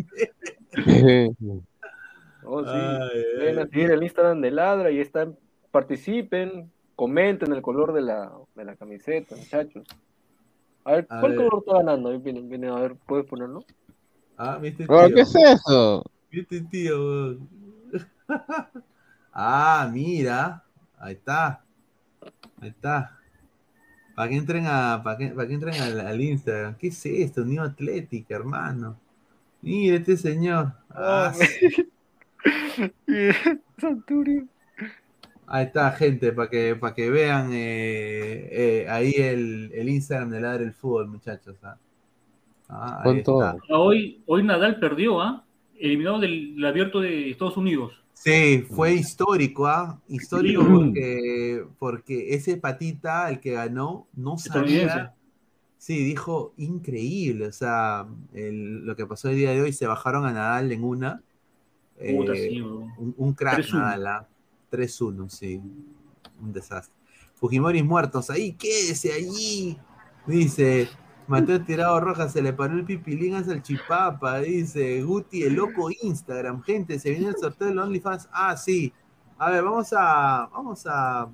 Oh, 2.45 2.63
sí. 2.63 2.69
Ay, 2.73 3.23
Ven 3.39 3.59
a 3.59 3.61
ay. 3.63 3.67
seguir 3.69 3.91
el 3.91 4.03
Instagram 4.03 4.41
de 4.41 4.51
Ladra 4.51 4.91
y 4.91 4.99
están, 4.99 5.37
participen, 5.71 6.71
comenten 6.95 7.51
el 7.53 7.61
color 7.61 7.93
de 7.93 8.01
la, 8.01 8.31
de 8.55 8.65
la 8.65 8.75
camiseta, 8.75 9.35
muchachos. 9.35 9.83
A 10.85 10.93
ver, 10.93 11.07
A 11.09 11.19
¿cuál 11.19 11.31
ver. 11.33 11.47
color 11.47 11.63
está 11.65 11.77
ganando? 11.79 12.19
Viene, 12.19 12.41
viene, 12.41 12.67
a 12.69 12.75
ver, 12.75 12.95
¿puedes 13.07 13.25
ponerlo? 13.25 13.63
Ah, 14.37 14.57
¿viste, 14.61 14.85
tío? 14.85 15.07
¿Qué 15.13 15.21
es 15.21 15.35
eso? 15.35 16.03
¿Viste, 16.31 16.61
tío? 16.61 17.37
ah, 19.33 19.89
mira, 19.91 20.63
ahí 20.99 21.13
está, 21.13 21.63
ahí 22.59 22.69
está. 22.69 23.17
Para 24.15 24.29
que 24.29 24.35
entren 24.35 24.65
a, 24.67 25.01
para 25.03 25.17
que, 25.17 25.27
para 25.29 25.47
que 25.47 25.53
entren 25.53 25.81
al, 25.81 25.99
al 25.99 26.21
Instagram. 26.21 26.75
¿Qué 26.75 26.87
es 26.87 27.05
esto? 27.05 27.41
Unión 27.41 27.65
Atlética, 27.65 28.35
hermano. 28.35 28.99
Mira 29.61 29.95
este 29.97 30.17
señor. 30.17 30.73
Ah, 30.89 31.33
Santurio. 33.79 34.47
Ahí 35.45 35.65
está, 35.65 35.91
gente, 35.91 36.31
para 36.31 36.49
que, 36.49 36.75
para 36.75 36.93
que 36.95 37.09
vean 37.09 37.49
eh, 37.53 38.47
eh, 38.51 38.85
ahí 38.89 39.13
el, 39.17 39.71
el 39.73 39.89
Instagram 39.89 40.29
de 40.29 40.41
Ladre 40.41 40.63
el 40.65 40.73
Fútbol, 40.73 41.07
muchachos. 41.09 41.55
¿ah? 41.63 41.77
Ah, 42.69 42.97
ahí 42.97 43.03
¿Cuánto? 43.03 43.43
está. 43.43 43.57
Ah, 43.69 43.77
Hoy, 43.79 44.21
hoy 44.25 44.43
Nadal 44.43 44.79
perdió, 44.79 45.21
¿ah? 45.21 45.43
Eliminado 45.77 46.19
del 46.19 46.63
abierto 46.65 47.01
de 47.01 47.29
Estados 47.29 47.57
Unidos. 47.57 47.93
Sí, 48.13 48.65
fue 48.69 48.93
histórico, 48.93 49.67
¿ah? 49.67 49.99
Histórico 50.07 50.63
Sí. 50.63 50.69
porque, 50.71 51.65
porque 51.77 52.33
ese 52.35 52.57
patita, 52.57 53.29
el 53.29 53.39
que 53.41 53.51
ganó, 53.51 54.07
no 54.15 54.37
sabía. 54.37 55.13
Sí, 55.77 56.01
dijo 56.05 56.53
increíble. 56.57 57.47
O 57.47 57.51
sea, 57.51 58.07
el- 58.33 58.85
lo 58.85 58.95
que 58.95 59.05
pasó 59.05 59.29
el 59.29 59.35
día 59.35 59.51
de 59.51 59.61
hoy, 59.61 59.73
se 59.73 59.87
bajaron 59.87 60.25
a 60.25 60.31
Nadal 60.31 60.71
en 60.71 60.83
una. 60.85 61.21
Puta, 61.97 62.33
Eh, 62.33 62.49
sí, 62.49 62.61
un, 62.61 63.13
un 63.17 63.33
crack 63.33 63.59
3-1. 63.59 63.73
Nadal, 63.73 64.07
¿ah? 64.07 64.27
3-1, 64.71 65.29
sí. 65.29 65.61
Un 66.41 66.51
desastre. 66.53 66.95
Fujimori 67.35 67.83
muertos, 67.83 68.29
ahí, 68.29 68.53
quédese 68.53 69.13
allí. 69.13 69.77
Dice, 70.25 70.87
Mateo 71.27 71.61
Tirado 71.63 71.99
Rojas, 71.99 72.31
se 72.31 72.41
le 72.41 72.53
paró 72.53 72.75
el 72.75 72.85
pipilín 72.85 73.35
a 73.35 73.43
Salchipapa. 73.43 74.39
Dice, 74.39 75.03
Guti, 75.03 75.43
el 75.43 75.53
loco 75.53 75.89
Instagram. 76.01 76.61
Gente, 76.63 76.99
se 76.99 77.11
viene 77.11 77.27
el 77.29 77.37
sorteo 77.37 77.67
del 77.67 77.79
OnlyFans. 77.79 78.29
Ah, 78.31 78.55
sí. 78.57 78.93
A 79.37 79.51
ver, 79.51 79.63
vamos 79.63 79.91
a, 79.93 80.49
vamos 80.53 80.85
a, 80.87 81.21
a 81.21 81.29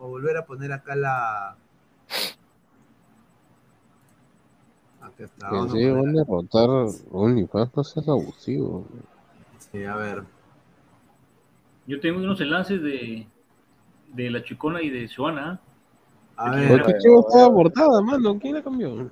volver 0.00 0.36
a 0.36 0.44
poner 0.44 0.72
acá 0.72 0.96
la... 0.96 1.56
Acá 5.00 5.24
está. 5.24 5.48
Que 5.48 5.54
vamos 5.56 5.74
a 5.74 5.76
derrotar 5.76 6.68
OnlyFans, 7.12 7.76
no 7.76 7.84
seas 7.84 8.08
abusivo. 8.08 8.86
Sí, 9.72 9.84
a 9.84 9.96
ver. 9.96 10.22
Yo 11.86 12.00
tengo 12.00 12.18
unos 12.20 12.40
enlaces 12.40 12.80
de, 12.82 13.26
de 14.12 14.30
la 14.30 14.44
chicona 14.44 14.80
y 14.82 14.90
de 14.90 15.08
Suana. 15.08 15.60
A 16.36 16.50
¿Qué 16.52 16.56
ver, 16.60 16.82
¿Por 16.82 16.92
qué 16.92 16.98
chivo 16.98 17.20
estaba 17.26 17.44
abortada, 17.46 18.00
mano? 18.02 18.38
¿Quién 18.38 18.54
la 18.54 18.62
cambió? 18.62 19.10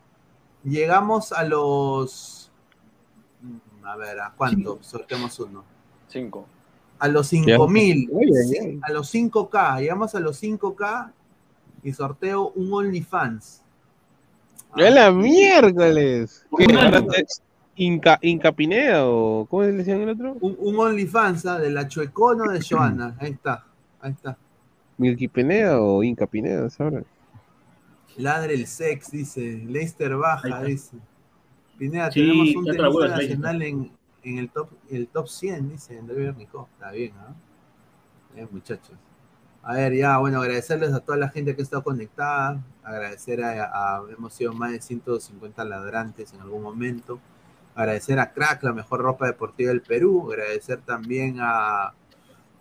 Llegamos 0.63 1.31
a 1.33 1.43
los... 1.43 2.51
mm, 3.41 3.85
A 3.85 3.95
ver, 3.97 4.19
¿a 4.21 4.31
cuánto? 4.35 4.79
Sorteamos 4.81 5.37
uno. 5.39 5.63
Cinco. 6.07 6.47
A 7.03 7.07
los 7.09 7.31
Ya. 7.31 7.57
5.000. 7.57 8.09
Ay, 8.17 8.29
ay, 8.31 8.57
ay. 8.69 8.79
A 8.81 8.91
los 8.93 9.13
5K. 9.13 9.79
Llegamos 9.81 10.15
a 10.15 10.19
los 10.21 10.41
5K 10.41 11.11
y 11.83 11.91
sorteo 11.91 12.51
un 12.55 12.71
OnlyFans. 12.71 13.61
¡A 14.71 14.89
la 14.89 15.11
miércoles! 15.11 16.45
¿Qué? 16.57 16.65
Un 16.65 16.77
¿Ahora 16.77 16.97
año. 16.99 17.07
te- 17.07 17.25
Inca, 17.75 18.19
Inca 18.21 18.51
Pineda 18.53 19.05
o 19.07 19.45
cómo 19.49 19.63
le 19.63 19.71
decían 19.73 19.99
el 20.01 20.09
otro? 20.09 20.37
Un, 20.39 20.55
un 20.59 20.79
OnlyFans 20.79 21.45
¿ah? 21.45 21.59
de 21.59 21.71
la 21.71 21.87
Chuecono 21.87 22.51
de 22.51 22.61
Joana. 22.61 23.17
Ahí 23.19 23.31
está. 23.31 23.65
Ahí 23.99 24.11
está. 24.11 24.37
¿Milky 24.97 25.27
Pineda 25.27 25.81
o 25.81 26.03
Inca 26.03 26.25
Pineda, 26.27 26.69
¿sabes? 26.69 27.03
Ladre 28.15 28.53
el 28.53 28.67
sex, 28.67 29.11
dice. 29.11 29.61
Leicester 29.67 30.15
baja, 30.15 30.63
dice. 30.63 30.97
Pineda, 31.77 32.11
Sí, 32.11 32.21
tenemos 32.21 32.55
un 32.55 32.65
tenista 32.65 33.07
nacional 33.07 33.61
en, 33.63 33.91
en 34.23 34.37
el 34.37 34.49
top 34.49 34.69
el 34.89 35.07
top 35.07 35.27
100, 35.27 35.69
dice 35.69 35.97
André 35.97 36.15
Bernicó. 36.15 36.69
Está 36.73 36.91
bien, 36.91 37.13
¿no? 37.15 37.35
Bien, 38.33 38.47
muchachos. 38.51 38.97
A 39.61 39.75
ver, 39.75 39.95
ya, 39.95 40.17
bueno, 40.17 40.41
agradecerles 40.41 40.93
a 40.93 40.99
toda 40.99 41.17
la 41.17 41.29
gente 41.29 41.55
que 41.55 41.61
ha 41.61 41.63
estado 41.63 41.83
conectada. 41.83 42.61
Agradecer 42.83 43.43
a, 43.43 44.01
hemos 44.09 44.33
sido 44.33 44.53
más 44.53 44.71
de 44.71 44.81
150 44.81 45.63
ladrantes 45.63 46.33
en 46.33 46.41
algún 46.41 46.63
momento. 46.63 47.19
Agradecer 47.75 48.19
a 48.19 48.33
Crack, 48.33 48.63
la 48.63 48.73
mejor 48.73 49.01
ropa 49.01 49.25
deportiva 49.25 49.69
del 49.69 49.81
Perú. 49.81 50.29
Agradecer 50.31 50.81
también 50.81 51.37
a, 51.39 51.93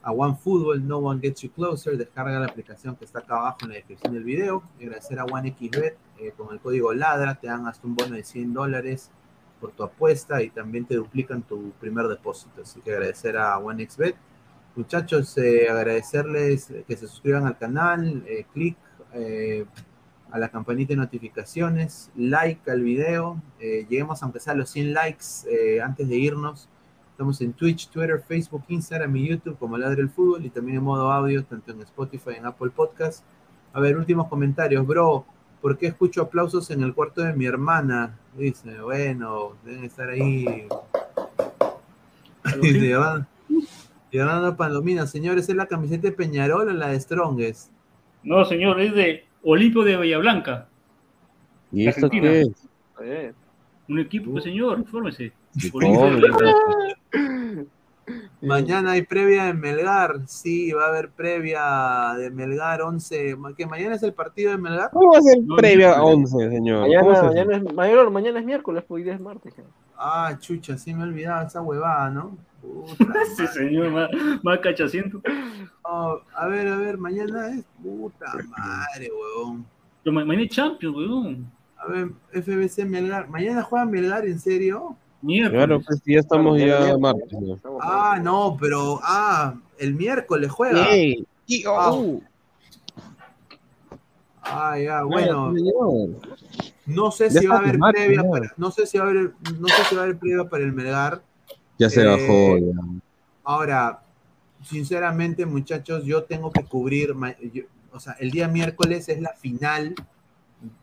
a 0.03 0.13
OneFootball, 0.13 0.87
No 0.87 0.99
One 0.99 1.21
Gets 1.21 1.43
You 1.43 1.51
Closer, 1.53 1.97
descarga 1.97 2.39
la 2.39 2.47
aplicación 2.47 2.97
que 2.97 3.05
está 3.05 3.21
acá 3.21 3.37
abajo 3.37 3.59
en 3.63 3.71
la 3.71 3.75
descripción 3.75 4.15
del 4.15 4.25
video. 4.25 4.63
Agradecer 4.81 5.19
a 5.19 5.25
OneXBet, 5.25 5.97
eh, 6.19 6.33
con 6.37 6.53
el 6.53 6.61
código 6.61 6.93
LADRA 6.93 7.35
te 7.37 7.49
dan 7.49 7.67
hasta 7.67 7.87
un 7.87 7.97
bono 7.97 8.15
de 8.15 8.23
100 8.23 8.53
dólares 8.53 9.11
por 9.63 9.71
tu 9.71 9.85
apuesta 9.85 10.43
y 10.43 10.51
también 10.51 10.85
te 10.85 10.97
duplican 10.97 11.43
tu 11.43 11.71
primer 11.81 12.09
depósito. 12.09 12.63
Así 12.63 12.81
que 12.81 12.91
agradecer 12.93 13.37
a 13.39 13.57
OneXBet. 13.59 14.17
Muchachos, 14.75 15.39
eh, 15.39 15.69
agradecerles 15.71 16.73
que 16.89 16.97
se 16.97 17.07
suscriban 17.07 17.47
al 17.47 17.57
canal, 17.57 18.25
eh, 18.27 18.45
clic 18.53 18.77
eh, 19.15 19.65
a 20.33 20.39
la 20.39 20.49
campanita 20.49 20.95
de 20.95 20.97
notificaciones, 20.97 22.11
like 22.17 22.69
al 22.71 22.83
video, 22.83 23.41
eh, 23.61 23.87
lleguemos 23.89 24.23
aunque 24.23 24.41
sea 24.41 24.55
los 24.55 24.71
100 24.71 24.95
likes 24.95 25.27
eh, 25.47 25.83
antes 25.83 26.09
de 26.09 26.17
irnos. 26.17 26.71
Estamos 27.11 27.39
en 27.43 27.53
Twitch, 27.53 27.91
Twitter, 27.91 28.25
Facebook, 28.27 28.65
Instagram 28.69 29.15
y 29.17 29.29
YouTube 29.29 29.59
como 29.59 29.77
Ladre 29.77 30.01
el 30.01 30.09
Fútbol 30.09 30.47
y 30.47 30.51
también 30.51 30.79
en 30.79 30.85
modo 30.85 31.13
audio, 31.13 31.45
tanto 31.45 31.73
en 31.73 31.83
Spotify 31.83 32.31
en 32.39 32.47
Apple 32.47 32.71
Podcast. 32.71 33.23
A 33.75 33.81
ver, 33.81 33.97
últimos 33.97 34.27
comentarios, 34.29 34.87
bro. 34.87 35.27
¿Por 35.63 35.79
qué 35.79 35.87
escucho 35.87 36.23
aplausos 36.23 36.71
en 36.73 36.83
el 36.83 36.93
cuarto 36.93 37.23
de 37.23 37.33
mi 37.33 37.47
hermana? 37.47 38.19
Dice, 38.37 38.81
bueno, 38.83 39.53
deben 39.65 39.85
estar 39.85 40.09
ahí. 40.11 40.67
Dice, 42.61 42.89
Yolanda- 42.91 43.29
Yolanda 44.11 44.57
Palomina, 44.57 45.07
señores, 45.07 45.49
¿es 45.49 45.55
la 45.55 45.67
camiseta 45.67 46.09
de 46.09 46.13
Peñarol 46.13 46.69
o 46.69 46.73
la 46.73 46.89
de 46.89 47.01
Strongest? 47.01 47.71
No, 48.25 48.45
señor, 48.45 48.81
es 48.81 48.93
de 48.95 49.25
Olimpio 49.45 49.83
de 49.85 49.97
Bahía 49.97 50.19
Blanca. 50.19 50.69
¿Y 51.71 51.87
esto 51.87 52.07
Argentina. 52.07 52.33
qué 52.99 53.27
es? 53.29 53.35
Un 53.89 53.99
equipo, 54.01 54.33
pues, 54.33 54.45
señor, 54.45 54.79
infórmese. 54.81 55.33
¿Cómo? 55.71 56.01
Olimpio 56.01 56.07
de 56.07 56.31
Bahía 56.31 56.37
Blanca. 56.37 56.82
Mañana 58.43 58.93
hay 58.93 59.03
previa 59.03 59.45
de 59.45 59.55
Melgar, 59.55 60.21
sí, 60.27 60.73
va 60.73 60.87
a 60.87 60.89
haber 60.89 61.11
previa 61.11 62.15
de 62.19 62.31
Melgar 62.31 62.83
11, 62.83 63.37
ma- 63.37 63.55
que 63.55 63.67
mañana 63.67 63.95
es 63.95 64.03
el 64.03 64.13
partido 64.15 64.51
de 64.51 64.59
Melgar. 64.59 64.91
¿Cómo 64.91 65.13
va 65.13 65.19
a 65.19 65.23
ser 65.23 65.39
previa 65.57 65.95
a 65.95 65.99
no. 65.99 66.07
11, 66.07 66.51
señor? 66.51 66.89
¿Cómo 66.89 67.11
mañana, 67.11 67.29
mañana, 67.29 67.57
es, 67.57 67.75
mañana, 67.75 68.11
mañana 68.11 68.39
es 68.41 68.45
miércoles, 68.45 68.85
pues 68.87 68.99
hoy 68.99 69.05
día 69.05 69.15
es 69.15 69.21
martes. 69.21 69.55
Ah, 69.97 70.37
chucha, 70.41 70.77
sí 70.77 70.93
me 70.93 71.01
he 71.01 71.05
olvidado 71.05 71.47
esa 71.47 71.63
huevada, 71.63 72.11
¿no? 72.11 72.37
Puta 72.63 73.13
Sí, 73.37 73.47
señor, 73.47 73.91
más, 73.91 74.09
más 74.43 74.59
cachaciento. 74.59 75.21
No, 75.85 76.21
a 76.35 76.47
ver, 76.49 76.67
a 76.69 76.77
ver, 76.77 76.99
mañana 76.99 77.49
es 77.49 77.65
puta 77.83 78.27
madre, 78.49 79.09
huevón. 79.11 79.65
Pero 80.03 80.15
ma- 80.15 80.25
mañana 80.25 80.45
es 80.47 80.51
Champions, 80.51 80.97
weón. 80.97 81.51
A 81.77 81.87
ver, 81.87 82.09
FBC 82.33 82.85
Melgar, 82.87 83.29
mañana 83.29 83.63
juega 83.63 83.85
Melgar, 83.85 84.27
¿en 84.27 84.39
serio? 84.39 84.97
Miércoles. 85.23 85.57
Claro, 85.65 85.81
pues 85.81 86.03
ya 86.05 86.19
estamos 86.19 86.59
ya 86.59 86.99
martes. 86.99 87.33
¿no? 87.41 87.59
Ah, 87.81 88.19
no, 88.21 88.57
pero 88.61 88.99
ah, 89.03 89.55
el 89.79 89.95
miércoles 89.95 90.51
juega. 90.51 90.95
Y- 90.97 91.25
oh, 91.67 91.73
Ah, 91.75 91.93
uh, 91.95 92.23
Ah, 94.45 94.79
ya, 94.79 95.03
bueno, 95.05 95.55
señor. 95.55 96.11
no 96.87 97.11
sé 97.13 97.31
si 97.31 97.47
va 97.47 97.57
a 97.57 97.59
haber 97.59 97.79
previa, 97.79 98.29
para- 98.29 98.53
no 98.57 98.71
sé 98.73 98.87
si 98.87 98.99
va 98.99 99.05
a 99.05 99.09
haber, 99.09 99.33
no 99.61 99.69
sé 99.69 99.85
si 99.89 99.95
va 99.95 100.01
a 100.03 100.05
haber 100.05 100.19
previa 100.19 100.45
para 100.45 100.65
el 100.65 100.73
Melgar. 100.73 101.23
Ya 101.79 101.89
se 101.89 102.03
Eh, 102.03 102.07
bajó. 102.07 102.59
ya. 102.59 103.01
Ahora, 103.45 104.03
sinceramente, 104.65 105.47
muchachos, 105.47 106.05
yo 106.05 106.25
tengo 106.25 106.51
que 106.51 106.65
cubrir, 106.65 107.15
yo- 107.53 107.65
o 107.93 108.01
sea, 108.01 108.15
el 108.19 108.31
día 108.33 108.49
miércoles 108.49 109.09
es 109.09 109.21
la 109.21 109.33
final 109.35 109.95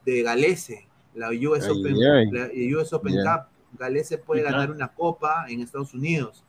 de 0.05 0.23
Galese, 0.23 0.87
la 1.13 1.27
US 1.29 1.65
Ay, 1.67 1.71
Open, 1.79 1.95
ay. 1.95 2.31
la 2.31 2.77
US 2.77 2.93
Open 2.93 3.13
Ya. 3.13 3.23
Cup. 3.23 3.47
Galese 3.77 4.17
puede 4.17 4.41
claro. 4.41 4.57
ganar 4.57 4.75
una 4.75 4.87
copa 4.89 5.45
en 5.47 5.61
Estados 5.61 5.93
Unidos 5.93 6.43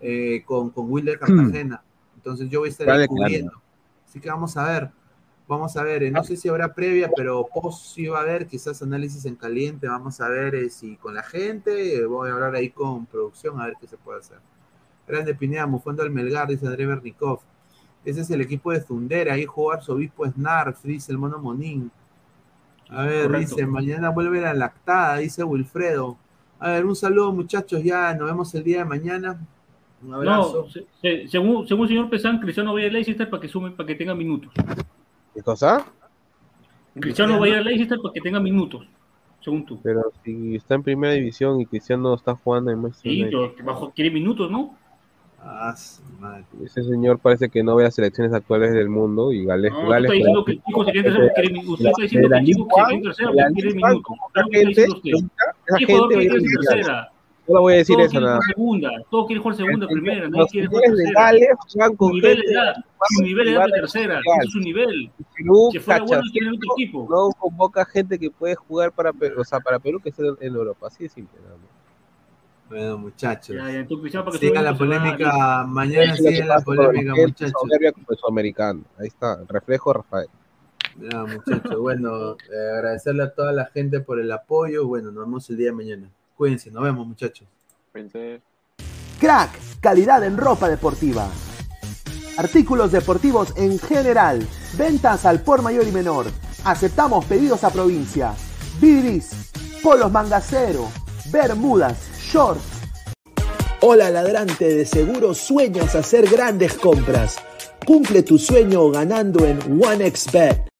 eh, 0.00 0.42
con, 0.46 0.70
con 0.70 0.90
Wilder 0.90 1.18
Cartagena. 1.18 1.82
Entonces 2.16 2.48
yo 2.48 2.60
voy 2.60 2.68
a 2.68 2.72
estar 2.72 2.86
Vale, 2.86 3.06
claro. 3.08 3.22
cubriendo. 3.22 3.62
Así 4.08 4.20
que 4.20 4.28
vamos 4.28 4.56
a 4.56 4.64
ver. 4.64 4.90
Vamos 5.48 5.76
a 5.76 5.82
ver, 5.82 6.04
eh, 6.04 6.10
no 6.10 6.22
sé 6.22 6.36
si 6.36 6.48
habrá 6.48 6.72
previa, 6.72 7.10
pero 7.14 7.46
post 7.52 7.94
sí 7.94 8.06
va 8.06 8.18
a 8.18 8.22
haber, 8.22 8.46
quizás 8.46 8.80
análisis 8.80 9.24
en 9.26 9.34
caliente, 9.34 9.88
vamos 9.88 10.20
a 10.20 10.28
ver 10.28 10.54
eh, 10.54 10.70
si 10.70 10.96
con 10.96 11.14
la 11.14 11.22
gente, 11.22 11.96
eh, 11.96 12.06
voy 12.06 12.30
a 12.30 12.32
hablar 12.32 12.54
ahí 12.54 12.70
con 12.70 13.06
producción 13.06 13.60
a 13.60 13.66
ver 13.66 13.74
qué 13.78 13.86
se 13.86 13.98
puede 13.98 14.20
hacer. 14.20 14.38
Grande 15.06 15.34
Pineda, 15.34 15.66
mufando 15.66 16.04
al 16.04 16.10
Melgar, 16.10 16.48
dice 16.48 16.66
André 16.66 16.86
Bernikov. 16.86 17.40
Ese 18.04 18.20
es 18.22 18.30
el 18.30 18.40
equipo 18.40 18.70
de 18.70 18.80
Zundera, 18.80 19.34
ahí 19.34 19.44
jugar 19.44 19.78
Arzobispo 19.78 20.26
Snarf, 20.26 20.82
dice 20.84 21.12
el 21.12 21.18
mono 21.18 21.38
Monín. 21.38 21.90
A 22.88 23.02
ver, 23.02 23.26
Correcto. 23.26 23.56
dice, 23.56 23.66
mañana 23.66 24.10
vuelve 24.10 24.40
la 24.40 24.54
lactada, 24.54 25.16
dice 25.16 25.42
Wilfredo. 25.42 26.16
A 26.64 26.70
ver, 26.72 26.86
un 26.86 26.94
saludo 26.94 27.32
muchachos, 27.32 27.82
ya 27.82 28.14
nos 28.14 28.28
vemos 28.28 28.54
el 28.54 28.62
día 28.62 28.78
de 28.78 28.84
mañana. 28.84 29.40
Un 30.04 30.14
abrazo. 30.14 30.64
No, 30.66 30.70
se- 30.70 30.86
se- 31.00 31.28
según, 31.28 31.66
según 31.66 31.82
el 31.84 31.88
señor 31.88 32.08
Pesán, 32.10 32.38
Cristiano 32.38 32.72
va 32.72 32.78
a 32.78 32.82
ir 32.82 32.90
a 32.90 32.92
Leicester 32.92 33.28
para 33.28 33.40
que 33.40 33.48
sume, 33.48 33.72
para 33.72 33.86
que 33.86 33.94
tenga 33.96 34.14
minutos. 34.14 34.52
¿Qué 35.34 35.42
cosa? 35.42 35.84
Cristiano 36.94 37.40
va 37.40 37.46
a 37.46 37.48
ir 37.48 37.54
a 37.56 37.60
Leicester 37.62 37.98
para 38.00 38.12
que 38.12 38.20
tenga 38.20 38.38
minutos, 38.38 38.86
según 39.40 39.64
tú. 39.64 39.80
Pero 39.82 40.12
si 40.24 40.54
está 40.56 40.74
en 40.76 40.82
primera 40.84 41.12
división 41.14 41.60
y 41.60 41.66
Cristiano 41.66 42.14
está 42.14 42.34
jugando 42.36 42.70
en 42.70 42.80
Manchester 42.80 43.10
Sí, 43.12 43.24
pero 43.24 43.54
que 43.56 43.62
bajo 43.64 43.90
quiere 43.92 44.10
minutos, 44.12 44.50
¿no? 44.50 44.76
Ah, 45.44 45.74
madre. 46.20 46.44
ese 46.64 46.84
señor 46.84 47.18
parece 47.18 47.48
que 47.48 47.64
no 47.64 47.74
ve 47.74 47.82
las 47.82 47.96
selecciones 47.96 48.32
actuales 48.32 48.72
del 48.74 48.88
mundo 48.88 49.32
y 49.32 49.44
Gales, 49.44 49.72
No, 49.72 49.78
usted 49.78 49.90
Gales 49.90 50.04
está 50.04 50.14
diciendo 50.14 50.44
que 50.44 50.52
el 50.52 50.62
chico 50.62 50.84
se 50.84 50.92
quiere 50.92 51.08
en 51.08 51.14
tercera 51.14 51.32
porque 51.34 51.42
quiere 51.42 51.52
mi- 51.52 51.68
Usted 51.72 51.86
está 51.88 52.02
diciendo 52.02 52.28
que 52.28 52.34
el 52.36 52.44
chico 52.44 52.70
se 52.70 52.72
quiere 52.72 53.00
porque 53.00 53.74
minutos. 53.74 54.16
Claro 54.32 54.48
que 54.48 54.56
está 54.60 54.68
diciendo 54.68 54.96
usted. 54.96 55.51
Esa 55.76 55.86
¿Qué 55.86 55.86
gente 55.86 56.14
va 56.14 56.20
a 56.20 56.24
ir 56.24 56.32
tercera? 56.42 57.08
No 57.48 57.60
voy 57.60 57.74
a 57.74 57.76
decir 57.78 57.96
Todos 57.96 58.06
eso 58.06 58.10
quieren 58.12 58.24
nada. 58.28 58.36
jugar 58.36 58.54
segunda, 58.54 58.90
todos 59.10 59.26
quieren 59.26 59.42
jugar 59.42 59.56
segunda, 59.56 59.86
primera, 59.88 60.28
nadie 60.28 60.46
quiere 60.52 60.66
jugar 60.68 60.90
de 60.90 60.96
tercera. 60.96 61.56
Su 61.66 61.96
con 61.96 62.12
nivel 62.12 62.42
es 62.44 62.54
da, 62.54 62.84
su 63.08 63.22
nivel 63.22 63.48
es 63.48 63.54
da 63.56 63.66
de 63.66 63.72
tercera, 63.72 64.18
ese 64.20 64.46
es 64.46 64.52
su 64.52 64.58
nivel. 64.60 65.10
Perú, 65.36 65.68
Si 65.72 65.78
fuera 65.80 66.04
bueno, 66.04 66.22
tiene 66.32 66.48
otro 66.50 66.72
equipo. 66.76 67.06
no 67.10 67.30
convoca 67.38 67.84
gente 67.84 68.18
que 68.18 68.30
puede 68.30 68.54
jugar 68.54 68.92
para 68.92 69.12
Perú, 69.12 69.40
o 69.40 69.44
sea, 69.44 69.58
para 69.58 69.80
Perú 69.80 69.98
que 70.00 70.10
esté 70.10 70.22
en 70.40 70.54
Europa, 70.54 70.86
así 70.86 71.02
de 71.02 71.08
simple. 71.10 71.38
nada 71.42 71.56
más. 71.56 71.66
Bueno, 72.68 72.96
muchachos. 72.98 73.56
Ya, 73.56 73.70
ya, 73.70 73.78
entonces, 73.80 74.00
Cristiano, 74.02 74.24
para 74.24 74.38
que 74.38 74.46
Siga 74.46 74.62
la 74.62 74.78
polémica, 74.78 75.64
mañana 75.66 76.16
sigue 76.16 76.44
la 76.44 76.60
polémica, 76.60 77.12
muchachos. 77.14 77.52
el 78.08 78.16
sudamericano. 78.16 78.82
Ahí 78.98 79.08
está, 79.08 79.38
el 79.40 79.48
reflejo 79.48 79.92
Rafael. 79.92 80.28
Ya, 81.00 81.24
muchachos, 81.24 81.78
bueno, 81.78 82.32
eh, 82.32 82.70
agradecerle 82.76 83.24
a 83.24 83.34
toda 83.34 83.52
la 83.52 83.66
gente 83.66 84.00
por 84.00 84.20
el 84.20 84.30
apoyo. 84.30 84.86
Bueno, 84.86 85.10
nos 85.10 85.24
vemos 85.24 85.48
el 85.50 85.56
día 85.56 85.68
de 85.68 85.72
mañana. 85.72 86.10
Cuídense, 86.36 86.70
nos 86.70 86.82
vemos, 86.82 87.06
muchachos. 87.06 87.46
Crack, 89.20 89.50
calidad 89.80 90.24
en 90.24 90.36
ropa 90.36 90.68
deportiva. 90.68 91.28
Artículos 92.36 92.92
deportivos 92.92 93.54
en 93.56 93.78
general. 93.78 94.46
Ventas 94.76 95.24
al 95.26 95.42
por 95.42 95.62
mayor 95.62 95.86
y 95.86 95.92
menor. 95.92 96.26
Aceptamos 96.64 97.24
pedidos 97.26 97.64
a 97.64 97.70
provincia. 97.70 98.34
Bidris, 98.80 99.52
polos 99.82 100.10
mangacero, 100.10 100.88
bermudas, 101.30 101.98
shorts. 102.18 102.62
Hola 103.80 104.10
ladrante, 104.10 104.74
de 104.74 104.86
seguro 104.86 105.34
sueñas 105.34 105.94
hacer 105.94 106.28
grandes 106.28 106.74
compras. 106.74 107.36
Cumple 107.84 108.22
tu 108.22 108.38
sueño 108.38 108.90
ganando 108.90 109.44
en 109.44 109.58
OneXBet. 109.82 110.71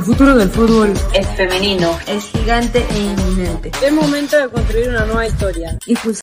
El 0.00 0.06
futuro 0.06 0.34
del 0.34 0.48
fútbol 0.48 0.94
Es 1.12 1.26
femenino. 1.36 1.90
Es 2.08 2.24
gigante 2.30 2.82
e 2.90 2.98
inminente. 2.98 3.70
Es 3.84 3.92
momento 3.92 4.34
de 4.38 4.48
construir 4.48 4.88
una 4.88 5.04
nueva 5.04 5.26
historia. 5.26 5.76
Impulsa- 5.84 6.22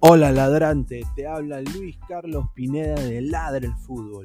Hola 0.00 0.32
ladrante, 0.32 1.02
te 1.14 1.26
habla 1.26 1.60
Luis 1.60 1.96
Carlos 2.08 2.46
Pineda 2.54 2.94
de 2.94 3.20
Ladre 3.20 3.66
el 3.68 3.74
Fútbol. 3.74 4.24